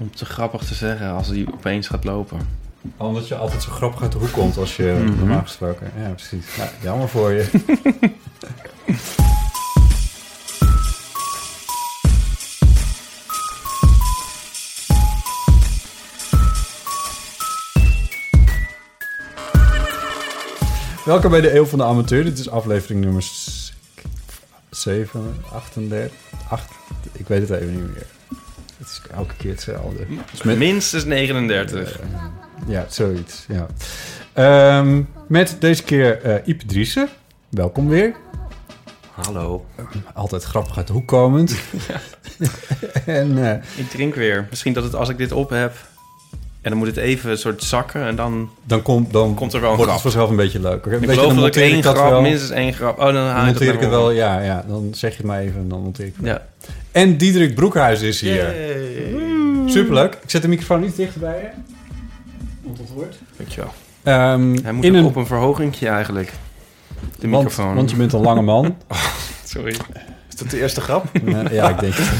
Om 0.00 0.10
te 0.14 0.24
grappig 0.24 0.62
te 0.64 0.74
zeggen 0.74 1.10
als 1.12 1.28
hij 1.28 1.46
opeens 1.52 1.86
gaat 1.88 2.04
lopen. 2.04 2.38
Omdat 2.96 3.28
je 3.28 3.34
altijd 3.36 3.62
zo 3.62 3.70
grappig 3.70 4.02
uit 4.02 4.12
de 4.12 4.18
hoek 4.18 4.32
komt 4.32 4.56
als 4.56 4.76
je 4.76 5.02
Mhm. 5.04 5.18
normaal 5.18 5.42
gesproken. 5.42 5.90
Ja, 5.98 6.08
precies. 6.08 6.54
Ja, 6.56 6.70
jammer 6.82 7.08
voor 7.08 7.32
je. 7.32 7.48
Welkom 21.04 21.30
bij 21.30 21.40
de 21.40 21.54
Eeuw 21.54 21.64
van 21.64 21.78
de 21.78 21.84
Amateur. 21.84 22.24
Dit 22.24 22.38
is 22.38 22.50
aflevering 22.50 23.00
nummer 23.04 23.24
7, 24.70 25.34
38, 25.52 26.12
8, 26.48 26.70
ik 27.12 27.28
weet 27.28 27.48
het 27.48 27.60
even 27.60 27.74
niet 27.74 27.94
meer. 27.94 28.06
Het 28.80 28.88
is 28.88 29.00
elke 29.14 29.34
keer 29.36 29.50
hetzelfde. 29.50 30.06
Dus 30.30 30.42
met- 30.42 30.58
Minstens 30.58 31.04
39. 31.04 31.98
ja, 32.66 32.86
zoiets. 32.88 33.44
Ja. 33.48 33.66
Ehm, 34.32 35.02
met 35.28 35.56
deze 35.58 35.82
keer 35.82 36.22
eh 36.22 36.46
Ipe 36.48 36.66
Driessen. 36.66 37.08
Welkom 37.48 37.88
weer. 37.88 38.14
Hallo. 39.10 39.66
Altijd 40.14 40.42
grappig 40.44 40.76
uit 40.76 40.86
de 40.86 40.92
hoek 40.92 41.06
komend. 41.08 41.56
en 43.06 43.50
eh, 43.52 43.62
Ik 43.76 43.90
drink 43.90 44.14
weer. 44.14 44.46
Misschien 44.50 44.72
dat 44.72 44.84
het 44.84 44.94
als 44.94 45.08
ik 45.08 45.18
dit 45.18 45.32
op 45.32 45.50
heb... 45.50 45.74
En 46.62 46.70
dan 46.70 46.78
moet 46.78 46.86
het 46.86 46.96
even 46.96 47.30
een 47.30 47.38
soort 47.38 47.62
zakken 47.62 48.02
en 48.06 48.16
dan... 48.16 48.50
dan, 48.64 48.82
komt 48.82 49.12
dan 49.12 49.34
Komt 49.34 49.52
er 49.52 49.60
wel 49.60 49.70
een 49.70 49.76
wordt 49.76 49.90
het 49.92 50.00
grap. 50.00 50.12
vanzelf 50.12 50.30
een 50.30 50.36
beetje 50.36 50.60
leuker. 50.60 50.92
Ik 50.92 51.10
geloof 51.10 51.34
dat 51.34 51.46
ik 51.46 51.56
één 51.56 51.82
dat 51.82 51.96
grap, 51.96 52.10
wel. 52.10 52.20
minstens 52.20 52.50
één 52.50 52.72
grap... 52.72 52.98
Oh, 52.98 53.04
dan 53.04 53.14
Dan 53.14 53.26
haal 53.26 53.46
ik 53.46 53.58
het 53.58 53.68
ik 53.68 53.80
het 53.80 53.88
wel, 53.90 54.10
ja, 54.10 54.40
ja. 54.40 54.64
Dan 54.68 54.88
zeg 54.94 55.10
je 55.10 55.16
het 55.16 55.26
maar 55.26 55.40
even 55.40 55.60
en 55.60 55.68
dan 55.68 55.82
monteer 55.82 56.06
ik 56.06 56.14
het. 56.16 56.26
Ja. 56.26 56.46
En 56.92 57.16
Diederik 57.16 57.54
Broekhuis 57.54 58.00
is 58.02 58.20
hier. 58.20 58.34
Yay. 58.34 59.68
Superleuk. 59.68 60.14
Ik 60.22 60.30
zet 60.30 60.42
de 60.42 60.48
microfoon 60.48 60.80
niet 60.80 60.96
dichter 60.96 61.20
bij 61.20 61.38
je. 61.40 61.48
Want 62.62 62.76
dat 62.76 62.86
wordt. 62.94 63.16
Dankjewel. 63.36 63.72
Ehm, 64.02 64.56
Hij 64.62 64.72
moet 64.72 64.84
in 64.84 64.90
ook 64.92 64.98
een, 64.98 65.04
op 65.04 65.16
een 65.16 65.26
verhogingje 65.26 65.88
eigenlijk. 65.88 66.32
De 67.18 67.28
want, 67.28 67.44
microfoon. 67.44 67.74
want 67.74 67.90
je 67.90 67.96
bent 67.96 68.12
een 68.12 68.20
lange 68.20 68.42
man. 68.42 68.76
Sorry. 69.44 69.70
Is 70.28 70.36
dat 70.36 70.50
de 70.50 70.60
eerste 70.60 70.80
grap? 70.80 71.04
Ja, 71.50 71.68
ik 71.68 71.80
denk 71.80 71.94
het. 71.96 72.10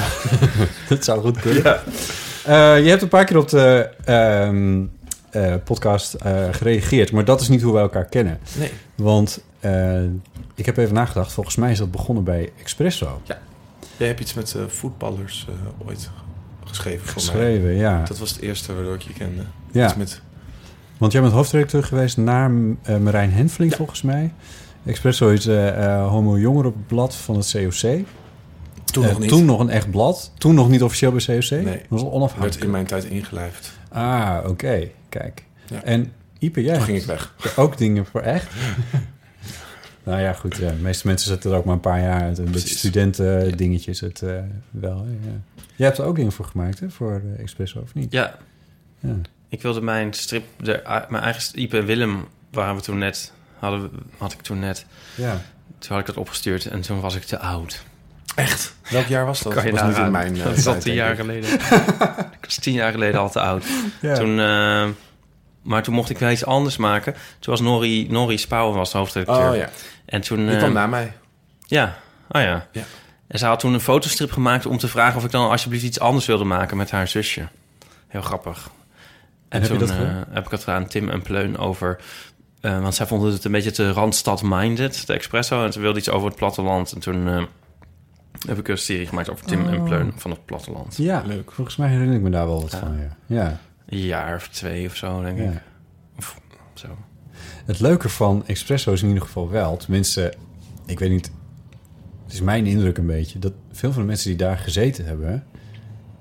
dat 0.88 1.04
zou 1.04 1.20
goed 1.20 1.40
kunnen. 1.40 1.64
Eh, 1.64 1.80
je 2.56 2.88
hebt 2.88 3.02
een 3.02 3.08
paar 3.08 3.24
keer 3.24 3.38
op 3.38 3.48
de 3.48 3.90
ehm, 4.04 4.82
eh, 5.30 5.54
podcast 5.64 6.14
eh, 6.14 6.44
gereageerd, 6.50 7.12
maar 7.12 7.24
dat 7.24 7.40
is 7.40 7.48
niet 7.48 7.62
hoe 7.62 7.72
we 7.72 7.78
elkaar 7.78 8.04
kennen. 8.06 8.38
Nee. 8.58 8.70
Want 8.94 9.44
eh, 9.60 10.02
ik 10.54 10.66
heb 10.66 10.76
even 10.76 10.94
nagedacht, 10.94 11.32
volgens 11.32 11.56
mij 11.56 11.70
is 11.70 11.78
dat 11.78 11.90
begonnen 11.90 12.24
bij 12.24 12.52
Expresso. 12.60 13.20
Jij 13.96 14.06
hebt 14.08 14.20
iets 14.20 14.34
met 14.34 14.54
eh, 14.54 14.62
voetballers 14.68 15.46
eh, 15.48 15.86
ooit 15.88 16.10
geschreven 16.64 17.06
voor 17.06 17.14
mij. 17.14 17.22
Geschreven, 17.22 17.74
ja. 17.74 18.04
Dat 18.04 18.18
was 18.18 18.30
het 18.30 18.40
eerste 18.40 18.74
waardoor 18.74 18.94
ik 18.94 19.02
je 19.02 19.12
kende. 19.12 19.42
ja. 19.72 19.84
Iets 19.86 19.94
met, 19.96 20.20
Want 20.98 21.12
jij 21.12 21.20
bent 21.20 21.32
hoofdredacteur 21.32 21.84
geweest 21.84 22.16
naar 22.16 22.50
eh, 22.82 22.96
Marijn 22.96 23.32
Henfling, 23.32 23.74
volgens 23.74 24.02
mij. 24.02 24.32
Expresso 24.84 25.28
is 25.28 25.46
eh 25.46 25.84
eh, 25.94 26.08
homo 26.08 26.38
jongerenblad 26.38 27.14
van 27.16 27.36
het 27.36 27.50
COC. 27.52 28.04
Toen 28.90 29.04
Eh, 29.04 29.10
nog 29.10 29.18
niet. 29.18 29.28
Toen 29.28 29.44
nog 29.44 29.60
een 29.60 29.70
echt 29.70 29.90
blad. 29.90 30.32
Toen 30.38 30.54
nog 30.54 30.68
niet 30.68 30.82
officieel 30.82 31.12
bij 31.12 31.24
COC. 31.26 31.50
Nee. 31.50 31.64
Dat 31.64 31.74
was 31.88 32.02
werd 32.02 32.12
onafhankelijk. 32.14 32.64
in 32.64 32.70
mijn 32.70 32.86
tijd 32.86 33.04
ingelijfd. 33.04 33.72
Ah, 33.88 34.38
oké. 34.46 34.88
Kijk. 35.08 35.44
Ja. 35.66 35.82
En 35.82 36.12
Ipe, 36.38 36.62
jij 36.62 36.74
Toen 36.74 36.84
ging 36.84 36.98
ik 36.98 37.04
weg. 37.04 37.34
Ook 37.56 37.78
dingen 37.78 38.06
voor 38.06 38.20
echt? 38.20 38.46
nou 40.04 40.20
ja, 40.20 40.32
goed. 40.32 40.56
Ja. 40.56 40.68
De 40.70 40.74
meeste 40.76 41.06
mensen 41.06 41.28
zetten 41.28 41.50
er 41.50 41.56
ook 41.56 41.64
maar 41.64 41.74
een 41.74 41.80
paar 41.80 42.00
jaar 42.00 42.20
uit. 42.22 42.38
Een 42.38 42.50
beetje 42.50 42.76
studenten 42.76 43.56
dingetjes 43.56 44.00
het 44.00 44.22
eh, 44.22 44.34
wel. 44.70 45.06
Ja. 45.22 45.30
Jij 45.76 45.86
hebt 45.86 45.98
er 45.98 46.04
ook 46.04 46.16
dingen 46.16 46.32
voor 46.32 46.44
gemaakt, 46.44 46.80
hè? 46.80 46.90
Voor 46.90 47.20
de 47.24 47.42
Expresso, 47.42 47.80
of 47.80 47.94
niet? 47.94 48.12
Ja, 48.12 48.36
Ja. 48.98 49.14
ik 49.48 49.62
wilde 49.62 49.80
mijn 49.80 50.12
strip... 50.12 50.44
De, 50.56 51.04
mijn 51.08 51.22
eigen... 51.22 51.60
Ipe 51.60 51.78
en 51.78 51.84
Willem 51.84 52.24
waren 52.50 52.74
we 52.76 52.80
toen 52.82 52.98
net... 52.98 53.32
Hadden, 53.58 53.82
we- 53.82 53.88
had 54.18 54.32
ik 54.32 54.40
toen 54.40 54.58
net... 54.58 54.86
ja. 55.14 55.42
Toen 55.78 55.90
had 55.90 56.00
ik 56.00 56.06
dat 56.06 56.16
opgestuurd 56.16 56.66
en 56.66 56.80
toen 56.80 57.00
was 57.00 57.14
ik 57.16 57.22
te 57.22 57.38
oud. 57.38 57.84
Echt? 58.40 58.74
Welk 58.90 59.06
jaar 59.06 59.26
was 59.26 59.40
dat? 59.40 59.54
Kan 59.54 59.64
je 59.64 59.70
dat 59.70 59.80
was 59.80 59.88
niet 59.88 60.04
in 60.04 60.10
mijn 60.10 60.36
eh, 60.38 60.44
Dat 60.44 60.56
is 60.56 60.66
al 60.66 60.72
tijd, 60.72 60.84
tien 60.84 60.94
jaar 60.94 61.16
geleden. 61.16 61.52
ik 62.38 62.44
was 62.44 62.56
tien 62.56 62.72
jaar 62.72 62.92
geleden 62.92 63.20
al 63.20 63.30
te 63.30 63.40
oud. 63.40 63.64
Ja. 64.00 64.14
Toen, 64.14 64.40
eh, 64.40 64.88
maar 65.62 65.82
toen 65.82 65.94
mocht 65.94 66.10
ik 66.10 66.18
wel 66.18 66.30
iets 66.30 66.44
anders 66.44 66.76
maken. 66.76 67.12
Toen 67.12 67.52
was 67.52 67.60
Nori, 67.60 68.06
Nori 68.10 68.38
Spouwen 68.38 68.76
was 68.76 68.92
de 68.92 68.98
hoofdredacteur. 68.98 69.50
Oh 69.50 69.56
ja, 69.56 69.68
En 70.04 70.20
toen... 70.20 70.38
die 70.46 70.54
eh, 70.54 70.58
kwam 70.58 70.72
na 70.72 70.86
mij. 70.86 71.12
Ja, 71.66 71.96
oh 72.28 72.40
ja. 72.40 72.66
Ja. 72.72 72.82
En 73.26 73.38
ze 73.38 73.46
had 73.46 73.60
toen 73.60 73.74
een 73.74 73.80
fotostrip 73.80 74.32
gemaakt 74.32 74.66
om 74.66 74.78
te 74.78 74.88
vragen 74.88 75.16
of 75.16 75.24
ik 75.24 75.30
dan 75.30 75.50
alsjeblieft 75.50 75.84
iets 75.84 76.00
anders 76.00 76.26
wilde 76.26 76.44
maken 76.44 76.76
met 76.76 76.90
haar 76.90 77.08
zusje. 77.08 77.48
Heel 78.08 78.22
grappig. 78.22 78.70
En, 79.48 79.60
heb 79.60 79.62
je 79.62 79.68
toen 79.68 79.78
dat 79.78 79.90
eh, 79.90 79.96
gedaan? 79.96 80.24
heb 80.30 80.44
ik 80.44 80.50
het 80.50 80.64
gedaan, 80.64 80.86
Tim 80.86 81.08
en 81.08 81.22
Pleun, 81.22 81.58
over... 81.58 81.98
eh, 82.60 82.80
want 82.80 82.94
zij 82.94 83.06
vonden 83.06 83.32
het 83.32 83.44
een 83.44 83.52
beetje 83.52 83.70
te 83.70 83.92
Randstad-minded, 83.92 85.06
de 85.06 85.12
Expresso. 85.12 85.64
En 85.64 85.72
ze 85.72 85.80
wilde 85.80 85.98
iets 85.98 86.10
over 86.10 86.28
het 86.28 86.36
platteland. 86.36 86.92
En 86.92 87.00
toen 87.00 87.28
eh, 87.28 87.42
heb 88.48 88.58
ik 88.58 88.68
een 88.68 88.78
serie 88.78 89.06
gemaakt 89.06 89.30
over 89.30 89.46
Tim 89.46 89.66
en 89.66 89.78
Oh. 89.80 89.84
Pleun 89.84 90.12
van 90.16 90.30
het 90.30 90.44
platteland. 90.44 90.96
ja, 90.96 91.22
Leuk. 91.26 91.52
Volgens 91.52 91.76
mij 91.76 91.88
herinner 91.88 92.16
ik 92.16 92.22
me 92.22 92.30
daar 92.30 92.46
wel 92.46 92.60
wat 92.60 92.72
Ja. 92.72 92.78
van, 92.78 92.96
ja. 92.98 93.16
ja. 93.26 93.58
Een 93.88 93.98
jaar 93.98 94.34
of 94.36 94.48
twee 94.48 94.86
of 94.86 94.96
zo, 94.96 95.22
denk 95.22 95.38
ik. 95.38 95.60
Of 96.18 96.36
zo. 96.74 96.86
Het 97.64 97.80
leuke 97.80 98.08
van 98.08 98.42
Expresso 98.46 98.92
is 98.92 99.02
in 99.02 99.08
ieder 99.08 99.22
geval 99.22 99.50
wel... 99.50 99.76
Tenminste, 99.76 100.32
ik 100.86 100.98
weet 100.98 101.10
niet... 101.10 101.30
Het 102.24 102.32
is 102.32 102.40
mijn 102.40 102.66
indruk 102.66 102.98
een 102.98 103.06
beetje... 103.06 103.38
dat 103.38 103.52
veel 103.72 103.92
van 103.92 104.02
de 104.02 104.08
mensen 104.08 104.28
die 104.28 104.38
daar 104.38 104.58
gezeten 104.58 105.04
hebben... 105.04 105.44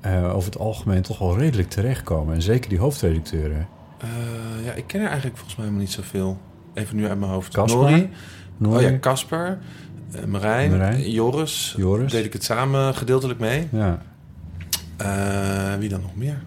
eh, 0.01 0.35
over 0.35 0.49
het 0.51 0.59
algemeen 0.59 1.01
toch 1.01 1.19
wel 1.19 1.37
redelijk 1.37 1.69
terechtkomen. 1.69 2.35
En 2.35 2.41
zeker 2.41 2.69
die 2.69 2.79
hoofdredacteuren. 2.79 3.67
Eh, 3.99 4.65
ja, 4.65 4.71
ik 4.71 4.87
ken 4.87 4.99
er 5.01 5.07
eigenlijk 5.07 5.35
volgens 5.37 5.55
mij 5.57 5.65
helemaal 5.65 5.85
niet 5.87 5.95
zoveel. 5.95 6.37
Even 6.73 6.95
nu 6.95 7.07
uit 7.07 7.19
mijn 7.19 7.31
hoofd. 7.31 7.55
Noor, 7.55 8.75
Oh 8.75 8.81
ja, 8.81 8.97
Casper. 8.99 9.57
Eh, 10.15 10.23
Marijn. 10.25 10.71
Marijn. 10.71 11.11
Joris. 11.11 11.73
Joris. 11.77 12.11
Deed 12.11 12.25
ik 12.25 12.33
het 12.33 12.43
samen 12.43 12.95
gedeeltelijk 12.95 13.39
mee. 13.39 13.67
Ja. 13.71 14.01
Eh, 14.97 15.73
wie 15.79 15.89
dan 15.89 16.01
nog 16.01 16.15
meer? 16.15 16.37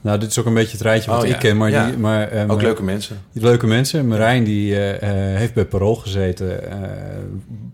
Nou, 0.00 0.18
dit 0.18 0.30
is 0.30 0.38
ook 0.38 0.46
een 0.46 0.54
beetje 0.54 0.72
het 0.72 0.80
rijtje 0.80 1.10
wat 1.10 1.20
Oh, 1.22 1.26
ik 1.26 1.32
ja. 1.32 1.38
ken. 1.38 1.56
Maar, 1.56 1.70
Ja. 1.70 1.86
die, 1.86 1.96
maar 1.98 2.28
eh, 2.28 2.50
Ook 2.50 2.62
leuke 2.62 2.82
mensen. 2.82 3.16
leuke 3.32 3.66
mensen. 3.66 4.06
Marijn 4.08 4.44
die 4.44 4.74
eh, 4.74 5.32
eh, 5.32 5.38
heeft 5.38 5.54
bij 5.54 5.64
Parool 5.64 5.94
gezeten. 5.94 6.70
eh, 6.70 6.78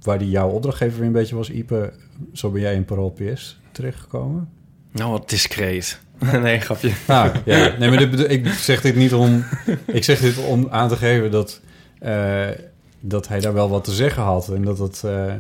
waar 0.03 0.19
die 0.19 0.31
jouw 0.31 0.49
opdrachtgever 0.49 0.99
weer 0.99 1.07
een 1.07 1.13
beetje 1.13 1.37
was. 1.37 1.51
Ipe, 1.51 1.93
zo 2.33 2.51
ben 2.51 2.61
jij 2.61 2.75
in 2.75 2.85
Parool 2.85 3.11
PS 3.11 3.61
terechtgekomen. 3.73 4.49
Nou, 4.93 5.11
wat 5.11 5.29
discreet. 5.31 6.01
nee, 6.43 6.61
grapje. 6.61 6.91
Nou, 7.07 7.31
ja. 7.45 7.73
Nee, 7.79 7.89
maar 7.91 7.99
dit, 8.11 8.31
ik 8.31 8.49
zeg 8.49 8.81
dit 8.81 8.97
niet 8.97 9.15
om... 9.15 9.45
Ik 9.87 10.05
zeg 10.05 10.21
dit 10.21 10.37
om 10.45 10.69
aan 10.71 10.89
te 10.89 10.97
geven 10.97 11.31
dat... 11.31 11.61
dat 13.01 13.29
hij 13.29 13.41
daar 13.41 13.53
wel 13.53 13.69
wat 13.69 13.85
te 13.85 13.93
zeggen 13.93 14.23
had. 14.23 14.49
En 14.49 14.63
dat 14.65 14.79
het... 14.79 15.03
eh, 15.05 15.33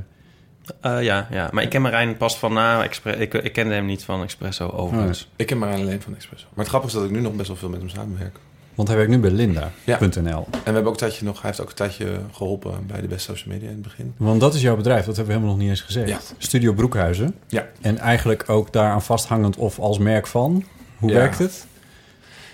Eh, 0.81 1.03
ja, 1.03 1.27
ja, 1.31 1.49
maar 1.53 1.63
ik 1.63 1.69
ken 1.71 1.83
Marijn 1.83 2.17
pas 2.17 2.39
van 2.39 2.53
na. 2.53 2.83
Expre 2.85 3.17
ik, 3.17 3.35
ik 3.35 3.53
kende 3.53 3.75
hem 3.75 3.87
niet 3.87 4.05
van 4.05 4.23
Expresso 4.23 4.69
overigens. 4.69 5.29
Ik 5.37 5.47
ken 5.47 5.59
Marijn 5.59 5.81
alleen 5.81 6.03
van 6.03 6.15
Expresso. 6.15 6.47
Maar 6.51 6.59
het 6.59 6.69
grappige 6.69 6.93
is 6.95 7.01
dat 7.01 7.11
ik 7.11 7.17
nu 7.17 7.23
nog 7.23 7.33
best 7.35 7.49
wel 7.49 7.57
veel 7.57 7.69
met 7.69 7.81
hem 7.81 7.89
samenwerk. 7.89 8.37
want 8.75 8.89
hij 8.89 8.97
werkt 8.97 9.13
nu 9.13 9.19
bij 9.19 9.31
Linda.nl. 9.31 9.71
Ja. 9.85 9.99
En 9.99 10.49
we 10.51 10.61
hebben 10.65 10.85
ook 10.85 10.91
een 10.91 10.97
tijdje 10.97 11.25
nog... 11.25 11.35
Hij 11.43 11.51
heeft 11.51 11.61
ook 11.63 11.69
een 11.69 11.75
tijdje 11.75 12.07
geholpen 12.33 12.87
bij 12.87 13.01
de 13.01 13.07
best 13.07 13.25
social 13.25 13.53
media 13.55 13.69
in 13.69 13.75
het 13.75 13.83
begin. 13.83 14.15
Want 14.17 14.41
dat 14.41 14.55
is 14.55 14.61
jouw 14.63 14.77
bedrijf. 14.77 15.05
Dat 15.05 15.17
hebben 15.17 15.27
we 15.27 15.33
helemaal 15.33 15.51
nog 15.57 15.59
niet 15.63 15.71
eens 15.71 15.81
gezegd. 15.87 16.09
Ja. 16.09 16.19
Studio 16.39 16.73
Broekhuizen. 16.73 17.35
Ja. 17.49 17.67
En 17.81 17.99
eigenlijk 17.99 18.45
ook 18.49 18.73
daaraan 18.73 19.03
vasthangend 19.03 19.57
of 19.57 19.79
als 19.79 19.99
merk 19.99 20.27
van. 20.27 20.65
Hoe 20.99 21.11
Ja. 21.11 21.17
werkt 21.17 21.39
het? 21.39 21.67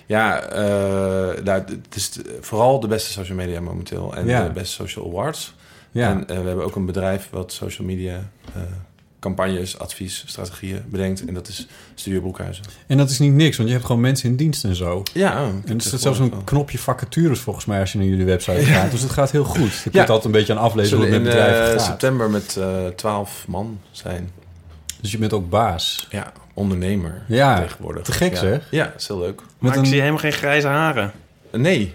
Ja, 0.07 0.43
nou, 1.43 1.59
het 1.59 1.95
is 1.95 2.11
vooral 2.41 2.79
de 2.79 2.87
beste 2.87 3.11
social 3.11 3.37
media 3.37 3.61
momenteel. 3.61 4.15
En 4.15 4.27
Ja. 4.27 4.43
de 4.47 4.53
beste 4.53 4.73
social 4.75 5.05
awards. 5.05 5.55
Ja. 5.91 6.09
En 6.09 6.27
eh, 6.29 6.39
we 6.41 6.47
hebben 6.47 6.65
ook 6.65 6.75
een 6.75 6.85
bedrijf 6.85 7.27
wat 7.31 7.51
social 7.53 7.87
media 7.87 8.29
eh, 8.55 8.61
campagnes, 9.19 9.79
advies, 9.79 10.23
strategieën 10.27 10.81
bedenkt. 10.87 11.25
En 11.25 11.33
dat 11.33 11.47
is 11.47 11.67
Studio 11.95 12.19
Broekhuizen. 12.19 12.63
En 12.87 12.97
dat 12.97 13.09
is 13.09 13.19
niet 13.19 13.33
niks, 13.33 13.55
want 13.57 13.69
je 13.69 13.75
hebt 13.75 13.87
gewoon 13.87 14.01
mensen 14.01 14.29
in 14.29 14.35
dienst 14.35 14.63
en 14.63 14.75
zo. 14.75 15.03
Ja, 15.13 15.43
oh, 15.43 15.47
En 15.65 15.75
er 15.75 15.81
staat 15.81 16.01
zelfs 16.01 16.19
een 16.19 16.43
knopje 16.43 16.77
vacatures 16.79 17.39
volgens 17.39 17.65
mij 17.65 17.79
als 17.79 17.91
je 17.91 17.97
naar 17.97 18.07
jullie 18.07 18.25
website 18.25 18.65
gaat. 18.65 18.91
Dus 18.91 19.01
het 19.01 19.11
gaat 19.11 19.31
heel 19.31 19.43
goed. 19.43 19.73
Je 19.73 19.81
kunt 19.81 19.93
Ja. 19.93 20.01
altijd 20.05 20.25
een 20.25 20.31
beetje 20.31 20.53
aan 20.53 20.59
aflezen 20.59 20.97
hoe 20.97 21.05
zullen 21.05 21.21
het 21.23 21.33
in 21.33 21.37
met 21.37 21.45
bedrijven 21.47 21.79
gaat. 21.79 21.87
september 21.87 22.29
met 22.29 22.59
twaalf 22.95 23.45
man 23.47 23.79
zijn. 23.91 24.29
Dus 25.01 25.11
je 25.11 25.17
bent 25.17 25.33
ook 25.33 25.49
baas. 25.49 26.07
Ja, 26.09 26.31
ondernemer 26.57 27.21
Ja, 27.27 27.61
tegenwoordig. 27.61 28.03
te 28.03 28.11
gek 28.11 28.33
ja. 28.33 28.39
zeg. 28.39 28.61
Ja, 28.71 28.93
is 28.97 29.07
heel 29.07 29.19
leuk. 29.19 29.41
Met 29.59 29.71
Maar 29.71 29.77
ik 29.83 29.85
zie 29.85 29.99
helemaal 29.99 30.19
geen 30.19 30.31
grijze 30.31 30.67
haren. 30.67 31.11
Nee. 31.51 31.93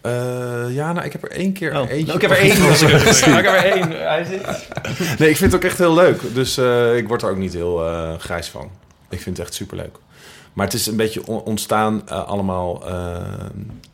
Eh, 0.00 0.64
ja, 0.68 0.92
nou, 0.92 1.06
ik 1.06 1.12
heb 1.12 1.22
er 1.22 1.30
één 1.30 1.52
keer 1.52 1.70
Oh, 1.80 1.90
eentje... 1.90 2.04
nou, 2.04 2.14
ik 2.16 2.20
heb 2.22 2.30
er 2.30 2.36
één. 2.36 2.50
Ik 3.38 3.44
heb 3.44 3.54
er 3.54 3.72
één. 3.74 3.90
Hij 3.90 4.24
zit. 4.24 4.46
Nee, 5.18 5.28
ik 5.30 5.36
vind 5.36 5.52
het 5.52 5.54
ook 5.54 5.68
echt 5.70 5.78
heel 5.78 5.94
leuk. 5.94 6.20
Dus 6.34 6.56
eh, 6.58 6.96
ik 6.96 7.08
word 7.08 7.22
er 7.22 7.30
ook 7.30 7.36
niet 7.36 7.52
heel 7.52 7.86
eh, 7.86 8.18
grijs 8.18 8.48
van. 8.48 8.70
Ik 9.08 9.20
vind 9.20 9.36
het 9.36 9.46
echt 9.46 9.54
superleuk. 9.54 9.96
Maar 10.52 10.66
het 10.66 10.74
is 10.74 10.86
een 10.86 10.96
beetje 10.96 11.26
on- 11.26 11.42
ontstaan 11.42 12.08
eh, 12.08 12.24
allemaal... 12.26 12.88
eh, 12.88 13.26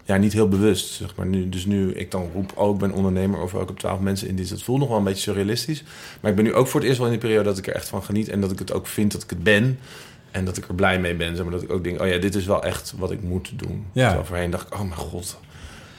ja, 0.05 0.17
niet 0.17 0.33
heel 0.33 0.49
bewust, 0.49 0.93
zeg 0.93 1.17
maar. 1.17 1.27
Nu, 1.27 1.49
dus 1.49 1.65
nu 1.65 1.93
ik 1.95 2.11
dan 2.11 2.31
roep, 2.35 2.53
oh, 2.55 2.75
ik 2.75 2.79
ben 2.81 2.93
ondernemer... 2.93 3.41
of 3.41 3.55
ook 3.55 3.71
op 3.71 3.79
twaalf 3.79 4.01
mensen 4.01 4.29
in 4.29 4.37
dienst. 4.37 4.51
Dat 4.51 4.63
voelt 4.63 4.79
nog 4.79 4.89
wel 4.89 4.99
een 4.99 5.05
beetje 5.05 5.23
surrealistisch. 5.23 5.85
Maar 6.21 6.31
ik 6.31 6.37
ben 6.37 6.45
nu 6.45 6.55
ook 6.55 6.67
voor 6.67 6.81
het 6.81 6.89
eerst 6.89 7.01
wel 7.01 7.09
in 7.09 7.19
die 7.19 7.23
periode... 7.23 7.49
dat 7.49 7.59
ik 7.59 7.67
er 7.67 7.75
echt 7.75 7.89
van 7.89 8.03
geniet. 8.03 8.29
En 8.29 8.41
dat 8.41 8.51
ik 8.53 8.59
het 8.59 8.73
ook 8.73 8.87
vind 8.87 9.13
dat 9.13 9.23
ik 9.23 9.31
het 9.31 9.43
ben. 9.43 9.79
En 10.31 10.45
dat 10.45 10.57
ik 10.57 10.69
er 10.69 10.75
blij 10.75 11.01
mee 11.01 11.15
ben. 11.15 11.37
Zeg 11.37 11.45
maar, 11.45 11.55
dat 11.55 11.63
ik 11.63 11.71
ook 11.73 11.85
denk, 11.85 12.01
oh 12.01 12.09
ja, 12.09 12.19
dit 12.19 12.35
is 12.35 12.47
wel 12.47 12.63
echt 12.63 12.95
wat 12.97 13.11
ik 13.11 13.23
moet 13.23 13.53
doen. 13.57 13.87
Ja. 13.93 14.05
Terwijl 14.07 14.27
voorheen 14.27 14.51
dacht 14.51 14.67
ik, 14.67 14.75
oh 14.75 14.81
mijn 14.81 14.95
god... 14.95 15.39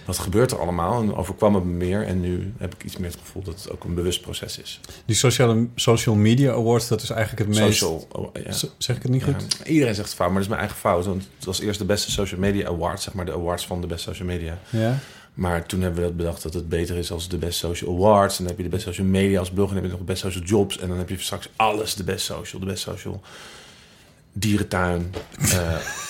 Wat 0.07 0.18
gebeurt 0.18 0.51
er 0.51 0.59
allemaal? 0.59 1.01
En 1.01 1.15
overkwam 1.15 1.56
het 1.56 1.63
me 1.63 1.71
meer. 1.71 2.06
En 2.06 2.19
nu 2.19 2.54
heb 2.57 2.74
ik 2.74 2.83
iets 2.83 2.98
meer 2.98 3.09
het 3.09 3.19
gevoel 3.19 3.44
dat 3.44 3.54
het 3.54 3.71
ook 3.71 3.83
een 3.83 3.94
bewust 3.94 4.21
proces 4.21 4.59
is. 4.59 4.80
Die 5.06 5.15
sociale, 5.15 5.68
social 5.75 6.15
media 6.15 6.51
awards, 6.51 6.88
dat 6.88 7.01
is 7.01 7.09
eigenlijk 7.09 7.50
het 7.50 7.59
meest... 7.59 7.77
Social. 7.77 8.07
oh, 8.12 8.30
ja. 8.33 8.51
Zeg 8.77 8.95
ik 8.95 9.04
het 9.04 9.12
niet 9.12 9.24
goed? 9.24 9.57
Ja, 9.57 9.65
iedereen 9.65 9.95
zegt 9.95 10.07
het 10.07 10.18
fout, 10.18 10.27
maar 10.31 10.42
dat 10.42 10.44
is 10.44 10.50
mijn 10.50 10.59
eigen 10.59 10.77
fout. 10.77 11.06
Want 11.06 11.27
het 11.36 11.45
was 11.45 11.59
eerst 11.59 11.80
de 11.80 11.86
beste 11.86 12.12
social 12.12 12.39
media 12.39 12.68
award, 12.68 13.01
zeg 13.01 13.13
maar 13.13 13.25
de 13.25 13.33
awards 13.33 13.65
van 13.65 13.81
de 13.81 13.88
beste 13.88 14.09
social 14.09 14.27
media. 14.27 14.57
Ja. 14.69 15.00
Maar 15.33 15.65
toen 15.65 15.81
hebben 15.81 16.01
we 16.01 16.07
dat 16.07 16.18
bedacht 16.18 16.44
dat 16.44 16.53
het 16.53 16.69
beter 16.69 16.98
is 16.98 17.12
als 17.12 17.30
de 17.30 17.38
best 17.38 17.60
social 17.60 17.95
awards. 17.95 18.38
En 18.38 18.44
dan 18.44 18.48
heb 18.48 18.57
je 18.57 18.69
de 18.69 18.75
best 18.75 18.83
social 18.83 19.07
media 19.07 19.39
als 19.39 19.51
blog 19.51 19.68
en 19.69 19.74
dan 19.74 19.83
heb 19.83 19.92
je 19.92 19.98
nog 19.98 20.06
de 20.07 20.12
best 20.13 20.21
social 20.21 20.44
jobs. 20.44 20.80
En 20.80 20.88
dan 20.88 20.98
heb 20.98 21.10
je 21.10 21.19
straks 21.19 21.50
alles 21.56 21.95
de 21.95 22.03
best 22.03 22.25
social, 22.25 22.60
de 22.62 22.68
best 22.68 22.83
social 22.83 23.21
dierentuin. 24.39 25.13
Eh, 25.39 25.60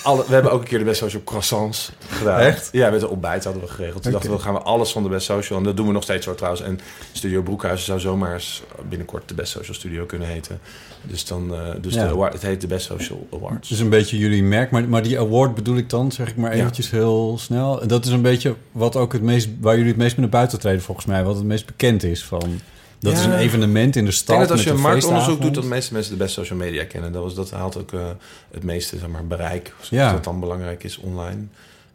alle, 0.02 0.24
we 0.26 0.32
hebben 0.32 0.52
ook 0.52 0.60
een 0.60 0.66
keer 0.66 0.78
de 0.78 0.84
best 0.84 0.98
social 1.00 1.22
croissants 1.24 1.92
gedaan. 2.08 2.40
Echt? 2.40 2.68
Ja, 2.72 2.90
met 2.90 3.02
een 3.02 3.08
ontbijt 3.08 3.44
hadden 3.44 3.62
we 3.62 3.68
geregeld. 3.68 4.02
Toen 4.02 4.12
dachten 4.12 4.30
we, 4.30 4.38
gaan 4.38 4.52
we 4.54 4.60
alles 4.60 4.92
van 4.92 5.02
de 5.02 5.08
best 5.08 5.26
social. 5.26 5.58
En 5.58 5.64
dat 5.64 5.76
doen 5.76 5.86
we 5.86 5.92
nog 5.92 6.02
steeds 6.02 6.24
zo 6.24 6.34
trouwens. 6.34 6.62
En 6.62 6.80
Studio 7.12 7.42
Broekhuizen 7.42 7.86
zou 7.86 8.00
zomaar 8.00 8.34
eens 8.34 8.62
binnenkort 8.88 9.28
de 9.28 9.34
best 9.34 9.52
social 9.52 9.74
studio 9.74 10.04
kunnen 10.04 10.28
heten. 10.28 10.60
Dus, 11.02 11.24
dan, 11.24 11.54
eh, 11.54 11.60
dus 11.80 11.94
Ja. 11.94 12.04
de 12.04 12.10
award, 12.12 12.32
het 12.32 12.42
heet 12.42 12.60
de 12.60 12.66
best 12.66 12.86
social 12.86 13.26
awards. 13.32 13.68
Dus 13.68 13.78
een 13.78 13.88
beetje 13.88 14.18
jullie 14.18 14.42
merk. 14.42 14.70
Maar, 14.70 14.88
maar 14.88 15.02
die 15.02 15.18
award 15.18 15.54
bedoel 15.54 15.76
ik 15.76 15.90
dan, 15.90 16.12
zeg 16.12 16.28
ik 16.28 16.36
maar 16.36 16.52
Ja. 16.56 16.60
eventjes 16.60 16.90
heel 16.90 17.36
snel. 17.38 17.86
Dat 17.86 18.04
is 18.06 18.12
een 18.12 18.22
beetje 18.22 18.54
wat 18.72 18.96
ook 18.96 19.12
het 19.12 19.22
meest... 19.22 19.48
waar 19.60 19.74
jullie 19.74 19.88
het 19.90 19.98
meest 20.00 20.12
mee 20.16 20.20
naar 20.20 20.34
buiten 20.34 20.58
treden 20.60 20.82
volgens 20.82 21.06
mij. 21.06 21.24
Wat 21.24 21.36
het 21.36 21.44
meest 21.44 21.66
bekend 21.66 22.02
is 22.02 22.24
van... 22.24 22.60
Dat 23.00 23.12
Ja. 23.12 23.18
is 23.18 23.24
een 23.24 23.34
evenement 23.34 23.96
in 23.96 24.04
de 24.04 24.10
Ik 24.10 24.16
stad 24.16 24.36
denk 24.36 24.40
dat 24.48 24.50
als 24.50 24.62
je 24.66 24.70
een 24.70 24.80
marktonderzoek 24.80 25.40
doet, 25.42 25.54
dat 25.54 25.62
de 25.62 25.68
meeste 25.68 25.92
mensen 25.92 26.12
de 26.12 26.18
best 26.18 26.34
social 26.34 26.58
media 26.58 26.84
kennen. 26.84 27.12
Dat, 27.12 27.22
was, 27.22 27.34
dat 27.34 27.50
haalt 27.50 27.76
ook 27.78 27.92
eh, 27.92 28.08
het 28.50 28.62
meeste 28.62 28.98
zeg 28.98 29.08
maar, 29.08 29.26
bereik, 29.26 29.66
zoals 29.76 29.88
Ja. 29.88 30.12
dat 30.12 30.24
dan 30.24 30.40
belangrijk 30.40 30.84
is 30.84 30.96
online. 30.98 31.40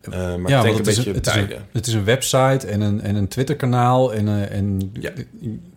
Eh, 0.01 0.11
maar 0.35 0.51
Ja, 0.51 0.57
ik 0.57 0.63
denk 0.63 0.77
een 0.79 0.85
is, 0.85 0.95
beetje 0.95 1.09
een, 1.09 1.15
het, 1.15 1.27
is 1.27 1.33
tijden. 1.33 1.57
een, 1.57 1.63
het 1.71 1.87
is 1.87 1.93
een 1.93 2.03
website 2.03 2.67
en 2.67 2.81
een, 2.81 3.01
en 3.01 3.15
een 3.15 3.27
Twitter-kanaal. 3.27 4.13
En, 4.13 4.27
eh, 4.27 4.57
en, 4.57 4.91
Ja. 4.99 5.11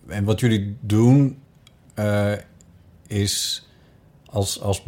en 0.08 0.24
wat 0.24 0.40
jullie 0.40 0.76
doen 0.80 1.38
is 3.06 3.66
als... 4.26 4.60
als 4.60 4.82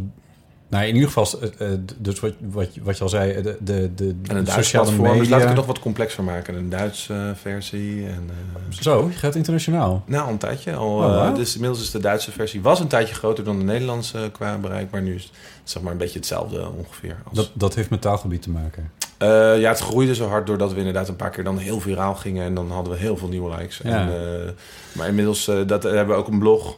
nou, 0.69 0.85
in 0.87 0.95
ieder 0.95 1.11
geval, 1.11 1.41
eh, 1.59 1.73
eh, 1.73 1.79
dus 1.99 2.21
wat, 2.21 2.33
wat, 2.41 2.75
je- 2.75 2.83
wat 2.83 2.97
je 2.97 3.03
al 3.03 3.09
zei, 3.09 3.43
de, 3.43 3.57
de, 3.61 3.91
de, 3.95 4.15
En 4.29 4.45
de 4.45 4.51
sociale 4.51 4.85
platform, 4.85 5.07
media. 5.09 5.21
dus 5.21 5.29
laat 5.31 5.41
ik 5.41 5.47
het 5.47 5.57
nog 5.57 5.67
wat 5.67 5.79
complexer 5.79 6.25
maken. 6.25 6.55
Een 6.55 6.69
Duitse 6.69 7.15
eh, 7.15 7.31
versie. 7.41 8.07
En, 8.07 8.31
eh, 8.31 8.79
Zo, 8.81 9.09
je 9.11 9.17
gaat 9.19 9.35
internationaal. 9.35 10.03
nou, 10.07 10.31
een 10.31 10.39
tijdje. 10.39 10.75
Al, 10.75 10.87
Oh, 10.97 11.27
eh, 11.27 11.35
dus 11.35 11.55
inmiddels 11.55 11.83
is 11.83 11.91
de 11.91 11.99
Duitse 12.01 12.31
versie 12.33 12.63
was 12.63 12.81
een 12.81 12.87
tijdje 12.89 13.15
groter 13.15 13.45
dan 13.45 13.59
de 13.59 13.65
Nederlandse 13.65 14.19
eh, 14.19 14.25
qua 14.33 14.57
bereik. 14.57 14.91
Maar 14.91 15.03
nu 15.03 15.15
is 15.15 15.23
het 15.23 15.33
zeg 15.65 15.83
maar, 15.83 15.93
een 15.93 15.99
beetje 15.99 16.19
hetzelfde 16.19 16.69
ongeveer. 16.77 17.17
Als, 17.29 17.37
Dat, 17.37 17.51
dat 17.55 17.75
heeft 17.75 17.91
met 17.91 18.01
taalgebied 18.01 18.43
te 18.43 18.51
maken. 18.51 18.91
Eh, 19.19 19.29
ja, 19.61 19.69
het 19.69 19.79
groeide 19.81 20.15
zo 20.15 20.29
hard 20.29 20.47
doordat 20.47 20.73
we 20.73 20.79
inderdaad 20.79 21.09
een 21.09 21.17
paar 21.17 21.31
keer 21.31 21.45
dan 21.45 21.59
heel 21.59 21.81
viraal 21.81 22.15
gingen. 22.15 22.45
En 22.45 22.55
dan 22.55 22.71
hadden 22.71 22.93
we 22.93 22.99
heel 22.99 23.17
veel 23.17 23.29
nieuwe 23.29 23.55
likes. 23.57 23.81
Ja. 23.85 23.91
En, 24.01 24.09
eh, 24.09 24.51
maar 24.93 25.09
inmiddels 25.09 25.49
eh, 25.49 25.57
dat, 25.67 25.83
hebben 25.83 26.07
we 26.07 26.15
ook 26.15 26.29
een 26.29 26.39
blog. 26.39 26.77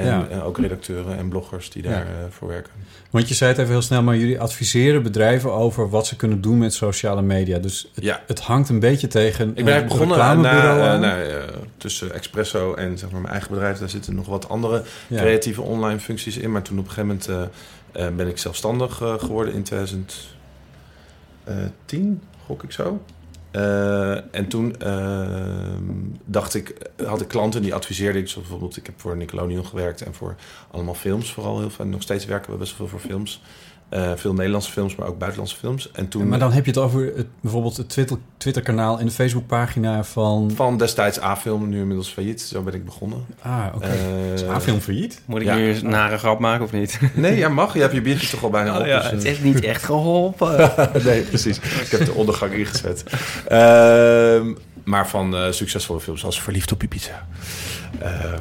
En 0.00 0.06
Ja. 0.06 0.26
eh, 0.30 0.46
ook 0.46 0.58
redacteuren 0.58 1.16
en 1.18 1.28
bloggers 1.28 1.70
die 1.70 1.82
Ja. 1.82 1.88
daar 1.88 2.06
eh, 2.06 2.12
voor 2.30 2.48
werken. 2.48 2.72
Want 3.10 3.28
je 3.28 3.34
zei 3.34 3.50
het 3.50 3.58
even 3.58 3.72
heel 3.72 3.82
snel, 3.82 4.02
maar 4.02 4.16
jullie 4.16 4.40
adviseren 4.40 5.02
bedrijven 5.02 5.52
over 5.52 5.90
wat 5.90 6.06
ze 6.06 6.16
kunnen 6.16 6.40
doen 6.40 6.58
met 6.58 6.74
sociale 6.74 7.22
media. 7.22 7.58
Dus 7.58 7.90
het, 7.94 8.04
Ja. 8.04 8.22
het 8.26 8.40
hangt 8.40 8.68
een 8.68 8.80
beetje 8.80 9.06
tegen 9.06 9.48
Ik 9.48 9.54
ben 9.54 9.66
een 9.66 9.72
eigenlijk 9.72 10.00
begonnen 10.00 10.18
na, 10.18 10.32
reclamebureau 10.34 10.80
eh, 10.80 10.88
aan. 10.88 11.04
eh, 11.04 11.34
tussen 11.76 12.14
Expresso 12.14 12.74
en 12.74 12.98
zeg 12.98 13.10
maar, 13.10 13.20
mijn 13.20 13.32
eigen 13.32 13.50
bedrijf. 13.50 13.78
Daar 13.78 13.88
zitten 13.90 14.14
nog 14.14 14.26
wat 14.26 14.48
andere 14.48 14.82
creatieve 15.10 15.62
online 15.62 16.00
functies 16.00 16.36
in. 16.36 16.52
Maar 16.52 16.62
toen 16.62 16.78
op 16.78 16.84
een 16.84 16.90
gegeven 16.90 17.18
moment 17.28 17.50
eh, 17.92 18.06
eh, 18.06 18.14
ben 18.14 18.28
ik 18.28 18.38
zelfstandig 18.38 19.00
eh, 19.00 19.14
geworden 19.18 19.54
in 19.54 19.62
2010, 19.62 22.20
gok 22.46 22.62
ik 22.62 22.72
zo. 22.72 23.02
Eh, 23.50 24.34
en 24.34 24.48
toen 24.48 24.76
eh, 24.76 25.76
dacht 26.24 26.54
ik, 26.54 26.90
had 27.04 27.20
ik 27.20 27.28
klanten 27.28 27.62
die 27.62 27.74
adviseerde 27.74 28.18
ik. 28.18 28.28
Zoals 28.28 28.48
bijvoorbeeld, 28.48 28.76
ik 28.76 28.86
heb 28.86 29.00
voor 29.00 29.16
Nickelodeon 29.16 29.66
gewerkt 29.66 30.02
en 30.02 30.14
voor 30.14 30.34
allemaal 30.70 30.94
films 30.94 31.32
vooral 31.32 31.58
heel 31.58 31.70
veel. 31.70 31.84
Nog 31.84 32.02
steeds 32.02 32.24
werken 32.24 32.52
we 32.52 32.58
best 32.58 32.74
veel 32.74 32.88
voor 32.88 33.00
films. 33.00 33.42
Eh, 33.90 34.10
veel 34.16 34.32
Nederlandse 34.34 34.70
films, 34.70 34.96
maar 34.96 35.06
ook 35.08 35.18
buitenlandse 35.18 35.56
films. 35.56 35.90
En 35.92 36.08
toen 36.08 36.28
Maar 36.28 36.38
dan 36.38 36.52
heb 36.52 36.64
je 36.64 36.70
het 36.70 36.80
over 36.80 37.12
het, 37.16 37.26
bijvoorbeeld 37.40 37.76
het 37.76 37.88
Twitter, 37.88 38.16
Twitter-kanaal 38.36 38.98
en 38.98 39.06
de 39.06 39.12
Facebookpagina 39.12 40.04
van... 40.04 40.50
van 40.54 40.76
destijds 40.76 41.20
A-film, 41.22 41.68
nu 41.68 41.78
inmiddels 41.80 42.08
failliet. 42.08 42.40
Zo 42.40 42.62
ben 42.62 42.74
ik 42.74 42.84
begonnen. 42.84 43.24
Ah, 43.42 43.64
oké. 43.74 43.86
Eh, 43.86 44.32
Is 44.32 44.44
A-film 44.44 44.80
failliet? 44.80 45.20
Moet 45.24 45.40
ik 45.40 45.46
Ja. 45.46 45.54
nu 45.54 45.74
een 45.74 45.88
nare 45.88 46.18
grap 46.18 46.38
maken 46.38 46.64
of 46.64 46.72
niet? 46.72 47.00
Nee, 47.14 47.36
ja, 47.36 47.48
mag. 47.48 47.74
Je 47.74 47.80
hebt 47.80 47.92
je 47.92 48.00
biertje 48.00 48.28
toch 48.28 48.42
al 48.42 48.50
bijna 48.50 48.74
op. 48.74 48.80
Oh 48.80 48.86
ja, 48.86 48.96
dus, 48.98 49.06
eh, 49.06 49.12
het 49.12 49.22
heeft 49.22 49.42
niet 49.42 49.60
echt 49.64 49.82
geholpen. 49.84 50.70
nee, 51.04 51.22
precies. 51.22 51.56
Ik 51.58 51.88
heb 51.90 52.04
de 52.04 52.12
ondergang 52.12 52.52
ingezet. 52.52 53.04
Ehm, 53.48 54.52
maar 54.84 55.08
van 55.08 55.36
eh, 55.36 55.50
succesvolle 55.50 56.00
films 56.00 56.20
zoals 56.20 56.42
Verliefd 56.42 56.72
op 56.72 56.82
Ibiza. 56.82 57.26
Ehm, 57.98 58.38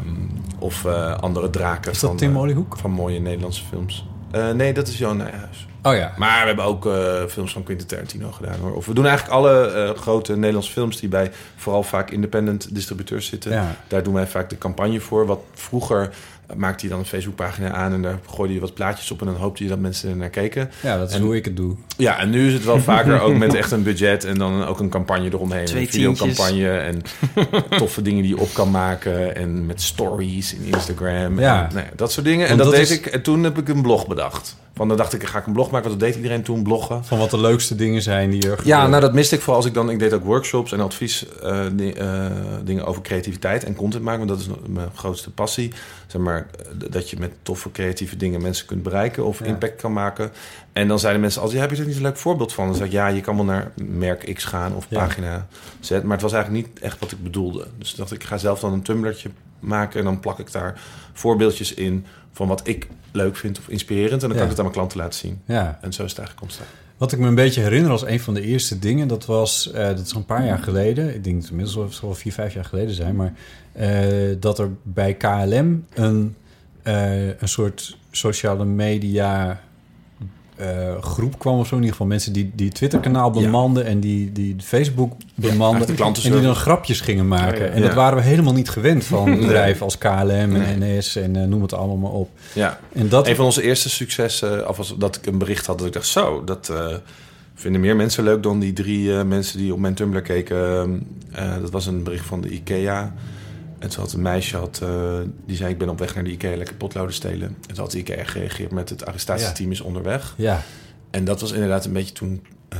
of 0.59 0.85
eh, 0.85 1.17
andere 1.17 1.49
draken. 1.49 1.91
Is 1.91 1.99
dat 1.99 2.09
van, 2.09 2.19
Tim 2.19 2.33
eh, 2.35 2.39
Oliehoek? 2.41 2.77
van 2.77 2.91
mooie 2.91 3.19
Nederlandse 3.19 3.63
films. 3.69 4.05
Eh, 4.31 4.51
nee, 4.51 4.73
dat 4.73 4.87
is 4.87 4.97
Johan 4.97 5.17
Nijhuis. 5.17 5.67
Oh 5.83 5.95
ja. 5.95 6.13
Maar 6.17 6.41
we 6.41 6.47
hebben 6.47 6.65
ook 6.65 6.85
eh, 6.85 7.25
films 7.25 7.51
van 7.51 7.63
Quentin 7.63 7.87
Tarantino 7.87 8.31
gedaan. 8.31 8.59
Hoor. 8.59 8.75
Of 8.75 8.85
we 8.85 8.93
doen 8.93 9.05
eigenlijk 9.05 9.35
alle 9.35 9.71
eh, 9.71 9.95
grote 10.01 10.35
Nederlandse 10.35 10.71
films... 10.71 10.99
die 10.99 11.09
bij 11.09 11.31
vooral 11.55 11.83
vaak 11.83 12.11
independent 12.11 12.75
distributeurs 12.75 13.27
zitten. 13.27 13.51
Ja. 13.51 13.75
Daar 13.87 14.03
doen 14.03 14.13
wij 14.13 14.27
vaak 14.27 14.49
de 14.49 14.57
campagne 14.57 14.99
voor. 14.99 15.25
Wat 15.25 15.39
vroeger 15.53 16.09
maakte 16.57 16.83
je 16.83 16.89
dan 16.89 16.99
een 16.99 17.05
Facebookpagina 17.05 17.71
aan... 17.71 17.93
en 17.93 18.01
daar 18.01 18.19
gooide 18.29 18.53
je 18.53 18.59
wat 18.59 18.73
plaatjes 18.73 19.11
op... 19.11 19.19
en 19.19 19.25
dan 19.25 19.35
hoopte 19.35 19.63
je 19.63 19.69
dat 19.69 19.79
mensen 19.79 20.09
er 20.09 20.15
naar 20.15 20.29
keken. 20.29 20.71
ja, 20.81 20.97
dat 20.97 21.09
is 21.09 21.15
En- 21.15 21.21
hoe 21.21 21.35
ik 21.35 21.45
het 21.45 21.55
doe. 21.57 21.75
Ja, 21.97 22.19
en 22.19 22.29
nu 22.29 22.47
is 22.47 22.53
het 22.53 22.65
wel 22.65 22.79
vaker 22.93 23.21
ook 23.21 23.37
met 23.37 23.53
echt 23.53 23.71
een 23.71 23.83
budget... 23.83 24.23
en 24.25 24.37
dan 24.37 24.65
ook 24.65 24.79
een 24.79 24.89
campagne 24.89 25.25
eromheen. 25.27 25.65
Twee 25.65 25.81
een 25.81 25.89
videocampagne 25.89 26.69
en 26.77 27.01
toffe 27.77 28.01
dingen 28.01 28.21
die 28.21 28.35
je 28.35 28.41
op 28.41 28.53
kan 28.53 28.71
maken... 28.71 29.35
en 29.35 29.65
met 29.65 29.81
stories 29.81 30.53
in 30.55 30.63
Instagram. 30.63 31.39
Ja. 31.39 31.67
En, 31.67 31.73
nou 31.73 31.85
ja, 31.85 31.91
dat 31.95 32.11
soort 32.11 32.25
dingen. 32.25 32.47
En 32.47 32.57
dat, 32.57 32.65
dat 32.65 32.75
deed 32.75 32.89
is- 32.89 32.97
ik. 32.97 33.05
En 33.05 33.21
toen 33.21 33.43
heb 33.43 33.57
ik 33.57 33.67
een 33.69 33.81
blog 33.81 34.07
bedacht. 34.07 34.55
Van 34.79 34.87
dan 34.87 34.97
dacht 34.97 35.13
ik, 35.13 35.23
ga 35.23 35.39
ik 35.39 35.45
een 35.45 35.53
blog 35.53 35.71
maken. 35.71 35.87
Want 35.87 35.99
dat 35.99 36.09
deed 36.09 36.17
iedereen 36.17 36.43
toen, 36.43 36.63
bloggen. 36.63 37.05
Van 37.05 37.17
wat 37.17 37.29
de 37.29 37.39
leukste 37.39 37.75
dingen 37.75 38.01
zijn 38.01 38.29
die 38.29 38.49
er 38.49 38.59
Ja, 38.63 38.87
nou 38.87 39.01
dat 39.01 39.13
miste 39.13 39.35
ik 39.35 39.41
voor 39.41 39.53
als 39.53 39.65
ik 39.65 39.73
dan... 39.73 39.89
Ik 39.89 39.99
deed 39.99 40.13
ook 40.13 40.23
workshops 40.23 40.71
en 40.71 40.79
advies 40.79 41.25
eh, 41.41 41.65
eh, 42.25 42.31
dingen 42.63 42.85
over 42.85 43.01
creativiteit 43.01 43.63
en 43.63 43.75
content 43.75 44.03
maken. 44.03 44.27
Want 44.27 44.39
dat 44.39 44.39
is 44.39 44.55
mijn 44.67 44.89
grootste 44.95 45.31
passie. 45.31 45.73
Zeg 46.07 46.21
maar, 46.21 46.47
eh, 46.59 46.65
dat 46.89 47.09
je 47.09 47.19
met 47.19 47.31
toffe 47.41 47.71
creatieve 47.71 48.15
dingen 48.15 48.41
mensen 48.41 48.65
kunt 48.65 48.83
bereiken 48.83 49.25
of 49.25 49.39
Ja. 49.39 49.45
impact 49.45 49.81
kan 49.81 49.93
maken. 49.93 50.31
En 50.73 50.87
dan 50.87 50.99
zeiden 50.99 51.21
mensen 51.21 51.41
altijd, 51.41 51.59
ja, 51.61 51.65
heb 51.67 51.75
je 51.75 51.81
er 51.81 51.87
niet 51.87 51.97
een 51.97 52.03
leuk 52.03 52.17
voorbeeld 52.17 52.53
van? 52.53 52.65
Dan 52.65 52.75
zei 52.75 52.87
ik, 52.87 52.93
ja, 52.93 53.07
je 53.07 53.21
kan 53.21 53.35
wel 53.35 53.45
naar 53.45 53.71
merk 53.83 54.33
X 54.33 54.43
gaan 54.43 54.75
of 54.75 54.85
Ja. 54.89 54.99
pagina 54.99 55.47
Z. 55.79 55.89
Maar 55.89 56.11
het 56.11 56.21
was 56.21 56.33
eigenlijk 56.33 56.65
niet 56.65 56.79
echt 56.79 56.99
wat 56.99 57.11
ik 57.11 57.23
bedoelde. 57.23 57.67
Dus 57.77 57.95
dacht 57.95 58.11
ik, 58.11 58.21
ik 58.21 58.27
ga 58.27 58.37
zelf 58.37 58.59
dan 58.59 58.73
een 58.73 58.81
Tumblrtje 58.81 59.29
maken 59.59 59.99
en 59.99 60.05
dan 60.05 60.19
plak 60.19 60.39
ik 60.39 60.51
daar 60.51 60.81
voorbeeldjes 61.13 61.73
in 61.73 62.05
van 62.31 62.47
wat 62.47 62.67
ik 62.67 62.87
leuk 63.11 63.35
vind 63.35 63.59
of 63.59 63.67
inspirerend. 63.69 64.23
En 64.23 64.27
dan 64.29 64.37
kan 64.37 64.43
ik 64.43 64.49
het 64.49 64.57
aan 64.57 64.63
mijn 64.63 64.75
klanten 64.75 64.97
laten 64.97 65.19
zien. 65.19 65.41
Ja. 65.45 65.79
En 65.81 65.93
zo 65.93 66.03
is 66.03 66.09
het 66.09 66.19
eigenlijk 66.19 66.41
ontstaan. 66.41 66.67
Wat 66.97 67.11
ik 67.11 67.19
me 67.19 67.27
een 67.27 67.35
beetje 67.35 67.61
herinner 67.61 67.91
als 67.91 68.05
een 68.05 68.19
van 68.19 68.33
de 68.33 68.41
eerste 68.41 68.79
dingen, 68.79 69.07
dat 69.07 69.25
was, 69.25 69.71
eh, 69.71 69.85
dat 69.87 69.99
is 69.99 70.11
een 70.13 70.25
paar 70.25 70.45
jaar 70.45 70.57
geleden, 70.57 71.15
ik 71.15 71.23
denk 71.23 71.41
het 71.41 71.49
inmiddels 71.49 71.75
wel- 71.75 71.89
wel 72.01 72.13
vier, 72.13 72.33
vijf 72.33 72.53
jaar 72.53 72.65
geleden 72.65 72.95
zijn, 72.95 73.15
maar 73.15 73.33
eh, 73.71 74.35
dat 74.39 74.59
er 74.59 74.69
bij 74.83 75.13
KLM 75.13 75.85
een, 75.93 76.35
eh, 76.83 77.27
een 77.27 77.47
soort 77.47 77.97
sociale 78.11 78.65
media 78.65 79.61
eh, 80.59 81.01
groep 81.01 81.39
kwam 81.39 81.59
of 81.59 81.67
zo. 81.67 81.75
In 81.75 81.81
ieder 81.81 81.91
geval 81.95 82.07
mensen 82.07 82.33
die 82.33 82.51
die 82.55 82.71
Twitter-kanaal 82.71 83.31
bemanden... 83.31 83.85
en 83.85 83.99
die, 83.99 84.31
die 84.31 84.55
Facebook 84.63 85.13
bemanden. 85.35 85.87
en 85.87 86.13
die 86.13 86.41
dan 86.41 86.55
grapjes 86.55 87.01
gingen 87.01 87.27
maken. 87.27 87.71
En 87.71 87.81
dat 87.81 87.93
waren 87.93 88.17
we 88.17 88.23
helemaal 88.23 88.53
niet 88.53 88.69
gewend 88.69 89.03
van 89.03 89.25
bedrijven 89.39 89.83
als 89.83 89.97
KLM 89.97 90.55
en 90.55 90.79
NS... 90.79 91.15
en 91.15 91.35
eh, 91.35 91.43
noem 91.43 91.61
het 91.61 91.73
allemaal 91.73 91.97
maar 91.97 92.11
op. 92.11 92.29
Ja. 92.53 92.79
En 92.93 93.09
dat, 93.09 93.27
Een 93.27 93.35
van 93.35 93.45
onze 93.45 93.61
eerste 93.61 93.89
successen, 93.89 94.69
of 94.69 94.77
als 94.77 94.95
dat 94.97 95.15
ik 95.15 95.25
een 95.25 95.37
bericht 95.37 95.65
had 95.65 95.77
dat 95.77 95.87
ik 95.87 95.93
dacht, 95.93 96.07
zo, 96.07 96.43
dat 96.43 96.69
eh, 96.69 96.95
vinden 97.59 97.81
meer 97.81 97.95
mensen 97.95 98.23
leuk 98.23 98.43
dan 98.43 98.59
die 98.59 98.73
drie 98.73 99.17
eh, 99.17 99.23
mensen 99.23 99.57
die 99.57 99.73
op 99.73 99.79
mijn 99.79 99.93
Tumblr 99.93 100.21
keken. 100.21 100.57
Eh, 101.31 101.61
dat 101.61 101.71
was 101.71 101.85
een 101.85 102.03
bericht 102.03 102.25
van 102.25 102.41
de 102.41 102.49
IKEA. 102.49 103.13
En 103.79 103.89
toen 103.89 104.03
had 104.03 104.13
een 104.13 104.21
meisje, 104.21 104.57
had, 104.57 104.79
eh, 104.83 104.89
die 105.45 105.55
zei, 105.57 105.71
ik 105.71 105.77
ben 105.77 105.89
op 105.89 105.99
weg 105.99 106.15
naar 106.15 106.23
de 106.23 106.31
IKEA 106.31 106.55
lekker 106.57 106.75
potloden 106.75 107.13
stelen. 107.13 107.47
En 107.47 107.73
toen 107.73 107.77
had 107.83 107.91
de 107.91 107.97
IKEA 107.97 108.23
gereageerd 108.23 108.71
met 108.71 108.89
het 108.89 109.05
arrestatieteam 109.05 109.71
is 109.71 109.81
onderweg. 109.81 110.33
ja, 110.37 110.61
En 111.11 111.23
dat 111.25 111.41
was 111.41 111.51
inderdaad 111.51 111.85
een 111.85 111.93
beetje 111.93 112.13
toen 112.13 112.45
eh, 112.69 112.79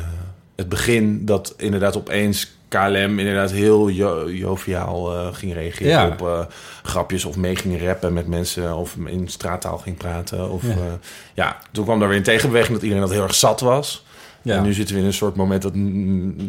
het 0.55 0.69
begin 0.69 1.25
dat 1.25 1.53
inderdaad 1.57 1.97
opeens 1.97 2.51
KLM 2.67 3.19
inderdaad 3.19 3.51
heel 3.51 3.89
jo- 3.89 4.29
joviaal 4.31 5.13
eh, 5.15 5.33
ging 5.33 5.53
reageren 5.53 5.91
Ja. 5.91 6.07
op 6.07 6.21
eh, 6.21 6.45
grapjes 6.83 7.25
of 7.25 7.35
mee 7.37 7.55
ging 7.55 7.81
rappen 7.81 8.13
met 8.13 8.27
mensen 8.27 8.75
of 8.75 8.95
in 9.05 9.27
straattaal 9.27 9.77
ging 9.77 9.97
praten. 9.97 10.49
Of, 10.51 10.63
Ja. 10.63 10.69
ja. 10.69 10.99
ja, 11.33 11.57
toen 11.71 11.83
kwam 11.83 11.99
daar 11.99 12.07
weer 12.07 12.17
een 12.17 12.23
tegenbeweging 12.23 12.73
dat 12.73 12.81
iedereen 12.83 13.03
dat 13.03 13.13
heel 13.13 13.23
erg 13.23 13.35
zat 13.35 13.59
was. 13.59 14.05
ja. 14.41 14.55
En 14.57 14.63
nu 14.63 14.73
zitten 14.73 14.95
we 14.95 15.01
in 15.01 15.07
een 15.07 15.13
soort 15.13 15.35
moment 15.35 15.61
dat, 15.61 15.73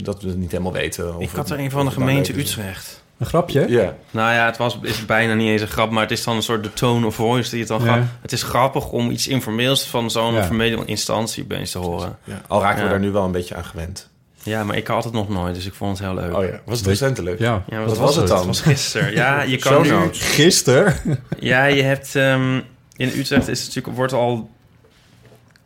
dat 0.04 0.23
we 0.23 0.28
het 0.28 0.38
niet 0.38 0.50
helemaal 0.50 0.73
weten. 0.73 1.16
Of 1.16 1.23
Ik 1.23 1.30
had 1.30 1.50
er 1.50 1.59
een 1.59 1.71
van 1.71 1.85
de 1.85 1.90
gemeente. 1.90 2.38
Utrecht. 2.38 3.00
Een 3.21 3.27
grapje? 3.27 3.69
Ja, 3.69 3.95
Nou 4.11 4.33
ja, 4.35 4.47
het 4.47 4.57
was, 4.57 4.79
is 4.83 5.07
bijna 5.07 5.35
niet 5.35 5.49
eens 5.49 5.61
een 5.61 5.69
grap, 5.69 5.91
maar 5.91 6.03
het 6.03 6.11
is 6.11 6.25
dan 6.25 6.37
een 6.37 6.43
soort 6.43 6.62
de 6.62 6.73
tone 6.73 7.07
of 7.07 7.15
voice 7.15 7.50
die 7.50 7.59
het 7.59 7.69
dan 7.69 7.85
Ja. 7.85 7.95
gaat. 7.95 8.05
Het 8.23 8.33
is 8.33 8.43
grappig 8.43 8.91
om 8.91 9.11
iets 9.11 9.29
informeels 9.29 9.85
van 9.87 10.11
zo'n 10.11 10.35
Ja. 10.35 10.45
formele 10.45 10.85
instantie 10.85 11.43
opeens 11.43 11.71
te 11.71 11.79
horen. 11.79 12.19
ja. 12.25 12.41
al 12.49 12.61
raken 12.61 12.83
we 12.83 12.89
daar 12.89 13.00
nu 13.00 13.11
wel 13.11 13.25
een 13.25 13.33
beetje 13.33 13.55
aan 13.55 13.65
gewend. 13.65 14.09
Ja, 14.43 14.65
maar 14.65 14.77
ik 14.77 14.87
had 14.87 15.05
het 15.05 15.12
nog 15.12 15.29
nooit, 15.29 15.55
dus 15.55 15.67
ik 15.67 15.75
vond 15.75 15.99
het 15.99 16.07
heel 16.07 16.17
leuk. 16.17 16.37
Oh 16.37 16.45
ja, 16.45 16.50
was 16.65 16.79
het 16.79 16.87
Weet- 16.87 16.99
recentelijk? 16.99 17.39
Ja. 17.39 17.62
Ja, 17.69 17.85
Wat 17.85 17.99
was 17.99 18.17
het 18.17 18.27
dan? 18.29 18.37
Het 18.37 18.47
was 18.47 18.61
gisteren. 18.61 19.12
Ja, 19.12 19.43
je 19.43 19.57
kan 19.69 19.83
nu... 19.83 20.09
Gisteren? 20.12 20.95
Ja, 21.39 21.65
je 21.65 21.83
hebt... 21.83 22.17
ehm, 22.17 22.61
in 22.97 23.09
Utrecht 23.09 23.49
is 23.49 23.59
het 23.59 23.67
natuurlijk, 23.67 23.97
wordt 23.97 24.12
al... 24.12 24.50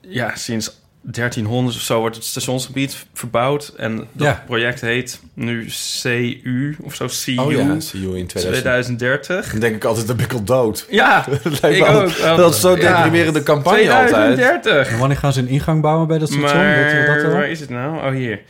Ja, 0.01 0.37
sinds 0.37 0.81
1300 1.07 1.77
of 1.77 1.83
zo 1.83 1.99
wordt 2.01 2.17
het 2.17 2.25
stationsgebied 2.25 3.07
verbouwd. 3.15 3.73
En 3.77 3.97
dat 3.97 4.07
Ja. 4.27 4.43
project 4.47 4.81
heet 4.81 5.21
nu 5.35 5.67
CU 6.03 6.77
of 6.83 6.95
zo, 6.95 7.07
CU 7.25 7.37
Oh 7.39 7.53
ja, 7.53 7.57
you 7.93 8.19
in 8.19 8.27
2000. 8.27 8.55
2030. 8.63 9.51
Dan 9.51 9.61
denk 9.61 9.75
ik 9.77 9.85
altijd, 9.85 10.07
ik 10.21 10.33
al 10.33 10.45
dood. 10.45 10.87
Ja, 10.91 11.25
Dat 11.43 11.61
lijkt 11.63 11.77
ik 11.79 11.83
me 11.83 11.89
ook. 11.89 12.03
altijd- 12.03 12.37
Dat 12.37 12.55
is 12.55 12.61
zo'n 12.61 12.77
Ja. 12.81 12.95
deprimerende 12.97 13.43
campagne 13.43 13.93
altijd. 13.93 14.09
2030. 14.09 14.89
En 14.93 14.99
wanneer 14.99 15.17
gaan 15.19 15.33
ze 15.33 15.41
een 15.41 15.49
ingang 15.49 15.83
bouwen 15.83 16.07
bij 16.09 16.19
dat 16.19 16.29
station? 16.29 16.51
Maar 16.51 17.07
dat 17.07 17.25
al? 17.25 17.31
waar 17.33 17.49
is 17.51 17.61
het 17.61 17.71
nou? 17.71 17.97
Oh, 17.97 18.11
hier. 18.11 18.41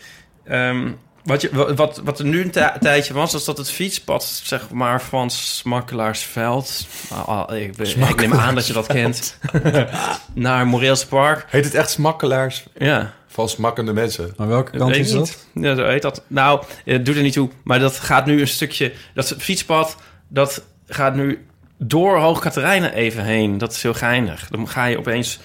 Ehm, 0.44 0.88
wat, 1.24 1.40
je, 1.40 1.74
wat, 1.74 2.00
wat 2.04 2.18
er 2.18 2.24
nu 2.24 2.40
een 2.42 2.50
ti- 2.50 2.78
tijdje 2.80 3.14
was, 3.14 3.34
is 3.34 3.44
dat 3.44 3.58
het 3.58 3.70
fietspad, 3.70 4.24
zeg 4.24 4.70
maar, 4.70 5.02
van 5.02 5.30
Smakkelaarsveld... 5.30 6.86
ah, 7.10 7.28
ah, 7.28 7.56
ik, 7.56 7.76
ik 7.78 8.16
neem 8.16 8.32
aan 8.34 8.54
dat 8.54 8.66
je 8.66 8.72
dat 8.72 8.86
kent. 8.86 9.38
naar 10.34 10.66
Moreelse 10.66 11.06
Park. 11.08 11.46
Heet 11.48 11.64
het 11.64 11.74
echt 11.74 11.90
smakkelaars 11.90 12.64
Ja, 12.78 13.12
van 13.26 13.48
smakkende 13.48 13.92
mensen? 13.92 14.34
Aan 14.36 14.48
welke 14.48 14.78
kant 14.78 14.90
weet 14.90 15.04
is 15.06 15.12
dat? 15.12 15.20
niet. 15.52 15.64
Ja, 15.64 15.74
zo 15.74 15.84
heet 15.86 16.02
dat. 16.02 16.22
Nou, 16.26 16.62
het 16.84 17.04
doet 17.06 17.16
er 17.16 17.22
niet 17.22 17.32
toe. 17.32 17.48
Maar 17.64 17.78
dat 17.78 17.98
gaat 17.98 18.26
nu 18.26 18.40
een 18.40 18.48
stukje... 18.48 18.92
Dat 19.14 19.34
fietspad, 19.38 19.96
dat 20.28 20.62
gaat 20.88 21.14
nu 21.14 21.46
door 21.78 22.18
Hoog 22.18 22.40
Katerijnen 22.40 22.92
even 22.92 23.24
heen. 23.24 23.58
Dat 23.58 23.72
is 23.72 23.82
heel 23.82 23.94
geinig. 23.94 24.48
Dan 24.50 24.68
ga 24.68 24.84
je 24.84 24.98
opeens 24.98 25.38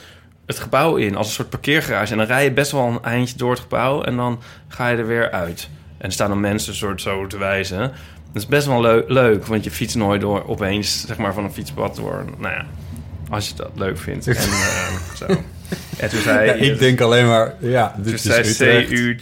het 0.49 0.59
gebouw 0.59 0.95
in 0.95 1.15
als 1.15 1.27
een 1.27 1.33
soort 1.33 1.49
parkeergarage. 1.49 2.11
En 2.11 2.17
dan 2.17 2.27
rij 2.27 2.43
je 2.43 2.51
best 2.51 2.71
wel 2.71 2.85
een 2.87 3.03
eindje 3.03 3.37
door 3.37 3.51
het 3.51 3.59
gebouw. 3.59 4.03
En 4.03 4.15
dan 4.15 4.39
ga 4.67 4.87
je 4.89 4.97
er 4.97 5.07
weer 5.07 5.31
uit. 5.31 5.69
En 5.97 6.05
er 6.05 6.11
staan 6.11 6.29
dan 6.29 6.39
mensen 6.39 6.75
soort 6.75 7.01
zo 7.01 7.27
te 7.27 7.37
wijzen. 7.37 7.79
Dat 8.33 8.41
is 8.41 8.45
best 8.45 8.67
wel 8.67 8.81
leu- 8.81 9.03
leuk. 9.07 9.45
Want 9.45 9.63
je 9.63 9.71
fietst 9.71 9.95
nooit 9.95 10.21
door 10.21 10.47
opeens 10.47 11.05
zeg 11.07 11.17
maar, 11.17 11.33
van 11.33 11.43
een 11.43 11.53
fietspad 11.53 11.95
door. 11.95 12.25
Nou 12.37 12.53
ja, 12.53 12.65
als 13.29 13.47
je 13.49 13.55
dat 13.55 13.71
leuk 13.75 13.97
vindt. 13.97 14.27
En 14.27 14.35
eh, 14.35 14.87
zo. 15.17 15.25
En 15.97 16.09
toen 16.09 16.21
zei 16.21 16.45
Ja, 16.45 16.53
ik 16.53 16.79
denk 16.79 17.01
alleen 17.01 17.27
maar, 17.27 17.53
ja, 17.59 17.95
dit 17.97 18.25
is 18.25 18.57
zei. 18.57 18.85
CU... 18.85 19.17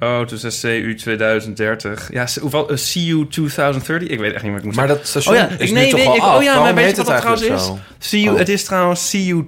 Oh, 0.00 0.20
toen 0.20 0.38
zei 0.38 0.82
CU 0.82 0.94
2030. 0.94 2.08
Ja, 2.12 2.26
hoeveel? 2.40 2.68
eh, 2.70 2.76
CU 2.76 3.26
2030? 3.28 4.08
Ik 4.08 4.18
weet 4.18 4.32
echt 4.32 4.42
niet 4.42 4.50
wat 4.52 4.60
ik 4.60 4.66
moet 4.66 4.76
Maar 4.76 4.86
dat 4.86 5.06
station 5.06 5.34
Oh 5.34 5.40
ja, 5.40 5.48
is 5.48 5.54
ik- 5.58 5.68
nu 5.68 5.72
nee, 5.80 5.90
toch 5.90 6.04
al 6.06 6.14
ik- 6.16 6.22
af? 6.22 6.36
oh 6.36 6.42
ja, 6.42 6.60
maar 6.60 6.74
weet 6.74 6.90
je 6.90 6.96
wat 6.96 7.06
het 7.08 7.16
trouwens 7.16 7.44
is? 7.46 7.70
CU, 8.10 8.28
Oh. 8.30 8.38
Het 8.38 8.48
is 8.48 8.64
trouwens 8.64 9.10
CU 9.10 9.44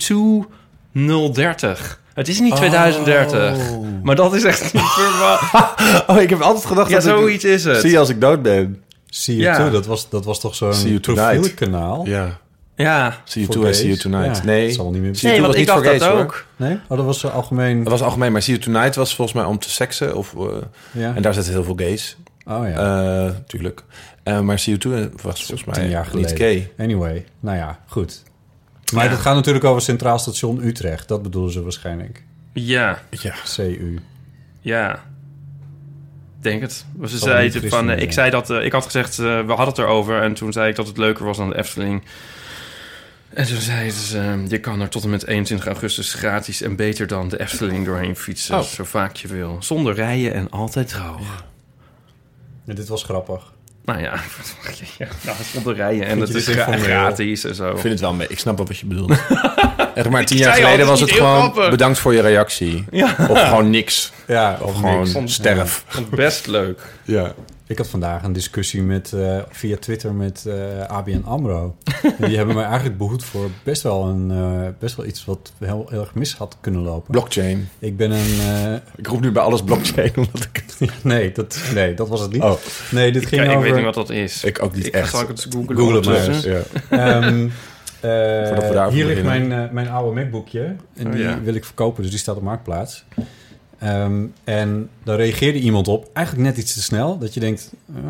2030. 0.92 2.00
Het 2.14 2.28
is 2.28 2.40
niet 2.40 2.56
2030. 2.56 3.56
Maar 4.02 4.16
dat 4.16 4.34
is 4.34 4.44
echt 4.44 4.72
niet 4.72 4.82
verwacht. 4.82 5.52
Oh, 6.10 6.20
ik 6.20 6.30
heb 6.30 6.40
altijd 6.40 6.64
gedacht 6.66 6.90
Ja, 6.90 6.94
dat 6.96 7.04
ik... 7.04 7.10
zoiets 7.10 7.44
is 7.44 7.64
het. 7.64 7.80
Zie 7.80 7.90
je 7.90 7.98
als 7.98 8.08
ik 8.08 8.20
dood 8.20 8.42
ben. 8.42 8.82
See 9.06 9.36
you 9.36 9.48
Ja. 9.48 9.56
too, 9.56 9.70
dat 9.70 9.86
was, 9.86 10.08
dat 10.08 10.24
was 10.24 10.40
toch 10.40 10.54
See 10.54 10.72
zo'n 10.72 10.88
you 10.88 11.00
tonight. 11.00 11.32
profielkanaal? 11.40 12.06
Ja. 12.06 12.38
Ja. 12.76 13.16
See 13.24 13.42
you 13.42 13.54
too 13.54 13.66
and 13.66 13.76
see 13.76 13.86
you 13.86 13.98
tonight. 13.98 14.36
Ja, 14.36 14.44
nee. 14.44 14.66
dat 14.66 14.74
zal 14.74 14.90
niet 14.90 15.00
meer 15.02 15.14
See 15.16 15.30
you 15.30 15.40
Nee, 15.40 15.40
too 15.40 15.42
want 15.42 15.46
was 15.46 15.54
ik 15.54 15.58
niet 15.58 15.66
dacht 15.92 16.02
voor 16.02 16.08
dat 16.08 16.08
hoor. 16.08 16.20
ook. 16.24 16.44
Nee? 16.56 16.78
Oh, 16.88 16.96
dat 16.96 17.06
was 17.06 17.20
zo 17.20 17.28
algemeen. 17.28 17.82
Dat 17.82 17.92
was 17.92 18.02
algemeen, 18.02 18.32
maar 18.32 18.42
See 18.42 18.54
you 18.58 18.66
tonight 18.72 18.94
was 18.96 19.14
volgens 19.14 19.36
mij 19.36 19.46
om 19.46 19.58
te 19.58 19.70
seksen. 19.70 20.16
Of, 20.16 20.34
eh, 20.36 20.42
Ja. 20.92 21.14
En 21.14 21.22
daar 21.22 21.34
zitten 21.34 21.52
heel 21.52 21.64
veel 21.64 21.74
gays. 21.76 22.16
Oh 22.46 22.68
ja, 22.68 22.72
Eh 22.74 23.24
natuurlijk. 23.32 23.82
Eh, 24.22 24.40
maar 24.40 24.58
See 24.58 24.76
you 24.78 24.96
too 25.00 25.08
was 25.22 25.44
volgens 25.44 25.64
mij 25.64 25.74
tien 25.74 25.88
jaar 25.90 26.08
niet 26.12 26.26
geleden. 26.26 26.36
gay. 26.36 26.72
Anyway, 26.78 27.24
nou 27.40 27.56
ja, 27.56 27.78
goed. 27.86 28.22
Maar 28.92 29.04
Ja. 29.04 29.10
dat 29.10 29.20
gaat 29.20 29.34
natuurlijk 29.34 29.64
over 29.64 29.82
Centraal 29.82 30.18
Station 30.18 30.64
Utrecht. 30.64 31.08
Dat 31.08 31.22
bedoelen 31.22 31.52
ze 31.52 31.62
waarschijnlijk. 31.62 32.22
Ja, 32.52 33.02
Ja. 33.10 33.34
CU. 33.56 33.98
ja. 34.60 35.02
Denk 36.40 36.60
het. 36.60 36.84
Ze 37.04 37.18
zei 37.18 37.50
het 37.50 37.68
van, 37.68 37.80
eh, 37.80 37.86
zijn, 37.86 37.98
ik 38.00 38.12
zei 38.12 38.30
dat, 38.30 38.50
eh, 38.50 38.64
ik 38.64 38.72
had 38.72 38.84
gezegd, 38.84 39.18
eh, 39.18 39.24
we 39.24 39.46
hadden 39.52 39.66
het 39.66 39.78
erover. 39.78 40.22
En 40.22 40.34
toen 40.34 40.52
zei 40.52 40.68
ik 40.70 40.76
dat 40.76 40.86
het 40.86 40.96
leuker 40.98 41.24
was 41.24 41.36
dan 41.36 41.48
de 41.48 41.56
Efteling. 41.58 42.02
En 43.34 43.46
toen 43.46 43.56
zei 43.60 43.90
ze, 43.90 44.18
eh, 44.18 44.48
je 44.48 44.58
kan 44.58 44.80
er 44.80 44.88
tot 44.88 45.04
en 45.04 45.10
met 45.10 45.26
21 45.26 45.66
augustus 45.66 46.14
gratis 46.14 46.62
en 46.62 46.76
beter 46.76 47.06
dan 47.06 47.28
de 47.28 47.40
Efteling 47.40 47.84
doorheen 47.86 48.16
fietsen. 48.16 48.58
Oh. 48.58 48.62
Zo 48.64 48.84
vaak 48.84 49.16
je 49.16 49.28
wil. 49.28 49.56
Zonder 49.60 49.94
rijden 49.94 50.34
en 50.34 50.50
altijd 50.50 50.88
droog. 50.88 51.44
Ja, 52.64 52.74
dit 52.74 52.88
was 52.88 53.04
grappig. 53.04 53.52
Nou 53.90 54.02
ja, 54.02 54.14
ja 54.98 55.06
nou, 55.24 55.36
zonder 55.52 55.74
rijden 55.74 56.06
en 56.06 56.20
het 56.20 56.34
is 56.34 56.48
gratis 56.48 57.44
en 57.44 57.54
zo. 57.54 57.70
Ik 57.70 57.78
vind 57.78 57.92
het 57.92 58.00
wel 58.00 58.14
mee. 58.14 58.26
Ik 58.28 58.38
snap 58.38 58.56
wel 58.56 58.66
wat 58.66 58.78
je 58.78 58.86
bedoelt. 58.86 59.10
Echt 59.94 60.08
maar 60.10 60.24
tien 60.24 60.38
jaar 60.38 60.54
geleden 60.54 60.78
het 60.78 60.88
was 60.88 61.00
het 61.00 61.12
gewoon 61.12 61.40
grappig. 61.40 61.70
bedankt 61.70 61.98
voor 61.98 62.14
je 62.14 62.20
reactie. 62.20 62.84
Ja. 62.90 63.16
Of 63.28 63.42
gewoon 63.48 63.70
niks. 63.70 64.12
Ja, 64.26 64.58
Of 64.60 64.74
gewoon 64.74 65.08
niks. 65.12 65.34
sterf. 65.34 65.84
Vond 65.86 66.06
het 66.06 66.14
best 66.14 66.46
leuk. 66.46 66.80
Ja. 67.04 67.32
Ik 67.70 67.78
had 67.78 67.88
vandaag 67.88 68.22
een 68.22 68.32
discussie 68.32 68.82
met, 68.82 69.12
eh, 69.12 69.38
via 69.50 69.76
Twitter 69.76 70.12
met 70.14 70.46
eh, 70.46 70.84
ABN 70.86 71.22
AMRO. 71.24 71.76
en 72.18 72.26
die 72.28 72.36
hebben 72.36 72.54
mij 72.54 72.64
eigenlijk 72.64 72.98
behoed 72.98 73.24
voor 73.24 73.48
best 73.62 73.82
wel, 73.82 74.06
een, 74.06 74.30
eh, 74.30 74.68
best 74.78 74.96
wel 74.96 75.06
iets 75.06 75.24
wat 75.24 75.52
heel, 75.58 75.86
heel 75.90 76.00
erg 76.00 76.14
mis 76.14 76.34
had 76.34 76.56
kunnen 76.60 76.80
lopen. 76.80 77.10
Blockchain. 77.10 77.68
Ik 77.78 77.96
ben 77.96 78.10
een... 78.10 78.40
eh, 78.40 78.74
Ik 78.96 79.06
roep 79.06 79.20
nu 79.20 79.32
bij 79.32 79.42
alles 79.42 79.62
blockchain. 79.62 80.10
Omdat 80.16 80.48
ik... 80.52 80.64
nee, 81.02 81.32
dat, 81.32 81.60
nee, 81.74 81.94
dat 81.94 82.08
was 82.08 82.20
het 82.20 82.32
niet. 82.32 82.42
Oh, 82.42 82.52
Nee, 82.90 83.12
dit 83.12 83.26
ging 83.26 83.40
Kijk, 83.40 83.50
ik 83.52 83.56
over... 83.56 83.68
weet 83.68 83.76
niet 83.76 83.94
wat 83.94 84.06
dat 84.06 84.10
is. 84.10 84.44
ik 84.44 84.62
ook 84.62 84.74
niet 84.74 84.86
Ik 84.86 84.92
echt. 84.94 85.10
zal 85.10 85.20
ik 85.20 85.28
het 85.28 85.46
googlen. 85.50 85.76
Google 85.76 85.96
het 85.96 86.04
maar. 86.06 86.48
Ja. 86.90 87.20
Ehm, 87.20 87.48
eh, 88.00 88.86
hier 88.88 89.06
ligt 89.06 89.22
mijn, 89.24 89.52
eh, 89.52 89.70
mijn 89.70 89.88
oude 89.88 90.20
MacBookje. 90.20 90.76
En 90.96 91.06
Oh, 91.06 91.12
die 91.12 91.22
ja. 91.22 91.40
wil 91.40 91.54
ik 91.54 91.64
verkopen, 91.64 92.02
dus 92.02 92.10
die 92.10 92.20
staat 92.20 92.36
op 92.36 92.42
Marktplaats. 92.42 93.04
Ehm, 93.80 94.24
en 94.44 94.88
daar 95.04 95.16
reageerde 95.16 95.58
iemand 95.58 95.88
op. 95.88 96.10
Eigenlijk 96.12 96.46
net 96.48 96.58
iets 96.58 96.72
te 96.74 96.82
snel. 96.82 97.18
Dat 97.18 97.34
je 97.34 97.40
denkt... 97.40 97.72
eh. 97.94 98.02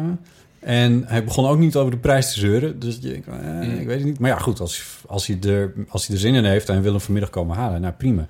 en 0.61 1.05
hij 1.07 1.25
begon 1.25 1.47
ook 1.47 1.59
niet 1.59 1.77
over 1.77 1.91
de 1.91 1.97
prijs 1.97 2.33
te 2.33 2.39
zeuren. 2.39 2.79
Dus 2.79 2.99
je 3.01 3.09
denkt, 3.09 3.27
eh, 3.29 3.81
ik 3.81 3.87
weet 3.87 3.97
het 3.97 4.05
niet. 4.07 4.19
Maar 4.19 4.31
ja, 4.31 4.39
goed. 4.39 4.61
Als, 4.61 4.83
als, 5.07 5.27
hij 5.27 5.39
er, 5.51 5.73
als 5.89 6.07
hij 6.07 6.15
er 6.17 6.21
zin 6.23 6.35
in 6.35 6.45
heeft 6.45 6.69
en 6.69 6.83
wil 6.83 6.91
hem 6.93 7.01
vanmiddag 7.01 7.31
komen 7.31 7.57
halen. 7.57 7.81
Nou, 7.81 7.93
prima. 7.95 8.27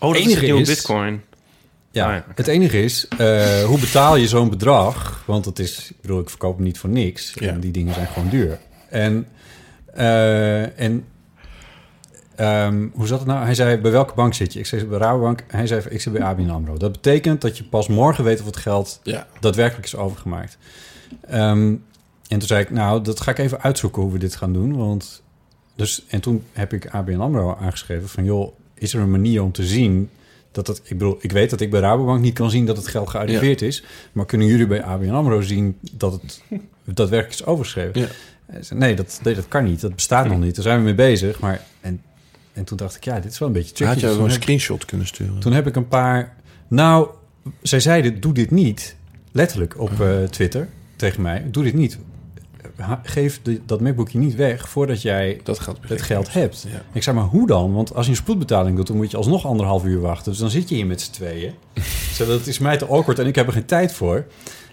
Oh, 0.00 0.12
dat 0.12 0.20
is 0.20 0.26
Enige 0.26 0.46
is- 0.60 0.68
bitcoin. 0.68 1.22
Ja, 1.90 2.06
Ah, 2.06 2.12
ja, 2.12 2.18
oké. 2.18 2.32
het 2.34 2.46
enige 2.46 2.82
is, 2.82 3.08
eh, 3.18 3.64
hoe 3.64 3.78
betaal 3.80 4.16
je 4.16 4.28
zo'n 4.28 4.50
bedrag? 4.50 5.22
Want 5.26 5.44
het 5.44 5.58
is, 5.58 5.90
ik 5.90 6.00
bedoel, 6.00 6.20
ik 6.20 6.28
verkoop 6.30 6.54
hem 6.56 6.64
niet 6.64 6.78
voor 6.78 6.90
niks. 6.90 7.32
Ja. 7.34 7.48
En 7.52 7.60
die 7.60 7.70
dingen 7.70 7.94
zijn 7.94 8.06
gewoon 8.06 8.28
duur. 8.28 8.58
En, 8.88 9.26
en 10.76 11.04
ehm, 12.36 12.88
hoe 12.92 13.06
zat 13.06 13.18
het 13.18 13.28
nou? 13.28 13.44
Hij 13.44 13.54
zei, 13.54 13.76
bij 13.76 13.90
welke 13.90 14.14
bank 14.14 14.34
zit 14.34 14.52
je? 14.52 14.58
Ik 14.58 14.66
zei, 14.66 14.84
bij 14.84 14.98
Rabobank. 14.98 15.44
Hij 15.46 15.66
zei, 15.66 15.82
ik 15.88 16.00
zit 16.00 16.12
bij 16.12 16.22
ABN 16.22 16.48
AMRO. 16.50 16.76
Dat 16.76 16.92
betekent 16.92 17.40
dat 17.40 17.56
je 17.58 17.64
pas 17.64 17.88
morgen 17.88 18.24
weet 18.24 18.40
of 18.40 18.46
het 18.46 18.56
geld 18.56 19.00
Ja. 19.02 19.26
daadwerkelijk 19.40 19.86
is 19.86 19.96
overgemaakt. 19.96 20.58
Ehm, 21.28 21.66
en 22.28 22.38
toen 22.38 22.42
zei 22.42 22.60
ik, 22.62 22.70
nou, 22.70 23.02
dat 23.02 23.20
ga 23.20 23.30
ik 23.30 23.38
even 23.38 23.60
uitzoeken 23.62 24.02
hoe 24.02 24.12
we 24.12 24.18
dit 24.18 24.36
gaan 24.36 24.52
doen. 24.52 24.76
Want 24.76 25.22
dus, 25.76 26.04
en 26.08 26.20
toen 26.20 26.44
heb 26.52 26.72
ik 26.72 26.86
ABN 26.86 27.20
AMRO 27.20 27.56
aangeschreven 27.60 28.08
van... 28.08 28.24
joh, 28.24 28.56
is 28.74 28.94
er 28.94 29.00
een 29.00 29.10
manier 29.10 29.42
om 29.42 29.52
te 29.52 29.64
zien 29.66 30.10
dat 30.52 30.66
het... 30.66 30.80
Ik 30.84 30.98
bedoel, 30.98 31.16
ik 31.20 31.32
weet 31.32 31.50
dat 31.50 31.60
ik 31.60 31.70
bij 31.70 31.80
Rabobank 31.80 32.20
niet 32.20 32.34
kan 32.34 32.50
zien 32.50 32.66
dat 32.66 32.76
het 32.76 32.86
geld 32.88 33.10
gearriveerd 33.10 33.62
is. 33.62 33.84
Maar 34.12 34.26
kunnen 34.26 34.46
jullie 34.46 34.66
bij 34.66 34.82
ABN 34.82 35.10
AMRO 35.10 35.40
zien 35.40 35.78
dat 35.92 36.12
het 36.12 36.42
daadwerkelijk 36.84 37.40
is 37.40 37.46
overgeschreven? 37.46 38.00
Ja. 38.00 38.06
Nee, 38.70 38.94
dat, 38.94 39.20
nee, 39.22 39.34
dat 39.34 39.48
kan 39.48 39.64
niet. 39.64 39.80
Dat 39.80 39.94
bestaat 39.94 40.26
nog 40.28 40.38
niet. 40.38 40.54
Daar 40.54 40.64
zijn 40.64 40.78
we 40.78 40.84
mee 40.84 40.94
bezig. 40.94 41.40
Maar 41.40 41.60
en 42.54 42.58
en 42.60 42.64
toen 42.64 42.76
dacht 42.76 42.96
ik, 42.96 43.04
ja, 43.04 43.20
dit 43.20 43.32
is 43.32 43.38
wel 43.38 43.48
een 43.48 43.54
beetje 43.54 43.72
tricky. 43.72 43.92
Had 43.92 44.00
je 44.00 44.06
Dus 44.06 44.16
een 44.16 44.22
heb- 44.22 44.30
screenshot 44.32 44.84
kunnen 44.84 45.06
sturen? 45.06 45.38
Toen 45.38 45.52
heb 45.52 45.66
ik 45.66 45.76
een 45.76 45.88
paar... 45.88 46.36
Nou, 46.68 47.08
zij 47.62 47.80
zeiden, 47.80 48.20
doe 48.20 48.32
dit 48.34 48.50
niet. 48.50 48.96
Letterlijk 49.32 49.80
op 49.80 50.00
eh, 50.00 50.22
Twitter 50.22 50.68
tegen 50.96 51.22
mij. 51.22 51.44
Doe 51.50 51.62
dit 51.64 51.74
niet. 51.74 51.98
Ha- 52.76 53.00
Geef 53.04 53.40
de- 53.42 53.60
dat 53.66 53.80
MacBookje 53.80 54.18
niet 54.18 54.34
weg 54.34 54.68
voordat 54.68 55.02
jij 55.02 55.40
dat 55.42 55.58
gaat 55.58 55.78
het 55.80 56.02
geld 56.02 56.32
hebt. 56.32 56.66
Ja. 56.72 56.82
Ik 56.92 57.02
zeg 57.02 57.14
maar, 57.14 57.24
hoe 57.24 57.46
dan? 57.46 57.72
Want 57.72 57.94
als 57.94 58.04
je 58.06 58.10
een 58.10 58.16
spoedbetaling 58.16 58.76
doet, 58.76 58.86
dan 58.86 58.96
moet 58.96 59.10
je 59.10 59.16
alsnog 59.16 59.46
anderhalf 59.46 59.84
uur 59.84 60.00
wachten. 60.00 60.30
Dus 60.32 60.40
dan 60.40 60.50
zit 60.50 60.68
je 60.68 60.74
hier 60.74 60.86
met 60.86 61.00
z'n 61.00 61.12
tweeën. 61.12 61.52
Zo, 62.16 62.26
dat 62.26 62.46
is 62.46 62.58
mij 62.58 62.76
te 62.76 62.86
awkward 62.86 63.18
en 63.18 63.26
ik 63.26 63.34
heb 63.34 63.46
er 63.46 63.52
geen 63.52 63.64
tijd 63.64 63.92
voor. 63.92 64.24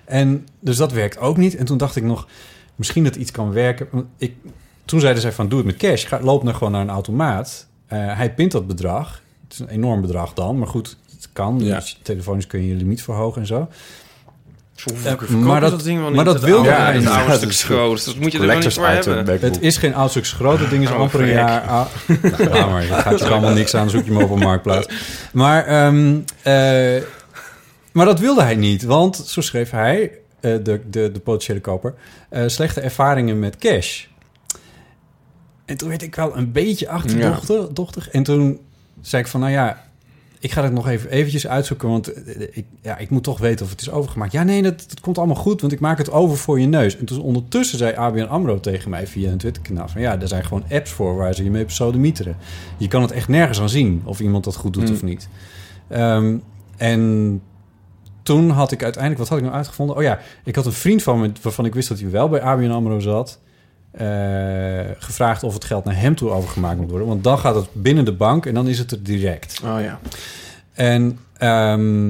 En 0.06 0.48
dus 0.60 0.78
dat 0.78 0.92
werkt 0.92 1.18
ook 1.20 1.38
niet. 1.38 1.56
En 1.56 1.66
toen 1.66 1.78
dacht 1.78 1.96
ik 1.96 2.04
nog, 2.04 2.28
misschien 2.76 3.04
dat 3.04 3.16
iets 3.16 3.32
kan 3.32 3.52
werken. 3.52 3.88
Ik, 4.18 4.34
toen 4.86 5.00
zeiden 5.00 5.22
zij 5.22 5.32
van, 5.32 5.50
doe 5.50 5.58
het 5.58 5.68
met 5.68 5.78
cash. 5.78 6.08
Ga, 6.08 6.20
loop 6.22 6.46
dan 6.46 6.56
gewoon 6.56 6.72
naar 6.72 6.82
een 6.82 6.90
automaat. 6.90 7.68
Eh, 7.90 8.18
hij 8.18 8.34
pint 8.34 8.52
dat 8.52 8.68
bedrag. 8.68 9.22
Het 9.44 9.54
is 9.54 9.60
een 9.60 9.68
enorm 9.70 10.02
bedrag 10.02 10.34
dan, 10.34 10.58
maar 10.58 10.68
goed, 10.68 10.98
het 11.16 11.30
kan. 11.34 11.60
Ja. 11.60 11.76
Dus 11.76 12.00
telefonisch 12.02 12.48
kun 12.48 12.62
je 12.62 12.68
je 12.68 12.76
limiet 12.76 13.02
verhogen 13.04 13.42
en 13.42 13.48
zo. 13.48 13.68
Eh, 14.86 14.96
verkopen 14.96 15.44
maar 15.44 15.62
dat- 15.62 15.72
dat 15.72 15.84
ding 15.84 16.00
wel 16.02 16.12
maar 16.12 16.24
niet? 16.26 16.34
dat 16.34 16.44
wilde 16.44 16.70
hij 16.70 16.86
het 16.94 17.00
niet. 17.00 17.08
oude 17.10 17.24
Ja, 17.24 17.30
stuk 17.30 17.42
dat 17.42 17.50
is 17.50 17.60
schroot. 17.60 17.96
Dus 17.96 18.06
dat 18.06 18.16
moet 18.16 18.32
je 18.32 18.40
er 18.40 18.56
niet 18.58 18.74
voor 18.74 18.88
hebben. 18.88 19.26
Het 19.42 19.62
is 19.62 19.78
geen 19.78 19.96
oud 19.96 20.10
stuk 20.10 20.26
schroot. 20.26 20.60
Het 20.60 20.70
ding 20.70 20.84
is 20.84 20.90
Oh, 20.90 20.96
amper 21.00 21.22
een 21.22 21.28
jaar 21.28 21.62
oud. 21.62 21.88
Ja, 22.54 22.66
maar 22.66 22.88
dat 22.88 23.00
gaat 23.00 23.20
je 23.20 23.26
er 23.26 23.32
allemaal 23.32 23.54
niks 23.54 23.76
aan. 23.76 23.90
Zoek 23.90 24.06
je 24.06 24.14
hem 24.14 24.22
op 24.24 24.30
een 24.32 24.40
marktplaats. 24.40 24.88
Maar, 25.34 25.66
ehm, 25.66 26.18
eh, 26.44 27.04
maar 27.92 28.06
dat 28.06 28.20
wilde 28.20 28.42
hij 28.42 28.56
niet. 28.56 28.84
Want, 28.84 29.16
zo 29.16 29.42
schreef 29.42 29.70
hij, 29.72 30.12
eh, 30.40 30.52
de, 30.64 30.82
de, 30.90 31.12
de 31.12 31.20
potentiële 31.24 31.60
koper... 31.62 31.94
eh, 32.30 32.44
slechte 32.48 32.82
ervaringen 32.82 33.40
met 33.40 33.58
cash. 33.58 34.06
En 35.70 35.78
toen 35.78 35.90
werd 35.90 36.02
ik 36.02 36.16
wel 36.16 36.38
een 36.38 36.52
beetje 36.52 36.90
achterdochtig. 36.90 37.68
dochtig. 37.70 38.10
En 38.10 38.24
toen 38.24 38.60
zei 39.02 39.22
ik 39.22 39.28
van, 39.28 39.40
nou 39.40 39.52
ja... 39.52 39.88
Ik 40.42 40.52
ga 40.52 40.64
het 40.64 40.74
nog 40.74 40.88
even 40.88 41.10
eventjes 41.10 41.48
uitzoeken, 41.48 41.90
want 41.90 42.14
eh, 42.14 42.42
ik, 42.52 42.66
ja, 42.82 42.98
ik 42.98 43.10
moet 43.10 43.24
toch 43.24 43.40
weten 43.40 43.66
of 43.66 43.72
het 43.72 43.82
is 43.82 43.90
overgemaakt. 43.90 44.32
Ja, 44.32 44.44
nee, 44.44 44.62
dat, 44.62 44.86
dat 44.88 45.00
komt 45.00 45.18
allemaal 45.18 45.36
goed, 45.36 45.62
want 45.62 45.74
ik 45.74 45.80
maak 45.80 45.98
het 45.98 46.12
over 46.12 46.38
voor 46.38 46.60
je 46.60 46.66
neus. 46.66 46.98
En 46.98 47.06
toen 47.06 47.22
ondertussen 47.22 47.78
zei 47.78 47.96
ABN 47.96 48.22
AMRO 48.22 48.60
tegen 48.60 48.90
mij 48.90 49.08
via 49.08 49.32
een 49.32 49.38
Twitterkanaal... 49.38 49.88
van 49.88 50.02
ja, 50.02 50.22
er 50.22 50.28
zijn 50.28 50.46
gewoon 50.46 50.64
apps 50.70 50.92
voor 50.92 51.16
waar 51.16 51.34
ze 51.34 51.44
je 51.44 51.52
mee 51.52 51.66
pseudonieteren. 51.66 52.36
Je 52.78 52.88
kan 52.88 53.02
het 53.02 53.12
echt 53.12 53.28
nergens 53.28 53.60
aan 53.60 53.70
zien 53.70 54.02
of 54.06 54.20
iemand 54.20 54.44
dat 54.44 54.56
goed 54.56 54.74
doet 54.74 54.84
Hmm. 54.84 54.94
of 54.94 55.04
niet. 55.04 55.30
Ehm, 55.88 56.38
en 56.78 57.42
toen 58.24 58.50
had 58.50 58.72
ik 58.72 58.84
uiteindelijk... 58.84 59.22
Wat 59.22 59.30
had 59.30 59.38
ik 59.38 59.44
nou 59.44 59.58
uitgevonden? 59.58 59.96
Oh 59.96 60.02
ja, 60.02 60.20
ik 60.44 60.56
had 60.56 60.66
een 60.66 60.72
vriend 60.72 61.04
van 61.04 61.20
me... 61.20 61.32
waarvan 61.42 61.66
ik 61.66 61.74
wist 61.74 61.90
dat 61.90 62.00
hij 62.00 62.10
wel 62.10 62.30
bij 62.30 62.42
ABN 62.42 62.70
AMRO 62.70 63.00
zat... 63.00 63.40
eh, 63.92 64.86
gevraagd 64.98 65.44
of 65.44 65.54
het 65.54 65.66
geld 65.66 65.86
naar 65.86 66.00
hem 66.00 66.16
toe 66.16 66.30
overgemaakt 66.30 66.80
moet 66.80 66.90
worden. 66.90 67.08
Want 67.08 67.24
dan 67.24 67.40
gaat 67.40 67.56
het 67.56 67.68
binnen 67.74 68.06
de 68.06 68.14
bank 68.14 68.46
en 68.46 68.54
dan 68.54 68.68
is 68.68 68.80
het 68.80 68.92
er 68.92 69.04
direct. 69.04 69.62
Oh 69.64 69.82
ja. 69.82 70.00
En 70.74 71.20
ehm, 71.38 72.10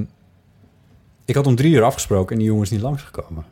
ik 1.26 1.36
had 1.36 1.48
om 1.48 1.56
drie 1.56 1.74
uur 1.74 1.84
afgesproken 1.84 2.32
en 2.32 2.38
die 2.38 2.48
jongen 2.48 2.64
is 2.64 2.70
niet 2.70 2.82
langsgekomen. 2.82 3.46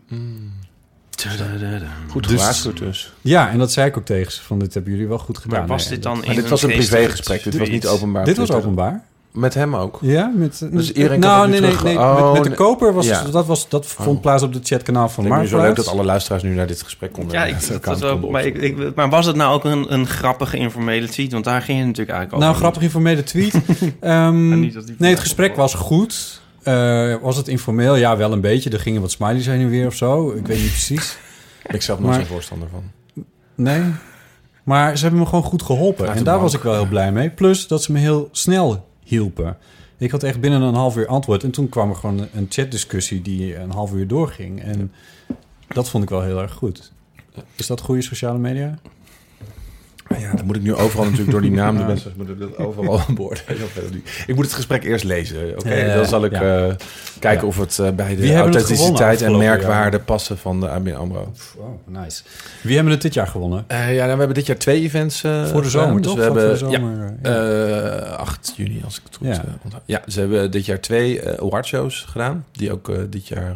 Goed 2.10 2.28
Dus- 2.28 2.40
gewaarschuwd 2.40 2.78
dus. 2.78 3.14
Ja, 3.22 3.50
en 3.50 3.58
dat 3.58 3.72
zei 3.72 3.88
ik 3.88 3.98
ook 3.98 4.06
tegen 4.06 4.32
ze, 4.32 4.42
van 4.42 4.60
dit 4.60 4.74
hebben 4.74 4.92
jullie 4.92 5.08
wel 5.08 5.18
goed 5.18 5.38
gedaan. 5.38 5.60
Maar 5.60 5.68
was 5.68 5.84
Nee, 5.84 5.94
dit 5.94 6.04
dan 6.04 6.20
in 6.20 6.26
Maar 6.26 6.36
dit 6.36 6.50
was 6.50 6.64
een 6.64 6.70
privégesprek. 6.70 7.44
Dit 7.44 7.58
was 7.58 7.70
niet 7.70 7.88
openbaar. 7.88 8.26
Dit 8.26 8.38
was 8.38 8.52
openbaar. 8.52 9.04
Met 9.38 9.54
hem 9.54 9.76
ook. 9.76 9.98
Ja, 10.02 10.32
met... 10.36 10.68
Dus 10.72 10.92
iedereen 10.92 11.20
kan 11.20 11.30
nou, 11.30 11.42
het 11.42 11.50
nee, 11.52 11.60
nee, 11.62 11.70
terug- 11.70 11.84
nee. 11.84 11.98
Oh, 11.98 12.32
met, 12.32 12.42
met 12.42 12.52
de 12.52 12.58
koper 12.58 12.94
was 12.94 13.06
Ja. 13.08 13.24
dat, 13.24 13.46
was, 13.46 13.70
dat 13.70 13.86
vond 13.86 14.16
Oh. 14.16 14.22
plaats 14.22 14.44
op 14.44 14.54
het 14.54 14.68
chatkanaal 14.68 15.10
van 15.10 15.24
Het 15.24 15.34
lijkt 15.34 15.44
me 15.44 15.50
zo 15.50 15.56
leuk 15.56 15.66
Marktplaats. 15.66 15.90
dat 15.90 16.00
alle 16.00 16.08
luisteraars 16.12 16.44
nu 16.44 16.54
naar 16.54 16.68
dit 16.68 16.82
gesprek 16.82 17.12
konden. 17.14 17.34
Ja, 17.34 17.46
ik, 17.46 17.54
het 17.56 17.68
dat 17.84 17.86
was 17.86 18.02
ook, 18.04 18.12
konden 18.12 18.32
maar, 18.32 18.46
ik, 18.46 18.58
ik, 18.58 18.96
maar 18.96 19.10
was 19.10 19.26
het 19.26 19.36
nou 19.36 19.54
ook 19.54 19.64
een, 19.66 19.94
een 19.94 20.08
grappige 20.08 20.58
informele 20.58 21.08
tweet? 21.08 21.32
Want 21.32 21.44
daar 21.44 21.62
ging 21.62 21.78
het 21.78 21.88
natuurlijk 21.88 22.18
eigenlijk 22.18 22.44
Nou, 22.44 22.50
over. 22.56 22.62
grappig 22.64 22.82
informele 22.84 23.24
tweet. 23.24 23.54
Ehm, 24.00 24.60
niet 24.60 25.00
nee, 25.00 25.12
het 25.12 25.20
gesprek 25.20 25.56
was 25.56 25.74
goed. 25.74 26.42
Eh, 26.64 27.16
was 27.22 27.38
het 27.38 27.48
informeel? 27.48 27.96
Ja, 27.96 28.18
wel 28.18 28.32
een 28.32 28.42
beetje. 28.42 28.70
Er 28.70 28.80
gingen 28.80 29.02
wat 29.02 29.12
smileys 29.12 29.46
heen 29.46 29.62
en 29.62 29.70
weer 29.70 29.88
of 29.88 29.96
zo. 29.96 30.30
Ik 30.32 30.48
weet 30.48 30.58
niet 30.58 30.70
precies. 30.70 31.18
Ik 31.68 31.82
zelf 31.82 32.00
nog 32.00 32.10
Maar- 32.10 32.18
geen 32.20 32.28
voorstander 32.28 32.68
van. 32.72 32.84
Nee. 33.56 33.82
Maar 34.64 34.96
ze 34.98 35.02
hebben 35.02 35.20
me 35.22 35.26
gewoon 35.28 35.44
goed 35.44 35.62
geholpen. 35.64 36.08
En 36.08 36.14
daar 36.16 36.24
bank. 36.24 36.42
was 36.42 36.54
ik 36.54 36.62
wel 36.62 36.74
heel 36.74 36.88
blij 36.88 37.12
mee. 37.12 37.30
Plus 37.30 37.68
dat 37.68 37.84
ze 37.84 37.92
me 37.92 38.00
heel 38.00 38.30
snel 38.32 38.86
hielpen. 39.08 39.58
Ik 39.98 40.12
had 40.12 40.24
echt 40.24 40.40
binnen 40.40 40.62
een 40.62 40.74
half 40.74 40.98
uur 40.98 41.08
antwoord. 41.08 41.44
En 41.44 41.52
toen 41.52 41.70
kwam 41.70 41.90
er 41.90 41.96
gewoon 41.96 42.28
een 42.34 42.46
chatdiscussie 42.50 43.22
die 43.22 43.56
een 43.56 43.72
half 43.72 43.94
uur 43.94 44.08
doorging. 44.08 44.62
En 44.62 44.92
dat 45.68 45.90
vond 45.90 46.04
ik 46.04 46.10
wel 46.10 46.22
heel 46.22 46.42
erg 46.42 46.54
goed. 46.54 46.92
Is 47.56 47.68
dat 47.68 47.82
goede 47.82 48.02
sociale 48.02 48.38
media? 48.38 48.80
Ja, 50.20 50.34
dan 50.36 50.46
moet 50.46 50.56
ik 50.56 50.62
nu 50.62 50.74
overal 50.76 51.04
natuurlijk 51.04 51.32
door 51.32 51.42
die 51.42 51.52
naam. 51.52 51.78
De 51.78 51.84
mensen 51.84 52.14
moeten 52.18 52.40
dat 52.40 52.58
overal 52.58 53.00
aan 53.08 53.16
boord. 53.16 53.44
Ik 54.28 54.36
moet 54.36 54.46
het 54.46 54.54
gesprek 54.54 54.84
eerst 54.84 55.04
lezen. 55.04 55.58
Oké, 55.60 55.94
dan 55.96 56.06
zal 56.06 56.26
ik 56.26 56.32
ja. 56.32 56.68
eh, 56.68 56.76
kijken 57.20 57.42
Ja. 57.42 57.48
of 57.48 57.58
het 57.58 57.80
eh, 57.80 57.92
bij 57.92 58.16
de 58.16 58.36
authenticiteit 58.36 59.22
en 59.22 59.38
merkwaarde 59.38 60.00
passen 60.00 60.38
van 60.38 60.60
de 60.60 60.70
ABN 60.70 60.92
AMRO. 60.94 61.32
Oh, 61.58 61.66
nice. 61.86 62.24
Wie 62.64 62.76
hebben 62.76 62.94
het 62.94 63.02
dit 63.02 63.14
jaar 63.14 63.28
gewonnen? 63.28 63.64
Eh, 63.68 63.78
ja, 63.96 64.00
nou, 64.04 64.12
we 64.12 64.18
hebben 64.18 64.34
dit 64.34 64.46
jaar 64.46 64.58
twee 64.58 64.82
events 64.82 65.24
eh, 65.24 65.46
Voor 65.46 65.62
de 65.62 65.70
zomer, 65.70 66.02
Dus 66.02 66.12
toch? 66.12 66.16
we 66.20 66.26
Voor 66.26 66.36
hebben, 66.38 66.52
de 66.52 66.58
zomer, 66.58 67.16
ja, 67.24 67.32
ja. 67.32 68.06
eh, 68.12 68.18
8 68.18 68.54
juni, 68.56 68.82
als 68.86 68.98
ik 68.98 69.02
het 69.04 69.16
goed 69.16 69.28
Ja. 69.28 69.34
ja. 69.34 69.44
onthoud. 69.64 69.84
Ja, 69.86 70.02
ze 70.08 70.20
hebben 70.20 70.52
dit 70.52 70.66
jaar 70.66 70.80
twee 70.80 71.22
awardshows 71.42 72.06
gedaan. 72.10 72.46
Die 72.52 72.72
ook 72.72 72.92
dit 73.12 73.28
jaar 73.28 73.56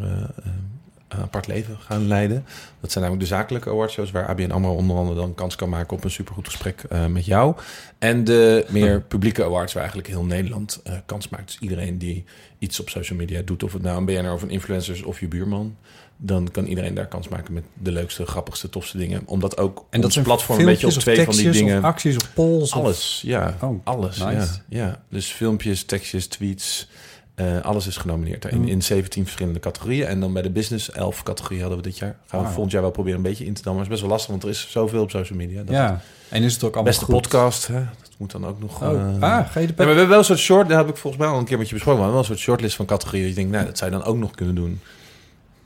apart 1.19 1.47
leven 1.47 1.77
gaan 1.79 2.07
leiden. 2.07 2.45
Dat 2.79 2.91
zijn 2.91 3.03
namelijk 3.03 3.29
de 3.29 3.35
zakelijke 3.35 3.69
awardshows... 3.69 4.11
waar 4.11 4.27
ABN 4.27 4.51
AMRO 4.51 4.73
onder 4.75 4.97
andere 4.97 5.19
dan 5.19 5.33
kans 5.35 5.55
kan 5.55 5.69
maken... 5.69 5.97
op 5.97 6.03
een 6.03 6.11
supergoed 6.11 6.45
gesprek 6.47 6.83
eh, 6.89 7.05
met 7.05 7.25
jou. 7.25 7.55
En 7.99 8.23
de 8.23 8.65
meer 8.69 9.01
publieke 9.01 9.43
awards... 9.43 9.73
waar 9.73 9.81
eigenlijk 9.81 10.11
heel 10.11 10.23
Nederland 10.23 10.79
eh, 10.83 10.93
kans 11.05 11.29
maakt. 11.29 11.45
Dus 11.45 11.57
iedereen 11.59 11.97
die 11.97 12.23
iets 12.59 12.79
op 12.79 12.89
social 12.89 13.17
media 13.19 13.41
doet... 13.45 13.63
of 13.63 13.73
het 13.73 13.81
nou 13.81 13.97
een 13.97 14.05
BNR 14.05 14.33
of 14.33 14.41
een 14.41 14.49
influencer 14.49 15.07
of 15.07 15.19
je 15.19 15.27
buurman... 15.27 15.75
dan 16.17 16.51
kan 16.51 16.65
iedereen 16.65 16.93
daar 16.93 17.07
kans 17.07 17.27
maken 17.27 17.53
met 17.53 17.63
de 17.73 17.91
leukste, 17.91 18.25
grappigste, 18.25 18.69
tofste 18.69 18.97
dingen. 18.97 19.21
Omdat 19.25 19.57
ook 19.57 19.77
En 19.77 19.85
dat 19.89 20.03
ons 20.03 20.13
zijn 20.13 20.25
platform 20.25 20.59
een 20.59 20.65
beetje 20.65 20.87
op 20.87 20.93
twee 20.93 21.23
van 21.23 21.35
die 21.35 21.49
dingen... 21.49 21.77
Of 21.77 21.83
acties 21.83 22.15
of 22.15 22.33
polls. 22.33 22.71
of- 22.73 22.79
Alles, 22.79 23.21
ja. 23.25 23.57
Oh, 23.61 23.79
alles, 23.83 24.17
nice. 24.17 24.35
ja, 24.35 24.47
ja. 24.69 25.03
Dus 25.09 25.31
filmpjes, 25.31 25.83
tekstjes, 25.83 26.27
tweets, 26.27 26.87
eh, 27.35 27.61
alles 27.61 27.87
is 27.87 27.97
genomineerd 27.97 28.45
in, 28.45 28.57
Mm. 28.61 28.67
in 28.67 28.81
17 28.81 29.23
verschillende 29.23 29.59
categorieën. 29.59 30.05
En 30.07 30.19
dan 30.19 30.33
bij 30.33 30.41
de 30.41 30.49
business 30.49 30.91
11 30.91 31.23
categorieën 31.23 31.61
hadden 31.61 31.81
we 31.81 31.87
dit 31.89 31.97
jaar. 31.97 32.15
Gaan 32.27 32.41
we 32.43 32.47
volgend 32.49 32.71
jaar 32.71 32.81
wel 32.81 32.91
proberen 32.91 33.17
een 33.17 33.23
beetje 33.23 33.45
in 33.45 33.53
te 33.53 33.61
dammen. 33.61 33.81
Maar 33.81 33.91
het 33.91 33.99
is 33.99 34.01
best 34.01 34.01
wel 34.01 34.09
lastig, 34.11 34.29
want 34.31 34.43
er 34.43 34.49
is 34.49 34.71
zoveel 34.71 35.01
op 35.01 35.09
social 35.09 35.37
media. 35.37 35.63
Dat 35.63 35.75
Ja. 35.75 36.01
En 36.29 36.43
is 36.43 36.53
het 36.53 36.63
ook 36.63 36.73
allemaal 36.73 36.91
Beste 36.91 37.05
goed? 37.05 37.13
podcast, 37.21 37.67
hè? 37.67 37.73
dat 37.73 38.11
moet 38.17 38.31
dan 38.31 38.45
ook 38.45 38.59
nog... 38.59 38.81
Oh. 38.83 39.15
eh, 39.15 39.21
ah, 39.21 39.49
ga 39.51 39.59
je 39.59 39.67
de 39.67 39.73
ja, 39.77 39.77
maar 39.77 39.85
we 39.85 39.91
hebben 39.91 40.07
wel 40.07 40.17
een 40.17 40.25
soort 40.25 40.39
short, 40.39 40.69
daar 40.69 40.77
heb 40.77 40.89
ik 40.89 40.97
volgens 40.97 41.23
mij 41.23 41.31
al 41.31 41.39
een 41.39 41.45
keer 41.45 41.57
met 41.57 41.67
je 41.67 41.73
besproken, 41.73 42.01
maar 42.01 42.09
wel 42.09 42.19
een 42.19 42.25
soort 42.25 42.39
shortlist 42.39 42.75
van 42.75 42.85
categorieën. 42.85 43.27
Je 43.27 43.33
denkt, 43.33 43.51
nou, 43.51 43.65
dat 43.65 43.77
zou 43.77 43.91
je 43.91 43.97
dan 43.97 44.05
ook 44.05 44.17
nog 44.17 44.31
kunnen 44.31 44.55
doen. 44.55 44.79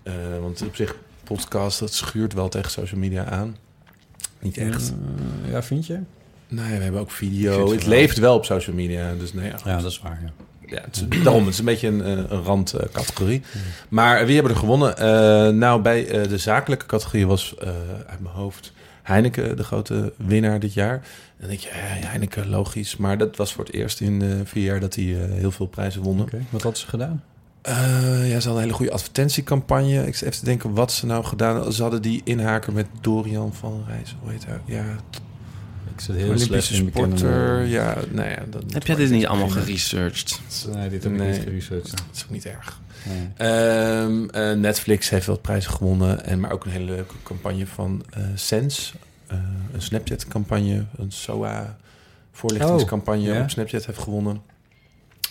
Eh, 0.03 0.13
want 0.41 0.61
op 0.61 0.75
zich, 0.75 0.95
podcast, 1.23 1.79
dat 1.79 1.93
schuurt 1.93 2.33
wel 2.33 2.49
tegen 2.49 2.71
social 2.71 2.99
media 2.99 3.25
aan. 3.25 3.57
Niet 4.39 4.57
echt. 4.57 4.93
Eh, 5.45 5.51
ja, 5.51 5.63
vind 5.63 5.85
je? 5.87 5.99
Nee, 6.47 6.77
we 6.77 6.83
hebben 6.83 7.01
ook 7.01 7.11
video. 7.11 7.71
Het 7.71 7.85
leeft 7.85 8.17
wel 8.17 8.35
op 8.35 8.45
social 8.45 8.75
media. 8.75 9.13
Dus 9.19 9.33
nee, 9.33 9.49
ja, 9.49 9.57
Ja, 9.65 9.77
dat 9.81 9.91
is 9.91 9.99
waar, 9.99 10.19
ja. 10.23 10.44
Ja, 10.67 10.81
het 10.81 11.05
is, 11.09 11.19
daarom, 11.23 11.43
het 11.43 11.53
is 11.53 11.59
een 11.59 11.65
beetje 11.65 11.87
een, 11.87 12.01
eh, 12.01 12.11
een 12.11 12.43
randcategorie. 12.43 13.41
Maar 13.89 14.25
wie 14.25 14.33
hebben 14.33 14.53
er 14.53 14.59
gewonnen? 14.59 14.97
Eh, 14.97 15.53
nou, 15.53 15.81
bij 15.81 16.07
eh, 16.07 16.29
de 16.29 16.37
zakelijke 16.37 16.85
categorie 16.85 17.27
was 17.27 17.55
uit 18.07 18.19
mijn 18.19 18.35
hoofd 18.35 18.73
Heineken 19.03 19.57
de 19.57 19.63
grote 19.63 20.13
winnaar 20.17 20.59
dit 20.59 20.73
jaar. 20.73 21.07
Dan 21.39 21.49
denk 21.49 21.59
je, 21.59 21.69
ja, 22.01 22.07
Heineken, 22.07 22.49
logisch. 22.49 22.97
Maar 22.97 23.17
dat 23.17 23.35
was 23.35 23.53
voor 23.53 23.65
het 23.65 23.73
eerst 23.73 24.01
in 24.01 24.41
vier 24.45 24.63
jaar 24.63 24.79
dat 24.79 24.95
hij 24.95 25.03
heel 25.31 25.51
veel 25.51 25.65
prijzen 25.65 26.01
wonnen. 26.01 26.25
Oké, 26.25 26.41
wat 26.49 26.61
had 26.61 26.77
ze 26.77 26.87
gedaan? 26.87 27.23
Ja, 27.63 27.73
ze 28.23 28.31
hadden 28.31 28.51
een 28.51 28.59
hele 28.59 28.73
goede 28.73 28.91
advertentiecampagne. 28.91 30.07
Ik 30.07 30.15
zit 30.15 30.27
even 30.27 30.39
te 30.39 30.45
denken 30.45 30.73
wat 30.73 30.91
ze 30.91 31.05
nou 31.05 31.23
gedaan 31.23 31.55
hadden. 31.55 31.73
Ze 31.73 31.81
hadden 31.81 32.01
die 32.01 32.21
inhaker 32.23 32.73
met 32.73 32.85
Dorian 33.01 33.53
van 33.53 33.83
Rijs. 33.87 34.15
Hoe 34.21 34.31
heet 34.31 34.45
hij? 34.45 34.59
Ja, 34.65 34.85
Ik 35.95 36.01
zit 36.01 36.15
heel 36.15 36.25
slecht 36.25 36.41
Olympische 36.49 36.75
in 36.75 36.85
bekende 36.85 37.17
sporter. 37.17 37.65
Ja, 37.65 37.97
nou 38.11 38.29
ja. 38.29 38.43
Dat 38.49 38.63
Heb 38.73 38.87
jij 38.87 38.95
dit 38.95 39.09
niet 39.09 39.27
allemaal 39.27 39.49
geresearched? 39.49 40.39
Nee, 40.73 40.89
dit 40.89 41.03
heb 41.03 41.11
ik 41.11 41.17
Nee. 41.17 41.31
niet 41.31 41.41
geresearched. 41.43 41.91
Dat 41.91 42.03
is 42.13 42.23
ook 42.23 42.29
niet 42.29 42.45
erg. 42.45 42.79
Nee. 43.03 43.29
Ehm, 43.49 44.29
eh, 44.29 44.51
Netflix 44.57 45.09
heeft 45.09 45.25
wat 45.25 45.41
prijzen 45.41 45.71
gewonnen. 45.71 46.25
En, 46.25 46.39
maar 46.39 46.51
ook 46.51 46.65
een 46.65 46.71
hele 46.71 46.85
leuke 46.85 47.13
campagne 47.23 47.67
van 47.67 48.03
eh 48.09 48.21
Sense. 48.35 48.93
Eh, 49.27 49.37
een 49.73 49.81
Snapchat-campagne. 49.81 50.85
Een 50.97 51.11
SOA-voorlichtingscampagne 51.11 53.33
Oh, 53.33 53.39
op 53.41 53.49
Snapchat 53.49 53.85
heeft 53.85 53.99
gewonnen. 53.99 54.41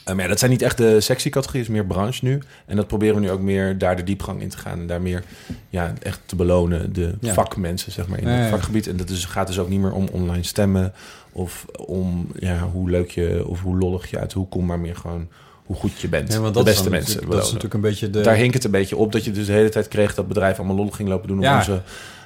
Eh, 0.04 0.14
maar 0.14 0.22
ja, 0.22 0.28
dat 0.30 0.38
zijn 0.38 0.50
niet 0.50 0.62
echt 0.62 0.76
de 0.76 1.00
sexy 1.00 1.28
categorieën, 1.30 1.64
is 1.64 1.70
meer 1.72 1.84
branche 1.86 2.24
nu. 2.24 2.38
En 2.66 2.76
dat 2.76 2.86
proberen 2.86 3.14
we 3.14 3.20
nu 3.20 3.30
ook 3.30 3.40
meer 3.40 3.78
daar 3.78 3.96
de 3.96 4.02
diepgang 4.02 4.40
in 4.42 4.48
te 4.48 4.56
gaan. 4.58 4.78
En 4.80 4.86
daar 4.86 5.02
meer 5.02 5.22
ja, 5.68 5.92
echt 6.02 6.20
te 6.26 6.36
belonen. 6.36 6.92
De 6.92 7.14
Ja. 7.20 7.32
vakmensen, 7.32 7.92
zeg 7.92 8.08
maar, 8.08 8.18
in 8.18 8.26
het 8.28 8.50
vakgebied. 8.50 8.86
En 8.88 8.96
dat 8.96 9.08
is, 9.10 9.24
gaat 9.24 9.46
dus 9.46 9.58
ook 9.58 9.68
niet 9.68 9.80
meer 9.80 9.92
om 9.92 10.08
online 10.12 10.42
stemmen. 10.42 10.92
Of 11.32 11.64
om 11.86 12.26
ja, 12.38 12.58
hoe 12.72 12.90
leuk 12.90 13.10
je 13.10 13.42
of 13.46 13.60
hoe 13.60 13.78
lollig 13.78 14.10
je 14.10 14.18
uit 14.18 14.30
de 14.32 14.38
hoek 14.38 14.50
komt. 14.50 14.66
Maar 14.66 14.78
meer 14.78 14.96
gewoon 14.96 15.28
hoe 15.66 15.76
goed 15.76 16.00
je 16.00 16.08
bent. 16.08 16.32
Ja, 16.32 16.50
de 16.50 16.62
beste 16.62 16.90
mensen. 16.90 17.20
Dat 17.30 17.38
is 17.42 17.46
natuurlijk 17.46 17.74
een 17.74 17.80
beetje 17.80 18.10
de... 18.10 18.20
Daar 18.20 18.36
hing 18.36 18.52
het 18.52 18.64
een 18.64 18.70
beetje 18.70 18.96
op 18.96 19.12
dat 19.12 19.24
je 19.24 19.30
dus 19.30 19.46
de 19.46 19.52
hele 19.52 19.68
tijd 19.68 19.88
kreeg 19.88 20.14
dat 20.14 20.28
bedrijf 20.28 20.58
allemaal 20.58 20.76
lol 20.76 20.90
ging 20.90 21.08
lopen 21.08 21.28
doen 21.28 21.36
om 21.36 21.42
Ja. 21.42 21.56
onze 21.58 21.80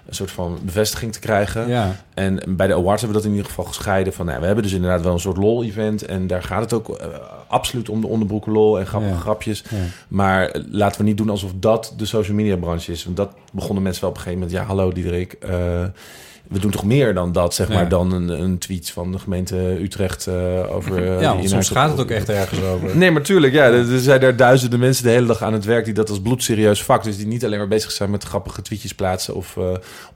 een 0.08 0.14
soort 0.14 0.30
van 0.30 0.58
bevestiging 0.62 1.12
te 1.12 1.18
krijgen. 1.18 1.68
Ja. 1.68 1.96
En 2.14 2.40
bij 2.46 2.66
de 2.66 2.74
awards 2.74 3.02
hebben 3.02 3.08
we 3.08 3.14
dat 3.14 3.24
in 3.24 3.30
ieder 3.36 3.46
geval 3.46 3.64
gescheiden 3.64 4.12
van... 4.12 4.26
Nou, 4.26 4.40
we 4.40 4.46
hebben 4.46 4.64
dus 4.64 4.72
inderdaad 4.72 5.02
wel 5.02 5.12
een 5.12 5.20
soort 5.20 5.36
lol-event... 5.36 6.04
en 6.04 6.26
daar 6.26 6.42
gaat 6.42 6.60
het 6.60 6.72
ook 6.72 6.88
eh, 6.88 7.06
absoluut 7.46 7.88
om 7.88 8.00
de 8.00 8.06
onderbroeken 8.06 8.52
lol 8.52 8.78
en 8.78 8.86
grappige 8.86 9.12
Ja. 9.14 9.18
grapjes. 9.20 9.64
Ja. 9.70 9.76
Maar 10.08 10.56
laten 10.70 11.00
we 11.00 11.06
niet 11.06 11.16
doen 11.16 11.30
alsof 11.30 11.50
dat 11.54 11.94
de 11.96 12.06
social 12.06 12.36
media 12.36 12.56
branche 12.56 12.92
is. 12.92 13.04
Want 13.04 13.16
dat 13.16 13.30
begonnen 13.52 13.82
mensen 13.82 14.00
wel 14.02 14.10
op 14.10 14.16
een 14.16 14.22
gegeven 14.22 14.42
moment... 14.46 14.60
ja, 14.60 14.66
hallo 14.66 14.92
Diederik, 14.92 15.32
eh, 15.32 15.84
we 16.48 16.58
doen 16.58 16.70
toch 16.70 16.84
meer 16.84 17.14
dan 17.14 17.32
dat, 17.32 17.54
zeg 17.54 17.68
Ja. 17.68 17.74
maar... 17.74 17.88
dan 17.88 18.12
een, 18.12 18.28
een 18.28 18.58
tweet 18.58 18.90
van 18.90 19.12
de 19.12 19.18
gemeente 19.18 19.56
Utrecht 19.82 20.26
eh, 20.26 20.34
over... 20.74 21.12
eh, 21.14 21.20
ja, 21.20 21.34
die 21.34 21.48
soms 21.48 21.68
gaat 21.70 21.90
het 21.90 22.00
ook 22.00 22.10
echt 22.10 22.28
ergens 22.28 22.60
over. 22.62 22.96
Nee, 22.96 23.10
maar 23.10 23.22
tuurlijk, 23.22 23.52
ja. 23.52 23.64
Er 23.64 23.98
zijn 24.00 24.20
er 24.22 24.36
duizenden 24.36 24.78
mensen 24.78 25.04
de 25.04 25.10
hele 25.10 25.26
dag 25.26 25.42
aan 25.42 25.52
het 25.52 25.64
werk... 25.64 25.84
die 25.84 25.94
dat 25.94 26.08
als 26.10 26.20
bloedserieus 26.20 26.82
vak... 26.82 27.04
dus 27.04 27.16
die 27.16 27.26
niet 27.26 27.44
alleen 27.44 27.58
maar 27.58 27.68
bezig 27.68 27.90
zijn 27.90 28.10
met 28.10 28.24
grappige 28.24 28.62
tweetjes 28.62 28.94
plaatsen... 28.94 29.34
of, 29.34 29.56
eh, 29.56 29.64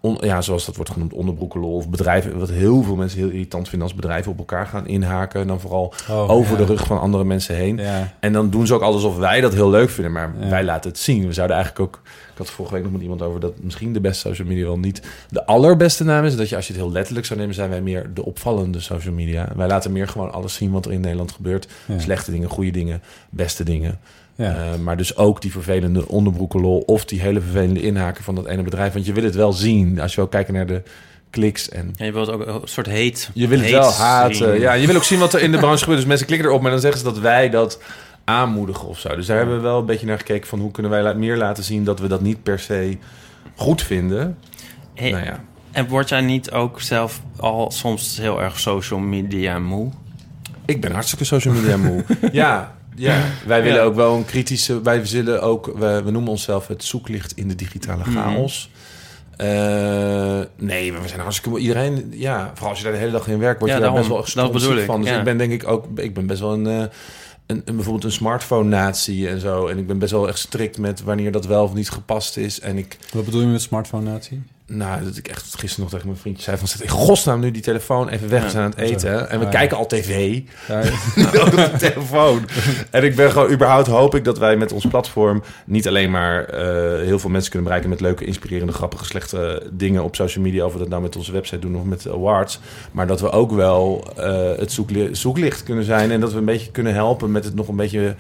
on- 0.00 0.18
ja, 0.20 0.40
zoals 0.40 0.66
dat 0.66 0.76
wordt 0.76 0.90
genoemd, 0.90 1.12
onderbroekenlol... 1.12 1.74
of 1.76 1.88
bedrijven, 1.88 2.38
wat 2.38 2.50
heel 2.50 2.82
veel 2.82 2.96
mensen 2.96 3.18
heel 3.18 3.28
irritant 3.30 3.68
vinden... 3.68 3.88
als 3.88 3.96
bedrijven 3.96 4.32
op 4.32 4.38
elkaar 4.38 4.66
gaan 4.66 4.86
inhaken... 4.86 5.40
en 5.40 5.46
dan 5.46 5.60
vooral 5.60 5.94
Oh, 6.10 6.30
over 6.30 6.52
ja. 6.52 6.56
de 6.58 6.64
rug 6.64 6.86
van 6.86 7.00
andere 7.00 7.24
mensen 7.24 7.54
heen. 7.54 7.76
Ja. 7.76 8.12
En 8.20 8.32
dan 8.32 8.50
doen 8.50 8.66
ze 8.66 8.74
ook 8.74 8.82
alles 8.82 8.94
alsof 8.94 9.16
wij 9.18 9.40
dat 9.40 9.54
heel 9.54 9.70
leuk 9.70 9.90
vinden... 9.90 10.12
maar 10.12 10.34
wij 10.48 10.64
laten 10.64 10.90
het 10.90 10.98
zien. 10.98 11.26
We 11.26 11.32
zouden 11.32 11.56
eigenlijk 11.56 11.86
ook... 11.88 12.00
Ik 12.32 12.38
had 12.38 12.50
vorige 12.50 12.74
week 12.74 12.82
nog 12.82 12.92
met 12.92 13.02
iemand 13.02 13.22
over 13.22 13.40
dat 13.40 13.52
misschien 13.60 13.92
de 13.92 14.00
beste 14.00 14.28
social 14.28 14.46
media 14.46 14.64
wel 14.64 14.78
niet 14.78 15.02
de 15.30 15.46
allerbeste 15.46 16.04
naam 16.04 16.24
is. 16.24 16.36
Dat 16.36 16.48
je 16.48 16.56
als 16.56 16.66
je 16.66 16.72
het 16.72 16.82
heel 16.82 16.92
letterlijk 16.92 17.26
zou 17.26 17.38
nemen, 17.38 17.54
zijn 17.54 17.70
wij 17.70 17.80
meer 17.80 18.10
de 18.14 18.24
opvallende 18.24 18.80
social 18.80 19.14
media. 19.14 19.48
Wij 19.56 19.66
laten 19.66 19.92
meer 19.92 20.08
gewoon 20.08 20.32
alles 20.32 20.54
zien 20.54 20.70
wat 20.70 20.86
er 20.86 20.92
in 20.92 21.00
Nederland 21.00 21.32
gebeurt. 21.32 21.68
Ja. 21.86 21.98
Slechte 21.98 22.30
dingen, 22.30 22.48
goede 22.48 22.70
dingen, 22.70 23.02
beste 23.30 23.64
dingen. 23.64 23.98
Ja. 24.34 24.56
Eh, 24.56 24.78
maar 24.78 24.96
dus 24.96 25.16
ook 25.16 25.40
die 25.40 25.52
vervelende 25.52 26.08
onderbroekenlol 26.08 26.78
of 26.78 27.04
die 27.04 27.20
hele 27.20 27.40
vervelende 27.40 27.82
inhaken 27.82 28.24
van 28.24 28.34
dat 28.34 28.46
ene 28.46 28.62
bedrijf. 28.62 28.92
Want 28.92 29.06
je 29.06 29.12
wil 29.12 29.24
het 29.24 29.34
wel 29.34 29.52
zien 29.52 30.00
als 30.00 30.14
je 30.14 30.20
ook 30.20 30.30
kijkt 30.30 30.52
naar 30.52 30.66
de 30.66 30.82
kliks 31.30 31.68
en... 31.68 31.92
En 31.96 32.06
je 32.06 32.12
wilt 32.12 32.30
ook 32.30 32.46
een 32.46 32.60
soort 32.64 32.86
heet. 32.86 33.30
Je 33.34 33.48
wil 33.48 33.60
het 33.60 33.70
wel 33.70 33.92
haten. 33.92 34.34
zien. 34.36 34.60
Ja, 34.60 34.72
je 34.72 34.86
wil 34.86 34.96
ook 34.96 35.04
zien 35.04 35.18
wat 35.18 35.34
er 35.34 35.40
in 35.42 35.52
de 35.52 35.58
branche 35.58 35.78
gebeurt. 35.78 35.98
Dus 35.98 36.08
mensen 36.08 36.26
klikken 36.26 36.48
erop, 36.48 36.62
maar 36.62 36.70
dan 36.70 36.80
zeggen 36.80 36.98
ze 36.98 37.04
dat 37.04 37.18
wij 37.18 37.50
dat 37.50 37.78
aanmoedigen 38.24 38.88
of 38.88 38.98
zo. 38.98 39.16
Dus 39.16 39.26
daar 39.26 39.36
hebben 39.36 39.56
we 39.56 39.62
wel 39.62 39.78
een 39.78 39.86
beetje 39.86 40.06
naar 40.06 40.18
gekeken 40.18 40.48
van 40.48 40.58
hoe 40.60 40.70
kunnen 40.70 40.92
wij 40.92 41.14
meer 41.14 41.36
laten 41.36 41.64
zien 41.64 41.84
dat 41.84 42.00
we 42.00 42.06
dat 42.08 42.20
niet 42.20 42.42
per 42.42 42.58
se 42.58 42.96
goed 43.56 43.82
vinden. 43.82 44.38
Hey, 44.94 45.10
Nou 45.10 45.24
ja. 45.24 45.40
En 45.70 45.88
word 45.88 46.08
jij 46.08 46.20
niet 46.20 46.50
ook 46.50 46.80
zelf 46.80 47.20
al 47.36 47.70
soms 47.70 48.16
heel 48.16 48.42
erg 48.42 48.58
social 48.60 49.00
media 49.00 49.58
moe? 49.58 49.90
Ik 50.64 50.80
ben 50.80 50.92
hartstikke 50.92 51.24
social 51.24 51.54
media 51.54 51.76
moe. 51.76 52.04
ja, 52.32 52.74
ja, 52.94 53.20
wij 53.46 53.62
willen 53.62 53.82
ook 53.82 53.94
wel 53.94 54.16
een 54.16 54.24
kritische... 54.24 54.82
Wij 54.82 55.04
zullen 55.06 55.42
ook... 55.42 55.66
We, 55.78 56.02
we 56.04 56.10
noemen 56.10 56.30
onszelf 56.30 56.66
het 56.66 56.84
zoeklicht 56.84 57.32
in 57.36 57.48
de 57.48 57.54
digitale 57.54 58.02
Mhm. 58.06 58.12
chaos. 58.12 58.70
Eh, 59.36 60.40
nee, 60.56 60.92
we 60.92 61.08
zijn 61.08 61.20
hartstikke. 61.20 61.58
Iedereen... 61.58 62.06
Ja, 62.10 62.50
vooral 62.52 62.68
als 62.68 62.78
je 62.78 62.84
daar 62.84 62.92
de 62.92 62.98
hele 62.98 63.10
dag 63.12 63.28
in 63.28 63.38
werkt... 63.38 63.58
word 63.58 63.70
Ja, 63.70 63.76
je 63.76 63.82
daar 63.82 63.92
daarom. 63.92 64.16
best 64.52 64.66
wel 64.66 64.78
van. 64.84 65.00
Dus 65.00 65.10
ja. 65.10 65.18
ik 65.18 65.24
ben 65.24 65.38
denk 65.38 65.52
ik 65.52 65.68
ook... 65.68 65.86
Ik 65.98 66.14
ben 66.14 66.26
best 66.26 66.40
wel 66.40 66.52
een... 66.52 66.66
eh, 66.66 66.84
een, 67.46 67.62
een, 67.64 67.74
bijvoorbeeld 67.74 68.04
een 68.04 68.12
smartphone-natie 68.12 69.28
en 69.28 69.40
zo. 69.40 69.66
En 69.66 69.78
ik 69.78 69.86
ben 69.86 69.98
best 69.98 70.12
wel 70.12 70.28
echt 70.28 70.38
strikt 70.38 70.78
met 70.78 71.02
wanneer 71.02 71.32
dat 71.32 71.46
wel 71.46 71.64
of 71.64 71.74
niet 71.74 71.90
gepast 71.90 72.36
is. 72.36 72.60
En 72.60 72.78
ik, 72.78 72.98
Wat 73.12 73.24
bedoel 73.24 73.40
je 73.40 73.46
met 73.46 73.62
smartphone-natie? 73.62 74.42
Nou, 74.66 75.04
dat 75.04 75.16
ik 75.16 75.28
echt 75.28 75.54
gisteren 75.58 75.80
nog 75.80 75.90
tegen 75.90 76.06
mijn 76.06 76.18
vriendje 76.18 76.42
zei 76.42 76.56
van... 76.56 76.68
Zet 76.68 76.80
in 76.80 76.88
godsnaam 76.88 77.40
nu 77.40 77.50
die 77.50 77.62
telefoon 77.62 78.08
even 78.08 78.28
weg. 78.28 78.42
We 78.44 78.50
zijn 78.50 78.64
aan 78.64 78.70
het 78.70 78.78
eten. 78.78 79.30
En 79.30 79.38
we 79.40 79.48
kijken 79.48 79.76
al 79.76 79.86
tv. 79.86 80.40
Op 81.44 81.50
de 81.50 81.70
telefoon. 81.78 82.44
En 82.90 83.04
ik 83.04 83.16
ben 83.16 83.30
gewoon, 83.30 83.50
überhaupt 83.50 83.86
hoop 83.86 84.14
ik 84.14 84.24
dat 84.24 84.38
wij 84.38 84.56
met 84.56 84.72
ons 84.72 84.86
platform 84.86 85.42
niet 85.66 85.88
alleen 85.88 86.10
maar 86.10 86.44
eh, 86.44 87.04
heel 87.06 87.18
veel 87.18 87.30
mensen 87.30 87.50
kunnen 87.50 87.64
bereiken 87.68 87.90
met 87.90 88.00
leuke, 88.00 88.24
inspirerende, 88.24 88.72
grappige, 88.72 89.04
slechte 89.04 89.62
dingen 89.72 90.04
op 90.04 90.16
social 90.16 90.44
media, 90.44 90.64
of 90.64 90.72
we 90.72 90.78
dat 90.78 90.88
nou 90.88 91.02
met 91.02 91.16
onze 91.16 91.32
website 91.32 91.58
doen 91.58 91.76
of 91.76 91.84
met 91.84 92.08
awards, 92.08 92.60
maar 92.92 93.06
dat 93.06 93.20
we 93.20 93.30
ook 93.30 93.52
wel 93.52 94.04
eh, 94.16 94.58
het 94.58 94.72
zoekli- 94.72 95.14
zoeklicht 95.14 95.62
kunnen 95.62 95.84
zijn 95.84 96.10
en 96.10 96.20
dat 96.20 96.32
we 96.32 96.38
een 96.38 96.44
beetje 96.44 96.70
kunnen 96.70 96.94
helpen 96.94 97.30
met 97.30 97.44
het 97.44 97.54
nog 97.54 97.68
een 97.68 97.76
beetje. 97.76 98.14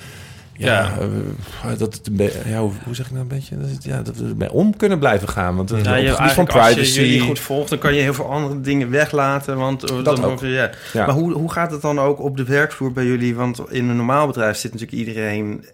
Ja, 0.56 0.68
Ja. 0.72 0.98
eh, 1.70 1.78
dat 1.78 1.94
het 1.94 2.06
een 2.06 2.30
ja, 2.46 2.58
hoe, 2.60 2.72
hoe 2.84 2.94
zeg 2.94 3.06
ik 3.06 3.12
nou 3.12 3.22
een 3.22 3.28
beetje? 3.28 3.58
Dat, 3.58 3.70
het, 3.70 3.84
ja, 3.84 4.02
dat 4.02 4.16
we 4.16 4.28
ermee 4.28 4.52
om 4.52 4.76
kunnen 4.76 4.98
blijven 4.98 5.28
gaan. 5.28 5.56
Want 5.56 5.70
Ja, 5.82 5.94
je, 5.94 6.14
van 6.14 6.44
privacy. 6.44 6.78
als 6.78 6.94
je 6.94 7.00
jullie 7.06 7.20
goed 7.20 7.38
volgt, 7.40 7.68
dan 7.70 7.78
kan 7.78 7.94
je 7.94 8.00
heel 8.00 8.14
veel 8.14 8.30
andere 8.30 8.60
dingen 8.60 8.90
weglaten. 8.90 9.56
Want 9.56 9.90
eh, 9.90 10.04
dan 10.04 10.24
ook. 10.24 10.40
ja. 10.40 10.70
Ja. 10.92 11.06
Maar 11.06 11.14
hoe, 11.14 11.32
hoe 11.32 11.52
gaat 11.52 11.70
het 11.70 11.82
dan 11.82 12.00
ook 12.00 12.20
op 12.20 12.36
de 12.36 12.44
werkvloer 12.44 12.92
bij 12.92 13.04
jullie? 13.04 13.34
Want 13.34 13.60
in 13.70 13.88
een 13.88 13.96
normaal 13.96 14.26
bedrijf 14.26 14.56
zit 14.56 14.72
natuurlijk 14.72 14.98
iedereen 14.98 15.64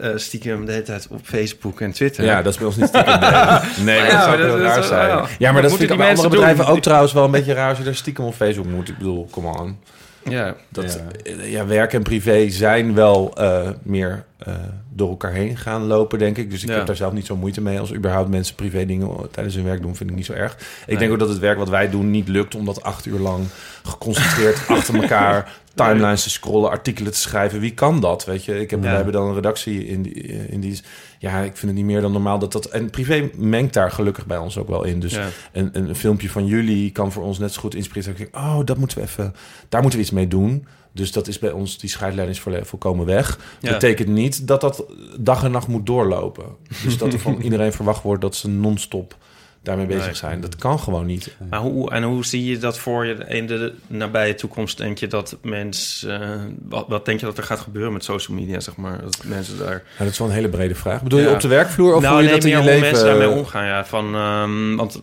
eh, 0.00 0.10
stiekem 0.16 0.64
de 0.64 0.72
hele 0.72 0.84
tijd 0.84 1.06
op 1.10 1.20
Facebook 1.22 1.80
en 1.80 1.92
Twitter. 1.92 2.24
Ja, 2.24 2.42
dat 2.42 2.52
is 2.52 2.58
bij 2.58 2.66
ons 2.66 2.76
niet 2.76 2.88
stiekem. 2.88 3.20
Nee, 3.20 3.84
nee 3.84 3.96
maar 4.00 4.06
Ja, 4.06 4.12
dat 4.12 4.22
zou 4.22 4.42
heel 4.42 4.48
dat 4.52 4.60
raar 4.60 4.82
zijn. 4.84 5.08
ja. 5.08 5.24
Ja, 5.38 5.52
maar 5.52 5.62
dat 5.62 5.70
vind 5.76 5.90
ik 5.90 5.96
bij 5.96 6.08
andere 6.08 6.28
bedrijven 6.28 6.64
doen? 6.66 6.74
ook 6.74 6.82
trouwens 6.82 7.12
wel 7.12 7.24
een 7.24 7.30
beetje 7.30 7.52
raar 7.52 7.68
als 7.68 7.78
je 7.78 7.84
daar 7.84 7.94
stiekem 7.94 8.24
op 8.24 8.34
Facebook 8.34 8.66
moet. 8.66 8.88
Ik 8.88 8.98
bedoel, 8.98 9.28
come 9.30 9.58
on. 9.58 9.78
Ja. 10.28 10.54
Dat, 10.68 11.00
Ja. 11.24 11.42
ja. 11.44 11.66
werk 11.66 11.92
en 11.92 12.02
privé 12.02 12.48
zijn 12.50 12.94
wel 12.94 13.32
eh, 13.36 13.68
meer 13.82 14.24
eh, 14.38 14.54
door 14.94 15.08
elkaar 15.08 15.32
heen 15.32 15.56
gaan 15.56 15.82
lopen, 15.86 16.18
denk 16.18 16.36
ik. 16.38 16.50
Dus 16.50 16.62
ik 16.62 16.68
Ja. 16.68 16.74
heb 16.76 16.86
daar 16.86 16.96
zelf 16.96 17.12
niet 17.12 17.26
zo 17.26 17.36
moeite 17.36 17.60
mee. 17.60 17.78
Als 17.80 17.94
überhaupt 17.94 18.28
mensen 18.30 18.54
privé 18.54 18.86
dingen 18.86 19.08
tijdens 19.30 19.54
hun 19.54 19.64
werk 19.64 19.82
doen, 19.82 19.96
vind 19.96 20.10
ik 20.10 20.16
niet 20.16 20.26
zo 20.26 20.32
erg. 20.32 20.52
Ik 20.52 20.86
Nee. 20.86 20.98
denk 20.98 21.12
ook 21.12 21.18
dat 21.18 21.28
het 21.28 21.38
werk 21.38 21.58
wat 21.58 21.68
wij 21.68 21.90
doen 21.90 22.10
niet 22.10 22.28
lukt 22.28 22.54
om 22.54 22.64
dat 22.64 22.82
acht 22.82 23.06
uur 23.06 23.18
lang 23.18 23.44
geconcentreerd 23.82 24.66
achter 24.68 24.94
elkaar 24.94 25.60
timelines 25.74 26.22
te 26.22 26.30
scrollen, 26.30 26.70
artikelen 26.70 27.12
te 27.12 27.18
schrijven. 27.18 27.60
Wie 27.60 27.74
kan 27.74 28.00
dat? 28.00 28.24
Weet 28.24 28.44
je, 28.44 28.60
ik 28.60 28.70
heb, 28.70 28.82
Ja. 28.82 28.88
we 28.90 28.94
hebben 28.96 29.12
dan 29.12 29.28
een 29.28 29.34
redactie 29.34 29.86
in 29.86 30.02
die, 30.02 30.12
in 30.48 30.60
die. 30.60 30.80
Ja, 31.22 31.38
ik 31.38 31.56
vind 31.56 31.62
het 31.62 31.74
niet 31.74 31.84
meer 31.84 32.00
dan 32.00 32.12
normaal 32.12 32.38
dat 32.38 32.52
dat. 32.52 32.66
En 32.66 32.90
privé 32.90 33.30
mengt 33.36 33.72
daar 33.74 33.90
gelukkig 33.90 34.26
bij 34.26 34.36
ons 34.38 34.58
ook 34.58 34.68
wel 34.68 34.84
in. 34.84 35.00
Dus 35.00 35.14
Ja. 35.14 35.28
een, 35.52 35.70
een 35.72 35.94
filmpje 35.96 36.30
van 36.30 36.46
jullie 36.46 36.90
kan 36.90 37.12
voor 37.12 37.22
ons 37.22 37.38
net 37.38 37.52
zo 37.52 37.60
goed 37.60 37.74
inspireren. 37.74 38.12
Dat 38.12 38.20
ik 38.26 38.32
denk, 38.32 38.44
oh, 38.44 38.60
dat 38.64 38.76
moeten 38.78 38.98
we 38.98 39.04
even, 39.04 39.34
daar 39.68 39.80
moeten 39.80 39.98
we 39.98 40.04
iets 40.04 40.14
mee 40.14 40.28
doen. 40.28 40.66
Dus 40.92 41.12
dat 41.12 41.28
is 41.28 41.38
bij 41.38 41.50
ons, 41.50 41.78
die 41.78 41.90
scheidlijn 41.90 42.28
is 42.28 42.42
volkomen 42.62 43.06
weg. 43.06 43.38
Ja. 43.60 43.70
Betekent 43.72 44.08
niet 44.08 44.46
dat 44.46 44.60
dat 44.60 44.84
dag 45.20 45.44
en 45.44 45.50
nacht 45.50 45.66
moet 45.68 45.86
doorlopen. 45.86 46.44
Dus 46.84 46.98
dat 46.98 47.12
er 47.12 47.18
van 47.20 47.40
iedereen 47.46 47.72
verwacht 47.72 48.02
wordt 48.02 48.22
dat 48.22 48.34
ze 48.36 48.48
non-stop 48.48 49.16
daarmee 49.62 49.86
bezig 49.86 50.04
Nee. 50.04 50.14
zijn. 50.14 50.40
Dat 50.40 50.56
kan 50.56 50.78
gewoon 50.78 51.06
niet. 51.06 51.36
Maar 51.50 51.60
hoe, 51.60 51.90
en 51.90 52.02
hoe 52.02 52.24
zie 52.24 52.44
je 52.44 52.58
dat 52.58 52.78
voor 52.78 53.06
je 53.06 53.14
in 53.28 53.46
de 53.46 53.74
nabije 53.86 54.34
toekomst? 54.34 54.78
Denk 54.78 54.98
je 54.98 55.06
dat 55.06 55.36
mensen... 55.42 56.22
eh, 56.22 56.40
wat, 56.68 56.84
wat 56.88 57.04
denk 57.04 57.20
je 57.20 57.26
dat 57.26 57.38
er 57.38 57.44
gaat 57.44 57.60
gebeuren 57.60 57.92
met 57.92 58.04
social 58.04 58.36
media, 58.36 58.60
zeg 58.60 58.76
maar? 58.76 59.00
Dat 59.02 59.22
mensen 59.24 59.58
daar... 59.58 59.82
Ja, 59.98 60.04
dat 60.04 60.08
is 60.08 60.18
wel 60.18 60.28
een 60.28 60.34
hele 60.34 60.48
brede 60.48 60.74
vraag. 60.74 61.02
Bedoel 61.02 61.20
je 61.20 61.30
op 61.30 61.40
de 61.40 61.48
werkvloer 61.48 61.94
of 61.94 62.02
nou, 62.02 62.14
hoe 62.14 62.22
je 62.22 62.28
nee, 62.30 62.40
dat 62.40 62.44
in 62.44 62.54
meer 62.54 62.58
je 62.62 62.64
hoe 62.64 62.80
leven... 62.80 62.90
mensen 62.90 63.18
daarmee 63.18 63.38
omgaan, 63.38 63.66
ja. 63.66 63.84
Van, 63.84 64.14
ehm, 64.14 64.76
want... 64.76 65.00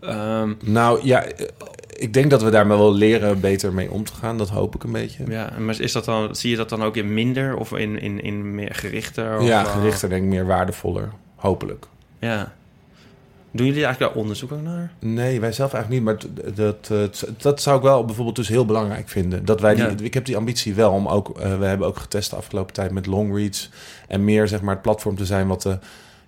ehm, 0.00 0.52
Nou 0.64 1.00
ja, 1.06 1.24
eh, 1.24 1.46
ik 1.88 2.12
denk 2.14 2.30
dat 2.30 2.42
we 2.42 2.50
daar 2.50 2.68
wel 2.68 2.94
leren 2.94 3.40
beter 3.40 3.72
mee 3.72 3.90
om 3.90 4.04
te 4.04 4.12
gaan. 4.14 4.38
Dat 4.38 4.48
hoop 4.48 4.74
ik 4.74 4.82
een 4.84 4.92
beetje. 4.92 5.24
ja, 5.28 5.50
maar 5.58 5.80
is 5.80 5.92
dat 5.92 6.04
dan, 6.04 6.36
zie 6.36 6.50
je 6.50 6.56
dat 6.56 6.68
dan 6.68 6.82
ook 6.82 6.96
in 6.96 7.14
minder 7.14 7.56
of 7.56 7.72
in, 7.72 8.00
in, 8.00 8.22
in 8.22 8.54
meer 8.54 8.74
gerichter? 8.74 9.38
Of, 9.38 9.46
Ja, 9.46 9.64
eh, 9.64 9.72
gerichter 9.72 10.08
denk 10.08 10.22
ik 10.22 10.28
meer 10.28 10.46
waardevoller. 10.46 11.08
Hopelijk. 11.36 11.86
Ja. 12.20 12.52
Doen 13.52 13.66
jullie 13.66 13.84
eigenlijk 13.84 14.12
daar 14.12 14.22
onderzoek 14.22 14.52
ook 14.52 14.62
naar? 14.62 14.92
Nee, 14.98 15.40
wij 15.40 15.52
zelf 15.52 15.72
eigenlijk 15.72 16.04
niet. 16.04 16.14
Maar 16.14 16.44
dat, 16.54 16.86
dat, 16.86 17.28
dat 17.38 17.62
zou 17.62 17.76
ik 17.76 17.82
wel 17.82 18.04
bijvoorbeeld 18.04 18.36
dus 18.36 18.48
heel 18.48 18.64
belangrijk 18.64 19.08
vinden. 19.08 19.44
Dat 19.44 19.60
wij 19.60 19.74
die, 19.74 19.84
Ja. 19.84 19.94
Ik 20.02 20.14
heb 20.14 20.24
die 20.24 20.36
ambitie 20.36 20.74
wel 20.74 20.90
om 20.92 21.08
ook... 21.08 21.38
eh, 21.38 21.58
we 21.58 21.64
hebben 21.64 21.86
ook 21.86 21.96
getest 21.98 22.30
de 22.30 22.36
afgelopen 22.36 22.74
tijd 22.74 22.90
met 22.90 23.06
longreads. 23.06 23.70
En 24.08 24.24
meer 24.24 24.48
zeg 24.48 24.60
maar 24.60 24.74
het 24.74 24.82
platform 24.82 25.16
te 25.16 25.24
zijn 25.26 25.46
wat... 25.46 25.62
de 25.62 25.78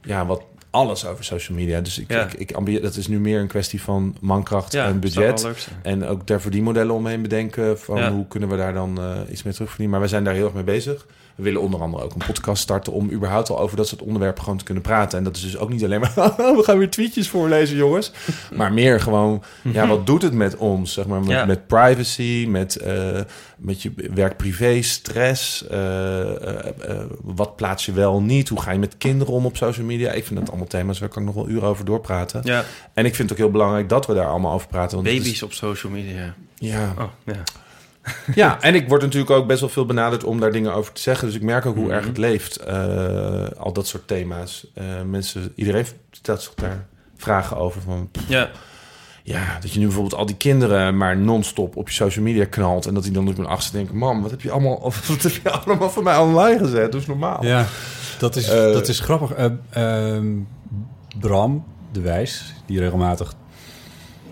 ja, 0.03 0.27
wat 0.27 0.43
alles 0.71 1.07
over 1.07 1.25
social 1.25 1.59
media. 1.59 1.81
Dus 1.81 1.99
ik, 1.99 2.11
Ja. 2.13 2.29
ik, 2.37 2.83
dat 2.83 2.97
is 2.97 3.09
nu 3.09 3.21
meer 3.21 3.41
een 3.41 3.47
kwestie 3.47 3.83
van 3.83 4.17
mankracht 4.21 4.73
Ja, 4.73 4.87
en 4.87 5.01
budget. 5.01 5.69
En 5.83 6.07
ook 6.07 6.27
daar 6.27 6.41
verdienmodellen 6.41 6.95
omheen 6.95 7.23
bedenken. 7.23 7.79
Van 7.79 7.97
Ja. 7.97 8.13
hoe 8.13 8.27
kunnen 8.29 8.49
we 8.49 8.57
daar 8.57 8.73
dan 8.73 8.99
eh, 9.01 9.17
iets 9.31 9.43
mee 9.43 9.53
terugverdienen. 9.53 9.91
Maar 9.91 10.01
wij 10.01 10.09
zijn 10.09 10.25
daar 10.25 10.35
heel 10.35 10.45
erg 10.45 10.55
mee 10.55 10.65
bezig. 10.65 11.07
We 11.35 11.43
willen 11.43 11.61
onder 11.61 11.81
andere 11.81 12.05
ook 12.05 12.13
een 12.15 12.27
podcast 12.27 12.63
starten 12.63 12.93
om 12.93 13.11
überhaupt 13.11 13.51
al 13.51 13.59
over 13.59 13.77
dat 13.77 13.89
soort 13.89 14.03
onderwerpen 14.03 14.43
gewoon 14.43 14.59
te 14.59 14.65
kunnen 14.65 14.83
praten. 14.83 15.19
En 15.19 15.25
dat 15.25 15.37
is 15.37 15.43
dus 15.43 15.57
ook 15.57 15.69
niet 15.69 15.85
alleen 15.85 16.01
maar, 16.01 16.13
we 16.37 16.61
gaan 16.65 16.79
weer 16.79 16.91
tweetjes 16.91 17.29
voorlezen, 17.29 17.77
jongens. 17.77 18.13
Maar 18.57 18.73
meer 18.73 19.01
gewoon, 19.01 19.43
ja, 19.63 19.87
wat 19.87 20.07
doet 20.07 20.23
het 20.23 20.33
met 20.33 20.57
ons? 20.57 20.93
Zeg 20.93 21.07
maar, 21.07 21.21
met, 21.21 21.29
Ja. 21.29 21.45
met 21.45 21.67
privacy, 21.67 22.47
met, 22.49 22.77
eh, 22.77 23.21
met 23.59 23.83
je 23.83 23.93
werk-privé, 24.15 24.83
stress. 24.83 25.67
eh, 25.67 26.21
eh, 26.91 27.05
wat 27.23 27.57
plaats 27.57 27.87
je 27.87 27.93
wel 27.93 28.21
niet? 28.23 28.49
Hoe 28.49 28.61
ga 28.61 28.71
je 28.71 28.79
met 28.79 28.97
kinderen 28.99 29.35
om 29.35 29.47
op 29.47 29.57
social 29.57 29.87
media? 29.87 30.11
Ik 30.13 30.25
vind 30.27 30.39
dat 30.41 30.49
allemaal 30.49 30.67
thema's, 30.67 30.99
waar 30.99 31.09
kan 31.09 31.23
ik 31.23 31.35
nog 31.35 31.37
wel 31.45 31.49
uren 31.55 31.69
over 31.69 31.85
doorpraten. 31.85 32.41
Ja, 32.45 32.65
En 32.95 33.05
ik 33.05 33.15
vind 33.15 33.29
het 33.31 33.39
ook 33.39 33.45
heel 33.45 33.53
belangrijk 33.53 33.89
dat 33.89 34.07
we 34.07 34.15
daar 34.15 34.27
allemaal 34.27 34.53
over 34.55 34.69
praten. 34.69 34.97
Want 34.97 35.09
is- 35.09 35.19
baby's 35.19 35.43
op 35.43 35.53
social 35.53 35.93
media. 35.93 36.35
ja, 36.55 36.95
Oh, 36.99 37.05
ja. 37.25 37.43
ja, 38.35 38.61
en 38.61 38.75
ik 38.75 38.89
word 38.89 39.03
natuurlijk 39.03 39.31
ook 39.31 39.47
best 39.47 39.61
wel 39.61 39.69
veel 39.69 39.87
benaderd 39.87 40.25
om 40.25 40.41
daar 40.41 40.53
dingen 40.53 40.75
over 40.75 40.93
te 40.93 41.01
zeggen. 41.01 41.27
Dus 41.27 41.37
ik 41.37 41.43
merk 41.43 41.67
ook 41.67 41.75
hoe 41.75 41.85
Mhm. 41.85 41.93
erg 41.93 42.07
het 42.07 42.19
leeft. 42.19 42.57
eh, 42.57 43.47
al 43.59 43.73
dat 43.73 43.87
soort 43.87 44.07
thema's. 44.09 44.67
Eh, 44.75 44.85
mensen, 45.07 45.53
iedereen 45.55 45.87
stelt 46.11 46.43
zich 46.43 46.55
daar 46.55 46.87
vragen 47.17 47.57
over. 47.57 47.81
Van, 47.83 48.09
pff, 48.13 48.29
Ja, 48.29 48.51
ja, 49.23 49.59
dat 49.61 49.73
je 49.73 49.79
nu 49.79 49.85
bijvoorbeeld 49.85 50.15
al 50.21 50.27
die 50.27 50.37
kinderen 50.37 50.97
maar 50.97 51.17
non-stop 51.17 51.77
op 51.77 51.89
je 51.89 51.95
social 51.95 52.25
media 52.25 52.45
knalt. 52.45 52.87
En 52.87 52.95
dat 52.95 53.03
die 53.03 53.13
dan 53.13 53.29
op 53.29 53.37
hun 53.37 53.47
achter 53.47 53.73
denken: 53.73 53.97
Mam, 53.97 54.23
wat 54.23 54.31
heb 54.31 54.41
je 54.41 54.51
allemaal, 54.51 54.75
of, 54.75 55.07
wat 55.09 55.23
heb 55.23 55.33
je 55.43 55.51
allemaal 55.51 55.91
voor 55.91 56.03
mij 56.03 56.17
online 56.17 56.59
gezet? 56.59 56.93
Dat 56.93 57.01
is 57.01 57.07
normaal. 57.07 57.45
Ja, 57.45 57.67
dat 58.19 58.37
is, 58.37 58.49
Eh, 58.49 58.73
dat 58.73 58.89
is 58.89 59.01
grappig. 59.01 59.33
Eh, 59.33 59.47
ehm, 59.71 60.27
Bram, 61.21 61.65
de 61.93 62.01
Wijs, 62.01 62.55
die 62.67 62.79
regelmatig 62.79 63.35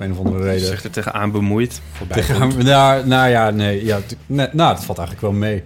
om 0.01 0.07
een 0.07 0.19
of 0.19 0.25
andere 0.27 0.45
reden 0.45 0.67
Zegt 0.67 0.85
er 0.85 0.91
tegenaan 0.91 1.31
bemoeid. 1.33 1.81
voorbij 1.93 2.23
komt. 2.39 2.63
Nou, 2.63 3.07
nou 3.07 3.29
ja, 3.31 3.51
nee, 3.51 3.85
ja, 3.85 4.01
nee, 4.27 4.49
nou, 4.53 4.75
dat 4.75 4.85
valt 4.85 4.99
eigenlijk 4.99 5.21
wel 5.21 5.41
mee. 5.41 5.63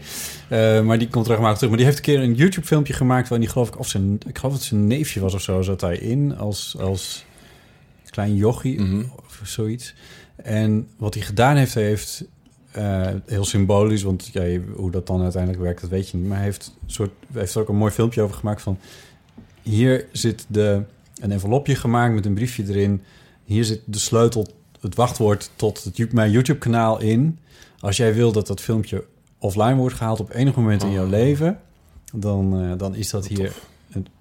Eh, 0.49 0.81
maar 0.83 0.99
die 0.99 1.09
komt 1.09 1.27
regelmatig 1.27 1.57
terug. 1.59 1.69
Maar 1.69 1.79
die 1.79 1.87
heeft 1.89 1.99
een 1.99 2.05
keer 2.15 2.21
een 2.23 2.35
YouTube-filmpje 2.35 2.93
gemaakt... 2.93 3.23
waarin 3.29 3.41
die 3.41 3.49
geloof 3.51 3.69
ik, 3.69 3.79
of 3.79 3.89
zijn, 3.89 4.13
ik 4.27 4.39
geloof 4.39 4.53
dat 4.53 4.53
het 4.53 4.63
zijn 4.63 4.87
neefje 4.87 5.21
was 5.21 5.35
of 5.35 5.41
zo... 5.43 5.63
zat 5.63 5.81
hij 5.81 5.97
in 5.97 6.37
als, 6.37 6.77
als 6.81 7.25
klein 8.11 8.35
jochie 8.37 8.81
Mhm. 8.81 9.03
of 9.27 9.41
zoiets. 9.43 9.95
En 10.37 10.89
wat 10.97 11.15
hij 11.15 11.23
gedaan 11.23 11.57
heeft, 11.57 11.75
heeft... 11.75 12.25
eh, 12.73 13.07
heel 13.27 13.45
symbolisch, 13.45 14.03
want 14.03 14.31
ja, 14.33 14.43
je- 14.43 14.73
hoe 14.77 14.91
dat 14.91 15.07
dan 15.07 15.23
uiteindelijk 15.23 15.63
werkt, 15.63 15.81
dat 15.81 15.91
weet 15.91 16.09
je 16.09 16.17
niet. 16.17 16.27
Maar 16.27 16.37
hij 16.37 16.47
heeft, 16.47 16.75
soort, 16.87 17.11
heeft 17.33 17.55
er 17.55 17.61
ook 17.61 17.69
een 17.69 17.77
mooi 17.77 17.93
filmpje 17.93 18.23
over 18.23 18.37
gemaakt 18.37 18.63
van... 18.63 18.79
Hier 19.63 20.07
zit 20.13 20.45
de, 20.49 20.83
een 21.21 21.33
envelopje 21.33 21.75
gemaakt 21.75 22.15
met 22.15 22.27
een 22.27 22.35
briefje 22.35 22.65
erin. 22.69 23.03
Hier 23.45 23.65
zit 23.65 23.81
de 23.85 23.99
sleutel, 23.99 24.47
het 24.81 24.95
wachtwoord 24.95 25.51
tot 25.57 25.85
het, 25.85 26.13
mijn 26.13 26.31
YouTube-kanaal 26.31 27.01
in. 27.01 27.39
Als 27.79 27.97
jij 27.97 28.15
wil 28.15 28.33
dat 28.33 28.47
dat 28.47 28.61
filmpje 28.61 29.05
offline 29.39 29.75
wordt 29.75 29.95
gehaald 29.95 30.21
op 30.21 30.35
enig 30.35 30.55
moment 30.55 30.83
in 30.83 30.93
jouw 30.93 31.07
leven... 31.07 31.61
dan, 32.15 32.61
eh, 32.61 32.79
dan 32.79 32.95
is 32.95 33.11
dat 33.11 33.27
hier... 33.27 33.53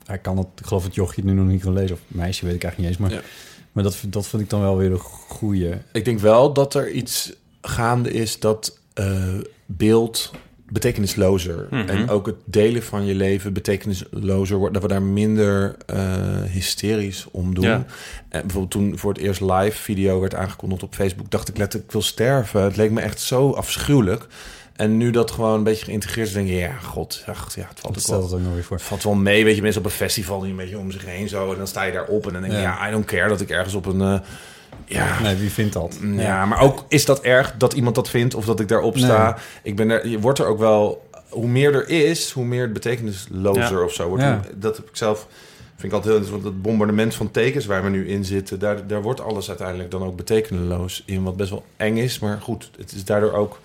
Hij 0.05 0.17
kan 0.17 0.37
het, 0.37 0.47
ik 0.59 0.65
geloof 0.65 0.83
het 0.83 0.95
jochje 0.95 1.23
nu 1.23 1.33
nog 1.33 1.47
niet 1.47 1.61
kan 1.61 1.73
lezen. 1.73 1.95
Of 1.95 2.01
meisje, 2.07 2.45
weet 2.45 2.55
ik 2.55 2.63
eigenlijk 2.63 2.77
niet 2.77 2.87
eens. 2.87 3.11
Maar, 3.11 3.23
Ja. 3.23 3.29
maar 3.71 3.83
dat, 3.83 3.97
dat 4.07 4.27
vind 4.27 4.41
ik 4.41 4.49
dan 4.49 4.61
wel 4.61 4.77
weer 4.77 4.91
een 4.91 4.99
goeie. 4.99 5.73
Ik 5.91 6.05
denk 6.05 6.19
wel 6.19 6.53
dat 6.53 6.73
er 6.73 6.91
iets 6.91 7.33
gaande 7.61 8.11
is 8.11 8.39
dat 8.39 8.79
eh, 8.93 9.33
beeld 9.65 10.31
betekenislozer 10.73 11.67
Mhm. 11.69 11.89
en 11.89 12.09
ook 12.09 12.25
het 12.25 12.35
delen 12.45 12.83
van 12.83 13.05
je 13.05 13.15
leven 13.15 13.53
betekenislozer 13.53 14.57
wordt. 14.57 14.73
Dat 14.73 14.81
we 14.83 14.87
daar 14.89 15.01
minder 15.01 15.75
eh, 15.85 16.41
hysterisch 16.51 17.25
om 17.31 17.53
doen. 17.55 17.63
Ja. 17.65 17.85
En 18.29 18.41
bijvoorbeeld 18.41 18.71
toen 18.71 18.97
voor 18.97 19.13
het 19.13 19.21
eerst 19.21 19.41
live 19.41 19.77
video 19.81 20.19
werd 20.19 20.35
aangekondigd 20.35 20.83
op 20.83 20.95
Facebook, 20.95 21.31
dacht 21.31 21.49
ik 21.49 21.57
letterlijk, 21.57 21.85
ik 21.87 21.93
wil 21.93 22.01
sterven. 22.01 22.61
Het 22.63 22.75
leek 22.77 22.91
me 22.91 23.01
echt 23.01 23.19
zo 23.21 23.51
afschuwelijk. 23.51 24.27
En 24.73 24.97
nu 24.97 25.11
dat 25.11 25.31
gewoon 25.31 25.53
een 25.57 25.63
beetje 25.63 25.85
geïntegreerd 25.85 26.27
is, 26.27 26.33
denk 26.33 26.47
je, 26.47 26.53
ja, 26.55 26.73
god, 26.73 27.23
ach, 27.25 27.55
ja, 27.55 27.65
het 27.69 27.79
valt 27.79 27.93
Dat 27.93 28.05
wel 28.07 28.23
ook 28.39 28.39
nog 28.45 28.53
weer 28.53 28.63
voor. 28.63 28.77
het 28.77 28.85
valt 28.85 29.03
wel 29.03 29.13
mee, 29.13 29.43
weet 29.43 29.55
je, 29.55 29.61
mensen 29.61 29.81
op 29.81 29.87
een 29.87 29.93
festival 29.93 30.39
die 30.39 30.49
een 30.49 30.55
beetje 30.55 30.77
om 30.77 30.91
zich 30.91 31.05
heen 31.05 31.27
zo. 31.29 31.51
En 31.51 31.57
dan 31.57 31.67
sta 31.67 31.83
je 31.83 31.91
daar 31.91 32.05
op 32.07 32.27
en 32.27 32.33
dan 32.33 32.41
denk 32.41 32.53
je, 32.53 32.59
Ja. 32.59 32.77
ja, 32.79 32.87
I 32.87 32.91
don't 32.91 33.05
care 33.05 33.29
dat 33.29 33.41
ik 33.41 33.49
ergens 33.49 33.73
op 33.73 33.85
een... 33.85 34.01
eh, 34.01 34.19
ja, 34.93 35.21
Nee, 35.21 35.35
wie 35.35 35.51
vindt 35.51 35.73
dat? 35.73 35.97
ja, 36.15 36.45
maar 36.45 36.59
ook 36.59 36.85
is 36.87 37.05
dat 37.05 37.21
erg 37.21 37.53
dat 37.57 37.73
iemand 37.73 37.95
dat 37.95 38.09
vindt 38.09 38.35
of 38.35 38.45
dat 38.45 38.59
ik 38.59 38.67
daarop 38.67 38.97
sta? 38.97 39.23
Nee. 39.23 39.33
Ik 39.63 39.75
ben 39.75 39.89
er, 39.89 40.07
je 40.07 40.19
wordt 40.19 40.39
er 40.39 40.45
ook 40.45 40.59
wel, 40.59 41.07
hoe 41.29 41.47
meer 41.47 41.73
er 41.75 41.89
is, 41.89 42.31
hoe 42.31 42.45
meer 42.45 42.61
het 42.61 42.73
betekenislozer 42.73 43.77
Ja. 43.77 43.83
of 43.83 43.93
zo 43.93 44.07
wordt. 44.07 44.23
Ja. 44.23 44.41
Dat 44.55 44.77
heb 44.77 44.89
ik 44.89 44.95
zelf, 44.95 45.27
vind 45.75 45.83
ik 45.83 45.91
altijd 45.91 46.03
heel 46.13 46.15
interessant. 46.23 46.43
Dat 46.43 46.61
bombardement 46.61 47.15
van 47.15 47.31
tekens 47.31 47.65
waar 47.65 47.83
we 47.83 47.89
nu 47.89 48.07
in 48.07 48.25
zitten, 48.25 48.59
daar, 48.59 48.87
daar 48.87 49.01
wordt 49.01 49.21
alles 49.21 49.47
uiteindelijk 49.49 49.91
dan 49.91 50.03
ook 50.03 50.15
betekenisloos 50.15 51.03
in, 51.05 51.23
wat 51.23 51.37
best 51.37 51.49
wel 51.49 51.65
eng 51.77 51.97
is. 51.97 52.19
Maar 52.19 52.41
goed, 52.41 52.69
het 52.77 52.91
is 52.91 53.05
daardoor 53.05 53.33
ook, 53.33 53.59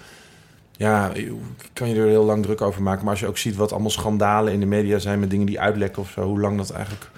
ja, 0.76 1.10
ik 1.14 1.32
kan 1.72 1.88
je 1.88 2.00
er 2.00 2.06
heel 2.06 2.24
lang 2.24 2.42
druk 2.42 2.60
over 2.60 2.82
maken. 2.82 3.02
Maar 3.02 3.10
als 3.12 3.20
je 3.20 3.26
ook 3.26 3.38
ziet 3.38 3.56
wat 3.56 3.72
allemaal 3.72 3.90
schandalen 3.90 4.52
in 4.52 4.60
de 4.60 4.66
media 4.66 4.98
zijn 4.98 5.20
met 5.20 5.30
dingen 5.30 5.46
die 5.46 5.60
uitlekken 5.60 6.02
of 6.02 6.10
zo, 6.10 6.22
hoe 6.22 6.40
lang 6.40 6.56
dat 6.56 6.70
eigenlijk 6.70 7.10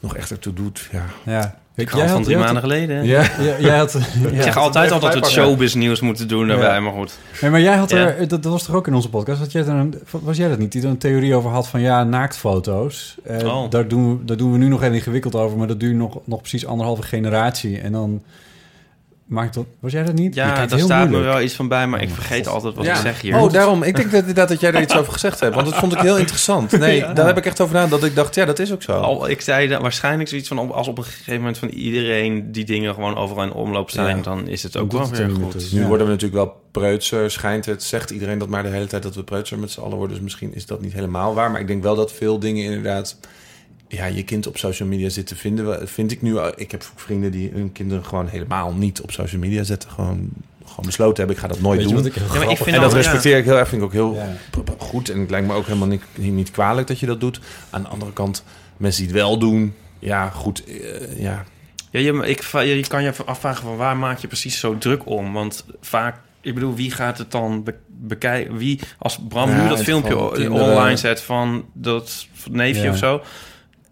nog 0.00 0.16
echt 0.16 0.30
ertoe 0.30 0.52
doet, 0.52 0.88
ja. 0.92 1.04
Ja. 1.24 1.58
Ik 1.78 1.90
van 1.90 1.98
drie 2.22 2.24
jij 2.24 2.34
had- 2.36 2.44
maanden 2.44 2.62
geleden. 2.62 3.04
Ja. 3.04 3.22
Ja, 3.40 3.54
jij 3.58 3.76
had, 3.78 3.94
Ik 4.32 4.42
zeg 4.42 4.56
altijd 4.56 4.90
al 4.92 5.00
dat 5.00 5.12
we 5.12 5.18
het 5.18 5.28
showbiz 5.28 5.74
nieuws 5.74 6.00
moeten 6.00 6.28
doen 6.28 6.48
daarbij, 6.48 6.74
Ja. 6.74 6.80
maar 6.80 6.92
goed. 6.92 7.18
Nee, 7.40 7.50
maar 7.50 7.60
jij 7.60 7.76
had 7.76 7.90
Ja. 7.90 7.96
er, 7.96 8.28
dat, 8.28 8.42
dat 8.42 8.52
was 8.52 8.62
toch 8.62 8.74
ook 8.74 8.86
in 8.86 8.94
onze 8.94 9.08
podcast, 9.10 9.38
had 9.40 9.52
jij 9.52 9.62
er 9.62 9.68
een, 9.68 9.94
was 10.10 10.36
jij 10.36 10.48
dat 10.48 10.58
niet, 10.58 10.72
die 10.72 10.82
er 10.82 10.88
een 10.88 10.98
theorie 10.98 11.34
over 11.34 11.50
had 11.50 11.68
van 11.68 11.80
ja, 11.80 12.04
naaktfoto's. 12.04 13.16
Eh, 13.24 13.46
Oh. 13.46 13.70
daar, 13.70 13.88
doen 13.88 14.18
we, 14.18 14.24
daar 14.24 14.36
doen 14.36 14.52
we 14.52 14.58
nu 14.58 14.68
nog 14.68 14.80
heel 14.80 14.92
ingewikkeld 14.92 15.34
over, 15.34 15.58
maar 15.58 15.66
dat 15.66 15.80
duurt 15.80 15.96
nog, 15.96 16.18
nog 16.24 16.40
precies 16.40 16.66
anderhalve 16.66 17.02
generatie. 17.02 17.78
En 17.80 17.92
dan 17.92 18.22
maakt 19.28 19.54
dat, 19.54 19.64
was 19.80 19.92
jij 19.92 20.02
dat 20.04 20.14
niet? 20.14 20.34
Ja, 20.34 20.54
daar 20.54 20.68
heel 20.68 20.84
staat 20.84 21.04
me 21.04 21.10
moeilijk. 21.10 21.32
wel 21.32 21.42
iets 21.42 21.54
van 21.54 21.68
bij, 21.68 21.86
maar 21.86 22.02
ik 22.02 22.08
Oh, 22.08 22.14
vergeet 22.14 22.44
God. 22.46 22.54
altijd 22.54 22.74
wat 22.74 22.84
Ja. 22.84 22.94
ik 22.94 23.00
zeg 23.00 23.20
hier. 23.20 23.36
Oh, 23.36 23.52
daarom. 23.52 23.82
Ik 23.82 23.96
denk 23.96 24.10
dat, 24.10 24.20
inderdaad 24.20 24.48
dat 24.48 24.60
jij 24.60 24.72
er 24.72 24.80
iets 24.82 24.96
over 24.96 25.12
gezegd 25.12 25.40
hebt. 25.40 25.54
Want 25.54 25.66
dat 25.66 25.76
vond 25.78 25.92
ik 25.92 25.98
heel 25.98 26.16
interessant. 26.18 26.78
Nee, 26.78 27.00
daar 27.14 27.26
heb 27.26 27.36
ik 27.36 27.46
echt 27.46 27.60
over 27.60 27.74
gedaan. 27.74 27.90
Dat 27.90 28.04
ik 28.04 28.14
dacht, 28.14 28.34
ja, 28.34 28.44
dat 28.44 28.58
is 28.58 28.72
ook 28.72 28.82
zo. 28.82 28.92
Al, 28.92 29.28
ik 29.28 29.40
zei 29.40 29.68
dat 29.68 29.82
waarschijnlijk 29.82 30.28
zoiets 30.28 30.48
van... 30.48 30.72
als 30.72 30.88
op 30.88 30.98
een 30.98 31.04
gegeven 31.04 31.36
moment 31.36 31.58
van 31.58 31.68
iedereen 31.68 32.52
die 32.52 32.64
dingen 32.64 32.94
gewoon 32.94 33.16
overal 33.16 33.42
in 33.44 33.52
omloop 33.52 33.90
zijn... 33.90 34.16
Ja. 34.16 34.22
dan 34.22 34.48
is 34.48 34.62
het 34.62 34.72
Dan 34.72 34.82
ook 34.82 34.92
wel 34.92 35.00
er 35.02 35.10
weer 35.16 35.30
goed. 35.30 35.72
Nu 35.72 35.80
Ja. 35.80 35.86
worden 35.86 36.06
we 36.06 36.12
natuurlijk 36.12 36.44
wel 36.44 36.60
preutser, 36.72 37.30
schijnt 37.30 37.66
het. 37.66 37.82
Zegt 37.82 38.10
iedereen 38.10 38.38
dat 38.38 38.48
maar 38.48 38.62
de 38.62 38.68
hele 38.68 38.86
tijd 38.86 39.02
dat 39.02 39.14
we 39.14 39.22
preutser 39.22 39.58
met 39.58 39.70
z'n 39.70 39.80
allen 39.80 39.96
worden. 39.96 40.14
Dus 40.14 40.24
misschien 40.24 40.54
is 40.54 40.66
dat 40.66 40.80
niet 40.80 40.92
helemaal 40.92 41.34
waar. 41.34 41.50
Maar 41.50 41.60
ik 41.60 41.66
denk 41.66 41.82
wel 41.82 41.94
dat 41.96 42.12
veel 42.12 42.38
dingen 42.38 42.64
inderdaad... 42.64 43.16
Ja, 43.88 44.04
je 44.06 44.22
kind 44.22 44.46
op 44.46 44.56
social 44.58 44.88
media 44.88 45.08
zitten 45.08 45.36
vinden. 45.36 45.88
Vind 45.88 46.12
ik 46.12 46.22
nu... 46.22 46.38
Ik 46.56 46.70
heb 46.70 46.90
vrienden 46.94 47.30
die 47.30 47.50
hun 47.54 47.72
kinderen 47.72 48.04
gewoon 48.04 48.26
helemaal 48.26 48.72
niet 48.74 49.00
op 49.00 49.10
social 49.12 49.40
media 49.40 49.62
zetten. 49.62 49.90
Gewoon, 49.90 50.28
gewoon 50.64 50.84
besloten 50.86 51.16
hebben. 51.16 51.34
Ik 51.36 51.42
ga 51.42 51.48
dat 51.48 51.60
nooit 51.60 51.78
Weet 51.78 51.86
doen. 51.88 51.96
wat 51.96 52.06
ik 52.06 52.12
heel 52.14 52.22
maar 52.26 52.34
ik 52.36 52.42
grappig 52.42 52.64
vind 52.64 52.76
En 52.76 52.82
dat 52.82 52.92
respecteer 52.92 53.36
ik 53.38 53.44
heel 53.44 53.58
erg. 53.58 53.68
Vind 53.68 53.80
ik 53.82 53.86
ook 53.86 53.92
heel 53.94 54.14
Ja. 54.14 54.36
goed. 54.78 55.08
En 55.10 55.20
het 55.20 55.30
lijkt 55.30 55.46
me 55.46 55.54
ook 55.54 55.66
helemaal 55.66 55.88
niet, 55.88 56.02
niet 56.14 56.50
kwalijk 56.50 56.86
dat 56.86 56.98
je 57.00 57.06
dat 57.06 57.20
doet. 57.20 57.40
Aan 57.70 57.82
de 57.82 57.88
andere 57.88 58.12
kant, 58.12 58.44
mensen 58.76 59.02
die 59.06 59.12
het 59.12 59.20
wel 59.22 59.38
doen... 59.38 59.74
Ja, 59.98 60.28
goed. 60.30 60.64
eh, 60.64 61.20
ja, 61.20 61.44
Ja, 61.90 62.00
je, 62.00 62.26
ik, 62.26 62.42
je 62.42 62.84
kan 62.88 63.02
je 63.02 63.12
afvragen 63.24 63.62
van 63.62 63.76
waar 63.76 63.96
maak 63.96 64.18
je 64.18 64.26
precies 64.26 64.58
zo 64.60 64.78
druk 64.78 65.06
om? 65.06 65.32
Want 65.32 65.64
vaak, 65.80 66.16
ik 66.40 66.54
bedoel, 66.54 66.74
wie 66.74 66.90
gaat 66.90 67.18
het 67.18 67.30
dan 67.30 67.62
be- 67.62 67.74
bekijken? 67.86 68.56
Wie, 68.56 68.80
als 68.98 69.18
Bram 69.28 69.50
Ja, 69.50 69.62
nu 69.62 69.68
dat 69.68 69.82
filmpje 69.82 70.16
online 70.50 70.96
zet 70.96 71.20
van 71.20 71.64
dat 71.72 72.26
neefje 72.50 72.82
Ja. 72.82 72.90
of 72.90 72.96
zo. 72.96 73.20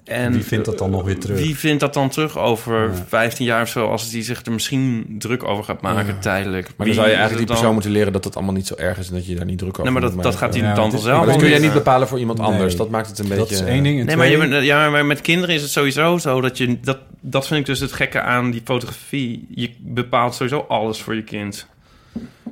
En 0.07 0.33
Wie 0.33 0.45
vindt 0.45 0.65
dat 0.65 0.79
dan 0.79 0.91
nog 0.91 1.03
weer 1.05 1.19
terug? 1.19 1.39
Wie 1.39 1.57
vindt 1.57 1.81
dat 1.81 1.95
dan 1.95 2.09
terug 2.09 2.39
over 2.39 2.83
Ja. 2.83 3.05
15 3.09 3.45
jaar 3.47 3.63
of 3.63 3.69
zo, 3.69 3.87
als 3.91 4.11
die 4.11 4.23
zich 4.23 4.45
er 4.45 4.53
misschien 4.53 5.15
druk 5.19 5.45
over 5.45 5.65
gaat 5.65 5.81
maken 5.81 6.07
Ja. 6.15 6.21
tijdelijk? 6.21 6.67
Maar 6.67 6.87
Wie 6.87 6.87
dan 6.87 6.95
zou 6.95 7.07
je 7.07 7.13
eigenlijk 7.13 7.37
die 7.39 7.47
dan- 7.47 7.57
persoon 7.57 7.73
moeten 7.73 7.91
leren 7.91 8.13
dat 8.13 8.25
het 8.25 8.37
allemaal 8.37 8.55
niet 8.55 8.67
zo 8.67 8.75
erg 8.75 8.99
is 8.99 9.09
en 9.09 9.15
dat 9.15 9.27
je 9.27 9.35
daar 9.35 9.45
niet 9.45 9.59
druk 9.59 9.71
over 9.71 9.85
Nee, 9.85 9.93
maar 9.93 10.01
dat, 10.03 10.15
moet 10.15 10.23
dat 10.23 10.33
maken. 10.33 10.47
gaat 10.47 10.55
die 10.57 10.63
Ja, 10.63 10.75
dan 10.75 10.91
Maar 10.91 11.27
dat 11.27 11.37
kun 11.37 11.51
wel 11.51 11.61
niet 11.61 11.73
bepalen 11.73 12.09
voor 12.09 12.19
iemand 12.19 12.39
Nee. 12.39 12.47
anders. 12.49 12.77
Dat 12.77 12.91
maakt 12.91 13.09
het 13.09 13.19
een 13.19 13.29
beetje... 13.29 13.43
Dat 13.43 13.51
is 13.51 13.61
één 13.61 13.83
ding. 13.83 14.05
Nee, 14.05 14.17
maar, 14.17 14.29
je 14.29 14.65
ja, 14.65 14.91
maar 14.91 15.07
met 15.07 15.21
kinderen 15.21 15.55
is 15.55 15.63
het 15.63 15.71
sowieso 15.71 16.19
zo 16.19 16.41
dat 16.41 16.59
je... 16.59 16.81
Dat, 16.81 16.99
dat 17.21 17.47
vind 17.47 17.61
ik 17.61 17.67
dus 17.67 17.81
het 17.81 17.93
gekke 17.93 18.21
aan 18.21 18.51
die 18.51 18.63
fotografie. 18.65 19.47
Je 19.55 19.71
bepaalt 19.79 20.35
sowieso 20.35 20.65
alles 20.69 21.01
voor 21.01 21.15
je 21.15 21.23
kind. 21.23 21.67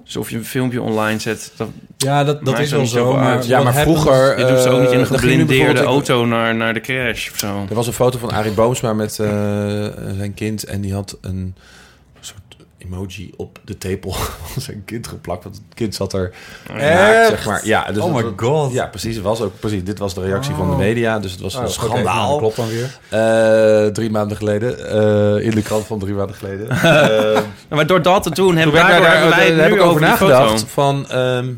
Dus 0.05 0.17
of 0.17 0.31
je 0.31 0.37
een 0.37 0.45
filmpje 0.45 0.83
online 0.83 1.19
zet... 1.19 1.53
Dat, 1.57 1.69
Ja, 1.97 2.25
dat, 2.25 2.45
dat 2.45 2.59
is 2.59 2.71
wel 2.71 2.87
zo. 2.87 3.13
Maar 3.13 3.35
uit. 3.35 3.47
Ja, 3.47 3.63
maar 3.63 3.75
happens- 3.75 4.01
vroeger... 4.01 4.39
je 4.39 4.47
doet 4.47 4.61
ze 4.61 4.69
ook 4.69 4.81
niet 4.81 4.91
in 4.91 4.99
een 4.99 5.05
eh, 5.05 5.11
geblindeerde 5.11 5.83
auto 5.83 6.25
naar, 6.27 6.55
naar 6.55 6.75
de 6.75 6.81
crash 6.81 7.31
of 7.31 7.39
zo. 7.39 7.67
Er 7.69 7.75
was 7.75 7.87
een 7.87 7.93
foto 7.93 8.19
van 8.19 8.31
Arie 8.31 8.53
Boomsma 8.53 8.93
met 8.93 9.19
eh, 9.19 9.29
zijn 10.17 10.35
kind 10.35 10.65
en 10.65 10.81
die 10.81 10.93
had 10.93 11.19
een 11.21 11.55
emoji 12.85 13.31
op 13.37 13.59
de 13.65 13.79
tepel 13.79 14.11
van 14.53 14.63
zijn 14.63 14.83
kind 14.85 15.07
geplakt. 15.07 15.45
Want 15.45 15.57
het 15.57 15.75
kind 15.75 15.95
zat 15.95 16.13
er 16.13 16.35
naakt, 16.69 16.81
Echt? 16.83 17.29
zeg 17.29 17.47
maar. 17.47 17.67
Ja, 17.67 17.93
dus 17.93 18.03
Oh 18.03 18.15
my 18.15 18.25
god. 18.37 18.73
Ja, 18.73 18.87
precies. 18.87 19.15
Het 19.15 19.25
was 19.25 19.41
ook 19.41 19.59
precies. 19.61 19.85
Dit 19.85 19.99
was 19.99 20.15
de 20.15 20.21
reactie 20.21 20.55
van 20.55 20.67
de 20.67 20.73
Oh. 20.73 20.79
media, 20.79 21.19
dus 21.19 21.33
het 21.33 21.41
was 21.41 21.55
Oh, 21.57 21.63
een 21.63 21.69
schandaal. 21.69 22.29
dat 22.31 22.39
klopt 22.39 22.57
dan 22.57 22.69
weer. 22.69 22.99
Eh, 23.09 23.87
drie 23.93 24.11
maanden 24.11 24.37
geleden. 24.37 24.89
eh, 24.91 25.45
in 25.45 25.51
de 25.51 25.63
krant 25.63 25.87
van 25.87 25.99
drie 25.99 26.15
maanden 26.15 26.37
geleden. 26.37 26.67
Maar 27.69 27.87
door 27.87 28.03
dat 28.03 28.23
te 28.23 28.31
doen 28.31 28.57
hebben, 28.57 28.75
daar, 28.75 29.01
wij 29.01 29.51
daar 29.55 29.65
heb 29.69 29.73
ik 29.73 29.81
over 29.83 30.01
nagedacht. 30.01 30.65
Van, 30.69 31.09
ehm, 31.11 31.53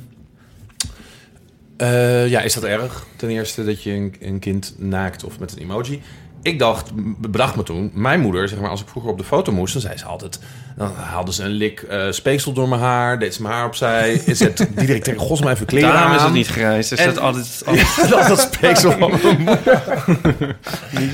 eh, 1.77 2.29
ja, 2.29 2.41
is 2.41 2.55
dat 2.55 2.65
erg? 2.65 3.07
Ten 3.17 3.29
eerste 3.29 3.65
dat 3.65 3.83
je 3.83 3.91
een, 3.93 4.17
een 4.21 4.39
kind 4.39 4.75
naakt 4.79 5.25
of 5.25 5.39
met 5.39 5.53
een 5.53 5.59
emoji. 5.62 6.03
Ik 6.47 6.59
dacht, 6.59 6.91
bedacht 7.19 7.57
me 7.57 7.63
toen, 7.63 7.91
mijn 7.95 8.21
moeder, 8.21 8.49
zeg 8.49 8.59
maar, 8.59 8.71
als 8.71 8.81
ik 8.81 8.89
vroeger 8.89 9.11
op 9.11 9.19
de 9.19 9.25
foto 9.25 9.53
moest, 9.53 9.73
dan 9.73 9.83
zei 9.83 9.97
ze 9.97 10.05
altijd, 10.05 10.39
dan 10.77 10.93
haalde 10.95 11.33
ze 11.33 11.43
een 11.43 11.51
lik 11.51 11.81
eh, 11.83 12.07
speeksel 12.11 12.53
door 12.53 12.69
mijn 12.69 12.81
haar, 12.81 13.19
deed 13.19 13.35
ze 13.35 13.43
mijn 13.43 13.55
haar 13.55 13.67
opzij, 13.67 14.23
zet 14.27 14.67
Diederik 14.77 15.03
tegen 15.05 15.21
gos 15.21 15.41
mij 15.41 15.53
even 15.53 15.67
kleren 15.67 15.93
Daarom 15.93 16.13
is 16.13 16.19
aan. 16.19 16.25
het 16.25 16.35
niet 16.35 16.47
grijs. 16.47 16.89
Dus 16.89 16.99
En- 16.99 17.07
dat 17.07 17.19
altijd... 17.19 17.63
altijd 17.65 17.87
Ja, 17.97 18.09
dat 18.09 18.29
dat 18.29 18.41
speeksel 18.41 18.91
van 18.93 19.11
mijn 19.11 19.23
moeder. 19.39 19.71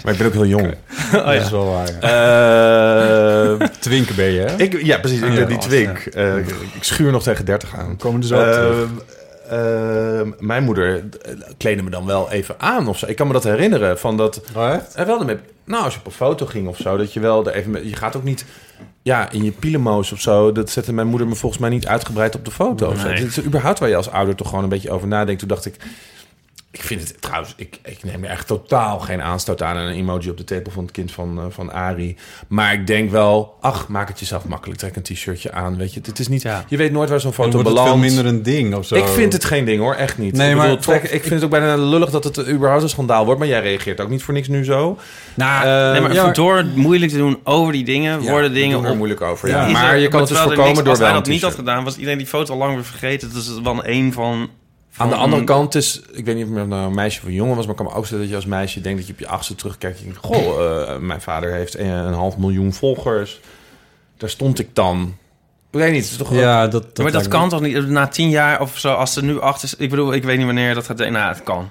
maar 0.04 0.12
ik 0.12 0.18
ben 0.18 0.26
ook 0.26 0.32
heel 0.32 0.46
jong. 0.46 0.74
Dat 1.12 1.32
is 1.34 1.50
wel 1.50 1.66
waar. 1.72 1.88
ja. 2.00 3.60
Eh, 3.60 3.66
Twinken 3.80 4.14
ben 4.14 4.30
je, 4.30 4.40
hè? 4.40 4.56
ik, 4.56 4.82
ja, 4.82 4.98
precies. 4.98 5.20
Ik 5.20 5.34
ben 5.34 5.46
die 5.46 5.56
ja. 5.56 5.62
twink. 5.62 5.98
Eh, 5.98 6.36
ik, 6.36 6.48
ik 6.74 6.84
schuur 6.84 7.12
nog 7.12 7.22
tegen 7.22 7.44
30 7.44 7.76
aan. 7.76 7.96
Komen 7.96 8.20
er 8.20 8.26
zo 8.26 8.36
Ehm, 9.52 10.30
mijn 10.38 10.64
moeder 10.64 10.94
eh, 11.22 11.32
kleedde 11.56 11.82
me 11.82 11.90
dan 11.90 12.06
wel 12.06 12.30
even 12.30 12.54
aan 12.58 12.88
of 12.88 12.98
zo. 12.98 13.06
Ik 13.06 13.16
kan 13.16 13.26
me 13.26 13.32
dat 13.32 13.44
herinneren 13.44 13.98
van 13.98 14.16
dat. 14.16 14.40
Oh, 14.56 14.72
echt? 14.72 14.96
Er 14.96 15.06
wel 15.06 15.18
ermee, 15.20 15.36
nou, 15.64 15.84
als 15.84 15.92
je 15.94 15.98
op 16.00 16.06
een 16.06 16.12
foto 16.12 16.46
ging 16.46 16.68
of 16.68 16.76
zo, 16.76 16.96
dat 16.96 17.12
je 17.12 17.20
wel 17.20 17.46
er 17.46 17.54
even. 17.54 17.70
met- 17.70 17.88
Je 17.88 17.96
gaat 17.96 18.16
ook 18.16 18.22
niet. 18.24 18.44
Ja, 19.02 19.30
in 19.30 19.44
je 19.44 19.50
pielemoos 19.52 20.12
of 20.12 20.20
zo. 20.20 20.52
Dat 20.52 20.70
zette 20.70 20.92
mijn 20.92 21.06
moeder 21.06 21.28
me 21.28 21.34
volgens 21.34 21.60
mij 21.60 21.70
niet 21.70 21.86
uitgebreid 21.86 22.34
op 22.34 22.44
de 22.44 22.50
foto. 22.50 22.92
Nee. 22.92 23.12
Het 23.14 23.22
is 23.36 23.42
überhaupt 23.44 23.78
waar 23.78 23.88
je 23.88 23.96
als 23.96 24.10
ouder 24.10 24.34
toch 24.34 24.48
gewoon 24.48 24.62
een 24.64 24.70
beetje 24.70 24.90
over 24.90 25.08
nadenkt. 25.08 25.38
Toen 25.40 25.48
dacht 25.48 25.66
ik. 25.66 25.76
Ik 26.74 26.82
vind 26.82 27.00
het 27.00 27.22
trouwens, 27.22 27.54
ik, 27.56 27.78
ik 27.84 28.04
neem 28.04 28.24
er 28.24 28.30
echt 28.30 28.46
totaal 28.46 28.98
geen 28.98 29.22
aanstoot 29.22 29.62
aan. 29.62 29.76
En 29.76 29.82
een 29.82 29.94
emoji 29.94 30.30
op 30.30 30.36
de 30.36 30.44
tepel 30.44 30.72
van 30.72 30.82
het 30.82 30.92
kind 30.92 31.12
van, 31.12 31.38
eh, 31.38 31.44
van 31.48 31.72
Ari. 31.72 32.16
Maar 32.48 32.72
ik 32.72 32.86
denk 32.86 33.10
wel, 33.10 33.56
ach, 33.60 33.88
maak 33.88 34.08
het 34.08 34.18
jezelf 34.20 34.44
makkelijk. 34.44 34.78
Trek 34.80 34.96
een 34.96 35.02
t-shirtje 35.02 35.52
aan, 35.52 35.76
weet 35.76 35.94
je. 35.94 36.00
Het 36.04 36.18
is 36.18 36.28
niet, 36.28 36.42
Ja. 36.42 36.64
Je 36.68 36.76
weet 36.76 36.92
nooit 36.92 37.08
waar 37.08 37.20
zo'n 37.20 37.32
Dan 37.36 37.44
foto 37.44 37.52
wordt 37.62 37.68
het 37.68 37.78
veel 37.78 37.86
belandt. 37.96 38.14
minder 38.14 38.32
een 38.32 38.42
ding 38.42 38.74
of 38.74 38.86
zo. 38.86 38.94
Ik 38.94 39.06
vind 39.06 39.32
het 39.32 39.44
geen 39.44 39.64
ding 39.64 39.80
hoor, 39.80 39.94
echt 39.94 40.18
niet. 40.18 40.32
Nee, 40.36 40.50
ik, 40.50 40.56
maar 40.56 40.66
bedoel, 40.68 40.82
trek- 40.82 41.02
ik 41.02 41.20
vind 41.20 41.34
het 41.34 41.44
ook 41.44 41.50
bijna 41.50 41.76
lullig 41.76 42.10
dat 42.10 42.24
het 42.24 42.48
überhaupt 42.48 42.82
een 42.82 42.88
schandaal 42.88 43.24
wordt. 43.24 43.40
Maar 43.40 43.48
jij 43.48 43.60
reageert 43.60 44.00
ook 44.00 44.08
niet 44.08 44.22
voor 44.22 44.34
niks 44.34 44.48
nu 44.48 44.64
zo. 44.64 44.98
Nou, 45.34 45.66
Eh, 45.66 45.92
nee, 45.92 46.00
maar 46.00 46.12
ja, 46.12 46.30
door 46.30 46.56
het 46.56 46.76
moeilijk 46.76 47.10
te 47.12 47.18
doen 47.18 47.38
over 47.44 47.72
die 47.72 47.84
dingen, 47.84 48.20
worden 48.20 48.52
dingen 48.52 48.76
doen 48.76 48.84
er 48.84 48.90
op... 48.90 48.96
moeilijk 48.96 49.20
over. 49.20 49.48
Ja. 49.48 49.66
Maar 49.68 49.98
je 49.98 50.08
kan 50.08 50.20
het 50.20 50.28
dus 50.28 50.38
voorkomen 50.38 50.64
niks- 50.66 50.78
door 50.78 50.88
Als 50.88 50.98
hij 50.98 51.06
wel 51.06 51.16
dat 51.16 51.26
niet 51.28 51.42
had 51.42 51.54
gedaan, 51.54 51.84
was 51.84 51.94
iedereen 51.96 52.18
die 52.18 52.26
foto 52.26 52.52
al 52.52 52.58
lang 52.58 52.74
weer 52.74 52.84
vergeten. 52.84 53.28
Dat 53.32 53.42
is 53.42 53.60
wel 53.62 53.86
een 53.86 54.12
van... 54.12 54.48
Aan 54.96 55.08
de 55.08 55.14
andere 55.14 55.44
kant 55.44 55.74
is, 55.74 56.00
ik 56.12 56.24
weet 56.24 56.34
niet 56.36 56.46
of 56.46 56.54
het 56.54 56.68
nou 56.68 56.86
een 56.86 56.94
meisje 56.94 57.20
of 57.20 57.26
een 57.26 57.32
jongen 57.32 57.56
was, 57.56 57.64
maar 57.66 57.74
ik 57.74 57.80
kan 57.84 57.90
me 57.92 57.98
ook 57.98 58.06
zeggen 58.06 58.18
dat 58.18 58.28
je 58.28 58.34
als 58.34 58.46
meisje 58.46 58.80
denkt 58.80 58.98
dat 58.98 59.06
je 59.06 59.12
op 59.12 59.18
je 59.18 59.26
achtste 59.26 59.54
terugkijkt. 59.54 59.98
en 59.98 60.04
denkt, 60.04 60.18
goh, 60.22 60.80
eh, 60.90 60.98
mijn 60.98 61.20
vader 61.20 61.52
heeft 61.52 61.78
een, 61.78 61.86
een 61.86 62.12
half 62.14 62.36
miljoen 62.36 62.72
volgers. 62.72 63.40
Daar 64.16 64.30
stond 64.30 64.58
ik 64.58 64.68
dan. 64.74 65.16
Ik 65.70 65.78
weet 65.78 65.92
niet, 65.92 66.02
het 66.02 66.10
is 66.10 66.16
toch 66.16 66.34
ja, 66.34 66.68
dat, 66.68 66.82
dat, 66.82 66.98
maar 67.04 67.12
dat 67.12 67.22
me- 67.22 67.28
kan 67.28 67.48
toch 67.48 67.60
niet? 67.60 67.86
Na 67.88 68.06
tien 68.08 68.30
jaar 68.30 68.60
of 68.60 68.78
zo, 68.78 68.92
als 68.92 69.16
er 69.16 69.22
nu 69.24 69.40
acht 69.40 69.62
is... 69.62 69.76
Ik 69.76 69.90
bedoel, 69.90 70.12
ik 70.12 70.24
weet 70.24 70.36
niet 70.36 70.46
wanneer 70.46 70.74
dat 70.74 70.86
gaat... 70.86 70.98
Nou, 70.98 71.16
het 71.34 71.42
kan. 71.42 71.70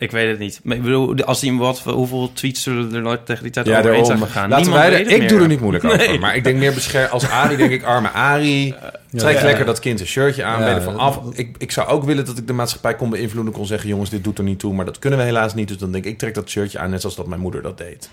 Ik 0.00 0.10
weet 0.10 0.28
het 0.30 0.38
niet. 0.38 0.60
Maar 0.62 0.76
ik 0.76 0.82
bedoel, 0.82 1.16
als 1.24 1.40
die 1.40 1.56
wat, 1.58 1.78
hoeveel 1.78 2.30
tweets 2.32 2.62
zullen 2.62 2.94
er 2.94 3.02
nooit 3.02 3.26
tegen 3.26 3.42
die 3.42 3.52
tijd 3.52 3.66
Ja, 3.66 3.78
overheen 3.78 4.04
zijn 4.04 4.18
gegaan? 4.18 4.48
Laten 4.48 4.62
Niemand 4.64 4.82
wij 4.82 4.90
weet 4.90 5.04
het 5.04 5.12
ik 5.14 5.18
meer. 5.20 5.28
doe 5.28 5.40
er 5.40 5.48
niet 5.48 5.60
moeilijk 5.60 5.84
Nee. 5.84 6.08
over. 6.08 6.18
Maar 6.20 6.36
ik 6.36 6.44
denk 6.44 6.58
meer 6.58 6.74
beschermd. 6.74 7.10
Als 7.10 7.28
Ari 7.28 7.56
denk 7.56 7.70
ik, 7.70 7.82
arme 7.82 8.08
Ari. 8.10 8.74
Trek 9.16 9.36
Ja. 9.38 9.44
lekker 9.44 9.64
dat 9.64 9.78
kind 9.78 10.00
een 10.00 10.06
shirtje 10.06 10.44
aan. 10.44 10.58
Ja, 10.60 10.66
ben 10.66 10.74
er 10.74 10.82
van 10.82 10.96
af. 10.98 11.20
Ik, 11.32 11.54
ik 11.58 11.70
zou 11.72 11.88
ook 11.88 12.04
willen 12.04 12.24
dat 12.24 12.38
ik 12.38 12.46
de 12.46 12.52
maatschappij 12.52 12.94
kon 12.96 13.10
beïnvloeden. 13.10 13.52
Kon 13.52 13.66
zeggen, 13.66 13.88
jongens, 13.88 14.10
dit 14.10 14.24
doet 14.24 14.38
er 14.38 14.44
niet 14.44 14.58
toe. 14.58 14.74
Maar 14.74 14.84
dat 14.84 14.98
kunnen 14.98 15.18
we 15.18 15.24
helaas 15.24 15.54
niet. 15.54 15.68
Dus 15.68 15.76
dan 15.78 15.92
denk 15.92 16.04
ik, 16.04 16.10
ik 16.12 16.18
trek 16.18 16.34
dat 16.34 16.48
shirtje 16.50 16.78
aan. 16.78 16.90
Net 16.90 17.00
zoals 17.00 17.16
dat 17.16 17.26
mijn 17.26 17.40
moeder 17.40 17.62
dat 17.62 17.78
deed. 17.78 18.10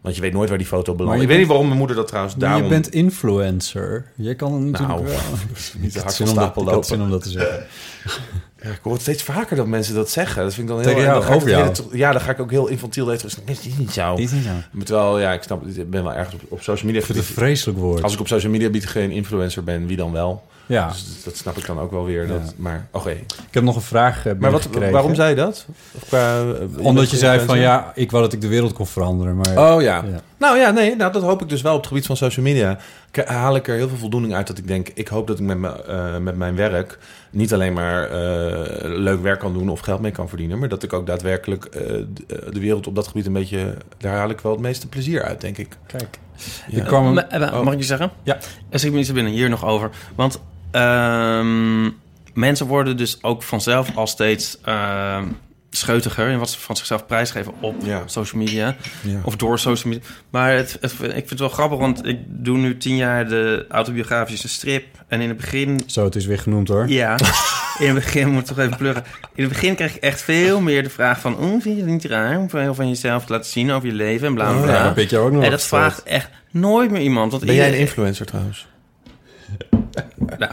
Want 0.00 0.14
je 0.14 0.20
weet 0.20 0.32
nooit 0.32 0.48
waar 0.48 0.58
die 0.58 0.66
foto 0.66 0.94
belandt. 0.94 1.16
je 1.16 1.22
Ik 1.22 1.28
weet 1.28 1.38
niet 1.38 1.48
waarom 1.48 1.66
mijn 1.66 1.78
moeder 1.78 1.96
dat 1.96 2.06
trouwens 2.08 2.34
Maar 2.36 2.44
daarom... 2.48 2.62
je 2.62 2.68
bent 2.68 2.88
influencer. 2.90 4.04
Je 4.14 4.34
kan 4.34 4.52
natuurlijk 4.52 4.78
Nou, 4.88 5.04
wel... 5.04 5.14
niet 5.80 5.92
te 5.92 5.98
Ik 5.98 6.04
hard 6.04 6.16
van 6.16 6.26
stapel 6.26 6.62
ik 6.62 6.68
had 6.68 6.74
lopen. 6.74 6.88
zin 6.88 7.00
om 7.02 7.10
dat 7.10 7.22
te 7.22 7.30
zeggen. 7.30 7.66
Ja, 8.62 8.70
ik 8.70 8.78
hoor 8.82 8.92
het 8.92 9.02
steeds 9.02 9.22
vaker 9.22 9.56
dat 9.56 9.66
mensen 9.66 9.94
dat 9.94 10.10
zeggen. 10.10 10.42
Dat 10.42 10.54
vind 10.54 10.68
ik 10.68 10.74
dan 10.74 10.84
heel 10.84 10.94
Tegen 10.94 11.08
erg- 11.08 11.12
jou, 11.14 11.20
dan 11.20 11.28
ga 11.30 11.34
ik 11.36 11.42
over 11.42 11.50
jou. 11.80 11.84
hele- 11.90 11.96
Ja, 11.98 12.12
dan 12.12 12.20
ga 12.20 12.30
ik 12.30 12.40
ook 12.40 12.50
heel 12.50 12.66
infantiel 12.66 13.06
weten. 13.06 13.22
Dus 13.26 13.34
dat 13.34 13.44
is 13.48 13.76
niet 13.76 13.92
zo. 13.92 14.16
Niet 14.16 14.30
zo. 14.30 14.36
Maar 14.70 14.84
Terwijl, 14.84 15.18
ja, 15.20 15.32
ik 15.32 15.42
snap, 15.42 15.66
ik 15.66 15.90
ben 15.90 16.02
wel 16.02 16.14
ergens 16.14 16.34
op, 16.34 16.40
op 16.48 16.62
social 16.62 16.86
media. 16.86 17.00
Ik 17.00 17.06
vind 17.06 17.18
het 17.18 17.28
een 17.28 17.34
vreselijk 17.34 17.78
woord. 17.78 18.02
Als 18.02 18.12
ik 18.14 18.20
op 18.20 18.28
social 18.28 18.52
media 18.52 18.70
bied 18.70 18.86
geen 18.86 19.10
influencer 19.10 19.64
ben, 19.64 19.86
wie 19.86 19.96
dan 19.96 20.12
wel? 20.12 20.46
Ja, 20.66 20.88
Dus 20.88 21.22
dat 21.24 21.36
snap 21.36 21.56
ik 21.56 21.66
dan 21.66 21.78
ook 21.80 21.90
wel 21.90 22.04
weer. 22.04 22.26
Dat, 22.26 22.40
Ja. 22.44 22.52
Maar, 22.56 22.86
oké. 22.92 23.10
ik 23.10 23.24
heb 23.50 23.62
nog 23.62 23.76
een 23.76 23.82
vraag 23.82 24.26
eh, 24.26 24.32
Maar 24.38 24.50
wat, 24.50 24.68
waarom 24.90 25.14
zei 25.14 25.28
je 25.28 25.34
dat? 25.34 25.66
Qua, 26.06 26.40
eh, 26.40 26.84
Omdat 26.84 27.10
je 27.10 27.16
zei 27.16 27.40
van 27.40 27.58
ja, 27.58 27.92
ik 27.94 28.10
wou 28.10 28.22
dat 28.22 28.32
ik 28.32 28.40
de 28.40 28.48
wereld 28.48 28.72
kon 28.72 28.86
veranderen. 28.86 29.36
Maar 29.36 29.72
Oh 29.74 29.82
ja. 29.82 29.96
Ja. 30.10 30.20
Nou 30.36 30.58
ja, 30.58 30.70
nee, 30.70 30.96
nou, 30.96 31.12
dat 31.12 31.22
hoop 31.22 31.42
ik 31.42 31.48
dus 31.48 31.62
wel 31.62 31.72
op 31.72 31.78
het 31.78 31.86
gebied 31.88 32.06
van 32.06 32.16
social 32.16 32.44
media. 32.44 32.78
Haal 33.24 33.56
ik 33.56 33.68
er 33.68 33.74
heel 33.76 33.88
veel 33.88 33.96
voldoening 33.98 34.34
uit 34.34 34.46
dat 34.46 34.58
ik 34.58 34.66
denk... 34.66 34.88
ik 34.94 35.08
hoop 35.08 35.26
dat 35.26 35.38
ik 35.38 35.44
met, 35.44 35.58
me, 35.58 35.82
eh, 35.84 36.16
met 36.18 36.36
mijn 36.36 36.54
werk 36.56 36.98
niet 37.30 37.52
alleen 37.54 37.72
maar 37.72 38.04
eh, 38.04 38.78
leuk 38.98 39.22
werk 39.22 39.38
kan 39.40 39.52
doen... 39.52 39.68
of 39.68 39.80
geld 39.80 40.00
mee 40.00 40.10
kan 40.10 40.28
verdienen... 40.28 40.58
maar 40.58 40.68
dat 40.68 40.82
ik 40.82 40.92
ook 40.92 41.06
daadwerkelijk 41.06 41.64
eh, 41.64 41.98
eh, 41.98 42.04
de 42.50 42.60
wereld 42.60 42.86
op 42.86 42.94
dat 42.94 43.06
gebied 43.06 43.26
een 43.26 43.32
beetje... 43.32 43.74
daar 43.98 44.16
haal 44.16 44.30
ik 44.30 44.40
wel 44.40 44.52
het 44.52 44.60
meeste 44.60 44.88
plezier 44.88 45.22
uit, 45.22 45.40
denk 45.40 45.58
ik. 45.58 45.76
kijk. 45.86 46.18
Ja. 46.68 46.78
Ik 46.78 46.84
kwam 46.84 47.04
hem- 47.04 47.14
Ma- 47.14 47.26
Oh. 47.52 47.64
Mag 47.64 47.72
ik 47.72 47.78
je 47.78 47.84
zeggen? 47.84 48.10
Ja. 48.22 48.38
Er 48.68 48.78
schiet 48.78 48.92
me 48.92 48.98
iets 48.98 49.12
binnen, 49.12 49.32
hier 49.32 49.48
nog 49.48 49.64
over. 49.64 49.90
Want 50.14 50.40
ehm, 50.70 51.90
mensen 52.34 52.66
worden 52.66 52.96
dus 52.96 53.22
ook 53.22 53.42
vanzelf 53.42 53.96
al 53.96 54.06
steeds 54.06 54.58
ehm, 54.64 55.24
scheutiger... 55.70 56.28
in 56.28 56.38
wat 56.38 56.50
ze 56.50 56.58
van 56.60 56.76
zichzelf 56.76 57.06
prijsgeven 57.06 57.52
op 57.60 57.74
Ja. 57.84 58.02
social 58.06 58.42
media. 58.42 58.76
Ja. 59.02 59.20
Of 59.24 59.36
door 59.36 59.58
social 59.58 59.92
media. 59.92 60.08
Maar 60.30 60.52
het, 60.52 60.76
het- 60.80 60.92
ik 60.92 60.98
vind 61.12 61.30
het 61.30 61.38
wel 61.38 61.48
grappig, 61.48 61.78
want 61.78 62.06
ik 62.06 62.18
doe 62.26 62.58
nu 62.58 62.76
tien 62.76 62.96
jaar 62.96 63.28
de 63.28 63.64
autobiografische 63.68 64.48
strip. 64.48 64.84
En 65.08 65.20
in 65.20 65.28
het 65.28 65.36
begin 65.36 65.80
Zo, 65.86 66.04
het 66.04 66.14
is 66.16 66.26
weer 66.26 66.38
genoemd 66.38 66.68
hoor. 66.68 66.88
Ja, 66.88 67.16
in 67.78 67.86
het 67.86 67.94
begin 67.94 68.28
moet 68.28 68.40
ik 68.40 68.46
toch 68.46 68.58
even 68.58 68.76
pluggen. 68.76 69.04
In 69.34 69.42
het 69.44 69.52
begin 69.52 69.74
kreeg 69.74 69.96
ik 69.96 70.02
echt 70.02 70.22
veel 70.22 70.60
meer 70.60 70.82
de 70.82 70.90
vraag 70.90 71.20
van... 71.20 71.36
Oh, 71.36 71.48
vind 71.50 71.64
je 71.64 71.74
het 71.76 71.86
niet 71.86 72.04
raar 72.04 72.38
om 72.38 72.50
veel 72.50 72.74
van 72.74 72.88
jezelf 72.88 73.24
te 73.24 73.32
laten 73.32 73.50
zien 73.50 73.70
over 73.70 73.88
je 73.88 73.94
leven 73.94 74.26
en 74.26 74.34
bla 74.34 74.48
bla 74.50 74.56
Oh, 74.58 74.62
bla. 74.64 74.72
ja, 74.74 74.90
dat 74.90 75.10
je 75.10 75.18
ook 75.18 75.32
nog 75.32 75.42
en 75.44 75.50
dat 75.50 75.62
vraagt 75.62 76.02
echt 76.02 76.28
nooit 76.50 76.90
meer 76.90 77.00
iemand. 77.02 77.32
Want 77.32 77.44
Ben 77.44 77.54
jij 77.54 77.68
een 77.68 77.78
influencer 77.78 78.26
trouwens? 78.26 78.66
Nou, 80.38 80.52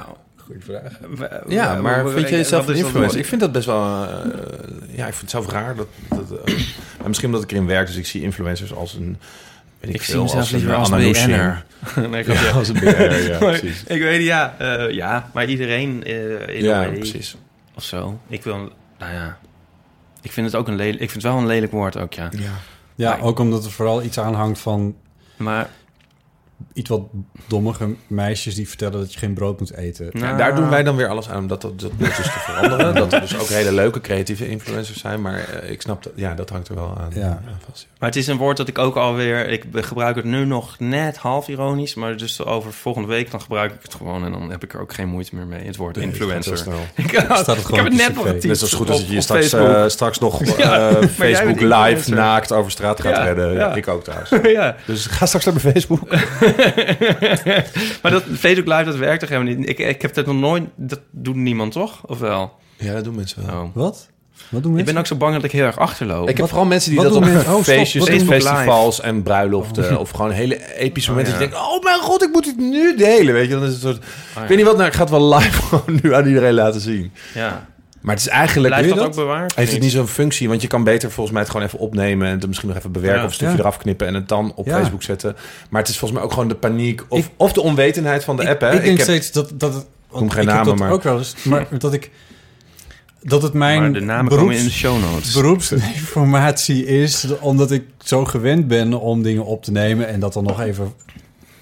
Vraag. 0.60 1.00
w- 1.46 1.52
Ja, 1.52 1.82
maar 1.82 2.08
vind 2.10 2.30
je 2.30 2.36
jezelf 2.36 2.68
een 2.68 2.76
influencer? 2.76 3.20
Ik 3.20 3.26
vind 3.26 3.42
dat 3.42 3.52
best 3.52 3.66
wel... 3.66 3.84
eh, 3.84 4.10
ja, 4.96 5.08
ik 5.08 5.14
vind 5.14 5.22
het 5.22 5.30
zelf 5.30 5.48
raar. 5.50 5.76
Dat, 5.76 5.88
dat, 6.10 6.40
eh, 6.46 6.54
maar 7.00 7.08
misschien 7.08 7.28
omdat 7.30 7.44
ik 7.44 7.52
erin 7.52 7.66
werk, 7.66 7.88
dus 7.88 7.96
ik 7.96 8.06
zie 8.06 8.22
influencers 8.22 8.74
als 8.74 8.94
een... 8.94 9.18
Weet 9.80 9.90
ik, 9.90 9.96
Ik 9.96 10.02
zie 10.06 10.14
veel, 10.14 10.24
mezelf 10.24 10.40
als 10.42 10.52
een 10.52 10.58
liever 10.58 10.76
als 10.76 10.90
Nushin. 10.90 11.28
BN'er. 11.28 11.66
nee, 12.10 12.24
ik 12.24 12.34
Ja, 12.34 12.50
als 12.52 12.68
een 12.68 12.74
BN'er, 12.80 13.30
ja, 13.32 13.38
precies. 13.48 13.84
Ik 13.84 14.02
weet 14.02 14.24
ja. 14.26 14.56
eh, 14.58 14.92
ja, 14.94 15.30
maar 15.34 15.46
iedereen 15.46 16.04
eh 16.04 16.48
in 16.58 16.64
Ja, 16.64 16.84
precies. 16.88 17.36
of 17.76 17.84
zo. 17.84 18.20
Ik 18.28 18.44
wil, 18.44 18.56
nou 19.00 19.14
ja... 19.14 19.38
Ik 20.22 20.32
vind 20.32 20.46
het 20.46 20.56
ook 20.56 20.68
een 20.68 20.76
lelijk... 20.76 21.00
Ik 21.02 21.10
vind 21.12 21.24
het 21.24 21.32
wel 21.32 21.42
een 21.42 21.48
lelijk 21.48 21.72
woord 21.72 21.98
ook, 21.98 22.14
ja. 22.14 22.30
Ja. 22.32 22.40
Ja, 22.96 23.10
Maar- 23.10 23.22
ook 23.22 23.40
omdat 23.40 23.66
er 23.66 23.72
vooral 23.72 24.04
iets 24.04 24.20
aanhangt 24.20 24.60
van 24.60 24.96
Maar 25.38 25.70
iets 26.74 26.90
wat 26.90 27.02
dommige 27.48 27.96
meisjes 28.08 28.56
die 28.56 28.68
vertellen 28.68 29.00
dat 29.00 29.14
je 29.14 29.20
geen 29.20 29.34
brood 29.34 29.60
moet 29.60 29.74
eten. 29.74 30.10
nou, 30.12 30.38
daar 30.38 30.56
doen 30.56 30.70
wij 30.70 30.84
dan 30.84 30.96
weer 30.96 31.08
alles 31.08 31.30
aan 31.30 31.38
om 31.38 31.48
dat, 31.48 31.62
dat, 31.62 31.80
dat 31.80 31.92
dus 31.98 32.16
te 32.16 32.40
veranderen. 32.40 32.96
dat 33.02 33.14
er 33.14 33.20
dus 33.22 33.38
ook 33.40 33.48
hele 33.48 33.74
leuke 33.74 34.02
creatieve 34.02 34.50
influencers 34.50 35.00
zijn. 35.00 35.22
Maar 35.22 35.40
eh, 35.40 35.70
ik 35.72 35.82
snap 35.82 36.04
dat, 36.04 36.14
ja, 36.16 36.34
dat 36.34 36.50
hangt 36.50 36.68
er 36.68 36.76
wel 36.76 36.98
aan, 37.00 37.12
Ja. 37.14 37.28
aan 37.30 37.60
vast. 37.70 37.88
Maar 38.00 38.10
het 38.10 38.18
is 38.18 38.28
een 38.28 38.38
woord 38.38 38.58
dat 38.58 38.68
ik 38.68 38.78
ook 38.78 38.96
alweer... 38.96 39.48
Ik 39.50 39.66
gebruik 39.72 40.16
het 40.16 40.26
nu 40.26 40.46
nog 40.46 40.76
net 40.80 41.18
half 41.18 41.48
ironisch. 41.48 41.94
Maar 41.96 42.18
dus 42.18 42.44
over 42.46 42.74
volgende 42.74 43.08
week 43.08 43.32
dan 43.32 43.42
gebruik 43.42 43.72
ik 43.74 43.80
het 43.82 43.94
gewoon. 43.94 44.26
En 44.26 44.32
dan 44.32 44.50
heb 44.50 44.64
ik 44.64 44.74
er 44.74 44.80
ook 44.82 44.94
geen 44.94 45.08
moeite 45.08 45.36
meer 45.36 45.46
mee. 45.48 45.66
Het 45.66 45.76
woord 45.76 45.98
influencer. 45.98 46.58
Snel. 46.58 46.80
Ik, 46.96 47.10
Staat 47.10 47.46
het 47.46 47.58
ik 47.58 47.64
gewoon 47.66 47.84
heb 47.84 47.94
het 47.94 48.02
net 48.02 48.16
nog 48.16 48.26
getypt 48.26 48.44
Net 48.46 48.58
zo 48.60 48.78
goed 48.78 48.90
als 48.90 49.06
je 49.08 49.22
straks, 49.22 49.48
Facebook. 49.48 49.76
eh, 49.76 49.88
straks 49.88 50.20
nog 50.20 50.42
eh, 50.42 50.58
Ja, 50.58 51.08
Facebook 51.08 51.60
live 51.60 52.10
naakt 52.14 52.52
over 52.52 52.72
straat 52.72 53.02
gaat 53.02 53.16
Ja, 53.16 53.24
redden. 53.24 53.54
ja. 53.54 53.76
Ik 53.76 53.88
ook 53.88 54.04
trouwens. 54.04 54.30
ja. 54.44 54.76
Dus 54.86 55.06
ga 55.06 55.26
straks 55.26 55.46
naar 55.46 55.54
mijn 55.54 55.74
Facebook. 55.74 56.02
Maar 58.02 58.12
dat 58.12 58.24
Facebook 58.38 58.68
Live, 58.68 58.84
dat 58.84 58.96
werkt 58.96 59.20
toch 59.20 59.30
helemaal 59.30 59.54
niet? 59.54 59.70
Ik, 59.70 59.80
ik 59.80 60.02
heb 60.02 60.14
dat 60.14 60.26
nog 60.26 60.36
nooit... 60.36 60.64
Dat 60.76 61.00
doet 61.12 61.36
niemand, 61.36 61.72
toch? 61.72 62.02
Of 62.06 62.20
wel? 62.20 62.54
Ja, 62.78 62.94
dat 62.94 63.04
doen 63.04 63.16
mensen 63.16 63.46
wel. 63.46 63.62
Oh. 63.62 63.70
Wat? 63.74 64.10
Wat 64.50 64.64
doen 64.64 64.78
Ik 64.78 64.86
ben 64.86 64.98
ook 64.98 65.06
zo 65.06 65.16
bang 65.16 65.34
dat 65.34 65.44
ik 65.44 65.52
heel 65.52 65.66
erg 65.66 65.78
achterloop. 65.78 66.30
Ik 66.30 66.38
heb 66.38 66.48
vooral 66.48 66.66
mensen 66.66 66.92
die 66.92 67.00
wat 67.00 67.14
dat 67.14 67.18
op? 67.18 67.54
Oh, 67.56 67.62
feestjes, 67.62 68.04
festivals 68.24 69.02
en 69.02 69.24
bruiloften... 69.24 70.00
of 70.00 70.10
gewoon 70.10 70.32
hele 70.32 70.76
epische 70.76 71.10
momenten... 71.10 71.34
ja. 71.34 71.40
dat 71.40 71.50
je 71.50 71.54
denkt, 71.56 71.70
oh 71.76 71.84
mijn 71.84 72.00
god, 72.00 72.24
ik 72.24 72.32
moet 72.32 72.46
het 72.46 72.58
nu 72.58 72.96
delen. 72.98 73.34
Weet 73.34 73.48
je, 73.48 73.54
dan 73.54 73.64
is 73.64 73.72
het 73.72 73.82
soort... 73.82 74.04
ja. 74.36 74.42
Ik 74.42 74.48
weet 74.48 74.58
niet 74.58 74.66
wat, 74.66 74.76
nou, 74.76 74.88
ik 74.88 74.94
ga 74.94 75.02
het 75.02 75.10
wel 75.10 75.34
live 75.34 75.62
gewoon 75.68 76.00
nu 76.02 76.14
aan 76.14 76.28
iedereen 76.28 76.54
laten 76.54 76.82
zien. 76.82 77.12
Ja. 77.34 77.68
Maar 78.06 78.16
het 78.16 78.24
is 78.26 78.30
eigenlijk... 78.32 78.74
Blijft 78.76 78.96
dat, 78.96 79.06
ook 79.06 79.16
bewaard? 79.16 79.56
Heeft 79.56 79.72
het 79.72 79.82
niet 79.82 79.92
zo'n 79.92 80.08
functie? 80.08 80.50
Want 80.50 80.62
je 80.62 80.68
kan 80.68 80.84
beter 80.84 81.12
volgens 81.12 81.32
mij 81.34 81.42
het 81.44 81.52
gewoon 81.52 81.66
even 81.68 81.80
opnemen... 81.80 82.28
en 82.28 82.34
het 82.34 82.48
misschien 82.48 82.68
nog 82.70 82.78
even 82.78 82.92
bewerken 82.92 83.18
Ja. 83.20 83.24
of 83.26 83.30
een 83.30 83.36
stukje 83.36 83.54
Ja. 83.54 83.60
eraf 83.60 83.78
knippen... 83.78 84.08
en 84.08 84.14
het 84.14 84.28
dan 84.28 84.52
op 84.56 84.66
Ja. 84.66 84.78
Facebook 84.78 85.04
zetten. 85.04 85.36
Maar 85.70 85.82
het 85.82 85.90
is 85.90 85.98
volgens 85.98 86.20
mij 86.20 86.28
ook 86.30 86.34
gewoon 86.34 86.48
de 86.50 86.56
paniek... 86.56 87.02
of, 87.10 87.20
Ik- 87.20 87.30
of 87.38 87.54
de 87.54 87.62
onwetendheid 87.62 88.24
van 88.24 88.36
de 88.36 88.42
ik, 88.42 88.48
app, 88.50 88.62
hè? 88.62 88.74
Ik 88.74 88.82
denk 88.84 88.98
heb- 88.98 89.08
steeds 89.08 89.32
dat, 89.32 89.52
dat 89.54 89.74
het... 89.74 89.86
want 90.10 90.22
Noem 90.22 90.30
geen 90.30 90.42
ik 90.42 90.48
heb 90.48 90.58
namen, 90.58 90.66
dat 90.70 90.80
maar- 90.80 90.92
ook 90.92 91.04
wel 91.04 91.18
eens. 91.18 91.36
Maar 91.44 91.68
dat 91.80 91.94
ik... 91.94 92.12
Dat 93.22 93.42
het 93.42 93.54
mijn 93.54 93.82
Maar 93.82 93.94
de 93.94 94.00
namen 94.00 94.26
beroeps, 94.26 94.42
komen 94.48 94.58
in 94.60 94.66
de 94.66 94.72
show 94.72 95.02
notes. 95.02 95.34
beroepsinformatie 95.34 96.86
is... 96.86 97.28
omdat 97.40 97.72
ik 97.72 97.84
zo 98.04 98.26
gewend 98.26 98.68
ben 98.68 98.94
om 99.00 99.22
dingen 99.24 99.46
op 99.46 99.64
te 99.64 99.72
nemen... 99.72 100.08
en 100.08 100.20
dat 100.20 100.34
dan 100.34 100.44
nog 100.44 100.62
even 100.62 100.94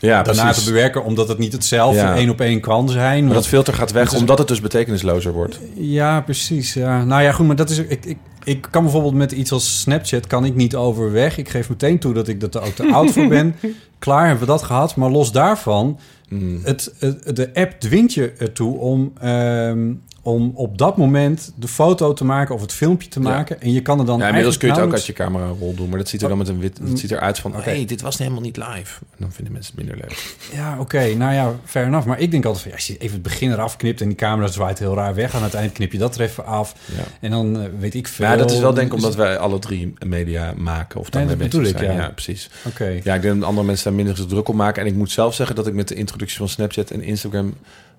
ja, 0.07 0.23
daarna 0.23 0.43
precies. 0.43 0.63
te 0.63 0.71
bewerken... 0.71 1.03
omdat 1.03 1.27
het 1.27 1.37
niet 1.37 1.51
hetzelfde 1.53 1.99
Ja. 1.99 2.15
één 2.15 2.29
op 2.29 2.41
één 2.41 2.59
kan 2.59 2.89
zijn. 2.89 3.25
Maar 3.25 3.33
dat 3.33 3.47
filter 3.47 3.73
gaat 3.73 3.91
weg, 3.91 4.11
is- 4.13 4.19
omdat 4.19 4.37
het 4.37 4.47
dus 4.47 4.61
betekenislozer 4.61 5.31
wordt. 5.33 5.59
Ja, 5.75 6.21
precies. 6.21 6.73
Ja. 6.73 7.03
Nou 7.03 7.21
ja, 7.23 7.31
goed, 7.31 7.47
maar 7.47 7.55
dat 7.55 7.69
is... 7.69 7.77
Ik, 7.77 8.05
ik, 8.05 8.17
ik 8.43 8.67
kan 8.69 8.83
bijvoorbeeld 8.83 9.13
met 9.13 9.31
iets 9.31 9.51
als 9.51 9.79
Snapchat 9.81 10.27
kan 10.27 10.45
ik 10.45 10.55
niet 10.55 10.75
overweg. 10.75 11.37
Ik 11.37 11.49
geef 11.49 11.69
meteen 11.69 11.99
toe 11.99 12.13
dat 12.13 12.27
ik 12.27 12.41
er 12.41 12.61
ook 12.61 12.75
te 12.75 12.91
oud 12.91 13.11
voor 13.11 13.27
ben. 13.27 13.55
Klaar, 13.99 14.27
hebben 14.27 14.45
we 14.45 14.51
dat 14.51 14.63
gehad. 14.63 14.95
Maar 14.95 15.09
los 15.09 15.31
daarvan, 15.31 15.99
Mm. 16.29 16.59
het, 16.63 16.93
het- 16.99 17.35
de 17.35 17.49
app 17.53 17.71
dwingt 17.79 18.13
je 18.13 18.33
ertoe 18.37 18.77
om, 18.77 19.13
ehm, 19.21 19.91
om 20.25 20.51
op 20.55 20.77
dat 20.77 20.97
moment 20.97 21.51
de 21.55 21.67
foto 21.67 22.13
te 22.13 22.25
maken 22.25 22.55
of 22.55 22.61
het 22.61 22.71
filmpje 22.73 23.07
te 23.09 23.19
Ja. 23.21 23.29
maken. 23.29 23.61
En 23.61 23.71
je 23.73 23.81
kan 23.81 23.99
er 23.99 24.05
dan 24.05 24.19
Ja, 24.19 24.27
inmiddels 24.27 24.57
kun 24.57 24.67
je 24.67 24.73
het 24.73 24.83
ook 24.83 24.91
uit 24.91 24.99
eigenlijk 24.99 25.33
je 25.35 25.37
camera 25.37 25.59
rol 25.59 25.73
doen, 25.75 25.89
maar 25.89 25.97
dat 25.97 26.07
ziet 26.09 26.21
er 26.21 26.29
dan 26.29 26.37
met 26.37 26.47
een 26.47 26.59
wit. 26.59 26.77
Het 26.83 26.99
ziet 26.99 27.11
eruit 27.11 27.39
van, 27.39 27.51
Oké. 27.55 27.63
hey, 27.69 27.85
dit 27.85 28.01
was 28.01 28.17
helemaal 28.17 28.41
niet 28.41 28.57
live. 28.57 28.99
En 28.99 29.17
dan 29.19 29.31
vinden 29.31 29.53
mensen 29.53 29.73
het 29.75 29.85
minder 29.85 30.05
leuk. 30.07 30.35
Ja, 30.53 30.77
oké. 30.79 31.13
nou 31.13 31.33
ja, 31.33 31.53
fair 31.65 31.85
enough. 31.85 32.07
Maar 32.07 32.19
ik 32.19 32.31
denk 32.31 32.45
altijd 32.45 32.61
van, 32.63 32.71
ja, 32.71 32.77
als 32.77 32.87
je 32.87 32.97
even 32.97 33.13
het 33.13 33.21
begin 33.23 33.51
eraf 33.51 33.75
knipt 33.77 34.01
en 34.01 34.07
die 34.07 34.17
camera 34.17 34.47
zwaait 34.47 34.79
heel 34.79 34.95
raar 34.95 35.15
weg. 35.15 35.35
Aan 35.35 35.43
het 35.43 35.53
eind 35.53 35.71
knip 35.71 35.91
je 35.91 35.97
dat 35.97 36.15
er 36.15 36.21
even 36.21 36.45
af. 36.45 36.75
Ja. 36.95 37.03
En 37.19 37.31
dan 37.31 37.59
eh, 37.61 37.65
weet 37.79 37.93
ik 37.93 38.07
veel. 38.07 38.25
Maar 38.25 38.35
ja, 38.37 38.41
dat 38.41 38.51
is 38.51 38.59
wel 38.59 38.73
denk 38.73 38.85
ik 38.87 38.93
Dus- 38.93 39.03
omdat 39.03 39.17
wij 39.17 39.37
alle 39.37 39.59
drie 39.59 39.93
media 40.05 40.53
maken 40.57 40.99
of 40.99 41.09
dan 41.09 41.19
Nee, 41.21 41.29
dat 41.29 41.37
bezig 41.37 41.53
bedoel 41.53 41.69
ik, 41.71 41.77
zijn. 41.77 41.95
ja. 41.97 42.09
precies. 42.09 42.49
Oké. 42.65 42.99
Ja, 43.03 43.13
ik 43.15 43.21
denk 43.21 43.39
dat 43.39 43.43
andere 43.49 43.65
mensen 43.67 43.83
daar 43.85 43.93
minder 44.05 44.27
druk 44.27 44.47
op 44.49 44.55
maken. 44.55 44.81
En 44.81 44.87
ik 44.87 44.95
moet 44.95 45.11
zelf 45.11 45.33
zeggen 45.35 45.55
dat 45.55 45.67
ik 45.67 45.73
met 45.73 45.87
de 45.87 45.95
introductie 45.95 46.37
van 46.37 46.49
Snapchat 46.49 46.91
en 46.91 47.01
Instagram 47.01 47.53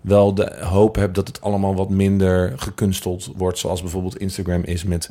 wel 0.04 0.34
de 0.34 0.56
hoop 0.60 0.96
heb 0.96 1.14
dat 1.14 1.28
het 1.28 1.40
allemaal 1.40 1.74
wat 1.74 1.90
minder 1.90 2.52
gekunsteld 2.56 3.30
wordt. 3.36 3.58
Zoals 3.58 3.80
bijvoorbeeld 3.80 4.18
Instagram 4.18 4.62
is 4.64 4.84
met 4.84 5.10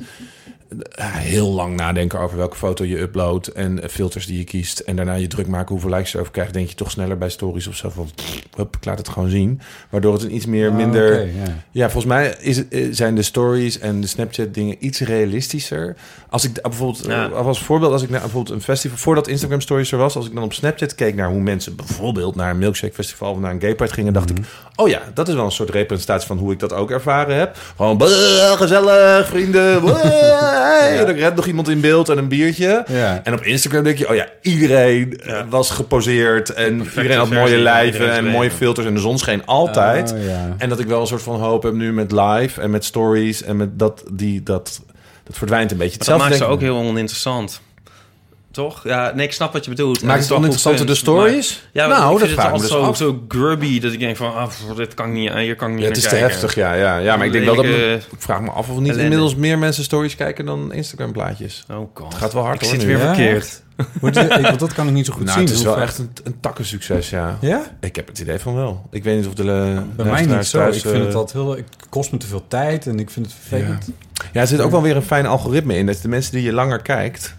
heel 1.08 1.52
lang 1.52 1.76
nadenken 1.76 2.20
over 2.20 2.38
welke 2.38 2.56
foto 2.56 2.84
je 2.86 3.00
uploadt 3.00 3.48
en 3.48 3.82
eh, 3.84 3.90
filters 3.90 4.26
die 4.26 4.38
je 4.38 4.44
kiest. 4.44 4.80
En 4.80 4.96
daarna 4.96 5.14
je 5.14 5.28
druk 5.28 5.48
maken 5.48 5.68
hoeveel 5.72 5.90
likes 5.90 6.08
je 6.10 6.14
erover 6.14 6.34
krijgt. 6.34 6.54
Denk 6.54 6.70
je 6.70 6.76
toch 6.76 6.92
sneller 6.92 7.18
bij 7.18 7.30
stories 7.30 7.68
of 7.68 7.76
zo 7.76 7.90
van, 7.90 8.10
hup, 8.56 8.76
ik 8.76 8.86
laat 8.86 8.98
het 8.98 9.10
gewoon 9.10 9.30
zien. 9.30 9.62
Waardoor 9.90 10.14
het 10.14 10.24
een 10.24 10.36
iets 10.36 10.46
meer 10.46 10.70
Ah, 10.70 10.76
minder... 10.76 11.26
ja. 11.26 11.32
Ja, 11.72 11.90
volgens 11.90 12.14
mij 12.14 12.36
is, 12.40 12.58
het- 12.58 12.68
eh, 12.70 12.88
zijn 12.92 13.16
de 13.16 13.22
stories 13.22 13.80
en 13.80 14.02
de 14.02 14.08
Snapchat 14.08 14.54
dingen 14.54 14.76
iets 14.80 15.00
realistischer. 15.00 15.96
Als 16.30 16.44
ik 16.44 16.58
eh, 16.58 16.64
bijvoorbeeld, 16.64 17.06
Ja. 17.06 17.26
eh, 17.30 17.46
als 17.46 17.62
voorbeeld, 17.64 17.92
als 17.92 18.02
ik 18.04 18.10
naar 18.10 18.22
bijvoorbeeld 18.22 18.56
een 18.56 18.62
festival, 18.64 18.98
voordat 18.98 19.28
Instagram 19.28 19.62
stories 19.62 19.92
er 19.92 19.98
was, 19.98 20.16
als 20.16 20.26
ik 20.28 20.34
dan 20.34 20.44
op 20.44 20.54
Snapchat 20.54 20.96
keek 20.96 21.16
naar 21.16 21.30
hoe 21.30 21.40
mensen 21.42 21.76
bijvoorbeeld 21.76 22.36
naar 22.36 22.50
een 22.52 22.58
milkshake 22.58 22.94
festival 22.94 23.32
of 23.32 23.40
naar 23.40 23.52
een 23.52 23.62
gay 23.62 23.76
pride 23.76 23.94
gingen, 23.94 24.14
dacht 24.14 24.30
ik, 24.30 24.38
oh 24.76 24.88
ja, 24.90 25.02
dat 25.14 25.28
is 25.28 25.34
wel 25.36 25.46
een 25.46 25.52
soort 25.52 25.70
representatie 25.70 26.28
van 26.28 26.38
hoe 26.38 26.52
ik 26.52 26.60
dat 26.60 26.74
ook 26.74 26.92
ervaren 26.92 27.36
heb. 27.38 27.58
Gewoon 27.76 27.98
"Bleh, 27.98 28.52
gezellig, 28.52 29.28
vrienden. 29.28 29.82
hey." 30.64 31.00
En 31.00 31.06
dan 31.06 31.16
rent 31.16 31.36
nog 31.36 31.46
iemand 31.46 31.70
in 31.70 31.82
beeld 31.82 32.10
en 32.10 32.18
een 32.18 32.28
biertje. 32.28 32.86
Ja. 32.88 33.20
En 33.24 33.34
op 33.34 33.42
Instagram 33.42 33.84
denk 33.84 33.98
je, 33.98 34.10
oh 34.10 34.16
ja, 34.16 34.28
iedereen 34.42 35.20
eh, 35.20 35.42
was 35.50 35.70
geposeerd 35.70 36.50
en 36.54 36.80
iedereen 36.80 37.18
had 37.18 37.30
mooie 37.30 37.58
lijven 37.58 38.12
en 38.12 38.26
mooie 38.26 38.52
filters 38.52 38.88
en 38.88 38.94
de 38.94 39.00
zon 39.00 39.18
scheen 39.18 39.46
altijd. 39.46 40.14
Oh, 40.14 40.26
ja. 40.26 40.56
En 40.58 40.70
dat 40.70 40.80
ik 40.80 40.88
wel 40.88 41.02
een 41.02 41.08
soort 41.08 41.22
van 41.22 41.40
hoop 41.40 41.64
heb 41.64 41.74
nu 41.74 41.94
met 41.94 42.12
live 42.12 42.62
en 42.62 42.72
met 42.72 42.86
stories 42.86 43.44
en 43.44 43.58
met 43.58 43.80
dat 43.80 44.04
die 44.12 44.44
dat 44.44 44.82
dat 45.24 45.38
verdwijnt 45.38 45.72
een 45.72 45.78
beetje. 45.78 45.98
Maar 45.98 46.08
dat 46.08 46.18
maakt 46.18 46.36
ze 46.36 46.46
ook 46.46 46.62
heel 46.62 46.78
oninteressant. 46.78 47.62
Toch? 48.54 48.84
Ja, 48.84 49.12
nee, 49.16 49.26
ik 49.26 49.34
snap 49.34 49.54
wat 49.54 49.64
je 49.64 49.70
bedoelt. 49.70 50.04
Maakt 50.04 50.18
het 50.20 50.28
goed 50.28 50.36
oninteressanter 50.38 50.86
de 50.86 50.96
stories? 50.96 51.62
maar- 51.74 51.84
Ja, 51.84 51.88
Nou, 51.90 52.00
nou, 52.02 52.14
ik 52.14 52.20
dat 52.20 52.28
vind 52.28 52.40
vraag 52.40 52.52
het 52.52 52.62
dus 52.62 52.70
zo, 52.70 52.82
af. 52.82 52.98
zo 52.98 53.24
grubby 53.28 53.80
dat 53.80 53.94
ik 53.94 54.00
denk 54.00 54.16
van, 54.16 54.36
ah, 54.36 54.50
dit 54.76 54.94
kan 54.94 55.08
ik 55.08 55.14
niet, 55.14 55.34
hier 55.34 55.56
kan 55.56 55.68
ik 55.68 55.74
niet 55.74 55.84
Ja, 55.84 55.88
het 55.90 55.98
is 55.98 56.08
te 56.08 56.16
heftig, 56.16 56.56
ja, 56.56 56.74
ja. 56.74 56.98
Ja, 56.98 57.16
maar 57.18 57.26
ik 57.26 57.32
denk 57.32 57.46
wel 57.46 57.56
dat... 57.56 57.66
Lelijke 57.66 58.06
ik 58.12 58.22
vraag 58.22 58.42
me 58.42 58.50
af 58.50 58.70
of 58.70 58.76
niet 58.76 58.78
ellende. 58.86 59.02
inmiddels 59.04 59.36
meer 59.36 59.58
mensen 59.58 59.84
stories 59.84 60.16
kijken 60.16 60.46
dan 60.46 60.74
Instagram 60.74 61.12
plaatjes. 61.12 61.66
Oh 61.72 61.78
god. 61.94 62.08
Het 62.14 62.22
gaat 62.22 62.34
wel 62.34 62.44
hard 62.44 62.56
ik 62.56 62.62
hoor 62.62 62.70
zit 62.70 62.80
nu, 62.80 62.88
weer 62.88 63.00
verkeerd. 63.06 63.62
Wordt 64.02 64.16
het- 64.18 64.32
ik, 64.32 64.42
want 64.46 64.60
dat 64.60 64.74
kan 64.74 64.88
ik 64.88 64.94
niet 64.94 65.06
zo 65.06 65.14
goed 65.14 65.24
Nou, 65.26 65.38
zien. 65.38 65.48
het 65.48 65.58
is 65.58 65.64
wel 65.64 65.82
echt 65.82 65.98
een, 65.98 66.10
een 66.24 66.40
takkensucces, 66.40 67.10
ja. 67.10 67.38
Ja? 67.42 67.62
Ik 67.80 67.96
heb 67.96 68.08
het 68.08 68.20
idee 68.20 68.40
van 68.40 68.56
wel. 68.56 68.88
Ik 68.92 69.04
weet 69.04 69.18
niet 69.18 69.28
of 69.28 69.34
de 69.34 69.42
eh, 69.44 69.82
Bij 69.96 70.06
mij 70.06 70.26
niet 70.26 70.46
zo. 70.46 70.58
thuis, 70.58 70.76
ik 70.76 70.82
vind 70.82 70.96
eh, 70.96 71.06
het 71.06 71.16
altijd 71.16 71.44
heel... 71.44 71.56
Het 71.56 71.66
kost 71.90 72.12
me 72.12 72.18
te 72.18 72.28
veel 72.28 72.44
tijd 72.48 72.88
en 72.88 73.00
ik 73.00 73.10
vind 73.10 73.26
het 73.26 73.36
vervelend. 73.36 73.90
Ja, 74.34 74.42
er 74.42 74.48
zit 74.48 74.60
ook 74.60 74.72
wel 74.72 74.82
weer 74.82 74.96
een 74.96 75.02
fijn 75.04 75.26
algoritme 75.26 75.76
in. 75.78 75.86
Dat 75.86 76.02
de 76.02 76.08
mensen 76.08 76.32
die 76.34 76.44
je 76.44 76.54
langer 76.54 76.82
kijkt, 76.82 77.36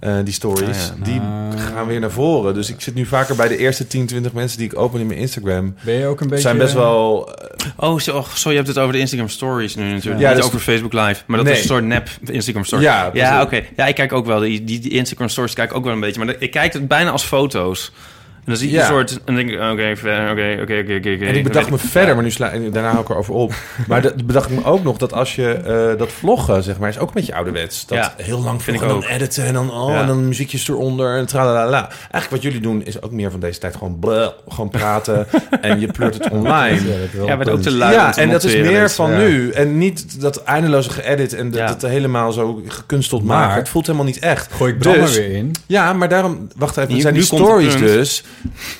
eh, 0.00 0.14
die 0.24 0.32
stories, 0.34 0.90
Ah, 0.90 0.96
ja. 0.98 1.04
die 1.04 1.20
Ah. 1.20 1.60
gaan 1.74 1.86
weer 1.86 2.00
naar 2.00 2.10
voren. 2.10 2.54
Dus 2.54 2.68
ik 2.70 2.80
zit 2.80 2.94
nu 2.94 3.06
vaker 3.06 3.36
bij 3.36 3.48
de 3.48 3.56
eerste 3.56 3.86
10, 3.86 4.06
20 4.06 4.32
mensen 4.32 4.58
die 4.58 4.66
ik 4.66 4.78
open 4.78 5.00
in 5.00 5.06
mijn 5.06 5.18
Instagram. 5.18 5.74
Ben 5.84 5.94
je 5.94 6.06
ook 6.06 6.20
een 6.20 6.26
beetje... 6.28 6.42
zijn 6.42 6.58
best 6.58 6.74
wel... 6.74 7.32
eh, 7.34 7.48
Oh, 7.76 7.98
zo, 7.98 8.16
oh, 8.16 8.28
zo, 8.28 8.50
je 8.50 8.56
hebt 8.56 8.68
het 8.68 8.78
over 8.78 8.92
de 8.92 8.98
Instagram 8.98 9.28
stories 9.28 9.74
nu 9.74 9.92
natuurlijk. 9.92 10.20
Ja, 10.20 10.28
Niet 10.28 10.36
dus- 10.36 10.46
over 10.46 10.60
Facebook 10.60 10.92
Live. 10.92 11.22
Maar 11.26 11.36
dat 11.36 11.46
Nee. 11.46 11.54
is 11.54 11.60
een 11.62 11.68
soort 11.68 11.84
nep 11.84 12.08
Instagram 12.24 12.64
story. 12.64 12.82
Ja, 12.82 13.10
ja 13.12 13.42
oké. 13.42 13.62
Ja, 13.76 13.86
ik 13.86 13.94
kijk 13.94 14.12
ook 14.12 14.26
wel. 14.26 14.40
Die, 14.40 14.64
die, 14.64 14.78
die 14.80 14.90
Instagram 14.90 15.28
stories 15.28 15.54
kijk 15.54 15.70
ik 15.70 15.76
ook 15.76 15.84
wel 15.84 15.92
een 15.92 16.00
beetje. 16.00 16.24
Maar 16.24 16.34
ik 16.38 16.50
kijk 16.50 16.72
het 16.72 16.88
bijna 16.88 17.10
als 17.10 17.22
foto's. 17.24 17.92
En 18.40 18.46
dan 18.46 18.56
zie 18.56 18.68
je 18.70 18.74
Ja. 18.74 18.80
een 18.80 18.86
soort... 18.86 19.10
En 19.10 19.20
dan 19.24 19.34
denk 19.34 19.50
ik, 19.50 19.54
oké, 19.60 19.96
verder, 19.96 20.30
oké, 20.30 20.58
oké, 20.62 20.78
oké, 20.80 20.94
oké. 21.14 21.26
En 21.26 21.34
ik 21.36 21.42
bedacht 21.44 21.70
me 21.70 21.78
verder, 21.78 22.14
maar 22.14 22.24
nu 22.24 22.30
sla 22.30 22.50
daarna 22.72 22.88
hou 22.90 23.00
ik 23.02 23.08
erover 23.08 23.34
op. 23.34 23.52
Maar 23.88 24.02
dat 24.02 24.26
bedacht 24.26 24.50
ik 24.50 24.56
me 24.56 24.64
ook 24.64 24.82
nog 24.82 24.96
dat 24.96 25.12
als 25.12 25.34
je 25.34 25.52
eh, 25.52 25.98
dat 25.98 26.12
vloggen, 26.12 26.62
zeg 26.62 26.78
maar, 26.78 26.88
is 26.88 26.98
ook 26.98 27.08
een 27.08 27.14
beetje 27.14 27.34
ouderwets. 27.34 27.86
Dat 27.86 27.98
Ja, 27.98 28.14
heel 28.16 28.40
lang 28.42 28.62
vind 28.62 28.82
ik 28.82 28.88
dan 28.88 29.04
editen 29.04 29.44
en 29.44 29.54
dan, 29.54 29.70
oh, 29.72 29.90
Ja. 29.92 30.00
en 30.00 30.06
dan 30.06 30.28
muziekjes 30.28 30.68
eronder 30.68 31.16
en 31.18 31.26
tralalala. 31.26 31.88
Eigenlijk 31.88 32.30
wat 32.30 32.42
jullie 32.42 32.60
doen 32.60 32.84
is 32.84 33.02
ook 33.02 33.10
meer 33.12 33.30
van 33.30 33.40
deze 33.40 33.58
tijd 33.58 33.76
gewoon 33.76 33.98
bleh, 33.98 34.28
gewoon 34.48 34.68
praten 34.70 35.26
en 35.60 35.80
je 35.80 35.86
pleurt 35.86 36.14
het 36.14 36.28
online. 36.30 36.80
Ja, 37.26 37.36
maar 37.36 37.48
ook 37.48 37.60
te 37.62 37.70
lui 37.70 37.94
om 37.94 38.00
Ja, 38.00 38.16
en 38.16 38.30
dat 38.30 38.44
is 38.44 38.56
meer 38.56 38.90
van 38.90 39.10
ja. 39.10 39.18
nu. 39.18 39.50
En 39.50 39.78
niet 39.78 40.20
dat 40.20 40.42
eindeloze 40.42 40.90
geëdit 40.90 41.34
en 41.34 41.50
dat 41.50 41.82
helemaal 41.82 42.32
zo 42.32 42.62
gekunsteld 42.66 43.24
Maar- 43.24 43.38
maken. 43.38 43.58
Het 43.58 43.68
voelt 43.68 43.86
helemaal 43.86 44.06
niet 44.06 44.18
echt. 44.18 44.52
Gooi 44.52 44.72
ik 44.72 44.82
Dus- 44.82 45.16
er 45.16 45.22
weer 45.22 45.36
in. 45.36 45.52
Ja, 45.66 45.92
maar 45.92 46.08
daarom, 46.08 46.48
wacht 46.56 46.76
even, 46.76 46.94
er 46.94 47.00
zijn 47.00 47.14
die 47.14 47.22
stories 47.22 47.76
dus. 47.76 48.24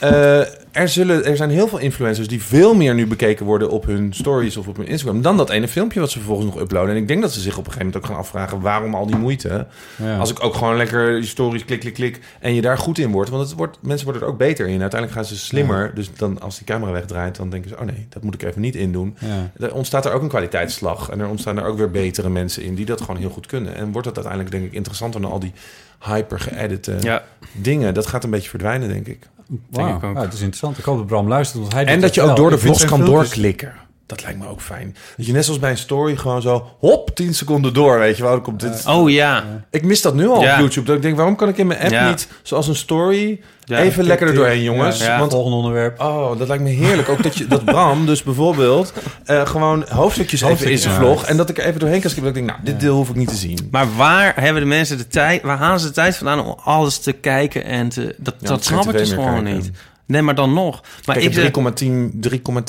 Eh, 0.00 0.38
er, 0.72 0.88
zullen, 0.88 1.24
er 1.24 1.36
zijn 1.36 1.50
heel 1.50 1.68
veel 1.68 1.78
influencers 1.78 2.28
die 2.28 2.42
veel 2.42 2.74
meer 2.74 2.94
nu 2.94 3.06
bekeken 3.06 3.46
worden 3.46 3.70
op 3.70 3.86
hun 3.86 4.12
stories 4.12 4.56
of 4.56 4.68
op 4.68 4.76
hun 4.76 4.86
Instagram 4.86 5.22
dan 5.22 5.36
dat 5.36 5.50
ene 5.50 5.68
filmpje 5.68 6.00
wat 6.00 6.10
ze 6.10 6.18
vervolgens 6.18 6.54
nog 6.54 6.60
uploaden. 6.60 6.90
En 6.90 7.00
ik 7.00 7.08
denk 7.08 7.22
dat 7.22 7.32
ze 7.32 7.40
zich 7.40 7.58
op 7.58 7.66
een 7.66 7.72
gegeven 7.72 7.86
moment 7.86 8.04
ook 8.04 8.10
gaan 8.10 8.20
afvragen 8.20 8.60
waarom 8.60 8.94
al 8.94 9.06
die 9.06 9.16
moeite. 9.16 9.66
Ja. 9.96 10.18
Als 10.18 10.30
ik 10.30 10.44
ook 10.44 10.54
gewoon 10.54 10.76
lekker 10.76 11.14
die 11.14 11.28
stories 11.28 11.64
klik, 11.64 11.80
klik, 11.80 11.94
klik 11.94 12.20
en 12.40 12.54
je 12.54 12.60
daar 12.60 12.78
goed 12.78 12.98
in 12.98 13.10
wordt. 13.10 13.30
Want 13.30 13.48
het 13.48 13.58
wordt, 13.58 13.78
mensen 13.82 14.04
worden 14.04 14.22
er 14.22 14.28
ook 14.28 14.38
beter 14.38 14.66
in. 14.66 14.80
Uiteindelijk 14.80 15.12
gaan 15.12 15.24
ze 15.24 15.38
slimmer. 15.38 15.94
Dus 15.94 16.10
dan 16.14 16.40
als 16.40 16.56
die 16.56 16.66
camera 16.66 16.92
wegdraait, 16.92 17.36
dan 17.36 17.50
denken 17.50 17.70
ze, 17.70 17.78
oh 17.78 17.84
nee, 17.84 18.06
dat 18.08 18.22
moet 18.22 18.34
ik 18.34 18.42
even 18.42 18.60
niet 18.60 18.76
indoen. 18.76 19.16
Ja. 19.18 19.50
Er 19.66 19.74
ontstaat 19.74 20.06
er 20.06 20.12
ook 20.12 20.22
een 20.22 20.28
kwaliteitsslag. 20.28 21.10
En 21.10 21.20
er 21.20 21.28
ontstaan 21.28 21.58
er 21.58 21.64
ook 21.64 21.78
weer 21.78 21.90
betere 21.90 22.28
mensen 22.28 22.62
in 22.62 22.74
die 22.74 22.86
dat 22.86 23.00
gewoon 23.00 23.16
heel 23.16 23.30
goed 23.30 23.46
kunnen. 23.46 23.74
En 23.74 23.92
wordt 23.92 24.06
het 24.06 24.16
uiteindelijk 24.16 24.54
denk 24.54 24.66
ik 24.66 24.72
interessanter 24.72 25.20
dan 25.20 25.30
al 25.30 25.38
die 25.38 25.52
hyper 26.00 26.40
geëdite 26.40 26.96
Ja, 27.00 27.24
dingen. 27.52 27.94
Dat 27.94 28.06
gaat 28.06 28.24
een 28.24 28.30
beetje 28.30 28.48
verdwijnen, 28.48 28.88
denk 28.88 29.06
ik. 29.06 29.28
Ik 29.50 29.80
ook. 29.80 30.02
Ja, 30.02 30.20
het 30.20 30.32
is 30.32 30.40
interessant. 30.40 30.78
Ik 30.78 30.84
hoop 30.84 30.96
dat 30.96 31.06
Bram 31.06 31.28
luistert. 31.28 31.60
Want 31.60 31.72
hij 31.72 31.84
En 31.84 32.00
dat 32.00 32.14
je 32.14 32.22
ook 32.22 32.36
door 32.36 32.50
de 32.50 32.58
vlogs 32.58 32.84
kan 32.84 33.04
doorklikken. 33.04 33.72
Dat 34.10 34.22
lijkt 34.22 34.38
me 34.38 34.48
ook 34.48 34.60
fijn. 34.60 34.96
Dat 35.16 35.26
je 35.26 35.32
net 35.32 35.44
zoals 35.44 35.60
bij 35.60 35.70
een 35.70 35.78
story 35.78 36.16
gewoon 36.16 36.42
zo... 36.42 36.66
hop, 36.78 37.10
10 37.14 37.34
seconden 37.34 37.72
door, 37.74 37.98
weet 37.98 38.16
je 38.16 38.22
wel. 38.22 38.32
Dan 38.32 38.42
komt 38.42 38.60
dit. 38.60 38.86
Oh 38.86 39.10
ja. 39.10 39.44
Ik 39.70 39.82
mis 39.84 40.02
dat 40.02 40.14
nu 40.14 40.28
al 40.28 40.42
Ja. 40.42 40.52
op 40.54 40.58
YouTube. 40.60 40.86
Dat 40.86 40.96
ik 40.96 41.02
denk, 41.02 41.16
waarom 41.16 41.36
kan 41.36 41.48
ik 41.48 41.58
in 41.58 41.66
mijn 41.66 41.80
app 41.80 41.90
Ja. 41.90 42.08
niet... 42.08 42.28
zoals 42.42 42.68
een 42.68 42.74
story... 42.76 43.40
Ja, 43.64 43.78
even 43.78 44.04
lekker 44.04 44.28
er 44.28 44.34
doorheen, 44.34 44.62
jongens. 44.62 44.98
Ja. 45.04 45.18
Want 45.18 45.32
Volgende 45.32 45.56
onderwerp. 45.56 46.00
Oh, 46.00 46.38
dat 46.38 46.48
lijkt 46.48 46.62
me 46.62 46.68
heerlijk. 46.70 47.08
Ook 47.08 47.22
dat, 47.22 47.36
je, 47.38 47.46
dat 47.46 47.64
Bram 47.64 48.06
dus 48.06 48.22
bijvoorbeeld 48.22 48.92
eh, 49.24 49.46
gewoon 49.46 49.84
hoofdstukjes 49.88 50.40
even 50.42 50.70
in 50.70 50.78
zijn 50.78 50.94
vlog... 50.94 51.24
en 51.24 51.36
dat 51.36 51.48
ik 51.50 51.58
er 51.58 51.64
even 51.64 51.80
doorheen 51.80 52.00
kan 52.00 52.10
skippen. 52.10 52.32
Dat 52.32 52.42
ik 52.42 52.46
denk, 52.48 52.58
nou, 52.60 52.72
dit 52.72 52.80
deel 52.80 52.94
hoef 52.96 53.08
ik 53.08 53.14
niet 53.16 53.28
te 53.28 53.34
zien. 53.34 53.68
Maar 53.70 53.96
waar 53.96 54.32
hebben 54.40 54.62
de 54.62 54.68
mensen 54.68 54.98
de 54.98 55.06
tijd... 55.08 55.42
Waar 55.42 55.58
halen 55.58 55.80
ze 55.80 55.86
de 55.86 55.92
tijd 55.92 56.16
vandaan 56.16 56.44
om 56.44 56.56
alles 56.64 56.98
te 56.98 57.12
kijken 57.12 57.64
en 57.64 57.88
te... 57.88 58.14
Dat, 58.18 58.34
Ja, 58.40 58.48
dat 58.48 58.64
snap 58.64 58.84
ik 58.88 58.92
dus 58.98 59.10
gewoon 59.12 59.42
kijken. 59.42 59.52
niet. 59.54 59.70
Nee, 60.06 60.22
maar 60.22 60.34
dan 60.34 60.52
nog. 60.54 60.80
Maar 61.04 61.16
Kijk, 61.16 61.26
ik 61.26 61.34
zeg, 61.34 61.50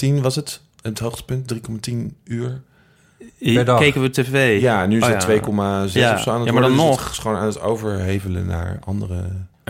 3,10 0.04 0.14
3,10 0.16 0.22
was 0.22 0.36
het? 0.36 0.62
Het 0.82 1.00
hoogtepunt, 1.00 1.54
3,10 1.54 1.96
uur. 2.24 2.62
per 3.40 3.66
dag. 3.66 3.80
keken 3.80 4.02
we 4.02 4.10
tv. 4.10 4.62
Ja, 4.62 4.86
nu 4.86 4.98
is 4.98 5.04
Oh, 5.04 5.10
het 5.10 5.24
ja. 5.24 5.28
2,6 5.88 5.94
Ja. 5.94 6.14
of 6.14 6.22
zo 6.22 6.32
aan 6.32 6.38
het 6.40 6.46
Ja, 6.48 6.54
maar 6.54 6.62
dan 6.62 6.72
worden. 6.72 6.72
Dus 6.72 6.80
nog. 6.86 7.00
het 7.04 7.12
is 7.12 7.18
gewoon 7.18 7.38
aan 7.38 7.46
het 7.46 7.62
overhevelen 7.62 8.46
naar 8.46 8.80
andere... 8.86 9.24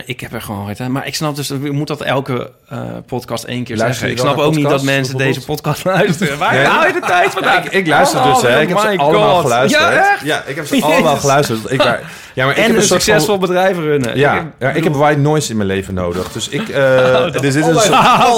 Ik 0.05 0.19
heb 0.19 0.33
er 0.33 0.41
gewoon 0.41 0.65
geen 0.65 0.75
tijd. 0.75 0.89
Maar 0.89 1.07
ik 1.07 1.15
snap 1.15 1.35
dus, 1.35 1.49
ik 1.51 1.71
moet 1.71 1.87
dat 1.87 2.01
elke 2.01 2.51
eh, 2.69 2.79
podcast 3.07 3.43
één 3.43 3.63
keer 3.63 3.77
Luister 3.77 3.99
zeggen. 4.07 4.17
Ik 4.25 4.31
snap 4.31 4.45
ook 4.45 4.55
niet 4.55 4.69
dat 4.69 4.83
mensen 4.83 5.17
deze 5.17 5.45
podcast 5.45 5.83
luisteren. 5.95 6.37
Waar 6.37 6.53
Nee. 6.53 6.65
haal 6.65 6.87
je 6.87 6.93
de 6.93 6.99
tijd 6.99 7.31
vandaan? 7.31 7.63
ik, 7.65 7.71
ik 7.71 7.87
luister 7.87 8.19
Oh, 8.19 8.33
dus, 8.33 8.41
hè. 8.41 8.61
Ik 8.61 8.67
heb 8.69 8.77
ze 8.79 8.97
allemaal 8.97 9.35
geluisterd. 9.41 9.81
Ja, 9.83 9.91
echt? 9.91 10.21
Ja, 10.23 10.43
ik 10.45 10.55
heb 10.55 10.65
ze 10.65 10.81
allemaal 10.81 11.15
geluisterd. 11.17 11.71
Ik, 11.71 11.83
ja, 11.83 11.99
maar 12.35 12.49
ik 12.49 12.57
en 12.57 12.63
heb 12.63 12.75
een 12.75 12.81
succesvol 12.81 13.25
Van, 13.25 13.39
bedrijf 13.39 13.77
runnen. 13.77 14.17
ja, 14.17 14.35
Ik- 14.39 14.45
ja, 14.59 14.69
ik 14.69 14.83
heb 14.83 14.93
white 14.95 15.19
noise 15.19 15.49
in 15.51 15.55
mijn 15.57 15.67
leven 15.69 15.93
nodig. 15.93 16.31
Dus 16.31 16.47
ik... 16.49 16.69
eh 16.69 17.31
dit 17.31 17.43
is 17.43 17.55
een 17.55 17.63
soort... 17.63 17.87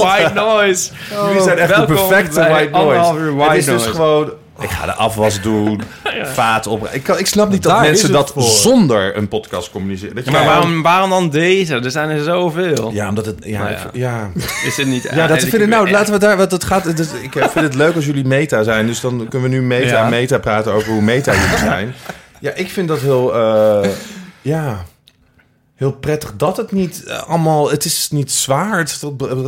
White 0.02 0.32
noise. 0.34 0.90
Jullie 1.28 1.42
zijn 1.42 1.58
echt 1.58 1.76
de 1.76 1.86
perfecte 1.86 2.40
white 2.40 2.70
noise. 2.72 3.42
het 3.44 3.58
is 3.58 3.66
dus 3.66 3.86
gewoon... 3.86 4.32
Ik 4.60 4.70
ga 4.70 4.86
de 4.86 4.94
afwas 4.94 5.42
doen, 5.42 5.82
vaat 6.34 6.68
op. 6.68 6.88
Ik, 6.92 7.04
kan, 7.04 7.18
ik 7.20 7.28
snap 7.28 7.50
niet 7.50 7.64
dat 7.64 7.82
mensen 7.82 8.12
dat 8.12 8.32
voor. 8.32 8.42
zonder 8.44 9.18
een 9.18 9.28
podcast 9.28 9.72
communiceren. 9.72 10.16
Dat 10.16 10.26
je 10.26 10.32
Maar 10.32 10.46
waarom, 10.46 10.82
waarom 10.82 11.10
dan 11.10 11.30
deze? 11.30 11.76
Er 11.76 11.92
zijn 11.92 12.10
er 12.10 12.24
zoveel. 12.24 12.92
Ja, 12.94 13.10
omdat 13.10 13.26
het... 13.26 13.36
Ja, 13.46 13.60
Nou 13.60 13.72
ik- 13.72 13.78
ja. 13.78 13.90
ja. 13.94 14.42
Is 14.68 14.78
het 14.78 14.88
niet... 14.88 15.04
Ja, 15.14 15.28
dat 15.28 15.42
ik- 15.42 15.50
vind 15.50 15.62
ik. 15.62 15.68
Nou, 15.70 15.90
laten 15.92 16.14
we 16.14 16.20
daar. 16.20 16.38
Want 16.38 16.52
het 16.52 16.64
gaat. 16.64 16.86
Is, 17.00 17.08
ik 17.22 17.32
vind 17.32 17.54
het 17.66 17.76
leuk 17.76 17.96
als 17.96 18.06
jullie 18.06 18.26
meta 18.26 18.64
zijn. 18.64 18.86
Dus 18.88 19.00
dan 19.00 19.28
kunnen 19.30 19.50
we 19.50 19.56
nu 19.56 19.62
meta 19.62 19.88
Ja. 19.88 20.04
en 20.04 20.10
meta 20.10 20.38
praten 20.38 20.74
over 20.74 20.92
hoe 20.92 21.02
meta 21.02 21.34
jullie 21.34 21.58
zijn. 21.58 21.94
Ja, 22.40 22.52
ik 22.56 22.70
vind 22.70 22.88
dat 22.88 23.00
heel. 23.00 23.36
eh, 23.36 23.90
ja. 24.42 24.84
Heel 25.76 25.92
prettig 25.92 26.34
dat 26.38 26.58
het 26.58 26.72
niet 26.72 27.04
eh, 27.04 27.24
allemaal. 27.24 27.70
Het 27.72 27.86
is 27.86 28.10
niet 28.12 28.32
zwaar. 28.32 28.78
Het, 28.78 28.90
is- 28.90 29.02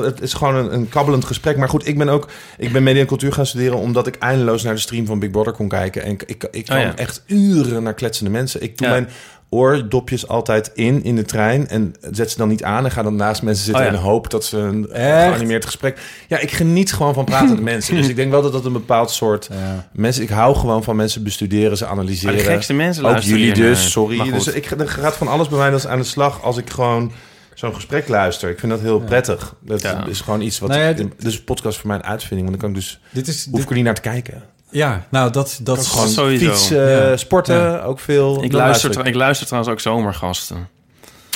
het 0.06 0.22
is 0.22 0.34
gewoon 0.34 0.56
een, 0.56 0.74
een 0.74 0.90
kabbelend 0.90 1.26
gesprek. 1.26 1.58
Maar 1.58 1.70
goed, 1.70 1.88
ik 1.88 1.98
ben 1.98 2.10
ook. 2.10 2.28
Ik 2.58 2.72
ben 2.72 2.84
media 2.84 3.02
en 3.02 3.08
cultuur 3.08 3.34
gaan 3.34 3.46
studeren. 3.46 3.78
omdat 3.78 4.08
ik 4.08 4.16
eindeloos 4.16 4.64
naar 4.64 4.74
de 4.74 4.80
stream 4.80 5.06
van 5.06 5.20
Big 5.20 5.32
Brother 5.32 5.54
kon 5.54 5.70
kijken. 5.70 6.04
En 6.04 6.12
ik, 6.12 6.24
ik, 6.24 6.48
ik 6.52 6.66
kan 6.66 6.78
Oh 6.78 6.84
ja. 6.84 6.96
echt 6.96 7.24
uren 7.28 7.84
naar 7.84 7.94
kletsende 7.94 8.32
mensen. 8.32 8.62
Ik 8.64 8.78
doe 8.78 8.88
Ja. 8.88 8.94
mijn 8.94 9.10
oordopjes 9.50 10.28
altijd 10.28 10.72
in 10.74 11.04
in 11.04 11.16
de 11.16 11.24
trein. 11.24 11.68
En 11.68 11.94
zet 12.12 12.32
ze 12.32 12.38
dan 12.38 12.48
niet 12.48 12.64
aan. 12.64 12.86
En 12.86 12.92
ga 12.92 13.04
dan 13.04 13.16
naast 13.16 13.42
mensen 13.42 13.66
zitten 13.66 13.84
Oh 13.86 13.90
ja. 13.92 13.96
en 13.98 14.04
hoop 14.04 14.30
dat 14.30 14.46
ze 14.46 14.58
een 14.58 14.92
Echt? 14.92 15.28
geanimeerd 15.34 15.66
gesprek. 15.66 16.00
Ja, 16.28 16.40
ik 16.40 16.52
geniet 16.52 16.94
gewoon 16.94 17.14
van 17.14 17.26
praten 17.26 17.50
met 17.50 17.62
mensen. 17.62 17.96
Dus 17.96 18.08
ik 18.08 18.16
denk 18.16 18.32
wel 18.32 18.42
dat 18.42 18.52
dat 18.52 18.66
een 18.66 18.74
bepaald 18.74 19.12
soort 19.12 19.48
Ja. 19.52 19.90
mensen. 19.94 20.24
Ik 20.24 20.30
hou 20.30 20.56
gewoon 20.56 20.84
van 20.84 20.96
mensen 20.96 21.24
bestuderen, 21.24 21.78
ze 21.78 21.84
Maar 21.84 21.94
analyseren. 21.94 22.38
de 22.38 22.44
gekste 22.44 22.74
mensen 22.74 23.06
Ook 23.06 23.18
jullie 23.18 23.54
dus, 23.54 23.92
sorry. 23.92 24.18
Maar. 24.18 24.32
Dus 24.32 24.48
ik, 24.48 24.72
er 24.72 24.90
gaat 24.90 25.16
van 25.16 25.28
alles 25.28 25.48
bij 25.50 25.58
mij 25.60 25.70
dus 25.70 25.88
aan 25.88 25.98
de 26.00 26.04
slag 26.04 26.42
als 26.44 26.58
ik 26.58 26.70
gewoon 26.70 27.12
zo'n 27.54 27.74
gesprek 27.76 28.08
luister. 28.08 28.50
Ik 28.50 28.60
vind 28.60 28.72
dat 28.72 28.82
heel 28.82 29.00
prettig. 29.00 29.56
Dat 29.60 29.82
Ja. 29.82 30.06
is 30.06 30.22
gewoon 30.22 30.42
iets 30.42 30.60
wat. 30.60 30.70
Nou 30.70 30.82
ja, 30.82 30.88
ik- 30.90 30.98
dit- 30.98 31.12
dus 31.18 31.38
een 31.38 31.44
podcast 31.44 31.78
voor 31.78 31.88
mij 31.88 31.96
een 31.98 32.04
uitvinding, 32.04 32.50
want 32.50 32.62
dan 32.62 32.72
kan 32.72 32.80
ik 32.82 32.86
dus 32.86 33.00
Dit 33.12 33.28
is... 33.28 33.48
hoef 33.52 33.62
ik 33.62 33.70
er 33.70 33.76
niet 33.76 33.84
naar 33.84 33.96
te 33.96 34.02
kijken. 34.02 34.44
Ja, 34.76 35.06
nou, 35.10 35.32
dat... 35.32 35.60
dat 35.64 35.78
is 35.80 35.88
Gewoon 35.88 36.08
Sowieso. 36.08 36.46
fietsen, 36.52 36.90
Ja. 36.90 37.18
sporten, 37.18 37.56
Ja. 37.56 37.82
ook 37.84 38.00
veel. 38.00 38.44
Ik 38.44 38.52
luister, 38.52 39.00
ik. 39.00 39.06
ik 39.06 39.16
luister 39.16 39.46
trouwens 39.48 39.74
ook 39.74 39.80
zomergasten. 39.80 40.68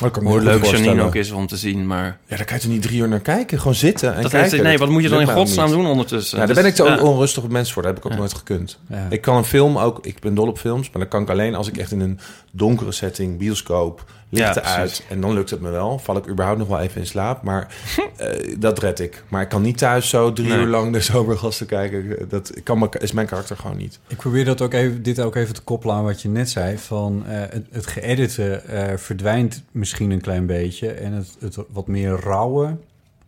Me 0.02 0.10
Hoe 0.30 0.42
leuk 0.42 0.66
Janine 0.66 1.02
ook 1.02 1.16
is 1.16 1.32
om 1.32 1.48
te 1.48 1.58
zien, 1.58 1.88
maar... 1.88 2.18
Ja, 2.28 2.36
daar 2.38 2.46
kan 2.46 2.56
je 2.56 2.62
toch 2.62 2.72
niet 2.72 2.82
drie 2.82 3.00
uur 3.02 3.08
naar 3.08 3.20
kijken? 3.20 3.58
Gewoon 3.58 3.76
zitten 3.76 4.16
en 4.16 4.22
Dat 4.22 4.32
kijken. 4.32 4.50
heeft, 4.52 4.64
nee, 4.64 4.78
wat 4.78 4.90
moet 4.90 5.04
je 5.04 5.10
dan 5.10 5.20
in 5.22 5.28
godsnaam 5.28 5.70
doen 5.70 5.86
ondertussen? 5.88 6.40
Ja, 6.40 6.46
daar 6.46 6.54
Dus- 6.56 6.64
ben 6.64 6.72
ik 6.72 6.78
te 6.78 6.84
ja. 6.84 7.02
onrustig 7.10 7.44
op 7.44 7.50
mensen 7.52 7.74
voor. 7.74 7.82
Dat 7.84 7.92
heb 7.92 8.00
ik 8.00 8.06
ook 8.06 8.12
Ja. 8.14 8.18
nooit 8.20 8.34
gekund. 8.34 8.80
Ja. 8.90 9.08
Ik 9.10 9.22
kan 9.22 9.36
een 9.36 9.46
film 9.46 9.78
ook... 9.78 10.06
Ik 10.06 10.20
ben 10.20 10.34
dol 10.36 10.48
op 10.48 10.58
films, 10.58 10.90
maar 10.92 11.02
dat 11.02 11.12
kan 11.12 11.22
ik 11.22 11.30
alleen 11.30 11.56
als 11.56 11.68
ik 11.68 11.78
echt 11.78 11.92
in 11.92 12.00
een 12.00 12.20
donkere 12.52 12.92
setting, 12.92 13.38
bioscoop, 13.38 14.04
lichten 14.30 14.62
Ja, 14.62 14.76
uit. 14.76 15.04
En 15.10 15.22
dan 15.22 15.34
lukt 15.34 15.50
het 15.50 15.62
me 15.62 15.70
wel. 15.70 16.00
Val 16.00 16.18
ik 16.18 16.28
überhaupt 16.28 16.60
nog 16.60 16.68
wel 16.68 16.80
even 16.80 17.02
in 17.02 17.08
slaap. 17.08 17.44
Maar 17.44 17.68
eh, 18.18 18.56
dat 18.60 18.80
red 18.80 19.00
ik. 19.00 19.24
Maar 19.28 19.42
ik 19.42 19.50
kan 19.50 19.62
niet 19.62 19.78
thuis 19.78 20.10
zo 20.10 20.34
drie 20.34 20.48
Nee. 20.48 20.58
uur 20.58 20.68
lang 20.68 20.94
de 20.94 21.02
zomergasten 21.12 21.66
kijken. 21.66 22.30
Dat 22.30 22.54
kan, 22.64 22.80
me- 22.80 22.90
is 23.00 23.12
mijn 23.12 23.28
karakter 23.28 23.56
gewoon 23.58 23.78
niet. 23.78 24.00
Ik 24.08 24.18
probeer 24.18 24.46
dat 24.46 24.62
ook 24.62 24.74
even, 24.74 25.04
dit 25.04 25.20
ook 25.22 25.36
even 25.36 25.54
te 25.54 25.62
koppelen 25.62 25.96
aan 25.96 26.04
wat 26.04 26.22
je 26.22 26.30
net 26.30 26.50
zei. 26.50 26.78
Van 26.78 27.24
eh, 27.28 27.40
het, 27.72 27.96
het 27.96 28.38
eh, 28.38 28.94
verdwijnt 28.96 29.64
misschien 29.72 30.12
een 30.12 30.22
klein 30.22 30.46
beetje. 30.46 30.92
En 30.92 31.14
het, 31.14 31.36
het 31.40 31.58
wat 31.72 31.88
meer 31.88 32.20
rauwe, 32.20 32.78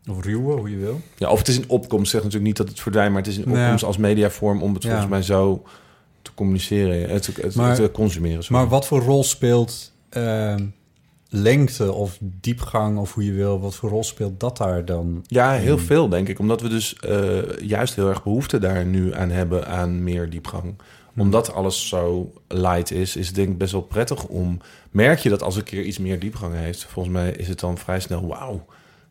of 0.09 0.23
ruwe, 0.25 0.53
hoe 0.57 0.69
je 0.71 0.77
wil. 0.77 1.01
Ja, 1.17 1.29
of 1.29 1.37
het 1.39 1.47
is 1.47 1.57
een 1.57 1.69
opkomst. 1.69 2.11
Zeg 2.11 2.19
natuurlijk 2.23 2.47
niet 2.47 2.57
dat 2.57 2.69
het 2.69 2.79
verdwijnt, 2.79 3.13
maar 3.13 3.21
het 3.21 3.31
is 3.31 3.37
een 3.37 3.51
opkomst 3.51 3.83
als 3.83 3.97
mediavorm 3.97 4.61
om 4.63 4.73
het 4.73 4.83
Ja. 4.83 4.89
volgens 4.89 5.09
mij 5.11 5.21
zo 5.21 5.63
te 6.21 6.31
communiceren, 6.33 7.09
het, 7.09 7.25
het, 7.41 7.55
Maar- 7.55 7.75
te 7.75 7.91
consumeren. 7.91 8.43
sorry. 8.43 8.61
Maar 8.61 8.69
wat 8.69 8.87
voor 8.87 9.01
rol 9.01 9.23
speelt 9.23 9.91
eh, 10.09 10.55
lengte 11.33 11.91
of 11.93 12.17
diepgang, 12.21 12.97
of 12.97 13.13
hoe 13.13 13.25
je 13.25 13.31
wil, 13.31 13.59
wat 13.59 13.75
voor 13.75 13.89
rol 13.89 14.03
speelt 14.03 14.39
dat 14.39 14.57
daar 14.57 14.85
dan? 14.85 15.23
Ja, 15.27 15.51
heel 15.51 15.77
Hmm. 15.77 15.85
veel 15.85 16.09
denk 16.09 16.27
ik. 16.27 16.39
Omdat 16.39 16.61
we 16.61 16.67
dus 16.69 16.95
eh, 16.95 17.57
juist 17.61 17.95
heel 17.95 18.09
erg 18.09 18.23
behoefte 18.23 18.59
daar 18.59 18.85
nu 18.85 19.13
aan 19.13 19.29
hebben 19.29 19.67
aan 19.67 20.03
meer 20.03 20.29
diepgang. 20.29 20.75
Omdat 21.17 21.53
alles 21.53 21.87
zo 21.87 22.33
light 22.47 22.91
is, 22.91 23.15
is 23.15 23.27
het 23.27 23.35
denk 23.35 23.49
ik 23.49 23.57
best 23.57 23.71
wel 23.71 23.81
prettig 23.81 24.23
om... 24.25 24.57
Merk 24.91 25.19
je 25.19 25.29
dat 25.29 25.43
als 25.43 25.55
een 25.55 25.63
keer 25.63 25.83
iets 25.83 25.97
meer 25.97 26.19
diepgang 26.19 26.53
heeft... 26.55 26.85
volgens 26.85 27.13
mij 27.15 27.31
is 27.31 27.47
het 27.47 27.59
dan 27.59 27.77
vrij 27.77 27.99
snel, 27.99 28.27
wauw, 28.27 28.65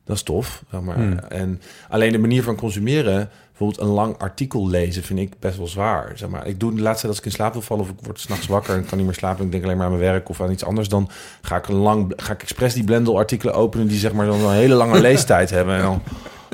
dat 0.04 0.16
is 0.16 0.22
tof. 0.22 0.62
Zeg 0.70 0.80
maar. 0.80 0.96
Hmm. 0.96 1.18
En 1.18 1.60
alleen 1.88 2.12
de 2.12 2.18
manier 2.18 2.42
van 2.42 2.56
consumeren... 2.56 3.30
bijvoorbeeld 3.60 3.88
een 3.88 3.94
lang 3.94 4.18
artikel 4.18 4.68
lezen 4.68 5.02
vind 5.02 5.18
ik 5.18 5.32
best 5.38 5.56
wel 5.56 5.66
zwaar. 5.66 6.12
Zeg 6.14 6.28
maar. 6.28 6.46
Ik 6.46 6.60
doe 6.60 6.74
de 6.74 6.80
laatste 6.82 7.00
tijd 7.00 7.08
als 7.08 7.18
ik 7.18 7.24
in 7.24 7.30
slaap 7.30 7.52
wil 7.52 7.62
vallen... 7.62 7.84
of 7.84 7.90
ik 7.90 7.96
word 8.02 8.20
s'nachts 8.20 8.46
wakker 8.46 8.74
en 8.74 8.84
kan 8.86 8.98
niet 8.98 9.06
meer 9.06 9.16
slapen... 9.16 9.38
en 9.38 9.44
ik 9.44 9.50
denk 9.50 9.64
alleen 9.64 9.76
maar 9.76 9.86
aan 9.86 9.92
mijn 9.92 10.04
werk 10.12 10.28
of 10.28 10.40
aan 10.40 10.50
iets 10.50 10.64
anders... 10.64 10.88
dan 10.88 11.08
ga 11.42 11.56
ik, 11.56 11.68
een 11.68 11.74
lang, 11.74 12.12
ga 12.16 12.32
ik 12.32 12.42
expres 12.42 12.74
die 12.74 12.84
Blendel-artikelen 12.84 13.54
openen... 13.54 13.86
die 13.86 13.98
zeg 13.98 14.12
maar 14.12 14.26
dan 14.26 14.40
een 14.40 14.54
hele 14.54 14.74
lange 14.74 15.00
leestijd 15.08 15.50
hebben. 15.50 15.74
En 15.76 15.82
dan... 15.82 16.02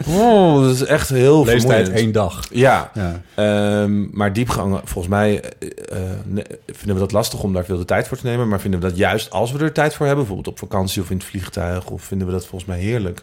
Oh, 0.06 0.62
dat 0.62 0.74
is 0.74 0.84
echt 0.84 1.08
heel 1.08 1.44
Leestijd 1.44 1.62
vermoeiend. 1.62 1.98
één 1.98 2.12
dag. 2.12 2.46
Ja, 2.50 2.90
Ja. 2.94 3.22
Ehm, 3.34 4.16
maar 4.16 4.32
diepgang, 4.32 4.80
volgens 4.84 5.08
mij 5.14 5.40
eh, 5.40 5.68
eh, 5.92 6.10
ne- 6.24 6.44
vinden 6.66 6.94
we 6.94 7.00
dat 7.00 7.12
lastig 7.12 7.42
om 7.42 7.52
daar 7.52 7.64
veel 7.64 7.78
de 7.78 7.84
tijd 7.84 8.08
voor 8.08 8.16
te 8.16 8.26
nemen. 8.26 8.48
Maar 8.48 8.60
vinden 8.60 8.80
we 8.80 8.86
dat 8.86 8.96
juist 8.96 9.30
als 9.30 9.52
we 9.52 9.58
er 9.58 9.72
tijd 9.72 9.94
voor 9.94 10.06
hebben, 10.06 10.24
bijvoorbeeld 10.26 10.54
op 10.60 10.68
vakantie 10.68 11.02
of 11.02 11.10
in 11.10 11.16
het 11.16 11.26
vliegtuig, 11.26 11.90
of 11.90 12.02
vinden 12.02 12.26
we 12.26 12.32
dat 12.32 12.46
volgens 12.46 12.70
mij 12.70 12.78
heerlijk 12.80 13.22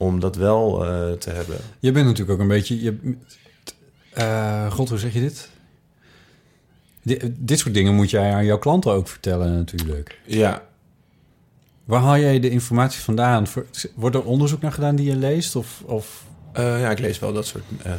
om 0.00 0.20
dat 0.20 0.36
wel 0.36 0.84
eh, 0.86 1.12
te 1.12 1.30
hebben. 1.30 1.56
Je 1.78 1.92
bent 1.92 2.06
natuurlijk 2.06 2.30
ook 2.32 2.38
een 2.40 2.48
beetje... 2.48 2.82
Je, 2.82 3.16
eh, 4.12 4.70
God, 4.72 4.88
hoe 4.88 4.98
zeg 4.98 5.12
je 5.12 5.20
dit? 5.20 5.50
Di- 7.02 7.34
dit 7.38 7.58
soort 7.58 7.74
dingen 7.74 7.94
moet 7.94 8.10
jij 8.10 8.32
aan 8.32 8.44
jouw 8.44 8.58
klanten 8.58 8.92
ook 8.92 9.08
vertellen 9.08 9.54
natuurlijk. 9.54 10.18
Ja, 10.26 10.62
Waar 11.84 12.00
haal 12.00 12.18
jij 12.18 12.40
de 12.40 12.50
informatie 12.50 13.00
vandaan? 13.00 13.46
Voor- 13.46 13.66
Wordt 13.94 14.16
er 14.16 14.24
onderzoek 14.24 14.60
naar 14.60 14.72
gedaan 14.72 14.96
die 14.96 15.06
je 15.06 15.16
leest? 15.16 15.56
Of, 15.56 15.82
of 15.86 16.24
eh, 16.52 16.80
ja 16.80 16.90
ik 16.90 16.98
lees 16.98 17.18
wel 17.18 17.32
dat 17.32 17.46
soort. 17.46 17.64
eh, 17.82 17.92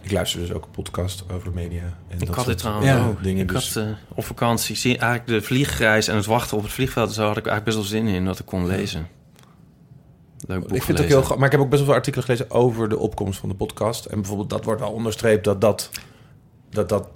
ik 0.00 0.10
luister 0.10 0.40
dus 0.40 0.52
ook 0.52 0.64
een 0.64 0.70
podcast 0.70 1.24
over 1.32 1.52
media. 1.52 1.82
En 2.08 2.18
Ik 2.20 2.26
dat 2.26 2.36
had 2.36 2.46
dit 2.46 2.58
trouwens 2.58 3.06
ook. 3.08 3.22
dingen. 3.22 3.42
ik 3.42 3.48
dus, 3.48 3.74
had 3.74 3.86
op 4.14 4.24
vakantie, 4.24 4.76
zie, 4.76 4.98
eigenlijk 4.98 5.40
de 5.40 5.46
vliegreis 5.46 6.08
en 6.08 6.16
het 6.16 6.26
wachten 6.26 6.56
op 6.56 6.62
het 6.62 6.72
vliegveld... 6.72 7.12
zo 7.12 7.20
had 7.26 7.36
ik 7.36 7.46
eigenlijk 7.46 7.64
best 7.64 7.76
wel 7.76 8.00
zin 8.00 8.14
in 8.14 8.24
dat 8.24 8.38
ik 8.38 8.46
kon 8.46 8.66
lezen. 8.66 9.06
Leuk 10.46 10.60
boek 10.60 10.76
ik 10.76 10.82
vind 10.82 10.98
het 10.98 11.12
ook 11.12 11.26
heel 11.26 11.36
Maar 11.36 11.46
ik 11.46 11.52
heb 11.52 11.60
ook 11.60 11.68
best 11.68 11.80
wel 11.80 11.90
veel 11.90 11.94
artikelen 11.98 12.24
gelezen 12.24 12.50
over 12.50 12.88
de 12.88 12.98
opkomst 12.98 13.38
van 13.38 13.48
de 13.48 13.54
podcast. 13.54 14.04
En 14.04 14.16
bijvoorbeeld 14.16 14.50
dat 14.50 14.64
wordt 14.64 14.80
wel 14.80 14.90
onderstreept 14.90 15.44
dat 15.44 15.60
dat, 15.60 15.90
dat, 16.70 16.88
dat 16.88 17.08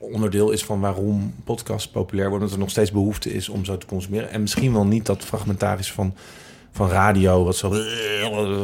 onderdeel 0.00 0.50
is 0.50 0.64
van 0.64 0.80
waarom 0.80 1.34
podcasts 1.44 1.88
populair 1.88 2.28
worden. 2.28 2.46
Dat 2.46 2.56
er 2.56 2.62
nog 2.62 2.70
steeds 2.70 2.90
behoefte 2.90 3.32
is 3.32 3.48
om 3.48 3.64
zo 3.64 3.78
te 3.78 3.86
consumeren. 3.86 4.30
En 4.30 4.40
misschien 4.40 4.72
wel 4.72 4.86
niet 4.86 5.06
dat 5.06 5.24
fragmentarisch 5.24 5.92
van, 5.92 6.14
van 6.72 6.88
radio, 6.88 7.44
wat 7.44 7.56
zo 7.56 7.70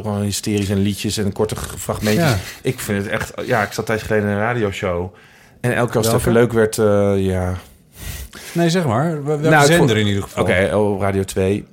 gewoon 0.02 0.20
hysterisch 0.20 0.68
en 0.68 0.78
liedjes 0.78 1.16
en 1.16 1.32
korte 1.32 1.56
fragmentjes. 1.56 2.30
Ja. 2.30 2.36
Ik 2.62 2.80
vind 2.80 3.02
het 3.02 3.12
echt. 3.12 3.32
Ja, 3.46 3.62
ik 3.62 3.72
zat 3.72 3.86
tijdens 3.86 4.08
geleden 4.08 4.28
in 4.28 4.34
een 4.34 4.40
radioshow. 4.40 5.14
En 5.60 5.74
elke 5.74 5.88
keer 5.88 5.96
als 5.96 6.06
het 6.06 6.16
even 6.16 6.32
leuk 6.32 6.52
werd, 6.52 6.78
eh, 6.78 7.14
ja. 7.16 7.54
Nee, 8.52 8.70
zeg 8.70 8.84
maar. 8.86 9.24
Welke 9.24 9.48
Nou, 9.48 9.66
zender 9.66 9.96
in 9.96 10.06
ieder 10.06 10.22
geval? 10.22 10.42
Oké, 10.42 10.76
op 10.76 11.00
Radio 11.00 11.22
2. 11.22 11.66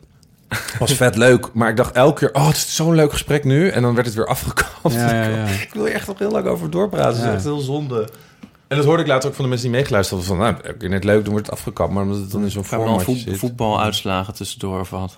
Was 0.79 0.93
vet 0.93 1.15
leuk, 1.15 1.49
maar 1.53 1.69
ik 1.69 1.77
dacht 1.77 1.95
elke 1.95 2.19
keer, 2.19 2.33
oh, 2.41 2.47
het 2.47 2.55
is 2.55 2.75
zo'n 2.75 2.95
leuk 2.95 3.11
gesprek 3.11 3.43
nu. 3.43 3.69
En 3.69 3.81
dan 3.81 3.93
werd 3.93 4.05
het 4.05 4.15
weer 4.15 4.27
afgekapt. 4.27 4.93
Ja, 4.93 5.13
ja, 5.13 5.27
ja. 5.27 5.45
Ik 5.67 5.69
wil 5.73 5.87
er 5.87 5.93
echt 5.93 6.07
nog 6.07 6.19
heel 6.19 6.31
lang 6.31 6.45
over 6.47 6.69
doorpraten. 6.69 7.13
Dat 7.13 7.21
Ja. 7.23 7.27
is 7.29 7.33
echt 7.35 7.43
heel 7.43 7.59
zonde. 7.59 8.09
En 8.67 8.77
dat 8.77 8.85
hoorde 8.87 9.01
ik 9.03 9.07
later 9.09 9.29
ook 9.29 9.35
van 9.35 9.43
de 9.43 9.49
mensen 9.49 9.67
die 9.69 9.77
meegeluisterd 9.77 10.19
hadden. 10.25 10.37
Van, 10.37 10.47
nou, 10.53 10.63
elke 10.65 10.77
keer 10.77 10.89
net 10.89 11.03
leuk, 11.03 11.21
dan 11.23 11.31
wordt 11.31 11.45
het 11.45 11.55
afgekapt. 11.55 11.91
Maar 11.93 12.03
omdat 12.03 12.17
het 12.17 12.31
dan 12.31 12.43
in 12.43 12.51
zo'n 12.51 12.65
formatje 12.65 13.05
voet, 13.05 13.17
zit. 13.19 13.37
voetbaluitslagen 13.37 14.33
tussendoor 14.33 14.79
of 14.79 14.89
wat? 14.89 15.17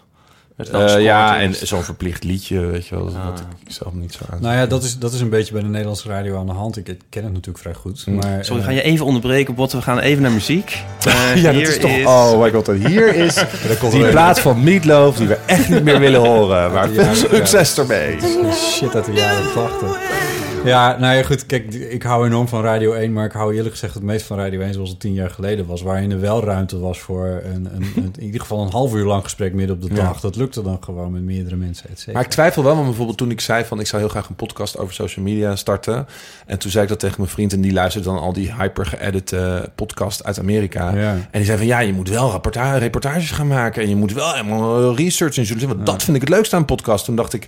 Eh, 0.58 1.01
ja, 1.01 1.39
en 1.39 1.56
zo'n 1.56 1.84
verplicht 1.84 2.24
liedje, 2.24 2.60
weet 2.60 2.88
je 2.88 2.95
wel. 2.95 3.08
Ah. 3.08 3.26
Wat 3.26 3.39
ik 3.39 3.72
zelf 3.72 3.93
niet 3.93 4.14
zo 4.14 4.20
aan. 4.30 4.41
Nou 4.41 4.56
ja, 4.56 4.66
dat 4.66 4.84
is, 4.84 4.97
dat 4.97 5.14
is 5.14 5.22
een 5.22 5.30
beetje 5.30 5.53
bij 5.53 5.62
de 5.62 5.68
Nederlandse 5.68 6.08
radio 6.08 6.39
aan 6.39 6.45
de 6.45 6.51
hand. 6.51 6.78
Ik, 6.78 6.86
ken 7.10 7.24
het 7.24 7.34
natuurlijk 7.34 7.58
vrij 7.58 7.74
goed. 7.74 8.01
Hm. 8.06 8.16
Maar, 8.16 8.45
Sorry, 8.45 8.62
eh, 8.62 8.68
ga 8.68 8.74
je 8.74 8.82
even 8.82 9.06
onderbreken, 9.06 9.56
Botte? 9.56 9.78
We 9.78 9.84
gaan 9.84 9.99
even 9.99 10.22
naar 10.22 10.32
muziek. 10.32 10.78
Eh, 11.06 11.36
ja, 11.36 11.43
dat 11.43 11.53
hier 11.53 11.68
is 11.68 11.80
toch... 11.80 12.06
Oh 12.06 12.41
my 12.41 12.51
god, 12.51 12.68
hier 12.68 13.16
is 13.16 13.36
die 13.91 14.10
plaats 14.10 14.39
van 14.39 14.64
Meatloaf 14.64 15.18
die 15.18 15.28
we 15.28 15.38
echt 15.45 15.70
niet 15.70 15.84
meer 15.84 15.99
willen 15.99 16.20
horen. 16.20 16.72
Maar 16.72 16.89
veel 16.89 17.03
ja. 17.03 17.14
succes 17.14 17.78
ermee. 17.78 18.18
Shit 18.53 18.95
uit 18.95 19.06
de 19.06 19.14
jaren 19.14 19.53
80. 19.53 20.35
Ja, 20.66 20.97
nou 20.99 21.16
ja, 21.16 21.24
goed. 21.24 21.45
Kijk, 21.45 21.74
ik 21.74 22.03
hou 22.03 22.26
enorm 22.26 22.47
van 22.47 22.61
Radio 22.63 22.93
1, 22.93 23.13
maar 23.13 23.26
ik 23.26 23.32
hou 23.32 23.53
eerlijk 23.55 23.72
gezegd 23.74 23.93
het 23.93 24.03
meest 24.03 24.26
van 24.26 24.38
Radio 24.38 24.59
1 24.61 24.74
zoals 24.74 24.89
het 24.89 24.99
tien 24.99 25.13
jaar 25.13 25.30
geleden 25.30 25.66
was. 25.66 25.82
Waarin 25.82 26.11
er 26.11 26.20
wel 26.20 26.43
ruimte 26.43 26.80
was 26.80 26.99
voor 26.99 27.41
een, 27.43 27.68
een, 27.76 27.91
een- 27.95 28.13
in 28.20 28.24
ieder 28.24 28.41
geval 28.41 28.61
een 28.61 28.72
half 28.72 28.93
uur 28.93 29.05
lang 29.05 29.24
gesprek 29.24 29.53
midden 29.53 29.76
op 29.76 29.82
de 29.82 29.88
Ja. 29.95 29.95
dag. 29.95 30.20
Dat 30.20 30.36
lukte 30.36 30.61
dan 30.61 30.78
gewoon 30.82 31.11
met 31.11 31.22
meerdere 31.22 31.55
mensen, 31.55 31.89
et 31.89 31.97
cetera. 31.97 32.13
Maar 32.13 32.24
ik 32.24 32.30
twijfel 32.30 32.63
wel, 32.63 32.74
want 32.74 32.86
bijvoorbeeld 32.86 33.18
toen 33.18 33.32
ik 33.32 33.41
zei 33.41 33.66
van... 33.66 33.80
ik 33.80 33.88
zou 33.88 34.01
heel 34.01 34.11
graag 34.11 34.30
een 34.30 34.36
podcast 34.36 34.78
over 34.78 34.93
social 34.93 35.26
media 35.26 35.55
starten. 35.55 36.07
En 36.45 36.59
toen 36.59 36.72
zei 36.72 36.84
ik 36.84 36.89
dat 36.89 36.99
tegen 36.99 37.16
mijn 37.18 37.30
vriend... 37.32 37.53
en 37.53 37.61
die 37.61 37.74
luisterde 37.74 38.07
dan 38.07 38.20
al 38.20 38.34
die 38.34 38.53
hyper 38.53 38.86
geëdite 38.86 39.72
podcast 39.76 40.24
uit 40.24 40.39
Amerika. 40.39 40.95
Ja. 40.95 41.11
En 41.11 41.26
die 41.32 41.45
zei 41.45 41.57
van 41.57 41.68
ja, 41.68 41.80
je 41.80 41.93
moet 41.93 42.09
wel 42.09 42.32
rapporta- 42.32 42.78
reportages 42.78 43.32
gaan 43.32 43.47
maken... 43.47 43.82
en 43.84 43.89
je 43.89 43.95
moet 43.95 44.13
wel 44.13 44.32
helemaal 44.34 44.95
research 44.95 45.38
en 45.38 45.43
journalistiek... 45.43 45.68
want 45.76 45.86
dat 45.86 46.03
vind 46.03 46.16
ik 46.16 46.22
het 46.22 46.32
leukste 46.32 46.55
aan 46.55 46.61
een 46.61 46.68
podcast. 46.68 47.05
Toen 47.05 47.16
dacht 47.16 47.34
ik, 47.34 47.47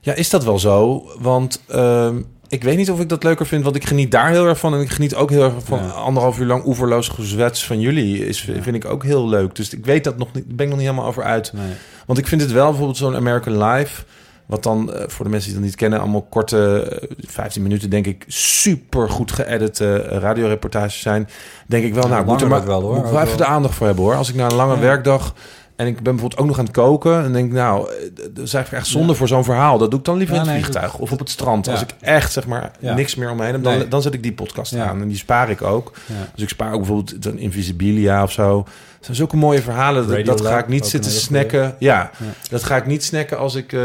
ja, 0.00 0.14
is 0.14 0.30
dat 0.30 0.44
wel 0.44 0.58
zo? 0.58 1.04
Want... 1.18 1.62
ehm, 1.68 2.16
ik 2.48 2.62
weet 2.62 2.76
niet 2.76 2.90
of 2.90 3.00
ik 3.00 3.08
dat 3.08 3.22
leuker 3.22 3.46
vind, 3.46 3.64
want 3.64 3.76
ik 3.76 3.86
geniet 3.86 4.10
daar 4.10 4.28
heel 4.30 4.46
erg 4.46 4.58
van. 4.58 4.74
En 4.74 4.80
ik 4.80 4.90
geniet 4.90 5.14
ook 5.14 5.30
heel 5.30 5.42
erg 5.42 5.52
van 5.64 5.78
Ja. 5.78 5.88
anderhalf 5.88 6.38
uur 6.38 6.46
lang 6.46 6.64
oeverloos 6.66 7.08
gezwets 7.08 7.66
van 7.66 7.80
jullie. 7.80 8.26
Is, 8.26 8.40
Vind 8.60 8.74
ik 8.76 8.84
ook 8.84 9.04
heel 9.04 9.28
leuk. 9.28 9.54
Dus 9.54 9.70
ik 9.74 9.84
weet 9.86 10.04
dat 10.04 10.18
nog 10.18 10.32
niet, 10.32 10.46
ben 10.46 10.64
ik 10.66 10.68
nog 10.72 10.78
niet 10.78 10.88
helemaal 10.88 11.08
over 11.08 11.22
uit. 11.22 11.52
Nee. 11.52 11.70
Want 12.06 12.18
ik 12.18 12.26
vind 12.26 12.40
het 12.40 12.52
wel 12.52 12.66
bijvoorbeeld 12.68 12.96
zo'n 12.96 13.16
American 13.16 13.64
Life... 13.64 14.02
wat 14.46 14.62
dan, 14.62 14.92
eh, 14.92 15.02
voor 15.06 15.24
de 15.24 15.30
mensen 15.30 15.48
die 15.50 15.58
dat 15.58 15.68
niet 15.68 15.76
kennen... 15.78 16.00
allemaal 16.00 16.22
korte, 16.30 16.82
eh, 17.00 17.08
15 17.28 17.62
minuten 17.62 17.90
denk 17.90 18.06
ik... 18.06 18.24
super 18.26 19.10
goed 19.10 19.32
geëdite 19.32 20.00
eh, 20.02 20.18
radioreportages 20.18 21.00
zijn. 21.00 21.28
Denk 21.66 21.84
ik 21.84 21.94
wel, 21.94 22.08
nou, 22.08 22.20
ik 22.20 22.26
moet 22.26 22.40
er 22.40 22.48
maar 22.48 22.66
wel, 22.66 22.80
hoor. 22.80 22.94
moet 22.96 23.10
wel 23.10 23.20
even 23.22 23.36
de 23.36 23.44
aandacht 23.44 23.74
voor 23.74 23.86
hebben, 23.86 24.04
hoor. 24.04 24.14
Als 24.14 24.28
ik 24.28 24.34
na 24.34 24.44
een 24.44 24.54
lange 24.56 24.74
Ja. 24.74 24.80
werkdag... 24.80 25.34
en 25.78 25.86
ik 25.86 25.94
ben 25.94 26.02
bijvoorbeeld 26.02 26.40
ook 26.40 26.46
nog 26.46 26.58
aan 26.58 26.64
het 26.64 26.74
koken... 26.74 27.24
en 27.24 27.32
denk 27.32 27.52
nou, 27.52 27.90
eh, 27.90 27.94
dat 28.14 28.44
is 28.44 28.54
eigenlijk 28.54 28.84
echt 28.84 28.86
zonde 28.92 29.08
Ja. 29.12 29.14
voor 29.18 29.28
zo'n 29.28 29.44
verhaal. 29.44 29.78
Dat 29.78 29.90
doe 29.90 29.98
ik 29.98 30.04
dan 30.04 30.16
liever 30.16 30.34
Ja, 30.34 30.40
in 30.40 30.46
het 30.48 30.56
nee, 30.56 30.64
vliegtuig 30.64 30.98
of 30.98 31.12
op 31.12 31.18
het 31.18 31.30
strand. 31.30 31.66
Ja. 31.66 31.72
Als 31.72 31.80
ik 31.82 31.94
echt, 32.00 32.32
zeg 32.32 32.46
maar, 32.46 32.70
niks 32.80 33.14
meer 33.14 33.30
om 33.30 33.36
me 33.36 33.42
heen 33.44 33.52
heb... 33.52 33.62
Dan, 33.62 33.78
Nee. 33.78 33.88
dan 33.88 34.02
zet 34.02 34.14
ik 34.14 34.22
die 34.22 34.32
podcast 34.32 34.76
aan. 34.76 35.00
En 35.00 35.08
die 35.08 35.16
spaar 35.16 35.50
ik 35.50 35.62
ook. 35.62 35.92
Dus 36.34 36.42
ik 36.42 36.48
spaar 36.48 36.72
ook 36.72 36.78
bijvoorbeeld 36.78 37.24
een 37.24 37.38
Invisibilia 37.38 38.22
of 38.22 38.32
zo. 38.32 38.58
Het 38.96 39.04
zijn 39.06 39.16
zulke 39.16 39.36
mooie 39.36 39.62
verhalen. 39.62 40.08
Dat, 40.08 40.24
dat 40.26 40.40
ga 40.46 40.58
ik 40.58 40.68
niet 40.68 40.86
zitten 40.86 41.10
snacken. 41.10 41.74
Ja, 41.78 42.10
dat 42.50 42.64
ga 42.64 42.76
ik 42.76 42.86
niet 42.86 43.04
snacken 43.04 43.38
als 43.38 43.54
ik 43.54 43.72
eh, 43.72 43.80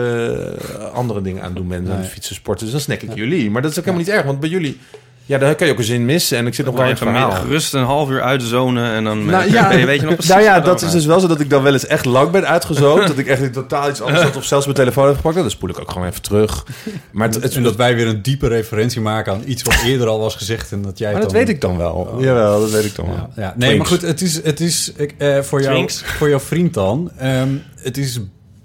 andere 0.93 1.21
dingen 1.21 1.41
aan 1.41 1.47
het 1.47 1.55
doen 1.57 1.67
ben. 1.67 1.83
Nee. 1.83 2.03
fietsen, 2.03 2.35
sporten. 2.35 2.63
Dus 2.63 2.73
dan 2.73 2.81
snack 2.83 3.01
ik 3.01 3.15
jullie. 3.15 3.51
Maar 3.51 3.61
dat 3.61 3.71
is 3.71 3.79
ook 3.79 3.85
helemaal 3.85 4.05
niet 4.05 4.15
erg. 4.15 4.25
Want 4.25 4.39
bij 4.39 4.49
jullie... 4.49 4.79
Ja, 5.25 5.37
daar 5.37 5.55
kan 5.55 5.67
je 5.67 5.73
ook 5.73 5.79
een 5.79 5.85
zin 5.85 6.05
missen. 6.05 6.37
En 6.37 6.47
ik 6.47 6.53
zit 6.53 6.65
nog 6.65 6.75
wel 6.75 6.83
in 6.83 6.89
het 6.89 6.99
verhaal. 6.99 7.31
gerust 7.31 7.73
een 7.73 7.83
half 7.83 8.09
uur 8.09 8.21
uit 8.21 8.39
de 8.39 8.47
zone 8.47 8.91
en 8.91 9.03
dan 9.03 9.25
Nou, 9.25 9.43
eh, 9.43 9.51
ja, 9.51 9.67
ben 9.69 9.79
je, 9.79 9.85
weet 9.85 9.99
je 9.99 10.05
nog 10.05 10.13
precies 10.19 10.31
nou 10.33 10.43
ja, 10.45 10.59
dat 10.59 10.81
is 10.81 10.91
dus 10.91 11.05
wel 11.05 11.19
zo 11.19 11.27
dat 11.27 11.39
ik 11.39 11.49
dan 11.49 11.63
wel 11.63 11.73
eens 11.73 11.85
echt 11.85 12.05
lang 12.05 12.31
ben 12.31 12.47
uitgezoomd. 12.47 13.07
dat 13.07 13.17
ik 13.17 13.27
echt 13.27 13.41
in 13.41 13.51
totaal 13.51 13.89
iets 13.89 14.01
anders 14.01 14.21
had 14.21 14.35
of 14.35 14.43
zelfs 14.45 14.65
mijn 14.65 14.77
telefoon 14.77 15.05
heb 15.07 15.15
gepakt. 15.15 15.35
Dan 15.35 15.49
spoel 15.49 15.69
ik 15.69 15.79
ook 15.79 15.91
gewoon 15.91 16.07
even 16.07 16.21
terug. 16.21 16.65
Maar 17.11 17.27
het, 17.27 17.43
het, 17.43 17.55
en 17.55 17.63
dat 17.63 17.75
wij 17.75 17.95
weer 17.95 18.07
een 18.07 18.21
diepe 18.21 18.47
referentie 18.47 19.01
maken 19.01 19.33
aan 19.33 19.41
iets 19.45 19.61
wat 19.63 19.81
eerder 19.85 20.07
al 20.07 20.19
was 20.19 20.35
gezegd. 20.35 20.71
En 20.71 20.81
dat 20.81 20.97
jij 20.97 21.11
maar 21.11 21.21
dat 21.21 21.29
dan- 21.29 21.39
weet 21.39 21.49
ik 21.49 21.61
dan 21.61 21.77
wel. 21.77 22.15
Jawel, 22.19 22.59
dat 22.59 22.71
weet 22.71 22.85
ik 22.85 22.95
dan 22.95 23.05
wel. 23.05 23.15
Ja, 23.15 23.29
ja. 23.35 23.53
Nee, 23.57 23.69
Twinks. 23.69 23.77
maar 23.89 23.99
goed, 23.99 24.07
het 24.07 24.21
is, 24.21 24.43
het 24.43 24.59
is 24.59 24.91
ik, 24.95 25.13
eh, 25.17 25.39
voor, 25.39 25.61
jou, 25.61 25.89
voor 25.89 26.29
jouw 26.29 26.39
vriend 26.39 26.73
dan. 26.73 27.11
ehm, 27.17 27.49
het 27.81 27.97
is 27.97 28.19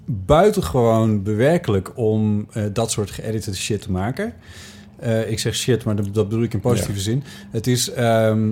buitengewoon 0.05 1.23
bewerkelijk 1.23 1.91
om 1.95 2.47
eh, 2.53 2.63
dat 2.73 2.91
soort 2.91 3.11
geëditeerde 3.11 3.59
shit 3.59 3.81
te 3.81 3.91
maken. 3.91 4.33
Eh, 5.01 5.31
ik 5.31 5.39
zeg 5.39 5.55
shit, 5.55 5.83
maar 5.83 5.95
dat, 5.95 6.13
dat 6.13 6.29
bedoel 6.29 6.43
ik 6.43 6.53
in 6.53 6.59
positieve 6.59 6.97
Ja. 6.99 7.03
zin. 7.03 7.23
Het 7.51 7.67
is, 7.67 7.91
ehm, 7.91 8.49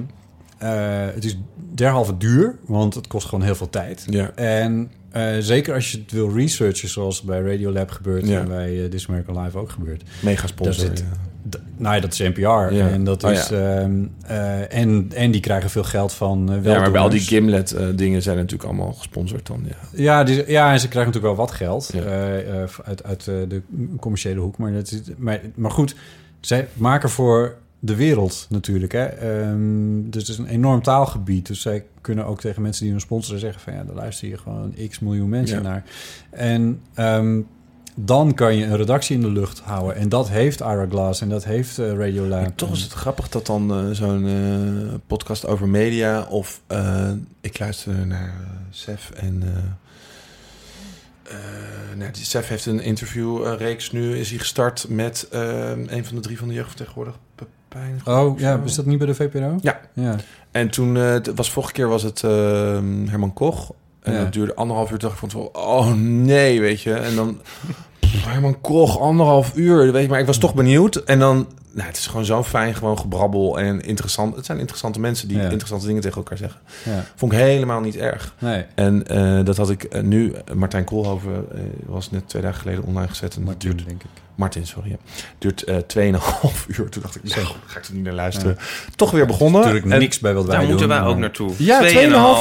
eh, 0.58 0.70
het 1.14 1.26
is 1.26 1.38
derhalve 1.74 2.18
duur, 2.18 2.56
want 2.66 2.94
het 2.94 3.08
kost 3.08 3.28
gewoon 3.28 3.44
heel 3.46 3.56
veel 3.56 3.70
tijd. 3.70 4.04
Ja. 4.10 4.32
En 4.36 4.92
eh, 5.12 5.24
zeker 5.40 5.74
als 5.74 5.92
je 5.92 5.98
het 5.98 6.12
wil 6.12 6.34
researchen, 6.34 6.90
zoals 6.90 7.22
bij 7.22 7.42
Radiolab 7.42 7.90
gebeurt 7.92 8.28
Ja. 8.28 8.40
en 8.40 8.48
bij 8.48 8.84
eh, 8.84 8.90
This 8.90 9.08
American 9.08 9.44
Live 9.44 9.58
ook 9.58 9.70
gebeurt. 9.70 10.04
Mega 10.22 10.48
sponsor. 10.48 10.86
Zit- 10.86 11.00
ja. 11.00 11.06
Nou 11.78 11.96
ja, 11.96 12.02
dat 12.02 12.14
is 12.14 12.20
NPR. 12.20 12.40
Ja. 12.42 12.90
En, 12.90 13.04
dat 13.04 13.24
Oh, 13.24 13.32
is, 13.32 13.52
ehm, 13.52 14.06
eh, 14.26 14.74
en, 14.74 15.12
en 15.16 15.32
die 15.32 15.42
krijgen 15.42 15.70
veel 15.70 15.84
geld 15.84 16.14
van 16.14 16.54
uh, 16.54 16.64
Ja, 16.64 16.80
maar 16.80 16.92
bij 16.92 17.02
al 17.02 17.10
die 17.10 17.20
Gimlet 17.20 17.72
eh, 17.72 17.88
dingen 17.96 18.22
zijn 18.22 18.36
natuurlijk 18.36 18.64
allemaal 18.64 18.94
gesponsord 18.94 19.48
dan. 19.48 19.64
Ja. 19.68 19.76
Ja, 20.04 20.24
die, 20.24 20.52
ja, 20.52 20.72
en 20.72 20.80
ze 20.80 20.88
krijgen 20.88 21.12
natuurlijk 21.14 21.36
wel 21.38 21.46
wat 21.46 21.52
geld 21.56 21.94
uit, 22.86 23.04
uit 23.04 23.24
de 23.26 23.62
commerciële 24.00 24.40
hoek. 24.40 24.58
Maar, 24.58 24.74
dat 24.74 24.92
is, 24.92 25.02
maar, 25.18 25.42
maar 25.56 25.72
goed, 25.72 25.96
zij 26.40 26.68
maken 26.74 27.10
voor 27.10 27.56
de 27.80 27.96
wereld 27.96 28.46
natuurlijk. 28.50 28.92
Hè. 28.92 29.06
Ehm, 29.06 30.10
dus 30.10 30.22
het 30.22 30.32
is 30.32 30.38
een 30.38 30.48
enorm 30.48 30.82
taalgebied. 30.82 31.48
Dus 31.48 31.62
zij 31.62 31.86
kunnen 32.02 32.26
ook 32.26 32.40
tegen 32.40 32.62
mensen 32.62 32.82
die 32.84 32.92
hun 32.92 33.02
sponsoren 33.02 33.40
zeggen... 33.40 33.62
van 33.62 33.74
ja, 33.74 33.84
daar 33.84 33.96
luisteren 33.96 34.30
hier 34.30 34.40
gewoon 34.40 34.74
x 34.90 35.00
miljoen 35.00 35.30
mensen 35.30 35.58
Ja. 35.58 35.64
naar. 35.64 35.84
En 36.30 36.82
ehm, 36.94 37.40
dan 37.96 38.34
kan 38.34 38.56
je 38.56 38.66
een 38.66 38.78
redactie 38.78 39.16
in 39.16 39.22
de 39.22 39.32
lucht 39.32 39.60
houden. 39.60 39.96
En 39.96 40.10
dat 40.10 40.30
heeft 40.30 40.60
Ira 40.60 40.86
Glass 40.90 41.22
en 41.22 41.30
dat 41.30 41.46
heeft 41.46 41.80
eh 41.80 41.92
Radiolab. 41.94 42.42
Maar 42.42 42.56
toch 42.56 42.72
is 42.72 42.82
het 42.82 42.92
grappig 42.94 43.30
dat 43.30 43.46
dan 43.46 43.72
eh, 43.74 43.90
zo'n 43.92 44.28
eh, 44.28 44.94
podcast 45.08 45.48
over 45.48 45.68
media 45.68 46.24
of 46.24 46.62
ik 47.42 47.60
luister 47.60 48.08
naar 48.08 48.34
Sef 48.70 49.10
en 49.10 49.44
uh, 51.32 51.98
nou, 51.98 52.12
Sef 52.14 52.48
heeft 52.48 52.66
een 52.66 52.80
interviewreeks 52.80 53.92
nu 53.92 54.18
is 54.18 54.30
hij 54.30 54.40
gestart 54.40 54.86
met 54.90 55.28
uh, 55.34 55.70
een 55.70 56.06
van 56.06 56.16
de 56.16 56.22
drie 56.22 56.38
van 56.38 56.48
de 56.48 56.54
jeugdvertegenwoordig 56.54 57.16
Pepijn. 57.36 58.02
Oh 58.06 58.40
ja, 58.40 58.62
is 58.66 58.76
dat 58.76 58.86
niet 58.86 58.98
bij 58.98 59.08
de 59.08 59.16
VPRO? 59.16 59.58
Ja. 59.62 59.80
ja. 59.94 60.16
En 60.52 60.70
toen 60.70 60.96
uh, 60.96 61.16
was 61.36 61.52
vorige 61.52 61.72
keer 61.74 61.88
was 61.88 62.04
het 62.04 62.22
uh, 62.22 62.32
Herman 63.06 63.34
Koch 63.34 63.74
en 64.02 64.14
Ja. 64.14 64.24
dat 64.24 64.34
duurde 64.34 64.56
anderhalf 64.56 64.92
uur. 64.92 64.98
Dacht 64.98 65.14
ik 65.14 65.20
van 65.20 65.30
tevoren, 65.30 65.56
oh 65.56 65.94
nee, 65.96 66.60
weet 66.62 66.82
je. 66.82 66.94
En 66.94 67.16
dan 67.16 67.42
Herman 68.28 68.62
Koch 68.62 69.00
anderhalf 69.00 69.52
uur, 69.56 69.92
weet 69.92 70.04
je. 70.04 70.10
Maar 70.10 70.20
ik 70.20 70.26
was 70.26 70.38
toch 70.38 70.54
benieuwd. 70.54 70.96
En 70.96 71.20
dan, 71.20 71.48
nou, 71.72 71.88
het 71.88 71.98
is 71.98 72.08
gewoon 72.08 72.26
zo 72.26 72.44
fijn, 72.44 72.76
gewoon 72.76 73.00
gebrabbel 73.00 73.60
en 73.60 73.82
interessant. 73.82 74.36
Het 74.36 74.46
zijn 74.46 74.60
interessante 74.60 75.00
mensen 75.00 75.28
die 75.28 75.38
Ja. 75.38 75.44
interessante 75.44 75.86
dingen 75.86 76.02
tegen 76.02 76.18
elkaar 76.18 76.38
zeggen. 76.38 76.60
Ja. 76.84 77.04
Vond 77.16 77.32
ik 77.32 77.38
helemaal 77.38 77.80
niet 77.82 77.96
erg. 77.96 78.34
Nee, 78.40 78.66
En 78.76 79.04
uh, 79.12 79.46
dat 79.46 79.58
had 79.58 79.70
ik 79.70 79.86
uh, 79.96 80.02
nu, 80.02 80.34
Martijn 80.54 80.84
Koolhoven 80.84 81.46
uh, 81.56 81.62
was 81.86 82.12
net 82.12 82.30
twee 82.30 82.42
dagen 82.42 82.60
geleden 82.62 82.84
online 82.84 83.08
gezet. 83.08 83.34
En 83.36 83.40
dat 83.40 83.46
Martin, 83.50 83.70
duurt, 83.72 83.88
denk 83.88 84.04
ik. 84.04 84.10
Martin, 84.36 84.68
sorry. 84.68 84.90
Ja. 84.90 84.96
Duurt 85.38 85.64
uh, 85.68 85.76
2,5 85.76 86.68
uur. 86.78 86.90
Toen 86.90 87.02
dacht 87.02 87.16
ik, 87.16 87.24
nou, 87.36 87.48
ga 87.66 87.80
ik 87.80 87.86
er 87.86 87.94
niet 87.94 88.04
naar 88.04 88.14
luisteren. 88.14 88.58
Toch 88.96 89.12
weer 89.12 89.26
begonnen. 89.26 89.62
Natuurlijk 89.62 89.92
En- 89.92 90.00
niks 90.00 90.20
bij 90.20 90.34
wat 90.34 90.44
wij 90.44 90.52
Daar 90.52 90.62
doen. 90.62 90.70
moeten 90.70 90.88
wij 90.88 91.02
ook 91.02 91.18
naartoe. 91.18 91.52
Ja, 91.58 91.82
2,5 91.84 91.88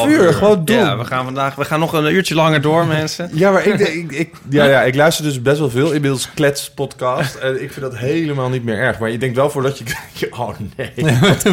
2,5 0.07 0.09
uur, 0.09 0.33
gewoon 0.33 0.65
doen. 0.65 0.77
Ja, 0.77 0.99
we 0.99 1.05
gaan 1.05 1.25
vandaag 1.25 1.55
we 1.55 1.65
gaan 1.65 1.81
nog 1.81 1.93
een 1.93 2.13
uurtje 2.15 2.35
langer 2.35 2.61
door, 2.61 2.87
mensen. 2.99 3.31
Ja, 3.33 3.51
maar 3.51 3.67
ik, 3.67 3.79
ik, 3.81 4.13
ik, 4.13 4.35
ja, 4.49 4.65
ja, 4.65 4.83
ik 4.83 4.95
luister 4.95 5.25
dus 5.25 5.43
best 5.43 5.59
wel 5.59 5.71
veel. 5.71 5.93
Inmiddels 5.93 6.31
klets 6.35 6.71
podcast. 6.71 7.35
En 7.35 7.63
ik 7.63 7.73
vind 7.73 7.81
dat 7.81 7.97
helemaal 7.97 8.49
niet 8.49 8.65
meer 8.65 8.79
erg. 8.79 8.99
Maar 8.99 9.11
je 9.11 9.19
denkt 9.19 9.26
wel 9.35 9.51
voordat 9.51 9.79
je... 9.79 9.85
Oh 10.31 10.49
nee. 10.77 10.93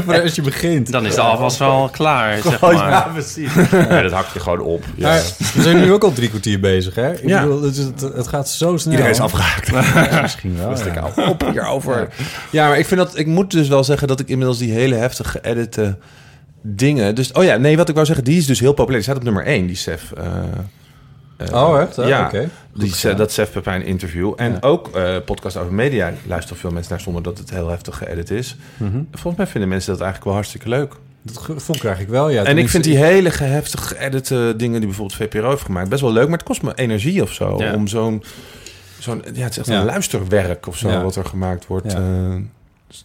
Als 0.24 0.36
je 0.36 0.42
begint. 0.42 0.92
Dan 0.92 1.06
is 1.06 1.16
de 1.16 1.22
afwas 1.22 1.58
wel 1.58 1.90
klaar, 1.98 2.42
zeg 2.42 2.64
Oh, 2.64 2.74
maar. 2.74 2.90
ja, 2.90 3.02
precies. 3.14 3.50
Dat 3.90 4.12
hak 4.12 4.28
je 4.34 4.40
gewoon 4.40 4.60
op. 4.60 4.84
Ja. 4.96 5.08
Maar 5.08 5.22
we 5.54 5.62
zijn 5.62 5.78
nu 5.80 5.94
ook 5.94 6.04
al 6.04 6.14
drie 6.14 6.30
kwartier 6.30 6.60
bezig, 6.60 6.96
hè? 6.96 7.12
Ik 7.14 7.28
Ja. 7.28 7.42
bedoel, 7.42 7.62
het, 7.62 7.78
is- 7.78 7.84
het, 7.84 8.02
het 8.02 8.28
gaat 8.28 8.50
zo 8.50 8.78
snel. 8.78 8.92
Iedereen 8.94 9.14
is 9.14 9.20
afgehaakt. 9.20 9.68
Ja, 9.68 10.22
misschien 10.22 10.58
wel. 10.58 10.72
Ik 10.72 10.94
ja. 10.94 11.00
al 11.16 11.30
op 11.30 11.46
hierover. 11.52 12.08
Ja, 12.52 12.68
maar 12.68 12.78
ik 12.80 12.86
vind 12.86 13.00
dat... 13.00 13.18
Ik 13.18 13.28
moet 13.28 13.52
dus 13.52 13.68
wel 13.68 13.84
zeggen 13.84 14.08
dat 14.08 14.20
ik 14.20 14.28
inmiddels 14.30 14.58
die 14.58 14.72
hele 14.72 14.96
heftig 14.96 15.32
geëdite 15.32 15.98
dingen... 16.62 17.16
Dus, 17.16 17.32
oh 17.32 17.44
ja, 17.44 17.56
nee, 17.58 17.78
wat 17.78 17.88
ik 17.90 17.94
wou 17.96 18.06
zeggen, 18.08 18.26
die 18.26 18.38
is 18.38 18.46
dus 18.46 18.60
heel 18.60 18.74
populair. 18.74 18.96
Die 18.96 19.04
staat 19.04 19.18
op 19.18 19.24
nummer 19.24 19.46
1, 19.46 19.68
die 19.68 19.76
Sef. 19.76 20.12
Oh, 21.54 21.82
echt? 21.82 21.96
Ja, 21.96 22.26
Oké. 22.26 22.50
die, 22.74 22.92
gedaan. 22.92 23.18
dat 23.18 23.32
Sef 23.32 23.52
Pepijn 23.52 23.86
interview. 23.86 24.34
En 24.36 24.52
Ja. 24.52 24.58
ook 24.62 24.90
eh, 24.96 25.16
podcast 25.26 25.58
over 25.58 25.74
media 25.74 26.14
luisteren 26.28 26.58
veel 26.60 26.72
mensen 26.72 26.92
naar 26.92 27.02
zonder 27.02 27.24
dat 27.24 27.38
het 27.38 27.50
heel 27.50 27.70
heftig 27.70 27.98
geëdit 27.98 28.32
is. 28.32 28.56
Mhm. 28.78 29.02
Volgens 29.12 29.36
mij 29.36 29.48
vinden 29.48 29.70
mensen 29.70 29.88
dat 29.92 30.02
eigenlijk 30.02 30.26
wel 30.26 30.34
hartstikke 30.34 30.70
leuk. 30.70 30.94
Dat 31.22 31.38
gevoel 31.38 31.76
krijg 31.78 32.00
ik 32.00 32.08
wel, 32.08 32.30
ja. 32.30 32.44
en 32.44 32.58
ik 32.58 32.70
vind 32.70 32.84
die 32.84 32.98
hele 32.98 33.32
geheftig 33.32 33.88
geëdite 33.88 34.54
dingen 34.58 34.78
die 34.80 34.88
bijvoorbeeld 34.90 35.18
VPRO 35.20 35.50
heeft 35.50 35.62
gemaakt 35.62 35.90
best 35.90 36.02
wel 36.02 36.12
leuk, 36.12 36.28
maar 36.28 36.38
het 36.38 36.48
kost 36.48 36.62
me 36.62 36.72
energie 36.76 37.22
of 37.22 37.32
zo 37.34 37.56
Ja. 37.58 37.74
om 37.74 37.88
zo'n 37.88 38.24
zo'n 39.00 39.24
ja, 39.34 39.42
het 39.44 39.52
is 39.52 39.58
echt 39.58 39.68
Ja. 39.68 39.80
een 39.80 39.86
luisterwerk 39.86 40.68
of 40.68 40.78
zo 40.78 41.02
wat 41.02 41.16
er 41.16 41.26
gemaakt 41.26 41.68
wordt. 41.68 41.92
Ja. 41.92 41.98
eh. 41.98 42.36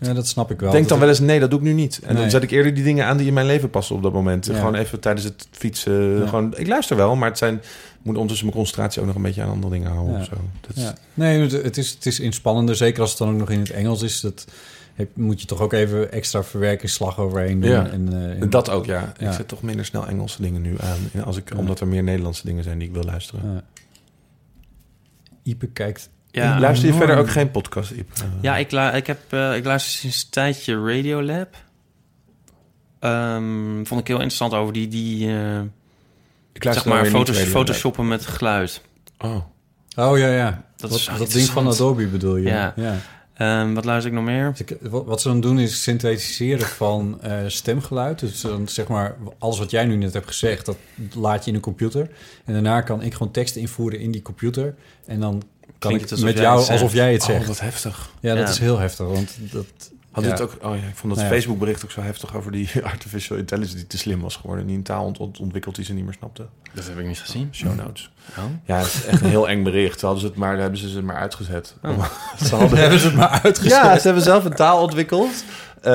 Ja, 0.01 0.12
dat 0.12 0.26
snap 0.26 0.51
ik 0.51 0.61
wel. 0.61 0.70
denk 0.70 0.89
dan 0.89 0.99
wel 0.99 1.09
eens 1.09 1.18
nee, 1.20 1.41
dat 1.41 1.51
doe 1.51 1.59
ik 1.59 1.64
nu 1.64 1.72
niet. 1.72 2.01
En 2.03 2.12
Nee. 2.12 2.22
dan 2.22 2.30
zet 2.30 2.43
ik 2.43 2.51
eerder 2.51 2.74
die 2.74 2.84
dingen 2.84 3.05
aan 3.07 3.16
die 3.16 3.26
in 3.26 3.32
mijn 3.32 3.47
leven 3.47 3.70
passen 3.70 3.97
op 3.97 4.03
dat 4.03 4.12
moment. 4.12 4.47
Ja. 4.47 4.55
Gewoon 4.55 4.74
even 4.74 5.01
tijdens 5.01 5.24
het 5.24 5.49
fietsen. 5.51 6.18
Ja. 6.20 6.26
Gewoon, 6.26 6.55
ik 6.57 6.66
luister 6.66 6.97
wel, 6.97 7.16
maar 7.16 7.28
het 7.28 7.39
zijn 7.39 7.62
moet 8.03 8.14
ondertussen 8.14 8.46
mijn 8.46 8.59
concentratie 8.59 9.01
ook 9.01 9.07
nog 9.07 9.16
een 9.16 9.22
beetje 9.22 9.42
aan 9.42 9.51
andere 9.51 9.72
dingen 9.72 9.90
houden 9.90 10.14
Ja. 10.14 10.20
of 10.20 10.26
zo. 10.26 10.34
Dat 10.61 10.76
is-. 10.76 10.92
Nee, 11.14 11.40
het- 11.40 11.76
is, 11.76 11.90
het 11.90 12.07
is 12.07 12.20
inspannender. 12.20 12.76
Zeker 12.76 13.01
als 13.01 13.11
het 13.11 13.18
dan 13.18 13.28
ook 13.30 13.36
nog 13.38 13.51
in 13.51 13.59
het 13.59 13.70
Engels 13.70 14.03
is. 14.03 14.20
Dat 14.20 14.46
heb, 14.94 15.16
moet 15.16 15.40
je 15.40 15.46
toch 15.46 15.61
ook 15.61 15.72
even 15.72 16.12
extra 16.12 16.44
verwerking 16.44 16.90
slag 16.90 17.18
overheen 17.18 17.61
doen. 17.61 17.70
Ja. 17.70 17.86
En, 17.86 18.38
eh, 18.40 18.51
Dat 18.51 18.70
ook, 18.70 18.84
ja. 18.86 19.12
Ja. 19.18 19.28
Ik 19.28 19.34
zet 19.34 19.49
toch 19.49 19.62
minder 19.62 19.84
snel 19.84 20.07
Engelse 20.07 20.42
dingen 20.42 20.62
nu 20.62 20.74
aan. 20.80 21.24
Als 21.24 21.36
ik, 21.36 21.51
Ja. 21.53 21.57
Omdat 21.59 21.80
er 21.80 21.86
meer 21.88 22.03
Nederlandse 22.03 22.46
dingen 22.46 22.64
zijn 22.64 22.78
die 22.78 22.88
ik 22.88 22.94
wil 22.94 23.05
luisteren. 23.05 23.53
ja. 23.55 23.62
Ipe 25.42 25.66
kijkt... 25.66 26.11
Ja, 26.30 26.61
Luister 26.61 26.86
je 26.88 26.92
enorm. 26.92 27.07
verder 27.07 27.24
ook 27.24 27.30
geen 27.30 27.51
podcast, 27.51 27.90
Iep? 27.90 28.11
Ja 28.40 28.57
ik, 28.57 28.70
lu- 28.70 28.96
ik, 28.96 29.07
heb, 29.07 29.18
eh, 29.28 29.57
ik 29.57 29.64
luister 29.64 29.92
sinds 29.92 30.22
een 30.24 30.30
tijdje 30.30 30.84
Radiolab. 30.84 31.57
Ehm 32.99 33.84
vond 33.84 34.01
ik 34.01 34.07
heel 34.07 34.16
interessant 34.16 34.53
over 34.55 34.72
die, 34.72 34.88
die 34.88 35.28
eh, 35.36 35.61
ik 36.65 36.73
zeg 36.73 36.85
maar, 36.85 37.07
foto's, 37.07 37.39
photoshoppen 37.39 38.09
met 38.09 38.27
geluid. 38.27 38.81
Oh. 39.19 39.37
Oh 39.97 40.19
ja, 40.19 40.29
ja. 40.29 40.65
Dat 40.77 40.91
is 40.93 41.11
dat, 41.19 41.31
ding 41.31 41.47
van. 41.47 41.67
Adobe 41.69 42.07
bedoel 42.07 42.37
je? 42.37 42.49
Ja. 42.49 42.75
Ehm, 43.35 43.75
wat 43.75 43.85
luister 43.85 44.11
ik 44.11 44.17
nog 44.17 44.27
meer? 44.27 44.53
Wat, 44.81 45.05
wat 45.05 45.21
ze 45.21 45.29
dan 45.29 45.41
doen 45.41 45.59
is 45.59 45.83
synthetiseren 45.83 46.67
van 46.67 47.19
eh, 47.23 47.39
stemgeluid. 47.47 48.19
Dus 48.19 48.41
dan 48.41 48.69
zeg 48.69 48.89
maar, 48.89 49.17
alles 49.39 49.59
wat 49.59 49.71
jij 49.71 49.85
nu 49.85 49.97
net 49.97 50.13
hebt 50.13 50.27
gezegd, 50.27 50.67
dat 50.67 50.77
laat 51.15 51.45
je 51.45 51.51
in 51.51 51.57
een 51.57 51.63
computer. 51.63 52.11
En 52.45 52.53
daarna 52.53 52.81
kan 52.81 53.03
ik 53.03 53.13
gewoon 53.13 53.33
tekst 53.33 53.57
invoeren 53.57 54.01
in 54.01 54.11
die 54.11 54.23
computer. 54.23 54.75
En 55.07 55.21
dan 55.21 55.43
kan 55.79 55.91
Klinkt 55.91 56.11
ik 56.13 56.19
met 56.19 56.39
jou 56.39 56.69
alsof 56.69 56.93
jij 56.93 57.13
het 57.13 57.21
Oh, 57.23 57.27
zegt. 57.29 57.47
wat 57.47 57.61
heftig. 57.61 58.11
ja, 58.21 58.35
dat 58.35 58.45
Ja. 58.45 58.53
is 58.53 58.59
heel 58.59 58.79
heftig. 58.79 59.07
Want 59.07 59.37
dat, 59.53 59.67
Had 60.11 60.25
ja. 60.25 60.31
het 60.31 60.41
ook, 60.41 60.53
oh 60.63 60.77
ja, 60.77 60.87
ik 60.89 60.95
vond 60.97 61.15
dat 61.15 61.23
Ja. 61.23 61.29
Facebook 61.31 61.59
bericht 61.59 61.85
ook 61.85 61.91
zo 61.91 62.01
heftig 62.01 62.37
over 62.37 62.53
die 62.53 62.71
artificial 62.83 63.39
intelligence 63.39 63.77
die 63.77 63.87
te 63.87 63.99
slim 63.99 64.21
was 64.21 64.37
geworden. 64.37 64.67
Die 64.67 64.77
een 64.77 64.83
taal 64.83 65.05
ont- 65.05 65.19
ont- 65.19 65.39
ontwikkeld 65.41 65.75
die 65.75 65.85
ze 65.85 65.93
niet 65.93 66.05
meer 66.05 66.15
snapte. 66.19 66.47
Dat 66.75 66.87
heb 66.87 66.99
ik 66.99 67.07
niet 67.07 67.21
gezien. 67.21 67.49
Show 67.53 67.77
notes. 67.77 68.11
Oh. 68.39 68.45
Ja, 68.65 68.77
het 68.77 68.87
is 68.87 69.05
echt 69.05 69.21
een 69.21 69.29
heel 69.29 69.49
eng 69.49 69.63
bericht. 69.63 70.01
Hadden 70.01 70.21
ze 70.21 70.27
het 70.27 70.37
maar, 70.37 70.59
hebben 70.59 70.79
ze 70.79 70.89
ze 70.89 71.03
maar 71.03 71.17
uitgezet. 71.17 71.77
Oh. 71.83 72.05
ze 72.47 72.55
hadden, 72.57 72.79
hebben 72.79 72.99
ze 72.99 73.07
het 73.07 73.17
maar 73.17 73.41
uitgezet. 73.43 73.71
ja, 73.73 73.99
ze 73.99 74.07
hebben 74.07 74.23
zelf 74.25 74.45
een 74.45 74.55
taal 74.55 74.83
ontwikkeld. 74.83 75.45
Eh, 75.83 75.93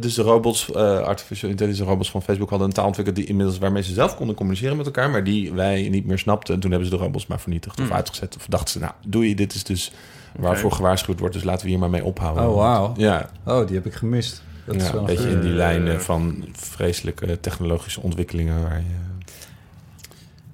dus 0.00 0.14
de 0.14 0.22
robots, 0.22 0.70
eh, 0.72 0.98
artificial 0.98 1.50
intelligence 1.50 1.84
robots 1.90 2.10
van 2.10 2.22
Facebook 2.22 2.48
hadden 2.50 2.68
een 2.68 2.74
taal 2.74 2.86
ontwikkeld 2.86 3.16
die 3.16 3.26
inmiddels 3.26 3.58
waarmee 3.58 3.82
ze 3.82 3.92
zelf 3.92 4.16
konden 4.16 4.34
communiceren 4.36 4.76
met 4.76 4.86
elkaar, 4.86 5.10
maar 5.10 5.24
die 5.24 5.52
wij 5.52 5.88
niet 5.88 6.06
meer 6.06 6.18
snapten. 6.18 6.54
En 6.54 6.60
toen 6.60 6.70
hebben 6.70 6.88
ze 6.88 6.96
de 6.96 7.02
robots 7.02 7.26
maar 7.26 7.40
vernietigd 7.40 7.78
of 7.80 7.84
Hmm. 7.86 7.94
uitgezet. 7.94 8.36
Of 8.36 8.46
dachten 8.48 8.68
ze, 8.70 8.78
nou, 8.78 8.92
doe 9.06 9.28
je 9.28 9.34
dit 9.34 9.54
is 9.54 9.64
dus 9.64 9.92
waarvoor 10.36 10.72
gewaarschuwd 10.72 11.18
wordt, 11.18 11.34
dus 11.34 11.44
laten 11.44 11.64
we 11.64 11.70
hier 11.70 11.78
maar 11.80 11.90
mee 11.90 12.04
ophouden. 12.04 12.48
Oh, 12.48 12.56
wauw. 12.56 12.92
Ja, 12.96 13.28
Oh, 13.44 13.66
die 13.66 13.76
heb 13.76 13.86
ik 13.86 13.94
gemist. 13.94 14.42
Dat 14.64 14.74
is 14.74 14.82
ja 14.86 14.92
wel 14.92 15.00
een 15.00 15.06
beetje 15.06 15.30
in 15.30 15.40
die 15.40 15.50
Eh, 15.50 15.56
lijnen 15.56 16.00
van 16.02 16.44
vreselijke 16.52 17.40
technologische 17.40 18.00
ontwikkelingen 18.00 18.62
waar 18.62 18.78
je... 18.78 19.00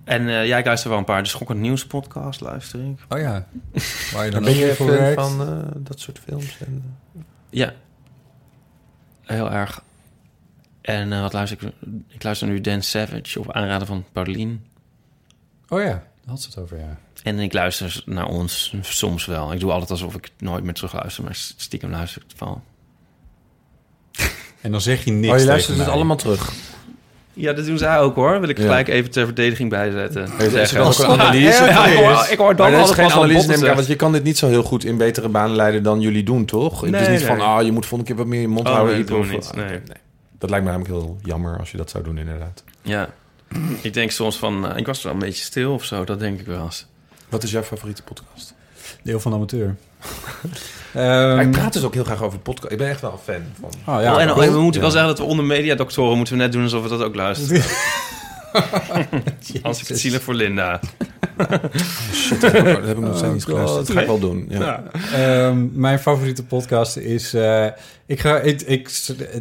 En 0.05 0.29
eh, 0.29 0.47
ja, 0.47 0.59
ik 0.59 0.64
luister 0.64 0.91
wel 0.91 0.99
een 0.99 1.05
paar. 1.05 1.22
De 1.22 1.29
Schokkend 1.29 1.61
Nieuws 1.61 1.87
podcast 1.87 2.41
luister 2.41 2.81
ik. 2.85 2.99
Oh 3.09 3.18
ja. 3.18 3.47
Waar 4.14 4.24
je 4.24 4.31
dan 4.31 4.43
ben 4.43 4.53
ook 4.53 4.59
je 4.59 4.64
weer 4.64 4.74
voor 4.74 4.87
fan 4.87 4.97
werkt. 4.97 5.20
van 5.20 5.41
eh, 5.41 5.70
dat 5.76 6.01
soort 6.01 6.18
films? 6.18 6.59
En, 6.66 6.97
Ja. 7.51 7.72
Heel 9.22 9.51
erg. 9.51 9.83
En 10.81 11.12
eh, 11.12 11.20
wat 11.20 11.33
luister 11.33 11.62
ik? 11.62 11.72
Ik 12.09 12.22
luister 12.22 12.49
nu 12.49 12.61
Dan 12.61 12.83
Savage 12.83 13.41
op 13.41 13.53
aanraden 13.53 13.87
van 13.87 14.05
Paulien. 14.12 14.66
Oh 15.68 15.81
ja, 15.81 15.87
daar 15.89 16.03
had 16.26 16.43
ze 16.43 16.49
het 16.49 16.59
over, 16.59 16.79
ja. 16.79 16.99
En 17.29 17.39
ik 17.39 17.53
luister 17.53 18.03
naar 18.05 18.26
ons 18.26 18.74
soms 18.81 19.26
wel. 19.26 19.53
Ik 19.53 19.61
doe 19.61 19.70
altijd 19.70 19.91
alsof 19.91 20.14
ik 20.14 20.31
nooit 20.39 20.64
meer 20.64 20.74
terug 20.74 20.93
luister, 20.93 21.24
maar 21.24 21.35
stiekem 21.35 21.91
luister 21.91 22.22
ik 22.22 22.29
het 22.31 22.41
wel. 22.41 22.62
En 24.61 24.70
dan 24.70 24.81
zeg 24.81 25.05
je 25.05 25.11
niks 25.11 25.33
oh, 25.35 25.39
je 25.39 25.45
luistert 25.47 25.61
tegen 25.66 25.74
het 25.76 25.85
mij. 25.87 25.95
allemaal 25.95 26.16
terug. 26.16 26.53
Ja, 27.33 27.53
dat 27.53 27.64
doen 27.66 27.79
zij 27.79 27.99
ook 27.99 28.14
hoor. 28.14 28.41
Wil 28.41 28.49
ik 28.49 28.57
Ja. 28.59 28.62
gelijk 28.64 28.89
even 28.89 29.11
ter 29.11 29.24
verdediging 29.24 29.70
bijzetten. 29.70 30.22
Is 30.24 30.45
er 30.45 30.51
Zeggen. 30.51 30.79
dan 30.79 30.87
ook 30.87 30.99
een 30.99 31.07
analyse? 31.20 31.64
Ja, 31.64 31.87
ik 31.87 31.97
hoor, 31.99 32.26
ik 32.31 32.39
hoor 32.39 32.57
dan 32.57 32.70
maar 32.70 32.81
is 32.81 32.89
altijd 32.89 33.09
geen 33.09 33.18
analyse, 33.18 33.39
neem 33.39 33.49
ik 33.49 33.53
aan, 33.55 33.59
zegt. 33.61 33.74
want 33.74 33.87
je 33.87 33.97
kan 33.97 34.12
dit 34.12 34.22
niet 34.22 34.39
zo 34.39 34.49
heel 34.49 34.62
goed 34.62 34.85
in 34.85 34.97
betere 34.97 35.29
banen 35.29 35.57
leiden 35.57 35.83
dan 35.83 36.01
jullie 36.01 36.22
doen, 36.22 36.45
toch? 36.45 36.81
het 36.81 36.95
is 36.95 37.01
Nee, 37.01 37.09
niet 37.11 37.22
van, 37.26 37.37
nee. 37.37 37.47
ah, 37.47 37.62
je 37.64 37.72
moet 37.72 37.87
volgende 37.87 38.12
keer 38.12 38.20
wat 38.22 38.31
meer 38.33 38.41
je 38.41 38.49
mond 38.49 38.66
Oh, 38.66 38.72
houden. 38.74 38.95
nee, 38.95 39.05
dat 39.05 39.18
of- 39.18 39.31
niet, 39.31 39.49
ah, 39.51 39.55
nee. 39.57 39.81
Dat 40.39 40.51
lijkt 40.51 40.64
me 40.64 40.70
namelijk 40.70 40.95
heel 41.01 41.18
jammer 41.22 41.59
als 41.59 41.70
je 41.70 41.76
dat 41.76 41.91
zou 41.91 42.05
doen, 42.05 42.18
inderdaad. 42.18 42.64
Ja. 42.83 43.09
Ik 43.83 43.95
denk 43.95 44.11
soms 44.11 44.37
van, 44.39 44.68
eh, 44.70 44.76
ik 44.76 44.87
was 44.87 45.03
wel 45.03 45.12
een 45.12 45.18
beetje 45.18 45.45
stil 45.45 45.72
of 45.72 45.85
zo. 45.85 46.05
Dat 46.05 46.18
denk 46.20 46.41
ik 46.41 46.47
wel 46.47 46.64
eens. 46.64 46.87
Wat 47.29 47.43
is 47.43 47.51
jouw 47.51 47.62
favoriete 47.62 48.03
podcast? 48.03 48.55
Deel 49.03 49.20
van 49.20 49.31
de 49.31 49.37
amateur. 49.37 49.76
Ehm, 50.95 51.39
ik 51.39 51.51
praat 51.51 51.72
dus 51.72 51.83
ook 51.83 51.95
heel 51.95 52.05
graag 52.05 52.22
over 52.22 52.39
podcast. 52.39 52.72
Ik 52.72 52.79
ben 52.79 52.89
echt 52.89 53.01
wel 53.01 53.12
een 53.12 53.35
fan 53.35 53.43
van. 53.61 53.95
oh, 53.95 54.03
ja, 54.03 54.14
oh, 54.14 54.43
en 54.43 54.53
we 54.53 54.61
moeten 54.61 54.81
wel 54.81 54.91
zeggen 54.91 55.09
dat 55.09 55.18
we 55.18 55.24
onder 55.24 55.45
mediadoktoren 55.45 56.16
moeten 56.16 56.37
we 56.37 56.43
net 56.43 56.53
doen 56.53 56.62
alsof 56.62 56.83
we 56.83 56.89
dat 56.89 57.03
ook 57.03 57.14
luisteren. 57.14 57.62
Als 59.62 59.81
ik 59.81 59.89
het 59.89 60.01
zielig 60.01 60.22
voor 60.22 60.35
Linda. 60.35 60.81
Shit, 62.12 62.41
dat 62.41 62.53
heb 62.53 62.84
ik- 62.89 62.99
nog 62.99 63.16
steeds 63.16 63.32
niet 63.32 63.43
Oh, 63.43 63.49
geluisterd. 63.49 63.76
God. 63.78 63.86
Dat 63.86 63.91
ga 63.97 64.01
ik 64.01 64.07
wel 64.07 64.18
doen. 64.18 64.47
Ja. 64.49 64.82
Ehm, 65.14 65.66
mijn 65.72 65.99
favoriete 65.99 66.45
podcast 66.45 66.97
is... 66.97 67.34
eh, 67.34 67.66
ik 68.07 68.20
ga, 68.20 68.39
ik, 68.39 68.61
ik, 68.61 68.91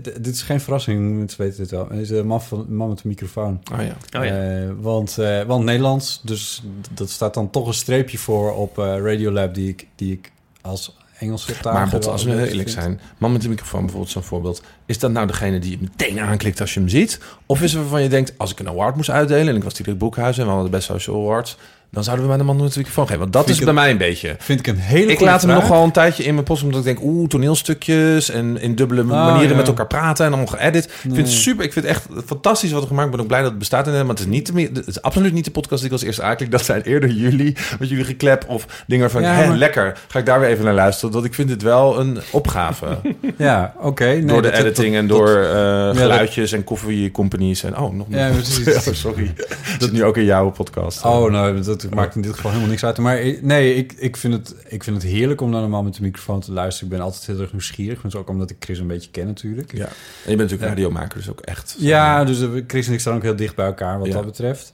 dit 0.03 0.27
is 0.33 0.41
geen 0.41 0.61
verrassing, 0.61 1.17
mensen 1.17 1.41
weten 1.41 1.57
dit 1.57 1.71
wel. 1.71 1.87
Het 1.89 1.99
is 1.99 2.07
de 2.07 2.23
man, 2.23 2.41
van, 2.41 2.65
man 2.69 2.89
met 2.89 2.97
de 3.01 3.07
microfoon. 3.07 3.61
Oh 3.73 3.77
ja. 3.81 4.19
Oh 4.19 4.25
ja. 4.25 4.59
Eh, 4.61 4.69
want, 4.79 5.17
eh, 5.17 5.41
want 5.43 5.63
Nederlands, 5.65 6.21
dus 6.23 6.63
dat 6.91 7.09
staat 7.09 7.33
dan 7.33 7.49
toch 7.49 7.67
een 7.67 7.73
streepje 7.73 8.17
voor 8.17 8.53
op 8.55 8.79
eh, 8.79 8.85
Radiolab... 8.85 9.53
die 9.53 9.69
ik, 9.69 9.87
die 9.95 10.11
ik 10.11 10.31
als 10.61 10.97
Engelse 11.19 11.59
taal... 11.61 11.73
Maar 11.73 11.89
Bot, 11.89 12.07
als 12.07 12.23
we 12.23 12.31
heel 12.31 12.45
eerlijk 12.45 12.69
zijn, 12.69 12.99
man 13.17 13.31
met 13.31 13.41
de 13.41 13.49
microfoon 13.49 13.81
bijvoorbeeld 13.81 14.11
zo'n 14.11 14.23
voorbeeld. 14.23 14.61
Is 14.85 14.99
dat 14.99 15.11
nou 15.11 15.27
degene 15.27 15.59
die 15.59 15.71
je 15.71 15.77
meteen 15.81 16.19
aanklikt 16.19 16.61
als 16.61 16.73
je 16.73 16.79
hem 16.79 16.89
ziet? 16.89 17.19
Of 17.45 17.61
is 17.61 17.73
er 17.73 17.79
waarvan 17.79 18.01
je 18.03 18.09
denkt, 18.09 18.33
als 18.37 18.51
ik 18.51 18.59
een 18.59 18.67
award 18.67 18.95
moest 18.95 19.09
uitdelen... 19.09 19.47
en 19.47 19.55
ik 19.55 19.63
was 19.63 19.73
Diederik 19.73 19.99
Boekhuizen 19.99 20.41
en 20.41 20.47
we 20.49 20.53
hadden 20.53 20.71
de 20.71 20.77
Best 20.77 20.89
Social 20.89 21.15
Awards... 21.15 21.57
dan 21.91 22.03
zouden 22.03 22.25
we 22.25 22.31
mij 22.31 22.39
de 22.39 22.47
man 22.47 22.55
met 22.61 22.71
de 22.73 22.77
microfoon 22.77 23.05
geven. 23.05 23.19
Want 23.19 23.33
dat 23.33 23.45
Vind 23.45 23.57
is 23.57 23.63
bij 23.63 23.73
mij 23.73 23.91
een 23.91 23.97
beetje... 23.97 24.35
Vind 24.39 24.59
ik 24.59 24.67
een 24.67 24.77
hele 24.77 25.11
Ik 25.11 25.19
laat 25.19 25.41
hem 25.41 25.51
nog 25.53 25.67
wel 25.67 25.83
een 25.83 25.91
tijdje 25.91 26.23
in 26.23 26.33
mijn 26.33 26.45
post, 26.45 26.63
omdat 26.63 26.79
ik 26.79 26.85
denk, 26.85 26.99
oeh, 27.01 27.27
toneelstukjes 27.27 28.29
en 28.29 28.61
in 28.61 28.75
dubbele 28.75 29.03
manieren 29.03 29.49
ja. 29.49 29.55
met 29.55 29.67
elkaar 29.67 29.87
praten 29.87 30.25
en 30.25 30.31
allemaal 30.33 30.57
geëdit. 30.57 30.83
Ik 30.83 30.91
vind 31.01 31.17
het 31.17 31.29
super, 31.29 31.65
ik 31.65 31.73
vind 31.73 31.85
het 31.85 31.95
echt 31.95 32.07
fantastisch 32.25 32.71
wat 32.71 32.81
er 32.81 32.87
gemaakt. 32.87 33.05
Ik 33.05 33.11
ben 33.11 33.21
ook 33.21 33.27
blij 33.27 33.41
dat 33.41 33.49
het 33.49 33.59
bestaat 33.59 33.85
maar 33.85 34.05
het 34.05 34.19
is, 34.19 34.25
niet 34.25 34.55
de, 34.55 34.61
het 34.73 34.87
is 34.87 35.01
absoluut 35.01 35.33
niet 35.33 35.45
de 35.45 35.51
podcast 35.51 35.79
die 35.81 35.89
ik 35.89 35.95
als 35.95 36.03
eerste 36.03 36.21
aanklik. 36.23 36.51
Dat 36.51 36.65
zijn 36.65 36.81
eerder 36.81 37.09
jullie, 37.09 37.55
met 37.79 37.89
jullie 37.89 38.05
geklep 38.05 38.45
of 38.47 38.83
dingen 38.87 39.11
van, 39.11 39.21
Ja, 39.21 39.47
maar- 39.47 39.57
lekker, 39.57 39.97
ga 40.07 40.19
ik 40.19 40.25
daar 40.25 40.39
weer 40.39 40.49
even 40.49 40.65
naar 40.65 40.73
luisteren. 40.73 41.13
Want 41.13 41.25
ik 41.25 41.33
vind 41.33 41.49
het 41.49 41.61
wel 41.61 41.99
een 41.99 42.19
opgave. 42.31 42.85
Ja, 43.37 43.73
oké. 43.79 44.05
nee, 44.05 44.25
door 44.25 44.41
de 44.41 44.47
dat- 44.47 44.57
dat- 44.57 44.65
editing 44.65 44.95
en 44.95 45.07
door 45.07 45.29
eh, 45.29 45.89
geluidjes 45.95 46.51
en 46.51 46.63
koffie 46.63 47.11
companies 47.11 47.63
en 47.63 47.77
oh, 47.77 47.93
nog 47.93 48.07
Ja, 48.09 48.15
meer. 48.15 48.31
precies. 48.33 48.65
Oh, 48.87 48.93
sorry. 48.93 49.33
Dat 49.79 49.81
is 49.81 49.91
nu 49.91 50.03
ook 50.03 50.17
in 50.17 50.25
jouw 50.25 50.49
podcast. 50.51 51.05
Oh, 51.05 51.31
nou, 51.31 51.61
dat 51.61 51.76
maakt 51.95 52.15
in 52.15 52.21
dit 52.21 52.33
geval 52.33 52.49
helemaal 52.51 52.69
niks 52.71 52.85
uit. 52.85 52.97
Maar 52.97 53.21
nee, 53.41 53.75
ik, 53.75 53.91
ik, 53.91 54.17
vind 54.17 54.33
het, 54.33 54.55
ik 54.67 54.83
vind 54.83 55.01
het 55.01 55.11
heerlijk 55.11 55.41
om 55.41 55.49
naar 55.49 55.63
een 55.63 55.69
man 55.69 55.83
met 55.83 55.95
de 55.95 56.01
microfoon 56.01 56.39
te 56.39 56.51
luisteren. 56.51 56.91
Ik 56.91 56.97
ben 56.97 57.05
altijd 57.05 57.25
heel 57.25 57.39
erg 57.39 57.51
nieuwsgierig. 57.51 58.03
Maar 58.03 58.15
ook 58.15 58.29
omdat 58.29 58.49
ik 58.49 58.55
Chris 58.59 58.79
een 58.79 58.87
beetje 58.87 59.09
ken 59.11 59.25
natuurlijk. 59.25 59.71
Ja. 59.73 59.85
En 59.85 59.91
je 60.31 60.35
bent 60.35 60.37
natuurlijk 60.37 60.69
radiomaker, 60.69 61.17
dus 61.17 61.29
ook 61.29 61.41
echt. 61.41 61.75
Ja, 61.79 62.23
dus 62.23 62.41
eh, 62.41 62.49
Chris 62.67 62.87
en 62.87 62.93
ik 62.93 62.99
staan 62.99 63.15
ook 63.15 63.23
heel 63.23 63.35
dicht 63.35 63.55
bij 63.55 63.65
elkaar 63.65 63.99
wat 63.99 64.07
Ja. 64.07 64.13
dat 64.13 64.25
betreft. 64.25 64.71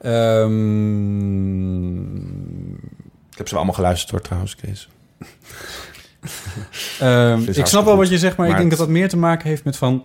Ehm, 0.00 2.16
Ik 3.30 3.42
heb 3.42 3.48
ze 3.48 3.56
allemaal 3.56 3.74
geluisterd 3.74 4.10
hoor 4.10 4.20
trouwens, 4.20 4.56
Kees. 4.56 4.88
ehm, 6.98 7.42
ik 7.52 7.66
snap 7.66 7.84
wel 7.84 7.96
wat 7.96 8.08
je 8.08 8.18
zegt, 8.18 8.36
maar, 8.36 8.46
Maar 8.46 8.54
ik 8.54 8.60
denk 8.60 8.70
dat 8.70 8.78
dat 8.86 8.88
meer 8.88 9.08
te 9.08 9.16
maken 9.16 9.48
heeft 9.48 9.64
met 9.64 9.76
van... 9.76 10.04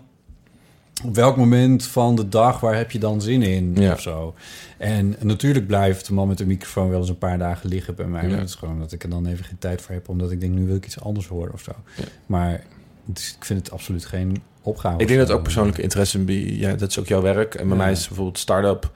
op 1.04 1.16
welk 1.16 1.38
moment 1.38 1.86
van 1.86 2.16
de 2.16 2.30
dag 2.30 2.60
waar 2.60 2.76
heb 2.78 2.92
je 2.92 3.00
dan 3.00 3.22
zin 3.22 3.42
in 3.42 3.76
Ja. 3.76 3.94
of 3.94 4.02
zo. 4.02 4.36
En 4.78 5.16
natuurlijk 5.20 5.68
blijft 5.68 6.08
de 6.08 6.14
man 6.14 6.28
met 6.28 6.38
de 6.38 6.46
microfoon 6.46 6.90
wel 6.90 7.00
eens 7.00 7.10
een 7.10 7.18
paar 7.18 7.38
dagen 7.38 7.70
liggen 7.70 7.96
bij 7.96 8.06
mij. 8.06 8.28
Ja. 8.30 8.36
Dat 8.38 8.48
is 8.48 8.56
gewoon 8.56 8.80
dat 8.80 8.92
ik 8.92 9.04
er 9.04 9.10
dan 9.10 9.26
even 9.26 9.46
geen 9.46 9.58
tijd 9.60 9.82
voor 9.82 9.94
heb... 9.96 10.10
omdat 10.10 10.32
ik 10.32 10.40
denk, 10.40 10.54
nu 10.54 10.66
wil 10.66 10.76
ik 10.76 10.86
iets 10.86 11.00
anders 11.02 11.28
horen 11.28 11.54
of 11.54 11.62
zo. 11.62 11.72
Ja. 11.98 12.04
Maar 12.26 12.64
het 13.08 13.20
is- 13.20 13.36
ik 13.40 13.46
vind 13.46 13.60
het 13.60 13.72
absoluut 13.72 14.06
geen 14.06 14.42
opgave. 14.62 14.98
Ik 15.02 15.08
denk 15.08 15.20
dat 15.20 15.32
ook 15.32 15.44
persoonlijke 15.44 15.82
interesse 15.82 16.20
bij, 16.20 16.36
ja, 16.36 16.74
dat 16.76 16.90
is 16.90 17.00
ook 17.00 17.08
jouw 17.08 17.22
werk. 17.22 17.56
En 17.56 17.68
bij 17.68 17.78
mij 17.78 17.92
is 17.92 18.08
bijvoorbeeld 18.08 18.38
start-up. 18.40 18.92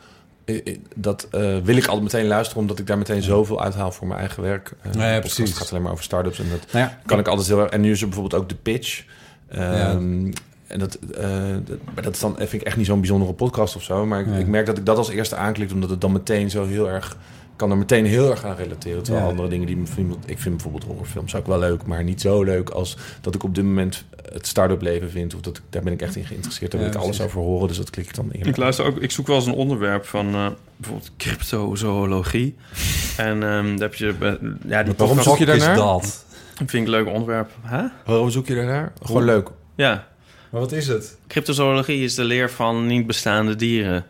Dat 0.96 1.28
eh, 1.32 1.58
wil 1.64 1.76
ik 1.78 1.86
altijd 1.86 2.04
meteen 2.14 2.28
luisteren, 2.28 2.62
omdat 2.62 2.80
ik 2.80 2.88
daar 2.88 2.98
meteen 2.98 3.22
zoveel 3.22 3.62
uithaal 3.64 3.92
voor 3.92 4.08
mijn 4.08 4.20
eigen 4.20 4.44
werk. 4.44 4.72
Ja, 4.84 4.90
podcast 4.90 5.36
precies. 5.36 5.58
gaat 5.58 5.70
alleen 5.72 5.82
maar 5.84 5.92
over 5.92 6.04
start-ups 6.04 6.40
en 6.40 6.50
dat 6.50 6.72
Nou 6.72 6.86
ja, 6.86 7.00
kan 7.06 7.20
ik 7.20 7.28
altijd 7.28 7.48
heel 7.48 7.60
erg. 7.62 7.70
En 7.72 7.82
nu 7.82 7.92
is 7.92 8.02
er 8.02 8.08
bijvoorbeeld 8.08 8.42
ook 8.42 8.50
de 8.50 8.56
pitch. 8.56 9.04
Ehm. 9.50 10.32
En 10.68 10.80
dat, 10.80 10.96
eh, 10.96 11.30
dat, 11.66 11.78
maar 11.94 12.04
dat 12.04 12.14
is 12.14 12.20
dan, 12.20 12.36
vind 12.38 12.54
ik 12.54 12.62
echt 12.62 12.78
niet 12.78 12.86
zo'n 12.86 13.00
bijzondere 13.00 13.34
podcast 13.34 13.76
of 13.76 13.84
zo. 13.84 14.06
Maar 14.06 14.20
ik, 14.20 14.26
Nee. 14.26 14.40
ik 14.40 14.48
merk 14.48 14.66
dat 14.66 14.78
ik 14.78 14.86
dat 14.86 14.98
als 14.98 15.10
eerste 15.10 15.36
aanklik, 15.36 15.72
omdat 15.72 15.90
het 15.90 16.02
dan 16.02 16.12
meteen 16.12 16.50
zo 16.50 16.66
heel 16.66 16.90
erg 16.90 17.18
kan 17.56 17.72
er 17.72 17.78
meteen 17.78 18.06
heel 18.06 18.30
erg 18.32 18.44
aan 18.46 18.56
relateren. 18.56 19.04
Terwijl 19.04 19.26
Ja. 19.26 19.32
andere 19.32 19.48
dingen 19.50 19.68
die 19.68 19.78
me 19.78 19.86
vind, 19.86 20.16
ik 20.26 20.40
vind 20.40 20.56
bijvoorbeeld 20.56 20.84
horrorfilms 20.84 21.36
ook 21.36 21.48
wel 21.48 21.60
leuk, 21.60 21.86
maar 21.86 22.04
niet 22.04 22.22
zo 22.22 22.44
leuk 22.44 22.70
als 22.70 22.98
dat 23.22 23.36
ik 23.36 23.44
op 23.44 23.56
dit 23.56 23.64
moment 23.64 24.04
het 24.32 24.48
start-up 24.48 24.82
leven 24.82 25.10
vind. 25.12 25.36
Of 25.36 25.42
dat 25.42 25.58
ik, 25.58 25.64
daar 25.70 25.84
ben 25.84 25.94
ik 25.94 26.02
echt 26.02 26.16
in 26.16 26.26
geïnteresseerd. 26.26 26.72
Daar 26.72 26.82
wil 26.82 26.90
Ja, 26.90 26.96
ik 26.96 27.02
alles 27.04 27.22
over 27.22 27.42
horen, 27.42 27.68
dus 27.68 27.78
dat 27.78 27.90
klik 27.90 28.06
ik 28.08 28.16
dan 28.16 28.34
in. 28.34 28.46
Ik 28.46 28.58
luister 28.58 28.86
ook, 28.86 28.98
ik 28.98 29.12
zoek 29.12 29.28
wel 29.28 29.36
eens 29.36 29.46
een 29.46 29.54
onderwerp 29.54 30.06
van 30.06 30.34
eh, 30.34 30.48
bijvoorbeeld 30.78 31.12
cryptozoologie. 31.18 32.56
en 33.18 33.44
ehm 33.44 33.66
daar 33.70 33.80
heb 33.90 33.94
je, 33.96 34.16
eh, 34.20 34.32
ja, 34.68 34.84
die 34.84 34.94
Waarom 34.98 35.22
zoek 35.22 35.38
je 35.38 35.46
is 35.46 35.60
daarnaar? 35.60 35.76
dat? 35.76 36.26
vind 36.56 36.74
ik 36.74 36.80
een 36.84 36.90
leuk 36.90 37.08
onderwerp. 37.08 37.50
Huh? 37.70 37.84
Waarom 38.06 38.30
zoek 38.30 38.48
je 38.48 38.56
daarnaar? 38.56 38.94
Gewoon 39.04 39.24
leuk. 39.24 39.50
Ja, 39.76 40.08
Maar 40.56 40.64
wat 40.64 40.74
is 40.74 40.88
het? 40.88 41.18
cryptozoologie 41.28 42.04
is 42.04 42.16
de 42.16 42.24
leer 42.24 42.52
van 42.52 42.88
niet 42.88 43.08
bestaande 43.08 43.56
dieren. 43.56 44.06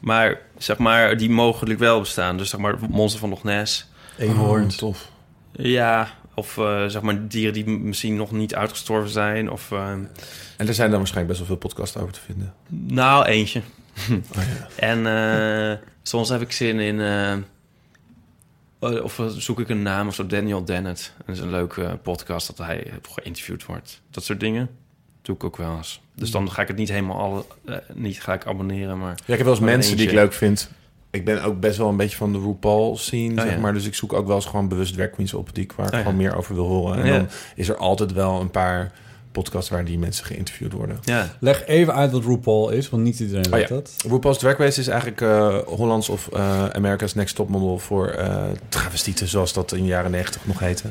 Maar 0.00 0.40
zeg 0.58 0.78
maar, 0.78 1.16
die 1.16 1.30
mogelijk 1.30 1.78
wel 1.78 2.00
bestaan. 2.00 2.36
Dus 2.36 2.50
zeg 2.50 2.60
maar, 2.60 2.72
het 2.72 2.88
monster 2.88 3.20
van 3.20 3.28
Loch 3.28 3.42
Ness. 3.42 3.88
Eenhoorn. 4.18 4.62
Oh, 4.64 4.68
tof. 4.68 5.10
Ja, 5.52 6.08
of 6.34 6.58
eh, 6.58 6.86
zeg 6.86 7.02
maar 7.02 7.28
dieren 7.28 7.52
die 7.52 7.66
misschien 7.66 8.16
nog 8.16 8.30
niet 8.32 8.54
uitgestorven 8.54 9.10
zijn. 9.10 9.50
Of 9.50 9.72
eh, 9.72 9.90
En 9.90 10.10
er 10.56 10.74
zijn 10.74 10.90
dan 10.90 10.98
waarschijnlijk 10.98 11.26
best 11.26 11.38
wel 11.38 11.46
veel 11.46 11.68
podcasts 11.68 11.96
over 11.96 12.12
te 12.12 12.20
vinden. 12.20 12.54
nou, 12.68 13.24
eentje. 13.24 13.62
Oh, 14.10 14.42
ja. 14.58 14.68
En 14.76 15.06
eh, 15.06 15.78
soms 16.02 16.28
heb 16.28 16.40
ik 16.40 16.52
zin 16.52 16.80
in... 16.80 17.00
eh, 17.00 17.32
eh, 17.32 19.02
of 19.02 19.22
zoek 19.36 19.60
ik 19.60 19.68
een 19.68 19.82
naam 19.82 20.08
of 20.08 20.14
zo. 20.14 20.26
Daniel 20.26 20.64
Dennett. 20.64 21.12
Dat 21.26 21.36
is 21.36 21.42
een 21.42 21.50
leuke 21.50 21.98
podcast 22.02 22.46
dat 22.46 22.66
hij 22.66 22.92
geïnterviewd 23.02 23.64
wordt. 23.64 24.00
Dat 24.10 24.24
soort 24.24 24.40
dingen 24.40 24.82
doe 25.24 25.34
ik 25.34 25.44
ook 25.44 25.56
wel 25.56 25.76
eens. 25.76 26.00
Dus 26.16 26.30
dan 26.30 26.50
ga 26.50 26.62
ik 26.62 26.68
het 26.68 26.76
niet 26.76 26.88
helemaal 26.88 27.18
alle, 27.18 27.44
eh, 27.64 27.76
niet 27.94 28.22
ga 28.22 28.32
ik 28.34 28.46
abonneren, 28.46 28.98
maar... 28.98 29.14
Ja, 29.26 29.32
ik 29.32 29.36
heb 29.38 29.42
wel 29.46 29.50
eens 29.54 29.64
mensen 29.64 29.96
die 29.96 30.06
ik 30.06 30.12
leuk 30.14 30.32
vind. 30.32 30.70
Ik 31.10 31.24
ben 31.24 31.42
ook 31.42 31.60
best 31.60 31.76
wel 31.78 31.88
een 31.88 31.96
beetje 31.96 32.16
van 32.16 32.32
de 32.32 32.38
RuPaul 32.38 32.96
scene, 32.96 33.34
Oh, 33.34 33.40
zeg 33.42 33.54
ja. 33.54 33.58
maar. 33.60 33.72
Dus 33.72 33.86
ik 33.86 33.94
zoek 33.94 34.12
ook 34.12 34.26
wel 34.26 34.36
eens 34.36 34.44
gewoon 34.46 34.68
bewust 34.68 34.94
drag 34.94 35.10
queens 35.10 35.34
op 35.34 35.54
die 35.54 35.64
ik 35.64 35.72
waar 35.72 35.86
ik 35.86 35.92
Oh, 35.92 35.98
ja. 35.98 36.04
gewoon 36.04 36.18
meer 36.18 36.36
over 36.36 36.54
wil 36.54 36.66
horen. 36.66 36.98
En 37.02 37.06
Ja. 37.06 37.16
dan 37.16 37.28
is 37.54 37.68
er 37.68 37.76
altijd 37.76 38.12
wel 38.12 38.40
een 38.40 38.50
paar 38.50 38.92
podcasts 39.32 39.70
waar 39.70 39.84
die 39.84 39.98
mensen 39.98 40.24
geïnterviewd 40.26 40.72
worden. 40.72 40.98
Ja, 41.02 41.28
Leg 41.40 41.66
even 41.66 41.94
uit 41.94 42.10
wat 42.12 42.24
RuPaul 42.24 42.70
is, 42.70 42.90
want 42.90 43.02
niet 43.02 43.20
iedereen 43.20 43.44
Oh, 43.46 43.50
weet 43.52 43.68
ja. 43.68 43.74
dat. 43.74 43.94
RuPaul's 44.08 44.38
Drag 44.38 44.56
Race 44.56 44.80
is 44.80 44.88
eigenlijk 44.88 45.20
eh, 45.20 45.58
Hollands 45.66 46.08
of 46.08 46.28
eh 46.32 46.68
America's 46.68 47.14
Next 47.14 47.34
Top 47.34 47.48
Model 47.48 47.78
voor 47.78 48.08
eh 48.08 48.44
travestieten, 48.68 49.28
zoals 49.28 49.52
dat 49.52 49.72
in 49.72 49.82
de 49.82 49.88
jaren 49.88 50.10
negentig 50.10 50.46
nog 50.46 50.58
heette. 50.58 50.88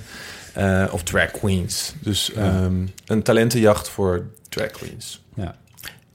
Eh, 0.54 0.86
of 0.92 1.04
drag 1.04 1.32
queens. 1.32 1.94
Dus 2.00 2.32
Ja. 2.36 2.42
ehm, 2.42 2.76
een 3.06 3.24
talentenjacht 3.24 3.90
voor 3.90 4.26
drag 4.50 4.72
queens. 4.72 5.22
Ja. 5.36 5.56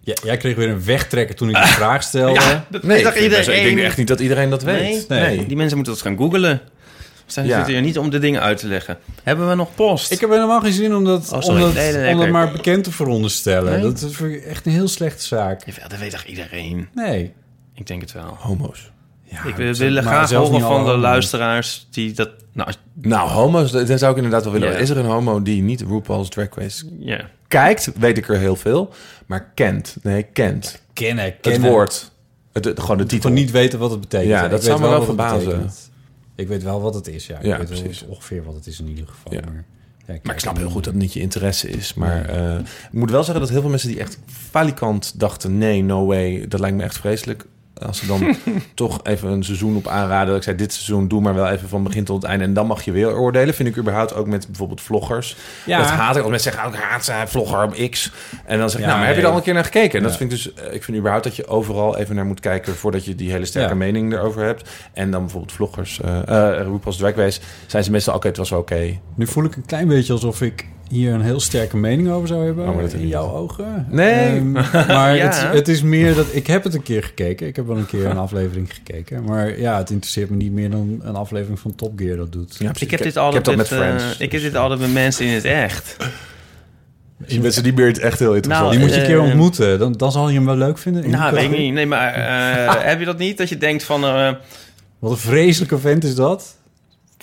Ja, 0.00 0.14
jij 0.24 0.36
kreeg 0.36 0.56
weer 0.56 0.68
een 0.68 0.84
wegtrekker 0.84 1.34
toen 1.34 1.48
ik 1.48 1.54
die 1.54 1.64
vraag 1.82 2.02
stelde. 2.02 2.40
Ja, 2.40 2.66
dat 2.70 2.82
Nee, 2.82 2.90
weet 3.04 3.06
ik, 3.06 3.14
best- 3.14 3.16
ik 3.16 3.22
iedereen? 3.54 3.74
denk 3.74 3.86
echt 3.86 3.96
niet 3.96 4.08
dat 4.08 4.20
iedereen 4.20 4.50
dat 4.50 4.62
weet. 4.62 5.08
Nee? 5.08 5.20
Nee. 5.36 5.46
Die 5.46 5.56
mensen 5.56 5.76
moeten 5.76 5.94
dat 5.94 6.02
gaan 6.02 6.16
googlen. 6.16 6.60
Zijn 7.26 7.46
Ja. 7.46 7.56
zitten 7.56 7.72
hier 7.74 7.82
niet 7.82 7.98
om 7.98 8.10
de 8.10 8.18
dingen 8.18 8.40
uit 8.42 8.58
te 8.58 8.66
leggen. 8.66 8.98
Hebben 9.22 9.48
we 9.48 9.54
nog 9.54 9.74
post? 9.74 10.10
Ik 10.10 10.20
heb 10.20 10.30
helemaal 10.30 10.60
geen 10.60 10.72
zin 10.72 10.94
om 10.94 11.04
dat, 11.04 11.32
Oh, 11.32 11.46
om 11.48 11.60
dat, 11.60 11.74
Nee, 11.74 12.16
om 12.16 12.30
maar 12.30 12.52
bekend 12.52 12.84
te 12.84 12.92
veronderstellen. 12.92 13.72
Nee? 13.72 13.82
Dat 13.82 14.00
is 14.02 14.16
voor 14.16 14.28
je 14.28 14.40
echt 14.40 14.66
een 14.66 14.72
heel 14.72 14.88
slechte 14.88 15.24
zaak. 15.24 15.66
Jawel, 15.66 15.88
dat 15.88 15.98
weet 15.98 16.10
toch 16.10 16.24
iedereen? 16.24 16.88
Nee. 16.94 17.32
Ik 17.74 17.86
denk 17.86 18.00
het 18.00 18.12
wel. 18.12 18.36
Homo's. 18.38 18.90
Ja, 19.30 19.44
ik 19.44 19.54
wil 19.56 19.92
maar 19.92 20.02
graag 20.02 20.30
horen 20.30 20.60
van 20.60 20.84
de 20.84 20.96
luisteraars 20.96 21.86
die 21.90 22.12
dat... 22.12 22.30
Nou, 22.52 22.72
Nou, 22.92 23.30
homo's, 23.30 23.70
dat 23.70 23.98
zou 23.98 24.10
ik 24.10 24.16
inderdaad 24.16 24.44
wel 24.44 24.52
willen. 24.52 24.78
Is 24.78 24.90
er 24.90 24.96
een 24.98 25.04
homo 25.06 25.42
die 25.42 25.62
niet 25.62 25.80
RuPaul's 25.80 26.28
Drag 26.28 26.48
Race 26.54 26.84
ja. 26.98 27.30
kijkt? 27.48 27.90
Weet 27.98 28.18
ik 28.18 28.28
er 28.28 28.38
heel 28.38 28.56
veel. 28.56 28.92
Maar 29.26 29.50
kent. 29.54 29.96
Nee, 30.02 30.22
kent. 30.22 30.82
Kennen, 30.92 31.34
kennen. 31.40 31.62
Het 31.62 31.70
woord. 31.70 32.10
Het, 32.52 32.64
het- 32.64 32.80
gewoon 32.80 32.96
de 32.96 33.02
Ik 33.02 33.08
titel. 33.08 33.30
niet 33.30 33.50
weten 33.50 33.78
wat 33.78 33.90
het 33.90 34.00
betekent. 34.00 34.28
Ja, 34.30 34.44
Ik 34.44 34.50
dat 34.50 34.58
weet 34.58 34.68
zou 34.68 34.80
me 34.80 34.88
wel 34.88 34.98
wat 34.98 35.06
het 35.08 35.16
verbazen. 35.16 35.70
Ik 36.36 36.48
weet 36.48 36.62
wel 36.62 36.80
wat 36.80 36.94
het 36.94 37.08
is, 37.08 37.26
ja. 37.26 37.36
Ik 37.38 37.44
Ja, 37.44 37.58
weet 37.58 37.68
wel 37.68 37.78
precies. 37.80 38.04
ongeveer 38.06 38.44
wat 38.44 38.54
het 38.54 38.66
is 38.66 38.80
in 38.80 38.88
ieder 38.88 39.06
geval. 39.06 39.32
Ja. 39.34 39.40
Maar, 39.44 39.64
ja, 40.06 40.18
Maar 40.22 40.34
ik 40.34 40.40
snap 40.40 40.56
heel 40.56 40.70
goed 40.70 40.84
dat 40.84 40.92
het 40.92 41.02
niet 41.02 41.12
je 41.12 41.20
interesse 41.20 41.68
is. 41.68 41.94
Maar 41.94 42.24
eh, 42.28 42.58
ik 42.58 42.92
moet 42.92 43.10
wel 43.10 43.22
zeggen 43.24 43.40
dat 43.40 43.50
heel 43.52 43.60
veel 43.60 43.70
mensen 43.70 43.88
die 43.88 43.98
echt 44.00 44.18
falikant 44.50 45.12
dachten... 45.20 45.58
nee, 45.58 45.82
no 45.82 46.06
way, 46.06 46.48
dat 46.48 46.60
lijkt 46.60 46.76
me 46.76 46.82
echt 46.82 46.96
vreselijk. 46.98 47.44
Als 47.86 47.98
ze 47.98 48.06
dan 48.06 48.34
toch 48.74 49.00
even 49.02 49.28
een 49.28 49.44
seizoen 49.44 49.76
op 49.76 49.86
aanraden... 49.88 50.26
dat 50.28 50.36
ik 50.36 50.42
zei, 50.42 50.56
dit 50.56 50.72
seizoen 50.72 51.08
doe 51.08 51.20
maar 51.20 51.34
wel 51.34 51.48
even 51.48 51.68
van 51.68 51.82
begin 51.82 52.04
tot 52.04 52.22
het 52.22 52.30
einde... 52.30 52.44
en 52.44 52.52
dan 52.54 52.66
mag 52.66 52.82
je 52.84 52.92
weer 52.92 53.16
oordelen. 53.16 53.54
Vind 53.54 53.68
ik 53.68 53.76
überhaupt 53.76 54.14
ook 54.14 54.26
met 54.26 54.46
bijvoorbeeld 54.46 54.80
vloggers. 54.80 55.36
Ja. 55.66 55.78
Dat 55.78 55.86
haat 55.86 56.16
ik. 56.16 56.22
Als 56.22 56.30
mensen 56.30 56.52
zeggen, 56.52 56.68
oh, 56.70 56.74
ik 56.76 56.80
haat 56.82 57.04
zijn 57.04 57.28
vlogger 57.28 57.62
op 57.62 57.88
X. 57.90 58.12
En 58.44 58.58
dan 58.58 58.70
zeg 58.70 58.80
ik, 58.80 58.84
Ja, 58.86 58.90
nou, 58.92 58.98
maar 58.98 59.08
heb 59.08 59.16
je 59.16 59.22
er 59.22 59.28
al 59.30 59.36
een 59.36 59.42
keer 59.42 59.54
naar 59.54 59.64
gekeken? 59.64 59.98
En 59.98 60.04
dat 60.04 60.16
vind 60.16 60.32
ik 60.32 60.36
dus... 60.38 60.54
eh, 60.54 60.74
Ik 60.74 60.84
vind 60.84 60.96
überhaupt 60.96 61.24
dat 61.26 61.36
je 61.36 61.46
overal 61.46 61.96
even 61.96 62.14
naar 62.14 62.26
moet 62.26 62.40
kijken... 62.40 62.74
voordat 62.74 63.04
je 63.04 63.14
die 63.14 63.30
hele 63.30 63.44
sterke 63.44 63.68
Ja. 63.68 63.74
mening 63.74 64.12
erover 64.12 64.42
hebt. 64.44 64.68
En 64.92 65.10
dan 65.10 65.20
bijvoorbeeld 65.20 65.52
vloggers... 65.52 66.00
eh 66.00 66.14
uh, 66.28 66.60
RuPaul's 66.62 66.96
Drag 66.96 67.14
Race... 67.14 67.40
zijn 67.66 67.84
ze 67.84 67.90
meestal, 67.90 68.14
oké, 68.14 68.26
het 68.26 68.36
was 68.36 68.50
wel 68.50 68.58
oké. 68.58 68.98
Nu 69.14 69.26
voel 69.26 69.44
ik 69.44 69.56
een 69.56 69.66
klein 69.66 69.88
beetje 69.88 70.12
alsof 70.12 70.42
ik 70.42 70.66
hier 70.88 71.12
een 71.12 71.20
heel 71.22 71.40
sterke 71.40 71.76
mening 71.76 72.10
over 72.10 72.28
zou 72.28 72.44
hebben. 72.44 72.66
Oh, 72.68 72.74
maar 72.74 72.82
dat 72.82 72.92
heb 72.92 73.00
in 73.00 73.08
jouw 73.08 73.30
ogen. 73.34 73.86
Nee. 73.90 74.36
Ehm, 74.36 74.52
maar 74.96 75.16
Ja. 75.16 75.24
het, 75.26 75.52
het 75.52 75.68
is 75.68 75.82
meer 75.82 76.14
dat... 76.14 76.26
Ik 76.30 76.46
heb 76.46 76.64
het 76.64 76.74
een 76.74 76.82
keer 76.82 77.02
gekeken. 77.02 77.46
Ik 77.46 77.56
heb 77.56 77.66
wel 77.66 77.76
een 77.76 77.86
keer 77.86 78.06
een 78.06 78.18
aflevering 78.28 78.74
gekeken. 78.74 79.24
Maar 79.24 79.58
ja, 79.60 79.76
het 79.78 79.90
interesseert 79.90 80.30
me 80.30 80.36
niet 80.36 80.52
meer 80.52 80.70
dan 80.70 81.00
een 81.02 81.14
aflevering 81.16 81.58
van 81.60 81.74
Top 81.74 81.92
Gear 81.98 82.16
dat 82.16 82.32
doet. 82.32 82.56
Ja. 82.58 82.70
Ik 82.78 82.90
heb 82.90 83.02
dit 83.02 83.12
ik 83.12 83.16
altijd 83.16 83.46
heb 83.46 83.56
met, 83.56 83.70
met 83.70 83.78
Friends. 83.80 84.04
eh, 84.18 84.20
ik 84.26 84.32
heb 84.32 84.40
dit 84.40 84.54
altijd 84.56 84.80
met 84.80 84.92
mensen 84.92 85.26
in 85.26 85.32
het 85.32 85.44
echt. 85.44 85.96
Je 87.26 87.40
bent 87.40 87.54
ze 87.54 87.60
niet 87.62 87.74
meer 87.76 87.86
in 87.86 87.92
het 87.92 88.00
echt 88.02 88.18
heel 88.18 88.34
interessant. 88.34 88.66
Nou, 88.68 88.76
Die 88.78 88.86
moet 88.86 88.94
je 88.94 89.00
een 89.00 89.06
keer 89.06 89.18
eh, 89.24 89.24
ontmoeten. 89.30 89.78
Dan, 89.78 89.92
dan 89.92 90.12
zal 90.12 90.28
je 90.28 90.34
hem 90.34 90.44
wel 90.46 90.56
leuk 90.56 90.78
vinden. 90.78 91.04
In 91.04 91.10
Nou, 91.10 91.34
weet 91.34 91.44
ik 91.44 91.58
niet. 91.58 91.72
Nee, 91.72 91.86
maar 91.86 92.14
eh, 92.14 92.74
heb 92.90 92.98
je 92.98 93.04
dat 93.04 93.18
niet? 93.18 93.38
Dat 93.38 93.48
je 93.48 93.56
denkt 93.58 93.82
van... 93.84 94.04
eh, 94.04 94.32
Wat 94.98 95.10
een 95.10 95.16
vreselijke 95.16 95.78
vent 95.78 96.04
is 96.04 96.14
dat. 96.14 96.56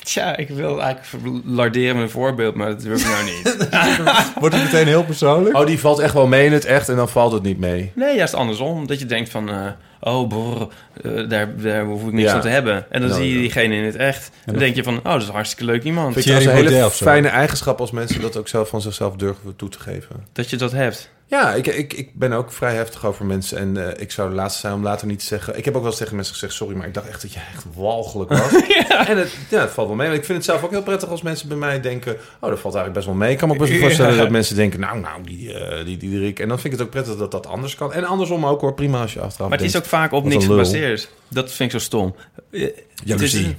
tja, 0.09 0.37
ik 0.37 0.49
wil 0.49 0.81
eigenlijk 0.81 1.41
larderen 1.45 1.95
met 1.95 2.03
een 2.03 2.09
voorbeeld, 2.11 2.55
maar 2.55 2.67
dat 2.67 2.81
durf 2.81 3.01
ik 3.01 3.07
nou 3.09 3.23
niet. 3.23 3.67
Wordt 4.39 4.55
het 4.55 4.63
meteen 4.63 4.87
heel 4.87 5.03
persoonlijk? 5.03 5.57
Oh, 5.57 5.65
die 5.65 5.79
valt 5.79 5.99
echt 5.99 6.13
wel 6.13 6.27
mee 6.27 6.45
in 6.45 6.53
het 6.53 6.65
echt 6.65 6.89
en 6.89 6.95
dan 6.95 7.09
valt 7.09 7.31
het 7.31 7.43
niet 7.43 7.59
mee. 7.59 7.91
Nee, 7.95 8.15
juist 8.15 8.33
andersom. 8.33 8.87
Dat 8.87 8.99
je 8.99 9.05
denkt 9.05 9.29
van... 9.29 9.49
eh, 9.49 9.65
oh, 9.99 10.27
brr, 10.27 10.67
eh, 11.01 11.29
daar, 11.29 11.55
daar 11.61 11.83
hoef 11.85 12.01
ik 12.05 12.11
niks 12.11 12.29
Ja. 12.29 12.33
aan 12.35 12.41
te 12.41 12.47
hebben. 12.47 12.85
En 12.89 13.01
dan 13.01 13.13
zie 13.13 13.31
je 13.33 13.39
diegene 13.39 13.75
in 13.75 13.83
het 13.83 13.95
echt. 13.95 14.31
Dan 14.45 14.57
denk 14.57 14.75
je 14.75 14.83
van... 14.83 14.97
Oh, 14.97 15.03
dat 15.03 15.21
is 15.21 15.27
een 15.27 15.33
hartstikke 15.33 15.65
leuk 15.71 15.83
iemand. 15.83 16.13
Vind 16.13 16.25
Thierry 16.25 16.41
trouwens 16.41 16.71
een 16.71 16.77
hele 16.77 16.91
fijne 16.91 17.27
eigenschap 17.27 17.79
als 17.79 17.91
mensen 17.91 18.21
dat 18.21 18.37
ook 18.37 18.47
zelf 18.47 18.69
van 18.69 18.81
zichzelf 18.81 19.15
durven 19.15 19.55
toe 19.55 19.69
te 19.69 19.79
geven. 19.79 20.25
Dat 20.33 20.49
je 20.49 20.57
dat 20.57 20.71
hebt. 20.71 21.09
Ja, 21.27 21.53
ik, 21.53 21.67
ik, 21.67 21.93
ik 21.93 22.13
ben 22.13 22.33
ook 22.33 22.51
vrij 22.51 22.75
heftig 22.75 23.05
over 23.05 23.25
mensen. 23.25 23.57
En 23.57 23.87
eh, 23.87 24.01
ik 24.01 24.11
zou 24.11 24.29
de 24.29 24.35
laatste 24.35 24.59
zijn 24.59 24.73
om 24.73 24.83
later 24.83 25.07
niet 25.07 25.19
te 25.19 25.25
zeggen... 25.25 25.57
Ik 25.57 25.65
heb 25.65 25.73
ook 25.75 25.81
wel 25.81 25.89
eens 25.89 25.99
tegen 25.99 26.15
mensen 26.15 26.33
gezegd... 26.33 26.53
Sorry, 26.53 26.75
maar 26.75 26.87
ik 26.87 26.93
dacht 26.93 27.07
echt 27.07 27.21
dat 27.21 27.33
je 27.33 27.39
echt 27.53 27.65
walgelijk 27.73 28.29
was. 28.29 28.51
En 29.07 29.17
het, 29.17 29.35
ja, 29.49 29.59
het 29.61 29.71
valt 29.71 29.87
wel 29.87 29.95
mee. 29.95 30.07
Maar 30.07 30.15
ik 30.15 30.25
vind 30.25 30.37
het 30.37 30.47
zelf 30.47 30.63
ook 30.63 30.71
heel 30.71 30.83
prettig 30.83 31.09
als 31.09 31.21
mensen 31.21 31.47
bij 31.47 31.57
mij 31.57 31.81
denken... 31.81 32.13
Oh, 32.39 32.49
dat 32.49 32.59
valt 32.59 32.75
eigenlijk 32.75 32.93
best 32.93 33.05
wel 33.05 33.15
mee. 33.15 33.31
Ik 33.31 33.37
kan 33.37 33.47
me 33.47 33.53
ook 33.53 33.59
best 33.59 33.71
wel 33.71 33.81
voorstellen 33.81 34.15
Ja. 34.15 34.21
dat 34.21 34.29
mensen 34.29 34.55
denken... 34.55 34.79
Nou, 34.79 34.99
nou, 34.99 35.23
die, 35.23 35.53
eh 35.53 35.85
die, 35.85 35.97
die, 35.97 36.19
Rick. 36.19 36.39
En 36.39 36.47
dan 36.47 36.59
vind 36.59 36.73
ik 36.73 36.79
het 36.79 36.87
ook 36.87 36.93
prettig 36.93 37.15
dat 37.15 37.31
dat 37.31 37.47
anders 37.47 37.75
kan. 37.75 37.93
En 37.93 38.03
andersom 38.03 38.45
ook 38.45 38.61
hoor. 38.61 38.73
Prima 38.73 39.01
als 39.01 39.13
je 39.13 39.19
achteraf 39.21 39.49
Maar 39.49 39.57
het 39.57 39.67
is 39.67 39.77
ook 39.77 39.85
vaak 39.85 40.11
op 40.11 40.23
niks 40.25 40.45
gebaseerd. 40.45 41.11
Dat 41.27 41.51
vind 41.51 41.73
ik 41.73 41.79
zo 41.79 41.85
stom. 41.85 42.15
Eh, 42.51 42.69
Jaloezie. 43.03 43.55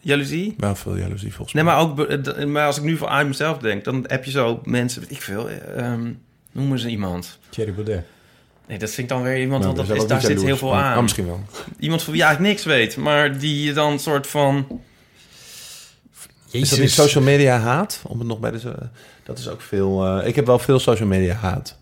Jaloezie? 0.00 0.54
Wel 0.58 0.74
veel 0.74 0.96
jaloezie 0.96 1.34
volgens 1.34 1.54
Nee, 1.54 1.64
mij. 1.64 1.72
maar 1.74 1.82
ook 1.82 2.46
maar 2.46 2.66
als 2.66 2.76
ik 2.76 2.82
nu 2.82 2.96
van 2.96 3.08
uit 3.08 3.26
mezelf 3.26 3.58
denk, 3.58 3.84
dan 3.84 4.04
heb 4.06 4.24
je 4.24 4.30
zo 4.30 4.60
mensen, 4.64 5.00
weet 5.00 5.10
ik 5.10 5.22
veel, 5.22 5.48
eh, 5.48 5.78
ehm, 5.78 6.12
noemen 6.52 6.78
ze 6.78 6.88
iemand. 6.88 7.38
Thierry 7.48 7.72
Baudet. 7.74 8.04
Nee, 8.68 8.78
dat 8.78 8.88
vind 8.90 9.10
ik 9.10 9.16
dan 9.16 9.22
weer 9.22 9.40
iemand, 9.40 9.62
Nou, 9.62 9.74
want 9.74 9.88
daar 9.88 9.96
dat 9.96 10.04
is, 10.04 10.10
daar 10.10 10.20
zit 10.20 10.42
heel 10.42 10.56
veel 10.56 10.74
aan. 10.76 10.96
Oh, 10.96 11.02
misschien 11.02 11.26
wel. 11.26 11.40
Iemand 11.78 12.02
van 12.02 12.12
wie 12.12 12.22
je 12.22 12.26
eigenlijk 12.28 12.54
niks 12.54 12.66
weet, 12.66 12.96
maar 12.96 13.38
die 13.38 13.64
je 13.64 13.72
dan 13.72 13.98
soort 13.98 14.26
van... 14.26 14.80
Is 16.50 16.68
dat 16.70 16.78
niet 16.78 16.90
social 16.90 17.24
media 17.24 17.58
haat? 17.58 18.00
Om 18.06 18.18
het 18.18 18.28
nog 18.28 18.38
bij 18.40 18.50
de, 18.50 18.72
dat 19.24 19.38
is 19.38 19.48
ook 19.48 19.60
veel. 19.60 20.04
eh, 20.20 20.26
ik 20.26 20.34
heb 20.36 20.46
wel 20.46 20.58
veel 20.58 20.78
social 20.78 21.08
media 21.08 21.34
haat. 21.34 21.76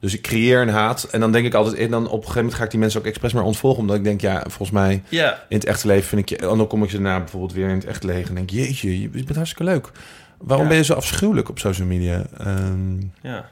Dus 0.00 0.14
ik 0.14 0.22
creëer 0.22 0.60
een 0.62 0.68
haat. 0.68 1.02
En 1.10 1.20
dan 1.20 1.32
denk 1.32 1.46
ik 1.46 1.54
altijd. 1.54 1.76
En 1.76 1.90
dan 1.90 2.02
op 2.04 2.12
een 2.12 2.18
gegeven 2.18 2.34
moment 2.40 2.54
ga 2.58 2.64
ik 2.64 2.70
die 2.70 2.80
mensen 2.80 3.00
ook 3.00 3.06
expres 3.06 3.32
maar 3.32 3.42
ontvolgen. 3.44 3.80
Omdat 3.80 3.96
ik 3.96 4.04
denk, 4.04 4.20
ja, 4.20 4.40
volgens 4.40 4.70
mij 4.70 5.02
Ja, 5.08 5.44
in 5.48 5.56
het 5.56 5.64
echte 5.66 5.86
leven 5.86 6.08
vind 6.08 6.20
ik 6.20 6.28
je. 6.28 6.36
En 6.48 6.56
dan 6.58 6.66
kom 6.66 6.82
ik 6.82 6.90
ze 6.90 6.96
daarna 7.00 7.18
bijvoorbeeld 7.18 7.52
weer 7.52 7.68
in 7.68 7.74
het 7.74 7.84
echte 7.84 8.06
leven. 8.06 8.28
En 8.28 8.34
denk, 8.34 8.50
jeetje, 8.50 9.00
je 9.00 9.08
bent 9.08 9.34
hartstikke 9.34 9.64
leuk. 9.64 9.90
Waarom 10.38 10.64
Ja. 10.64 10.70
ben 10.70 10.78
je 10.80 10.84
zo 10.84 10.94
afschuwelijk 10.94 11.48
op 11.48 11.58
social 11.58 11.86
media? 11.86 12.26
Ehm, 12.38 13.00
ja. 13.22 13.50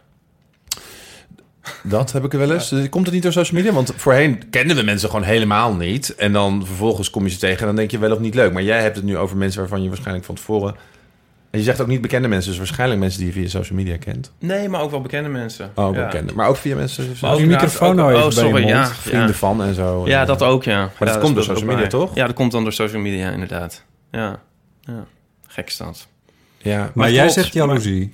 Dat 1.83 2.13
heb 2.13 2.25
ik 2.25 2.33
er 2.33 2.39
wel 2.39 2.53
eens. 2.53 2.75
Komt 2.91 3.05
het 3.05 3.15
niet 3.15 3.23
door 3.23 3.33
social 3.33 3.57
media? 3.61 3.73
Want 3.73 3.93
voorheen 3.97 4.51
kenden 4.51 4.77
we 4.77 4.83
mensen 4.83 5.09
gewoon 5.09 5.25
helemaal 5.25 5.75
niet. 5.75 6.15
En 6.15 6.33
dan 6.33 6.67
vervolgens 6.67 7.11
kom 7.11 7.25
je 7.25 7.31
ze 7.31 7.39
tegen 7.39 7.61
en 7.61 7.67
dan 7.67 7.77
denk 7.77 7.91
je 7.91 7.99
wel 7.99 8.13
of 8.13 8.19
niet 8.19 8.35
leuk. 8.35 8.53
Maar 8.53 8.63
jij 8.63 8.83
hebt 8.83 8.97
het 8.97 9.05
nu 9.05 9.17
over 9.17 9.37
mensen 9.37 9.61
waarvan 9.61 9.83
je 9.83 9.89
waarschijnlijk 9.89 10.27
van 10.27 10.35
tevoren... 10.35 10.77
En 11.51 11.59
je 11.59 11.65
zegt 11.65 11.81
ook 11.81 11.87
niet 11.87 12.01
bekende 12.01 12.29
mensen, 12.29 12.49
dus 12.51 12.59
waarschijnlijk 12.59 13.01
mensen 13.01 13.19
die 13.19 13.29
je 13.29 13.35
via 13.35 13.49
social 13.49 13.79
media 13.79 13.97
kent. 13.97 14.33
Nee, 14.39 14.69
maar 14.69 14.81
ook 14.81 14.91
wel 14.91 15.01
bekende 15.01 15.29
mensen. 15.29 15.71
Oh, 15.75 15.95
ja. 15.95 16.05
bekende. 16.05 16.35
Maar 16.35 16.49
ook 16.49 16.57
via 16.57 16.77
mensen... 16.77 17.17
Maar 17.21 17.31
ook 17.31 17.37
je 17.37 17.43
inderdaad 17.43 17.67
microfoon 17.67 17.97
nou 17.97 18.09
even 18.13 18.23
oh, 18.23 18.35
bij 18.35 18.45
je 18.45 18.49
sorry, 18.49 18.63
mond. 18.63 18.75
ja, 18.75 18.87
vrienden 18.87 19.35
van 19.35 19.63
en 19.63 19.75
zo. 19.75 20.07
Ja, 20.07 20.25
dat 20.25 20.43
ook, 20.43 20.65
ja. 20.65 20.91
dat 20.99 21.09
ja, 21.09 21.21
komt 21.21 21.35
door 21.35 21.45
social 21.45 21.65
media, 21.65 21.81
bij. 21.81 21.89
toch? 21.89 22.15
Ja, 22.15 22.27
dat 22.27 22.35
komt 22.35 22.53
dan 22.53 22.63
door 22.63 22.73
social 22.73 23.03
media, 23.03 23.31
inderdaad. 23.31 23.85
Ja, 24.11 24.41
ja. 24.81 25.07
Gek 25.47 25.77
dat. 25.79 26.09
Ja, 26.59 26.91
Maar 26.95 27.11
jij 27.11 27.19
klopt, 27.19 27.33
zegt 27.35 27.53
jaloezie. 27.53 28.13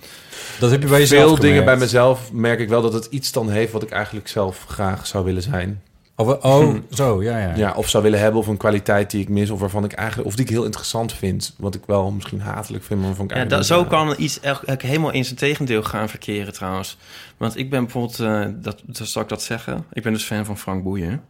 Dat 0.58 0.70
heb 0.70 0.82
je 0.82 0.88
bij 0.88 0.98
jezelf 0.98 1.26
veel 1.28 1.38
dingen 1.38 1.64
bij 1.64 1.76
mezelf 1.76 2.32
merk 2.32 2.58
ik 2.60 2.68
wel 2.68 2.82
dat 2.82 2.92
het 2.92 3.04
iets 3.10 3.32
dan 3.32 3.50
heeft 3.50 3.72
wat 3.72 3.82
ik 3.82 3.90
eigenlijk 3.90 4.28
zelf 4.28 4.64
graag 4.68 5.06
zou 5.06 5.24
willen 5.24 5.42
zijn. 5.42 5.82
Oh, 6.16 6.26
we- 6.26 6.42
oh, 6.42 6.74
zo, 6.90 7.22
ja, 7.22 7.38
ja. 7.38 7.52
Ja, 7.56 7.72
of 7.76 7.88
zou 7.88 8.02
willen 8.02 8.18
hebben 8.18 8.40
of 8.40 8.46
een 8.46 8.56
kwaliteit 8.56 9.10
die 9.10 9.20
ik 9.20 9.28
mis 9.28 9.50
of 9.50 9.60
waarvan 9.60 9.84
ik 9.84 9.92
eigenlijk 9.92 10.28
of 10.28 10.34
die 10.34 10.44
ik 10.44 10.50
heel 10.50 10.64
interessant 10.64 11.12
vind, 11.12 11.54
wat 11.58 11.74
ik 11.74 11.82
wel 11.86 12.10
misschien 12.10 12.40
hatelijk 12.40 12.84
vind, 12.84 12.98
maar 12.98 13.08
waarvan 13.08 13.24
ik 13.24 13.30
Ja, 13.30 13.36
eigenlijk 13.36 13.68
dat, 13.68 13.78
zo 13.78 13.84
kan 13.84 14.14
iets 14.18 14.40
echt 14.40 14.62
echt 14.64 14.82
helemaal 14.82 15.10
in 15.12 15.24
zijn 15.24 15.36
tegendeel 15.36 15.82
gaan 15.82 16.08
verkeren 16.08 16.52
trouwens. 16.52 16.96
Want 17.36 17.56
ik 17.58 17.70
ben 17.70 17.82
bijvoorbeeld, 17.82 18.20
eh, 18.20 18.44
dat, 18.54 18.82
dat 18.86 19.08
zal 19.08 19.22
ik 19.22 19.28
dat 19.28 19.42
zeggen? 19.42 19.84
Ik 19.92 20.02
ben 20.02 20.12
dus 20.12 20.24
fan 20.24 20.44
van 20.44 20.58
Frank 20.58 20.82
Boeien. 20.82 21.22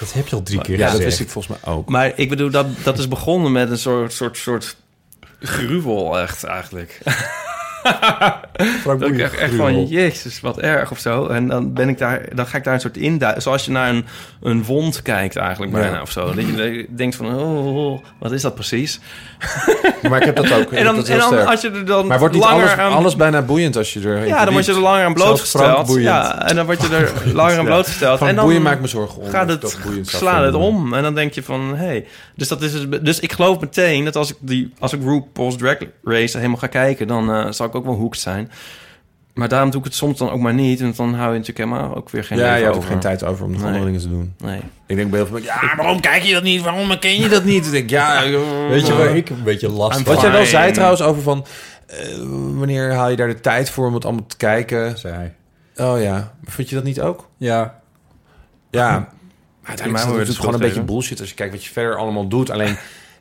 Dat 0.00 0.12
heb 0.12 0.26
je 0.26 0.36
al 0.36 0.42
drie 0.42 0.60
keer 0.66 0.76
Ja, 0.78 0.80
dat 0.82 0.90
gezegd. 0.90 1.04
wist 1.08 1.20
ik 1.20 1.28
volgens 1.28 1.58
mij 1.62 1.72
ook. 1.74 1.88
Maar 1.88 2.12
ik 2.16 2.28
bedoel, 2.28 2.50
dat, 2.50 2.66
dat 2.82 2.98
is 2.98 3.08
begonnen 3.08 3.52
met 3.52 3.70
een 3.70 3.78
soort, 3.78 4.12
soort, 4.12 4.36
soort 4.36 4.76
gruwel 5.46 6.18
echt 6.18 6.44
eigenlijk. 6.44 7.00
Frank 8.82 9.00
Dat 9.00 9.08
ik 9.08 9.18
echt, 9.18 9.36
echt 9.36 9.54
van, 9.54 9.86
jezus, 9.86 10.40
wat 10.40 10.58
erg 10.58 10.90
of 10.90 10.98
zo. 10.98 11.26
En 11.26 11.48
dan, 11.48 11.72
ben 11.72 11.88
ik 11.88 11.98
daar, 11.98 12.28
dan 12.34 12.46
ga 12.46 12.56
ik 12.58 12.64
daar 12.64 12.74
een 12.74 12.80
soort 12.80 12.96
in... 12.96 13.22
Zoals 13.36 13.64
je 13.64 13.70
naar 13.70 13.88
een, 13.88 14.06
een 14.42 14.64
wond 14.64 15.02
kijkt 15.02 15.36
eigenlijk 15.36 15.72
Ja. 15.72 15.78
bijna 15.78 16.00
of 16.00 16.10
zo. 16.10 16.34
Dat 16.34 16.46
je 16.46 16.86
denkt 16.90 17.16
van, 17.16 17.34
oh, 17.34 17.76
oh, 17.76 18.00
wat 18.18 18.32
is 18.32 18.42
dat 18.42 18.54
precies? 18.54 19.00
Maar 20.08 20.20
ik 20.20 20.24
heb 20.24 20.36
dat 20.36 20.52
ook. 20.52 20.72
En 20.84 20.84
dan, 20.84 20.96
dat 20.96 21.04
en 21.04 21.10
heel 21.10 21.20
dan 21.20 21.32
sterk. 21.32 21.48
als 21.48 21.60
je 21.60 21.70
er 21.70 21.86
dan 21.86 22.06
maar 22.06 22.18
wordt 22.18 22.34
niet 22.34 22.42
langer 22.42 22.62
alles, 22.62 22.78
aan... 22.78 22.92
alles 22.92 23.16
bijna 23.16 23.42
boeiend 23.42 23.76
als 23.76 23.92
je 23.92 24.00
er 24.00 24.26
ja, 24.26 24.44
dan 24.44 24.52
word 24.52 24.66
je 24.66 24.72
er 24.72 24.78
langer 24.78 25.04
aan 25.04 25.14
blootgesteld. 25.14 25.94
Ja, 25.94 26.48
en 26.48 26.56
dan 26.56 26.66
word 26.66 26.82
je 26.82 26.88
er 26.96 27.12
langer 27.34 27.58
aan 27.58 27.64
blootgesteld. 27.74 28.18
Van 28.18 28.28
en 28.28 28.34
dan 28.34 28.44
boeien 28.44 28.62
maakt 28.62 28.80
me 28.80 28.86
zorgen 28.86 29.22
om. 29.22 29.30
gaat 29.30 29.48
het, 29.48 29.78
slaat 30.02 30.44
het 30.44 30.54
om. 30.54 30.94
En 30.94 31.02
dan 31.02 31.14
denk 31.14 31.32
je 31.32 31.42
van, 31.42 31.76
hé. 31.76 31.86
Hey. 31.86 32.06
Dus, 32.36 32.48
dat 32.48 32.62
is 32.62 32.72
dus, 32.72 33.00
dus 33.02 33.20
ik 33.20 33.32
geloof 33.32 33.60
meteen 33.60 34.04
dat 34.04 34.16
als 34.16 34.30
ik, 34.30 34.36
die, 34.40 34.72
als 34.78 34.92
ik 34.92 35.02
RuPaul's 35.02 35.56
Drag 35.56 35.76
Race 36.04 36.36
helemaal 36.36 36.56
ga 36.58 36.66
kijken... 36.66 37.06
dan 37.06 37.32
eh, 37.32 37.50
zal 37.50 37.66
ik 37.66 37.74
ook 37.74 37.84
wel 37.84 37.94
hoekt 37.94 38.18
zijn. 38.18 38.50
Maar 39.34 39.48
daarom 39.48 39.70
doe 39.70 39.78
ik 39.80 39.86
het 39.86 39.94
soms 39.94 40.18
dan 40.18 40.30
ook 40.30 40.40
maar 40.40 40.54
niet. 40.54 40.80
En 40.80 40.92
dan 40.96 41.14
hou 41.14 41.32
je 41.32 41.38
natuurlijk 41.38 41.70
helemaal 41.70 41.96
ook 41.96 42.10
weer 42.10 42.24
geen 42.24 42.38
Ja, 42.38 42.68
ook 42.68 42.76
over. 42.76 42.88
geen 42.88 42.98
tijd 42.98 43.24
over 43.24 43.44
om 43.44 43.50
nog 43.50 43.60
Nee. 43.60 43.66
andere 43.68 43.84
dingen 43.86 44.00
te 44.00 44.08
doen. 44.08 44.34
Nee. 44.38 44.60
Ik 44.86 44.96
denk 44.96 45.10
bij 45.10 45.18
heel 45.18 45.28
veel 45.28 45.38
mensen, 45.38 45.54
ja, 45.68 45.76
waarom 45.76 46.00
kijk 46.00 46.22
je 46.22 46.32
dat 46.32 46.42
niet? 46.42 46.62
Waarom 46.62 46.98
ken 46.98 47.16
je 47.20 47.28
dat 47.28 47.44
niet? 47.44 47.66
Ik 47.66 47.72
denk, 47.72 47.90
ja, 47.90 48.22
Weet 48.68 48.86
je 48.86 48.94
waar 48.94 49.16
ik 49.16 49.30
een 49.30 49.42
beetje 49.42 49.68
last 49.70 50.00
van 50.00 50.12
Wat 50.14 50.22
jij 50.22 50.32
wel 50.32 50.44
zei 50.44 50.72
trouwens 50.72 51.02
over 51.02 51.22
van... 51.22 51.46
eh, 51.86 51.98
wanneer 52.54 52.92
haal 52.92 53.08
je 53.10 53.16
daar 53.16 53.28
de 53.28 53.40
tijd 53.40 53.70
voor 53.70 53.86
om 53.86 53.94
het 53.94 54.04
allemaal 54.04 54.26
te 54.26 54.36
kijken? 54.36 54.98
zei 54.98 55.14
hij. 55.14 55.34
Oh 55.86 56.00
ja, 56.02 56.34
vind 56.44 56.68
je 56.68 56.74
dat 56.74 56.84
niet 56.84 57.00
ook? 57.00 57.28
Ja, 57.36 57.80
Ja, 58.70 59.08
mij 59.66 59.76
uiteindelijk 59.78 60.20
is 60.22 60.28
het 60.28 60.36
gewoon 60.38 60.54
een 60.54 60.60
beetje 60.60 60.82
bullshit 60.82 61.20
als 61.20 61.28
je 61.28 61.34
kijkt 61.34 61.52
wat 61.54 61.64
je 61.64 61.70
verder 61.72 61.96
allemaal 61.96 62.28
doet. 62.28 62.50
Alleen 62.50 62.76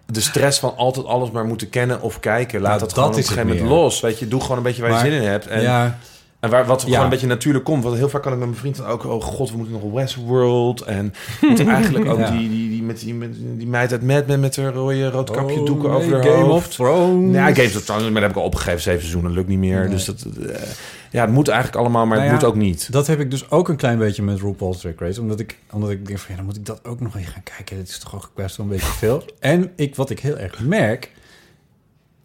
de 0.05 0.21
stress 0.21 0.59
van 0.59 0.73
altijd 0.77 1.05
alles 1.05 1.31
maar 1.31 1.45
moeten 1.45 1.69
kennen 1.69 2.01
of 2.01 2.19
kijken, 2.19 2.61
laat 2.61 2.79
dat, 2.79 2.93
gewoon 2.93 3.09
op 3.09 3.15
een 3.15 3.23
gegeven 3.23 3.47
moment 3.47 3.67
los. 3.67 3.99
Weet 3.99 4.19
je, 4.19 4.27
doe 4.27 4.41
gewoon 4.41 4.57
een 4.57 4.63
beetje 4.63 4.81
waar 4.81 4.89
je 4.91 4.95
Maar- 4.97 5.05
zin 5.05 5.21
in 5.21 5.27
hebt. 5.27 5.47
En, 5.47 5.61
ja, 5.61 5.97
en 6.39 6.49
waar, 6.49 6.65
wat 6.65 6.83
gewoon 6.83 6.99
een 7.03 7.09
beetje 7.09 7.27
natuurlijk 7.27 7.65
komt. 7.65 7.83
Want 7.83 7.95
heel 7.95 8.09
vaak 8.09 8.21
kan 8.21 8.31
ik 8.33 8.37
met 8.37 8.47
mijn 8.47 8.59
vriend 8.59 8.75
dan 8.77 8.85
ook, 8.85 9.05
oh 9.05 9.21
god, 9.23 9.51
we 9.51 9.57
moeten 9.57 9.73
nog 9.81 9.91
Westworld. 9.91 10.81
En 10.81 11.13
eigenlijk 11.67 12.05
ook 12.09 12.19
Ja. 12.19 12.29
die, 12.31 12.49
die, 12.49 12.69
die, 12.85 12.91
met 12.91 12.99
die, 12.99 13.13
met 13.13 13.57
die 13.59 13.67
meid 13.67 13.91
uit 13.91 14.03
Mad 14.03 14.27
Men 14.27 14.39
met 14.39 14.55
haar 14.55 14.73
rode 14.73 15.09
roodkapje 15.09 15.59
Oh, 15.59 15.65
doeken 15.65 15.89
nee, 15.89 15.97
over 15.97 16.13
haar 16.13 16.23
Game 16.23 16.43
hoofd. 16.43 16.67
of 16.67 16.73
Thrones. 16.73 17.35
Ja, 17.35 17.53
Game 17.53 17.67
of 17.67 17.83
Thrones, 17.85 18.03
maar 18.03 18.11
dat 18.13 18.21
heb 18.21 18.31
ik 18.31 18.37
al 18.37 18.43
opgegeven. 18.43 18.81
Zeven 18.81 18.99
seizoenen, 18.99 19.31
lukt 19.31 19.47
niet 19.47 19.57
meer. 19.59 19.79
Nee. 19.79 19.89
Dus 19.89 20.05
dat, 20.05 20.21
eh, 20.49 20.55
ja, 21.11 21.21
het 21.21 21.31
moet 21.33 21.47
eigenlijk 21.47 21.79
allemaal, 21.79 22.05
maar 22.05 22.17
Nou 22.17 22.29
het 22.31 22.41
ja, 22.41 22.47
moet 22.47 22.55
ook 22.55 22.61
niet. 22.63 22.91
Dat 22.91 23.07
heb 23.07 23.19
ik 23.19 23.31
dus 23.31 23.49
ook 23.49 23.69
een 23.69 23.75
klein 23.75 23.97
beetje 23.97 24.23
met 24.23 24.39
RuPaul's 24.39 24.79
Drag 24.81 24.93
Race. 24.97 25.21
Omdat 25.21 25.39
ik, 25.39 25.57
omdat 25.71 25.89
ik 25.89 26.05
denk 26.05 26.19
van, 26.19 26.27
ja, 26.29 26.35
dan 26.35 26.45
moet 26.45 26.55
ik 26.57 26.65
dat 26.65 26.85
ook 26.85 26.99
nog 26.99 27.17
even 27.17 27.31
gaan 27.31 27.43
kijken. 27.43 27.77
Dat 27.77 27.87
is 27.87 27.97
toch 27.99 28.15
ook 28.15 28.31
best 28.35 28.57
wel 28.57 28.65
een 28.65 28.71
beetje 28.71 28.87
veel. 28.91 29.23
En 29.39 29.71
ik, 29.75 29.95
wat 29.95 30.09
ik 30.09 30.19
heel 30.19 30.37
erg 30.37 30.61
merk... 30.61 31.11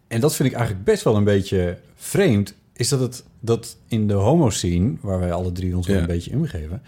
en 0.09 0.21
dat 0.21 0.35
vind 0.35 0.49
ik 0.49 0.55
eigenlijk 0.55 0.85
best 0.85 1.03
wel 1.05 1.17
een 1.17 1.25
beetje 1.25 1.79
vreemd... 1.97 2.55
is 2.73 2.89
dat 2.89 3.01
het 3.01 3.25
dat 3.41 3.77
in 3.89 4.07
de 4.09 4.15
homo-scene... 4.15 4.93
waar 5.01 5.19
wij 5.21 5.33
alle 5.33 5.53
drie 5.53 5.77
ons 5.77 5.87
wel 5.87 5.97
Ja. 5.97 6.03
een 6.03 6.09
beetje 6.09 6.31
in 6.31 6.41
begeven... 6.41 6.83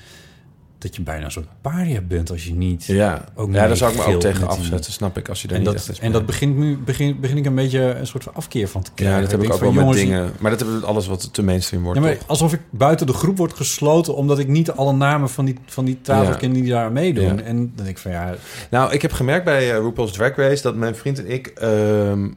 dat 0.80 0.96
je 0.96 1.02
bijna 1.02 1.24
een 1.24 1.30
soort 1.30 1.46
paria 1.60 2.00
bent 2.00 2.30
als 2.30 2.44
je 2.44 2.54
niet... 2.54 2.84
Ja, 2.84 3.24
Ook 3.34 3.52
ja 3.52 3.66
daar 3.66 3.76
zou 3.76 3.92
ik 3.92 3.98
me 4.06 4.14
ook 4.14 4.20
tegen 4.20 4.38
die- 4.40 4.48
afzetten, 4.48 4.92
snap 4.92 5.16
ik. 5.18 5.28
Als 5.28 5.42
je 5.42 5.48
daar 5.48 5.56
En 5.56 5.62
niet 5.62 5.72
dat, 5.72 5.88
echt 5.88 5.98
en 5.98 6.12
dat 6.12 6.26
begint 6.26 6.56
nu 6.56 6.76
begin, 6.78 7.20
begin 7.20 7.36
ik 7.36 7.46
een 7.46 7.54
beetje 7.54 7.80
een 7.94 8.06
soort 8.06 8.22
van 8.24 8.34
afkeer 8.34 8.68
van 8.68 8.82
te 8.82 8.90
krijgen. 8.94 9.16
Ja, 9.16 9.22
dat 9.22 9.30
heb 9.30 9.42
ik 9.42 9.52
ook 9.52 9.60
wel 9.60 9.72
met 9.84 9.94
dingen. 9.94 10.32
Maar 10.38 10.50
dat 10.50 10.60
hebben 10.60 10.80
we 10.80 10.86
alles 10.86 11.06
wat 11.06 11.32
te 11.34 11.42
mainstream 11.42 11.82
wordt. 11.82 11.98
Ja, 11.98 12.04
maar 12.04 12.16
alsof 12.26 12.52
ik 12.52 12.60
buiten 12.70 13.06
de 13.06 13.12
groep 13.12 13.36
word 13.36 13.52
gesloten... 13.54 14.14
omdat 14.14 14.38
ik 14.38 14.48
niet 14.48 14.70
alle 14.70 14.92
namen 14.92 15.28
van 15.28 15.44
die, 15.44 15.56
van 15.66 15.84
die 15.84 16.00
tafels 16.02 16.28
Ja. 16.28 16.34
ken 16.34 16.52
die 16.52 16.68
daar 16.68 16.92
meedoen. 16.92 17.24
Ja. 17.36 17.42
En 17.42 17.56
dan 17.56 17.70
denk 17.74 17.88
ik 17.88 17.98
van 17.98 18.10
ja... 18.10 18.34
Nou, 18.70 18.92
ik 18.92 19.02
heb 19.02 19.12
gemerkt 19.12 19.44
bij 19.44 19.70
eh, 19.70 19.76
RuPaul's 19.78 20.12
Drag 20.12 20.36
Race 20.36 20.62
dat 20.62 20.74
mijn 20.76 20.94
vriend 20.96 21.18
en 21.18 21.30
ik. 21.30 21.46
ehm, 21.46 22.28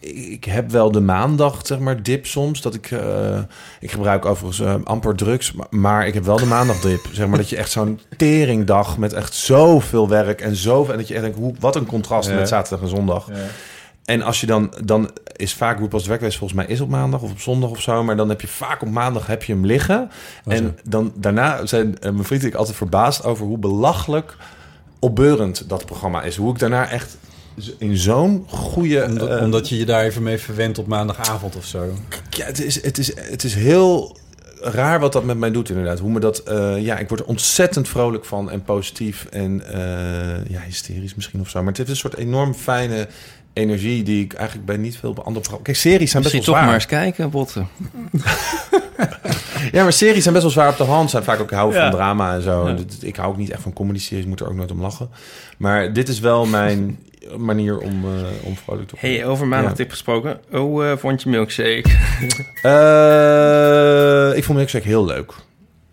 ik 0.00 0.44
heb 0.44 0.70
wel 0.70 0.90
de 0.92 1.00
maandag, 1.00 1.66
zeg 1.66 1.78
maar, 1.78 2.02
dip 2.02 2.26
soms. 2.26 2.62
Dat 2.62 2.74
ik. 2.74 2.90
eh, 2.90 3.38
ik 3.80 3.90
gebruik 3.90 4.24
overigens 4.24 4.60
eh, 4.60 4.74
amper 4.84 5.14
drugs. 5.16 5.52
Maar, 5.52 5.66
maar 5.70 6.06
ik 6.06 6.14
heb 6.14 6.24
wel 6.24 6.36
de 6.36 6.46
maandag 6.46 6.80
dip. 6.80 7.06
Zeg 7.12 7.26
maar 7.28 7.38
dat 7.38 7.48
je 7.48 7.56
echt 7.56 7.70
zo'n 7.70 8.00
teringdag 8.16 8.98
met 8.98 9.12
echt 9.12 9.34
zoveel 9.34 10.08
werk 10.08 10.40
en 10.40 10.56
zoveel. 10.56 10.92
En 10.92 10.98
dat 10.98 11.08
je 11.08 11.14
echt 11.14 11.22
denkt, 11.22 11.38
hoe, 11.38 11.54
wat 11.60 11.76
een 11.76 11.86
contrast 11.86 12.28
Ja. 12.28 12.34
met 12.34 12.48
zaterdag 12.48 12.80
en 12.80 12.88
zondag. 12.96 13.28
En 14.04 14.22
als 14.22 14.40
je 14.40 14.46
dan, 14.46 14.72
dan 14.84 15.10
is 15.36 15.54
vaak 15.54 15.78
Drag 15.90 16.20
Race 16.20 16.38
volgens 16.38 16.52
mij 16.52 16.66
is 16.66 16.80
op 16.80 16.88
maandag 16.88 17.20
of 17.22 17.30
op 17.30 17.40
zondag 17.40 17.70
of 17.70 17.80
zo. 17.80 18.04
Maar 18.04 18.16
dan 18.16 18.28
heb 18.28 18.40
je 18.40 18.48
vaak 18.48 18.82
op 18.82 18.88
maandag 18.90 19.26
heb 19.26 19.42
je 19.42 19.52
hem 19.52 19.66
liggen. 19.66 20.10
Oh, 20.44 20.54
en 20.54 20.78
dan 20.84 21.12
daarna 21.14 21.66
zijn 21.66 21.98
eh, 21.98 22.10
mijn 22.10 22.24
vriend 22.24 22.42
en 22.42 22.48
ik 22.48 22.54
altijd 22.54 22.76
verbaasd 22.76 23.24
over 23.24 23.46
hoe 23.46 23.58
belachelijk 23.58 24.36
opbeurend 24.98 25.68
dat 25.68 25.84
programma 25.86 26.22
is. 26.22 26.36
Hoe 26.36 26.52
ik 26.52 26.58
daarna 26.58 26.88
echt 26.88 27.16
in 27.78 27.96
zo'n 27.96 28.44
goede... 28.48 29.04
Omdat, 29.04 29.28
eh, 29.28 29.42
omdat 29.42 29.68
je 29.68 29.76
je 29.78 29.84
daar 29.84 30.04
even 30.04 30.22
mee 30.22 30.38
verwendt 30.38 30.78
op 30.78 30.86
maandagavond 30.86 31.56
of 31.56 31.64
zo. 31.64 31.84
ja, 32.30 32.44
het 32.46 32.64
is, 32.64 32.82
het, 32.82 32.98
is, 32.98 33.12
het 33.16 33.44
is 33.44 33.54
heel 33.54 34.16
raar 34.60 35.00
wat 35.00 35.12
dat 35.12 35.24
met 35.24 35.38
mij 35.38 35.50
doet 35.50 35.68
inderdaad. 35.68 35.98
Hoe 35.98 36.10
me 36.10 36.20
dat, 36.20 36.38
eh, 36.38 36.78
ja, 36.84 36.98
ik 36.98 37.08
word 37.08 37.20
er 37.20 37.26
ontzettend 37.26 37.88
vrolijk 37.88 38.24
van 38.24 38.50
en 38.50 38.62
positief 38.62 39.24
en 39.30 39.62
eh, 39.72 40.50
ja, 40.50 40.60
hysterisch 40.66 41.14
misschien 41.14 41.40
of 41.40 41.48
zo. 41.48 41.58
Maar 41.58 41.68
het 41.68 41.76
heeft 41.76 41.90
een 41.90 41.96
soort 41.96 42.16
enorm 42.16 42.54
fijne 42.54 43.08
energie 43.52 44.02
die 44.02 44.24
ik 44.24 44.32
eigenlijk 44.32 44.66
bij 44.66 44.76
niet 44.76 44.96
veel 44.98 45.08
andere 45.08 45.30
programma's... 45.32 45.62
Kijk, 45.62 45.76
series 45.76 46.10
zijn 46.10 46.22
best 46.22 46.34
wel 46.34 46.44
toch 46.44 46.54
zwaar. 46.54 46.66
maar 46.66 46.74
eens 46.74 46.86
kijken, 46.86 47.30
Botten. 47.30 47.68
Ja, 49.72 49.82
maar 49.82 49.92
series 49.92 50.22
zijn 50.22 50.34
best 50.34 50.46
wel 50.46 50.54
zwaar 50.54 50.68
op 50.70 50.76
de 50.76 50.84
hand. 50.84 51.10
Zijn 51.10 51.22
vaak 51.22 51.40
ook 51.40 51.50
houden 51.50 51.78
Ja. 51.80 51.88
van 51.90 51.98
drama 51.98 52.34
en 52.34 52.42
zo. 52.42 52.62
Ja. 52.62 52.68
En 52.68 52.76
dit- 52.76 53.02
Ik 53.02 53.16
hou 53.16 53.28
ook 53.30 53.36
niet 53.36 53.50
echt 53.50 53.62
van 53.62 53.72
comedy 53.72 53.98
series. 53.98 54.24
Moet 54.24 54.40
er 54.40 54.48
ook 54.48 54.54
nooit 54.54 54.70
om 54.70 54.80
lachen. 54.80 55.08
Maar 55.58 55.92
dit 55.92 56.08
is 56.08 56.20
wel 56.20 56.46
mijn 56.46 56.98
manier 57.36 57.78
om, 57.78 58.04
eh, 58.04 58.10
om 58.42 58.56
vrolijk 58.56 58.88
te 58.88 58.94
worden. 59.00 59.18
Hey, 59.18 59.26
over 59.26 59.46
maandagtip 59.46 59.90
gesproken. 59.90 60.40
Hoe 60.50 60.84
eh, 60.84 60.96
vond 60.96 61.22
je 61.22 61.28
Milkshake? 61.28 61.84
Eh, 62.62 64.36
ik 64.36 64.44
vond 64.44 64.58
Milkshake 64.58 64.86
heel 64.88 65.04
leuk. 65.04 65.32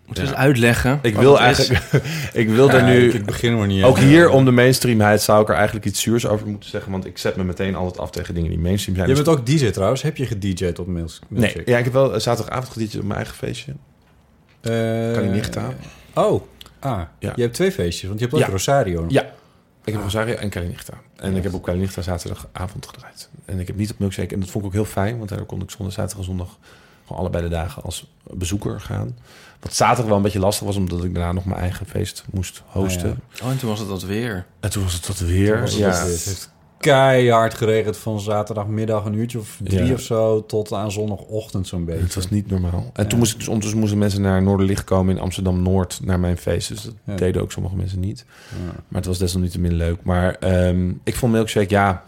Moeten 0.06 0.24
we 0.24 0.30
eens 0.30 0.38
uitleggen? 0.38 0.98
Ik 1.02 1.14
wat 1.14 1.22
wil 1.22 1.38
het 1.40 1.58
is? 1.58 1.68
eigenlijk... 1.68 2.04
ik 2.42 2.48
wil 2.48 2.68
daar 2.68 2.80
Ja, 2.80 2.98
nu... 2.98 3.10
ik, 3.12 3.24
begin 3.24 3.56
maar 3.56 3.66
niet 3.66 3.84
Ook 3.84 3.96
aan. 3.98 4.04
hier, 4.04 4.28
om 4.30 4.44
de 4.44 4.50
mainstreamheid, 4.50 5.22
zou 5.22 5.42
ik 5.42 5.48
er 5.48 5.54
eigenlijk 5.54 5.86
iets 5.86 6.00
zuurs 6.02 6.26
over 6.26 6.46
moeten 6.46 6.70
zeggen. 6.70 6.92
Want 6.92 7.06
ik 7.06 7.18
zet 7.18 7.36
me 7.36 7.44
meteen 7.44 7.74
altijd 7.74 7.98
af 7.98 8.10
tegen 8.10 8.34
dingen 8.34 8.50
die 8.50 8.58
mainstream 8.58 8.96
zijn. 8.96 9.08
Je 9.08 9.14
Dus- 9.14 9.24
bent 9.24 9.38
ook 9.38 9.46
DJ 9.46 9.70
trouwens. 9.70 10.02
Heb 10.02 10.16
je 10.16 10.26
gedj'd 10.26 10.78
op 10.78 10.86
Mails? 10.86 11.18
Nee, 11.28 11.62
ja, 11.64 11.78
ik 11.78 11.84
heb 11.84 11.92
wel 11.92 12.20
zaterdagavond 12.20 12.72
gedietje 12.72 12.98
op 12.98 13.04
mijn 13.04 13.16
eigen 13.16 13.36
feestje. 13.36 13.72
Kan 14.60 15.24
je 15.24 15.30
nicht 15.32 15.56
aan? 15.56 15.74
Oh, 16.14 16.42
ah. 16.78 17.00
Ja. 17.18 17.32
Je 17.36 17.42
hebt 17.42 17.54
twee 17.54 17.72
feestjes, 17.72 18.08
want 18.08 18.18
je 18.20 18.24
hebt 18.26 18.36
ook 18.36 18.44
Ja. 18.44 18.52
Rosario. 18.52 19.04
Ja. 19.08 19.24
Ik 19.86 19.92
heb 19.92 20.02
Rosario 20.02 20.34
en 20.34 20.48
Kalinchta. 20.48 20.92
En 21.16 21.36
ik 21.36 21.42
heb 21.42 21.54
ook 21.54 21.64
Kalinchta 21.64 22.02
zaterdagavond 22.02 22.86
gedraaid. 22.86 23.28
En 23.44 23.58
ik 23.58 23.66
heb 23.66 23.76
niet 23.76 23.90
op 23.90 23.98
Milkshake. 23.98 24.34
En 24.34 24.40
dat 24.40 24.48
vond 24.48 24.64
ik 24.64 24.70
ook 24.70 24.76
heel 24.76 24.84
fijn. 24.84 25.18
Want 25.18 25.28
daar 25.28 25.44
kon 25.44 25.62
ik 25.62 25.70
zondag, 25.70 25.92
zaterdag 25.92 26.18
en 26.18 26.24
zondag... 26.24 26.58
gewoon 27.06 27.20
allebei 27.20 27.44
de 27.44 27.50
dagen 27.50 27.82
als 27.82 28.06
bezoeker 28.22 28.80
gaan. 28.80 29.18
Wat 29.60 29.74
zaterdag 29.74 30.06
wel 30.06 30.16
een 30.16 30.22
beetje 30.22 30.38
lastig 30.38 30.66
was... 30.66 30.76
omdat 30.76 31.04
ik 31.04 31.14
daarna 31.14 31.32
nog 31.32 31.44
mijn 31.44 31.60
eigen 31.60 31.86
feest 31.86 32.24
moest 32.30 32.62
hosten. 32.66 33.10
Ah, 33.10 33.44
Oh, 33.46 33.50
en 33.50 33.58
toen 33.58 33.68
was 33.68 33.78
het 33.78 33.88
dat 33.88 34.02
weer. 34.02 34.46
En 34.60 34.70
toen 34.70 34.82
was 34.82 34.92
het 34.92 35.06
dat 35.06 35.18
weer. 35.18 35.60
Het 35.60 35.74
ja. 35.74 36.04
dit. 36.04 36.14
Het 36.14 36.24
heeft 36.24 36.50
keihard 36.80 37.54
geregend 37.54 37.96
van 37.96 38.20
zaterdagmiddag 38.20 39.04
een 39.04 39.14
uurtje 39.14 39.38
of 39.38 39.58
drie 39.62 39.84
Ja. 39.84 39.92
of 39.92 40.00
zo... 40.00 40.46
tot 40.46 40.72
aan 40.72 40.92
zondagochtend 40.92 41.66
zo'n 41.66 41.84
beetje. 41.84 42.02
Het 42.02 42.14
was 42.14 42.30
niet 42.30 42.50
normaal. 42.50 42.90
En 42.92 43.02
Ja. 43.02 43.08
toen 43.08 43.18
moest 43.18 43.32
ik 43.32 43.38
dus 43.38 43.46
ondertussen 43.48 43.80
moesten 43.80 43.98
mensen 43.98 44.20
naar 44.22 44.42
Noorderlicht 44.42 44.84
komen 44.84 45.16
in 45.16 45.22
Amsterdam 45.22 45.62
Noord 45.62 46.00
naar 46.04 46.20
mijn 46.20 46.36
feest. 46.36 46.68
Dus 46.68 46.82
dat 46.82 46.94
Ja. 47.04 47.16
deden 47.16 47.42
ook 47.42 47.52
sommige 47.52 47.76
mensen 47.76 48.00
niet. 48.00 48.24
Maar 48.88 49.00
het 49.00 49.06
was 49.06 49.18
desalniettemin 49.18 49.74
leuk. 49.74 50.02
Maar 50.02 50.34
ehm, 50.34 50.92
ik 51.04 51.14
vond 51.16 51.32
Milkshake, 51.32 51.74
ja... 51.74 52.02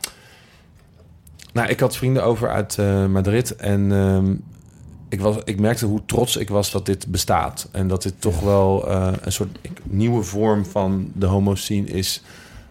Nou, 1.53 1.69
ik 1.69 1.81
had 1.81 1.97
vrienden 1.97 2.25
over 2.25 2.51
uit 2.51 2.79
eh, 2.79 3.07
Madrid. 3.07 3.57
En 3.57 3.93
ehm, 3.93 4.35
ik, 5.09 5.21
was, 5.21 5.37
ik 5.45 5.61
merkte 5.61 5.87
hoe 5.87 6.01
trots 6.07 6.37
ik 6.37 6.49
was 6.49 6.71
dat 6.71 6.87
dit 6.87 7.07
bestaat. 7.07 7.69
En 7.73 7.89
dat 7.89 8.03
dit 8.03 8.14
toch 8.21 8.41
wel 8.41 8.89
eh, 8.91 9.12
een 9.21 9.33
soort 9.33 9.59
nieuwe 9.83 10.23
vorm 10.23 10.64
van 10.66 11.11
de 11.14 11.27
homo-scene 11.27 11.87
is... 11.87 12.23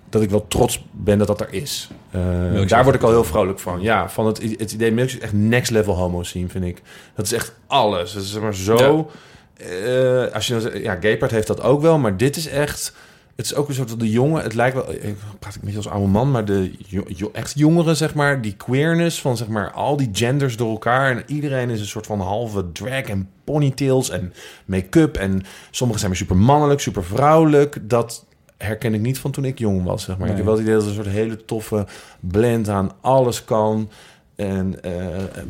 dat 0.10 0.22
ik 0.22 0.30
wel 0.30 0.48
trots 0.48 0.86
ben 0.92 1.18
dat 1.18 1.28
dat 1.28 1.42
er 1.42 1.54
is. 1.54 1.90
Eh, 2.12 2.68
daar 2.68 2.84
word 2.84 2.96
ik 2.96 3.02
al 3.02 3.10
heel 3.10 3.24
vrolijk 3.24 3.60
van. 3.60 3.82
Ja, 3.82 4.10
van 4.10 4.26
het, 4.26 4.42
het 4.60 4.72
idee 4.72 4.92
Milkshake 4.92 5.24
is 5.24 5.30
echt 5.30 5.40
next 5.40 5.72
level 5.72 5.96
homo-scene, 5.96 6.50
vind 6.50 6.66
ik. 6.66 6.82
Dat 7.16 7.26
is 7.26 7.32
echt 7.34 7.54
alles. 7.68 8.14
Dat 8.14 8.24
is 8.24 8.32
zeg 8.32 8.42
maar 8.42 8.56
zo... 8.56 9.10
eh, 9.58 10.34
als 10.34 10.48
je 10.48 10.80
ja, 10.84 10.98
Gaypart 11.00 11.32
heeft 11.32 11.48
dat 11.48 11.62
ook 11.62 11.82
wel, 11.82 11.98
maar 11.98 12.18
dit 12.18 12.36
is 12.36 12.48
echt... 12.48 12.94
Het 13.36 13.46
is 13.46 13.56
ook 13.56 13.68
een 13.68 13.74
soort 13.74 13.90
van 13.90 14.00
de 14.00 14.10
jongen. 14.12 14.44
Het 14.44 14.54
lijkt 14.54 14.76
wel. 14.76 14.92
Ik 14.92 15.16
praat 15.40 15.56
ik 15.56 15.62
een 15.62 15.62
beetje 15.62 15.78
als 15.78 15.88
oude 15.88 16.08
man, 16.08 16.32
maar 16.32 16.46
de 16.46 16.72
jo- 16.88 17.04
jo- 17.08 17.30
echt 17.34 17.54
jongeren, 17.60 17.96
zeg 17.96 18.14
maar. 18.14 18.42
Die 18.42 18.56
queerness 18.56 19.22
van 19.22 19.38
zeg 19.38 19.48
maar 19.48 19.72
al 19.72 19.98
die 19.98 20.10
genders 20.12 20.58
door 20.58 20.70
elkaar. 20.70 21.12
En 21.18 21.24
iedereen 21.28 21.70
is 21.70 21.80
een 21.80 21.86
soort 21.86 22.06
van 22.06 22.20
halve 22.20 22.72
drag 22.72 23.02
en 23.02 23.30
ponytails 23.44 24.10
en 24.10 24.34
make-up. 24.66 25.18
En 25.18 25.44
sommigen 25.72 26.00
zijn 26.00 26.12
maar 26.12 26.22
super 26.22 26.38
mannelijk, 26.38 26.80
super 26.80 27.04
vrouwelijk. 27.04 27.78
Dat 27.82 28.26
herken 28.58 28.94
ik 28.94 29.02
niet 29.02 29.20
van 29.20 29.32
toen 29.32 29.46
ik 29.46 29.60
jong 29.60 29.84
was, 29.84 30.04
zeg 30.04 30.18
maar. 30.18 30.30
Ik 30.30 30.36
heb 30.36 30.46
wel 30.46 30.54
het 30.54 30.64
idee 30.64 30.74
dat 30.76 30.84
het 30.86 30.98
een 30.98 31.04
soort 31.04 31.16
hele 31.16 31.46
toffe 31.46 31.86
blend 32.20 32.70
aan 32.70 32.92
alles 33.02 33.44
kan. 33.46 33.90
En 34.36 34.84
eh, 34.84 34.92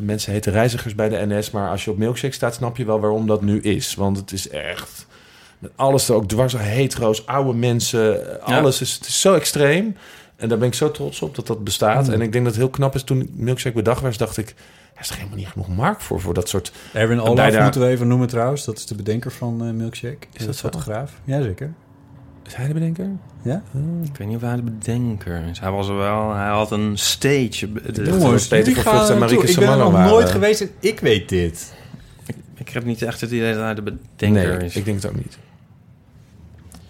mensen 0.00 0.32
heten 0.32 0.52
reizigers 0.52 0.94
bij 0.94 1.08
de 1.08 1.26
NS. 1.26 1.50
Maar 1.50 1.70
als 1.70 1.84
je 1.84 1.90
op 1.90 1.98
Milkshake 1.98 2.34
staat, 2.34 2.54
snap 2.54 2.76
je 2.76 2.84
wel 2.84 3.00
waarom 3.00 3.26
dat 3.26 3.42
nu 3.42 3.60
is. 3.60 3.94
Want 3.94 4.16
het 4.16 4.32
is 4.32 4.48
echt... 4.48 5.06
Met 5.58 5.70
alles 5.76 6.08
er 6.08 6.14
ook 6.14 6.28
dwars, 6.28 6.56
hetero's, 6.56 7.26
oude 7.26 7.52
mensen. 7.58 8.30
eh, 8.40 8.46
Ja. 8.48 8.58
Alles 8.58 8.80
is, 8.80 8.94
het 8.94 9.06
is 9.06 9.20
zo 9.20 9.34
extreem. 9.34 9.96
En 10.36 10.48
daar 10.48 10.58
ben 10.58 10.68
ik 10.68 10.74
zo 10.74 10.90
trots 10.90 11.22
op 11.22 11.34
dat 11.34 11.46
dat 11.46 11.64
bestaat. 11.64 12.06
Mm. 12.06 12.12
En 12.12 12.20
ik 12.20 12.32
denk 12.32 12.44
dat 12.44 12.52
het 12.52 12.62
heel 12.62 12.70
knap 12.70 12.94
is. 12.94 13.02
Toen 13.02 13.30
Milkshake 13.34 13.74
bedacht 13.76 14.00
werd, 14.00 14.18
dacht 14.18 14.36
ik... 14.36 14.54
Er 14.94 15.00
is 15.04 15.08
er 15.10 15.16
helemaal 15.16 15.36
niet 15.38 15.48
genoeg 15.48 15.68
markt 15.68 16.02
voor, 16.02 16.20
voor 16.20 16.34
dat 16.34 16.48
soort... 16.48 16.72
Erwin 16.92 17.20
Olaf 17.20 17.34
bijna- 17.34 17.62
moeten 17.62 17.80
we 17.80 17.86
even 17.86 18.08
noemen 18.08 18.28
trouwens. 18.28 18.64
Dat 18.64 18.78
is 18.78 18.86
de 18.86 18.94
bedenker 18.94 19.32
van 19.32 19.64
eh, 19.66 19.70
Milkshake. 19.72 20.26
Is 20.32 20.38
dat 20.38 20.46
dat 20.46 20.56
zo? 20.56 20.68
fotograaf? 20.68 21.12
Jazeker. 21.24 21.72
Is 22.48 22.54
hij 22.54 22.66
de 22.66 22.72
bedenker? 22.72 23.06
Ja? 23.42 23.62
Ik 24.04 24.16
weet 24.16 24.26
niet 24.28 24.36
of 24.36 24.42
hij 24.42 24.56
de 24.56 24.62
bedenker 24.62 25.42
is. 25.50 25.60
Hij 25.60 25.70
was 25.70 25.88
er 25.88 25.96
wel... 25.96 26.34
Hij 26.34 26.48
had 26.48 26.70
een 26.70 26.98
stage. 26.98 27.72
De- 27.72 28.02
Jongens, 28.04 28.46
Peter 28.46 28.72
van 28.74 28.82
Vught 28.82 29.10
en 29.10 29.18
Marieke. 29.18 29.46
Ik 29.46 29.56
ben 29.58 29.68
er 29.68 29.76
nog 29.76 29.92
waren. 29.92 30.10
nooit 30.10 30.30
geweest 30.30 30.60
en 30.60 30.70
ik 30.80 31.00
weet 31.00 31.28
dit. 31.28 31.72
Ik 32.54 32.68
heb 32.68 32.84
niet 32.84 33.02
echt 33.02 33.20
het 33.20 33.30
idee 33.30 33.52
dat 33.52 33.62
hij 33.62 33.74
de 33.74 33.82
bedenker 33.82 34.56
nee, 34.58 34.66
is. 34.66 34.76
ik 34.76 34.84
denk 34.84 35.02
het 35.02 35.10
ook 35.10 35.16
niet. 35.16 35.38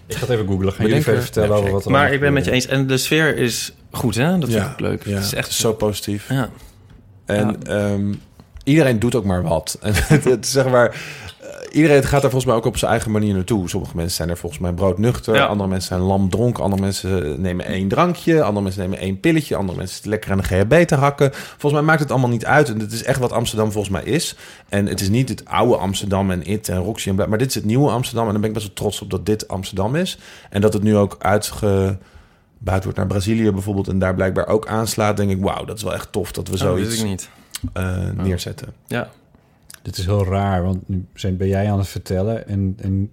Ik 0.05 0.15
ga 0.15 0.21
het 0.21 0.29
even 0.29 0.47
googlen. 0.47 0.73
Gaan 0.73 0.85
jullie 0.85 0.99
even 1.01 1.21
vertellen 1.21 1.55
over 1.55 1.71
wat 1.71 1.85
er 1.85 1.91
maar 1.91 2.13
ik 2.13 2.19
ben 2.19 2.33
met 2.33 2.45
je 2.45 2.51
eens. 2.51 2.65
En 2.67 2.87
de 2.87 2.97
sfeer 2.97 3.37
is 3.37 3.73
goed, 3.91 4.15
hè? 4.15 4.37
Dat 4.37 4.49
vind 4.49 4.65
ik 4.65 4.79
leuk. 4.79 5.05
Ja, 5.05 5.15
Het 5.15 5.23
is 5.23 5.33
echt 5.33 5.51
zo 5.51 5.73
positief. 5.73 6.29
Ja. 6.29 6.49
En 7.25 7.63
ehm, 7.63 8.13
iedereen 8.63 8.99
doet 8.99 9.15
ook 9.15 9.25
maar 9.25 9.43
wat. 9.43 9.77
En 9.81 9.93
het, 10.07 10.23
het, 10.23 10.47
zeg 10.47 10.69
maar, 10.69 10.89
eh, 10.89 10.97
iedereen 11.71 12.03
gaat 12.03 12.11
daar 12.11 12.31
volgens 12.31 12.45
mij 12.45 12.55
ook 12.55 12.65
op 12.65 12.77
zijn 12.77 12.91
eigen 12.91 13.11
manier 13.11 13.33
naartoe. 13.33 13.69
Sommige 13.69 13.95
mensen 13.95 14.15
zijn 14.15 14.29
er 14.29 14.37
volgens 14.37 14.61
mij 14.61 14.73
broodnuchter. 14.73 15.35
Ja. 15.35 15.45
Andere 15.45 15.69
mensen 15.69 15.87
zijn 15.87 16.01
lamdronken. 16.01 16.63
Andere 16.63 16.81
mensen 16.81 17.41
nemen 17.41 17.65
één 17.65 17.87
drankje. 17.87 18.41
Andere 18.43 18.61
mensen 18.63 18.81
nemen 18.81 18.99
één 18.99 19.19
pilletje. 19.19 19.55
Andere 19.55 19.77
mensen 19.77 19.93
zitten 19.93 20.11
lekker 20.11 20.31
aan 20.31 20.37
de 20.37 20.43
GHB 20.43 20.87
te 20.87 20.95
hakken. 20.95 21.29
Volgens 21.33 21.73
mij 21.73 21.81
maakt 21.81 21.99
het 21.99 22.11
allemaal 22.11 22.29
niet 22.29 22.45
uit. 22.45 22.69
En 22.69 22.79
het 22.79 22.91
is 22.91 23.03
echt 23.03 23.19
wat 23.19 23.31
Amsterdam 23.31 23.71
volgens 23.71 23.93
mij 23.93 24.03
is. 24.03 24.35
En 24.69 24.85
het 24.85 25.01
is 25.01 25.09
niet 25.09 25.29
het 25.29 25.45
oude 25.45 25.75
Amsterdam 25.77 26.31
en 26.31 26.43
It 26.45 26.69
en 26.69 26.77
Roxy 26.77 27.09
en 27.09 27.15
bla- 27.15 27.25
Maar 27.25 27.37
dit 27.37 27.47
is 27.47 27.55
het 27.55 27.65
nieuwe 27.65 27.89
Amsterdam. 27.91 28.25
En 28.25 28.31
daar 28.31 28.39
ben 28.41 28.49
ik 28.49 28.55
best 28.55 28.67
wel 28.67 28.75
trots 28.75 29.01
op 29.01 29.09
dat 29.09 29.25
dit 29.25 29.47
Amsterdam 29.47 29.95
is. 29.95 30.19
En 30.49 30.61
dat 30.61 30.73
het 30.73 30.83
nu 30.83 30.95
ook 30.97 31.15
uitge 31.19 31.97
buiten 32.57 32.83
wordt 32.83 32.97
naar 32.97 33.07
Brazilië 33.19 33.51
bijvoorbeeld 33.51 33.87
en 33.87 33.99
daar 33.99 34.15
blijkbaar 34.15 34.47
ook 34.47 34.67
aanslaat, 34.67 35.17
denk 35.17 35.31
ik, 35.31 35.41
wauw, 35.41 35.65
dat 35.65 35.77
is 35.77 35.83
wel 35.83 35.93
echt 35.93 36.11
tof 36.11 36.31
dat 36.31 36.47
we 36.47 36.53
Oh, 36.53 36.59
dat 36.59 36.69
zoiets 36.69 37.03
niet. 37.03 37.29
eh, 37.73 37.97
neerzetten. 38.15 38.73
Ja. 38.87 39.09
Dit 39.89 39.97
is 39.97 40.05
heel 40.05 40.25
raar, 40.25 40.63
want 40.63 40.87
nu 40.87 41.05
zijn, 41.13 41.37
ben 41.37 41.47
jij 41.47 41.71
aan 41.71 41.77
het 41.77 41.87
vertellen 41.87 42.47
en, 42.47 42.75
en, 42.77 43.11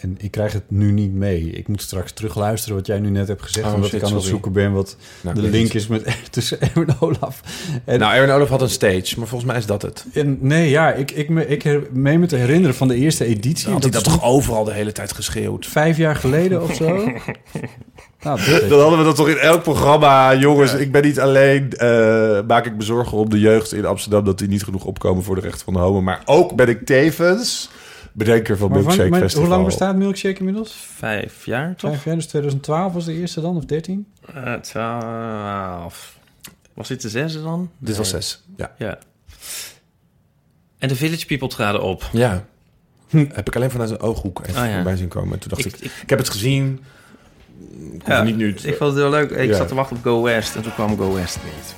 en 0.00 0.16
ik 0.20 0.30
krijg 0.30 0.52
het 0.52 0.62
nu 0.68 0.92
niet 0.92 1.12
mee. 1.14 1.50
Ik 1.50 1.68
moet 1.68 1.82
straks 1.82 2.12
terugluisteren 2.12 2.76
wat 2.76 2.86
jij 2.86 2.98
nu 2.98 3.10
net 3.10 3.28
hebt 3.28 3.42
gezegd, 3.42 3.66
Oh, 3.66 3.74
omdat 3.74 3.90
shit, 3.90 4.02
ik 4.02 4.08
aan 4.08 4.14
het 4.14 4.22
zoeken 4.24 4.52
ben 4.52 4.72
wat 4.72 4.96
Nou, 5.20 5.34
de 5.36 5.42
link 5.42 5.72
is 5.72 5.86
met, 5.86 6.16
tussen 6.30 6.60
Erwin 6.60 6.88
Olaf. 7.00 7.40
En, 7.84 7.98
Nou, 7.98 8.14
Erwin 8.14 8.30
Olaf 8.34 8.48
had 8.48 8.62
een 8.62 8.70
stage, 8.70 9.14
maar 9.18 9.26
volgens 9.26 9.44
mij 9.50 9.58
is 9.58 9.66
dat 9.66 9.82
het. 9.82 10.06
en 10.12 10.38
nee, 10.40 10.68
ja, 10.70 10.92
ik, 10.92 11.10
ik, 11.10 11.28
me, 11.28 11.46
ik 11.46 11.62
her- 11.62 11.86
meen 11.92 12.20
me 12.20 12.26
te 12.26 12.36
herinneren 12.36 12.74
van 12.76 12.88
de 12.88 12.94
eerste 12.96 13.24
editie. 13.24 13.70
Had 13.72 13.82
hij 13.82 13.90
dat 13.90 14.04
dat 14.04 14.12
is 14.12 14.18
toch 14.18 14.28
overal 14.28 14.64
de 14.64 14.72
hele 14.72 14.92
tijd 14.92 15.12
geschreeuwd? 15.12 15.66
vijf 15.66 15.96
jaar 15.96 16.16
geleden 16.16 16.62
of 16.62 16.74
zo. 16.74 16.84
nou, 18.22 18.40
dat 18.50 18.68
Dan 18.68 18.80
hadden 18.80 18.98
we 18.98 19.04
dat 19.04 19.16
toch 19.16 19.28
in 19.28 19.38
elk 19.38 19.62
programma. 19.62 20.34
Jongens, 20.34 20.74
ik 20.74 20.92
ben 20.92 21.02
niet 21.02 21.20
alleen. 21.20 21.72
eh, 21.72 22.40
maak 22.46 22.66
ik 22.66 22.76
me 22.76 22.82
zorgen 22.82 23.18
om 23.18 23.28
de 23.30 23.40
jeugd 23.40 23.72
in 23.72 23.84
Amsterdam 23.86 24.24
dat 24.24 24.38
die 24.38 24.48
niet 24.48 24.64
genoeg 24.64 24.84
opkomen 24.84 25.22
voor 25.24 25.34
de 25.34 25.40
rechten 25.40 25.64
van 25.64 25.72
de 25.72 25.78
homo. 25.78 26.00
Maar 26.02 26.22
ook 26.24 26.54
ben 26.56 26.68
ik 26.68 26.86
tevens 26.86 27.70
bedenker 28.12 28.56
van 28.56 28.70
maar 28.70 28.78
Milkshake 28.80 29.14
Festival. 29.16 29.44
hoe 29.44 29.52
lang 29.54 29.64
bestaat 29.64 29.96
Milkshake 29.96 30.38
inmiddels? 30.38 30.72
Vijf 30.96 31.44
jaar, 31.44 31.76
toch? 31.76 31.90
Vijf 31.90 32.04
jaar, 32.04 32.14
dus 32.14 32.26
2012 32.26 32.92
was 32.92 33.04
de 33.04 33.12
eerste 33.12 33.40
dan, 33.40 33.56
of 33.56 33.64
13? 33.64 34.06
Eh, 34.34 34.54
twaalf. 34.54 36.18
Was 36.74 36.88
dit 36.88 37.02
de 37.02 37.08
zesde 37.08 37.42
dan? 37.42 37.70
Dit 37.78 37.96
was 37.96 38.12
Nee. 38.12 38.20
zes. 38.20 38.42
Ja. 38.56 38.72
Ja. 38.78 38.98
En 40.78 40.88
de 40.88 40.96
Village 40.96 41.26
People 41.26 41.48
traden 41.48 41.82
op. 41.82 42.08
Ja. 42.12 42.44
Heb 43.32 43.46
ik 43.48 43.56
alleen 43.56 43.70
vanuit 43.70 43.90
een 43.90 44.00
ooghoek 44.00 44.40
even 44.46 44.62
Oh, 44.62 44.68
ja. 44.68 44.74
voorbij 44.74 44.96
zien 44.96 45.08
komen. 45.08 45.32
En 45.32 45.38
toen 45.38 45.48
dacht 45.48 45.64
ik, 45.64 45.72
Ik- 45.72 45.80
ik, 45.80 45.92
ik- 46.02 46.10
heb 46.10 46.18
het 46.18 46.28
gezien. 46.30 46.80
Ja, 48.06 48.22
niet 48.22 48.36
nu 48.36 48.54
te- 48.54 48.68
Ik 48.68 48.76
vond 48.76 48.90
het 48.90 48.98
heel 49.00 49.10
leuk. 49.10 49.30
Ik 49.30 49.48
Ja. 49.50 49.56
zat 49.56 49.68
te 49.68 49.74
wachten 49.74 49.96
op 49.96 50.02
Go 50.02 50.22
West 50.22 50.56
en 50.56 50.62
toen 50.62 50.74
kwam 50.74 50.96
Go 50.96 51.12
West 51.14 51.38
niet. 51.44 51.74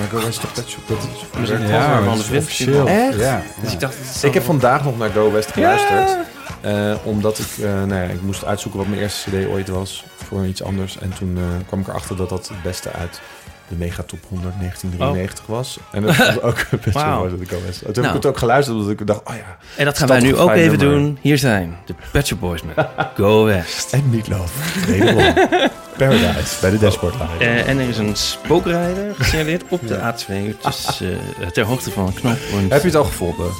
Maar 0.00 0.08
Go 0.08 0.24
West 0.26 0.40
toch 0.40 0.52
Pet 0.52 0.68
Shop? 0.68 0.88
Dat 0.88 0.98
is 0.98 1.40
We 1.40 1.46
zijn 1.46 1.66
Ja, 1.68 2.02
van 2.02 2.18
de 2.18 2.36
officieel. 2.38 2.86
Echt? 2.88 3.18
Ja. 3.18 3.42
Dus 3.62 3.72
ik 3.72 3.80
dacht... 3.80 4.24
Ik 4.24 4.34
heb 4.34 4.42
vandaag 4.42 4.84
nog 4.84 4.98
naar 4.98 5.10
Go 5.10 5.32
West 5.32 5.52
geluisterd. 5.52 6.16
Eh, 6.60 6.94
omdat 7.02 7.38
ik, 7.38 7.64
eh, 7.64 7.64
nou 7.72 7.94
ja, 7.94 8.02
ik 8.02 8.22
moest 8.22 8.44
uitzoeken 8.44 8.80
wat 8.80 8.88
mijn 8.88 9.00
eerste 9.00 9.30
cd 9.30 9.46
ooit 9.46 9.68
was 9.68 10.04
voor 10.28 10.46
iets 10.46 10.62
anders. 10.62 10.98
En 10.98 11.12
toen 11.18 11.36
eh, 11.36 11.42
kwam 11.66 11.80
ik 11.80 11.88
erachter 11.88 12.16
dat 12.16 12.28
dat 12.28 12.48
het 12.48 12.62
beste 12.62 12.90
uit 12.92 13.20
de 13.68 13.74
Megatop 13.76 14.18
100 14.28 14.54
1993 14.58 15.46
was. 15.46 15.78
En 15.92 16.02
dat 16.02 16.16
was 16.16 16.40
ook 16.42 16.66
best 16.84 17.02
wel 17.02 17.16
mooi 17.18 17.30
dat 17.30 17.40
ik 17.40 17.48
Go 17.50 17.56
West. 17.66 17.78
Toen 17.78 17.86
heb 17.86 17.96
Nou. 17.96 18.08
ik 18.08 18.14
het 18.14 18.26
ook 18.26 18.38
geluisterd, 18.38 18.76
omdat 18.76 18.90
ik 18.92 19.06
dacht, 19.06 19.20
oh 19.24 19.34
ja. 19.34 19.56
En 19.76 19.84
dat 19.84 19.98
gaan 19.98 20.08
wij 20.08 20.20
nu 20.20 20.36
ook 20.36 20.50
even 20.50 20.78
nummer? 20.78 20.98
doen. 20.98 21.18
Hier 21.20 21.38
zijn 21.38 21.76
de 22.12 22.22
Shop 22.22 22.40
Boys 22.40 22.62
met 22.62 22.86
Go 23.16 23.44
West. 23.44 23.92
En 23.92 24.10
niet 24.10 24.28
love. 24.28 24.52
Paradise 26.08 26.60
bij 26.60 26.70
de 26.70 26.78
Dashboard. 26.78 27.14
Eh, 27.38 27.68
en 27.68 27.78
er 27.78 27.88
is 27.88 27.98
een 27.98 28.16
spookrijder 28.16 29.14
gesignaleerd 29.16 29.62
op 29.68 29.88
de 29.88 29.96
A2. 29.96 30.56
Dus 30.62 31.00
eh, 31.00 31.48
ter 31.48 31.64
hoogte 31.64 31.90
van 31.90 32.06
een 32.06 32.12
knooppunt. 32.12 32.72
Heb 32.72 32.80
je 32.80 32.86
het 32.86 32.96
al 32.96 33.04
gevonden? 33.04 33.50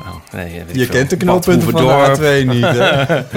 Oh, 0.00 0.14
nee, 0.32 0.52
Je 0.54 0.64
veel. 0.66 0.86
kent 0.86 1.10
de 1.10 1.16
knooppunten 1.16 1.70
van 1.70 1.86
de 1.86 2.42
A2 2.42 2.46
niet, 2.48 2.64
hè? 2.64 3.18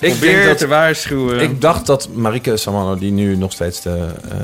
Ik 0.00 0.10
Probeer 0.10 0.34
denk 0.34 0.44
dat 0.44 0.58
te 0.58 0.66
waarschuwen. 0.66 1.40
Ik 1.40 1.60
dacht 1.60 1.86
dat 1.86 2.08
Marike 2.14 2.56
Samano, 2.56 2.96
die 2.98 3.12
nu 3.12 3.36
nog 3.36 3.52
steeds 3.52 3.80
de 3.82 3.90
eh, 4.30 4.40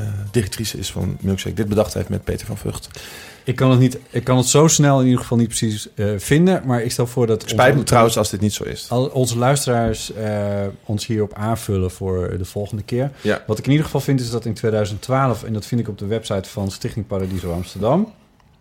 eh, 0.00 0.02
directrice 0.30 0.78
is 0.78 0.90
van 0.90 1.16
Milkshake, 1.20 1.54
dit 1.54 1.68
bedacht 1.68 1.94
heeft 1.94 2.08
met 2.08 2.24
Peter 2.24 2.46
van 2.46 2.56
Vught. 2.56 2.88
Ik 3.44 3.56
kan 3.56 3.70
het, 3.70 3.80
niet, 3.80 3.98
ik 4.10 4.24
kan 4.24 4.36
het 4.36 4.46
zo 4.46 4.66
snel 4.68 4.98
in 5.00 5.04
ieder 5.04 5.20
geval 5.20 5.38
niet 5.38 5.48
precies 5.48 5.88
eh, 5.94 6.06
vinden. 6.16 6.62
Maar 6.64 6.82
ik 6.82 6.90
stel 6.92 7.06
voor 7.06 7.26
dat... 7.26 7.42
Spijt 7.46 7.68
me 7.68 7.72
onze- 7.72 7.84
trouwens 7.84 8.18
als 8.18 8.30
dit 8.30 8.40
niet 8.40 8.52
zo 8.54 8.64
is. 8.64 8.86
al 8.88 9.04
onze 9.06 9.38
luisteraars 9.38 10.12
eh, 10.12 10.30
ons 10.84 11.06
hierop 11.06 11.34
aanvullen 11.34 11.90
voor 11.90 12.34
de 12.38 12.44
volgende 12.44 12.82
keer. 12.82 13.10
Ja. 13.20 13.42
Wat 13.46 13.58
ik 13.58 13.64
in 13.64 13.70
ieder 13.70 13.84
geval 13.86 14.00
vind 14.00 14.20
is 14.20 14.30
dat 14.30 14.44
in 14.44 14.54
2012... 14.54 15.42
en 15.44 15.52
dat 15.52 15.66
vind 15.66 15.80
ik 15.80 15.88
op 15.88 15.98
de 15.98 16.06
website 16.06 16.48
van 16.48 16.70
Stichting 16.70 17.06
Paradiso 17.06 17.52
Amsterdam... 17.52 18.12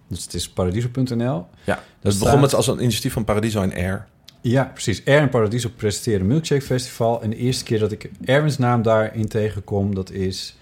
dus 0.08 0.24
het 0.24 0.34
is 0.34 0.50
paradiso.nl. 0.50 1.46
Ja, 1.64 1.80
Dat 2.02 2.14
het 2.14 2.24
begon 2.24 2.40
met 2.40 2.54
als 2.54 2.68
een 2.68 2.82
initiatief 2.82 3.14
van 3.14 3.24
Paradiso 3.24 3.62
en 3.62 3.74
Air. 3.74 4.06
Ja, 4.42 4.64
precies. 4.74 5.06
Air 5.06 5.20
en 5.22 5.30
Paradiso 5.30 5.70
presenteren 5.76 6.28
Milkshake 6.28 6.62
Festival. 6.62 7.22
En 7.22 7.30
de 7.30 7.36
eerste 7.36 7.64
keer 7.64 7.80
dat 7.80 7.92
ik 7.92 8.10
Erwin's 8.26 8.58
naam 8.58 8.82
daarin 8.82 9.28
tegenkom... 9.28 9.96
dat 9.96 10.12
is 10.12 10.56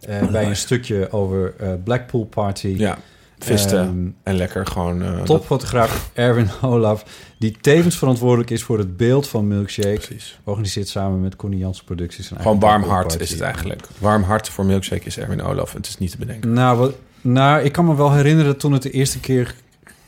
eh, 0.00 0.26
bij 0.30 0.46
een 0.46 0.56
stukje 0.56 1.12
over 1.12 1.54
eh, 1.58 1.72
Blackpool 1.84 2.24
Party. 2.24 2.68
Ja, 2.76 2.98
visten 3.38 3.78
Ehm, 3.78 4.06
en 4.22 4.34
lekker 4.36 4.66
gewoon... 4.66 5.02
eh, 5.02 5.16
dat- 5.16 5.26
Topfotograaf 5.26 6.10
Erwin 6.14 6.48
Olaf, 6.62 7.04
die 7.38 7.56
tevens 7.60 7.98
verantwoordelijk 7.98 8.50
is 8.50 8.62
voor 8.62 8.78
het 8.78 8.96
beeld 8.96 9.28
van 9.28 9.48
Milkshake. 9.48 9.92
Precies. 10.06 10.38
Organiseert 10.44 10.88
samen 10.88 11.20
met 11.20 11.36
Connie 11.36 11.58
Jans 11.58 11.82
Producties. 11.82 12.30
een 12.30 12.36
Gewoon 12.40 12.60
warm 12.60 12.82
hart 12.82 13.20
is 13.20 13.30
het 13.30 13.40
eigenlijk. 13.40 13.86
Warm 13.98 14.22
hart 14.22 14.48
voor 14.48 14.64
Milkshake 14.64 15.04
is 15.06 15.18
Erwin 15.18 15.42
Olaf. 15.42 15.72
Het 15.72 15.86
is 15.86 15.98
niet 15.98 16.10
te 16.10 16.18
bedenken. 16.18 16.52
Nou, 16.52 16.78
wat, 16.78 16.94
nou, 17.32 17.62
ik 17.62 17.72
kan 17.72 17.84
me 17.84 17.94
wel 17.96 18.12
herinneren 18.12 18.56
toen 18.56 18.72
het 18.72 18.82
de 18.82 18.90
eerste 18.90 19.20
keer 19.20 19.54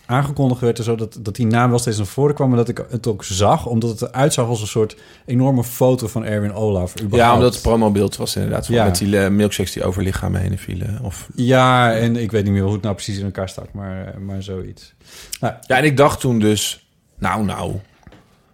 aangekondigd 0.07 0.61
werd... 0.61 0.79
en 0.79 0.85
zo, 0.85 0.95
dat, 0.95 1.19
dat 1.21 1.37
die 1.37 1.47
naam 1.47 1.71
wel 1.71 1.79
steeds 1.79 1.97
naar 1.97 2.07
voren 2.07 2.35
kwam... 2.35 2.51
en 2.51 2.57
dat 2.57 2.69
ik 2.69 2.85
het 2.91 3.07
ook 3.07 3.25
zag, 3.25 3.67
omdat 3.67 3.91
het 3.91 4.03
eruit 4.03 4.33
zag 4.33 4.47
als 4.47 4.61
een 4.61 4.67
soort 4.67 4.97
enorme 5.27 5.65
foto 5.65 6.07
van 6.07 6.25
Erwin 6.25 6.53
Olaf. 6.53 6.95
Ja, 7.11 7.35
omdat 7.35 7.53
het 7.55 7.63
promobeeld 7.63 8.17
was 8.17 8.37
inderdaad. 8.37 8.67
Ja. 8.67 8.85
Met 8.85 8.99
die 8.99 9.19
eh, 9.19 9.31
milkshakes 9.31 9.73
die 9.73 9.85
over 9.85 10.03
lichamen 10.03 10.41
heen 10.41 10.59
vielen. 10.59 10.99
Of... 11.03 11.29
Ja, 11.35 11.93
en 11.95 12.17
ik 12.17 12.31
weet 12.31 12.45
niet 12.45 12.53
meer 12.53 12.63
hoe 12.63 12.73
het 12.73 12.83
nou 12.83 12.95
precies 12.95 13.19
in 13.19 13.25
elkaar 13.25 13.49
stak, 13.49 13.73
maar, 13.73 14.07
eh, 14.07 14.17
maar 14.21 14.43
zoiets. 14.43 14.95
Nou, 15.41 15.55
Ja, 15.67 15.77
en 15.77 15.85
ik 15.85 15.97
dacht 15.97 16.21
toen 16.21 16.39
dus... 16.39 16.89
Nou, 17.19 17.45
nou. 17.45 17.75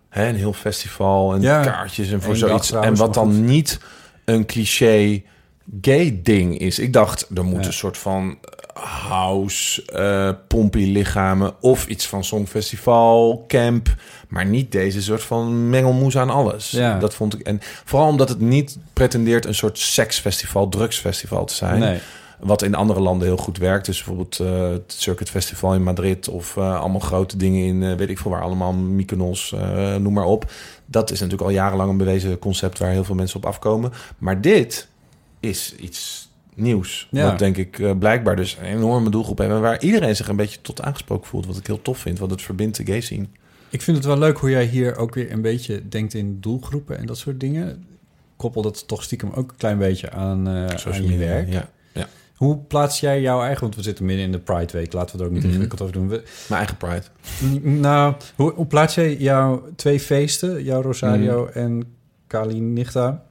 Hè, 0.08 0.28
een 0.28 0.36
heel 0.36 0.52
festival 0.52 1.34
en 1.34 1.40
Ja. 1.40 1.62
kaartjes 1.62 2.10
en 2.12 2.22
voor 2.22 2.36
zoiets. 2.36 2.70
en 2.72 2.78
wat 2.94 2.98
maar 2.98 3.12
dan 3.24 3.34
goed. 3.34 3.42
niet 3.44 3.80
een 4.24 4.46
cliché 4.46 5.22
gay 5.80 6.20
ding 6.22 6.58
is. 6.58 6.78
Ik 6.78 6.92
dacht, 6.92 7.26
er 7.34 7.44
moet 7.44 7.60
Ja. 7.60 7.66
een 7.66 7.72
soort 7.72 7.98
van 7.98 8.38
house, 8.80 9.84
eh 9.86 10.30
pompie 10.48 10.92
lichamen... 10.92 11.54
of 11.60 11.86
iets 11.86 12.06
van 12.06 12.24
songfestival, 12.24 13.44
camp... 13.48 13.94
maar 14.28 14.46
niet 14.46 14.72
deze 14.72 15.02
soort 15.02 15.22
van 15.22 15.70
mengelmoes 15.70 16.16
aan 16.16 16.30
alles. 16.30 16.70
Ja. 16.70 16.98
Dat 16.98 17.14
vond 17.14 17.34
ik... 17.34 17.40
En 17.40 17.58
vooral 17.84 18.08
omdat 18.08 18.28
het 18.28 18.40
niet 18.40 18.78
pretendeert 18.92 19.46
een 19.46 19.54
soort 19.54 19.78
seksfestival, 19.78 20.68
drugsfestival 20.68 21.44
te 21.44 21.54
zijn... 21.54 21.78
nee. 21.78 21.98
Wat 22.38 22.62
in 22.62 22.74
andere 22.74 23.00
landen 23.00 23.26
heel 23.26 23.36
goed 23.36 23.58
werkt. 23.58 23.86
Dus 23.86 23.96
bijvoorbeeld 23.96 24.38
eh, 24.38 24.70
het 24.70 24.94
Circuit 24.96 25.30
Festival 25.30 25.74
in 25.74 25.82
Madrid... 25.82 26.28
of 26.28 26.56
eh, 26.56 26.80
allemaal 26.80 27.00
grote 27.00 27.36
dingen 27.36 27.64
in, 27.64 27.96
weet 27.96 28.08
ik 28.08 28.18
veel 28.18 28.30
waar... 28.30 28.42
allemaal 28.42 28.72
Mykonos, 28.72 29.54
noem 29.98 30.12
maar 30.12 30.24
op. 30.24 30.50
Dat 30.86 31.10
is 31.10 31.20
natuurlijk 31.20 31.48
al 31.48 31.54
jarenlang 31.54 31.90
een 31.90 31.96
bewezen 31.96 32.38
concept... 32.38 32.78
waar 32.78 32.90
heel 32.90 33.04
veel 33.04 33.14
mensen 33.14 33.36
op 33.36 33.46
afkomen. 33.46 33.92
Maar 34.18 34.40
dit 34.40 34.88
is 35.40 35.74
iets 35.74 36.23
nieuws. 36.54 37.08
Ja. 37.10 37.28
Wat 37.30 37.38
denk 37.38 37.56
ik 37.56 37.78
eh, 37.78 37.90
blijkbaar 37.98 38.36
dus 38.36 38.56
een 38.60 38.64
enorme 38.66 39.10
doelgroep 39.10 39.38
hebben... 39.38 39.56
en 39.56 39.62
waar 39.62 39.80
iedereen 39.82 40.16
zich 40.16 40.28
een 40.28 40.36
beetje 40.36 40.60
tot 40.60 40.82
aangesproken 40.82 41.26
voelt. 41.26 41.46
Wat 41.46 41.56
ik 41.56 41.66
heel 41.66 41.82
tof 41.82 41.98
vind, 41.98 42.18
want 42.18 42.30
het 42.30 42.42
verbindt 42.42 42.76
de 42.76 42.84
gay 42.86 43.00
scene. 43.00 43.26
Ik 43.68 43.82
vind 43.82 43.96
het 43.96 44.06
wel 44.06 44.18
leuk 44.18 44.38
hoe 44.38 44.50
jij 44.50 44.64
hier 44.64 44.96
ook 44.96 45.14
weer 45.14 45.32
een 45.32 45.42
beetje 45.42 45.88
denkt 45.88 46.14
in 46.14 46.40
doelgroepen 46.40 46.98
en 46.98 47.06
dat 47.06 47.18
soort 47.18 47.40
dingen. 47.40 47.84
Koppel 48.36 48.62
dat 48.62 48.88
toch 48.88 49.02
stiekem 49.02 49.30
ook 49.34 49.50
een 49.50 49.56
klen 49.56 49.78
beetje 49.78 50.10
aan, 50.10 50.48
eh, 50.48 50.64
aan 50.92 51.02
je 51.10 51.16
werk. 51.16 51.52
Ja, 51.52 51.68
ja. 51.92 52.06
Hoe 52.34 52.56
plaats 52.58 53.00
jij 53.00 53.20
jouw 53.20 53.42
eigen... 53.42 53.60
Want 53.60 53.74
we 53.76 53.82
zitten 53.82 54.04
midden 54.04 54.24
in 54.24 54.32
de 54.32 54.38
Pride 54.38 54.72
Week. 54.72 54.92
Laten 54.92 55.16
we 55.16 55.22
er 55.22 55.28
ook 55.28 55.32
niet 55.34 55.42
Mhm. 55.42 55.50
ingewikkeld 55.50 55.80
over 55.80 55.92
doen. 55.94 56.08
We- 56.08 56.22
Mijn 56.48 56.60
eigen 56.66 56.76
pride. 56.76 57.02
Nou, 57.68 58.14
hoe, 58.36 58.52
hoe 58.52 58.66
plaats 58.66 58.94
jij 58.94 59.16
jouw 59.16 59.62
twee 59.76 60.00
feesten? 60.00 60.64
Jouw 60.64 60.82
Rosario 60.82 61.44
Mhm. 61.44 61.58
en 61.58 61.82
Kali 62.26 62.60
Nichta? 62.60 63.22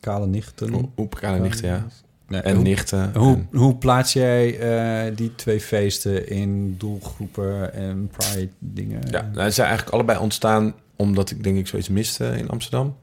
Kale 0.00 0.26
Nichten? 0.26 0.90
Hoe 0.94 1.08
kale 1.08 1.38
nichten, 1.38 1.68
ja. 1.68 1.86
Nee, 2.34 2.42
En 2.42 2.54
hoe, 2.54 2.62
nichten. 2.64 3.12
Hoe, 3.16 3.34
en- 3.34 3.48
hoe 3.58 3.76
plaats 3.76 4.12
jij 4.12 4.58
eh, 4.58 5.16
die 5.16 5.34
twee 5.34 5.60
feesten 5.60 6.28
in 6.28 6.74
doelgroepen 6.78 7.74
en 7.74 8.10
Pride 8.16 8.48
dingen? 8.58 9.00
Ja, 9.10 9.30
nou, 9.34 9.44
ze 9.48 9.54
zijn 9.54 9.66
eigenlijk 9.66 9.96
allebei 9.96 10.18
ontstaan 10.18 10.74
omdat 10.96 11.30
ik 11.30 11.42
denk 11.44 11.56
ik 11.58 11.66
zoiets 11.66 11.88
miste 11.88 12.24
in 12.36 12.48
Amsterdam. 12.48 12.96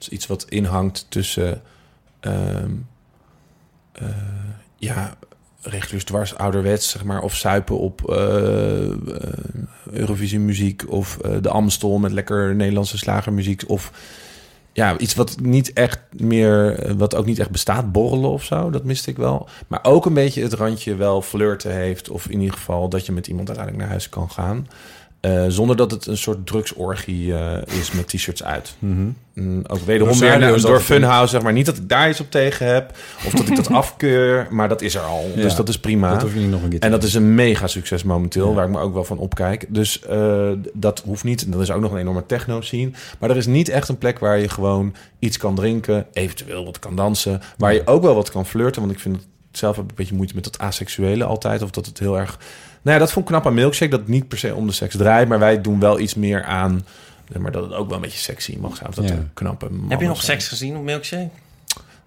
Is 0.00 0.08
iets 0.08 0.26
wat 0.26 0.44
inhangt 0.48 1.06
tussen, 1.08 1.62
ehm 2.20 2.70
eh, 3.92 4.08
ja, 4.76 5.14
reguliers 5.60 6.04
dwars 6.04 6.34
ouderwets, 6.36 6.90
zeg 6.90 7.04
maar, 7.04 7.22
of 7.22 7.34
suipen 7.36 7.78
op 7.78 8.10
eh, 8.10 8.16
Eurovisie 9.90 10.38
muziek 10.38 10.84
of 10.88 11.16
de 11.40 11.48
Amstel 11.48 11.98
met 11.98 12.12
lekker 12.12 12.54
Nederlandse 12.54 12.98
slagermuziek 12.98 13.62
of 13.66 13.92
ja, 14.74 14.98
iets 14.98 15.14
wat 15.14 15.36
niet 15.40 15.72
echt 15.72 16.00
meer, 16.16 16.84
wat 16.96 17.14
ook 17.14 17.26
niet 17.26 17.38
echt 17.38 17.50
bestaat, 17.50 17.92
borrelen 17.92 18.30
of 18.30 18.44
zo, 18.44 18.70
dat 18.70 18.84
miste 18.84 19.10
ik 19.10 19.16
wel. 19.16 19.48
Maar 19.66 19.80
ook 19.82 20.06
een 20.06 20.14
beetje 20.14 20.42
het 20.42 20.52
randje 20.52 20.94
wel 20.94 21.22
flirten 21.22 21.72
heeft, 21.72 22.10
of 22.10 22.28
in 22.28 22.40
ieder 22.40 22.56
geval 22.56 22.88
dat 22.88 23.06
je 23.06 23.12
met 23.12 23.26
iemand 23.26 23.48
uiteindelijk 23.48 23.84
naar 23.84 23.94
huis 23.94 24.08
kan 24.08 24.30
gaan. 24.30 24.66
Eh, 25.24 25.44
zonder 25.48 25.76
dat 25.76 25.90
het 25.90 26.06
een 26.06 26.16
soort 26.16 26.46
drugsorgie 26.46 27.34
eh, 27.34 27.78
is 27.80 27.92
met 27.92 28.08
t-shirts 28.08 28.42
uit. 28.42 28.74
Mhm. 28.78 29.06
Mm, 29.34 29.62
ook 29.66 29.78
wederom 29.78 30.18
weer 30.18 30.54
is 30.54 30.62
door 30.62 30.80
Funhouse, 30.80 31.32
zeg 31.32 31.42
maar. 31.42 31.52
Niet 31.52 31.66
dat 31.66 31.76
ik 31.76 31.88
daar 31.88 32.08
iets 32.08 32.20
op 32.20 32.30
tegen 32.30 32.66
heb, 32.66 32.96
of 33.26 33.32
dat 33.32 33.48
ik 33.48 33.56
dat 33.56 33.70
afkeur, 33.82 34.46
maar 34.50 34.68
dat 34.68 34.82
is 34.82 34.94
er 34.94 35.00
al. 35.00 35.30
Ja. 35.34 35.42
Dus 35.42 35.54
dat 35.54 35.68
is 35.68 35.78
prima. 35.78 36.12
Dat 36.12 36.22
hoef 36.22 36.34
je 36.34 36.40
niet 36.40 36.50
nog 36.50 36.62
een 36.62 36.68
keer 36.68 36.80
te 36.80 36.86
En 36.86 36.92
dat 36.92 37.02
is 37.02 37.14
een 37.14 37.34
mega 37.34 37.66
succes 37.66 38.02
momenteel, 38.02 38.48
Ja. 38.48 38.54
waar 38.54 38.64
ik 38.64 38.70
me 38.70 38.78
ook 38.78 38.94
wel 38.94 39.04
van 39.04 39.18
opkijk. 39.18 39.66
Dus 39.68 40.02
eh, 40.02 40.50
dat 40.72 41.02
hoeft 41.04 41.24
niet. 41.24 41.44
En 41.44 41.50
dat 41.50 41.60
is 41.60 41.70
ook 41.70 41.80
nog 41.80 41.92
een 41.92 41.98
enorme 41.98 42.26
techno 42.26 42.60
scene. 42.60 42.90
Maar 43.18 43.30
er 43.30 43.36
is 43.36 43.46
niet 43.46 43.68
echt 43.68 43.88
een 43.88 43.98
plek 43.98 44.18
waar 44.18 44.38
je 44.38 44.48
gewoon 44.48 44.94
iets 45.18 45.36
kan 45.36 45.54
drinken, 45.54 46.06
eventueel 46.12 46.64
wat 46.64 46.78
kan 46.78 46.96
dansen. 46.96 47.40
Waar 47.58 47.74
je 47.74 47.86
ook 47.86 48.02
wel 48.02 48.14
wat 48.14 48.30
kan 48.30 48.46
flirten. 48.46 48.80
Want 48.80 48.92
ik 48.94 49.00
vind 49.00 49.16
het 49.16 49.26
zelf 49.52 49.76
heb 49.76 49.84
ik 49.84 49.90
een 49.90 49.96
beetje 49.96 50.14
moeite 50.14 50.34
met 50.34 50.44
dat 50.44 50.58
asexuele 50.58 51.24
altijd. 51.24 51.62
Of 51.62 51.70
dat 51.70 51.86
het 51.86 51.98
heel 51.98 52.18
erg. 52.18 52.38
Nou 52.84 52.96
ja, 52.96 52.98
dat 52.98 53.12
vond 53.12 53.24
ik 53.24 53.30
knap 53.30 53.46
aan 53.46 53.54
Milkshake. 53.54 53.90
Dat 53.90 54.00
het 54.00 54.08
niet 54.08 54.28
per 54.28 54.38
se 54.38 54.54
om 54.54 54.66
de 54.66 54.72
seks 54.72 54.96
draait. 54.96 55.28
Maar 55.28 55.38
wij 55.38 55.60
doen 55.60 55.80
wel 55.80 55.98
iets 56.00 56.14
meer 56.14 56.42
aan. 56.44 56.84
Maar 57.38 57.52
dat 57.52 57.62
het 57.62 57.72
ook 57.74 57.86
wel 57.86 57.96
een 57.96 58.02
beetje 58.02 58.18
sexy 58.18 58.56
mag 58.60 58.76
zijn. 58.76 58.88
Of 58.88 58.94
dat 58.94 59.08
Ja. 59.08 59.14
knappe 59.34 59.68
Heb 59.88 60.00
je 60.00 60.06
nog 60.06 60.22
zijn. 60.22 60.40
seks 60.40 60.48
gezien 60.48 60.76
op 60.76 60.82
Milkshake? 60.82 61.28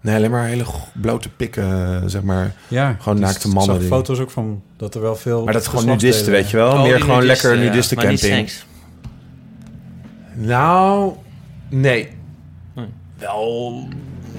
Nee, 0.02 0.16
alleen 0.16 0.32
maar 0.32 0.46
hele 0.46 0.66
blote 0.94 1.30
pikken, 1.30 2.02
zeg 2.10 2.22
maar. 2.22 2.54
Ja, 2.68 2.96
Gewoon 3.00 3.18
dus 3.18 3.26
naakte 3.26 3.48
ik 3.48 3.54
mannen 3.54 3.72
zag 3.74 3.80
die- 3.80 3.88
foto's 3.92 4.20
ook 4.20 4.32
van 4.32 4.62
dat 4.78 4.96
er 4.96 5.02
wel 5.02 5.16
veel. 5.16 5.44
Maar 5.44 5.54
dat 5.54 5.62
is 5.62 5.68
gewoon 5.68 5.86
nudisten, 5.86 6.32
weet 6.32 6.50
je 6.50 6.58
wel. 6.58 6.72
Oh, 6.72 6.82
meer 6.82 7.00
gewoon 7.02 7.20
nudisten, 7.20 7.50
lekker 7.50 7.64
ja. 7.66 7.70
nudisten 7.70 7.98
Maar 7.98 8.08
niet 8.08 8.20
camping. 8.20 8.50
seks. 8.50 8.66
Nou, 10.34 11.14
nee. 11.70 12.08
Nee. 12.76 12.86
Wel... 13.18 13.88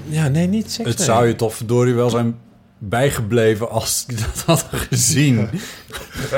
Ja, 0.09 0.28
nee, 0.28 0.47
niet 0.47 0.70
seks. 0.72 0.89
Het 0.89 0.97
nee. 0.99 1.07
zou 1.07 1.26
je 1.26 1.36
toch 1.36 1.55
verdorie 1.55 1.95
wel 1.95 2.11
zijn 2.11 2.36
bijgebleven 2.79 3.70
als 3.70 4.07
die 4.07 4.16
dat 4.16 4.43
hadden 4.47 4.81
gezien. 4.81 5.49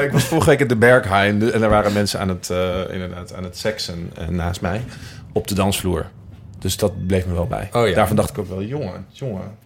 Ik 0.03 0.09
was 0.13 0.25
vorige 0.25 0.49
week 0.49 0.61
in 0.61 0.69
de 0.69 0.77
Berghain 0.77 1.53
en 1.53 1.61
daar 1.61 1.71
waren 1.71 1.93
mensen 1.93 2.21
aan 2.21 2.29
het, 2.29 2.51
eh, 2.51 2.81
inderdaad, 2.91 3.35
aan 3.35 3.45
het 3.45 3.59
seksen 3.59 4.11
eh, 4.17 4.29
naast 4.29 4.61
mij 4.61 4.85
op 5.33 5.47
de 5.47 5.55
dansvloer. 5.55 6.11
Dus 6.59 6.77
dat 6.77 7.07
bleef 7.07 7.27
me 7.27 7.33
wel 7.33 7.47
bij. 7.47 7.69
Oh 7.73 7.89
ja. 7.89 7.95
Daarvan 7.95 8.17
dacht 8.17 8.31
ik 8.31 8.39
ook 8.39 8.49
wel, 8.49 8.63
jongen, 8.63 9.07
jongen. 9.09 9.57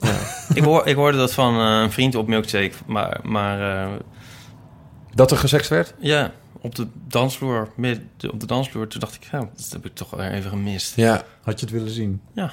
ik, 0.54 0.62
hoor, 0.62 0.86
ik 0.86 0.94
hoorde 0.96 1.18
dat 1.18 1.32
van 1.32 1.54
eh, 1.54 1.80
een 1.82 1.92
vriend 1.92 2.14
op 2.14 2.26
Milkshake. 2.28 2.72
Maar, 2.86 3.20
maar 3.22 3.84
eh, 3.84 3.92
Dat 5.14 5.30
er 5.30 5.36
gesext 5.36 5.70
werd? 5.70 5.94
ja, 5.98 6.32
op 6.60 6.74
de 6.74 6.86
dansvloer, 7.08 7.68
midden 7.76 8.08
op 8.32 8.40
de 8.40 8.46
dansvloer, 8.46 8.86
toen 8.86 9.00
dacht 9.00 9.14
ik, 9.14 9.22
ja, 9.32 9.38
dat 9.38 9.68
heb 9.72 9.86
ik 9.86 9.94
toch 9.94 10.20
even 10.20 10.50
gemist. 10.50 10.96
Ja. 10.96 11.22
Had 11.42 11.60
je 11.60 11.66
het 11.66 11.74
willen 11.74 11.90
zien? 11.90 12.20
Ja, 12.32 12.52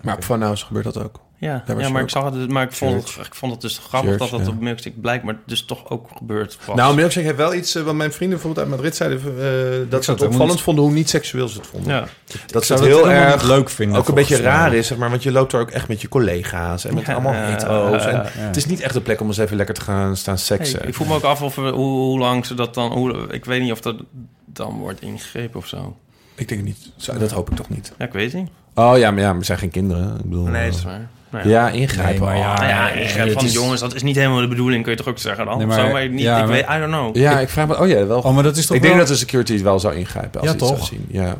Maar 0.00 0.16
op 0.16 0.24
Funhouse 0.24 0.64
gebeurt 0.64 0.84
dat 0.84 0.98
ook. 0.98 1.20
Ja, 1.40 1.64
ja 1.78 1.88
maar 1.88 2.02
ik 2.02 2.10
zag 2.10 2.24
het, 2.34 2.50
maar 2.50 2.62
ik 2.62 2.72
vond, 2.72 2.94
het, 3.16 3.26
ik 3.26 3.34
vond 3.34 3.52
het 3.52 3.60
dus 3.60 3.78
grappig 3.78 4.10
Church, 4.10 4.20
dat 4.30 4.38
dat 4.38 4.48
ja. 4.48 4.52
op 4.54 4.60
Milkshake 4.60 4.96
blijkbaar 5.00 5.36
dus 5.46 5.64
toch 5.64 5.90
ook 5.90 6.08
gebeurd 6.16 6.58
was. 6.64 6.76
Nou, 6.76 6.94
Milkshake 6.94 7.26
heeft 7.26 7.38
wel 7.38 7.54
iets, 7.54 7.74
eh, 7.74 7.82
wat 7.82 7.94
mijn 7.94 8.12
vrienden 8.12 8.38
bijvoorbeeld 8.38 8.66
uit 8.66 8.76
Madrid 8.76 8.96
zeiden, 8.96 9.18
eh, 9.18 9.90
dat 9.90 10.04
ze 10.04 10.10
het 10.10 10.22
opvallend 10.22 10.50
niet- 10.52 10.60
vonden 10.60 10.84
hoe 10.84 10.92
niet 10.92 11.08
seksueel 11.08 11.48
ze 11.48 11.58
het 11.58 11.66
vonden. 11.66 11.94
ja. 11.94 12.04
Dat 12.46 12.64
ze 12.64 12.72
het 12.72 12.82
heel 12.84 13.10
erg 13.10 13.42
leuk 13.42 13.70
vinden, 13.70 13.98
Ook 13.98 14.08
een 14.08 14.14
beetje 14.14 14.40
raar 14.40 14.74
is, 14.74 14.86
zeg 14.86 14.98
maar, 14.98 15.10
want 15.10 15.22
je 15.22 15.32
loopt 15.32 15.52
er 15.52 15.60
ook 15.60 15.70
echt 15.70 15.88
met 15.88 16.00
je 16.00 16.08
collega's 16.08 16.84
en 16.84 16.94
met 16.94 17.06
Ja, 17.06 17.12
allemaal 17.12 17.32
hetero's. 17.34 18.04
En. 18.04 18.22
Het 18.32 18.56
is 18.56 18.66
niet 18.66 18.80
echt 18.80 18.94
een 18.94 19.02
plek 19.02 19.20
om 19.20 19.26
eens 19.26 19.38
even 19.38 19.56
lekker 19.56 19.74
te 19.74 19.80
gaan 19.80 20.16
staan 20.16 20.34
Hey, 20.34 20.42
seksen. 20.44 20.88
ik 20.88 20.94
voel 20.94 21.06
me 21.06 21.14
ook 21.14 21.22
af 21.22 21.42
of 21.42 21.54
we, 21.54 21.62
hoe, 21.70 22.00
hoe 22.00 22.18
lang 22.18 22.46
ze 22.46 22.54
dat 22.54 22.74
dan... 22.74 22.92
Hoe, 22.92 23.26
ik 23.30 23.44
weet 23.44 23.60
niet 23.62 23.72
of 23.72 23.80
dat 23.80 23.96
dan 24.44 24.78
wordt 24.78 25.00
ingegrepen 25.02 25.58
of 25.60 25.66
zo. 25.66 25.96
Ik 26.34 26.48
denk 26.48 26.60
het 26.66 26.76
niet. 27.08 27.18
Dat 27.20 27.30
hoop 27.30 27.50
ik 27.50 27.56
toch 27.56 27.68
niet. 27.68 27.92
Ja, 27.98 28.04
ik 28.04 28.12
weet 28.12 28.32
niet. 28.32 28.48
Oh 28.74 28.98
ja, 28.98 29.10
maar 29.10 29.22
ja, 29.22 29.36
we 29.36 29.44
zijn 29.44 29.58
geen 29.58 29.70
kinderen. 29.70 30.16
Ik 30.16 30.22
bedoel, 30.22 30.44
Nee, 30.44 30.60
eh, 30.64 30.66
dat 30.66 30.74
is 30.78 30.84
waar. 30.84 31.08
Nou 31.30 31.48
ja. 31.48 31.50
Ja, 31.66 31.68
ingrijpen. 31.70 32.24
Nee, 32.26 32.28
maar 32.28 32.36
ja, 32.36 32.52
Oh. 32.54 32.68
Ja, 32.68 33.22
het 33.24 33.32
van 33.32 33.44
is- 33.44 33.52
jongens, 33.52 33.80
dat 33.80 33.94
is 33.94 34.02
niet 34.02 34.16
helemaal 34.16 34.40
de 34.40 34.48
bedoeling, 34.48 34.82
kun 34.82 34.92
je 34.92 34.98
toch 34.98 35.08
ook 35.08 35.18
zeggen 35.18 35.44
dan? 35.46 35.58
Nee, 35.58 35.66
maar- 35.66 35.80
zo, 35.86 35.92
maar 35.92 36.08
niet, 36.08 36.20
ja, 36.20 36.34
ik 36.38 36.44
maar- 36.44 36.52
weet, 36.52 36.64
I 36.64 36.78
don't 36.78 36.84
know. 36.92 37.16
Ja, 37.16 37.40
ik 37.40 37.48
vraag 37.48 37.66
me... 37.66 37.78
Oh 37.80 37.88
ja, 37.88 38.06
wel. 38.06 38.18
Oh, 38.18 38.34
maar 38.34 38.42
dat 38.42 38.56
is 38.56 38.66
toch 38.66 38.76
ik 38.76 38.82
denk 38.82 38.96
dat 38.98 39.06
de 39.08 39.16
security 39.16 39.62
wel 39.62 39.80
zou 39.80 39.94
ingrijpen 39.94 40.40
als 40.40 40.50
Ja, 40.50 40.56
toch? 40.56 40.68
zou 40.68 40.80
zien. 40.82 41.06
Ja. 41.08 41.34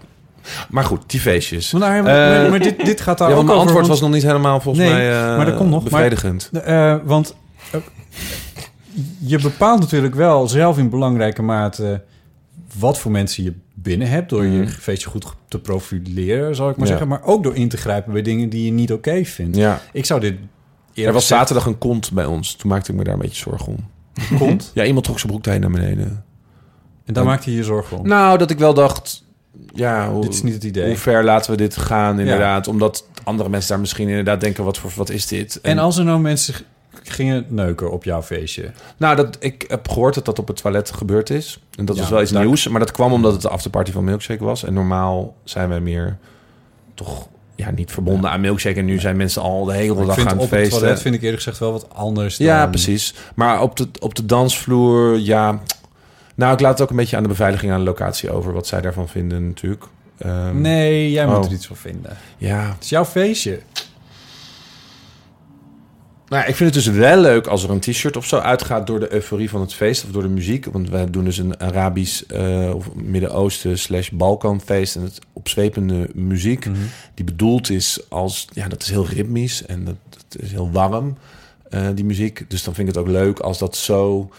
Maar 0.69 0.85
goed, 0.85 1.03
die 1.07 1.21
feestjes. 1.21 1.73
Maar, 1.73 1.81
nou, 1.91 2.03
maar, 2.03 2.45
Eh, 2.45 2.51
maar 2.51 2.59
dit, 2.59 2.85
dit 2.85 3.01
gaat 3.01 3.19
daar 3.19 3.29
Ja, 3.29 3.35
ook 3.35 3.47
want 3.47 3.47
mijn 3.47 3.59
over, 3.59 3.59
antwoord 3.59 3.75
want- 3.75 3.89
was 3.89 4.01
nog 4.01 4.11
niet 4.11 4.23
helemaal 4.23 4.61
volgens 4.61 4.85
Nee, 4.85 4.93
mij 4.95 5.11
eh, 5.13 5.37
maar 5.37 5.47
dat 5.47 5.57
komt 5.57 5.71
nog. 5.71 5.83
Maar- 5.83 5.91
bevredigend. 5.91 6.51
Eh, 6.65 6.95
want 7.05 7.35
je 9.19 9.39
bepaalt 9.39 9.81
natuurlijk 9.81 10.15
wel 10.15 10.49
zelf 10.49 10.79
in 10.79 10.91
belangrijke 10.91 11.43
mate 11.43 12.03
wat 12.79 12.99
voor 12.99 13.11
mensen 13.11 13.43
je 13.45 13.53
binnen 13.75 14.09
hebt 14.09 14.29
door 14.31 14.45
je 14.45 14.59
Mhm. 14.61 14.69
feestje 14.69 15.09
goed 15.09 15.27
te 15.49 15.59
profileren, 15.59 16.55
zal 16.57 16.69
ik 16.71 16.77
maar 16.77 16.85
Ja. 16.85 16.91
zeggen, 16.91 17.09
maar 17.09 17.23
ook 17.23 17.43
door 17.43 17.55
in 17.57 17.69
te 17.69 17.77
grijpen 17.77 18.13
bij 18.13 18.23
dingen 18.23 18.49
die 18.49 18.65
je 18.65 18.73
niet 18.73 18.93
oké 18.93 19.25
vindt. 19.25 19.57
Ja. 19.57 19.81
Ik 19.93 20.05
zou 20.05 20.21
dit 20.21 20.35
Er 20.95 21.13
was 21.13 21.27
zaterdag 21.27 21.67
een 21.67 21.79
kont 21.79 22.13
bij 22.13 22.25
ons. 22.25 22.55
Toen 22.55 22.71
maakte 22.71 22.91
ik 22.93 22.99
me 22.99 23.05
daar 23.05 23.15
een 23.15 23.21
beetje 23.21 23.37
zorgen 23.43 23.67
om. 23.67 23.89
Kont? 24.39 24.71
Ja, 24.75 24.85
iemand 24.85 25.05
trok 25.05 25.19
zijn 25.19 25.33
broek 25.33 25.47
naar 25.47 25.71
beneden. 25.71 26.25
En 27.05 27.15
daar 27.15 27.25
maakte 27.25 27.51
je 27.51 27.57
je 27.57 27.65
zorgen 27.65 27.99
om. 27.99 28.07
Nou, 28.09 28.39
dat 28.39 28.51
ik 28.51 28.59
wel 28.59 28.75
dacht... 28.75 29.25
Ja, 29.75 30.11
hoe, 30.11 30.23
dit 30.23 30.33
is 30.35 30.43
niet 30.43 30.55
het 30.55 30.65
idee. 30.65 30.87
hoe 30.87 30.97
ver 30.97 31.25
laten 31.25 31.51
we 31.51 31.57
dit 31.57 31.77
gaan 31.77 32.21
inderdaad? 32.21 32.69
Omdat 32.69 33.07
andere 33.25 33.49
mensen 33.49 33.69
daar 33.71 33.81
misschien 33.81 34.09
inderdaad 34.09 34.41
denken... 34.41 34.65
wat, 34.65 34.79
voor, 34.79 34.93
wat 34.97 35.11
is 35.11 35.27
dit? 35.27 35.61
En 35.61 35.79
als 35.79 35.99
er 35.99 36.05
nou 36.05 36.21
mensen 36.21 36.55
gingen 37.03 37.45
neuken 37.49 37.91
op 37.91 38.05
jouw 38.05 38.23
feestje. 38.23 38.71
Nou, 38.97 39.17
dat, 39.17 39.37
ik 39.41 39.65
heb 39.69 39.89
gehoord 39.89 40.15
dat 40.15 40.25
dat 40.25 40.39
op 40.39 40.49
het 40.49 40.57
toilet 40.63 40.91
gebeurd 40.93 41.31
is. 41.31 41.61
En 41.79 41.85
dat 41.85 41.97
Ja, 41.97 42.01
was 42.03 42.11
wel 42.11 42.23
iets 42.23 42.31
nieuws. 42.33 42.69
Maar 42.69 42.81
dat 42.81 42.91
kwam 42.93 43.13
omdat 43.13 43.33
het 43.33 43.43
de 43.43 43.49
afterparty 43.49 43.93
van 43.93 44.05
Milkshake 44.05 44.45
was. 44.45 44.65
En 44.65 44.75
normaal 44.75 45.35
zijn 45.45 45.69
wij 45.69 45.81
meer 45.81 46.17
toch 46.95 47.29
ja, 47.55 47.71
niet 47.71 47.91
verbonden 47.91 48.31
aan 48.31 48.41
Milkshake. 48.41 48.79
En 48.79 48.85
nu 48.85 48.99
zijn 49.01 49.17
mensen 49.17 49.43
al 49.43 49.65
de 49.65 49.73
hele 49.73 50.07
dag 50.07 50.19
aan 50.19 50.25
het 50.25 50.33
op 50.35 50.41
het 50.41 50.49
feesten. 50.49 50.79
toilet 50.79 51.01
vind 51.01 51.15
ik 51.15 51.21
eerlijk 51.23 51.43
gezegd 51.43 51.59
wel 51.59 51.73
wat 51.73 51.87
anders 51.95 52.37
dan... 52.37 52.47
Ja, 52.47 52.67
precies. 52.67 53.15
Maar 53.35 53.63
op 53.63 53.77
de, 53.77 53.89
op 54.01 54.15
de 54.15 54.27
dansvloer, 54.27 55.19
ja... 55.19 55.61
Nou, 56.35 56.53
ik 56.53 56.61
laat 56.61 56.73
het 56.73 56.81
ook 56.83 56.91
een 56.91 56.97
beetje 56.97 57.17
aan 57.17 57.23
de 57.23 57.29
beveiliging 57.29 57.73
aan 57.73 57.79
de 57.79 57.85
locatie 57.85 58.31
over... 58.31 58.53
wat 58.53 58.67
zij 58.67 58.81
daarvan 58.81 59.09
vinden 59.09 59.47
natuurlijk. 59.47 59.85
Ehm, 60.19 60.61
Nee, 60.61 61.11
jij 61.11 61.27
moet 61.27 61.37
Oh. 61.37 61.45
er 61.45 61.53
iets 61.53 61.67
van 61.67 61.77
vinden. 61.77 62.17
Ja, 62.39 62.69
Het 62.75 62.85
is 62.85 62.89
jouw 62.89 63.05
feestje. 63.05 63.61
Nou, 66.31 66.47
ik 66.49 66.57
vind 66.57 66.75
het 66.75 66.85
dus 66.85 66.95
wel 66.95 67.21
leuk 67.21 67.47
als 67.47 67.63
er 67.63 67.71
een 67.71 67.81
t-shirt 67.81 68.17
of 68.17 68.27
zo 68.27 68.37
uitgaat 68.39 68.87
door 68.87 69.01
de 69.01 69.13
euforie 69.13 69.51
van 69.51 69.61
het 69.61 69.75
feest 69.75 70.05
of 70.05 70.11
door 70.11 70.23
de 70.23 70.29
muziek. 70.29 70.65
Want 70.65 70.91
wij 70.91 71.11
doen 71.11 71.25
dus 71.25 71.39
een 71.39 71.61
Arabisch 71.61 72.23
eh, 72.23 72.71
of 72.75 72.95
Midden-Oosten 72.95 73.79
slash 73.79 74.09
Balkanfeest 74.11 74.97
en 74.97 75.03
het 75.03 75.19
opzwepende 75.33 76.09
muziek 76.15 76.67
Mhm. 76.67 76.77
die 77.15 77.25
bedoeld 77.25 77.71
is 77.71 78.01
als, 78.09 78.49
ja, 78.53 78.69
dat 78.69 78.83
is 78.83 78.91
heel 78.91 79.07
ritmisch 79.07 79.67
en 79.67 79.85
dat, 79.85 79.97
dat 80.09 80.43
is 80.43 80.51
heel 80.51 80.71
warm, 80.71 81.17
eh, 81.71 81.89
die 81.95 82.05
muziek. 82.05 82.45
Dus 82.49 82.63
dan 82.65 82.75
vind 82.75 82.89
ik 82.89 82.95
het 82.95 83.05
ook 83.05 83.11
leuk 83.11 83.39
als 83.39 83.59
dat 83.59 83.77
zo 83.77 84.31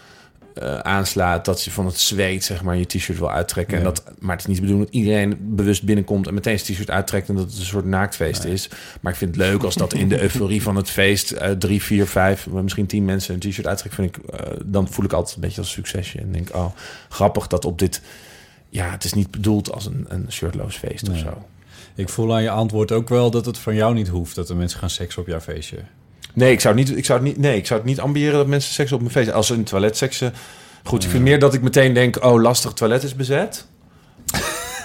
eh, 0.53 0.78
aanslaat 0.80 1.45
dat 1.45 1.64
je 1.64 1.72
van 1.72 1.86
het 1.86 1.99
zweet, 1.99 2.44
zeg 2.44 2.64
maar, 2.64 2.78
je 2.78 2.86
t-shirt 2.86 3.18
wil 3.18 3.32
uittrekken. 3.32 3.78
En 3.78 3.84
dat, 3.84 4.03
maar 4.19 4.32
het 4.32 4.40
is 4.40 4.45
niet 4.45 4.56
de 4.56 4.61
bedoeling 4.61 4.90
dat 4.90 4.99
iedereen 4.99 5.38
bewust 5.40 5.84
binnenkomt 5.84 6.28
en 6.28 6.34
meteen 6.34 6.60
zijn 6.60 6.73
t-shirt 6.73 6.90
uittrekt 6.90 7.30
en 7.30 7.36
dat 7.36 7.49
het 7.49 7.60
een 7.60 7.65
soort 7.65 7.86
naaktfeest 7.86 8.44
is. 8.44 8.69
Maar 9.02 9.11
ik 9.11 9.18
vind 9.18 9.36
het 9.36 9.45
leuk 9.45 9.64
als 9.64 9.76
dat 9.76 9.94
in 9.94 10.10
de 10.10 10.22
euforie 10.22 10.61
van 10.61 10.76
het 10.76 10.90
feest 10.90 11.32
eh, 11.32 11.52
drie, 11.52 11.82
vier, 11.82 12.07
vijf, 12.07 12.48
misschien 12.48 12.86
tien 12.86 13.06
mensen 13.06 13.34
een 13.34 13.40
t-shirt 13.40 13.68
uittrekken. 13.68 14.03
Vind 14.03 14.18
ik, 14.18 14.40
eh, 14.40 14.52
dan 14.65 14.88
voel 14.88 15.06
ik 15.06 15.14
altijd 15.14 15.36
een 15.36 15.41
beetje 15.41 15.61
als 15.61 15.72
succesje. 15.72 16.18
En 16.19 16.32
denk, 16.32 16.56
oh, 16.56 16.76
grappig 17.10 17.48
dat 17.48 17.65
op 17.65 17.80
dit... 17.80 18.02
Ja, 18.69 18.91
het 18.91 19.03
is 19.03 19.14
niet 19.14 19.32
bedoeld 19.32 19.72
als 19.72 19.86
een, 19.86 20.06
een 20.07 20.26
shirtloos 20.30 20.76
feest 20.78 21.03
of 21.10 21.14
Nee. 21.14 21.23
zo. 21.23 21.45
Ik 21.95 22.10
voel 22.10 22.34
aan 22.34 22.44
je 22.44 22.49
antwoord 22.49 22.91
ook 22.91 23.10
wel 23.10 23.32
dat 23.32 23.45
het 23.45 23.57
van 23.57 23.76
jou 23.76 23.94
niet 23.94 24.07
hoeft... 24.07 24.36
dat 24.36 24.48
de 24.48 24.56
mensen 24.56 24.80
gaan 24.80 24.90
seks 24.90 25.18
op 25.18 25.28
jouw 25.28 25.40
feestje. 25.40 25.78
Nee, 26.34 26.52
ik 26.52 26.60
zou 26.60 26.78
het 26.78 26.88
niet, 26.88 26.98
ik 26.98 27.06
zou 27.06 27.20
het 27.20 27.28
niet, 27.28 27.38
nee, 27.38 27.58
ik 27.58 27.66
zou 27.66 27.80
het 27.80 27.90
niet 27.90 27.99
ambiëren 27.99 28.34
dat 28.34 28.48
mensen 28.48 28.74
seks 28.74 28.91
op 28.91 28.99
mijn 28.99 29.12
feest. 29.12 29.32
Als 29.32 29.48
ze 29.48 29.56
het 29.56 29.66
toilet 29.66 29.98
seksen. 29.98 30.34
Goed, 30.84 31.03
ik 31.03 31.10
vind 31.10 31.24
meer 31.24 31.40
dat 31.40 31.53
ik 31.53 31.62
meteen 31.62 31.94
denk: 31.94 32.24
oh, 32.26 32.41
lastig, 32.41 32.74
toilet 32.74 33.03
is 33.03 33.16
bezet. 33.16 33.66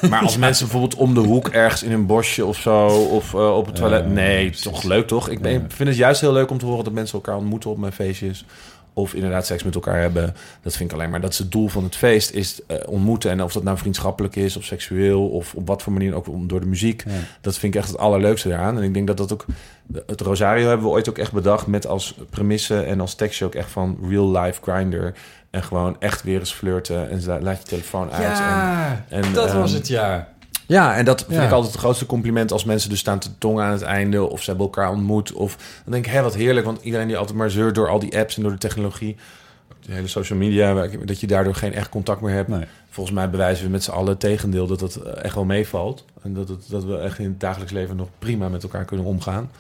Maar 0.11 0.23
als 0.23 0.37
mensen 0.37 0.69
bijvoorbeeld 0.69 1.01
om 1.01 1.15
de 1.15 1.21
hoek 1.21 1.49
ergens 1.49 1.83
in 1.83 1.93
een 1.93 2.07
bosje 2.07 2.45
of 2.45 2.57
zo, 2.57 2.87
of 2.87 3.35
eh, 3.35 3.57
op 3.57 3.67
het 3.67 3.75
toilet. 3.75 4.05
Ja, 4.05 4.11
nee, 4.11 4.47
precies. 4.47 4.63
toch 4.63 4.83
leuk 4.83 5.07
toch? 5.07 5.29
Ik 5.29 5.41
ben, 5.41 5.65
vind 5.69 5.89
het 5.89 5.99
juist 5.99 6.21
heel 6.21 6.33
leuk 6.33 6.51
om 6.51 6.59
te 6.59 6.67
horen 6.67 6.85
dat 6.85 6.93
mensen 6.93 7.15
elkaar 7.15 7.37
ontmoeten 7.37 7.71
op 7.71 7.79
mijn 7.79 7.93
feestjes. 7.93 8.45
Of 8.93 9.15
inderdaad 9.15 9.47
seks 9.47 9.63
met 9.63 9.75
elkaar 9.75 10.01
hebben. 10.01 10.35
Dat 10.63 10.77
vind 10.77 10.91
ik 10.91 10.97
alleen 10.97 11.11
maar. 11.11 11.21
Dat 11.21 11.33
is 11.33 11.39
het 11.39 11.53
doel 11.53 11.69
van 11.69 11.85
het 11.85 11.97
feest, 11.97 12.31
is 12.31 12.61
eh, 12.67 12.77
ontmoeten. 12.87 13.31
En 13.31 13.43
of 13.43 13.53
dat 13.53 13.63
nou 13.63 13.79
vriendschappelijk 13.79 14.37
is, 14.37 14.57
of 14.57 14.65
seksueel, 14.65 15.29
of 15.29 15.55
op 15.55 15.67
wat 15.67 15.83
voor 15.83 15.93
manier 15.93 16.15
ook 16.15 16.49
door 16.49 16.61
de 16.61 16.67
muziek. 16.67 17.03
Ja. 17.07 17.13
Dat 17.41 17.59
vind 17.59 17.75
ik 17.75 17.81
echt 17.81 17.91
het 17.91 17.99
allerleukste 17.99 18.49
daaraan. 18.49 18.77
En 18.77 18.83
ik 18.83 18.95
denk 18.95 19.07
dat 19.07 19.17
dat 19.17 19.33
ook... 19.33 19.45
Het 20.07 20.21
Rosario 20.21 20.69
hebben 20.69 20.87
we 20.87 20.93
ooit 20.93 21.09
ook 21.09 21.19
echt 21.19 21.33
bedacht... 21.33 21.67
met 21.67 21.87
als 21.87 22.15
premisse 22.31 22.83
en 22.83 23.01
als 23.01 23.15
tekstje 23.15 23.45
ook 23.45 23.55
echt 23.55 23.71
van 23.71 23.99
real 24.09 24.31
life 24.31 24.63
grinder. 24.63 25.15
En 25.51 25.63
gewoon 25.63 25.97
echt 25.99 26.23
weer 26.23 26.39
eens 26.39 26.53
flirten. 26.53 27.11
En 27.11 27.43
laat 27.43 27.59
je 27.59 27.65
telefoon 27.65 28.11
uit. 28.11 28.39
En, 28.39 29.25
en, 29.25 29.33
dat 29.33 29.49
ehm, 29.49 29.59
was 29.59 29.73
het 29.73 29.89
ja. 29.89 30.29
ja, 30.67 30.97
en 30.97 31.05
dat 31.05 31.25
vind 31.25 31.41
Ja. 31.41 31.45
ik 31.45 31.53
altijd 31.53 31.73
het 31.73 31.81
grootste 31.81 32.07
compliment... 32.07 32.53
als 32.53 32.65
mensen 32.65 32.91
dus 32.91 32.99
staan 32.99 33.19
te 33.19 33.39
tongen 33.39 33.65
aan 33.65 33.73
het 33.73 33.83
einde... 33.83 34.31
of 34.31 34.43
ze 34.43 34.51
hebben 34.51 34.67
elkaar 34.67 34.91
ontmoet. 34.91 35.33
Of 35.33 35.57
dan 35.57 35.93
denk 35.93 36.07
ik, 36.07 36.13
hé, 36.13 36.23
wat 36.23 36.35
heerlijk. 36.35 36.67
Want 36.67 36.83
iedereen 36.83 37.07
die 37.07 37.17
altijd 37.17 37.39
maar 37.39 37.51
zeurt 37.51 37.75
door 37.75 37.89
al 37.89 37.99
die 37.99 38.19
apps 38.19 38.37
en 38.37 38.43
door 38.43 38.53
de 38.53 38.59
technologie... 38.59 39.17
de 39.87 39.93
hele 39.93 40.09
social 40.09 40.39
media... 40.39 40.89
dat 41.05 41.21
je 41.21 41.27
daardoor 41.27 41.55
geen 41.55 41.75
echt 41.75 41.89
contact 41.89 42.21
meer 42.21 42.35
hebt. 42.35 42.49
Nee. 42.49 42.65
Volgens 42.91 43.17
mij 43.17 43.31
bewijzen 43.31 43.65
we 43.65 43.71
met 43.71 43.85
z'n 43.85 43.91
allen 43.91 44.09
het 44.09 44.21
tegendeel 44.21 44.67
dat 44.67 44.81
het 44.81 44.97
eh, 44.97 45.25
echt 45.25 45.35
wel 45.35 45.45
meevalt. 45.45 46.05
En 46.23 46.35
dat, 46.35 46.49
het, 46.49 46.65
dat 46.69 46.85
we 46.85 46.99
echt 46.99 47.19
in 47.19 47.25
het 47.25 47.41
dagelijks 47.41 47.73
leven 47.73 47.97
nog 47.97 48.09
prima 48.19 48.49
met 48.49 48.63
elkaar 48.63 48.85
kunnen 48.85 49.07
omgaan. 49.07 49.51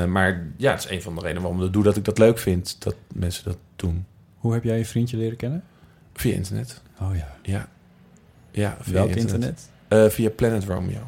Eh, 0.00 0.04
maar 0.04 0.46
ja, 0.56 0.70
het 0.70 0.84
is 0.84 0.90
een 0.90 1.02
van 1.02 1.14
de 1.14 1.20
redenen 1.20 1.42
waarom 1.42 1.58
ik 1.58 1.64
dat 1.64 1.72
doe, 1.72 1.82
dat 1.82 1.96
ik 1.96 2.04
dat 2.04 2.18
leuk 2.18 2.38
vind 2.38 2.76
dat 2.78 2.94
mensen 3.14 3.44
dat 3.44 3.56
doen. 3.76 4.06
Hoe 4.36 4.52
heb 4.52 4.64
jij 4.64 4.78
je 4.78 4.84
vriendje 4.84 5.16
leren 5.16 5.36
kennen? 5.36 5.64
Via 6.14 6.34
internet. 6.34 6.82
Oh 7.00 7.16
ja. 7.16 7.36
Ja. 7.42 7.68
Ja, 8.50 8.76
via 8.80 8.92
Welk 8.92 9.10
internet? 9.10 9.68
Eh, 9.88 10.06
via 10.08 10.30
Planet 10.30 10.64
Romeo. 10.64 11.00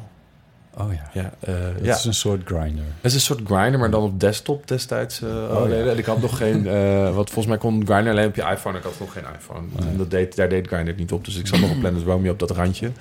Oh 0.77 0.93
ja. 0.93 1.09
Ja, 1.13 1.33
eh, 1.39 1.55
Dat 1.75 1.85
ja. 1.85 1.95
is 1.95 2.05
een 2.05 2.13
soort 2.13 2.41
grinder. 2.45 2.83
Het 2.95 3.05
is 3.05 3.13
een 3.13 3.19
soort 3.19 3.41
grinder, 3.45 3.79
maar 3.79 3.89
dan 3.91 4.03
op 4.03 4.19
desktop 4.19 4.67
destijds. 4.67 5.21
eh 5.21 5.29
Oh, 5.29 5.61
oh, 5.61 5.67
nee, 5.67 5.83
ja. 5.83 5.91
En 5.91 5.97
ik 5.97 6.05
had 6.05 6.21
nog 6.21 6.37
geen... 6.37 6.67
eh 6.77 7.03
wat 7.15 7.25
volgens 7.29 7.45
mij 7.45 7.57
kon 7.57 7.85
grinder 7.85 8.11
alleen 8.11 8.27
op 8.27 8.35
je 8.35 8.41
iPhone. 8.41 8.77
Ik 8.77 8.83
had 8.83 8.99
nog 8.99 9.13
geen 9.13 9.23
iPhone. 9.35 9.67
Nee. 9.79 9.89
En 9.89 9.97
dat 9.97 10.11
deed, 10.11 10.35
daar 10.35 10.49
deed 10.49 10.67
grinder 10.67 10.93
niet 10.95 11.11
op. 11.11 11.25
Dus 11.25 11.35
ik 11.35 11.47
zat 11.47 11.59
nog 11.59 11.71
op 11.71 11.79
Planet 11.83 12.03
Romeo 12.03 12.31
op 12.31 12.39
dat 12.39 12.51
randje. 12.51 12.91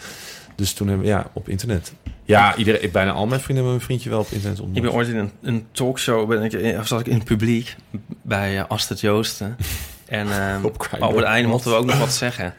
Dus 0.54 0.72
toen 0.72 0.88
hebben 0.88 1.06
we... 1.06 1.12
Ja, 1.12 1.30
op 1.32 1.48
internet. 1.48 1.92
Ja, 2.24 2.56
iedereen, 2.56 2.90
bijna 2.90 3.10
al 3.12 3.26
mijn 3.26 3.40
vrienden 3.40 3.64
hebben 3.64 3.72
mijn 3.72 3.80
vriendje 3.80 4.10
wel 4.10 4.20
op 4.20 4.30
internet 4.30 4.58
ontmoet. 4.60 4.76
Ik 4.76 4.82
ben 4.82 4.92
ooit 4.92 5.08
in 5.08 5.16
een, 5.16 5.30
een 5.42 5.66
talkshow, 5.72 6.28
ben 6.28 6.42
ik, 6.42 6.78
of 6.78 6.86
zat 6.86 7.00
ik 7.00 7.06
in 7.06 7.14
het 7.14 7.24
publiek 7.24 7.76
bij 8.22 8.54
uh, 8.54 8.62
Astrid 8.68 9.00
Joosten. 9.00 9.56
En 10.04 10.54
eh, 10.56 10.64
Op 10.64 10.88
op 11.00 11.16
het 11.16 11.24
einde 11.24 11.48
mochten 11.48 11.70
we 11.70 11.76
ook 11.76 11.84
nog 11.84 11.98
wat 11.98 12.12
zeggen. 12.12 12.54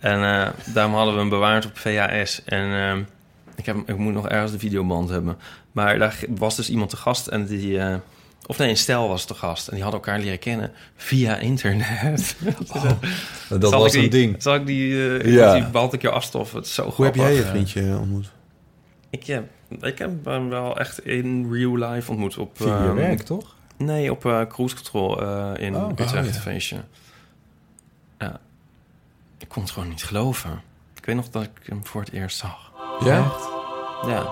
En 0.00 0.22
eh, 0.24 0.48
daarom 0.74 0.94
hadden 0.94 1.14
we 1.14 1.20
hem 1.20 1.28
bewaard 1.28 1.66
op 1.66 1.78
VHS. 1.78 2.42
En 2.44 2.72
eh, 2.72 2.96
ik, 3.56 3.66
heb, 3.66 3.76
ik 3.86 3.96
moet 3.96 4.12
nog 4.12 4.28
ergens 4.28 4.52
de 4.52 4.58
videoband 4.58 5.08
hebben. 5.08 5.36
Maar 5.72 5.98
daar 5.98 6.18
was 6.28 6.56
dus 6.56 6.70
iemand 6.70 6.90
te 6.90 6.96
gast 6.96 7.26
en 7.26 7.46
die... 7.46 7.78
eh, 7.78 7.94
of 8.46 8.58
nee, 8.58 8.68
een 8.68 8.76
stel 8.76 9.08
was 9.08 9.24
te 9.24 9.34
gast. 9.34 9.68
En 9.68 9.74
die 9.74 9.82
hadden 9.82 10.00
elkaar 10.00 10.20
leren 10.20 10.38
kennen 10.38 10.72
via 10.96 11.36
internet. 11.36 12.36
Dat 13.48 13.70
Zal 13.70 13.80
was 13.80 13.92
die, 13.92 14.02
een 14.04 14.10
ding. 14.10 14.42
Zal 14.42 14.54
ik 14.54 14.66
die... 14.66 15.18
eh 15.18 15.32
Ja. 15.32 15.54
Die 15.54 15.64
balt 15.66 15.92
ik 15.92 16.02
je 16.02 16.10
afstof. 16.10 16.52
Het 16.52 16.64
is 16.66 16.74
zo 16.74 16.92
Hoe 16.96 17.04
heb 17.04 17.14
jij 17.14 17.34
je 17.34 17.42
vriendje 17.42 17.96
ontmoet? 17.98 18.30
Ik 19.10 19.26
heb, 19.26 19.44
ik 19.80 19.98
heb 19.98 20.24
hem 20.24 20.48
wel 20.48 20.78
echt 20.78 21.04
in 21.06 21.52
real 21.52 21.76
life 21.76 22.10
ontmoet. 22.10 22.38
Op, 22.38 22.50
Via 22.56 22.82
je 22.82 22.88
ehm, 22.88 22.94
werk, 22.94 23.22
toch? 23.22 23.54
Nee, 23.76 24.10
op 24.10 24.26
eh, 24.26 24.40
cruise 24.48 24.74
control 24.74 25.22
eh, 25.22 25.52
in 25.58 25.76
Oh, 25.76 25.90
Utrecht 25.90 26.14
oh, 26.14 26.24
ja. 26.24 26.40
feestje. 26.40 26.76
Ja. 28.18 28.40
Ik 29.38 29.48
kon 29.48 29.62
het 29.62 29.70
gewoon 29.70 29.88
niet 29.88 30.04
geloven. 30.04 30.62
Ik 30.96 31.04
weet 31.04 31.16
nog 31.16 31.28
dat 31.28 31.42
ik 31.42 31.50
hem 31.64 31.86
voor 31.86 32.00
het 32.00 32.12
eerst 32.12 32.38
zag. 32.38 32.72
Ja? 33.04 33.32
Ja. 34.06 34.26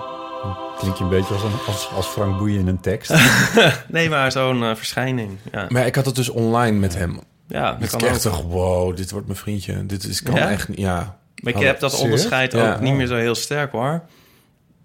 Klink 0.77 0.95
je 0.95 1.03
een 1.03 1.09
beetje 1.09 1.33
als, 1.33 1.43
een, 1.43 1.51
als, 1.67 1.89
als 1.95 2.05
Frank 2.07 2.37
Boeien 2.37 2.59
in 2.59 2.67
een 2.67 2.79
tekst. 2.79 3.13
Nee, 3.87 4.09
maar 4.09 4.31
zo'n 4.31 4.63
eh, 4.63 4.75
verschijning. 4.75 5.37
Ja, 5.51 5.65
Maar 5.69 5.85
ik 5.85 5.95
had 5.95 6.05
het 6.05 6.15
dus 6.15 6.29
online 6.29 6.77
met 6.77 6.95
hem. 6.95 7.19
ja 7.47 7.71
dat 7.73 7.81
Ik 7.83 7.89
kan 7.99 8.07
echt 8.09 8.21
toch, 8.21 8.41
wow, 8.41 8.95
dit 8.95 9.11
wordt 9.11 9.27
mijn 9.27 9.39
vriendje. 9.39 9.85
Dit 9.85 10.03
is, 10.03 10.23
kan 10.23 10.35
Ja? 10.35 10.49
echt 10.49 10.67
niet, 10.67 10.77
ja. 10.77 11.17
Maar 11.41 11.53
ik 11.53 11.59
Oh, 11.59 11.65
heb 11.65 11.79
dat 11.79 11.99
onderscheid 11.99 12.55
ook 12.55 12.79
niet 12.79 12.93
meer 12.93 13.07
zo 13.07 13.15
heel 13.15 13.35
sterk 13.35 13.71
hoor. 13.71 14.01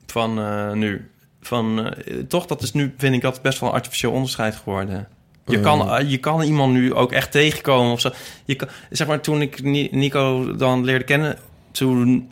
Van 0.06 0.39
eh, 0.39 0.72
nu. 0.72 1.09
Van, 1.40 1.94
eh, 1.94 2.14
toch, 2.28 2.47
dat 2.47 2.62
is 2.62 2.72
nu, 2.72 2.94
vind 2.98 3.14
ik 3.14 3.20
dat 3.20 3.43
best 3.43 3.60
wel 3.60 3.68
een 3.68 3.74
artificieel 3.74 4.12
onderscheid 4.12 4.56
geworden. 4.56 5.09
Je, 5.47 5.56
Mm. 5.56 5.62
kan, 5.62 5.90
eh, 5.90 6.10
je 6.10 6.18
kan 6.18 6.43
iemand 6.43 6.72
nu 6.72 6.94
ook 6.94 7.12
echt 7.12 7.31
tegenkomen 7.32 7.93
of 7.93 8.01
zo. 8.01 8.10
Je 8.44 8.55
kan, 8.55 8.68
zeg 8.90 9.06
maar, 9.06 9.20
toen 9.20 9.40
ik 9.43 9.62
Ni- 9.62 9.89
Nico 9.90 10.56
dan 10.56 10.85
leerde 10.85 11.05
kennen, 11.05 11.39
toen 11.70 12.31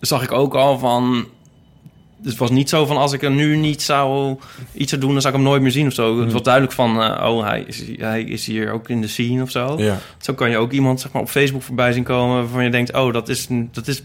zag 0.00 0.22
ik 0.22 0.32
ook 0.32 0.54
al 0.54 0.78
van... 0.78 1.26
Het 2.22 2.36
was 2.36 2.50
niet 2.50 2.68
zo 2.68 2.86
van 2.86 2.96
als 2.96 3.12
ik 3.12 3.20
hem 3.20 3.34
nu 3.34 3.56
niet 3.56 3.82
zou 3.82 4.36
iets 4.72 4.88
zou 4.90 5.00
doen, 5.02 5.12
dan 5.12 5.20
zou 5.20 5.34
ik 5.34 5.40
hem 5.40 5.48
nooit 5.48 5.62
meer 5.62 5.70
zien 5.70 5.86
of 5.86 5.92
zo. 5.92 6.14
Mm. 6.14 6.20
Het 6.20 6.32
was 6.32 6.42
duidelijk 6.42 6.72
van, 6.74 6.96
oh, 7.22 7.42
hij 7.44 7.60
is, 7.66 7.82
hij 7.96 8.22
is 8.22 8.46
hier 8.46 8.72
ook 8.72 8.88
in 8.88 9.00
de 9.00 9.06
scene 9.08 9.42
of 9.42 9.50
zo. 9.50 9.74
Ja. 9.78 9.98
Zo 10.18 10.34
kan 10.34 10.50
je 10.50 10.56
ook 10.56 10.72
iemand 10.72 11.00
zeg 11.00 11.12
maar, 11.12 11.22
op 11.22 11.28
Facebook 11.28 11.62
voorbij 11.62 11.92
zien 11.92 12.02
komen 12.02 12.36
waarvan 12.36 12.64
je 12.64 12.70
denkt, 12.70 12.92
oh, 12.94 13.12
dat 13.12 13.28
is, 13.28 13.46
dat 13.50 13.86
is 13.86 14.02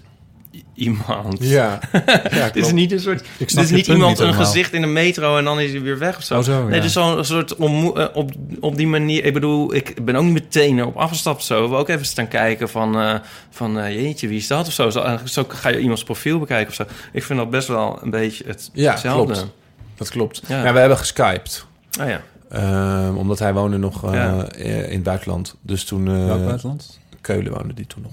iemand. 0.78 1.38
Ja, 1.40 1.80
ja 1.94 2.02
Het 2.30 2.56
is 2.56 2.72
niet 2.72 2.92
een 2.92 3.00
soort. 3.00 3.20
Ik 3.38 3.50
Het 3.50 3.58
is 3.58 3.70
niet 3.72 3.88
iemand 3.88 4.10
niet 4.10 4.20
een 4.20 4.26
helemaal. 4.26 4.46
gezicht 4.46 4.74
in 4.74 4.82
de 4.82 4.88
metro 4.88 5.38
en 5.38 5.44
dan 5.44 5.60
is 5.60 5.72
hij 5.72 5.82
weer 5.82 5.98
weg 5.98 6.18
of 6.18 6.24
zo. 6.24 6.38
Oh, 6.38 6.44
zo, 6.44 6.64
nee, 6.68 6.76
ja. 6.76 6.82
dus 6.82 6.94
zo'n 6.94 7.26
soort 7.26 7.56
ommo- 7.56 7.94
eh, 7.94 8.06
op, 8.16 8.32
op 8.60 8.76
die 8.76 8.88
manier. 8.88 9.24
Ik 9.26 9.34
bedoel, 9.34 9.74
ik 9.76 10.06
ben 10.06 10.16
ook 10.16 10.24
niet 10.24 10.34
meteen 10.34 10.78
erop 10.80 10.96
afgestapt 10.96 11.44
zo. 11.44 11.70
We 11.70 11.76
ook 11.76 11.90
even 11.90 12.06
staan 12.06 12.28
kijken 12.28 12.70
van, 12.70 13.00
eh, 13.00 13.16
van 13.50 13.80
eh, 13.80 13.94
jeetje, 14.02 14.28
wie 14.28 14.38
is 14.38 14.48
dat 14.48 14.68
of 14.68 14.74
zo. 14.74 14.90
zo. 14.90 15.18
Zo 15.26 15.46
ga 15.48 15.70
je 15.70 15.80
iemands 15.80 16.04
profiel 16.04 16.40
bekijken 16.40 16.68
of 16.68 16.74
zo. 16.74 16.84
Ik 17.12 17.24
vind 17.24 17.40
dat 17.40 17.50
best 17.50 17.68
wel 17.68 18.00
een 18.02 18.10
beetje 18.10 18.44
het, 18.48 18.70
Ja, 18.74 18.92
hetzelfde. 18.92 19.34
klopt. 19.34 19.52
dat 19.96 20.10
klopt. 20.10 20.42
Ja. 20.48 20.64
Ja. 20.64 20.74
we 20.74 20.80
hebben 20.80 20.98
geskyped. 20.98 21.66
Ah 22.00 22.08
ja. 22.10 22.22
Ehm, 22.52 23.16
omdat 23.16 23.40
hij 23.40 23.54
woonde 23.54 23.78
nog 23.78 24.06
eh, 24.06 24.14
Ja. 24.14 24.52
in 24.56 24.92
het 24.94 25.04
buitenland. 25.04 25.56
Dus 25.62 25.84
toen... 25.84 26.08
eh, 26.08 26.26
Welk 26.26 26.46
buitenland? 26.46 27.00
Keulen 27.22 27.54
woonde 27.54 27.74
die 27.74 27.88
toen 27.88 28.02
nog. 28.02 28.12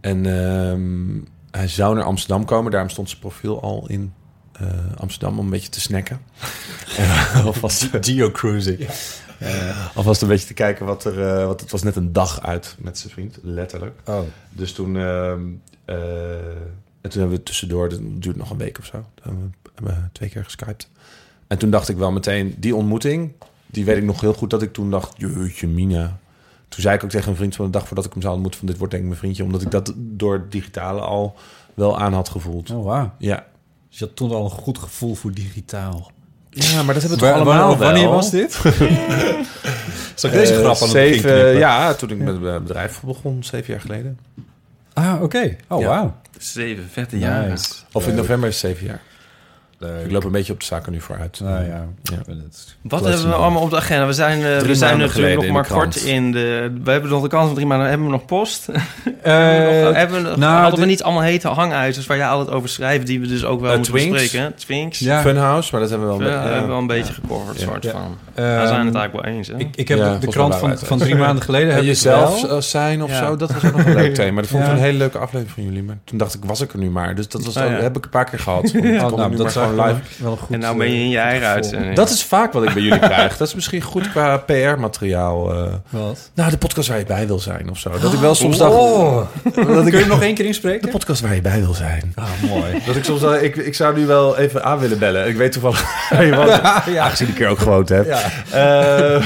En 0.00 0.26
ehm, 0.26 1.30
hij 1.52 1.68
zou 1.68 1.94
naar 1.94 2.04
Amsterdam 2.04 2.44
komen. 2.44 2.70
Daarom 2.70 2.90
stond 2.90 3.08
zijn 3.08 3.20
profiel 3.20 3.62
al 3.62 3.88
in 3.88 4.12
eh, 4.52 4.66
Amsterdam 4.96 5.38
om 5.38 5.44
een 5.44 5.50
beetje 5.50 5.68
te 5.68 5.80
snacken. 5.80 6.20
En 6.96 7.44
alvast, 7.44 7.88
Geocruising. 8.00 8.88
alvast 9.94 10.22
een 10.22 10.28
beetje 10.28 10.46
te 10.46 10.54
kijken 10.54 10.86
wat 10.86 11.04
er... 11.04 11.38
eh 11.38 11.46
want 11.46 11.60
het 11.60 11.70
was 11.70 11.82
net 11.82 11.96
een 11.96 12.12
dag 12.12 12.42
uit 12.42 12.76
met 12.78 12.98
zijn 12.98 13.12
vriend, 13.12 13.38
letterlijk. 13.42 14.00
Oh. 14.04 14.20
Dus 14.50 14.72
toen... 14.72 14.96
ehm, 14.96 15.40
eh, 15.84 15.96
en 17.00 17.10
toen 17.10 17.20
hebben 17.20 17.38
we 17.38 17.42
tussendoor... 17.42 17.88
Het 17.88 18.22
duurt 18.22 18.36
nog 18.36 18.50
een 18.50 18.58
week 18.58 18.78
of 18.78 18.84
zo. 18.84 18.92
Toen 18.92 19.24
hebben 19.24 19.54
we, 19.62 19.70
hebben 19.74 19.94
we 19.94 20.08
twee 20.12 20.28
keer 20.28 20.44
geskyped. 20.44 20.88
En 21.46 21.58
toen 21.58 21.70
dacht 21.70 21.88
ik 21.88 21.96
wel 21.96 22.12
meteen... 22.12 22.54
Die 22.58 22.76
ontmoeting, 22.76 23.32
die 23.66 23.84
weet 23.84 23.96
ik 23.96 24.04
nog 24.04 24.20
heel 24.20 24.34
goed... 24.34 24.50
dat 24.50 24.62
ik 24.62 24.72
toen 24.72 24.90
dacht... 24.90 25.14
Jeetje, 25.16 25.68
Mina... 25.68 26.18
Toen 26.72 26.82
zei 26.82 26.94
ik 26.96 27.04
ook 27.04 27.10
tegen 27.10 27.30
een 27.30 27.36
vriend 27.36 27.54
van 27.56 27.64
de 27.64 27.70
dag 27.70 27.86
voordat 27.86 28.04
ik 28.04 28.12
hem 28.12 28.22
zou 28.22 28.32
ontmoeten... 28.34 28.60
van 28.60 28.68
dit 28.68 28.78
wordt 28.78 28.92
denk 28.92 29.02
ik 29.04 29.08
mijn 29.10 29.20
vriendje. 29.20 29.44
Omdat 29.44 29.62
ik 29.62 29.70
dat 29.70 29.92
door 29.96 30.32
het 30.34 30.52
digitale 30.52 31.00
al 31.00 31.34
wel 31.74 31.98
aan 31.98 32.12
had 32.12 32.28
gevoeld. 32.28 32.70
Oh, 32.70 32.84
wauw. 32.84 33.12
Ja. 33.18 33.44
Dus 33.88 33.98
je 33.98 34.04
had 34.04 34.16
toen 34.16 34.30
al 34.30 34.44
een 34.44 34.50
goed 34.50 34.78
gevoel 34.78 35.14
voor 35.14 35.32
digitaal. 35.32 36.10
ja, 36.50 36.82
maar 36.82 36.94
dat 36.94 37.02
hebben 37.02 37.20
we 37.20 37.26
toch 37.26 37.34
allemaal 37.34 37.76
wanneer- 37.76 38.08
was 38.08 38.30
dit? 38.30 38.52
Zal 40.14 40.30
ik 40.30 40.36
deze 40.36 40.54
grap 40.54 40.64
aan 40.64 40.70
het 40.70 40.78
begin 40.78 40.88
zeven, 40.90 41.30
knippen? 41.30 41.58
Ja, 41.58 41.94
toen 41.94 42.10
ik 42.10 42.18
met 42.18 42.40
mijn 42.40 42.62
bedrijf 42.62 43.00
begon, 43.04 43.44
zeven 43.44 43.72
jaar 43.72 43.80
geleden. 43.82 44.18
Ah, 44.92 45.22
oké. 45.22 45.56
Oh, 45.68 45.80
Ja. 45.80 45.86
wauw. 45.86 46.16
Zeven 46.38 46.88
vette. 46.90 47.16
Nice. 47.16 47.72
Of 47.92 48.06
in 48.06 48.14
november 48.14 48.48
is 48.48 48.62
het 48.62 48.70
zeven 48.70 48.86
jaar. 48.86 49.00
Leuk. 49.82 50.04
Ik 50.04 50.10
loop 50.12 50.24
een 50.24 50.30
beetje 50.32 50.52
op 50.52 50.60
de 50.60 50.64
zaken 50.66 50.92
nu 50.92 51.00
vooruit. 51.00 51.40
Nou 51.42 51.64
ja. 51.64 51.86
Ja. 52.02 52.14
Ik 52.18 52.24
ben 52.26 52.42
het- 52.44 52.76
Wat 52.82 53.00
hebben 53.04 53.20
we 53.22 53.26
in. 53.26 53.32
allemaal 53.34 53.62
op 53.62 53.70
de 53.70 53.76
agenda? 53.76 54.06
We 54.06 54.12
zijn, 54.12 54.42
eh, 54.44 54.58
we 54.58 54.74
zijn 54.74 54.98
natuurlijk 54.98 55.40
nog 55.42 55.50
maar 55.50 55.66
kort 55.66 55.96
in 55.96 56.32
de... 56.32 56.72
We 56.84 56.90
hebben 56.90 57.10
nog 57.10 57.22
de 57.22 57.28
kans 57.28 57.44
van 57.46 57.54
drie 57.54 57.66
maanden. 57.66 57.88
Hebben 57.88 58.06
we 58.06 58.12
nog 58.12 58.24
post? 58.24 58.68
Eh, 59.22 59.32
hebben 59.92 60.22
we, 60.22 60.28
nog- 60.28 60.36
nou, 60.36 60.60
hadden 60.62 60.80
we 60.80 60.86
niet 60.86 61.02
allemaal 61.02 61.22
hete 61.22 61.48
hangijzers 61.48 62.06
waar 62.06 62.16
jij 62.16 62.26
altijd 62.28 62.56
over 62.56 62.68
schrijft... 62.68 63.06
die 63.06 63.20
we 63.20 63.26
dus 63.26 63.44
ook 63.44 63.60
wel 63.60 63.70
Eh, 63.70 63.76
moeten 63.76 63.94
Twinks. 63.94 64.20
bespreken? 64.20 64.54
Twinks. 64.54 64.98
Ja. 64.98 65.20
Funhouse, 65.20 65.68
maar 65.72 65.80
dat 65.80 65.90
hebben 65.90 66.08
we 66.08 66.16
We 66.16 66.24
wel... 66.24 66.32
hebben 66.32 66.52
ja. 66.54 66.60
we 66.60 66.66
wel 66.66 66.78
een 66.78 66.86
beetje 66.86 67.12
gecoverd, 67.12 67.60
Ja. 67.60 67.66
soort 67.66 67.84
Ja. 67.84 67.90
van. 67.90 68.16
Ehm, 68.34 68.60
we 68.60 68.66
zijn 68.66 68.86
het 68.86 68.94
eigenlijk 68.94 69.12
wel 69.12 69.24
eens, 69.34 69.48
hè? 69.48 69.56
Ik, 69.56 69.76
ik 69.76 69.88
heb 69.88 69.98
Ja, 69.98 70.16
de- 70.18 70.26
krant 70.26 70.54
van, 70.54 70.78
van 70.78 70.98
drie 70.98 71.14
maanden 71.14 71.44
geleden 71.44 71.68
En 71.68 71.74
heb 71.74 71.84
jezelf 71.84 72.42
wel. 72.42 72.50
eh, 72.56 72.62
zijn 72.62 73.02
of 73.02 73.12
zo, 73.14 73.36
dat 73.36 73.52
was 73.52 73.64
ook 73.64 73.76
nog 73.76 73.86
een 73.86 73.94
leuk 73.94 74.14
thema. 74.22 74.40
Dat 74.40 74.50
vond 74.50 74.64
ik 74.64 74.70
een 74.70 74.76
hele 74.78 74.98
leuke 74.98 75.18
aflevering 75.18 75.50
van 75.54 75.62
jullie. 75.64 75.82
Maar 75.82 75.98
toen 76.04 76.18
dacht 76.18 76.34
ik, 76.34 76.44
was 76.44 76.60
ik 76.60 76.72
er 76.72 76.78
nu 76.78 76.90
maar. 76.90 77.14
Dus 77.14 77.28
dat 77.28 77.44
was 77.44 77.56
Oh, 77.56 77.62
heb 77.80 77.96
ik 77.96 78.04
een 78.04 78.10
paar 78.10 78.24
keer 78.30 78.38
gehad. 78.38 78.72
Nou, 79.12 79.36
dat 79.36 79.52
gewoon 79.74 79.88
live. 79.88 80.22
wel, 80.22 80.36
goed. 80.36 80.50
en 80.54 80.60
nou 80.60 80.76
ben 80.76 80.90
je 80.90 80.96
in 81.02 81.08
je 81.08 81.16
eh, 81.18 81.24
eigen 81.24 81.48
uitzending. 81.48 81.94
Dat 81.96 82.10
is 82.10 82.24
vaak 82.24 82.52
wat 82.52 82.62
ik 82.62 82.72
bij 82.74 82.82
jullie 82.82 82.98
krijg. 82.98 83.36
Dat 83.36 83.48
is 83.48 83.54
misschien 83.54 83.82
goed 83.82 84.10
qua 84.10 84.36
PR-materiaal. 84.36 85.54
eh. 85.54 85.72
Wat? 85.90 86.30
nou, 86.34 86.50
de 86.50 86.58
podcast 86.58 86.88
waar 86.88 86.98
je 86.98 87.04
bij 87.04 87.26
wil 87.26 87.38
zijn 87.38 87.70
of 87.70 87.78
zo. 87.78 87.90
Dat 87.98 88.12
ik 88.12 88.18
wel 88.18 88.34
soms 88.34 88.58
dacht... 88.58 88.74
Oh. 88.74 89.16
dat 89.54 89.54
ik, 89.54 89.64
Kun 89.64 89.90
je 89.90 89.96
hem 89.98 90.08
nog 90.08 90.22
één 90.22 90.34
keer 90.34 90.44
de 90.44 90.50
inspreken? 90.50 90.88
podcast 90.88 91.20
waar 91.20 91.34
je 91.34 91.40
bij 91.40 91.60
wil 91.60 91.74
zijn. 91.74 92.12
Ah, 92.14 92.24
mooi. 92.48 92.82
Dat 92.86 92.96
ik 92.96 93.04
soms 93.04 93.22
ik, 93.22 93.56
ik 93.56 93.74
zou 93.74 93.98
nu 93.98 94.06
wel 94.06 94.36
even 94.38 94.64
aan 94.64 94.78
willen 94.78 94.98
bellen. 94.98 95.28
Ik 95.28 95.36
weet 95.36 95.52
toevallig 95.52 96.08
waar 96.10 96.24
je 96.24 96.34
woont. 96.36 96.48
ja. 96.94 97.04
Aangezien 97.04 97.28
ik 97.28 97.40
er 97.40 97.48
ook 97.48 97.58
gewoond 97.58 97.88
heb. 97.88 98.06
Ja. 98.06 98.20
Eh, 98.50 99.14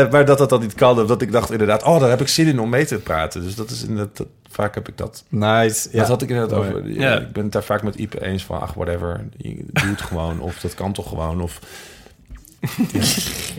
eh, 0.00 0.10
maar 0.10 0.24
dat 0.24 0.38
dat 0.38 0.48
dan 0.50 0.60
niet 0.60 0.74
kan. 0.74 1.00
Of 1.00 1.06
dat 1.06 1.22
ik 1.22 1.32
dacht 1.32 1.50
inderdaad, 1.52 1.82
oh, 1.82 2.00
daar 2.00 2.10
heb 2.10 2.20
ik 2.20 2.28
zin 2.28 2.46
in 2.46 2.60
om 2.60 2.68
mee 2.68 2.86
te 2.86 2.96
praten. 2.98 3.42
Dus 3.42 3.54
dat 3.54 3.70
is 3.70 3.82
inderdaad, 3.82 4.16
dat, 4.16 4.26
vaak 4.56 4.74
heb 4.74 4.88
ik 4.88 4.96
dat. 4.98 5.24
Nice. 5.28 5.88
Ja. 5.92 5.98
Dat 5.98 6.08
had 6.08 6.22
ik 6.22 6.28
Mooi. 6.28 6.42
over. 6.52 6.88
Ja. 6.90 7.10
Ja. 7.10 7.18
Ik 7.18 7.32
ben 7.32 7.42
het 7.42 7.52
daar 7.52 7.62
vaak 7.64 7.82
met 7.82 7.94
Ipe 7.94 8.24
eens 8.24 8.44
van, 8.44 8.60
ach, 8.60 8.74
whatever. 8.74 9.20
Je 9.36 9.64
doet 9.66 9.82
het 9.90 10.00
gewoon. 10.02 10.40
Of 10.40 10.58
dat 10.60 10.74
kan 10.74 10.92
toch 10.92 11.08
gewoon. 11.08 11.40
Of... 11.42 11.58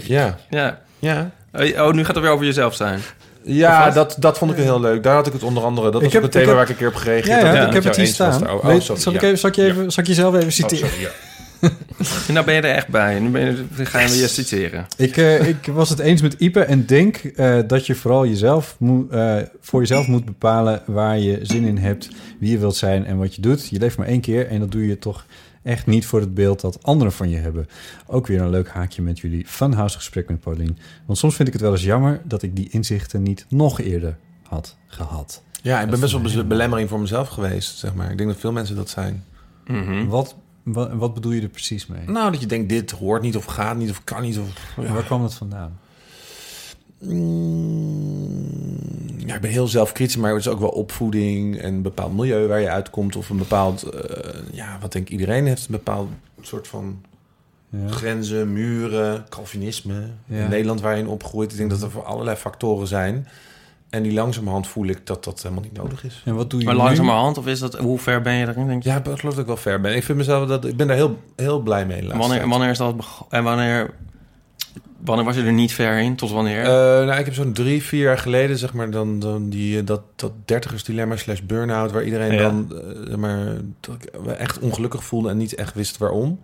Ja. 0.04 0.38
Ja. 0.50 0.80
Ja. 1.00 1.32
Oh, 1.54 1.92
nu 1.92 2.06
gaat 2.06 2.16
het 2.16 2.24
weer 2.24 2.34
over 2.34 2.46
jezelf 2.46 2.76
zijn. 2.76 3.00
Ja, 3.44 3.90
dat, 3.90 4.16
dat 4.20 4.38
vond 4.38 4.52
ik 4.52 4.58
heel 4.58 4.80
leuk. 4.80 5.04
Daar 5.04 5.16
had 5.16 5.28
ik 5.28 5.34
het 5.34 5.44
onder 5.44 5.64
andere. 5.64 5.92
Dat 5.92 6.02
Ik 6.02 6.04
was 6.06 6.14
heb- 6.14 6.24
ik 6.24 6.32
thema 6.32 6.46
heb- 6.46 6.54
waar 6.56 6.64
ik 6.64 6.70
een 6.70 6.76
keer 6.76 6.88
op 6.88 6.96
gereageerd 6.96 7.42
Ja, 7.42 7.68
ik 7.68 7.74
heb 7.74 7.84
het 7.84 7.96
hier 7.96 8.06
staan. 8.08 8.50
Oh, 8.50 8.54
oh, 8.56 8.66
Weet- 8.66 8.84
zal, 8.84 9.14
ik 9.14 9.22
even, 9.22 9.38
zal, 9.38 9.50
ik 9.50 9.56
je 9.56 9.64
even, 9.66 9.92
zal 9.92 10.04
ik 10.04 10.10
jezelf 10.10 10.34
even 10.36 10.46
Oh, 10.48 10.52
citeren? 10.54 10.90
sorry, 10.90 11.02
ja. 11.04 11.10
En 12.28 12.34
nou 12.34 12.46
ben 12.46 12.56
je 12.56 12.62
er 12.62 12.76
echt 12.76 12.88
bij. 12.88 13.20
Nu 13.20 13.30
ben 13.30 13.46
je, 13.46 13.86
gaan 13.86 14.10
we 14.10 14.18
je 14.18 14.28
citeren. 14.28 14.86
Ik, 14.98 15.18
eh, 15.18 15.48
ik 15.48 15.66
was 15.66 15.90
het 15.90 16.00
eens 16.00 16.22
met 16.22 16.34
Ipe 16.34 16.64
en 16.64 16.86
denk 16.86 17.18
eh, 17.18 17.60
dat 17.68 17.86
je 17.86 17.96
vooral 17.96 18.28
jezelf 18.28 18.76
moet, 18.80 19.12
eh, 19.12 19.38
voor 19.62 19.80
jezelf 19.80 20.08
moet 20.08 20.26
bepalen 20.26 20.82
waar 20.86 21.20
je 21.20 21.40
zin 21.42 21.64
in 21.64 21.78
hebt, 21.78 22.10
wie 22.40 22.52
je 22.52 22.58
wilt 22.58 22.76
zijn 22.76 23.06
en 23.06 23.18
wat 23.18 23.36
je 23.36 23.42
doet. 23.42 23.68
Je 23.68 23.80
leeft 23.80 23.98
maar 23.98 24.08
één 24.08 24.22
keer 24.22 24.48
en 24.48 24.60
dat 24.60 24.72
doe 24.72 24.88
je 24.88 25.00
toch 25.00 25.26
echt 25.64 25.86
niet 25.86 26.06
voor 26.06 26.20
het 26.20 26.34
beeld 26.34 26.62
dat 26.62 26.84
anderen 26.84 27.14
van 27.14 27.30
je 27.30 27.38
hebben. 27.38 27.68
Ook 28.08 28.28
weer 28.28 28.42
een 28.42 28.50
leuk 28.50 28.70
haakje 28.70 29.02
met 29.02 29.20
jullie 29.20 29.46
funhouse 29.48 29.98
gesprek 29.98 30.30
met 30.30 30.40
Paulien. 30.40 30.78
Want 31.06 31.18
soms 31.18 31.36
vind 31.36 31.48
ik 31.48 31.54
het 31.54 31.64
wel 31.64 31.72
eens 31.72 31.84
jammer 31.84 32.22
dat 32.24 32.42
ik 32.42 32.56
die 32.56 32.70
inzichten 32.70 33.24
niet 33.24 33.46
nog 33.50 33.80
eerder 33.80 34.18
had 34.44 34.78
gehad. 34.88 35.44
Ja, 35.62 35.82
ik 35.82 35.90
ben 35.90 36.00
best 36.00 36.14
wel 36.14 36.22
een 36.26 36.48
belemmering 36.48 36.90
voor 36.90 37.00
mezelf 37.00 37.28
geweest, 37.28 37.78
zeg 37.78 37.94
maar. 37.94 38.12
Ik 38.12 38.18
denk 38.18 38.30
dat 38.30 38.40
veel 38.40 38.52
mensen 38.52 38.76
dat 38.76 38.90
zijn. 38.90 39.24
Mhm. 39.66 40.06
Wat, 40.06 40.36
wat, 40.74 40.92
wat 40.94 41.14
bedoel 41.14 41.32
je 41.32 41.42
er 41.42 41.48
precies 41.48 41.86
mee? 41.86 42.08
Nou, 42.08 42.32
dat 42.32 42.42
je 42.42 42.48
denkt, 42.48 42.70
dit 42.70 42.92
hoort 42.92 43.22
niet 43.22 43.36
of 43.38 43.46
gaat 43.46 43.78
niet 43.78 43.90
of 43.90 44.04
kan 44.04 44.22
niet. 44.22 44.38
Of, 44.40 44.48
Waar 44.76 45.04
kwam 45.04 45.22
dat 45.22 45.34
vandaan? 45.34 45.80
Mm, 47.58 48.50
ja, 49.26 49.36
ik 49.36 49.42
ben 49.42 49.52
heel 49.52 49.68
zelfkritisch, 49.68 50.16
maar 50.18 50.32
het 50.32 50.40
is 50.40 50.48
ook 50.48 50.60
wel 50.60 50.70
opvoeding 50.70 51.58
en 51.60 51.74
een 51.74 51.82
bepaald 51.82 52.16
milieu 52.16 52.48
waar 52.48 52.60
je 52.60 52.70
uitkomt. 52.70 53.16
Of 53.16 53.30
een 53.30 53.38
bepaald, 53.38 53.84
eh, 53.84 54.34
ja, 54.52 54.78
wat 54.82 54.92
denk 54.92 55.06
ik, 55.06 55.12
iedereen 55.12 55.46
heeft 55.48 55.66
een 55.66 55.72
bepaald 55.72 56.10
soort 56.42 56.68
van 56.68 57.02
Ja. 57.70 57.88
grenzen, 57.88 58.54
muren, 58.54 59.26
Calvinisme. 59.30 60.08
Ja. 60.26 60.44
In 60.44 60.50
Nederland 60.50 60.82
waar 60.82 60.96
je 60.96 61.02
in 61.02 61.08
opgroeit. 61.08 61.52
Ik 61.52 61.58
denk 61.58 61.70
dat 61.70 61.82
er 61.82 61.92
voor 61.92 62.04
allerlei 62.04 62.36
factoren 62.38 62.88
zijn. 62.88 63.28
En 63.90 64.04
die 64.04 64.14
langzamerhand 64.14 64.68
voel 64.68 64.86
ik 64.88 65.06
dat 65.06 65.24
dat 65.24 65.42
helemaal 65.42 65.64
niet 65.64 65.78
nodig 65.78 66.04
is. 66.04 66.22
En 66.26 66.36
wat 66.36 66.50
doe 66.50 66.60
je 66.60 66.66
Maar 66.66 66.76
nu? 66.76 66.82
langzamerhand, 66.82 67.38
of 67.38 67.48
is 67.48 67.60
dat, 67.60 67.78
hoe 67.78 68.00
ver 68.00 68.22
ben 68.22 68.34
je 68.34 68.48
erin, 68.48 68.68
denk 68.68 68.84
je? 68.84 68.90
Ja, 68.90 68.98
ik 68.98 69.04
geloof 69.04 69.22
dat 69.22 69.38
ik 69.38 69.46
wel 69.46 69.58
ver 69.58 69.82
ben. 69.82 69.96
Ik 69.96 70.04
vind 70.04 70.18
mezelf 70.18 70.48
dat 70.48 70.66
ik 70.66 70.78
ben 70.78 70.88
daar 70.88 70.96
heel, 70.96 71.18
heel 71.36 71.60
blij 71.60 71.86
mee. 71.86 72.08
wanneer, 72.08 72.38
tijd. 72.38 72.50
wanneer 72.50 72.70
is 72.70 72.78
dat 72.78 72.96
En 73.30 73.44
wanneer, 73.44 73.94
wanneer 75.00 75.26
was 75.26 75.36
je 75.36 75.44
er 75.44 75.54
niet 75.54 75.74
ver 75.74 76.00
in? 76.00 76.16
Tot 76.16 76.32
wanneer? 76.32 76.60
Eh, 76.64 76.68
nou, 77.06 77.20
ik 77.20 77.26
heb 77.26 77.34
zo'n 77.34 77.54
drie, 77.54 77.84
vier 77.84 78.02
jaar 78.04 78.18
geleden, 78.18 78.58
zeg 78.58 78.74
maar, 78.74 78.92
dan, 78.92 79.20
dan 79.20 79.50
die, 79.50 79.80
eh, 79.80 79.86
dat, 79.86 80.02
dat 80.16 80.32
dertigersdilemma 80.46 81.16
slash 81.16 81.40
burn-out, 81.42 81.92
waar 81.92 82.04
iedereen 82.04 82.34
Ja. 82.34 82.42
dan, 82.42 82.74
eh, 83.10 83.16
maar, 83.16 83.56
dat 83.80 83.96
ik 83.96 84.26
echt 84.38 84.60
ongelukkig 84.60 85.04
voelde 85.04 85.30
en 85.30 85.38
niet 85.38 85.56
echt 85.56 85.74
wist 85.74 85.98
waarom. 85.98 86.40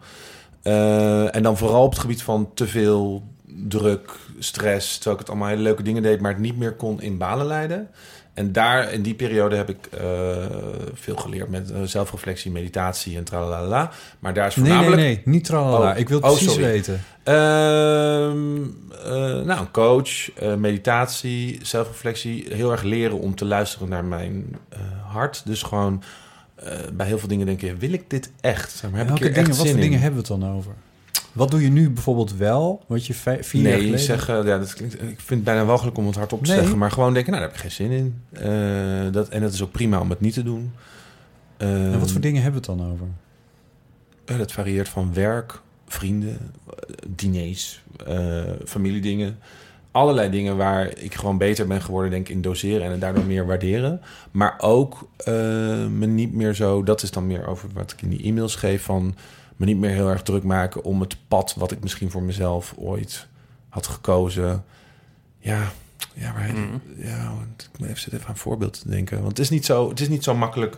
Eh, 0.62 1.36
en 1.36 1.44
dan 1.44 1.58
vooral 1.58 1.84
op 1.84 1.92
het 1.92 2.00
gebied 2.00 2.24
van 2.24 2.50
te 2.54 2.68
veel 2.68 3.24
druk, 3.68 4.12
stress, 4.44 4.94
terwijl 4.94 5.14
ik 5.16 5.20
het 5.20 5.30
allemaal 5.30 5.48
hele 5.48 5.62
leuke 5.62 5.84
dingen 5.84 6.02
deed, 6.04 6.22
maar 6.22 6.32
het 6.32 6.42
niet 6.42 6.58
meer 6.58 6.74
kon 6.74 7.02
in 7.02 7.18
banen 7.18 7.46
leiden. 7.46 7.90
En 8.34 8.52
daar, 8.52 8.92
in 8.94 9.02
die 9.02 9.14
periode 9.14 9.56
heb 9.56 9.70
ik 9.70 9.86
eh, 9.92 10.02
veel 10.94 11.16
geleerd 11.16 11.50
met 11.50 11.72
eh, 11.72 11.82
zelfreflectie, 11.84 12.52
meditatie 12.52 13.18
en 13.18 13.24
tralalala. 13.24 13.92
Maar 14.20 14.34
daar 14.34 14.48
is 14.48 14.56
Nee, 14.56 14.66
nee, 14.66 14.74
voornamelijk... 14.74 15.08
nee, 15.08 15.22
niet 15.34 15.46
tralala. 15.46 15.92
Oh. 15.92 15.98
Ik 15.98 16.10
wil 16.10 16.18
het 16.18 16.26
Oh, 16.26 16.32
precies 16.32 16.52
sorry. 16.54 16.68
weten. 16.68 17.02
Ehm, 17.24 18.64
eh, 19.06 19.46
nou, 19.46 19.60
een 19.60 19.72
coach, 19.72 20.30
meditatie, 20.58 21.60
zelfreflectie. 21.62 22.46
Heel 22.50 22.72
erg 22.72 22.84
leren 22.84 23.20
om 23.20 23.36
te 23.36 23.46
luisteren 23.46 23.90
naar 23.90 24.06
mijn 24.06 24.58
hart. 25.12 25.42
Dus 25.46 25.62
gewoon 25.64 26.04
bij 26.94 27.08
heel 27.08 27.20
veel 27.20 27.28
dingen 27.28 27.46
denken, 27.46 27.78
wil 27.78 27.94
ik 27.94 28.10
dit 28.10 28.32
echt? 28.42 28.72
Zeg 28.72 28.90
maar, 28.90 29.00
heb 29.00 29.08
Welke 29.08 29.26
ik 29.26 29.34
dingen, 29.34 29.48
echt 29.50 29.58
wat 29.58 29.66
zin 29.66 29.76
voor 29.76 29.82
dingen 29.82 29.98
in? 29.98 30.04
hebben 30.04 30.24
we 30.24 30.34
het 30.34 30.42
dan 30.42 30.56
over? 30.56 30.74
Wat 31.34 31.52
doe 31.52 31.62
je 31.62 31.70
nu 31.70 31.90
bijvoorbeeld 31.90 32.36
wel, 32.36 32.84
wat 32.88 33.06
je 33.06 33.14
vier 33.14 33.34
jaar 33.62 33.62
Nee, 33.64 33.74
geleden... 33.74 34.00
zeggen, 34.00 34.46
ja, 34.46 34.58
dat 34.58 34.74
klinkt, 34.74 34.94
ik 34.94 35.00
vind 35.02 35.30
het 35.30 35.44
bijna 35.44 35.66
walgelijk 35.66 35.98
om 35.98 36.06
het 36.06 36.16
hardop 36.16 36.44
te 36.44 36.50
Nee. 36.52 36.60
zeggen. 36.60 36.78
Maar 36.78 36.92
gewoon 36.92 37.14
denken, 37.14 37.32
nou, 37.32 37.44
daar 37.44 37.54
heb 37.54 37.64
ik 37.66 37.72
geen 37.72 37.90
zin 37.90 37.98
in. 37.98 38.22
Eh, 38.32 39.12
dat, 39.14 39.30
en 39.30 39.42
dat 39.42 39.54
is 39.54 39.62
ook 39.64 39.72
prima 39.72 40.00
om 40.00 40.10
het 40.10 40.20
niet 40.20 40.34
te 40.34 40.44
doen. 40.44 40.72
En 41.58 41.92
wat 41.92 42.00
voor 42.00 42.10
Ehm, 42.12 42.20
dingen 42.22 42.42
hebben 42.42 42.62
we 42.62 42.72
het 42.72 42.80
dan 42.80 42.92
over? 42.92 43.08
Eh, 44.26 44.38
Dat 44.38 44.52
varieert 44.52 44.90
van 44.90 45.14
werk, 45.14 45.62
vrienden, 45.88 46.38
eh, 46.68 46.74
diners, 47.08 47.84
eh, 48.08 48.42
familiedingen. 48.66 49.38
Allerlei 49.92 50.30
dingen 50.30 50.58
waar 50.58 50.98
ik 50.98 51.16
gewoon 51.16 51.38
beter 51.38 51.68
ben 51.68 51.82
geworden, 51.82 52.12
denk 52.12 52.28
ik, 52.30 52.36
in 52.36 52.42
doseren 52.42 52.86
en 52.86 52.92
het 52.92 53.02
daardoor 53.02 53.26
meer 53.26 53.46
waarderen. 53.46 54.02
Maar 54.32 54.56
ook 54.58 55.08
eh, 55.18 55.34
me 55.88 56.06
niet 56.06 56.34
meer 56.34 56.54
zo, 56.54 56.84
dat 56.84 57.04
is 57.04 57.12
dan 57.12 57.28
meer 57.28 57.48
over 57.48 57.70
wat 57.74 57.92
ik 57.92 58.02
in 58.02 58.10
die 58.10 58.24
e-mails 58.24 58.56
geef, 58.56 58.84
van 58.84 59.16
me 59.66 59.70
niet 59.72 59.80
meer 59.82 59.90
heel 59.96 60.10
erg 60.10 60.22
druk 60.22 60.44
maken 60.44 60.84
om 60.84 61.02
het 61.02 61.16
pad 61.28 61.54
wat 61.58 61.72
ik 61.72 61.80
misschien 61.82 62.12
voor 62.12 62.24
mezelf 62.24 62.74
ooit 62.78 63.28
had 63.70 63.88
gekozen. 63.88 64.64
Ja, 65.40 65.72
ja, 66.14 66.32
maar, 66.32 66.50
Mhm. 66.54 66.78
ja 66.98 67.32
ik 67.58 67.80
moet 67.80 67.88
even 67.88 68.00
zitten 68.00 68.14
even 68.14 68.26
aan 68.26 68.34
een 68.34 68.38
voorbeeld 68.40 68.80
te 68.82 68.90
denken. 68.90 69.18
Want 69.18 69.28
het 69.30 69.40
is 69.40 69.50
niet 69.50 69.66
zo, 69.66 69.90
het 69.90 70.00
is 70.00 70.10
niet 70.10 70.24
zo 70.24 70.36
makkelijk 70.36 70.78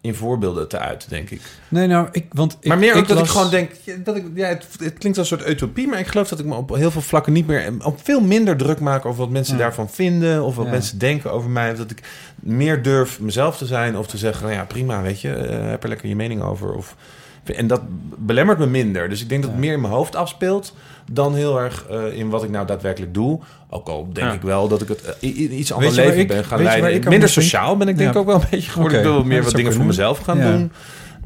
in 0.00 0.14
voorbeelden 0.14 0.68
te 0.68 0.78
uiten, 0.78 1.08
denk 1.08 1.30
ik. 1.30 1.40
Nee, 1.68 1.86
nou, 1.86 2.08
ik, 2.12 2.26
want 2.32 2.56
ik, 2.60 2.68
maar 2.68 2.78
meer 2.78 2.94
ook 2.96 3.08
dat 3.08 3.16
las- 3.18 3.26
ik 3.26 3.32
gewoon 3.32 3.50
denk, 3.50 3.70
dat 4.04 4.16
ik, 4.16 4.24
ja, 4.34 4.46
het, 4.48 4.66
het 4.78 4.98
klinkt 4.98 5.18
als 5.18 5.30
een 5.30 5.38
soort 5.38 5.50
utopie, 5.50 5.88
maar 5.88 5.98
ik 5.98 6.06
geloof 6.06 6.28
dat 6.28 6.38
ik 6.38 6.44
me 6.46 6.54
op 6.54 6.74
heel 6.74 6.90
veel 6.90 7.00
vlakken 7.00 7.32
niet 7.32 7.46
meer, 7.46 7.72
op 7.84 8.00
veel 8.04 8.20
minder 8.20 8.56
druk 8.56 8.80
maak 8.80 9.04
over 9.04 9.20
wat 9.20 9.30
mensen 9.30 9.56
Ja. 9.56 9.60
daarvan 9.62 9.90
vinden 9.90 10.44
of 10.44 10.56
wat 10.56 10.64
Ja. 10.64 10.70
mensen 10.70 10.98
denken 10.98 11.32
over 11.32 11.50
mij. 11.50 11.70
Of 11.72 11.78
dat 11.78 11.90
ik 11.90 12.02
meer 12.40 12.82
durf 12.82 13.20
mezelf 13.20 13.56
te 13.56 13.66
zijn 13.66 13.96
of 13.96 14.06
te 14.06 14.18
zeggen, 14.18 14.42
nou 14.46 14.56
ja, 14.56 14.64
prima, 14.64 15.02
weet 15.02 15.20
je, 15.20 15.34
eh, 15.34 15.70
heb 15.70 15.82
er 15.82 15.88
lekker 15.88 16.08
je 16.08 16.16
mening 16.16 16.42
over. 16.42 16.72
Of, 16.74 16.96
en 17.44 17.66
dat 17.66 17.80
belemmert 18.18 18.58
me 18.58 18.66
minder. 18.66 19.08
Dus 19.08 19.22
ik 19.22 19.28
denk 19.28 19.42
dat 19.42 19.50
het 19.50 19.60
meer 19.60 19.72
in 19.72 19.80
mijn 19.80 19.92
hoofd 19.92 20.16
afspeelt 20.16 20.74
dan 21.12 21.34
heel 21.34 21.60
erg 21.60 21.86
eh, 21.90 22.18
in 22.18 22.28
wat 22.28 22.42
ik 22.44 22.50
nou 22.50 22.66
daadwerkelijk 22.66 23.14
doe. 23.14 23.40
Ook 23.70 23.88
al 23.88 24.08
denk 24.12 24.26
Ja. 24.26 24.32
ik 24.32 24.42
wel 24.42 24.68
dat 24.68 24.82
ik 24.82 24.88
het 24.88 25.16
i- 25.20 25.48
iets 25.48 25.72
ander 25.72 25.88
je 25.90 25.94
waar 25.96 26.04
leven 26.04 26.20
ik- 26.20 26.28
ben 26.28 26.44
gaan 26.44 26.62
leiden. 26.62 26.94
ik 26.94 27.08
Minder 27.08 27.28
sociaal 27.28 27.76
ben 27.76 27.88
ik 27.88 27.98
denk 27.98 28.14
Ja. 28.14 28.20
ook 28.20 28.26
wel 28.26 28.34
een 28.34 28.46
beetje 28.50 28.70
geworden. 28.70 28.98
Ik 28.98 29.04
wil 29.04 29.24
meer 29.24 29.42
wat 29.42 29.54
dingen 29.54 29.72
voor 29.72 29.84
mezelf 29.84 30.18
gaan 30.18 30.40
doen. 30.40 30.72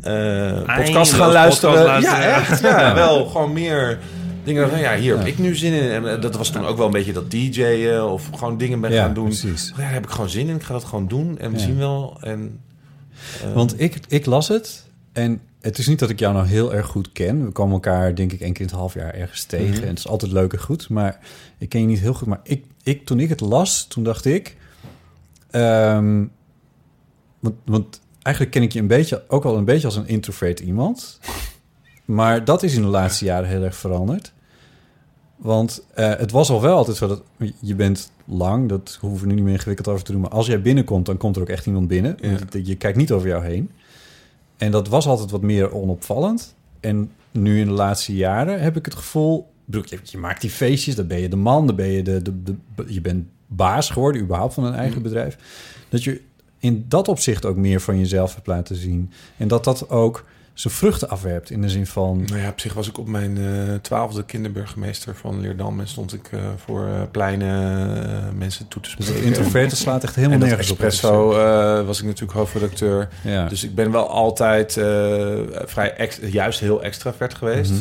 Eh 0.02 0.76
podcast 0.84 1.12
gaan 1.12 1.32
luisteren. 1.32 1.74
podcast 1.74 2.05
luisteren. 2.05 2.28
Ja, 2.28 2.36
echt. 2.36 2.60
Ja, 2.80 2.94
wel 2.94 3.26
gewoon 3.26 3.52
meer 3.52 3.98
dingen 4.44 4.70
van 4.70 4.78
ja, 4.78 4.97
hier 4.97 5.18
heb 5.18 5.26
ik 5.26 5.38
nu 5.38 5.55
zin 5.56 5.72
in. 5.72 5.90
En 6.06 6.20
dat 6.20 6.36
was 6.36 6.51
toen 6.51 6.66
ook 6.66 6.76
wel 6.76 6.86
een 6.86 6.93
beetje 6.93 7.12
dat 7.12 7.30
DJ'en 7.30 8.05
of 8.05 8.28
gewoon 8.34 8.59
dingen 8.59 8.80
ben 8.80 8.93
gaan 8.93 9.14
doen. 9.14 9.24
precies. 9.24 9.72
Ja, 9.76 9.82
daar 9.82 9.93
heb 9.93 10.05
ik 10.05 10.10
gewoon 10.10 10.28
zin 10.28 10.48
in. 10.48 10.55
Ik 10.56 10.62
ga 10.62 10.72
dat 10.72 10.84
gewoon 10.84 11.09
doen 11.09 11.38
en 11.38 11.51
we 11.52 11.59
Ja. 11.59 11.62
zien 11.64 11.78
wel. 11.78 12.16
En, 12.20 12.60
Want 13.55 13.80
ik, 13.80 13.98
ik 14.09 14.26
las 14.26 14.48
het 14.48 14.84
en 15.12 15.40
het 15.61 15.78
is 15.78 15.87
niet 15.87 15.99
dat 15.99 16.11
ik 16.11 16.19
jou 16.19 16.35
nou 16.35 16.47
heel 16.47 16.74
erg 16.74 16.87
goed 16.87 17.12
ken. 17.12 17.45
We 17.45 17.53
komen 17.53 17.74
elkaar 17.74 18.15
denk 18.15 18.33
ik 18.33 18.41
één 18.41 18.53
keer 18.53 18.61
in 18.61 18.66
het 18.66 18.77
half 18.77 18.95
jaar 18.95 19.15
ergens 19.15 19.45
tegen. 19.45 19.74
Mhm. 19.74 19.83
En 19.83 19.89
het 19.89 19.99
is 19.99 20.09
altijd 20.09 20.33
leuk 20.33 20.53
en 20.53 20.61
goed. 20.61 20.89
Maar 20.89 21.19
ik 21.59 21.69
ken 21.69 21.81
je 21.81 21.87
niet 21.87 21.99
heel 21.99 22.15
goed. 22.15 22.28
Maar 22.28 22.41
ik, 22.43 22.65
ik, 22.83 23.07
toen 23.07 23.20
ik 23.20 23.28
het 23.28 23.41
las, 23.41 23.87
toen 23.87 24.05
dacht 24.05 24.24
ik... 24.24 24.57
ehm, 25.51 26.24
want, 27.41 27.55
want 27.65 28.01
eigenlijk 28.23 28.55
ken 28.55 28.65
ik 28.65 28.73
je 28.73 28.81
een 28.81 28.87
beetje, 28.87 29.24
ook 29.28 29.45
al 29.45 29.57
een 29.57 29.65
beetje 29.65 29.87
als 29.87 29.97
een 29.97 30.09
introvert 30.09 30.61
iemand. 30.61 31.20
Maar 32.05 32.45
dat 32.45 32.62
is 32.62 32.74
in 32.74 32.83
de 32.83 32.89
laatste 32.89 33.24
jaren 33.24 33.49
heel 33.49 33.62
erg 33.62 33.77
veranderd. 33.77 34.33
Want 35.37 35.87
eh, 35.95 36.16
het 36.16 36.31
was 36.31 36.51
al 36.51 36.61
wel 36.61 36.77
altijd 36.77 36.97
zo 36.97 37.07
dat 37.07 37.23
je 37.61 37.74
bent 37.74 38.11
lang, 38.24 38.69
dat 38.69 38.99
hoeven 39.01 39.20
we 39.20 39.27
nu 39.27 39.35
niet 39.35 39.45
meer 39.45 39.53
ingewikkeld 39.53 39.89
over 39.89 40.05
te 40.05 40.12
doen. 40.12 40.20
Maar 40.20 40.31
als 40.31 40.47
jij 40.47 40.62
binnenkomt, 40.62 41.07
dan 41.07 41.16
komt 41.16 41.37
er 41.37 41.43
ook 41.43 41.49
echt 41.49 41.66
iemand 41.66 41.89
binnen. 41.89 42.16
Ja. 42.20 42.39
Je 42.62 42.74
kijkt 42.74 42.99
niet 42.99 43.12
over 43.12 43.28
jou 43.28 43.45
heen. 43.45 43.70
En 44.57 44.70
dat 44.70 44.89
was 44.89 45.07
altijd 45.07 45.31
wat 45.31 45.43
meer 45.43 45.74
onopvallend. 45.74 46.55
En 46.81 47.11
nu 47.31 47.61
in 47.61 47.66
de 47.66 47.73
laatste 47.73 48.16
jaren 48.16 48.61
heb 48.61 48.77
ik 48.77 48.85
het 48.85 48.95
gevoel... 48.95 49.51
bedoel, 49.65 49.83
Je, 49.87 49.99
je 50.03 50.19
maakt 50.19 50.41
die 50.41 50.51
feestjes, 50.51 50.95
dan 50.95 51.07
ben 51.07 51.20
je 51.20 51.28
de 51.28 51.37
man, 51.37 51.66
dan 51.66 51.77
ben 51.77 51.87
je 51.87 52.03
de, 52.03 52.23
de, 52.23 52.43
de, 52.43 52.55
je 52.87 53.01
bent 53.01 53.27
baas 53.47 53.91
geworden, 53.91 54.23
überhaupt 54.23 54.55
van 54.55 54.65
een 54.65 54.74
eigen 54.74 55.03
bedrijf. 55.03 55.39
Dat 55.89 56.05
je 56.05 56.20
in 56.59 56.85
dat 56.89 57.09
opzicht 57.09 57.45
ook 57.45 57.57
meer 57.57 57.81
van 57.81 57.99
jezelf 57.99 58.35
hebt 58.35 58.47
laten 58.47 58.77
zien. 58.77 59.11
En 59.37 59.49
dat 59.49 59.65
dat 59.65 59.91
ook 59.91 60.24
zijn 60.57 60.74
vruchten 60.74 61.09
afwerpt 61.09 61.51
in 61.51 61.61
de 61.61 61.69
zin 61.69 61.87
van... 61.87 62.23
Nou 62.27 62.41
ja, 62.41 62.49
op 62.49 62.61
zich 62.61 62.73
was 62.74 62.89
ik 62.89 62.99
op 62.99 63.09
mijn 63.09 63.39
eh, 63.39 63.74
twaalfde 63.74 64.24
kinderburgemeester 64.24 65.15
van 65.15 65.41
Leerdam 65.41 65.81
en 65.81 65.89
stond 65.89 66.12
ik 66.12 66.28
eh, 66.33 66.41
voor 66.57 66.87
eh, 66.87 67.03
pleinen 67.11 68.39
mensen 68.39 68.69
toe 68.69 68.83
te 68.83 68.91
Dus 68.97 69.07
spreken. 69.07 69.24
dat 69.31 69.37
introverte 69.37 69.77
slaat 69.77 70.05
echt 70.05 70.15
helemaal 70.15 70.39
en 70.39 70.47
nergens 70.47 70.70
op. 70.70 70.81
Espresso 70.81 71.27
was 71.87 71.99
ik 71.99 72.05
natuurlijk 72.05 72.39
hoofdredacteur. 72.39 73.09
Ja. 73.24 73.49
Dus 73.49 73.65
ik 73.65 73.74
ben 73.74 73.91
wel 73.91 74.09
altijd 74.09 74.73
vrij 75.65 75.95
ex- 75.97 76.20
juist 76.31 76.61
heel 76.61 76.83
extravert 76.83 77.35
geweest. 77.35 77.70
Mhm. 77.70 77.81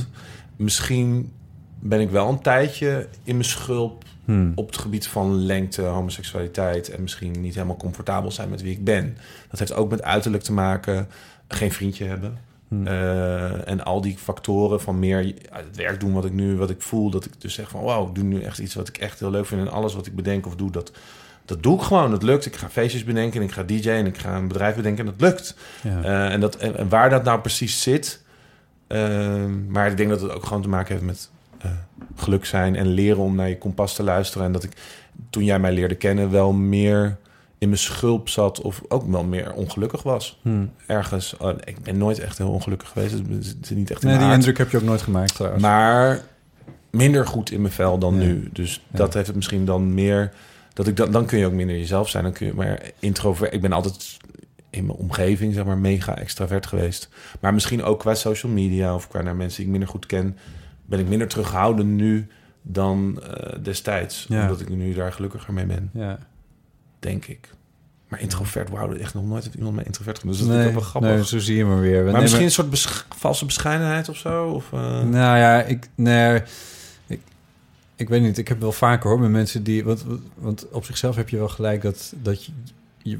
Misschien 0.55 1.31
ben 1.79 1.99
ik 1.99 2.09
wel 2.09 2.29
een 2.29 2.41
tijdje 2.41 3.07
in 3.23 3.33
mijn 3.35 3.49
schulp 3.49 4.03
Hmm. 4.25 4.51
op 4.55 4.67
het 4.67 4.77
gebied 4.77 5.07
van 5.07 5.45
lengte, 5.45 5.81
homoseksualiteit 5.81 6.89
en 6.89 7.01
misschien 7.01 7.41
niet 7.41 7.53
helemaal 7.53 7.77
comfortabel 7.77 8.31
zijn 8.31 8.49
met 8.49 8.61
wie 8.61 8.71
ik 8.71 8.83
ben. 8.83 9.17
Dat 9.49 9.59
heeft 9.59 9.73
ook 9.73 9.89
met 9.89 10.03
uiterlijk 10.03 10.43
te 10.43 10.53
maken, 10.53 11.07
geen 11.47 11.71
vriendje 11.71 12.05
hebben. 12.05 12.37
Hmm. 12.67 12.87
Eh, 12.87 13.69
en 13.69 13.83
al 13.85 14.01
die 14.01 14.17
factoren 14.17 14.81
van 14.81 14.99
meer 14.99 15.33
het 15.49 15.75
werk 15.75 15.99
doen 15.99 16.13
wat 16.13 16.25
ik 16.25 16.33
nu, 16.33 16.57
wat 16.57 16.69
ik 16.69 16.81
voel, 16.81 17.09
dat 17.09 17.25
ik 17.25 17.41
dus 17.41 17.53
zeg 17.53 17.69
van 17.69 17.81
wow, 17.81 18.07
ik 18.07 18.15
doe 18.15 18.23
nu 18.23 18.41
echt 18.41 18.59
iets 18.59 18.75
wat 18.75 18.87
ik 18.87 18.97
echt 18.97 19.19
heel 19.19 19.29
leuk 19.29 19.45
vind 19.45 19.61
en 19.61 19.71
alles 19.71 19.95
wat 19.95 20.05
ik 20.05 20.15
bedenk 20.15 20.45
of 20.45 20.55
doe, 20.55 20.71
dat, 20.71 20.91
dat 21.45 21.63
doe 21.63 21.77
ik 21.77 21.83
gewoon. 21.83 22.11
Dat 22.11 22.23
lukt. 22.23 22.45
Ik 22.45 22.55
ga 22.55 22.69
feestjes 22.69 23.03
bedenken 23.03 23.39
en 23.39 23.47
ik 23.47 23.53
ga 23.53 23.63
DJ'en 23.63 23.93
en 23.93 24.05
ik 24.05 24.17
ga 24.17 24.35
een 24.35 24.47
bedrijf 24.47 24.75
bedenken 24.75 25.05
en 25.05 25.11
dat 25.17 25.21
lukt. 25.21 25.55
Ja. 25.83 26.03
Eh, 26.03 26.33
en, 26.33 26.39
dat, 26.39 26.55
en, 26.55 26.77
en 26.77 26.89
waar 26.89 27.09
dat 27.09 27.23
nou 27.23 27.39
precies 27.39 27.81
zit. 27.81 28.23
ehm, 28.87 29.71
maar 29.71 29.89
ik 29.89 29.97
denk 29.97 30.09
dat 30.09 30.21
het 30.21 30.31
ook 30.31 30.45
gewoon 30.45 30.61
te 30.61 30.69
maken 30.69 30.93
heeft 30.93 31.05
met 31.05 31.29
eh, 31.57 31.71
geluk 32.15 32.45
zijn 32.45 32.75
en 32.75 32.87
leren 32.87 33.23
om 33.23 33.35
naar 33.35 33.49
je 33.49 33.57
kompas 33.57 33.95
te 33.95 34.03
luisteren. 34.03 34.45
En 34.45 34.51
dat 34.51 34.63
ik 34.63 34.71
toen 35.29 35.43
jij 35.43 35.59
mij 35.59 35.71
leerde 35.71 35.95
kennen 35.95 36.31
wel 36.31 36.53
meer 36.53 37.17
in 37.65 37.71
mijn 37.71 37.81
schulp 37.81 38.29
zat 38.29 38.61
of 38.61 38.81
ook 38.87 39.07
wel 39.07 39.23
meer 39.23 39.53
ongelukkig 39.53 40.03
was. 40.03 40.39
Hmm. 40.41 40.71
Ergens. 40.85 41.37
Oh, 41.37 41.49
ik 41.63 41.81
ben 41.81 41.97
nooit 41.97 42.19
echt 42.19 42.37
heel 42.37 42.49
ongelukkig 42.51 42.89
geweest. 42.89 43.13
Het 43.13 43.27
is- 43.39 43.47
het 43.47 43.57
is 43.63 43.69
niet 43.69 43.91
echt 43.91 44.03
in 44.03 44.09
Nee, 44.09 44.17
die 44.17 44.31
indruk 44.31 44.57
heb 44.57 44.69
je 44.71 44.77
ook 44.77 44.83
nooit 44.83 45.01
gemaakt 45.01 45.35
trouwens. 45.35 45.61
Maar 45.63 46.21
minder 46.89 47.27
goed 47.27 47.51
in 47.51 47.61
mijn 47.61 47.73
vel 47.73 47.97
dan 47.97 48.13
Ja. 48.15 48.19
nu. 48.25 48.49
Dus 48.53 48.81
Ja. 48.91 48.97
dat 48.97 49.13
heeft 49.13 49.27
het 49.27 49.35
misschien 49.35 49.65
dan 49.65 49.93
meer. 49.93 50.31
Dat 50.73 50.87
ik 50.87 50.97
dan, 50.97 51.11
dan 51.11 51.25
kun 51.25 51.37
je 51.37 51.45
ook 51.45 51.51
minder 51.53 51.77
jezelf 51.77 52.09
zijn. 52.09 52.23
Dan 52.23 52.33
kun 52.33 52.45
je 52.47 52.53
maar 52.53 52.81
introvert. 52.99 53.53
Ik 53.53 53.61
ben 53.61 53.71
altijd 53.71 54.17
in 54.69 54.85
mijn 54.85 54.97
omgeving, 54.97 55.53
zeg 55.53 55.65
maar, 55.65 55.77
mega 55.77 56.17
extravert 56.17 56.65
geweest. 56.65 57.09
Maar 57.39 57.53
misschien 57.53 57.83
ook 57.83 57.99
qua 57.99 58.13
social 58.13 58.51
media 58.51 58.95
of 58.95 59.07
qua 59.07 59.21
naar 59.21 59.35
mensen 59.35 59.55
die 59.57 59.65
ik 59.65 59.71
minder 59.71 59.89
goed 59.89 60.05
ken, 60.05 60.37
ben 60.85 60.99
ik 60.99 61.07
minder 61.07 61.27
terughoudend 61.27 61.89
nu 61.89 62.27
dan 62.61 63.19
eh, 63.23 63.63
destijds. 63.63 64.25
Ja. 64.29 64.41
Omdat 64.41 64.59
ik 64.59 64.69
nu 64.69 64.93
daar 64.93 65.11
gelukkiger 65.13 65.53
mee 65.53 65.65
ben, 65.65 65.89
ja. 65.93 66.17
Denk 67.05 67.25
ik. 67.25 67.49
Maar 68.07 68.21
introvert, 68.21 68.69
wauw, 68.69 68.93
echt 68.93 69.13
nog 69.13 69.25
nooit 69.25 69.43
heeft 69.43 69.55
iemand 69.55 69.75
mij 69.75 69.83
introvert 69.85 70.19
genoemd. 70.19 70.37
Dus 70.37 70.47
dat 70.47 70.57
nee, 70.57 70.67
ook 70.67 70.73
wel 70.73 70.81
grappig. 70.81 71.09
nee, 71.09 71.25
zo 71.25 71.39
zie 71.39 71.55
je 71.57 71.65
maar 71.65 71.79
weer. 71.79 72.03
maar 72.03 72.11
Nee, 72.13 72.21
misschien 72.21 72.43
een 72.43 72.51
soort 72.51 72.69
besch- 72.69 73.03
valse 73.15 73.45
bescheidenheid 73.45 74.09
of 74.09 74.17
zo? 74.17 74.45
Of, 74.45 74.65
eh, 74.73 74.79
Nou 75.03 75.37
ja, 75.37 75.61
ik, 75.63 75.89
nee, 75.95 76.41
ik, 77.07 77.19
ik 77.95 78.09
weet 78.09 78.21
niet. 78.21 78.37
Ik 78.37 78.47
heb 78.47 78.59
wel 78.59 78.71
vaker 78.71 79.09
hoor 79.09 79.19
met 79.19 79.29
mensen 79.29 79.63
die... 79.63 79.83
Want, 79.83 80.05
want 80.35 80.65
op 80.71 80.85
zichzelf 80.85 81.15
heb 81.15 81.29
je 81.29 81.37
wel 81.37 81.47
gelijk 81.49 81.81
dat, 81.81 82.13
dat 82.21 82.45
je, 82.45 82.51
je, 83.01 83.19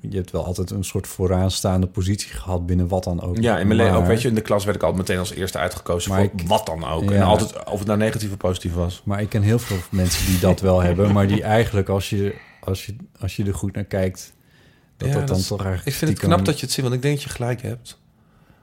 je, 0.00 0.16
hebt 0.16 0.30
wel 0.30 0.44
altijd 0.44 0.70
een 0.70 0.84
soort 0.84 1.06
vooraanstaande 1.06 1.86
positie 1.86 2.30
gehad 2.30 2.66
binnen 2.66 2.88
wat 2.88 3.04
dan 3.04 3.20
ook. 3.22 3.36
Ja, 3.38 3.58
in 3.58 3.66
mijn 3.66 3.78
leven 3.78 3.94
ook. 3.94 4.00
Maar- 4.00 4.08
Weet 4.08 4.22
je, 4.22 4.28
in 4.28 4.34
de 4.34 4.40
klas 4.40 4.64
werd 4.64 4.76
ik 4.76 4.82
altijd 4.82 5.00
meteen 5.00 5.18
als 5.18 5.32
eerste 5.32 5.58
uitgekozen 5.58 6.10
Maar 6.10 6.20
voor 6.30 6.30
ik- 6.40 6.48
wat 6.48 6.66
dan 6.66 6.84
ook. 6.86 7.10
Ja. 7.10 7.16
En 7.16 7.22
altijd, 7.22 7.64
of 7.64 7.78
het 7.78 7.86
nou 7.86 7.98
negatief 7.98 8.30
of 8.30 8.36
positief 8.36 8.74
was. 8.74 9.00
Maar 9.04 9.20
ik 9.20 9.28
ken 9.28 9.42
heel 9.42 9.58
veel 9.58 9.76
mensen 9.90 10.26
die 10.26 10.38
dat 10.38 10.60
wel 10.60 10.82
hebben, 10.86 11.12
maar 11.12 11.26
die 11.26 11.42
eigenlijk 11.42 11.88
als 11.88 12.10
je, 12.10 12.34
als 12.66 12.86
je, 12.86 12.96
als 13.20 13.36
je 13.36 13.44
er 13.44 13.54
goed 13.54 13.74
naar 13.74 13.84
kijkt, 13.84 14.32
dat 14.96 15.08
Ja, 15.08 15.14
dat 15.14 15.28
dan 15.28 15.36
dat 15.36 15.46
toch 15.46 15.64
eigenlijk... 15.64 15.88
Ik 15.88 15.94
vind 15.94 16.10
het 16.10 16.20
knap 16.20 16.44
dat 16.44 16.60
je 16.60 16.64
het 16.64 16.74
ziet, 16.74 16.82
want 16.82 16.94
ik 16.96 17.02
denk 17.02 17.14
dat 17.14 17.24
je 17.24 17.30
gelijk 17.30 17.62
hebt. 17.62 17.98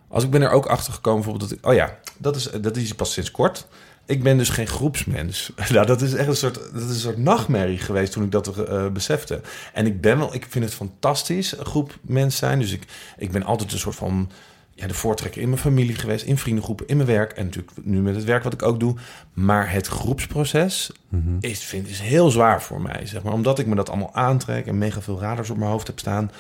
Als 0.08 0.24
ik 0.24 0.30
ben 0.30 0.42
er 0.42 0.50
ook 0.50 0.66
achter 0.66 0.94
gekomen, 0.94 1.22
bijvoorbeeld 1.22 1.50
dat 1.50 1.60
ik... 1.60 1.68
Oh 1.68 1.74
ja, 1.74 2.00
dat 2.18 2.36
is, 2.36 2.50
dat 2.62 2.78
is 2.78 2.94
pas 2.94 3.14
sinds 3.14 3.32
kort. 3.32 3.68
Ik 4.06 4.24
ben 4.24 4.38
dus 4.38 4.50
geen 4.50 4.68
groepsmens. 4.68 5.52
nou, 5.72 5.86
dat 5.86 6.02
is 6.02 6.14
echt 6.14 6.28
een 6.28 6.36
soort, 6.36 6.54
dat 6.56 6.82
is 6.82 6.90
een 6.90 6.96
soort 6.96 7.18
nachtmerrie 7.18 7.78
geweest 7.78 8.12
toen 8.12 8.24
ik 8.24 8.32
dat 8.32 8.58
eh, 8.58 8.88
besefte. 8.88 9.42
En 9.74 9.86
ik 9.86 10.02
ben 10.02 10.18
wel, 10.18 10.34
ik 10.34 10.46
vind 10.50 10.66
het 10.66 10.74
fantastisch, 10.74 11.58
een 11.58 11.66
groep 11.66 11.98
mensen 12.02 12.40
zijn. 12.40 12.60
Dus 12.60 12.72
ik, 12.72 12.84
ik 13.18 13.32
ben 13.32 13.44
altijd 13.44 13.72
een 13.72 13.80
soort 13.80 13.96
van 13.96 14.32
ja, 14.76 14.88
de 14.88 14.94
voortrekker 14.94 15.42
in 15.42 15.50
mijn 15.50 15.62
familie 15.62 15.96
geweest, 15.96 16.26
in 16.26 16.38
vriendengroepen, 16.38 16.88
in 16.88 16.96
mijn 16.98 17.10
werk. 17.10 17.32
En 17.32 17.46
natuurlijk 17.46 17.72
nu 17.82 18.02
met 18.02 18.16
het 18.16 18.24
werk 18.24 18.44
wat 18.44 18.54
ik 18.54 18.64
ook 18.64 18.80
doe. 18.80 18.96
Maar 19.34 19.72
het 19.72 19.88
groepsproces 19.88 20.92
Mhm. 21.10 21.36
is, 21.40 21.64
vind, 21.64 21.88
is 21.88 22.00
heel 22.00 22.30
zwaar 22.32 22.62
voor 22.62 22.82
mij, 22.82 23.06
zeg 23.06 23.24
maar. 23.24 23.34
Omdat 23.34 23.60
ik 23.60 23.66
me 23.66 23.76
dat 23.76 23.90
allemaal 23.90 24.14
aantrek 24.14 24.66
en 24.68 24.78
mega 24.78 25.02
veel 25.02 25.20
radars 25.20 25.50
op 25.50 25.58
mijn 25.58 25.72
hoofd 25.72 25.88
heb 25.88 26.00
staan. 26.00 26.32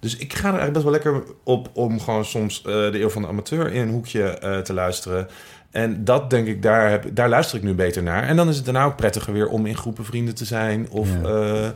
Dus 0.00 0.16
ik 0.16 0.32
ga 0.32 0.48
er 0.52 0.58
eigenlijk 0.58 0.72
best 0.72 0.84
wel 0.84 0.92
lekker 0.92 1.34
op 1.44 1.70
om 1.72 2.00
gewoon 2.00 2.24
soms 2.24 2.58
eh, 2.58 2.64
de 2.72 3.00
eeuw 3.00 3.08
van 3.10 3.22
de 3.22 3.28
amateur 3.28 3.72
in 3.72 3.80
een 3.80 3.90
hoekje 3.90 4.22
eh, 4.22 4.58
te 4.58 4.72
luisteren. 4.72 5.28
En 5.70 6.04
dat 6.04 6.30
denk 6.30 6.46
ik, 6.46 6.62
daar, 6.62 6.90
heb, 6.90 7.04
daar 7.14 7.28
luister 7.28 7.56
ik 7.58 7.64
nu 7.64 7.74
beter 7.74 8.02
naar. 8.02 8.22
En 8.22 8.36
dan 8.36 8.48
is 8.48 8.56
het 8.56 8.64
daarna 8.64 8.84
ook 8.84 8.96
prettiger 8.96 9.32
weer 9.32 9.48
om 9.48 9.66
in 9.66 9.76
groepen 9.76 10.04
vrienden 10.04 10.34
te 10.34 10.44
zijn. 10.44 10.90
Of 10.90 11.08
Ja. 11.22 11.28
ja, 11.28 11.72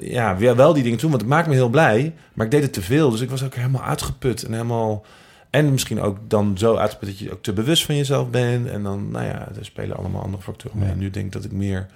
ja 0.00 0.36
weer 0.36 0.56
wel 0.56 0.72
die 0.72 0.82
dingen 0.82 0.98
doen. 0.98 1.10
Want 1.10 1.22
het 1.22 1.30
maakt 1.30 1.48
me 1.48 1.54
heel 1.54 1.68
blij. 1.68 2.14
Maar 2.32 2.44
ik 2.44 2.52
deed 2.52 2.62
het 2.62 2.72
te 2.72 2.82
veel. 2.82 3.10
Dus 3.10 3.20
ik 3.20 3.30
was 3.30 3.44
ook 3.44 3.54
helemaal 3.54 3.82
uitgeput 3.84 4.42
en 4.42 4.52
helemaal... 4.52 5.04
En 5.50 5.70
misschien 5.70 6.00
ook 6.00 6.18
dan 6.28 6.58
zo 6.58 6.76
uitgeput 6.76 7.08
dat 7.08 7.18
je 7.18 7.32
ook 7.32 7.42
te 7.42 7.52
bewust 7.52 7.84
van 7.84 7.96
jezelf 7.96 8.30
bent. 8.30 8.68
En 8.68 8.82
dan, 8.82 9.10
nou 9.10 9.24
ja, 9.24 9.48
er 9.58 9.64
spelen 9.64 9.96
allemaal 9.96 10.22
andere 10.22 10.42
factoren 10.42 10.78
mee. 10.78 10.86
Ja. 10.86 10.92
En 10.92 10.98
nu 10.98 11.10
denk 11.10 11.26
ik 11.26 11.32
dat 11.32 11.44
ik 11.44 11.52
meer 11.52 11.86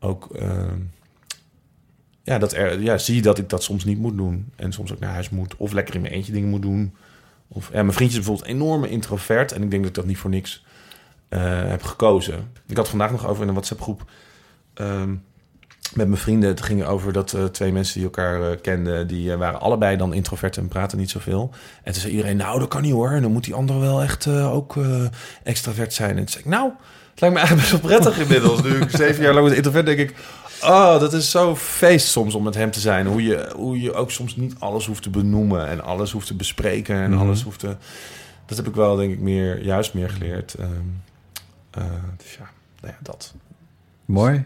ook... 0.00 0.28
eh, 0.34 0.48
ja, 2.22 2.38
dat 2.38 2.52
er, 2.52 2.80
ja, 2.80 2.98
zie 2.98 3.22
dat 3.22 3.38
ik 3.38 3.48
dat 3.48 3.62
soms 3.62 3.84
niet 3.84 3.98
moet 3.98 4.16
doen. 4.16 4.52
En 4.56 4.72
soms 4.72 4.92
ook 4.92 4.98
naar 4.98 5.12
huis 5.12 5.30
moet. 5.30 5.56
Of 5.56 5.72
lekker 5.72 5.94
in 5.94 6.00
mijn 6.00 6.12
eentje 6.12 6.32
dingen 6.32 6.48
moet 6.48 6.62
doen. 6.62 6.94
Of, 7.52 7.72
mijn 7.72 7.92
vriendje 7.92 8.18
is 8.18 8.24
bijvoorbeeld 8.24 8.56
enorme 8.56 8.88
introvert. 8.88 9.52
En 9.52 9.62
ik 9.62 9.70
denk 9.70 9.82
dat 9.82 9.90
ik 9.90 9.96
dat 9.96 10.06
niet 10.06 10.18
voor 10.18 10.30
niks 10.30 10.64
eh, 11.28 11.68
heb 11.68 11.82
gekozen. 11.82 12.52
Ik 12.66 12.76
had 12.76 12.88
vandaag 12.88 13.10
nog 13.10 13.26
over 13.26 13.42
in 13.42 13.48
een 13.48 13.54
WhatsApp-groep... 13.54 14.04
ehm, 14.74 15.14
met 15.94 16.08
mijn 16.08 16.20
vrienden. 16.20 16.48
Het 16.48 16.62
ging 16.62 16.84
over 16.84 17.12
dat 17.12 17.32
eh, 17.32 17.44
twee 17.44 17.72
mensen 17.72 17.94
die 17.94 18.04
elkaar 18.04 18.42
eh, 18.42 18.60
kenden... 18.62 19.06
die 19.06 19.36
waren 19.36 19.60
allebei 19.60 19.96
dan 19.96 20.14
introvert 20.14 20.56
en 20.56 20.68
praten 20.68 20.98
niet 20.98 21.10
zoveel. 21.10 21.50
En 21.82 21.92
toen 21.92 22.00
zei 22.00 22.12
iedereen, 22.12 22.36
nou, 22.36 22.58
dat 22.58 22.68
kan 22.68 22.82
niet 22.82 22.92
hoor. 22.92 23.10
En 23.10 23.22
dan 23.22 23.32
moet 23.32 23.44
die 23.44 23.54
andere 23.54 23.78
wel 23.78 24.02
echt 24.02 24.26
ook 24.28 24.76
extravert 25.42 25.92
zijn. 25.92 26.10
En 26.10 26.16
toen 26.16 26.28
zei 26.28 26.44
ik, 26.44 26.50
nou... 26.50 26.72
Het 27.10 27.20
lijkt 27.20 27.34
me 27.34 27.40
eigenlijk 27.40 27.70
best 27.70 27.82
wel 27.82 27.98
prettig 27.98 28.22
inmiddels. 28.22 28.62
Nu 28.62 28.80
ik 28.80 28.90
zeven 28.90 29.22
jaar 29.22 29.34
lang 29.34 29.46
met 29.48 29.56
introvert 29.56 29.86
denk 29.86 29.98
ik... 29.98 30.14
Oh, 30.62 31.00
dat 31.00 31.12
is 31.12 31.30
zo 31.30 31.56
feest 31.56 32.06
soms 32.08 32.34
om 32.34 32.42
met 32.42 32.54
hem 32.54 32.70
te 32.70 32.80
zijn. 32.80 33.06
Hoe 33.06 33.22
je, 33.22 33.52
hoe 33.56 33.80
je 33.80 33.92
ook 33.92 34.10
soms 34.10 34.36
niet 34.36 34.54
alles 34.58 34.86
hoeft 34.86 35.02
te 35.02 35.10
benoemen 35.10 35.66
en 35.68 35.80
alles 35.84 36.12
hoeft 36.12 36.26
te 36.26 36.34
bespreken 36.34 36.96
en 36.96 37.10
Mhm. 37.10 37.20
alles 37.20 37.42
hoeft 37.42 37.58
te. 37.58 37.76
Dat 38.46 38.56
heb 38.56 38.66
ik 38.66 38.74
wel, 38.74 38.96
denk 38.96 39.12
ik, 39.12 39.18
meer, 39.20 39.62
juist 39.62 39.94
meer 39.94 40.10
geleerd. 40.10 40.54
Ehm, 40.54 40.70
eh, 41.70 41.84
dus 42.16 42.32
ja, 42.34 42.50
nou 42.80 42.92
ja, 42.94 42.98
dat. 43.02 43.34
Mooi. 44.04 44.44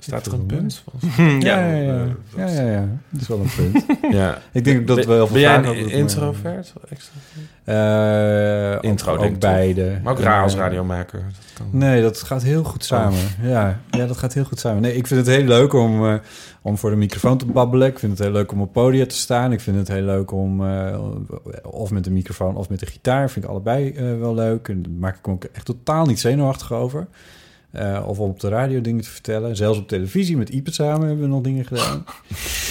Staat 0.00 0.26
er 0.26 0.32
een 0.32 0.46
punt? 0.46 0.84
Ja, 1.16 1.66
ja, 1.66 1.74
ja. 1.74 2.06
ja, 2.36 2.46
ja, 2.46 2.70
ja. 2.70 2.88
Dat 3.08 3.20
is 3.20 3.28
wel 3.28 3.40
een 3.40 3.50
punt. 3.56 3.84
Ja. 4.14 4.38
Ik 4.52 4.64
denk 4.64 4.80
ook 4.80 4.86
dat 4.86 4.96
we 4.98 5.04
wel 5.14 5.26
veel 5.26 5.32
Ben 5.32 5.40
jij 5.42 5.64
een 5.80 5.90
introvert? 5.90 6.72
Extra? 6.88 7.14
Eh, 7.64 8.78
Intro, 8.90 9.12
ook, 9.12 9.18
denk 9.18 9.30
ook 9.30 9.34
ik 9.36 9.40
toch? 9.40 9.50
beide. 9.50 9.98
Maar 10.02 10.12
ook 10.12 10.18
raar 10.20 10.42
als 10.42 10.52
Eh, 10.52 10.58
radiomaker. 10.58 11.18
Dat 11.18 11.52
kan. 11.54 11.66
Nee, 11.70 12.02
dat 12.02 12.22
gaat 12.22 12.42
heel 12.42 12.64
goed 12.64 12.84
samen. 12.84 13.18
Ja, 13.42 13.80
ja, 13.90 14.06
dat 14.06 14.16
gaat 14.16 14.34
heel 14.34 14.44
goed 14.44 14.58
samen. 14.58 14.82
Nee, 14.82 14.94
ik 14.96 15.06
vind 15.06 15.26
het 15.26 15.36
heel 15.36 15.44
leuk 15.44 15.72
om, 15.72 16.06
eh, 16.06 16.14
om 16.62 16.78
voor 16.78 16.90
de 16.90 16.96
microfoon 16.96 17.38
te 17.38 17.46
babbelen. 17.46 17.88
Ik 17.88 17.98
vind 17.98 18.12
het 18.12 18.20
heel 18.20 18.32
leuk 18.32 18.52
om 18.52 18.60
op 18.60 18.72
podium 18.72 19.08
te 19.08 19.14
staan. 19.16 19.52
Ik 19.52 19.60
vind 19.60 19.76
het 19.76 19.88
heel 19.88 20.02
leuk 20.02 20.30
om 20.32 20.66
eh, 20.66 20.98
of 21.62 21.90
met 21.90 22.04
de 22.04 22.10
microfoon 22.10 22.56
of 22.56 22.68
met 22.68 22.80
de 22.80 22.86
gitaar. 22.86 23.30
Vind 23.30 23.44
ik 23.44 23.50
allebei 23.50 23.90
eh, 23.90 24.18
wel 24.18 24.34
leuk. 24.34 24.68
En 24.68 24.82
daar 24.82 24.92
maak 24.92 25.16
ik 25.16 25.26
me 25.26 25.32
ook 25.32 25.44
echt 25.44 25.64
totaal 25.64 26.06
niet 26.06 26.20
zenuwachtig 26.20 26.72
over. 26.72 27.06
Eh, 27.70 28.02
of 28.06 28.18
om 28.18 28.28
op 28.30 28.40
de 28.40 28.48
radio 28.48 28.80
dingen 28.80 29.02
te 29.02 29.10
vertellen. 29.10 29.56
Zelfs 29.56 29.78
op 29.78 29.88
televisie 29.88 30.36
met 30.36 30.48
Ipe 30.48 30.72
samen 30.72 31.06
hebben 31.06 31.24
we 31.24 31.30
nog 31.30 31.42
dingen 31.42 31.64
gedaan. 31.64 32.04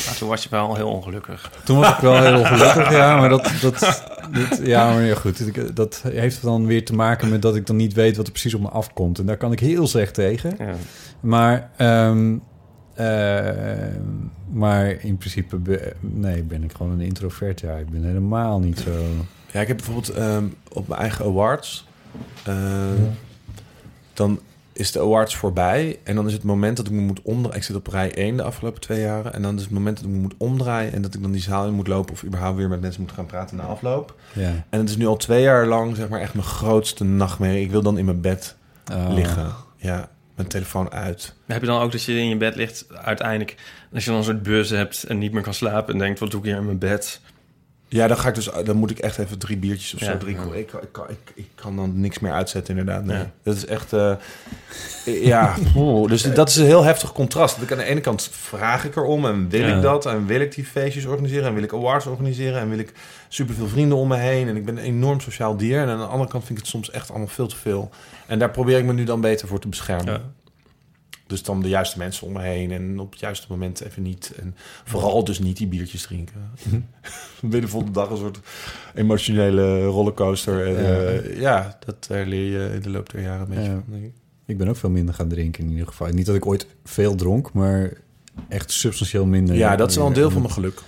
Maar 0.06 0.16
toen 0.18 0.30
was 0.30 0.44
je 0.44 0.50
wel 0.50 0.76
heel 0.76 0.90
ongelukkig. 0.90 1.52
Toen 1.66 1.78
was 1.80 1.90
ik 1.94 1.98
wel 2.00 2.22
heel 2.22 2.40
ongelukkig, 2.40 2.92
ja. 2.92 3.18
Maar 3.20 3.30
dat, 3.30 3.52
dat, 3.62 3.80
dat, 4.34 4.60
ja, 4.64 4.94
maar 4.94 5.02
ja, 5.04 5.16
goed. 5.16 5.76
Dat 5.76 6.04
heeft 6.08 6.42
dan 6.42 6.66
weer 6.66 6.86
te 6.86 6.94
maken 6.94 7.30
met 7.30 7.42
dat 7.42 7.56
ik 7.56 7.66
dan 7.66 7.76
niet 7.76 7.94
weet 7.94 8.18
wat 8.18 8.26
er 8.26 8.32
precies 8.32 8.54
op 8.54 8.62
me 8.62 8.70
afkomt. 8.70 9.20
En 9.20 9.26
daar 9.26 9.38
kan 9.38 9.52
ik 9.52 9.60
heel 9.60 9.88
slecht 9.88 10.14
tegen. 10.14 10.56
Ja. 10.58 10.74
Maar, 11.20 11.70
ehm, 11.78 12.36
eh, 12.94 13.96
maar 14.52 14.90
in 15.04 15.18
principe 15.18 15.56
be- 15.58 15.94
nee, 16.00 16.44
ben 16.44 16.64
ik 16.64 16.72
gewoon 16.72 16.92
een 16.92 17.02
introvert. 17.06 17.60
Ja, 17.60 17.76
ik 17.76 17.90
ben 17.90 18.04
helemaal 18.04 18.60
niet 18.60 18.80
zo... 18.80 18.92
Ja, 19.52 19.62
ik 19.62 19.68
heb 19.68 19.78
bijvoorbeeld 19.78 20.10
ehm, 20.10 20.44
op 20.74 20.88
mijn 20.88 21.02
eigen 21.02 21.26
awards. 21.26 21.88
eh, 22.44 22.54
Dan 24.14 24.40
is 24.80 24.92
de 24.92 25.00
awards 25.00 25.36
voorbij. 25.36 26.00
En 26.04 26.16
dan 26.16 26.28
is 26.28 26.34
het 26.34 26.44
moment 26.44 26.78
dat 26.78 26.86
ik 26.86 26.92
me 26.92 27.02
moet 27.02 27.22
omdraaien. 27.22 27.58
Ik 27.58 27.64
zit 27.64 27.76
op 27.76 27.88
rij 27.88 28.14
1 28.14 28.38
de 28.38 28.44
afgelopen 28.44 28.82
twee 28.82 29.02
jaren. 29.02 29.34
En 29.34 29.42
dan 29.42 29.56
is 29.56 29.62
het 29.62 29.72
moment 29.72 29.98
dat 29.98 30.06
ik 30.06 30.12
me 30.12 30.18
moet 30.18 30.34
omdraaien. 30.38 30.94
En 30.94 31.02
dat 31.02 31.14
ik 31.16 31.22
dan 31.22 31.32
die 31.32 31.42
zaal 31.42 31.68
in 31.68 31.74
moet 31.74 31.88
lopen. 31.88 32.14
Of 32.14 32.24
überhaupt 32.24 32.58
weer 32.58 32.70
met 32.70 32.82
mensen 32.82 33.02
moet 33.02 33.12
gaan 33.12 33.26
praten 33.26 33.58
na 33.58 33.64
afloop. 33.64 34.16
Ja. 34.34 34.66
En 34.70 34.80
het 34.80 34.90
is 34.90 34.98
nu 34.98 35.06
al 35.08 35.18
twee 35.18 35.42
jaar 35.42 35.66
lang 35.66 35.96
zeg 35.96 36.10
maar 36.10 36.20
echt 36.20 36.34
mijn 36.34 36.46
grootste 36.46 37.04
nachtmerrie. 37.04 37.64
Ik 37.64 37.72
wil 37.72 37.82
dan 37.82 37.98
in 37.98 38.06
mijn 38.06 38.22
bed 38.22 38.58
Oh. 38.94 39.14
liggen. 39.14 39.54
Ja, 39.78 40.10
mijn 40.36 40.48
telefoon 40.48 40.92
uit. 40.92 41.36
Heb 41.46 41.62
je 41.62 41.68
dan 41.68 41.82
ook 41.82 41.92
dat 41.92 42.04
je 42.04 42.14
in 42.14 42.30
je 42.30 42.38
bed 42.38 42.56
ligt 42.56 42.86
uiteindelijk... 43.04 43.56
als 43.94 44.04
je 44.04 44.10
dan 44.10 44.20
een 44.20 44.26
soort 44.26 44.44
buzz 44.44 44.72
hebt 44.72 45.04
en 45.04 45.18
niet 45.18 45.32
meer 45.32 45.42
kan 45.42 45.54
slapen... 45.54 45.94
en 45.94 46.00
denkt, 46.00 46.20
wat 46.20 46.32
doe 46.32 46.40
ik 46.40 46.46
hier 46.46 46.56
in 46.56 46.66
mijn 46.66 46.78
bed? 46.78 47.22
Ja, 47.92 48.08
dan 48.08 48.18
ga 48.18 48.28
ik 48.30 48.36
dus, 48.36 48.50
dan 48.64 48.76
moet 48.76 48.92
ik 48.92 49.00
echt 49.00 49.18
even 49.18 49.38
drie 49.38 49.58
biertjes 49.58 49.94
of 49.94 50.00
Ja. 50.00 50.06
zo. 50.06 50.28
Ik, 50.28 50.38
ik, 50.54 50.68
kan- 50.92 51.10
ik, 51.10 51.32
ik 51.36 51.48
kan 51.56 51.76
dan 51.76 52.00
niks 52.00 52.20
meer 52.20 52.32
uitzetten, 52.32 52.78
inderdaad. 52.78 53.06
Nee. 53.06 53.18
Ja. 53.18 53.32
Dat 53.44 53.56
is 53.56 53.66
echt, 53.66 53.94
eh, 53.94 54.16
ja. 55.06 55.56
dus 56.08 56.22
dat 56.34 56.50
is 56.50 56.56
een 56.56 56.66
heel 56.66 56.84
heftig 56.84 57.12
contrast. 57.14 57.56
Dat 57.56 57.64
ik 57.64 57.72
aan 57.72 57.78
de 57.78 57.84
ene 57.84 58.02
kant 58.02 58.30
vraag 58.32 58.86
ik 58.86 58.96
erom 58.96 59.26
en 59.26 59.50
wil 59.50 59.68
ik 59.76 59.82
dat 59.82 60.06
en 60.06 60.26
wil 60.26 60.40
ik 60.42 60.56
die 60.56 60.66
feestjes 60.66 61.06
organiseren 61.06 61.48
en 61.48 61.54
wil 61.54 61.64
ik 61.64 61.74
awards 61.74 62.06
organiseren 62.06 62.60
en 62.60 62.70
wil 62.70 62.80
ik 62.80 62.94
superveel 63.28 63.68
vrienden 63.68 63.98
om 63.98 64.08
me 64.08 64.18
heen 64.18 64.48
en 64.48 64.56
ik 64.56 64.66
ben 64.66 64.78
een 64.78 64.84
enorm 64.84 65.20
sociaal 65.20 65.58
dier. 65.58 65.80
En 65.82 65.88
aan 65.90 65.98
de 66.00 66.04
andere 66.06 66.30
kant 66.30 66.44
vind 66.46 66.58
ik 66.58 66.64
het 66.64 66.74
soms 66.74 66.92
echt 66.92 67.10
allemaal 67.10 67.28
veel 67.28 67.48
te 67.48 67.56
veel. 67.56 67.90
En 68.28 68.40
daar 68.40 68.52
probeer 68.52 68.78
ik 68.78 68.86
me 68.86 68.94
nu 68.94 69.04
dan 69.04 69.22
beter 69.22 69.48
voor 69.48 69.60
te 69.60 69.68
beschermen. 69.68 70.34
Dus 71.30 71.44
dan 71.44 71.62
de 71.62 71.70
juiste 71.70 71.98
mensen 71.98 72.28
om 72.28 72.34
me 72.34 72.42
heen 72.42 72.72
en 72.72 73.00
op 73.00 73.12
het 73.12 73.20
juiste 73.20 73.48
moment 73.50 73.82
even 73.82 74.02
niet. 74.02 74.34
En 74.40 74.56
vooral 74.84 75.24
dus 75.24 75.40
niet 75.40 75.58
die 75.58 75.68
biertjes 75.68 76.02
drinken. 76.02 76.36
Je 77.50 77.62
de 77.62 77.68
volgende 77.68 77.94
dag 78.00 78.10
een 78.10 78.18
soort 78.18 78.40
emotionele 78.96 79.86
rollercoaster. 79.86 80.68
En, 80.68 80.84
Ja. 80.84 81.02
ja. 81.12 81.40
ja, 81.40 81.78
dat 81.86 82.08
eh, 82.12 82.28
leer 82.28 82.52
je 82.52 82.74
in 82.76 82.82
de 82.82 82.90
loop 82.90 83.10
der 83.12 83.22
jaren 83.22 83.42
een 83.42 83.48
beetje 83.48 83.64
Ja. 83.64 83.70
van. 83.70 83.84
denk 83.88 84.04
ik. 84.04 84.12
Ik 84.46 84.58
ben 84.58 84.68
ook 84.68 84.76
veel 84.76 84.90
minder 84.90 85.14
gaan 85.14 85.28
drinken 85.28 85.64
in 85.64 85.70
ieder 85.70 85.88
geval. 85.88 86.08
Niet 86.08 86.26
dat 86.26 86.36
ik 86.36 86.46
ooit 86.46 86.68
veel 86.84 87.16
dronk, 87.16 87.54
maar 87.54 87.94
echt 88.48 88.72
substantieel 88.72 89.26
minder. 89.26 89.56
Ja, 89.56 89.76
dat 89.76 89.90
is 89.90 89.96
wel 89.96 90.08
een 90.08 90.14
deel 90.14 90.32
van 90.32 90.42
mijn 90.42 90.54
geluk. 90.54 90.82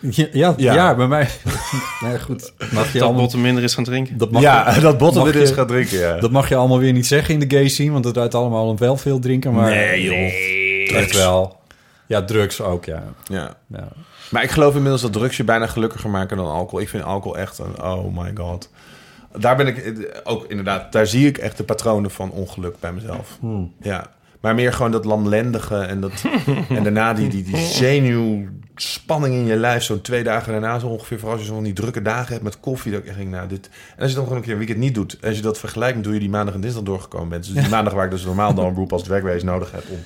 Ja, 0.00 0.26
ja, 0.32 0.54
ja. 0.56 0.74
Ja. 0.74 0.94
bij 0.94 1.06
mij. 1.06 1.28
nee, 2.04 2.20
goed. 2.20 2.52
Mag 2.72 2.86
je 2.86 2.92
Dat 2.92 3.02
allemaal, 3.02 3.20
Botten 3.20 3.40
minder 3.40 3.62
is 3.62 3.74
gaan 3.74 3.84
drinken? 3.84 4.18
dat 4.18 4.30
mag 4.30 4.42
ja, 4.42 4.74
je, 4.74 4.80
dat 4.80 4.98
botten 4.98 5.34
eens 5.34 5.48
je- 5.48 5.54
gaat 5.54 5.68
drinken, 5.68 5.98
ja. 5.98 6.18
dat 6.18 6.30
mag 6.30 6.48
je 6.48 6.54
allemaal 6.56 6.78
weer 6.78 6.92
niet 6.92 7.06
zeggen 7.06 7.34
in 7.34 7.48
de 7.48 7.56
gay 7.56 7.68
scene, 7.68 7.90
want 7.92 8.04
het 8.04 8.18
uit 8.18 8.34
allemaal 8.34 8.78
wel 8.78 8.96
veel 8.96 9.18
drinken. 9.18 9.52
Maar 9.52 9.70
nee, 9.70 10.02
joh. 10.02 10.96
Echt 11.00 11.16
wel. 11.16 11.56
Ja, 12.06 12.22
drugs 12.24 12.60
ook, 12.60 12.84
ja. 12.84 13.02
Ja. 13.24 13.56
ja. 13.66 13.88
Maar 14.30 14.42
ik 14.42 14.50
geloof 14.50 14.74
inmiddels 14.74 15.02
dat 15.02 15.12
drugs 15.12 15.36
je 15.36 15.44
bijna 15.44 15.66
gelukkiger 15.66 16.10
maken 16.10 16.36
dan 16.36 16.46
alcohol. 16.46 16.80
Ik 16.80 16.88
vind 16.88 17.02
alcohol 17.04 17.38
echt 17.38 17.58
een, 17.58 17.82
oh 17.82 18.16
my 18.22 18.30
god. 18.34 18.70
Daar 19.38 19.56
ben 19.56 19.66
ik 19.66 19.76
eh, 19.76 19.92
ook 20.24 20.44
inderdaad, 20.48 20.92
daar 20.92 21.06
zie 21.06 21.26
ik 21.26 21.38
echt 21.38 21.56
de 21.56 21.64
patronen 21.64 22.10
van 22.10 22.30
ongeluk 22.30 22.74
bij 22.80 22.92
mezelf. 22.92 23.38
Ja. 23.80 24.06
Maar 24.40 24.54
meer 24.54 24.72
gewoon 24.72 24.90
dat 24.90 25.04
lamlendige 25.04 25.76
en, 25.76 26.00
dat, 26.00 26.24
en 26.68 26.82
daarna 26.82 27.12
die, 27.14 27.28
die, 27.28 27.42
die 27.42 27.56
zenuwspanning 28.74 29.34
in 29.34 29.44
je 29.46 29.56
lijf. 29.56 29.82
Zo'n 29.82 30.00
twee 30.00 30.22
dagen 30.22 30.52
daarna 30.52 30.78
zo 30.78 30.86
ongeveer. 30.86 31.18
Vooral 31.18 31.36
als 31.36 31.46
je 31.46 31.52
zo'n 31.52 31.62
die 31.62 31.72
drukke 31.72 32.02
dagen 32.02 32.32
hebt 32.32 32.44
met 32.44 32.60
koffie. 32.60 32.92
Dat 32.92 33.00
ik 33.00 33.06
echt 33.06 33.16
denk, 33.16 33.30
nou 33.30 33.48
dit... 33.48 33.70
En 33.96 34.00
als 34.02 34.08
je 34.08 34.14
dan 34.14 34.22
gewoon 34.24 34.38
een 34.38 34.44
keer 34.44 34.52
een 34.52 34.58
weekend 34.58 34.78
niet 34.78 34.94
doet. 34.94 35.16
Als 35.22 35.36
je 35.36 35.42
dat 35.42 35.58
vergelijkt 35.58 35.96
met 35.96 36.04
hoe 36.04 36.14
je 36.14 36.20
die 36.20 36.28
maandag 36.30 36.54
en 36.54 36.60
dinsdag 36.60 36.82
doorgekomen 36.82 37.28
bent. 37.28 37.44
Dus 37.44 37.62
die 37.62 37.70
maandag 37.76 37.92
waar 37.92 38.04
ik 38.04 38.10
dus 38.10 38.24
normaal 38.24 38.54
dan 38.54 38.64
een 38.66 38.72
beroep 38.74 38.92
als 38.92 39.02
dwergwezen 39.02 39.46
nodig 39.46 39.72
heb 39.72 39.84
om 39.90 39.98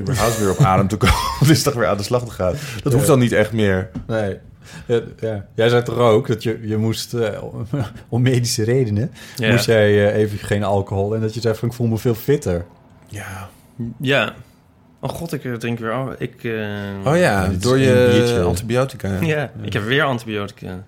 überhaupt 0.00 0.38
weer 0.38 0.50
op 0.50 0.58
adem 0.58 0.88
te 0.88 0.96
komen. 0.96 1.16
Om 1.40 1.46
dinsdag 1.52 1.74
weer 1.74 1.86
aan 1.86 1.96
de 1.96 2.02
slag 2.02 2.24
te 2.24 2.30
gaan. 2.30 2.54
Dat 2.82 2.92
hoeft 2.92 3.06
dan 3.06 3.18
niet 3.18 3.32
echt 3.32 3.52
meer. 3.52 3.90
Nee. 4.06 4.38
Ja, 4.86 5.00
ja. 5.20 5.46
Jij 5.54 5.68
zei 5.68 5.82
toch 5.82 5.98
ook 5.98 6.26
dat 6.26 6.42
je, 6.42 6.58
je 6.62 6.76
moest, 6.76 7.14
eh, 7.14 7.42
om, 7.42 7.66
om 8.08 8.22
medische 8.22 8.64
redenen, 8.64 9.10
Ja. 9.36 9.50
moest 9.50 9.64
jij 9.66 10.08
eh, 10.12 10.16
even 10.20 10.38
geen 10.38 10.64
alcohol. 10.64 11.14
En 11.14 11.20
dat 11.20 11.34
je 11.34 11.40
zei 11.40 11.54
van, 11.54 11.68
ik 11.68 11.74
voel 11.74 11.86
me 11.86 11.98
veel 11.98 12.14
fitter. 12.14 12.64
Ja. 13.06 13.48
Ja. 13.98 14.34
Oh 15.04 15.10
god, 15.10 15.32
ik 15.32 15.44
eh, 15.44 15.52
drink 15.52 15.78
weer 15.78 15.92
af. 15.92 16.14
Ik, 16.18 16.44
eh, 16.44 16.52
Oh 17.04 17.16
ja, 17.16 17.48
door 17.48 17.78
je 17.78 18.42
antibiotica. 18.46 19.20
Ja, 19.20 19.50
ik 19.62 19.72
heb 19.72 19.84
weer 19.84 20.02
antibiotica. 20.02 20.84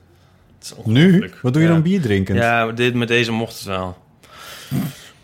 Het 0.59 0.75
is 0.79 0.85
Nu? 0.85 1.31
Wat 1.43 1.53
doe 1.53 1.63
je 1.63 1.69
Ja. 1.69 1.75
dan 1.75 1.83
bier 1.83 2.01
drinkend? 2.01 2.39
Ja, 2.39 2.73
dit, 2.73 2.95
met 2.95 3.09
deze 3.09 3.33
mocht 3.33 3.55
het 3.59 3.65
wel. 3.65 3.97
Is 4.71 4.77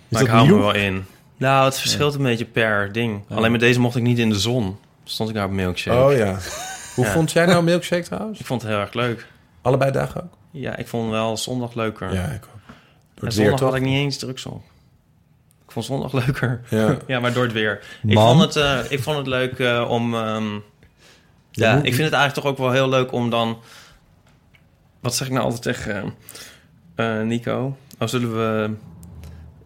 maar 0.09 0.23
ik 0.23 0.29
hou 0.29 0.47
me 0.49 0.59
wel 0.59 0.75
in. 0.75 1.05
Nou, 1.37 1.65
het 1.65 1.79
verschilt 1.79 2.15
een 2.15 2.23
beetje 2.23 2.45
per 2.45 2.93
ding. 2.93 3.21
Alleen 3.29 3.51
met 3.53 3.61
deze 3.61 3.81
mocht 3.81 3.97
ik 3.97 4.03
niet 4.03 4.19
in 4.19 4.29
de 4.29 4.39
zon. 4.39 4.77
Stond 5.05 5.29
ik 5.29 5.35
daar 5.35 5.45
op 5.45 5.51
milkshake. 5.51 6.05
Oh 6.13 6.17
ja. 6.17 6.39
Hoe 6.95 7.05
Ja. 7.05 7.11
vond 7.11 7.33
jij 7.33 7.47
nou 7.47 7.63
milkshake 7.65 8.03
trouwens? 8.03 8.41
Ik 8.41 8.47
vond 8.47 8.63
het 8.63 8.71
heel 8.71 8.81
erg 8.81 8.93
leuk. 8.95 9.27
Allebei 9.63 9.91
dagen 9.91 10.23
ook? 10.23 10.33
Ja, 10.51 10.77
ik 10.77 10.89
vond 10.89 11.11
wel 11.11 11.37
zondag 11.37 11.75
leuker. 11.75 12.13
Ja, 12.15 12.25
ik 12.25 12.45
ook. 12.45 12.61
Door 13.15 13.25
het 13.25 13.35
zondag 13.35 13.59
weer, 13.61 13.69
had 13.69 13.77
ik 13.77 13.83
niet 13.83 13.97
eens 13.99 14.17
drugs 14.19 14.47
op. 14.47 14.63
Ik 15.71 15.77
vond 15.77 15.85
zondag 15.87 16.13
leuker. 16.13 16.61
Ja. 16.69 16.97
Ja, 17.07 17.21
maar 17.21 17.33
door 17.33 17.43
het 17.43 17.53
weer. 17.53 17.81
Ik 18.07 18.19
vond 18.19 18.41
het, 18.41 18.57
eh, 18.57 18.79
ik 18.89 19.01
vond 19.03 19.17
het 19.17 19.27
leuk 19.27 19.59
eh, 19.59 19.87
om... 19.89 20.15
ehm, 20.15 20.45
ja, 21.51 21.75
ik 21.77 21.95
vind 21.95 22.05
het 22.11 22.13
eigenlijk 22.13 22.35
toch 22.35 22.45
ook 22.45 22.59
wel 22.59 22.71
heel 22.71 22.89
leuk 22.89 23.13
om 23.13 23.31
dan... 23.31 23.59
Wat 25.01 25.15
zeg 25.15 25.27
ik 25.27 25.33
nou 25.33 25.45
altijd 25.45 25.63
tegen 25.63 26.15
eh, 26.95 27.21
Nico? 27.21 27.77
Oh, 27.99 28.09
zullen 28.09 28.33
we, 28.37 28.71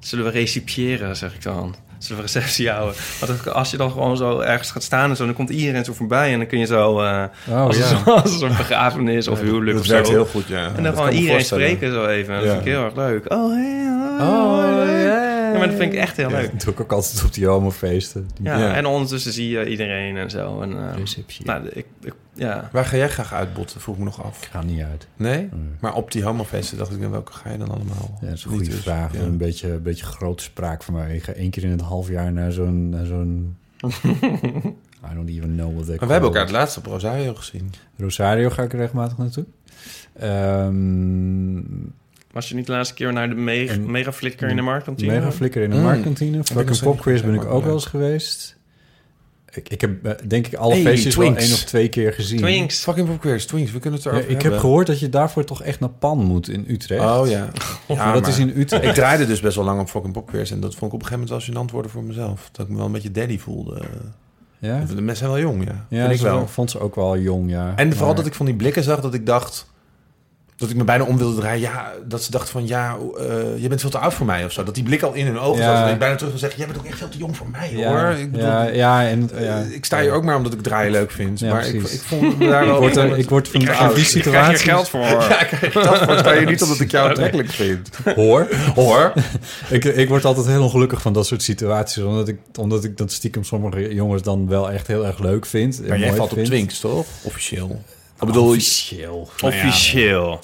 zullen 0.01 0.25
we 0.25 0.31
recipiëren, 0.31 1.17
zeg 1.17 1.35
ik 1.35 1.43
dan. 1.43 1.75
Zullen 1.99 2.17
we 2.17 2.23
receptie 2.29 2.71
houden? 2.71 2.95
Want 3.21 3.49
als 3.53 3.71
je 3.71 3.77
dan 3.77 3.91
gewoon 3.91 4.17
zo 4.17 4.41
ergens 4.41 4.71
gaat 4.71 4.83
staan 4.83 5.11
en 5.11 5.17
zo... 5.17 5.25
dan 5.25 5.35
komt 5.35 5.51
iedereen 5.51 5.85
zo 5.85 5.93
voorbij 5.93 6.33
en 6.33 6.39
dan 6.39 6.47
kun 6.47 6.59
je 6.59 6.67
zo... 6.67 6.91
Oh, 6.91 7.27
als, 7.67 7.79
ja. 7.79 7.91
een, 7.91 8.05
als 8.23 8.41
een 8.41 8.57
begrafenis 8.57 9.29
of 9.29 9.41
huwelijk 9.41 9.77
Dat 9.77 9.81
of 9.87 9.91
werkt 9.91 10.07
zo. 10.07 10.13
heel 10.13 10.27
goed, 10.27 10.47
ja. 10.47 10.67
En 10.67 10.75
Dat 10.75 10.85
dan 10.85 10.95
gewoon 10.95 11.11
iedereen 11.13 11.45
spreken 11.45 11.93
zo 11.93 12.07
even. 12.07 12.35
Dat 12.35 12.43
vind 12.45 12.59
ik 12.59 12.65
heel 12.65 12.85
erg 12.85 12.95
leuk. 12.97 13.33
Oh, 13.33 13.53
hey, 13.55 13.87
oh, 13.87 14.03
Oh, 14.21 14.63
hey. 14.63 15.04
Ja. 15.55 15.59
Maar 15.59 15.69
dat 15.69 15.77
vind 15.77 15.93
ik 15.93 15.99
echt 15.99 16.17
heel 16.17 16.31
leuk. 16.31 16.51
Dat 16.51 16.61
doe 16.61 16.73
ik 16.73 16.81
ook 16.81 16.93
altijd 16.93 17.25
op 17.25 17.33
die 17.35 17.47
homofeesten. 17.47 18.29
Ja, 18.43 18.59
Ja. 18.59 18.75
en 18.75 18.87
ondertussen 18.87 19.33
zie 19.33 19.49
je 19.49 19.69
iedereen 19.69 20.17
en 20.17 20.31
zo. 20.31 20.61
En, 20.61 20.73
eh, 20.73 20.97
receptie. 20.97 21.45
nou, 21.47 21.69
ik, 21.69 21.87
ik, 22.03 22.15
ja. 22.35 22.69
Waar 22.73 22.85
ga 22.85 22.97
jij 22.97 23.09
graag 23.09 23.33
uitbotten? 23.33 23.81
Vroeg 23.81 23.95
ik 23.95 24.01
me 24.01 24.07
nog 24.07 24.25
af. 24.25 24.43
Ik 24.43 24.49
ga 24.51 24.63
niet 24.63 24.83
uit. 24.83 25.07
Nee? 25.17 25.49
Maar 25.81 25.95
op 25.95 26.13
die 26.13 26.23
homofeesten 26.25 26.79
dacht 26.79 26.93
ik, 26.93 27.01
dan 27.01 27.11
welke 27.11 27.33
ga 27.33 27.51
je 27.51 27.59
dan 27.59 27.69
allemaal? 27.71 28.19
Ja, 28.21 28.27
dat 28.27 28.37
is 28.37 28.45
een 28.45 28.51
goede 28.51 28.65
dus, 28.69 28.81
vraag. 28.81 29.13
ja. 29.13 29.21
Een 29.21 29.37
beetje, 29.37 29.73
een 29.73 29.83
beetje 29.83 30.05
grote 30.05 30.43
spraak 30.43 30.83
van 30.83 30.95
mij. 30.95 31.15
Ik 31.15 31.23
ga 31.23 31.33
één 31.33 31.51
keer 31.51 31.65
in 31.65 31.71
het 31.71 31.81
half 31.81 32.09
jaar 32.09 32.33
naar 32.33 32.53
zo'n... 32.53 32.89
Naar 32.89 33.07
zo'n 33.07 33.57
I 35.11 35.15
don't 35.15 35.29
even 35.29 35.55
know 35.55 35.73
what 35.75 35.87
they 35.87 35.97
Maar 35.99 36.07
we 36.07 36.13
hebben 36.13 36.31
elkaar 36.31 36.43
het 36.45 36.53
laatste 36.53 36.79
op 36.79 36.87
Rosario 36.87 37.35
gezien. 37.35 37.73
Rosario 37.97 38.51
ga 38.51 38.63
ik 38.63 38.73
regelmatig 38.73 39.19
naartoe. 39.19 39.45
Ehm 40.13 41.57
Was 42.35 42.49
je 42.49 42.55
niet 42.55 42.67
de 42.67 42.73
laatste 42.73 42.95
keer 42.95 43.13
naar 43.13 43.29
de 43.29 43.35
me 43.35 43.69
En- 43.69 43.91
mega 43.91 44.13
flikker 44.13 44.49
in 44.49 44.57
de 44.57 44.63
marktkantine? 44.63 45.13
Mega 45.13 45.33
Flikker 45.33 45.63
in 45.63 45.71
de 45.71 45.77
Mm. 45.77 45.83
Marktkantine. 45.83 46.45
Fucking 46.45 46.65
steeds 46.67 46.81
Pop 46.83 47.01
Quiz 47.01 47.21
ben 47.23 47.35
ik 47.35 47.45
ook 47.45 47.65
wel 47.65 47.75
eens 47.75 47.85
geweest. 47.85 48.57
Ik, 49.53 49.69
ik 49.69 49.81
heb 49.81 50.05
eh, 50.07 50.13
denk 50.27 50.47
ik 50.47 50.55
alle 50.55 50.73
Hey, 50.75 50.83
feestjes 50.83 51.17
wel 51.17 51.27
één 51.37 51.53
of 51.53 51.63
twee 51.65 51.89
keer 51.89 52.13
gezien. 52.13 52.39
Twinks. 52.39 52.83
Fucking 52.83 53.07
Pop 53.09 53.21
Quiz, 53.21 53.45
Twinks, 53.45 53.73
we 53.73 53.79
kunnen 53.79 54.01
het 54.01 54.09
Ja, 54.09 54.15
erover 54.15 54.31
ik 54.37 54.43
heb 54.43 54.59
gehoord 54.59 54.87
dat 54.87 55.01
je 55.01 55.09
daarvoor 55.09 55.45
toch 55.45 55.63
echt 55.63 55.81
naar 55.81 55.89
Pan 55.89 56.19
moet 56.25 56.49
in 56.49 56.65
Utrecht. 56.69 57.03
Oh 57.05 57.29
ja. 57.29 57.49
ja 57.89 57.95
maar 57.95 58.13
dat 58.13 58.27
is 58.27 58.39
in 58.39 58.53
Utrecht. 58.57 58.85
Ik 58.85 58.93
draaide 58.93 59.27
dus 59.27 59.41
best 59.41 59.57
wel 59.57 59.65
lang 59.65 59.81
op 59.81 59.89
fucking 59.89 60.13
Pop 60.13 60.27
Quiz. 60.27 60.51
En 60.51 60.61
dat 60.61 60.75
vond 60.75 60.93
ik 60.93 60.99
op 60.99 61.03
een 61.03 61.07
gegeven 61.09 61.29
moment 61.35 61.55
wel 61.55 61.65
gênant 61.65 61.71
worden 61.73 61.91
voor 61.91 62.03
mezelf. 62.05 62.49
Dat 62.53 62.65
ik 62.67 62.71
me 62.73 62.77
wel 62.79 62.87
een 62.87 62.93
beetje 62.93 63.11
daddy 63.11 63.39
voelde. 63.39 63.83
Ja? 64.59 64.79
De 64.85 64.95
mensen 64.95 65.17
zijn 65.17 65.31
wel 65.31 65.41
jong, 65.41 65.65
ja. 65.65 65.87
Ja, 65.89 66.07
Vind 66.07 66.19
ik 66.21 66.27
wel. 66.27 66.47
vond 66.49 66.71
ze 66.71 66.79
ook 66.81 66.95
wel 66.95 67.19
jong, 67.19 67.51
ja. 67.51 67.73
En 67.77 67.93
vooral 67.97 68.15
dat 68.15 68.27
ik 68.27 68.35
van 68.35 68.47
die 68.47 68.55
blikken 68.55 68.83
zag 68.83 69.01
dat 69.01 69.15
ik 69.15 69.27
dacht... 69.27 69.73
Dat 70.57 70.71
ik 70.71 70.77
me 70.77 70.85
bijna 70.85 71.05
om 71.05 71.19
wilde 71.19 71.41
draaien. 71.41 71.61
Ja, 71.61 71.93
dat 72.07 72.23
ze 72.23 72.31
dachten 72.31 72.51
van... 72.53 72.67
Ja, 72.67 72.97
eh, 73.19 73.25
je 73.63 73.69
bent 73.69 73.81
veel 73.81 73.91
te 73.91 73.99
oud 73.99 74.15
voor 74.15 74.27
mij 74.27 74.45
of 74.45 74.53
zo. 74.53 74.63
Dat 74.65 74.75
die 74.75 74.85
blik 74.85 75.03
al 75.03 75.13
in 75.13 75.27
hun 75.27 75.39
ogen 75.39 75.63
Ja. 75.63 75.75
zat. 75.75 75.83
Dat 75.85 75.93
ik 75.93 75.99
bijna 75.99 76.15
terug 76.15 76.31
wil 76.31 76.39
zeggen... 76.41 76.59
Jij 76.59 76.67
bent 76.69 76.79
ook 76.79 76.85
echt 76.87 76.99
veel 76.99 77.09
te 77.09 77.19
jong 77.19 77.37
voor 77.37 77.49
mij, 77.51 77.73
Ja, 77.77 77.89
hoor. 77.89 78.19
Ik 78.19 78.31
bedoel, 78.33 78.47
ja, 78.47 78.63
ja, 78.65 79.07
en, 79.09 79.31
ja. 79.39 79.39
eh, 79.61 79.71
ik 79.71 79.85
sta 79.85 80.01
hier 80.01 80.13
ook 80.13 80.25
maar 80.25 80.37
omdat 80.37 80.53
ik 80.53 80.63
draaien 80.63 80.93
leuk 80.93 81.11
vind. 81.11 81.41
Ja, 81.41 81.53
maar 81.53 81.67
ik, 81.67 81.75
ik 81.83 82.01
vond 82.03 82.39
me 82.39 82.49
daar 82.49 82.63
Ik 82.65 82.69
wel... 82.69 82.79
word, 82.81 82.97
er, 82.97 83.19
ik 83.19 83.29
word 83.29 83.49
van 83.49 83.61
krijg 83.61 83.79
van 83.79 83.89
je- 83.89 83.95
die 83.95 84.17
ik 84.17 84.23
krijg 84.23 84.63
geld 84.63 84.89
voor. 84.89 85.01
Ja, 85.29 85.41
ik 85.41 85.47
krijg 85.47 85.73
dat 85.73 85.99
voor. 85.99 86.19
sta 86.25 86.33
je 86.33 86.47
niet 86.47 86.63
omdat 86.63 86.81
ik 86.81 86.91
jou 86.91 87.09
aantrekkelijk 87.09 87.51
vind. 87.51 87.91
Hoor. 88.15 88.49
Hoor. 88.75 89.13
ik, 89.69 89.85
ik 89.85 90.09
word 90.09 90.25
altijd 90.25 90.47
heel 90.47 90.63
ongelukkig 90.63 91.03
van 91.03 91.13
dat 91.13 91.27
soort 91.27 91.43
situaties. 91.43 92.03
Omdat 92.03 92.29
ik, 92.29 92.39
omdat 92.59 92.85
ik 92.85 92.97
dat 92.97 93.13
stiekem 93.13 93.45
sommige 93.45 93.95
jongens 93.95 94.23
dan 94.23 94.49
wel 94.49 94.71
echt 94.71 94.87
heel 94.87 95.07
erg 95.07 95.19
leuk 95.19 95.47
vind. 95.47 95.83
en 95.83 95.89
Maar 95.89 95.99
jij 95.99 96.13
valt 96.15 96.33
op. 96.33 96.45
Twinks, 96.45 96.81
toch? 96.81 97.07
Officieel. 97.23 97.83
Ik 98.21 98.27
bedoel, 98.27 98.49
Officieel. 98.49 99.31
Officieel. 99.43 100.41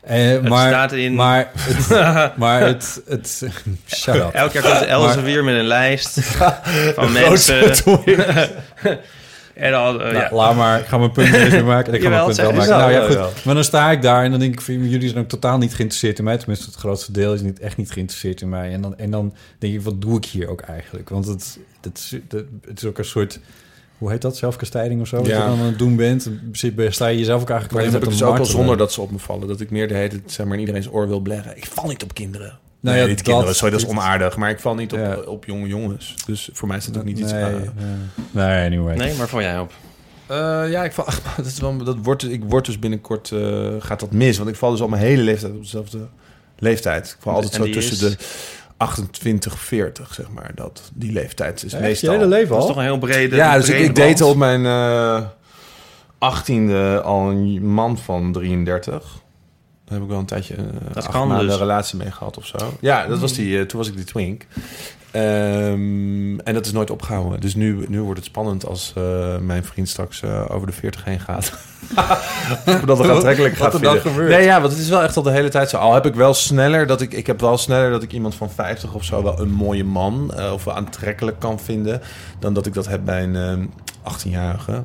Eh, 0.00 0.40
maar, 0.40 0.68
staat 0.68 0.92
in- 0.92 1.14
Maar 1.14 1.50
het... 1.54 2.36
maar 2.36 2.60
het, 2.60 3.02
het 3.08 3.42
shut 3.86 4.14
up. 4.14 4.30
Elk 4.32 4.52
jaar 4.52 4.62
komt 4.62 4.84
Elze 4.88 5.14
Maar- 5.14 5.24
weer 5.24 5.44
met 5.44 5.54
een 5.54 5.64
lijst 5.66 6.20
van 6.96 7.12
mensen. 7.12 7.60
en 9.54 9.70
dan, 9.70 10.00
eh, 10.00 10.12
Nou, 10.12 10.14
ja. 10.14 10.28
Laat 10.32 10.56
maar, 10.56 10.78
ik 10.80 10.86
ga 10.86 10.98
mijn 10.98 11.12
punt 11.12 11.30
meer 11.30 11.64
maken. 11.64 11.94
Ik 11.94 12.02
ga 12.02 12.08
mijn 12.08 12.24
punt 12.24 12.36
wel 12.36 12.52
maken. 12.52 12.78
Nou 12.78 12.92
ja, 12.92 13.06
goed. 13.06 13.44
Maar 13.44 13.54
dan 13.54 13.64
sta 13.64 13.90
ik 13.90 14.02
daar 14.02 14.24
en 14.24 14.30
dan 14.30 14.40
denk 14.40 14.52
ik, 14.52 14.60
van, 14.60 14.88
jullie 14.88 15.08
zijn 15.08 15.22
ook 15.22 15.28
totaal 15.28 15.58
niet 15.58 15.74
geïnteresseerd 15.74 16.18
in 16.18 16.24
mij. 16.24 16.36
Tenminste, 16.36 16.66
het 16.66 16.74
grootste 16.74 17.12
deel 17.12 17.34
is 17.34 17.40
niet, 17.40 17.60
echt 17.60 17.76
niet 17.76 17.90
geïnteresseerd 17.90 18.40
in 18.40 18.48
mij. 18.48 18.72
En 18.72 18.80
dan, 18.80 18.98
en 18.98 19.10
dan 19.10 19.34
denk 19.58 19.74
ik, 19.74 19.82
wat 19.82 20.00
doe 20.00 20.16
ik 20.16 20.24
hier 20.24 20.48
ook 20.48 20.60
eigenlijk? 20.60 21.08
Want 21.08 21.26
het, 21.26 21.58
het, 21.80 22.12
het 22.68 22.82
is 22.82 22.84
ook 22.84 22.98
een 22.98 23.04
soort, 23.04 23.40
hoe 23.98 24.10
heet 24.10 24.22
dat, 24.22 24.36
zelfkastijding 24.36 25.00
of 25.00 25.06
zo? 25.06 25.16
Wat 25.16 25.26
Ja. 25.26 25.36
je 25.42 25.48
dan 25.48 25.58
aan 25.58 25.64
het 25.66 25.78
doen 25.78 25.96
bent. 25.96 26.30
Sta 26.52 27.06
je 27.06 27.18
jezelf 27.18 27.40
ook 27.42 27.50
eigenlijk 27.50 27.72
Maar 27.72 27.82
dat 27.84 27.92
heb 27.92 28.02
ik 28.02 28.08
dus 28.08 28.22
ook 28.22 28.34
te 28.34 28.40
al 28.40 28.46
zonder 28.46 28.76
dat 28.76 28.92
ze 28.92 29.00
op 29.00 29.10
me 29.10 29.18
vallen. 29.18 29.48
Dat 29.48 29.60
ik 29.60 29.70
meer 29.70 29.88
de 29.88 29.94
hele 29.94 30.20
zeg 30.26 30.46
maar, 30.46 30.54
in 30.54 30.60
iedereen's 30.60 30.88
oor 30.90 31.08
wil 31.08 31.20
bleggen. 31.20 31.56
Ik 31.56 31.66
val 31.66 31.88
niet 31.88 32.02
op 32.02 32.14
kinderen. 32.14 32.58
Nou 32.80 32.96
nee, 32.96 33.04
ja, 33.06 33.10
niet 33.10 33.22
kinderen, 33.22 33.46
dat- 33.46 33.56
sorry, 33.56 33.72
dat 33.72 33.82
is 33.82 33.88
onaardig. 33.88 34.36
Maar 34.36 34.50
ik 34.50 34.58
val 34.60 34.74
niet 34.74 34.92
op, 34.92 34.98
Ja. 34.98 35.16
op 35.16 35.44
jonge 35.44 35.66
jongens. 35.68 36.14
Dus 36.26 36.48
voor 36.52 36.68
mij 36.68 36.76
is 36.76 36.84
dat 36.86 36.96
ook 36.98 37.04
niet 37.04 37.18
iets... 37.18 37.32
Nee, 37.32 37.42
eh, 37.44 37.50
ja. 37.64 37.72
nee, 38.30 38.66
anyway. 38.66 38.96
Nee, 38.96 39.14
maar 39.14 39.28
val 39.28 39.40
jij 39.40 39.58
op? 39.58 39.72
Eh, 40.26 40.36
ja, 40.70 40.84
ik 40.84 40.92
val, 40.92 41.04
dat 41.36 41.46
is 41.46 41.58
wel, 41.60 41.76
dat 41.76 41.96
wordt, 42.02 42.24
ik 42.30 42.42
word 42.48 42.66
dus 42.66 42.78
binnenkort, 42.78 43.30
eh, 43.30 43.68
gaat 43.78 44.00
dat 44.00 44.12
mis. 44.12 44.36
Want 44.36 44.48
ik 44.50 44.56
val 44.56 44.70
dus 44.70 44.80
al 44.80 44.88
mijn 44.88 45.02
hele 45.02 45.22
leeftijd 45.22 45.52
op 45.52 45.62
dezelfde 45.62 45.98
leeftijd. 46.58 47.06
Ik 47.06 47.16
val 47.22 47.34
altijd 47.34 47.52
En 47.54 47.66
zo 47.66 47.70
tussen 47.72 48.08
is? 48.08 48.16
de 48.16 48.24
28, 48.76 49.58
40, 49.58 50.14
zeg 50.14 50.30
maar. 50.30 50.50
Dat, 50.54 50.90
die 50.94 51.12
leeftijd 51.12 51.64
is 51.64 51.72
Echt, 51.72 51.82
meestal... 51.82 52.12
je 52.12 52.18
hele 52.18 52.30
leven 52.30 52.48
Dat 52.48 52.56
is 52.56 52.62
al? 52.62 52.68
toch 52.68 52.76
een 52.76 52.82
heel 52.82 52.98
brede 52.98 53.36
Ja, 53.36 53.56
dus 53.56 53.68
ik, 53.68 53.74
brede 53.74 53.88
ik 53.88 53.94
date 53.94 54.24
op 54.26 54.36
mijn 54.36 54.66
eh 54.66 55.22
18e 56.18 57.02
al 57.04 57.30
een 57.30 57.66
man 57.66 57.98
van 57.98 58.32
33. 58.32 59.02
Daar 59.84 59.94
heb 59.94 60.02
ik 60.02 60.08
wel 60.08 60.18
een 60.18 60.26
tijdje 60.26 60.54
eh 60.54 60.62
Dat 60.92 60.96
acht 60.96 61.08
kan 61.08 61.28
maanden 61.28 61.46
dus. 61.46 61.54
een 61.54 61.60
relatie 61.60 61.98
mee 61.98 62.10
gehad 62.10 62.36
of 62.36 62.46
zo. 62.46 62.56
Ja, 62.80 63.06
dat 63.06 63.18
was 63.18 63.32
die, 63.32 63.58
eh, 63.58 63.64
toen 63.64 63.78
was 63.78 63.88
ik 63.88 63.96
die 63.96 64.04
twink. 64.04 64.46
Ehm, 65.16 66.38
en 66.38 66.54
dat 66.54 66.66
is 66.66 66.72
nooit 66.72 66.90
opgehouden. 66.90 67.40
Dus 67.40 67.54
nu, 67.54 67.84
nu 67.88 68.00
wordt 68.02 68.18
het 68.18 68.28
spannend 68.28 68.66
als 68.66 68.92
eh, 68.96 69.38
mijn 69.38 69.64
vriend 69.64 69.88
straks 69.88 70.22
eh, 70.22 70.44
over 70.48 70.66
de 70.66 70.72
40 70.72 71.04
heen 71.04 71.20
gaat. 71.20 71.52
Dat 72.86 72.98
het 72.98 73.10
aantrekkelijk 73.10 73.56
Wat 73.56 73.72
gaat 73.72 73.82
dan 73.82 73.92
vinden. 73.92 74.00
gebeurt. 74.12 74.30
Nee, 74.30 74.44
ja, 74.44 74.60
want 74.60 74.72
het 74.72 74.82
is 74.82 74.88
wel 74.88 75.02
echt 75.02 75.16
al 75.16 75.22
de 75.22 75.30
hele 75.30 75.48
tijd 75.48 75.70
zo. 75.70 75.76
Al 75.76 75.94
heb 75.94 76.06
ik 76.06 76.14
wel 76.14 76.34
sneller 76.34 76.86
dat 76.86 77.00
ik... 77.00 77.12
Ik 77.12 77.26
heb 77.26 77.40
wel 77.40 77.58
sneller 77.58 77.90
dat 77.90 78.02
ik 78.02 78.12
iemand 78.12 78.34
van 78.34 78.50
50 78.50 78.94
of 78.94 79.04
zo 79.04 79.22
wel 79.22 79.40
een 79.40 79.50
mooie 79.52 79.84
man... 79.84 80.32
eh, 80.36 80.52
of 80.52 80.64
wel 80.64 80.74
aantrekkelijk 80.74 81.38
kan 81.38 81.60
vinden... 81.60 82.00
dan 82.38 82.54
dat 82.54 82.66
ik 82.66 82.74
dat 82.74 82.88
heb 82.88 83.04
bij 83.04 83.22
een 83.22 83.36
ehm, 83.36 83.66
18-jarige. 84.14 84.84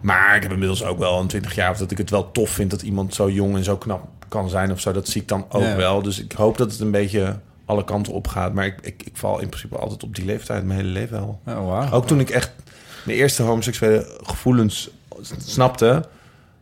Maar 0.00 0.36
ik 0.36 0.42
heb 0.42 0.52
inmiddels 0.52 0.84
ook 0.84 0.98
wel 0.98 1.20
een 1.20 1.26
20 1.26 1.54
jaar... 1.54 1.70
of 1.70 1.78
dat 1.78 1.90
ik 1.90 1.98
het 1.98 2.10
wel 2.10 2.30
tof 2.30 2.50
vind 2.50 2.70
dat 2.70 2.82
iemand 2.82 3.14
zo 3.14 3.30
jong 3.30 3.56
en 3.56 3.64
zo 3.64 3.76
knap 3.76 4.08
kan 4.28 4.48
zijn 4.48 4.72
of 4.72 4.80
zo. 4.80 4.92
Dat 4.92 5.08
zie 5.08 5.20
ik 5.22 5.28
dan 5.28 5.44
ook 5.48 5.62
Ja. 5.62 5.76
wel. 5.76 6.02
Dus 6.02 6.22
ik 6.22 6.32
hoop 6.32 6.56
dat 6.58 6.70
het 6.70 6.80
een 6.80 6.90
beetje 6.90 7.36
alle 7.68 7.84
kanten 7.84 8.12
op 8.12 8.26
gaat. 8.28 8.54
Maar 8.54 8.66
ik, 8.66 8.74
ik, 8.82 9.02
ik 9.04 9.16
val 9.16 9.40
in 9.40 9.48
principe 9.48 9.76
altijd 9.76 10.02
op 10.02 10.14
die 10.14 10.24
leeftijd. 10.24 10.64
Mijn 10.64 10.78
hele 10.78 10.90
leven 10.92 11.16
wel. 11.44 11.56
Oh, 11.56 11.66
wauw. 11.68 11.90
Ook 11.92 12.06
toen 12.06 12.20
ik 12.20 12.30
echt 12.30 12.50
mijn 13.04 13.18
eerste 13.18 13.42
homoseksuele 13.42 14.18
gevoelens 14.22 14.90
snapte... 15.44 16.04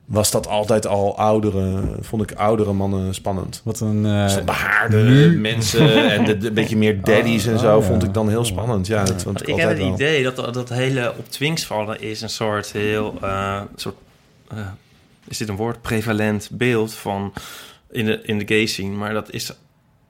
was 0.05 0.31
dat 0.31 0.47
altijd 0.49 0.87
al 0.87 1.19
oudere... 1.19 1.83
vond 2.01 2.23
ik 2.31 2.33
oudere 2.39 2.73
mannen 2.73 3.15
spannend. 3.15 3.61
Wat 3.65 3.81
een... 3.81 4.07
eh, 4.07 4.23
Dus 4.25 4.45
behaarde 4.45 4.97
nu- 5.03 5.39
mensen 5.39 6.11
en 6.11 6.25
de, 6.25 6.39
de- 6.39 6.47
een 6.47 6.55
beetje 6.55 6.77
meer 6.77 7.03
daddies 7.05 7.47
en 7.47 7.55
Oh, 7.55 7.61
zo... 7.61 7.77
oh, 7.77 7.85
vond 7.85 8.03
ja. 8.03 8.09
ik 8.09 8.15
dan 8.15 8.29
heel 8.29 8.39
Oh, 8.39 8.45
spannend. 8.45 8.87
Ja, 8.87 8.99
dat 9.05 9.09
vond 9.23 9.25
Want 9.25 9.43
ik 9.43 9.49
ik 9.49 9.57
heb 9.57 9.69
het 9.69 9.79
wel. 9.79 9.93
idee 9.93 10.23
dat 10.23 10.55
dat 10.55 10.69
hele 10.69 11.15
op 11.19 11.31
twinks 11.31 11.65
vallen 11.65 12.01
is 12.01 12.21
een 12.21 12.29
soort 12.31 12.73
heel 12.73 13.15
eh, 13.23 13.61
soort 13.77 13.97
eh, 14.49 14.59
is 15.29 15.39
dit 15.39 15.49
een 15.49 15.57
woord 15.57 15.83
prevalent 15.83 16.49
beeld 16.53 16.95
van 16.95 17.33
in 17.91 18.05
de 18.07 18.21
in 18.23 18.39
de 18.39 18.47
gay 18.47 18.67
scene, 18.67 18.97
maar 18.97 19.13
dat 19.13 19.31
is 19.33 19.53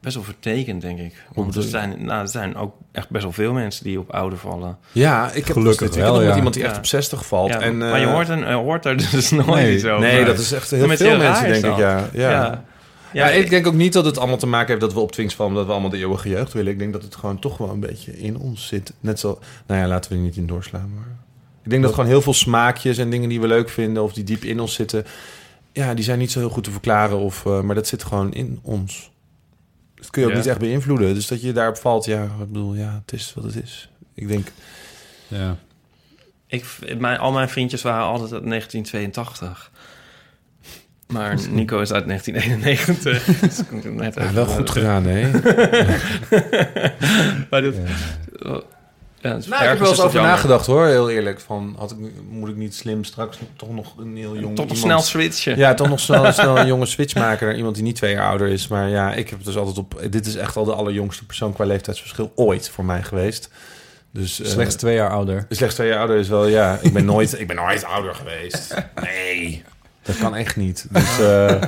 best 0.06 0.18
wel 0.18 0.34
vertekend 0.34 0.80
denk 0.80 0.98
ik. 0.98 1.12
Want 1.34 1.56
er 1.56 1.62
zijn 1.62 2.04
nou 2.04 2.20
er 2.20 2.28
zijn 2.28 2.56
ook 2.56 2.74
echt 2.92 3.10
best 3.10 3.22
wel 3.22 3.32
veel 3.32 3.52
mensen 3.52 3.84
die 3.84 3.98
op 3.98 4.10
ouder 4.10 4.38
vallen. 4.38 4.78
Ja, 4.92 5.30
ik 5.32 5.46
heb 5.46 5.56
Gelukkig 5.56 5.88
dus 5.88 5.96
wel, 5.96 6.22
ja. 6.22 6.36
iemand 6.36 6.54
die 6.54 6.62
echt 6.62 6.72
Ja. 6.72 6.78
op 6.78 6.86
60 6.86 7.26
valt. 7.26 7.48
Ja, 7.48 7.60
en, 7.60 7.78
maar 7.78 8.00
je 8.00 8.06
eh, 8.06 8.12
hoort, 8.12 8.28
een, 8.28 8.38
je 8.38 8.52
hoort 8.52 8.84
er 8.84 8.96
dus 8.96 9.30
nooit 9.40 9.46
nee, 9.46 9.74
iets 9.74 9.84
over. 9.84 10.00
Nee, 10.00 10.24
dat 10.24 10.38
is 10.38 10.52
echt 10.52 10.70
heel 10.70 10.86
Met 10.86 10.98
veel 10.98 11.08
heel 11.08 11.18
mensen, 11.18 11.44
denk 11.48 11.56
ik. 11.56 11.62
dat. 11.62 11.78
Ja, 11.78 12.08
ja. 12.12 12.30
ja. 12.30 12.64
Ja, 13.12 13.28
ik 13.28 13.50
denk 13.50 13.66
ook 13.66 13.74
niet 13.74 13.92
dat 13.92 14.04
het 14.04 14.18
allemaal 14.18 14.36
te 14.36 14.46
maken 14.46 14.68
heeft 14.68 14.80
dat 14.80 14.92
we 14.92 15.00
op 15.00 15.12
Twinks 15.12 15.34
vallen... 15.34 15.52
omdat 15.52 15.66
we 15.66 15.72
allemaal 15.72 15.90
de 15.90 15.98
eeuwige 15.98 16.28
jeugd 16.28 16.52
willen. 16.52 16.72
Ik 16.72 16.78
denk 16.78 16.92
dat 16.92 17.02
het 17.02 17.16
gewoon 17.16 17.38
toch 17.38 17.58
wel 17.58 17.70
een 17.70 17.80
beetje 17.80 18.18
in 18.18 18.38
ons 18.38 18.66
zit. 18.66 18.92
Net 19.00 19.20
zo... 19.20 19.38
Nou 19.66 19.80
ja, 19.80 19.86
laten 19.86 20.10
we 20.10 20.16
er 20.16 20.22
niet 20.22 20.36
in 20.36 20.46
doorslaan, 20.46 20.90
maar... 20.94 21.16
Ik 21.64 21.70
denk 21.70 21.82
dat 21.82 21.94
gewoon 21.94 22.08
heel 22.08 22.22
veel 22.22 22.34
smaakjes 22.34 22.98
en 22.98 23.10
dingen 23.10 23.28
die 23.28 23.40
we 23.40 23.46
leuk 23.46 23.68
vinden... 23.68 24.02
of 24.02 24.12
die 24.12 24.24
diep 24.24 24.44
in 24.44 24.60
ons 24.60 24.74
zitten... 24.74 25.04
ja, 25.72 25.94
die 25.94 26.04
zijn 26.04 26.18
niet 26.18 26.30
zo 26.30 26.38
heel 26.38 26.48
goed 26.48 26.64
te 26.64 26.70
verklaren. 26.70 27.18
Of, 27.18 27.46
eh, 27.46 27.60
maar 27.60 27.74
dat 27.74 27.86
zit 27.86 28.04
gewoon 28.04 28.32
in 28.32 28.58
ons. 28.62 29.10
Dat 29.96 30.10
kun 30.10 30.20
je 30.22 30.26
ook 30.28 30.32
Ja. 30.34 30.38
niet 30.40 30.48
echt 30.48 30.58
beïnvloeden. 30.58 31.14
Dus 31.14 31.26
dat 31.26 31.42
je 31.42 31.52
daarop 31.52 31.76
valt, 31.76 32.04
ja, 32.04 32.22
ik 32.22 32.38
bedoel, 32.52 32.74
ja, 32.74 33.00
het 33.04 33.12
is 33.12 33.32
wat 33.34 33.44
het 33.44 33.62
is. 33.62 33.90
Ik 34.14 34.28
denk... 34.28 34.46
ja. 35.28 35.56
Ik, 36.46 36.64
mijn, 36.98 37.18
al 37.18 37.32
mijn 37.32 37.48
vriendjes 37.48 37.82
waren 37.82 38.04
altijd 38.04 38.32
uit 38.32 38.44
1982. 38.48 39.70
Maar 41.06 41.38
Nico 41.50 41.80
is 41.80 41.92
uit 41.92 42.06
1991. 42.06 43.24
Dus 43.40 43.58
ik 43.58 43.70
moet 43.70 43.84
net 43.94 44.14
Ja, 44.14 44.32
wel 44.32 44.46
goed 44.46 44.70
gedaan, 44.70 45.04
hè? 45.04 45.30
Maar 47.50 47.62
dat, 47.62 47.74
Ja. 48.38 48.60
Ja, 49.26 49.38
Nou, 49.48 49.62
ik 49.62 49.68
heb 49.68 49.78
wel 49.78 49.88
eens 49.88 50.00
over 50.00 50.14
jammer. 50.14 50.32
nagedacht 50.32 50.66
hoor, 50.66 50.86
heel 50.86 51.10
eerlijk. 51.10 51.40
Van, 51.40 51.74
had 51.78 51.90
ik, 51.90 51.96
moet 52.30 52.48
ik 52.48 52.56
niet 52.56 52.74
slim 52.74 53.04
straks 53.04 53.38
toch 53.56 53.70
nog 53.70 53.94
een 53.98 54.16
heel 54.16 54.34
jong 54.34 54.56
nog 54.56 54.60
iemand... 54.60 54.78
snel 54.78 55.00
switchen. 55.00 55.58
Ja, 55.58 55.74
toch 55.74 55.88
nog 55.88 56.00
snel, 56.00 56.32
snel 56.32 56.58
een 56.58 56.66
jonge 56.66 56.86
switch 56.86 57.14
maken 57.14 57.46
naar 57.46 57.56
iemand 57.56 57.74
die 57.74 57.84
niet 57.84 57.96
twee 57.96 58.12
jaar 58.12 58.28
ouder 58.28 58.48
is. 58.48 58.68
Maar 58.68 58.88
ja, 58.88 59.12
ik 59.12 59.30
heb 59.30 59.44
dus 59.44 59.56
altijd 59.56 59.78
op... 59.78 60.02
Dit 60.10 60.26
is 60.26 60.36
echt 60.36 60.56
al 60.56 60.64
de 60.64 60.74
allerjongste 60.74 61.26
persoon 61.26 61.52
qua 61.52 61.64
leeftijdsverschil 61.64 62.32
ooit 62.34 62.68
voor 62.68 62.84
mij 62.84 63.02
geweest. 63.02 63.50
Dus, 64.10 64.40
eh, 64.40 64.46
Slechts 64.46 64.74
twee 64.74 64.94
jaar 64.94 65.10
ouder. 65.10 65.46
Slechts 65.48 65.74
twee 65.74 65.88
jaar 65.88 65.98
ouder 65.98 66.16
is 66.16 66.28
wel, 66.28 66.46
ja. 66.46 66.78
Ik 66.82 66.92
ben 66.92 67.04
nooit, 67.04 67.40
ik 67.40 67.46
ben 67.46 67.56
nooit 67.56 67.84
ouder 67.84 68.14
geweest. 68.14 68.74
Nee, 69.02 69.62
dat 70.02 70.18
kan 70.18 70.36
echt 70.36 70.56
niet. 70.56 70.86
Dus, 70.90 71.18
eh, 71.18 71.62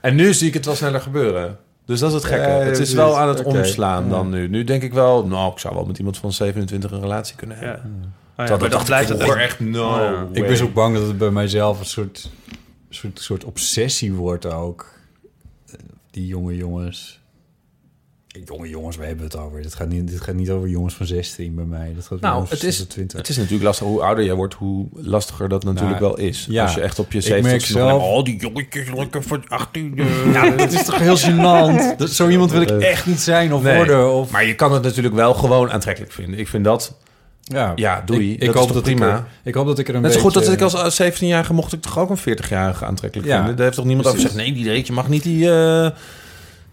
en 0.00 0.14
nu 0.14 0.34
zie 0.34 0.48
ik 0.48 0.54
het 0.54 0.64
wel 0.64 0.74
sneller 0.74 1.00
gebeuren. 1.00 1.58
Dus 1.86 2.00
dat 2.00 2.08
is 2.08 2.14
het 2.14 2.24
gekke. 2.24 2.46
Ja, 2.46 2.58
het 2.58 2.78
is 2.78 2.92
wel 2.92 3.18
aan 3.18 3.28
het 3.28 3.42
omslaan 3.42 4.08
dan 4.08 4.30
nu. 4.30 4.48
Nu 4.48 4.64
denk 4.64 4.82
ik 4.82 4.92
wel, 4.92 5.26
nou, 5.26 5.52
ik 5.52 5.58
zou 5.58 5.74
wel 5.74 5.84
met 5.84 5.98
iemand 5.98 6.16
van 6.18 6.32
27 6.32 6.90
een 6.90 7.00
relatie 7.00 7.36
kunnen 7.36 7.56
Ja. 7.56 7.62
hebben. 7.64 8.12
Oh 8.38 8.48
maar 8.58 8.68
dan 8.68 8.84
blijft 8.84 9.08
het 9.08 9.20
echt... 9.20 9.34
echt 9.36 9.60
no 9.60 9.82
Oh. 9.88 10.20
Ik 10.32 10.46
ben 10.46 10.56
zo 10.56 10.68
bang 10.68 10.96
dat 10.96 11.06
het 11.06 11.18
bij 11.18 11.30
mijzelf 11.30 11.78
een 11.80 11.86
soort, 11.86 12.30
soort, 12.90 13.20
soort 13.20 13.44
obsessie 13.44 14.12
wordt 14.12 14.46
ook. 14.46 14.86
Eh, 15.66 15.74
Die 16.10 16.26
jonge 16.26 16.56
jongens. 16.56 17.20
Jonge 18.44 18.68
jongens, 18.68 18.96
we 18.96 19.04
hebben 19.04 19.24
het 19.24 19.36
over. 19.36 19.62
Dit 19.62 19.74
gaat 19.74 19.88
niet, 19.88 20.08
dit 20.08 20.20
gaat 20.20 20.34
niet 20.34 20.50
over 20.50 20.68
jongens 20.68 20.94
van 20.94 21.06
16 21.06 21.54
bij 21.54 21.64
mij. 21.64 21.92
Dat 21.94 22.06
gaat 22.06 22.20
Nou, 22.20 22.42
het 22.48 22.52
is, 22.52 22.76
26. 22.76 23.18
het 23.18 23.28
is 23.28 23.36
natuurlijk 23.36 23.62
lastig. 23.64 23.86
Hoe 23.86 24.02
ouder 24.02 24.24
je 24.24 24.34
wordt, 24.34 24.54
hoe 24.54 24.86
lastiger 24.92 25.48
dat 25.48 25.64
natuurlijk 25.64 26.00
Nou, 26.00 26.14
wel 26.16 26.26
is. 26.26 26.46
ja. 26.50 26.62
Als 26.62 26.74
je 26.74 26.80
echt 26.80 26.98
op 26.98 27.12
je 27.12 27.18
Ik 27.18 27.24
70 27.24 27.50
merk 27.50 27.64
zelf- 27.64 28.02
Oh, 28.02 28.24
die 28.24 28.36
jongetjes 28.36 28.88
lekker 28.94 29.22
van 29.22 29.44
18. 29.48 29.98
eh. 29.98 30.32
Ja, 30.32 30.52
het 30.56 30.72
is 30.72 30.84
toch 30.84 30.98
heel 30.98 31.18
gênant. 31.18 31.96
Dat, 31.96 32.10
zo 32.10 32.28
iemand 32.28 32.50
wil 32.50 32.60
ik 32.60 32.70
echt 32.70 33.06
niet 33.06 33.20
zijn 33.20 33.52
of 33.54 33.62
Nee. 33.62 33.76
worden. 33.76 34.12
Of, 34.14 34.30
Maar 34.30 34.44
je 34.46 34.54
kan 34.54 34.72
het 34.72 34.82
natuurlijk 34.82 35.14
wel 35.14 35.34
gewoon 35.34 35.70
aantrekkelijk 35.70 36.12
vinden. 36.12 36.38
Ik 36.38 36.48
vind 36.48 36.64
dat... 36.64 36.96
ja, 37.42 37.72
Ja, 37.76 38.02
doei. 38.06 38.32
Ik, 38.32 38.40
Dat 38.40 38.48
ik 38.48 38.54
hoop 38.54 38.68
dat 38.68 38.76
ik 38.76 38.82
prima? 38.82 39.10
er, 39.12 39.24
ik 39.44 39.54
hoop 39.54 39.66
dat 39.66 39.78
ik 39.78 39.88
er 39.88 39.94
een 39.94 40.00
Net 40.02 40.10
beetje... 40.10 40.24
goed 40.26 40.34
dat 40.34 40.48
ik 40.52 40.60
als 40.60 40.74
als 40.74 41.02
17-jarige 41.02 41.52
mocht 41.52 41.72
ik 41.72 41.80
toch 41.82 41.98
ook 41.98 42.10
een 42.10 42.18
40-jarige 42.38 42.84
aantrekkelijk 42.84 43.28
Ja, 43.28 43.36
vinden. 43.36 43.54
Daar 43.56 43.64
heeft 43.64 43.76
toch 43.76 43.86
niemand 43.86 44.06
over 44.08 44.18
precies. 44.20 44.36
gezegd... 44.38 44.54
Nee, 44.56 44.64
die 44.64 44.72
reet, 44.72 44.86
je 44.86 44.92
mag 44.92 45.08
niet 45.08 45.22
die... 45.22 45.50
eh, 45.52 45.90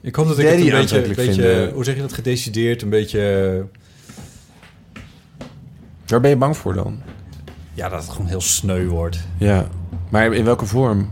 Ik 0.02 0.16
hoop 0.16 0.28
dat 0.28 0.40
ik 0.40 0.46
het 0.46 0.54
een 0.54 0.60
beetje, 0.64 0.78
aantrekkelijk 0.78 1.20
beetje 1.28 1.72
hoe 1.74 1.84
zeg 1.84 1.96
je 1.96 2.02
dat, 2.02 2.14
gedecideerd, 2.14 2.82
een 2.82 2.90
beetje... 2.90 3.66
Waar 6.08 6.22
ben 6.22 6.30
je 6.30 6.36
bang 6.38 6.58
voor 6.58 6.74
dan? 6.74 7.02
Ja, 7.74 7.90
dat 7.90 8.02
het 8.02 8.12
gewoon 8.12 8.28
heel 8.28 8.42
sneu 8.42 8.88
wordt. 8.88 9.20
Ja. 9.38 9.68
Maar 10.10 10.34
in 10.34 10.44
welke 10.46 10.66
vorm? 10.66 11.12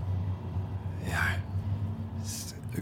Ja, 1.04 1.22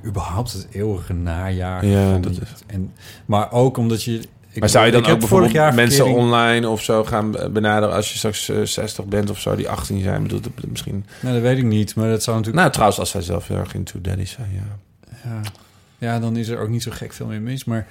überhaupt 0.05 0.53
het 0.53 0.67
eeuwige 0.71 1.13
najaar. 1.13 1.85
Ja, 1.85 2.17
dat 2.17 2.31
is- 2.31 2.37
En, 2.67 2.91
maar 3.25 3.51
ook 3.51 3.77
omdat 3.77 4.03
je... 4.03 4.19
ik, 4.51 4.59
Maar 4.59 4.69
zou 4.69 4.85
je 4.85 4.91
dan 4.91 5.01
ook 5.05 5.19
bijvoorbeeld 5.19 5.51
vorig 5.51 5.51
jaar 5.65 5.73
mensen 5.73 5.95
verkering- 5.95 6.25
online 6.25 6.69
of 6.69 6.83
zo 6.83 7.03
gaan 7.03 7.31
benaderen 7.31 7.95
als 7.95 8.11
je 8.11 8.17
straks 8.17 8.49
eh, 8.49 8.61
60 8.61 9.05
bent 9.05 9.29
of 9.29 9.39
zo, 9.39 9.55
die 9.55 9.69
18 9.69 10.01
zijn? 10.01 10.21
Bedoel, 10.21 10.41
dat- 10.41 10.51
dat 10.55 10.69
misschien. 10.69 11.05
Nou, 11.21 11.33
dat 11.33 11.43
weet 11.43 11.57
ik 11.57 11.63
niet, 11.63 11.95
maar 11.95 12.09
dat 12.09 12.23
zou 12.23 12.35
natuurlijk... 12.37 12.61
Nou, 12.63 12.71
trouwens, 12.73 12.99
als 12.99 13.09
zij 13.09 13.21
zelf 13.21 13.47
heel 13.47 13.57
erg 13.57 13.73
into 13.73 14.01
daddy 14.01 14.25
zijn, 14.25 14.49
ja. 14.53 14.77
Ja. 15.23 15.41
Ja, 15.97 16.19
dan 16.19 16.37
is 16.37 16.47
er 16.47 16.59
ook 16.59 16.69
niet 16.69 16.83
zo 16.83 16.91
gek 16.91 17.13
veel 17.13 17.25
meer 17.25 17.41
mis, 17.41 17.63
maar... 17.63 17.87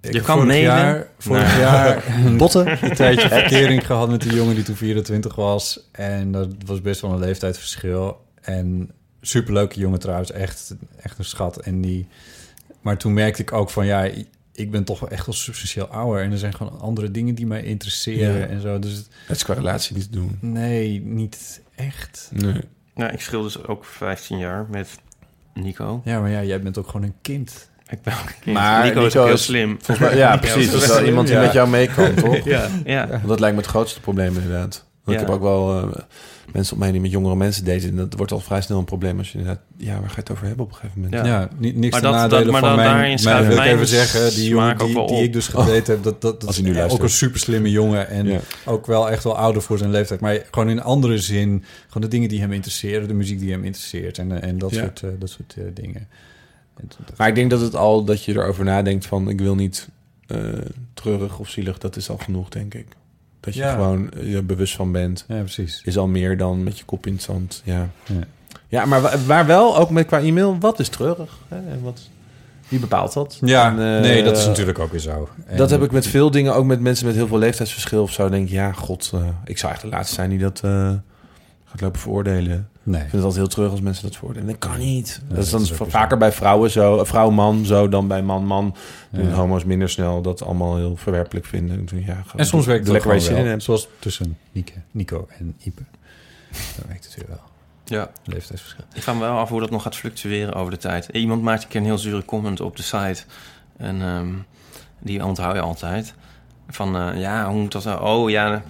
Ik 0.00 0.12
Je 0.12 0.18
heb 0.18 0.26
kan 0.26 0.38
vorig 0.40 0.60
jaar, 0.60 1.06
vorig 1.18 1.58
jaar 1.58 2.02
botten 2.36 2.84
een 2.84 2.94
tijdje 2.94 3.28
verkering 3.28 3.86
gehad 3.86 4.08
met 4.10 4.24
een 4.24 4.34
jongen 4.34 4.54
die 4.54 4.64
toen 4.64 4.76
24 4.76 5.34
was. 5.34 5.88
En 5.92 6.32
dat 6.32 6.48
was 6.66 6.80
best 6.80 7.00
wel 7.00 7.12
een 7.12 7.18
leeftijdsverschil. 7.18 8.24
En 8.42 8.90
superleuke 9.20 9.78
jongen 9.80 9.98
trouwens, 9.98 10.30
echt, 10.32 10.74
echt 11.02 11.18
een 11.18 11.24
schat. 11.24 11.56
En 11.60 11.80
die, 11.80 12.06
maar 12.80 12.98
toen 12.98 13.12
merkte 13.12 13.42
ik 13.42 13.52
ook 13.52 13.70
van 13.70 13.86
ja, 13.86 14.10
ik 14.52 14.70
ben 14.70 14.84
toch 14.84 15.00
wel 15.00 15.10
echt 15.10 15.26
wel 15.26 15.34
substantieel 15.34 15.86
ouder. 15.86 16.22
En 16.22 16.32
er 16.32 16.38
zijn 16.38 16.54
gewoon 16.54 16.80
andere 16.80 17.10
dingen 17.10 17.34
die 17.34 17.46
mij 17.46 17.62
interesseren 17.62 18.38
Ja. 18.38 18.46
en 18.46 18.60
zo. 18.60 18.78
Dus 18.78 18.92
het- 18.92 19.08
Het 19.26 19.36
is 19.36 19.44
qua 19.44 19.54
relatie 19.54 19.94
niet 19.96 20.04
te 20.04 20.10
doen. 20.18 20.38
nee, 20.40 21.00
niet 21.00 21.60
echt. 21.74 22.28
Nee. 22.32 22.60
Nou, 22.94 23.12
ik 23.12 23.20
schil 23.20 23.42
dus 23.42 23.62
ook 23.66 23.84
15 23.84 24.38
jaar 24.38 24.66
met 24.70 24.88
Nico. 25.62 26.00
Ja, 26.04 26.20
maar 26.20 26.30
ja, 26.30 26.42
jij 26.42 26.60
bent 26.62 26.78
ook 26.78 26.86
gewoon 26.86 27.02
een 27.02 27.14
kind. 27.22 27.68
Ik 27.88 28.02
ben 28.02 28.12
ook 28.12 28.28
een 28.28 28.34
kind. 28.40 28.56
Maar 28.56 28.84
Nico, 28.84 29.06
is 29.06 29.16
ook 29.16 29.26
heel 29.26 29.36
slim. 29.36 29.78
Volgens 29.82 30.08
mij, 30.08 30.16
ja, 30.18 30.36
precies. 30.36 30.70
Dat 30.70 30.82
is 30.82 30.88
wel 30.88 31.04
iemand 31.04 31.26
die 31.26 31.36
Ja. 31.36 31.42
met 31.42 31.52
jou 31.52 31.68
mee 31.68 31.88
kan, 31.88 32.14
toch? 32.14 32.44
Ja, 32.44 32.68
ja. 32.84 33.08
Want 33.08 33.28
dat 33.28 33.40
lijkt 33.40 33.56
me 33.56 33.62
het 33.62 33.70
grootste 33.70 34.00
probleem 34.00 34.36
inderdaad. 34.36 34.85
Want 35.06 35.18
Ja. 35.18 35.24
Ik 35.24 35.30
heb 35.32 35.36
ook 35.42 35.42
wel 35.42 35.78
eh, 35.92 36.02
mensen 36.52 36.72
op 36.74 36.78
mij 36.78 36.92
die 36.92 37.00
met 37.00 37.10
jongere 37.10 37.36
mensen 37.36 37.64
daten. 37.64 37.88
En 37.88 37.96
dat 37.96 38.14
wordt 38.16 38.32
al 38.32 38.40
vrij 38.40 38.60
snel 38.60 38.78
een 38.78 38.84
probleem 38.84 39.18
als 39.18 39.32
je 39.32 39.38
inderdaad... 39.38 39.62
Ja, 39.76 39.92
waar 40.00 40.08
ga 40.08 40.14
je 40.14 40.20
het 40.20 40.30
over 40.30 40.46
hebben 40.46 40.64
op 40.64 40.70
een 40.70 40.76
gegeven 40.76 41.00
moment? 41.00 41.26
Ja. 41.26 41.32
Ja, 41.40 41.48
ni- 41.58 41.72
niks 41.72 41.90
Maar 41.90 42.00
te 42.00 42.06
dat- 42.06 42.14
nadelen 42.16 42.42
dat- 42.44 42.52
maar 42.52 42.60
van 42.60 42.68
dan 42.68 42.78
mijn, 42.78 42.88
daarin 42.90 43.24
mijn 43.24 43.46
wil 43.46 43.56
ik 43.56 43.72
even 43.72 43.86
zeggen, 43.86 44.34
die 44.34 44.48
jongen 44.48 44.78
die, 45.06 45.22
ik 45.22 45.32
dus 45.32 45.46
gedate 45.48 45.90
heb, 45.90 46.02
dat, 46.02 46.02
dat, 46.02 46.20
dat 46.22 46.46
Als 46.46 46.58
is 46.58 46.64
hij 46.64 46.72
nu 46.72 46.82
ook 46.92 47.02
een 47.02 47.08
super 47.10 47.40
slimme 47.40 47.70
jongen 47.70 48.08
en 48.08 48.26
Ja. 48.26 48.40
ook 48.64 48.86
wel 48.86 49.10
echt 49.10 49.24
wel 49.24 49.36
ouder 49.38 49.62
voor 49.62 49.78
zijn 49.78 49.90
leeftijd. 49.90 50.20
Maar 50.20 50.38
gewoon 50.50 50.68
in 50.70 50.82
andere 50.82 51.18
zin, 51.18 51.64
gewoon 51.86 52.02
de 52.02 52.08
dingen 52.08 52.28
die 52.28 52.40
hem 52.40 52.52
interesseren, 52.52 53.08
de 53.08 53.14
muziek 53.14 53.38
die 53.38 53.50
hem 53.50 53.64
interesseert 53.64 54.18
en, 54.18 54.40
eh, 54.42 54.48
en 54.48 54.58
dat 54.58 54.70
Ja. 54.74 54.80
soort, 54.80 55.02
eh, 55.02 55.10
dat 55.18 55.30
soort 55.30 55.54
dingen. 55.74 56.08
Maar 57.16 57.28
ik 57.28 57.34
denk 57.34 57.50
dat 57.50 57.60
het 57.60 57.74
al 57.76 58.04
dat 58.04 58.24
je 58.24 58.32
erover 58.32 58.64
nadenkt 58.64 59.06
van... 59.06 59.28
ik 59.28 59.40
wil 59.40 59.54
niet 59.54 59.88
eh, 60.26 60.38
treurig 60.94 61.38
of 61.38 61.48
zielig. 61.48 61.78
Dat 61.78 61.96
is 61.96 62.10
al 62.10 62.16
genoeg, 62.18 62.48
denk 62.48 62.74
ik. 62.74 62.86
Dat 63.46 63.54
je 63.54 63.60
Ja. 63.60 63.72
gewoon 63.72 64.10
eh, 64.12 64.30
je 64.30 64.36
er 64.36 64.46
bewust 64.46 64.74
van 64.76 64.92
bent. 64.92 65.24
ja, 65.28 65.38
precies. 65.38 65.80
Is 65.84 65.98
al 65.98 66.06
meer 66.06 66.36
dan 66.36 66.62
met 66.64 66.78
je 66.78 66.84
kop 66.84 67.06
in 67.06 67.12
het 67.12 67.22
zand. 67.22 67.62
Ja, 67.64 67.88
Ja. 68.06 68.14
ja 68.68 68.84
maar 68.84 69.00
wa- 69.00 69.18
waar 69.26 69.46
wel, 69.46 69.78
ook 69.78 69.90
met 69.90 70.06
qua 70.06 70.20
e-mail... 70.20 70.56
wat 70.60 70.78
is 70.78 70.88
treurig? 70.88 71.38
Hè? 71.48 71.56
En 71.56 71.80
wat, 71.82 72.00
wie 72.68 72.80
bepaalt 72.80 73.12
dat? 73.12 73.38
Ja, 73.40 73.66
En, 73.66 73.72
eh, 73.96 74.00
nee, 74.00 74.22
dat 74.22 74.36
is 74.36 74.46
natuurlijk 74.46 74.78
ook 74.78 74.90
weer 74.90 75.00
zo. 75.00 75.28
En- 75.46 75.56
Dat 75.56 75.70
heb 75.70 75.82
ik 75.82 75.90
met 75.90 76.06
veel 76.06 76.30
dingen, 76.30 76.54
ook 76.54 76.64
met 76.64 76.80
mensen 76.80 77.06
met 77.06 77.14
heel 77.14 77.26
veel 77.26 77.38
leeftijdsverschil 77.38 78.02
of 78.02 78.12
zo. 78.12 78.28
Denk 78.28 78.46
ik, 78.46 78.52
ja, 78.52 78.72
god, 78.72 79.10
eh, 79.14 79.20
ik 79.44 79.58
zou 79.58 79.72
echt 79.72 79.82
de 79.82 79.88
laatste 79.88 80.14
zijn 80.14 80.30
die 80.30 80.38
dat 80.38 80.60
eh, 80.64 80.92
gaat 81.64 81.80
lopen 81.80 82.00
veroordelen. 82.00 82.68
Nee. 82.86 82.94
Ik 82.94 83.00
vind 83.00 83.12
het 83.12 83.22
altijd 83.22 83.36
heel 83.40 83.46
terug 83.54 83.70
als 83.70 83.80
mensen 83.80 84.02
dat 84.04 84.16
veroordelen. 84.16 84.48
Dat 84.48 84.58
kan 84.58 84.78
niet. 84.78 85.20
dat 85.28 85.38
is 85.38 85.50
dan 85.50 85.60
dat 85.60 85.70
is 85.70 85.76
vaker 85.92 86.18
bij 86.18 86.32
vrouwen 86.32 86.70
zo, 86.70 86.98
eh, 86.98 87.04
vrouw-man 87.04 87.64
zo 87.64 87.88
dan 87.88 88.08
bij 88.08 88.22
man-man. 88.22 88.74
Ja. 89.10 89.18
Doen 89.18 89.32
homo's 89.32 89.64
minder 89.64 89.88
snel 89.88 90.22
dat 90.22 90.42
allemaal 90.42 90.76
heel 90.76 90.96
verwerpelijk 90.96 91.46
vinden. 91.46 91.84
Denk, 91.86 92.06
Ja, 92.06 92.22
ga- 92.26 92.38
En 92.38 92.46
soms 92.46 92.66
werkt 92.66 92.80
het 92.80 92.88
ook 92.88 92.92
lekker 92.94 93.10
waar 93.10 93.18
je 93.20 93.24
gewoon 93.26 93.36
zin 93.38 93.44
in 93.46 93.50
hebt. 93.52 93.62
Zoals 93.62 93.88
tussen 93.98 94.38
Nieke, 94.52 94.72
Nico 94.90 95.28
en 95.38 95.56
Ipe. 95.58 95.82
Dan 96.50 96.84
werkt 96.86 97.04
het 97.04 97.14
weer 97.14 97.26
wel. 97.28 97.40
Ja. 97.84 98.10
Leeftijdsverschil. 98.24 98.84
Ik 98.94 99.02
vraag 99.02 99.14
me 99.14 99.20
wel 99.20 99.38
af 99.38 99.48
hoe 99.48 99.60
dat 99.60 99.70
nog 99.70 99.82
gaat 99.82 99.96
fluctueren 99.96 100.54
over 100.54 100.70
de 100.70 100.78
tijd. 100.78 101.08
Iemand 101.12 101.42
maakt 101.42 101.62
een 101.62 101.68
keer 101.68 101.80
een 101.80 101.86
heel 101.86 101.98
zure 101.98 102.24
comment 102.24 102.60
op 102.60 102.76
de 102.76 102.82
site. 102.82 103.22
En 103.76 104.02
ehm, 104.02 104.28
die 105.00 105.24
onthoud 105.24 105.54
je 105.54 105.60
altijd. 105.60 106.14
Van, 106.68 106.96
eh, 106.96 107.20
ja, 107.20 107.50
hoe 107.50 107.60
moet 107.60 107.72
dat 107.72 107.84
nou? 107.84 108.02
Oh, 108.02 108.30
ja. 108.30 108.62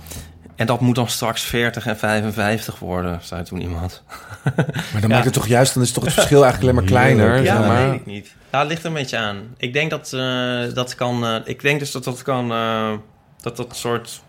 En 0.57 0.67
dat 0.67 0.81
moet 0.81 0.95
dan 0.95 1.09
straks 1.09 1.43
40 1.43 1.87
en 1.87 1.97
55 1.97 2.79
worden, 2.79 3.19
zei 3.23 3.43
toen 3.43 3.61
iemand. 3.61 4.03
Maar 4.93 5.01
dan 5.01 5.11
maakt 5.11 5.25
het 5.25 5.33
toch 5.35 5.47
juist, 5.47 5.75
dan 5.75 5.83
is 5.83 5.93
toch 5.93 6.05
het 6.05 6.13
verschil 6.13 6.45
eigenlijk 6.45 6.63
alleen 6.73 6.85
maar 6.85 7.01
kleiner. 7.01 7.43
Ja, 7.43 7.57
zeg 7.57 7.67
dat 7.67 7.85
weet 7.91 8.01
ik 8.01 8.07
niet. 8.07 8.35
Ja, 8.53 8.59
het 8.59 8.69
ligt 8.69 8.81
er 8.83 8.87
een 8.89 8.93
beetje 8.95 9.17
aan. 9.19 9.37
Ik 9.57 9.73
denk 9.73 9.91
dat 9.91 10.13
eh, 10.13 10.75
dat 10.75 10.95
kan... 10.95 11.25
eh, 11.27 11.35
ik 11.45 11.61
denk 11.63 11.79
dus 11.79 11.91
dat 11.93 12.05
dat 12.05 12.23
kan... 12.23 12.51
eh, 12.53 12.93
dat 13.41 13.57
dat 13.57 13.77
soort 13.77 14.23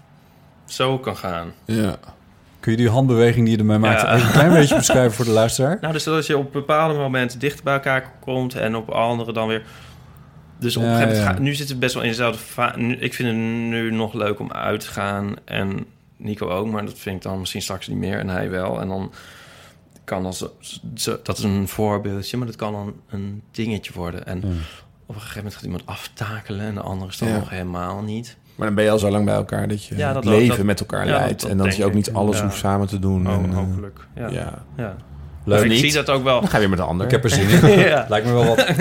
zo 0.66 0.98
kan 1.00 1.18
gaan. 1.18 1.52
Ja. 1.66 1.96
Kun 2.60 2.72
je 2.72 2.78
die 2.78 2.90
handbeweging 2.90 3.46
die 3.46 3.54
je 3.54 3.60
ermee 3.60 3.78
maakt 3.78 4.02
Ja. 4.02 4.14
even 4.16 4.26
een 4.28 4.32
klein 4.34 4.54
beetje 4.54 4.76
beschrijven 4.76 5.12
voor 5.14 5.26
de 5.26 5.32
luisteraar? 5.32 5.78
Nou, 5.82 5.94
dus 5.94 6.04
dat 6.04 6.16
als 6.16 6.28
je 6.28 6.38
op 6.38 6.52
bepaalde 6.52 6.94
momenten 6.94 7.40
dichter 7.40 7.64
bij 7.64 7.74
elkaar 7.74 8.12
komt 8.20 8.56
en 8.56 8.76
op 8.76 8.90
andere 8.90 9.34
dan 9.34 9.48
weer. 9.48 9.62
Dus 10.60 10.78
op 10.78 10.84
Ja, 10.84 10.88
een 10.90 10.94
gegeven 10.96 11.16
moment, 11.18 11.30
ja. 11.32 11.36
ga- 11.38 11.44
nu 11.44 11.54
zitten 11.56 11.76
we 11.76 11.82
best 11.82 11.94
wel 11.94 12.04
in 12.04 12.10
dezelfde 12.10 12.40
Ik 13.00 13.14
vind 13.14 13.28
het 13.28 13.38
nu 13.38 13.92
nog 13.92 14.14
leuk 14.14 14.40
om 14.40 14.52
uit 14.52 14.80
te 14.80 14.88
gaan 14.88 15.34
en 15.46 15.86
Nico 16.18 16.50
ook, 16.50 16.68
maar 16.68 16.86
dat 16.86 16.98
vind 17.00 17.16
ik 17.16 17.22
dan 17.22 17.40
misschien 17.40 17.62
straks 17.62 17.88
niet 17.88 17.98
meer 17.98 18.20
en 18.20 18.30
hij 18.30 18.50
wel. 18.50 18.82
En 18.82 18.88
dan 18.88 19.12
kan 20.04 20.34
zo- 20.34 20.54
dat 21.24 21.38
is 21.38 21.44
een 21.44 21.68
voorbeeldje, 21.68 22.38
maar 22.38 22.48
dat 22.48 22.56
kan 22.56 22.72
dan 22.74 22.94
een 23.10 23.42
dingetje 23.52 23.94
worden. 23.94 24.26
En 24.26 24.38
Ja. 24.42 24.48
op 25.06 25.16
een 25.16 25.22
gegeven 25.22 25.36
moment 25.38 25.54
gaat 25.56 25.64
iemand 25.64 25.86
aftakelen 25.86 26.66
en 26.66 26.74
de 26.74 26.82
andere 26.82 27.10
is 27.12 27.18
dan 27.18 27.28
Ja. 27.30 27.38
nog 27.38 27.50
helemaal 27.50 28.02
niet. 28.02 28.38
Maar 28.56 28.66
dan 28.68 28.76
ben 28.76 28.84
je 28.84 28.90
al 28.92 29.00
zo 29.00 29.10
lang 29.10 29.26
bij 29.26 29.34
elkaar 29.36 29.68
dat 29.68 29.84
je 29.84 29.96
Ja, 29.96 30.14
dat 30.14 30.24
het 30.24 30.34
ook, 30.34 30.40
leven 30.40 30.56
dat- 30.58 30.66
met 30.66 30.80
elkaar 30.80 31.08
ja, 31.08 31.18
leidt. 31.18 31.42
dat 31.42 31.50
en 31.50 31.58
dat 31.58 31.76
je 31.76 31.86
ook 31.86 31.94
niet 31.94 32.14
alles 32.14 32.38
Ja. 32.38 32.44
hoeft 32.44 32.58
samen 32.58 32.88
te 32.88 33.00
doen. 33.00 33.28
Oh, 33.28 33.34
en, 33.34 33.50
eh, 33.50 33.56
hopelijk. 33.56 34.08
Ja. 34.16 34.30
ja. 34.76 34.96
Leuk. 35.48 35.64
Ik 35.64 35.70
niet. 35.70 35.80
zie 35.80 35.94
dat 35.94 36.10
ook 36.10 36.24
wel. 36.24 36.40
Dan 36.40 36.50
ga 36.50 36.54
je 36.54 36.60
weer 36.60 36.70
met 36.70 36.78
de 36.80 36.84
ander. 36.86 37.06
Ik 37.06 37.12
heb 37.12 37.24
er 37.24 37.30
zin 37.30 37.50
in. 37.50 37.80
Ja. 37.80 38.06
Lijkt 38.10 38.26
me 38.28 38.34
wel 38.34 38.46
wat. 38.46 38.66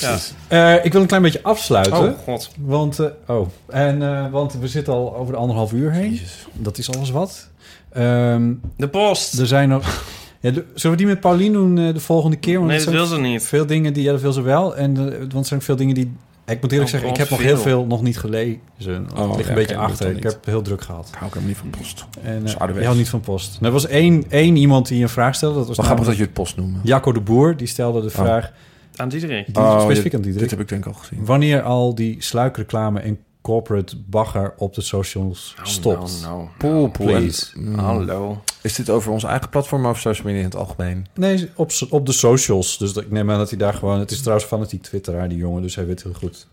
Ja. 0.00 0.18
Eh, 0.48 0.84
ik 0.84 0.92
wil 0.92 1.00
een 1.00 1.06
klein 1.06 1.22
beetje 1.22 1.42
afsluiten. 1.42 1.98
Oh, 1.98 2.18
god. 2.24 2.50
Want, 2.58 2.98
eh, 2.98 3.06
oh. 3.26 3.48
En, 3.68 4.02
eh, 4.02 4.30
want 4.30 4.52
we 4.60 4.68
zitten 4.68 4.92
al 4.92 5.16
over 5.16 5.32
de 5.32 5.38
anderhalf 5.38 5.72
uur 5.72 5.90
heen. 5.92 6.10
Jezus. 6.10 6.46
Dat 6.52 6.78
is 6.78 6.92
alles 6.94 7.10
wat. 7.10 7.48
Ehm, 7.92 8.52
De 8.76 8.88
post. 8.88 9.38
er 9.38 9.46
zijn 9.46 9.68
nog... 9.68 10.02
Ja, 10.40 10.50
de- 10.50 10.64
zullen 10.74 10.96
we 10.96 11.02
die 11.02 11.12
met 11.12 11.20
Paulien 11.20 11.52
doen 11.52 11.78
eh, 11.78 11.94
de 11.94 12.00
volgende 12.00 12.36
keer? 12.36 12.56
Want 12.58 12.68
Nee, 12.70 12.78
dat 12.78 12.88
wil 12.88 13.06
ze 13.06 13.20
niet. 13.20 13.42
Veel 13.42 13.66
dingen 13.66 13.92
die... 13.92 14.02
Ja, 14.02 14.12
dat 14.12 14.20
wil 14.20 14.32
ze 14.32 14.42
wel. 14.42 14.76
En, 14.76 14.94
want 15.18 15.32
er 15.32 15.44
zijn 15.44 15.62
veel 15.62 15.76
dingen 15.76 15.94
die... 15.94 16.16
Ik 16.46 16.60
moet 16.60 16.72
eerlijk 16.72 16.82
Oh, 16.82 16.86
zeggen, 16.94 17.08
ik 17.10 17.16
heb 17.16 17.30
nog 17.30 17.42
heel 17.42 17.58
veel 17.58 17.86
nog 17.86 18.02
niet 18.02 18.18
gelezen. 18.18 19.06
Oh, 19.16 19.30
ik 19.30 19.36
lig 19.36 19.48
een 19.48 19.54
beetje 19.54 19.76
achter. 19.76 20.16
Ik 20.16 20.22
heb 20.22 20.44
heel 20.44 20.62
druk 20.62 20.82
gehad. 20.82 21.08
Ik 21.08 21.14
hou 21.14 21.26
ook 21.26 21.34
helemaal 21.34 21.48
niet 21.48 21.56
van 21.58 21.70
post. 21.70 22.06
En 22.22 22.44
uh, 22.82 22.92
niet 22.92 23.08
van 23.08 23.20
post. 23.20 23.58
Er 23.62 23.70
was 23.70 23.86
één, 23.86 24.24
één 24.28 24.56
iemand 24.56 24.88
die 24.88 25.02
een 25.02 25.08
vraag 25.08 25.34
stelde. 25.34 25.58
Dat 25.58 25.66
was 25.66 25.76
Wat 25.76 25.86
grappig 25.86 26.06
dat 26.06 26.16
je 26.16 26.22
het 26.22 26.32
post 26.32 26.56
noemt. 26.56 26.76
Jacco 26.82 27.12
de 27.12 27.20
Boer. 27.20 27.56
Die 27.56 27.66
stelde 27.66 28.02
de 28.02 28.10
vraag... 28.10 28.52
Aan 28.96 29.08
Diederik. 29.08 29.48
Oh, 29.52 29.80
specifiek 29.80 30.02
dit- 30.02 30.14
aan 30.14 30.20
Diederik. 30.20 30.48
Dit 30.48 30.50
heb 30.50 30.60
ik 30.60 30.68
denk 30.68 30.86
ik 30.86 30.92
al 30.92 30.98
gezien. 30.98 31.24
Wanneer 31.24 31.62
al 31.62 31.94
die 31.94 32.22
sluikreclame 32.22 33.00
en 33.00 33.18
corporate 33.44 33.96
bagger 34.06 34.54
op 34.56 34.74
de 34.74 34.80
socials 34.80 35.54
stopt. 35.62 36.20
Nou, 36.22 36.36
nou, 36.36 36.48
Poel, 36.58 36.88
poel. 36.88 37.06
please. 37.06 37.46
En, 37.54 37.62
mm, 37.62 37.78
Hallo. 37.78 38.42
Is 38.62 38.74
dit 38.74 38.90
over 38.90 39.12
onze 39.12 39.26
eigen 39.26 39.48
platform 39.48 39.86
of 39.86 39.98
social 40.00 40.26
media 40.26 40.40
in 40.40 40.46
het 40.46 40.56
algemeen? 40.56 41.06
Nee, 41.14 41.50
op, 41.54 41.70
op 41.90 42.06
de 42.06 42.12
socials. 42.12 42.78
Dus 42.78 42.92
ik 42.92 43.10
neem 43.10 43.30
aan 43.30 43.38
dat 43.38 43.48
hij 43.48 43.58
daar 43.58 43.74
gewoon... 43.74 43.98
Het 43.98 44.10
is 44.10 44.20
trouwens 44.20 44.46
fanatiek 44.48 44.82
twitteraar, 44.82 45.28
die 45.28 45.38
jongen. 45.38 45.62
Dus 45.62 45.74
hij 45.74 45.86
weet 45.86 46.02
heel 46.02 46.12
goed. 46.12 46.46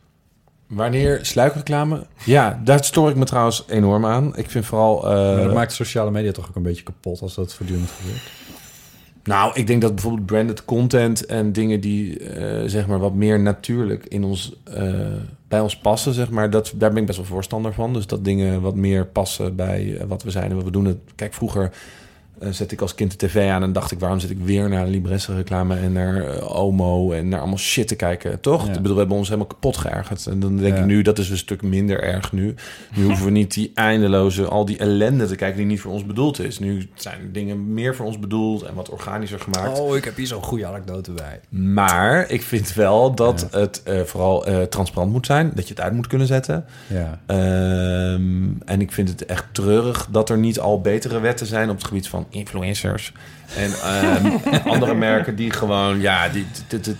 Wanneer 0.67 1.19
sluikreclame? 1.25 2.05
Ja, 2.25 2.61
daar 2.63 2.83
stoor 2.83 3.09
ik 3.09 3.15
me 3.15 3.25
trouwens 3.25 3.63
enorm 3.67 4.05
aan. 4.05 4.35
Ik 4.37 4.49
vind 4.49 4.65
vooral... 4.65 4.97
eh, 5.07 5.11
maar 5.35 5.43
dat 5.43 5.53
maakt 5.53 5.73
sociale 5.73 6.11
media 6.11 6.31
toch 6.31 6.47
ook 6.49 6.55
een 6.55 6.63
beetje 6.63 6.83
kapot... 6.83 7.21
als 7.21 7.35
dat 7.35 7.53
voortdurend 7.53 7.89
gebeurt. 7.91 8.21
Nou, 9.23 9.51
ik 9.53 9.67
denk 9.67 9.81
dat 9.81 9.93
bijvoorbeeld 9.95 10.25
branded 10.25 10.65
content 10.65 11.25
en 11.25 11.51
dingen 11.51 11.79
die 11.79 12.19
eh, 12.19 12.63
zeg 12.65 12.87
maar 12.87 12.99
wat 12.99 13.13
meer 13.13 13.39
natuurlijk 13.39 14.05
in 14.05 14.23
ons, 14.23 14.55
eh, 14.63 14.99
bij 15.47 15.59
ons 15.59 15.77
passen, 15.77 16.13
zeg 16.13 16.29
maar, 16.29 16.49
dat, 16.49 16.73
daar 16.75 16.89
ben 16.89 16.99
ik 16.99 17.05
best 17.05 17.17
wel 17.17 17.27
voorstander 17.27 17.73
van. 17.73 17.93
Dus 17.93 18.07
dat 18.07 18.23
dingen 18.23 18.61
wat 18.61 18.75
meer 18.75 19.05
passen 19.05 19.55
bij 19.55 19.97
eh, 19.97 20.07
wat 20.07 20.23
we 20.23 20.31
zijn 20.31 20.49
en 20.49 20.55
wat 20.55 20.65
we 20.65 20.71
doen. 20.71 21.01
Kijk, 21.15 21.33
vroeger 21.33 21.71
eh, 22.39 22.49
zette 22.51 22.73
ik 22.73 22.81
als 22.81 22.95
kind 22.95 23.19
de 23.19 23.27
tv 23.27 23.49
aan 23.49 23.63
en 23.63 23.73
dacht 23.73 23.91
ik, 23.91 23.99
waarom 23.99 24.19
zit 24.19 24.29
ik 24.29 24.37
weer 24.43 24.69
naar 24.69 24.83
een 24.83 24.89
Libresse 24.89 25.35
reclame 25.35 25.75
en 25.75 25.91
naar 25.91 26.23
eh, 26.27 26.55
Omo 26.59 27.11
en 27.11 27.29
naar 27.29 27.39
allemaal 27.39 27.57
shit 27.57 27.87
te 27.87 27.95
kijken, 27.95 28.39
toch? 28.39 28.65
Ja. 28.67 28.71
Bedoel, 28.71 28.93
we 28.93 28.99
hebben 28.99 29.17
ons 29.17 29.27
helemaal 29.27 29.47
kapot 29.47 29.77
geërgerd. 29.77 30.27
En 30.27 30.39
dan 30.39 30.57
denk 30.57 30.73
Ja. 30.75 30.79
ik 30.79 30.85
nu, 30.85 31.01
dat 31.01 31.17
is 31.19 31.29
een 31.29 31.37
stuk 31.37 31.61
minder 31.61 32.03
erg 32.03 32.31
nu. 32.31 32.55
Nu 32.95 33.03
hoeven 33.03 33.25
we 33.25 33.31
niet 33.31 33.53
die 33.53 33.71
eindeloze, 33.73 34.45
al 34.45 34.65
die 34.65 34.77
ellende 34.77 35.25
te 35.25 35.35
kijken 35.35 35.57
die 35.57 35.65
niet 35.65 35.81
voor 35.81 35.91
ons 35.91 36.05
bedoeld 36.05 36.39
is. 36.39 36.59
Nu 36.59 36.89
zijn 36.93 37.29
dingen 37.31 37.73
meer 37.73 37.95
voor 37.95 38.05
ons 38.05 38.19
bedoeld 38.19 38.61
en 38.63 38.73
wat 38.73 38.89
organischer 38.89 39.39
gemaakt. 39.39 39.79
Oh, 39.79 39.95
ik 39.95 40.03
heb 40.03 40.15
hier 40.15 40.27
zo'n 40.27 40.43
goede 40.43 40.65
anekdote 40.65 41.11
bij. 41.11 41.39
Maar 41.49 42.29
ik 42.29 42.41
vind 42.41 42.73
wel 42.73 43.15
dat 43.15 43.47
het 43.51 43.83
eh, 43.83 44.01
vooral 44.01 44.45
transparant 44.69 45.11
moet 45.11 45.25
zijn. 45.25 45.51
Dat 45.55 45.67
je 45.67 45.73
het 45.73 45.83
uit 45.83 45.93
moet 45.93 46.07
kunnen 46.07 46.27
zetten. 46.27 46.65
Ja. 46.87 47.19
Ehm, 47.25 48.49
en 48.65 48.81
ik 48.81 48.91
vind 48.91 49.09
het 49.09 49.25
echt 49.25 49.45
treurig 49.51 50.07
dat 50.11 50.29
er 50.29 50.37
niet 50.37 50.59
al 50.59 50.81
betere 50.81 51.19
wetten 51.19 51.47
zijn 51.47 51.69
op 51.69 51.75
het 51.75 51.85
gebied 51.85 52.07
van 52.07 52.25
influencers. 52.31 53.13
En 53.55 53.71
ehm, 53.71 54.25
andere 54.73 54.93
merken 54.95 55.35
die 55.35 55.51
gewoon, 55.51 55.99
ja, 56.01 56.29
die, 56.29 56.45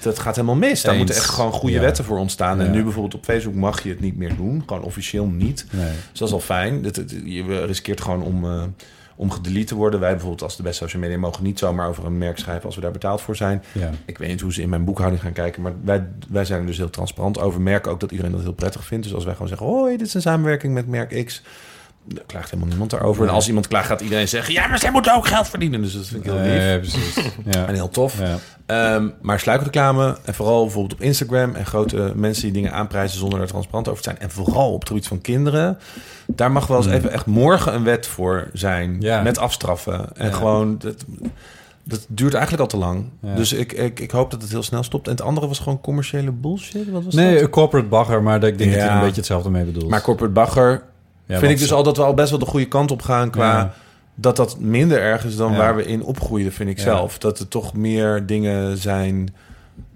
dat 0.02 0.20
gaat 0.20 0.36
helemaal 0.36 0.56
mis. 0.56 0.82
Daar 0.82 0.92
Eens. 0.94 1.04
moeten 1.04 1.22
echt 1.22 1.30
gewoon 1.34 1.52
goede 1.52 1.76
Ja. 1.76 1.82
wetten 1.82 2.04
voor 2.06 2.18
ontstaan. 2.18 2.62
En 2.62 2.72
nu 2.72 2.84
bijvoorbeeld 2.84 3.14
op 3.14 3.24
Facebook 3.24 3.56
mag 3.56 3.84
je 3.84 3.90
het 3.90 4.00
niet 4.00 4.18
meer 4.18 4.36
doen. 4.36 4.64
Gewoon 4.68 4.84
officieel 4.84 5.26
niet. 5.28 5.66
Nee. 5.72 5.86
Dus 6.10 6.20
dat 6.20 6.28
is 6.28 6.34
al 6.34 6.40
fijn. 6.40 6.82
Dat, 6.82 6.96
dat- 6.96 7.12
je 7.24 7.66
riskeert 7.66 8.02
gewoon 8.02 8.22
om, 8.24 8.46
eh, 8.46 8.64
om 9.16 9.32
gedelete 9.32 9.66
te 9.66 9.76
worden. 9.76 10.00
Wij 10.00 10.10
bijvoorbeeld 10.12 10.42
als 10.44 10.56
de 10.58 10.64
beste 10.64 10.84
social 10.84 11.02
media 11.02 11.18
mogen 11.18 11.44
niet 11.44 11.60
zomaar 11.60 11.88
over 11.88 12.06
een 12.06 12.18
merk 12.18 12.38
schrijven 12.40 12.66
als 12.66 12.76
we 12.76 12.82
daar 12.82 12.92
betaald 12.92 13.22
voor 13.22 13.36
zijn. 13.36 13.64
Ja. 13.72 13.90
Ik 14.06 14.18
weet 14.18 14.30
niet 14.30 14.42
hoe 14.42 14.54
ze 14.54 14.62
in 14.62 14.70
mijn 14.70 14.84
boekhouding 14.86 15.22
gaan 15.22 15.34
kijken, 15.34 15.62
maar 15.62 15.74
wij, 15.84 16.08
wij 16.30 16.46
zijn 16.46 16.60
er 16.60 16.66
dus 16.66 16.78
heel 16.78 16.90
transparant 16.90 17.40
over. 17.40 17.62
Merken 17.62 17.92
ook 17.92 18.00
dat 18.00 18.12
iedereen 18.12 18.32
dat 18.32 18.42
heel 18.42 18.54
prettig 18.54 18.86
vindt. 18.86 19.04
Dus 19.04 19.14
als 19.14 19.24
wij 19.24 19.34
gewoon 19.34 19.48
zeggen, 19.48 19.68
hoi, 19.68 19.98
dit 19.98 20.08
is 20.08 20.14
een 20.14 20.22
samenwerking 20.22 20.74
met 20.74 20.88
merk 20.88 21.26
X, 21.26 21.42
dan 22.06 22.24
klaagt 22.26 22.46
helemaal 22.46 22.68
niemand 22.70 22.90
daarover. 22.92 23.24
En 23.28 23.34
als 23.34 23.48
iemand 23.48 23.68
klaagt, 23.68 23.88
gaat 23.88 24.02
iedereen 24.02 24.28
zeggen, 24.28 24.54
ja, 24.54 24.68
maar 24.68 24.80
zij 24.80 24.92
moeten 24.92 25.16
ook 25.16 25.28
geld 25.28 25.48
verdienen. 25.50 25.82
Dus 25.82 25.94
dat 25.94 26.06
vind 26.08 26.26
ik 26.26 26.32
heel 26.32 26.40
lief. 26.42 26.80
Precies. 26.80 27.16
Ja. 27.52 27.66
En 27.68 27.74
heel 27.74 27.90
tof. 27.90 28.20
Ehm, 28.66 29.10
maar 29.22 29.40
sluikreclame, 29.40 30.18
en 30.26 30.34
vooral 30.34 30.62
bijvoorbeeld 30.64 30.94
op 30.94 31.02
Instagram... 31.02 31.56
en 31.56 31.66
grote 31.66 32.12
mensen 32.16 32.44
die 32.44 32.52
dingen 32.52 32.74
aanprijzen 32.74 33.20
zonder 33.20 33.42
er 33.42 33.48
transparant 33.48 33.88
over 33.88 34.04
te 34.04 34.10
zijn... 34.10 34.22
en 34.22 34.32
vooral 34.32 34.74
op 34.74 34.80
het 34.80 34.88
gebied 34.90 35.08
van 35.08 35.22
kinderen... 35.22 35.78
daar 36.28 36.52
mag 36.52 36.68
wel 36.68 36.78
eens 36.78 36.88
even 36.88 37.12
echt 37.12 37.26
morgen 37.26 37.74
een 37.74 37.84
wet 37.84 38.08
voor 38.08 38.50
zijn... 38.54 38.98
Met 39.24 39.38
afstraffen. 39.38 40.16
En 40.18 40.34
gewoon... 40.34 40.78
Dat, 40.80 41.06
dat 41.84 42.06
duurt 42.10 42.34
eigenlijk 42.34 42.64
al 42.64 42.80
te 42.80 42.86
lang. 42.86 43.06
Ja. 43.22 43.36
Dus 43.36 43.54
ik, 43.54 43.74
ik, 43.74 44.00
ik 44.00 44.12
hoop 44.12 44.32
dat 44.32 44.42
het 44.42 44.52
heel 44.52 44.64
snel 44.64 44.84
stopt. 44.84 45.06
En 45.08 45.12
het 45.14 45.22
andere 45.22 45.48
was 45.48 45.60
gewoon 45.60 45.82
commerciële 45.82 46.32
bullshit. 46.32 46.90
Wat 46.90 47.04
was 47.04 47.14
Nee, 47.14 47.40
dat? 47.40 47.50
corporate 47.50 47.88
bagger, 47.88 48.24
maar 48.24 48.40
dat- 48.40 48.50
ik 48.50 48.58
denk 48.58 48.74
dat 48.74 48.82
je 48.82 48.88
een 48.90 49.00
beetje 49.00 49.16
hetzelfde 49.16 49.50
mee 49.50 49.64
bedoelt. 49.64 49.90
Maar 49.90 50.02
corporate 50.02 50.34
bagger 50.34 50.84
vind 51.40 51.52
ik 51.52 51.60
dus 51.60 51.74
al 51.74 51.84
dat 51.84 51.98
we 51.98 52.04
al 52.04 52.14
best 52.14 52.30
wel 52.30 52.40
de 52.40 52.46
goede 52.46 52.68
kant 52.68 52.92
op 52.92 53.02
gaan... 53.02 53.30
qua 53.30 53.52
Ja. 53.58 53.74
dat 54.16 54.36
dat 54.36 54.60
minder 54.60 55.00
erg 55.02 55.26
is 55.26 55.36
dan 55.36 55.52
Ja. 55.52 55.58
waar 55.58 55.76
we 55.76 55.86
in 55.86 56.04
opgroeiden, 56.04 56.54
vind 56.54 56.70
ik 56.70 56.78
Ja. 56.78 56.84
zelf. 56.84 57.18
Dat 57.18 57.40
er 57.40 57.48
toch 57.48 57.74
meer 57.74 58.26
dingen 58.26 58.78
zijn... 58.78 59.34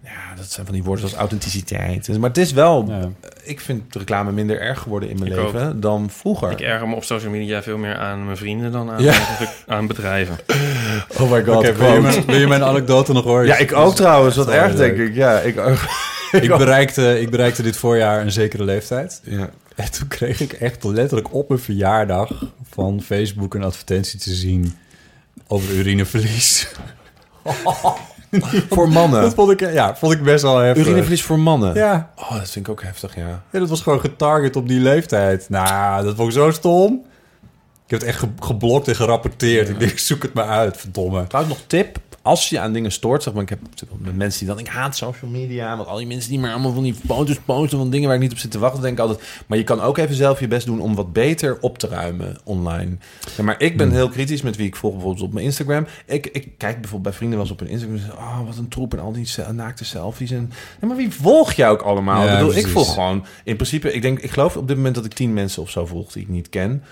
Ja, 0.03 0.35
dat 0.35 0.51
zijn 0.51 0.65
van 0.65 0.75
die 0.75 0.83
woorden 0.83 1.01
zoals 1.07 1.19
authenticiteit. 1.21 2.05
Dus, 2.05 2.17
Maar 2.17 2.29
het 2.29 2.37
is 2.37 2.51
wel... 2.51 2.85
Ja. 2.87 3.09
Ik 3.43 3.59
vind 3.59 3.93
de 3.93 3.99
reclame 3.99 4.31
minder 4.31 4.59
erg 4.61 4.79
geworden 4.79 5.09
in 5.09 5.19
mijn 5.19 5.31
Ik 5.31 5.37
ook. 5.37 5.53
leven 5.53 5.79
dan 5.79 6.09
vroeger. 6.09 6.51
Ik 6.51 6.59
erger 6.59 6.87
me 6.87 6.95
op 6.95 7.03
social 7.03 7.31
media 7.31 7.61
veel 7.63 7.77
meer 7.77 7.95
aan 7.97 8.25
mijn 8.25 8.37
vrienden 8.37 8.71
dan 8.71 8.91
aan, 8.91 9.03
Ja. 9.03 9.13
aan 9.67 9.87
bedrijven. 9.87 10.35
Oh 11.19 11.31
my 11.31 11.43
god. 11.43 11.77
Wil, 11.77 11.93
je 11.93 11.99
mijn, 12.01 12.25
wil 12.25 12.35
je 12.39 12.47
mijn 12.47 12.63
anekdote 12.63 13.13
nog 13.13 13.23
horen? 13.23 13.45
Ja, 13.45 13.57
ik 13.57 13.73
ook 13.73 13.95
trouwens. 13.95 14.35
Wat 14.35 14.47
erg, 14.49 14.73
leuk. 14.73 14.77
denk 14.95 15.09
ik. 15.09 15.15
Ja, 15.15 15.39
ik 15.39 15.59
ook. 15.59 15.77
Ik 16.41 16.57
bereikte, 16.57 17.19
ik 17.21 17.29
bereikte 17.29 17.61
dit 17.61 17.77
voorjaar 17.77 18.21
een 18.21 18.31
zekere 18.31 18.63
leeftijd. 18.63 19.21
Ja. 19.23 19.49
En 19.75 19.91
toen 19.91 20.07
kreeg 20.07 20.39
ik 20.41 20.53
echt 20.53 20.83
letterlijk 20.83 21.33
op 21.33 21.49
mijn 21.49 21.61
verjaardag 21.61 22.31
van 22.69 23.01
Facebook 23.01 23.53
een 23.53 23.63
advertentie 23.63 24.19
te 24.19 24.33
zien 24.33 24.75
over 25.47 25.73
urineverlies. 25.75 26.67
Voor 28.69 28.89
mannen. 28.89 29.21
Dat 29.21 29.33
vond 29.33 29.51
ik, 29.51 29.59
ja, 29.73 29.95
vond 29.95 30.13
ik 30.13 30.23
best 30.23 30.43
wel 30.43 30.57
heftig. 30.57 30.83
Urineverlies 30.85 31.23
voor 31.23 31.39
mannen. 31.39 31.73
Ja. 31.75 32.11
Oh, 32.15 32.31
dat 32.31 32.49
vind 32.49 32.65
ik 32.67 32.71
ook 32.71 32.83
heftig, 32.83 33.15
ja. 33.15 33.43
ja, 33.51 33.59
dat 33.59 33.69
was 33.69 33.81
gewoon 33.81 33.99
getarget 33.99 34.55
op 34.55 34.67
die 34.67 34.79
leeftijd. 34.79 35.49
Nou, 35.49 36.03
dat 36.05 36.15
vond 36.15 36.27
ik 36.27 36.33
zo 36.33 36.51
stom. 36.51 37.05
Ik 37.85 37.91
heb 37.91 37.99
het 37.99 38.09
echt 38.09 38.19
ge- 38.19 38.27
geblokt 38.39 38.87
en 38.87 38.95
gerapporteerd. 38.95 39.69
Ik 39.69 39.79
denk, 39.79 39.97
zoek 39.97 40.21
het 40.23 40.33
maar 40.33 40.47
uit, 40.47 40.77
verdomme. 40.77 41.27
Trouwens, 41.27 41.55
nog 41.57 41.63
tip. 41.67 41.99
Als 42.25 42.49
je 42.49 42.59
aan 42.59 42.73
dingen 42.73 42.91
stoort, 42.91 43.23
zeg 43.23 43.33
maar, 43.33 43.43
ik 43.43 43.49
heb 43.49 43.59
met 43.97 44.15
mensen 44.15 44.39
die 44.39 44.47
dan, 44.47 44.59
ik 44.59 44.67
haat 44.67 44.95
social 44.95 45.31
media, 45.31 45.77
want 45.77 45.87
al 45.87 45.97
die 45.97 46.07
mensen 46.07 46.29
die 46.29 46.39
maar 46.39 46.51
allemaal 46.51 46.73
van 46.73 46.83
die 46.83 46.95
foto's 47.05 47.39
posten 47.45 47.77
van 47.77 47.89
dingen 47.89 48.07
waar 48.07 48.15
ik 48.15 48.21
niet 48.21 48.31
op 48.31 48.37
zit 48.37 48.51
te 48.51 48.59
wachten, 48.59 48.81
denk 48.81 48.93
ik 48.93 48.99
altijd. 48.99 49.43
Maar 49.47 49.57
je 49.57 49.63
kan 49.63 49.81
ook 49.81 49.97
even 49.97 50.15
zelf 50.15 50.39
je 50.39 50.47
best 50.47 50.65
doen 50.65 50.79
om 50.79 50.95
wat 50.95 51.13
beter 51.13 51.57
op 51.61 51.77
te 51.77 51.87
ruimen 51.87 52.37
online. 52.43 52.97
Ja, 53.37 53.43
maar 53.43 53.61
ik 53.61 53.77
ben 53.77 53.91
heel 53.91 54.09
kritisch 54.09 54.41
met 54.41 54.55
wie 54.55 54.67
ik 54.67 54.75
volg, 54.75 54.93
bijvoorbeeld 54.93 55.23
op 55.23 55.33
mijn 55.33 55.45
Instagram. 55.45 55.87
Ik, 56.05 56.27
ik 56.27 56.51
kijk 56.57 56.73
bijvoorbeeld 56.73 57.03
bij 57.03 57.13
vrienden 57.13 57.37
wel 57.37 57.47
eens 57.47 57.55
op 57.55 57.59
hun 57.59 57.69
Instagram 57.69 57.97
en 57.97 58.03
zeg, 58.03 58.15
oh, 58.17 58.45
wat 58.45 58.57
een 58.57 58.67
troep 58.67 58.93
en 58.93 58.99
al 58.99 59.11
die 59.11 59.27
naakte 59.51 59.85
selfies. 59.85 60.31
En, 60.31 60.51
ja, 60.81 60.87
maar 60.87 60.97
wie 60.97 61.11
volg 61.11 61.53
je 61.53 61.65
ook 61.65 61.81
allemaal? 61.81 62.25
Ja, 62.25 62.31
ik, 62.31 62.37
bedoel, 62.39 62.55
ik 62.55 62.67
volg 62.67 62.93
gewoon, 62.93 63.25
in 63.43 63.55
principe, 63.55 63.93
ik 63.93 64.01
denk, 64.01 64.19
ik 64.19 64.31
geloof 64.31 64.57
op 64.57 64.67
dit 64.67 64.77
moment 64.77 64.95
dat 64.95 65.05
ik 65.05 65.13
tien 65.13 65.33
mensen 65.33 65.61
of 65.61 65.69
zo 65.69 65.85
volg 65.85 66.11
die 66.11 66.21
ik 66.21 66.29
niet 66.29 66.49
ken. 66.49 66.83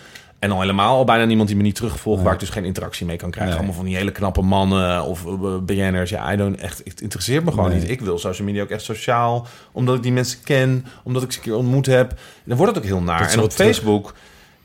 En 0.44 0.52
al 0.52 0.60
helemaal 0.60 0.96
al 0.98 1.04
bijna 1.06 1.26
niemand 1.26 1.48
die 1.48 1.58
me 1.58 1.64
niet 1.64 1.76
terugvolgt, 1.76 2.16
Nee. 2.18 2.24
waar 2.26 2.34
ik 2.34 2.40
dus 2.40 2.50
geen 2.50 2.66
interactie 2.66 3.06
mee 3.06 3.18
kan 3.18 3.32
krijgen. 3.32 3.50
Nee. 3.54 3.58
Allemaal 3.64 3.82
van 3.82 3.90
die 3.90 3.96
hele 3.98 4.12
knappe 4.12 4.42
mannen 4.42 5.04
of 5.04 5.26
uh, 5.26 5.58
BN'ers. 5.62 6.10
Ja, 6.10 6.34
I 6.34 6.38
don't 6.38 6.58
echt, 6.60 6.82
het 6.84 7.02
interesseert 7.02 7.44
me 7.46 7.52
gewoon 7.52 7.70
Nee. 7.70 7.80
niet. 7.80 7.90
Ik 7.90 8.02
wil 8.02 8.18
social 8.20 8.48
media 8.48 8.62
ook 8.64 8.70
echt 8.70 8.82
sociaal, 8.84 9.48
omdat 9.72 9.96
ik 9.96 10.04
die 10.04 10.12
mensen 10.12 10.40
ken, 10.44 10.86
omdat 11.04 11.24
ik 11.24 11.32
ze 11.32 11.38
een 11.38 11.44
keer 11.44 11.56
ontmoet 11.56 11.86
heb. 11.86 12.14
Dan 12.44 12.58
wordt 12.58 12.76
het 12.76 12.84
ook 12.84 12.90
heel 12.90 13.02
naar. 13.02 13.20
En 13.32 13.40
op 13.40 13.50
terug- 13.50 13.54
Facebook, 13.68 14.14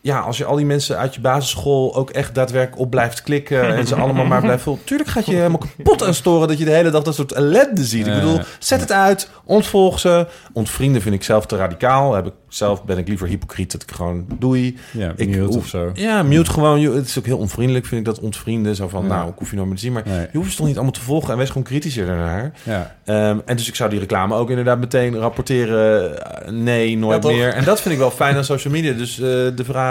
ja, 0.00 0.18
als 0.20 0.38
je 0.38 0.44
al 0.44 0.56
die 0.56 0.66
mensen 0.66 0.96
uit 0.98 1.14
je 1.14 1.20
basisschool 1.20 1.94
ook 1.96 2.10
echt 2.10 2.34
daadwerkelijk 2.34 2.80
op 2.80 2.90
blijft 2.90 3.22
klikken 3.22 3.74
en 3.76 3.86
ze 3.86 3.94
allemaal 3.94 4.24
maar 4.24 4.40
blijft 4.40 4.62
volgen. 4.62 4.84
Tuurlijk 4.84 5.08
gaat 5.10 5.26
je 5.26 5.34
helemaal 5.34 5.58
kapot 5.76 6.02
aan 6.04 6.14
storen 6.14 6.48
dat 6.48 6.58
je 6.58 6.64
de 6.64 6.70
hele 6.70 6.90
dag 6.90 7.02
dat 7.02 7.14
soort 7.14 7.32
ellende 7.32 7.84
ziet. 7.84 8.06
Ik 8.06 8.14
bedoel, 8.14 8.40
zet 8.58 8.80
het 8.80 8.92
uit, 8.92 9.30
ontvolg 9.44 9.98
ze. 10.00 10.26
Ontvrienden 10.52 11.02
vind 11.02 11.14
ik 11.14 11.22
zelf 11.22 11.46
te 11.46 11.56
radicaal. 11.56 12.14
Heb 12.14 12.26
ik, 12.26 12.32
zelf 12.48 12.84
ben 12.84 12.98
ik 12.98 13.08
liever 13.08 13.28
hypocriet 13.28 13.72
dat 13.72 13.82
ik 13.82 13.90
gewoon 13.90 14.26
doei. 14.38 14.78
Ja, 14.92 15.12
Ik 15.16 15.28
mute 15.28 15.58
of 15.58 15.66
zo. 15.66 15.90
Ja, 15.94 16.22
mute 16.22 16.50
gewoon. 16.50 16.80
Het 16.80 17.06
is 17.06 17.18
ook 17.18 17.26
heel 17.26 17.38
onvriendelijk, 17.38 17.86
vind 17.86 18.00
ik 18.00 18.06
dat 18.06 18.20
ontvrienden. 18.20 18.76
Zo 18.76 18.88
van, 18.88 19.02
Ja. 19.02 19.08
nou, 19.08 19.28
ik 19.28 19.34
hoef 19.38 19.50
je 19.50 19.56
nooit 19.56 19.68
meer 19.68 19.76
te 19.76 19.82
zien. 19.82 19.92
Maar 19.92 20.02
Nee. 20.06 20.26
je 20.32 20.38
hoeft 20.38 20.50
ze 20.50 20.56
toch 20.56 20.66
niet 20.66 20.74
allemaal 20.74 20.92
te 20.92 21.00
volgen. 21.00 21.30
En 21.32 21.38
wees 21.38 21.48
gewoon 21.48 21.62
kritischer 21.62 22.06
daarnaar. 22.06 22.52
Ja. 22.62 22.96
Ehm, 23.04 23.38
en 23.44 23.56
dus 23.56 23.68
ik 23.68 23.74
zou 23.74 23.90
die 23.90 23.98
reclame 23.98 24.34
ook 24.34 24.48
inderdaad 24.50 24.78
meteen 24.78 25.16
rapporteren. 25.16 26.18
eh, 26.46 26.50
nee, 26.52 26.96
nooit 26.98 27.22
Ja, 27.22 27.30
meer. 27.30 27.48
En 27.52 27.64
dat 27.64 27.80
vind 27.80 27.94
ik 27.94 28.00
wel 28.00 28.10
fijn 28.10 28.36
aan 28.36 28.44
social 28.44 28.72
media. 28.72 28.92
Dus 28.92 29.12
eh, 29.18 29.24
de 29.26 29.64
vraag... 29.64 29.87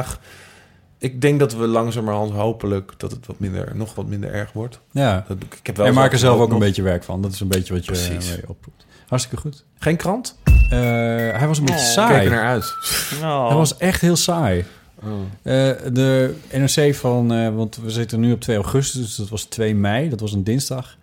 Ik 0.99 1.22
denk 1.22 1.40
dat 1.40 1.53
we 1.53 1.68
langzamerhand 1.68 2.32
hopelijk 2.32 2.94
dat 2.98 3.11
het 3.11 3.26
wat 3.26 3.40
minder, 3.40 3.72
nog 3.76 3.95
wat 3.95 4.06
minder 4.07 4.32
erg 4.34 4.52
wordt. 4.53 4.80
ja. 4.91 5.26
Dat, 5.28 5.38
ik 5.60 5.60
heb 5.68 5.78
wel 5.78 5.86
En 5.86 5.94
maak 5.94 6.11
er 6.11 6.18
zelf 6.18 6.40
ook 6.40 6.45
nog- 6.49 6.60
een 6.60 6.65
beetje 6.65 6.82
werk 6.82 7.03
van. 7.03 7.22
Dat 7.22 7.32
is 7.32 7.40
een 7.40 7.48
beetje 7.48 7.74
wat 7.74 7.86
je 7.86 7.91
Precies. 7.91 8.38
eh, 8.38 8.49
oproept. 8.49 8.86
Hartstikke 9.07 9.41
goed. 9.41 9.64
Geen 9.80 9.95
krant? 9.95 10.38
Eh, 10.44 10.53
hij 10.69 11.48
was 11.48 11.57
een 11.57 11.65
beetje 11.65 11.80
Oh, 11.80 11.95
Kijk 11.95 12.10
saai. 12.10 12.26
er 12.26 12.32
naar 12.32 12.45
uit. 12.48 12.74
Nou, 13.22 13.48
Hij 13.48 13.56
was 13.57 13.78
echt 13.78 14.02
heel 14.02 14.15
saai. 14.15 14.65
Oh. 15.03 15.10
Eh, 15.41 15.76
de 15.94 16.36
NRC 16.52 16.95
van, 16.95 17.34
eh, 17.34 17.56
want 17.56 17.76
we 17.84 17.90
zitten 17.90 18.19
nu 18.19 18.32
op 18.32 18.41
2 18.41 18.56
augustus, 18.56 19.02
dus 19.02 19.15
dat 19.15 19.30
was 19.30 19.44
2 19.44 19.76
mei, 19.76 20.10
dat 20.10 20.19
was 20.19 20.34
een 20.34 20.44
dinsdag. 20.44 20.98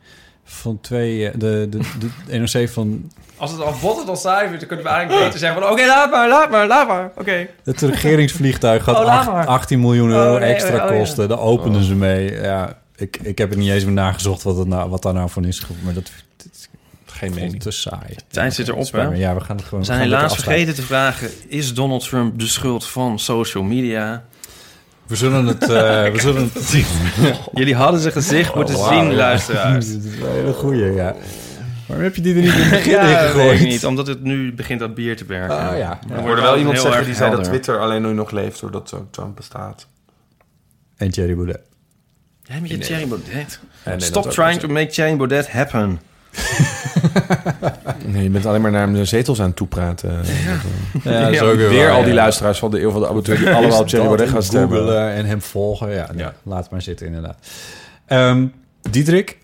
Van 0.45 0.81
2, 0.81 1.29
eh, 1.29 1.39
de, 1.39 1.67
de, 1.71 1.79
de 2.29 2.39
NRC 2.39 2.69
van 2.69 3.11
Als 3.37 3.51
het 3.51 3.61
al 3.61 3.75
bot 3.81 3.99
het 3.99 4.09
al 4.09 4.17
saai 4.17 4.43
vindt, 4.45 4.59
dan 4.59 4.69
kunnen 4.69 4.87
we 4.87 4.93
eigenlijk 4.93 5.25
beter 5.25 5.39
zeggen 5.39 5.63
van... 5.63 5.71
Oké, 5.71 5.87
laat 5.87 6.11
maar, 6.11 6.29
laat 6.29 6.51
maar, 6.51 6.67
laat 6.67 6.89
maar. 6.89 7.11
Oké. 7.17 7.47
het 7.65 7.81
regeringsvliegtuig 7.81 8.85
gaat 8.85 8.97
Oh, 8.99 9.05
laat 9.05 9.19
acht- 9.19 9.31
maar. 9.33 9.47
18 9.47 9.81
miljoen 9.81 10.11
euro 10.11 10.35
Oh, 10.35 10.41
nee, 10.41 10.53
extra 10.55 10.85
oh, 10.85 10.91
ja. 10.91 10.99
kosten. 10.99 11.29
Daar 11.29 11.39
openden 11.41 11.83
ze 11.85 11.95
mee. 11.95 12.33
Ja, 12.33 12.79
ik, 12.97 13.19
ik 13.23 13.39
heb 13.39 13.51
er 13.51 13.57
niet 13.57 13.71
eens 13.71 13.85
meer 13.85 13.93
nagezocht 13.93 14.43
wat, 14.43 14.57
het 14.57 14.69
nou, 14.69 14.91
wat 14.91 15.03
daar 15.03 15.15
nou 15.15 15.31
van 15.31 15.45
is. 15.45 15.67
Maar 15.85 15.95
dat, 15.95 16.11
dat 16.37 16.69
Geen 17.07 17.35
mening. 17.35 17.63
te 17.63 17.71
saai. 17.71 18.17
tijd 18.29 18.55
zit 18.55 18.69
erop, 18.69 18.93
hè? 18.93 19.03
Ja, 19.03 19.35
we 19.35 19.41
gaan 19.41 19.57
het 19.57 19.65
gewoon 19.65 19.81
We 19.81 19.87
zijn 19.87 19.99
gaan 19.99 20.09
helaas 20.09 20.35
vergeten 20.35 20.75
te 20.75 20.83
vragen... 20.83 21.31
is 21.49 21.75
Donald 21.75 22.09
Trump 22.09 22.39
de 22.39 22.47
schuld 22.47 22.87
van 22.87 23.19
social 23.19 23.63
media? 23.65 24.25
We 25.07 25.17
zullen 25.17 25.47
het... 25.47 25.63
eh, 25.63 25.69
we 26.15 26.21
zullen 26.21 26.51
het 26.55 26.85
Jullie 27.53 27.75
hadden 27.75 28.01
zijn 28.01 28.13
gezicht 28.13 28.55
moeten 28.55 28.77
zien, 28.77 29.11
ja. 29.11 29.13
luisteraars. 29.17 29.87
Dit 29.93 30.05
is 30.05 30.21
een 30.21 30.31
hele 30.31 30.53
goeie, 30.53 30.93
ja. 30.93 31.15
Waarom 31.87 32.05
heb 32.05 32.15
je 32.17 32.23
die 32.23 32.35
er 32.35 32.41
niet 32.41 32.53
in 32.55 32.61
het 32.61 32.71
begin 32.71 32.93
in 33.01 33.09
Ja, 33.09 33.19
gegooid? 33.27 33.51
weet 33.51 33.61
ik 33.61 33.67
niet. 33.69 33.87
Omdat 33.87 34.07
het 34.07 34.23
nu 34.23 34.53
begint 34.55 34.81
dat 34.81 34.95
bier 34.95 35.17
te 35.17 35.25
werken. 35.25 35.57
Ah, 35.59 35.79
ja. 35.79 35.89
Dan 35.89 35.99
Er 36.01 36.07
wordt 36.09 36.27
hoorde 36.27 36.43
wel 36.43 36.59
iemand 36.59 36.81
zeggen 36.81 37.05
die 37.05 37.15
zei 37.15 37.31
dat. 37.31 37.45
Twitter 37.45 37.79
alleen 37.79 38.03
nu 38.03 38.13
nog 38.13 38.31
leeft 38.31 38.61
doordat 38.61 38.95
Trump 39.11 39.37
bestaat. 39.37 39.87
En 40.97 41.11
Thierry 41.11 41.35
Baudet. 41.35 41.61
Jij 42.43 42.61
met 42.61 42.71
je 42.71 42.79
Thierry 42.79 43.09
Baudet. 43.09 43.59
nee, 43.85 44.01
Stop 44.01 44.31
trying 44.31 44.61
to 44.61 44.69
make 44.69 44.87
Thierry 44.87 45.17
Baudet 45.17 45.51
happen. 45.51 46.01
Nee, 48.07 48.23
je 48.23 48.29
bent 48.31 48.47
alleen 48.47 48.61
maar 48.61 48.71
naar 48.71 48.93
de 48.93 49.05
zetels 49.05 49.41
aan 49.41 49.47
het 49.47 49.57
toepraten. 49.57 50.13
Ja, 51.05 51.29
is 51.29 51.39
Ja, 51.39 51.45
ook 51.45 51.57
Weer 51.57 51.87
waar, 51.87 51.91
al 51.91 52.05
die 52.05 52.15
luisteraars 52.15 52.59
van 52.59 52.71
de 52.71 52.81
Eeuw 52.83 52.91
van 52.91 53.01
de 53.01 53.09
Amateur... 53.09 53.37
die 53.37 53.51
allemaal 53.55 53.81
op 53.81 53.89
Jerry 53.89 54.07
Dat 54.07 54.17
Baudet 54.17 54.29
gaan 54.29 54.37
en 54.37 54.43
stemmen. 54.43 54.79
googlen 54.79 55.13
en 55.13 55.25
hem 55.27 55.43
volgen. 55.43 55.91
Ja, 55.91 56.07
nee, 56.13 56.25
Ja. 56.25 56.35
laat 56.43 56.71
maar 56.71 56.83
zitten 56.83 57.07
inderdaad. 57.07 57.37
Ehm 58.07 58.47
Diederik, 58.91 59.39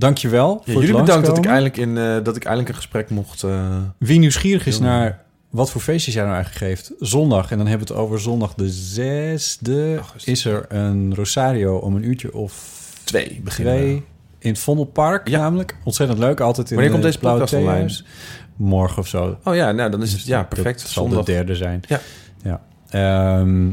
dankjewel 0.00 0.62
Ja, 0.64 0.72
voor 0.72 0.82
jullie 0.82 1.00
bedankt 1.00 1.26
dat 1.26 1.38
ik, 1.38 1.46
eindelijk 1.46 1.76
in, 1.76 1.98
eh, 1.98 2.16
dat 2.22 2.36
ik 2.36 2.42
eindelijk 2.44 2.68
een 2.68 2.74
gesprek 2.74 3.10
mocht... 3.10 3.42
eh, 3.42 3.76
Wie 3.98 4.18
nieuwsgierig 4.18 4.66
is 4.66 4.78
naar 4.78 5.22
wat 5.50 5.70
voor 5.70 5.80
feestjes 5.80 6.14
jij 6.14 6.22
nou 6.22 6.34
eigenlijk 6.34 6.64
geeft. 6.64 6.92
Zondag, 6.98 7.50
en 7.50 7.58
dan 7.58 7.66
hebben 7.66 7.86
we 7.86 7.92
het 7.92 8.02
over 8.02 8.20
zondag 8.20 8.54
de 8.54 8.72
6e... 8.72 9.96
Augustus. 9.96 10.24
is 10.24 10.44
er 10.44 10.64
een 10.68 11.14
Rosario 11.14 11.76
om 11.76 11.94
een 11.96 12.04
uurtje 12.04 12.34
of 12.34 12.78
twee 13.04 13.40
beginnen. 13.44 13.74
twee... 13.74 14.04
in 14.38 14.50
het 14.50 14.58
Vondelpark 14.58 15.28
Ja. 15.28 15.38
namelijk. 15.38 15.76
Ontzettend 15.84 16.18
leuk, 16.18 16.40
altijd 16.40 16.70
in 16.70 16.76
Wanneer 16.76 16.94
de 16.94 17.00
komt 17.00 17.12
deze 17.12 17.18
Blauwe 17.18 17.40
podcast 17.40 17.62
online? 17.62 18.18
Morgen 18.56 18.98
of 18.98 19.06
zo. 19.08 19.38
Oh 19.44 19.54
ja, 19.54 19.72
nou 19.72 19.90
dan 19.90 20.02
is 20.02 20.12
het... 20.12 20.24
Ja, 20.24 20.42
perfect. 20.42 20.80
Dat 20.82 20.90
zal 20.90 21.04
Zondag. 21.04 21.24
de 21.24 21.32
derde 21.32 21.56
zijn. 21.56 21.80
Ja. 21.88 22.00
ja. 22.42 22.60
Ehm, 22.90 23.68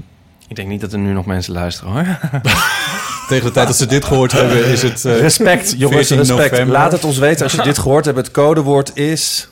Ik 0.47 0.55
denk 0.55 0.67
niet 0.67 0.81
dat 0.81 0.93
er 0.93 0.99
nu 0.99 1.13
nog 1.13 1.25
mensen 1.25 1.53
luisteren, 1.53 1.91
hoor. 1.93 2.03
tegen 3.29 3.45
de 3.45 3.51
tijd 3.51 3.67
dat 3.67 3.75
ze 3.77 3.85
dit 3.85 4.05
gehoord 4.05 4.31
hebben, 4.31 4.65
is 4.65 4.81
het... 4.81 5.05
eh, 5.05 5.19
Respect, 5.19 5.73
jongens, 5.77 6.07
14 6.07 6.17
respect. 6.17 6.51
november. 6.51 6.73
Laat 6.77 6.91
het 6.91 7.03
ons 7.03 7.17
weten 7.17 7.43
als 7.43 7.53
je 7.53 7.61
dit 7.61 7.77
gehoord 7.77 8.05
hebt. 8.05 8.17
Het 8.17 8.31
codewoord 8.31 8.91
is... 8.97 9.49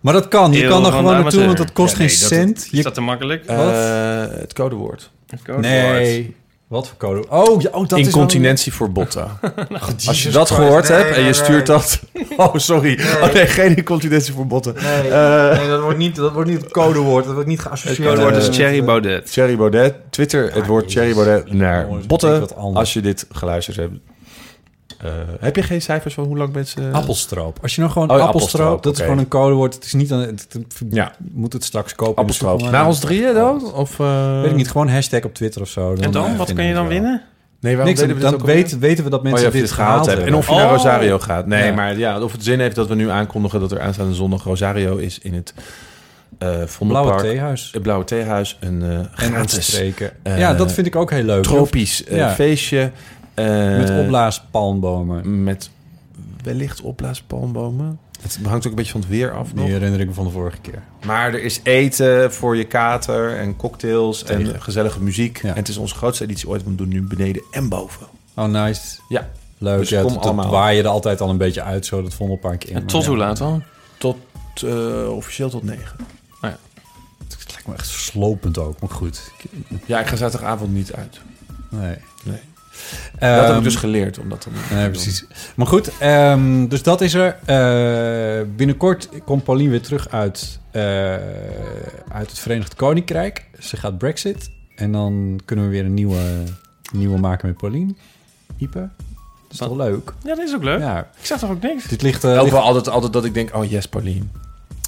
Maar 0.00 0.12
dat 0.12 0.28
kan. 0.28 0.52
Je 0.52 0.68
kan 0.68 0.84
er 0.86 0.92
gewoon 0.92 1.04
naartoe, 1.04 1.22
want 1.22 1.34
amateur. 1.34 1.56
dat 1.66 1.72
kost 1.74 1.92
Ja, 1.92 1.98
nee, 1.98 2.08
geen 2.08 2.18
dat- 2.20 2.28
cent. 2.28 2.58
Is 2.58 2.68
Je... 2.70 2.82
dat 2.82 2.94
te 2.94 3.00
makkelijk? 3.00 3.44
eh, 3.46 3.56
het 4.30 4.52
codewoord. 4.52 5.10
Het 5.26 5.40
codewoord. 5.42 5.66
Nee. 5.66 6.36
Wat 6.70 6.88
voor 6.88 6.96
code? 6.96 7.28
Oh, 7.28 7.60
ja, 7.60 7.68
oh 7.72 7.88
dat 7.88 7.98
is 7.98 8.06
Incontinentie 8.06 8.72
voor 8.72 8.92
botten. 8.92 9.28
wel- 9.40 9.78
Als 10.06 10.22
je 10.22 10.30
dat 10.30 10.46
Christ. 10.46 10.60
gehoord 10.60 10.88
Nee, 10.88 10.98
hebt 10.98 11.10
en 11.10 11.16
je 11.18 11.22
nee. 11.22 11.32
stuurt 11.32 11.66
dat... 11.66 12.00
Oh, 12.36 12.54
sorry. 12.56 12.98
Oh 13.22 13.32
nee, 13.32 13.46
geen 13.46 13.76
incontinentie 13.76 14.32
voor 14.34 14.46
botten. 14.46 14.74
Nee, 14.74 15.10
Eh, 15.10 15.58
nee, 15.58 15.68
dat 15.68 15.80
wordt 15.80 15.98
niet, 15.98 16.16
dat 16.16 16.32
wordt 16.32 16.50
niet 16.50 16.60
het 16.62 16.70
codewoord. 16.70 17.24
Dat 17.24 17.32
wordt 17.34 17.48
niet 17.48 17.60
geassocieerd. 17.60 18.10
Het 18.10 18.20
woord 18.20 18.36
is 18.36 18.48
Cherry 18.56 18.84
Baudet. 18.84 19.32
Thierry 19.32 19.56
Baudet. 19.56 19.94
Twitter 20.10 20.54
het 20.54 20.66
woord 20.66 20.88
Thierry 20.88 21.14
Baudet 21.14 21.52
naar 21.52 21.86
botten. 22.06 22.56
Als 22.56 22.92
je 22.92 23.00
dit 23.00 23.26
geluisterd 23.32 23.76
hebt. 23.76 23.92
Eh, 24.98 25.10
heb 25.40 25.56
je 25.56 25.62
geen 25.62 25.82
cijfers 25.82 26.14
van 26.14 26.24
hoe 26.24 26.36
lang 26.36 26.52
mensen... 26.52 26.92
Appelstroop. 26.92 27.58
Als 27.62 27.74
je 27.74 27.80
nou 27.80 27.92
gewoon 27.92 28.10
Oh 28.10 28.16
ja, 28.16 28.22
appelstroop, 28.24 28.60
appelstroop, 28.60 28.82
dat 28.82 28.94
is 28.94 29.00
gewoon 29.00 29.18
een 29.18 29.28
codewoord. 29.28 29.74
Het 29.74 29.84
is 29.84 29.92
niet 29.92 30.12
aan 30.12 30.18
het, 30.20 30.46
het- 30.52 30.64
Ja. 30.90 31.12
moet 31.32 31.52
het 31.52 31.64
straks 31.64 31.94
kopen. 31.94 32.14
de 32.14 32.20
Appelstroop. 32.20 32.62
Na 32.70 32.86
ons 32.86 32.98
drieën 32.98 33.34
dan? 33.34 33.72
Of, 33.72 34.00
eh, 34.00 34.40
Weet 34.40 34.50
ik 34.50 34.56
niet, 34.56 34.70
gewoon 34.70 34.88
hashtag 34.88 35.22
op 35.24 35.34
Twitter 35.34 35.60
of 35.62 35.68
zo. 35.68 35.94
En 35.94 36.10
dan? 36.10 36.26
eh, 36.30 36.36
Wat 36.36 36.52
kun 36.52 36.64
je 36.64 36.74
dan 36.74 36.88
winnen? 36.88 37.22
Nee, 37.60 37.76
waarom 37.76 37.88
Niks, 37.94 38.00
deden 38.00 38.16
we 38.16 38.20
dit 38.22 38.30
dan 38.30 38.40
ook 38.40 38.46
weten, 38.46 38.78
weten 38.78 39.04
we 39.04 39.10
dat 39.10 39.18
Oh, 39.18 39.24
mensen 39.24 39.42
ja, 39.42 39.46
je 39.46 39.52
dit 39.52 39.62
dit 39.62 39.72
gehaald 39.72 40.06
hebt. 40.06 40.18
En 40.18 40.22
hebben. 40.24 40.40
of 40.40 40.48
je 40.48 40.54
naar 40.54 40.64
Oh. 40.64 40.70
Rosario 40.72 41.18
gaat. 41.18 41.46
Nee, 41.46 41.64
Ja. 41.66 41.72
maar 41.74 41.98
ja, 41.98 42.20
of 42.22 42.32
het 42.32 42.44
zin 42.44 42.60
heeft 42.60 42.76
dat 42.76 42.88
we 42.88 42.94
nu 42.94 43.08
aankondigen 43.10 43.60
dat 43.60 43.72
er 43.72 43.80
aanstaande 43.80 44.14
zondag 44.14 44.44
Rosario 44.44 44.96
is 44.96 45.18
in 45.18 45.34
het 45.34 45.54
eh 46.38 46.48
Blauwe 46.78 47.22
theehuis. 47.22 47.68
Het 47.72 47.82
Blauwe 47.82 48.04
Theehuis. 48.04 48.56
Een 48.60 48.82
eh 48.82 48.88
En 48.88 49.08
gratis 49.14 49.80
eh, 50.22 50.38
ja, 50.38 50.54
dat 50.54 50.72
vind 50.72 50.86
ik 50.86 50.96
ook 50.96 51.10
heel 51.10 51.22
leuk. 51.22 51.42
tropisch 51.42 52.04
eh, 52.04 52.16
Ja. 52.16 52.30
feestje. 52.30 52.90
Eh, 53.46 53.76
Met 53.76 53.90
opblaaspalmbomen. 54.04 55.44
Met 55.44 55.70
wellicht 56.42 56.80
opblaaspalmbomen. 56.80 57.98
Het 58.20 58.38
hangt 58.44 58.64
ook 58.64 58.70
een 58.70 58.76
beetje 58.76 58.92
van 58.92 59.00
het 59.00 59.10
weer 59.10 59.32
af 59.32 59.54
nog. 59.54 59.64
Die 59.64 59.74
herinner 59.74 60.00
ik 60.00 60.06
me 60.06 60.12
van 60.14 60.24
de 60.24 60.30
vorige 60.30 60.58
keer. 60.60 60.82
Maar 61.06 61.34
er 61.34 61.42
is 61.42 61.60
eten 61.62 62.32
voor 62.32 62.56
je 62.56 62.64
kater 62.64 63.36
en 63.36 63.56
cocktails 63.56 64.22
Tegen. 64.22 64.54
en 64.54 64.62
gezellige 64.62 65.02
muziek. 65.02 65.42
Ja. 65.42 65.48
En 65.48 65.56
het 65.56 65.68
is 65.68 65.76
onze 65.76 65.94
grootste 65.94 66.24
editie 66.24 66.48
ooit. 66.48 66.64
want 66.64 66.78
We 66.78 66.84
doen 66.84 66.92
nu 66.92 67.02
beneden 67.02 67.42
en 67.50 67.68
boven. 67.68 68.06
Oh, 68.36 68.44
nice. 68.44 68.98
Ja. 69.08 69.28
Leuk. 69.58 69.78
Dus 69.78 69.88
ja, 69.88 70.02
kom 70.02 70.16
allemaal. 70.16 70.44
dat 70.44 70.54
waai 70.54 70.76
je 70.76 70.82
er 70.82 70.88
altijd 70.88 71.20
al 71.20 71.28
een 71.28 71.36
beetje 71.36 71.62
uit, 71.62 71.86
zo 71.86 72.02
dat 72.02 72.14
Vondelpark 72.14 72.64
in. 72.64 72.74
En 72.74 72.86
tot 72.86 73.02
ja, 73.02 73.08
hoe 73.08 73.16
laat 73.16 73.36
dan? 73.36 73.62
Tot 73.98 74.16
eh, 74.64 75.08
officieel 75.16 75.50
tot 75.50 75.62
negen. 75.62 75.96
Het 77.28 77.50
lijkt 77.52 77.66
me 77.66 77.74
echt 77.74 77.86
slopend 77.88 78.58
ook, 78.58 78.80
maar 78.80 78.90
goed. 78.90 79.32
Ja, 79.86 80.00
ik 80.00 80.06
ga 80.06 80.16
zaterdagavond 80.16 80.72
niet 80.72 80.92
uit. 80.92 81.20
Nee. 81.70 81.96
Nee. 82.24 82.40
Dat 83.18 83.30
heb 83.30 83.44
Ehm, 83.48 83.56
ik 83.56 83.62
dus 83.62 83.76
geleerd. 83.76 84.18
Omdat 84.18 84.42
dan 84.42 84.78
Nee, 84.78 84.90
precies. 84.90 85.24
Maar 85.54 85.66
goed, 85.66 85.90
ehm, 85.98 86.66
dus 86.66 86.82
dat 86.82 87.00
is 87.00 87.14
er. 87.14 87.36
Eh, 87.44 88.46
binnenkort 88.56 89.08
komt 89.24 89.44
Pauline 89.44 89.70
weer 89.70 89.82
terug 89.82 90.08
uit, 90.08 90.60
eh, 90.70 90.82
uit 92.08 92.28
het 92.30 92.38
Verenigd 92.38 92.74
Koninkrijk. 92.74 93.46
Ze 93.58 93.76
gaat 93.76 93.98
Brexit. 93.98 94.50
En 94.76 94.92
dan 94.92 95.40
kunnen 95.44 95.64
we 95.64 95.70
weer 95.70 95.84
een 95.84 95.94
nieuwe, 95.94 96.20
nieuwe 96.92 97.18
maken 97.18 97.48
met 97.48 97.56
Pauline. 97.56 97.94
Ipe. 98.56 98.78
Dat 98.78 98.88
is 99.52 99.58
Wat? 99.58 99.68
toch 99.68 99.78
leuk? 99.78 100.12
Ja, 100.22 100.34
dat 100.34 100.38
is 100.48 100.54
ook 100.54 100.62
leuk. 100.64 100.78
Ja. 100.80 100.98
Ik 101.20 101.26
zeg 101.26 101.38
toch 101.38 101.50
ook 101.50 101.62
niks? 101.62 101.84
Dit 101.88 102.02
ligt, 102.02 102.24
eh, 102.24 102.30
ligt- 102.40 102.50
wel 102.50 102.60
altijd, 102.62 102.88
altijd 102.88 103.12
dat 103.12 103.24
ik 103.24 103.34
denk, 103.34 103.54
oh 103.56 103.70
yes, 103.70 103.88
Pauline. 103.88 104.24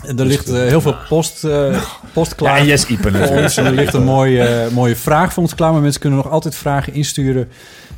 Er 0.02 0.24
ligt 0.26 0.48
eh, 0.48 0.54
heel 0.54 0.80
veel 0.80 0.96
post, 1.08 1.44
eh, 1.44 1.82
post 2.14 2.34
klaar. 2.34 2.64
yes, 2.64 2.86
Ipe 2.86 3.10
voor 3.10 3.36
ons. 3.36 3.56
En 3.56 3.64
er 3.64 3.72
ligt 3.72 3.94
een 3.94 4.04
mooie, 4.16 4.42
eh, 4.42 4.70
mooie 4.70 4.96
vraag 4.96 5.32
voor 5.32 5.42
ons 5.42 5.54
klaar. 5.54 5.72
Maar 5.72 5.82
mensen 5.82 6.00
kunnen 6.00 6.18
nog 6.18 6.30
altijd 6.30 6.54
vragen 6.54 6.94
insturen... 6.94 7.48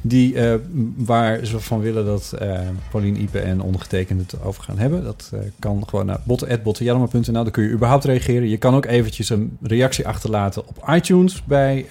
Die, 0.07 0.37
waar 0.97 1.47
ze 1.47 1.61
van 1.61 1.81
willen 1.81 2.05
dat 2.05 2.35
Pauline 2.91 3.19
Ipe 3.19 3.39
en 3.39 3.61
ondergetekende 3.61 4.23
het 4.23 4.43
over 4.43 4.63
gaan 4.63 4.79
hebben. 4.79 5.05
Dat 5.05 5.31
kan 5.59 5.83
gewoon 5.89 6.07
naar 6.07 6.21
botten.bottenjellema.nl. 6.25 7.33
Dan 7.33 7.51
kun 7.51 7.63
je 7.63 7.71
überhaupt 7.71 8.05
reageren. 8.05 8.49
Je 8.49 8.57
kan 8.57 8.75
ook 8.75 8.85
eventjes 8.85 9.31
een 9.31 9.59
reactie 9.63 10.07
achterlaten 10.07 10.63
op 10.69 10.89
iTunes 10.89 11.43
bij 11.45 11.87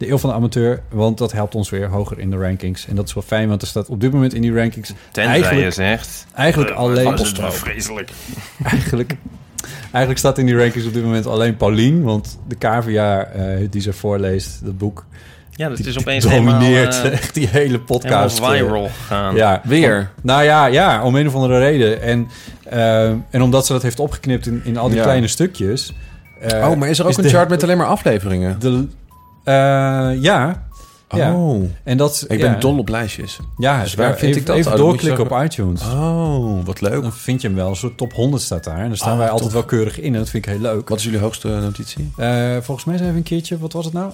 de 0.00 0.08
Eeuw 0.10 0.18
van 0.18 0.30
de 0.30 0.36
Amateur. 0.36 0.82
Want 0.88 1.18
dat 1.18 1.32
helpt 1.32 1.54
ons 1.54 1.70
weer 1.70 1.88
hoger 1.88 2.18
in 2.18 2.30
de 2.30 2.36
rankings. 2.36 2.86
En 2.86 2.96
dat 2.96 3.06
is 3.08 3.14
wel 3.14 3.22
fijn, 3.22 3.48
want 3.48 3.62
er 3.62 3.68
staat 3.68 3.88
op 3.88 4.00
dit 4.00 4.12
moment 4.12 4.34
in 4.34 4.42
die 4.42 4.54
rankings 4.54 4.92
Tenzij 5.10 5.32
Eigenlijk- 5.32 5.64
je 5.64 5.70
zegt... 5.70 6.26
eigenlijk 6.34 6.70
alleen... 6.70 7.06
Appelstroop. 7.06 7.52
Vreselijk. 7.52 8.10
Eigenlijk, 8.72 9.16
eigenlijk 9.82 10.18
staat 10.18 10.38
in 10.38 10.46
die 10.46 10.56
rankings 10.56 10.86
op 10.86 10.92
dit 10.94 11.02
moment 11.04 11.26
alleen 11.26 11.56
Pauline. 11.56 12.02
Want 12.02 12.38
de 12.48 12.54
KVA 12.54 13.24
eh, 13.24 13.66
die 13.70 13.80
ze 13.80 13.92
voorleest, 13.92 14.64
dat 14.64 14.78
boek, 14.78 15.04
Ja, 15.50 15.68
dat 15.68 15.76
die, 15.76 15.86
is 15.86 15.98
opeens 15.98 16.24
domineert 16.24 16.94
helemaal, 16.94 17.04
eh, 17.04 17.12
echt 17.12 17.34
die 17.34 17.48
hele 17.48 17.80
podcast. 17.80 18.38
eh, 18.38 18.48
viral 18.50 18.84
gegaan. 18.88 19.34
Ja, 19.34 19.60
Weer? 19.64 20.10
Nou 20.22 20.42
ja, 20.42 20.66
ja, 20.66 21.02
om 21.04 21.14
een 21.16 21.26
of 21.26 21.34
andere 21.34 21.58
reden. 21.58 22.02
En, 22.02 22.28
eh, 22.64 23.04
en 23.08 23.42
omdat 23.42 23.66
ze 23.66 23.72
dat 23.72 23.82
heeft 23.82 24.00
opgeknipt 24.00 24.46
in, 24.46 24.60
in 24.64 24.76
al 24.76 24.88
die 24.88 24.96
Ja. 24.96 25.02
kleine 25.02 25.28
stukjes. 25.28 25.92
eh, 26.40 26.68
oh, 26.70 26.76
maar 26.76 26.88
is 26.88 26.98
er 26.98 27.06
ook 27.06 27.16
een 27.16 27.22
de- 27.22 27.28
chart 27.28 27.48
met 27.48 27.62
alleen 27.62 27.76
maar 27.76 27.86
afleveringen? 27.86 28.58
De, 28.60 28.86
ja. 29.44 30.66
ja. 31.08 31.34
Oh, 31.34 31.64
En 31.84 31.96
dat, 31.96 32.24
ik 32.28 32.38
ja, 32.38 32.50
ben 32.50 32.60
dol 32.60 32.78
op 32.78 32.88
lijstjes. 32.88 33.38
Ja, 33.56 33.82
Dus 33.82 33.94
waar 33.94 34.06
even, 34.06 34.18
vind 34.18 34.36
ik 34.36 34.46
dat? 34.46 34.56
Even 34.56 34.72
Oh, 34.72 34.78
doorklikken 34.78 35.30
op 35.30 35.42
iTunes. 35.42 35.82
Oh, 35.82 36.64
wat 36.64 36.80
leuk. 36.80 37.02
Dan 37.02 37.12
vind 37.12 37.40
je 37.40 37.46
hem 37.46 37.56
wel. 37.56 37.68
Een 37.68 37.76
soort 37.76 37.96
top 37.96 38.12
100 38.12 38.42
staat 38.42 38.64
daar. 38.64 38.78
En 38.78 38.88
daar 38.88 38.96
staan 38.96 39.12
Ah, 39.12 39.18
wij 39.18 39.28
altijd 39.30 39.52
wel 39.52 39.64
keurig 39.64 40.00
in. 40.00 40.12
En 40.12 40.18
dat 40.18 40.28
vind 40.30 40.46
ik 40.46 40.52
heel 40.52 40.60
leuk. 40.60 40.88
Wat 40.88 40.98
is 40.98 41.04
jullie 41.04 41.18
hoogste 41.18 41.48
notitie? 41.48 42.12
Eh, 42.16 42.56
volgens 42.60 42.86
mij 42.86 42.96
zijn 42.96 43.10
we 43.10 43.16
een 43.16 43.22
keertje, 43.22 43.58
wat 43.58 43.72
was 43.72 43.84
het 43.84 43.94
nou? 43.94 44.12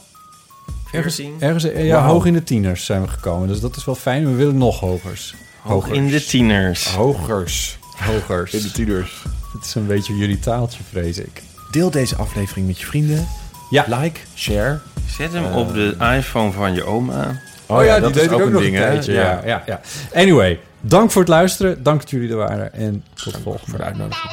Ergens, 0.93 1.15
14. 1.15 1.37
ergens 1.41 1.65
eh, 1.65 1.87
ja, 1.87 2.07
hoog 2.07 2.25
in 2.25 2.33
de 2.33 2.43
tieners 2.43 2.85
zijn 2.85 3.03
we 3.03 3.09
gekomen. 3.09 3.49
Dus 3.49 3.61
dat 3.61 3.77
is 3.77 3.85
wel 3.85 3.95
fijn. 3.95 4.27
We 4.27 4.35
willen 4.35 4.57
nog 4.59 4.81
hogers. 4.81 5.35
Hoog 5.63 5.89
in 5.89 6.09
de 6.09 6.25
tieners. 6.25 6.95
Hogers. 6.95 7.79
Hogers. 7.97 8.53
In 8.53 8.63
de 8.63 8.71
tieners. 8.71 9.23
Het 9.53 9.65
is 9.65 9.75
een 9.75 9.87
beetje 9.87 10.17
jullie 10.17 10.39
taaltje, 10.39 10.83
vrees 10.91 11.19
ik. 11.19 11.43
Deel 11.71 11.91
deze 11.91 12.17
aflevering 12.17 12.67
met 12.67 12.79
je 12.79 12.87
vrienden. 12.87 13.27
Ja. 13.71 13.85
Like, 13.89 14.21
share. 14.35 14.79
Zet 15.17 15.33
hem 15.33 15.45
op 15.45 15.75
de 15.75 15.97
iPhone 16.17 16.53
van 16.53 16.75
je 16.75 16.85
oma. 16.85 17.41
Oh, 17.67 17.85
ja, 17.85 18.01
dat 18.01 18.15
deed 18.15 18.23
is 18.23 18.29
ook 18.31 18.41
een 18.41 18.53
nog 18.53 18.63
ding, 18.63 18.77
hè? 18.77 18.83
tijdje, 18.83 19.13
Ja. 19.13 19.41
Ja, 19.45 19.63
ja. 19.67 19.81
Anyway, 20.15 20.61
dank 20.81 21.11
voor 21.11 21.21
het 21.23 21.31
luisteren. 21.31 21.83
Dank 21.83 22.01
dat 22.01 22.11
jullie 22.11 22.31
er 22.31 22.37
waren. 22.37 22.73
En 22.73 23.05
tot 23.15 23.35
de 23.35 23.41
volgende. 23.41 23.71
Voor 23.71 23.79
de 23.79 23.85
uitnodiging. 23.85 24.33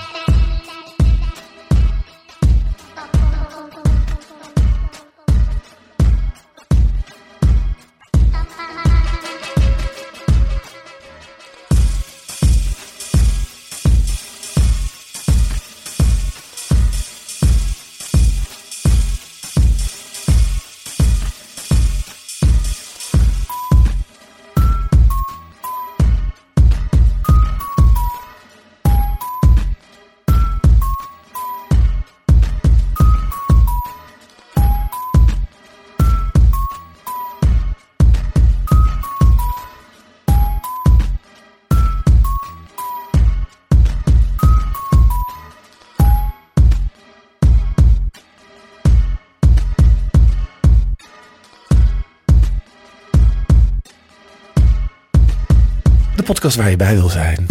De 56.24 56.30
podcast 56.30 56.56
waar 56.56 56.70
je 56.70 56.76
bij 56.76 56.96
wil 56.96 57.10
zijn. 57.10 57.46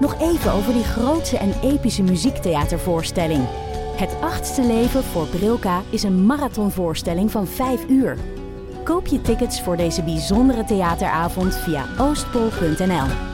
Nog 0.00 0.20
even 0.20 0.52
over 0.52 0.72
die 0.72 0.84
grootse 0.84 1.38
en 1.38 1.54
epische 1.62 2.02
muziektheatervoorstelling. 2.02 3.46
Het 3.96 4.16
achtste 4.20 4.62
leven 4.62 5.04
voor 5.04 5.26
Brilka 5.26 5.82
is 5.90 6.02
een 6.02 6.26
marathonvoorstelling 6.26 7.30
van 7.30 7.46
5 7.46 7.88
uur. 7.88 8.16
Koop 8.84 9.06
je 9.06 9.20
tickets 9.20 9.62
voor 9.62 9.76
deze 9.76 10.02
bijzondere 10.02 10.64
theateravond 10.64 11.56
via 11.56 11.86
oostpol.nl. 11.98 13.33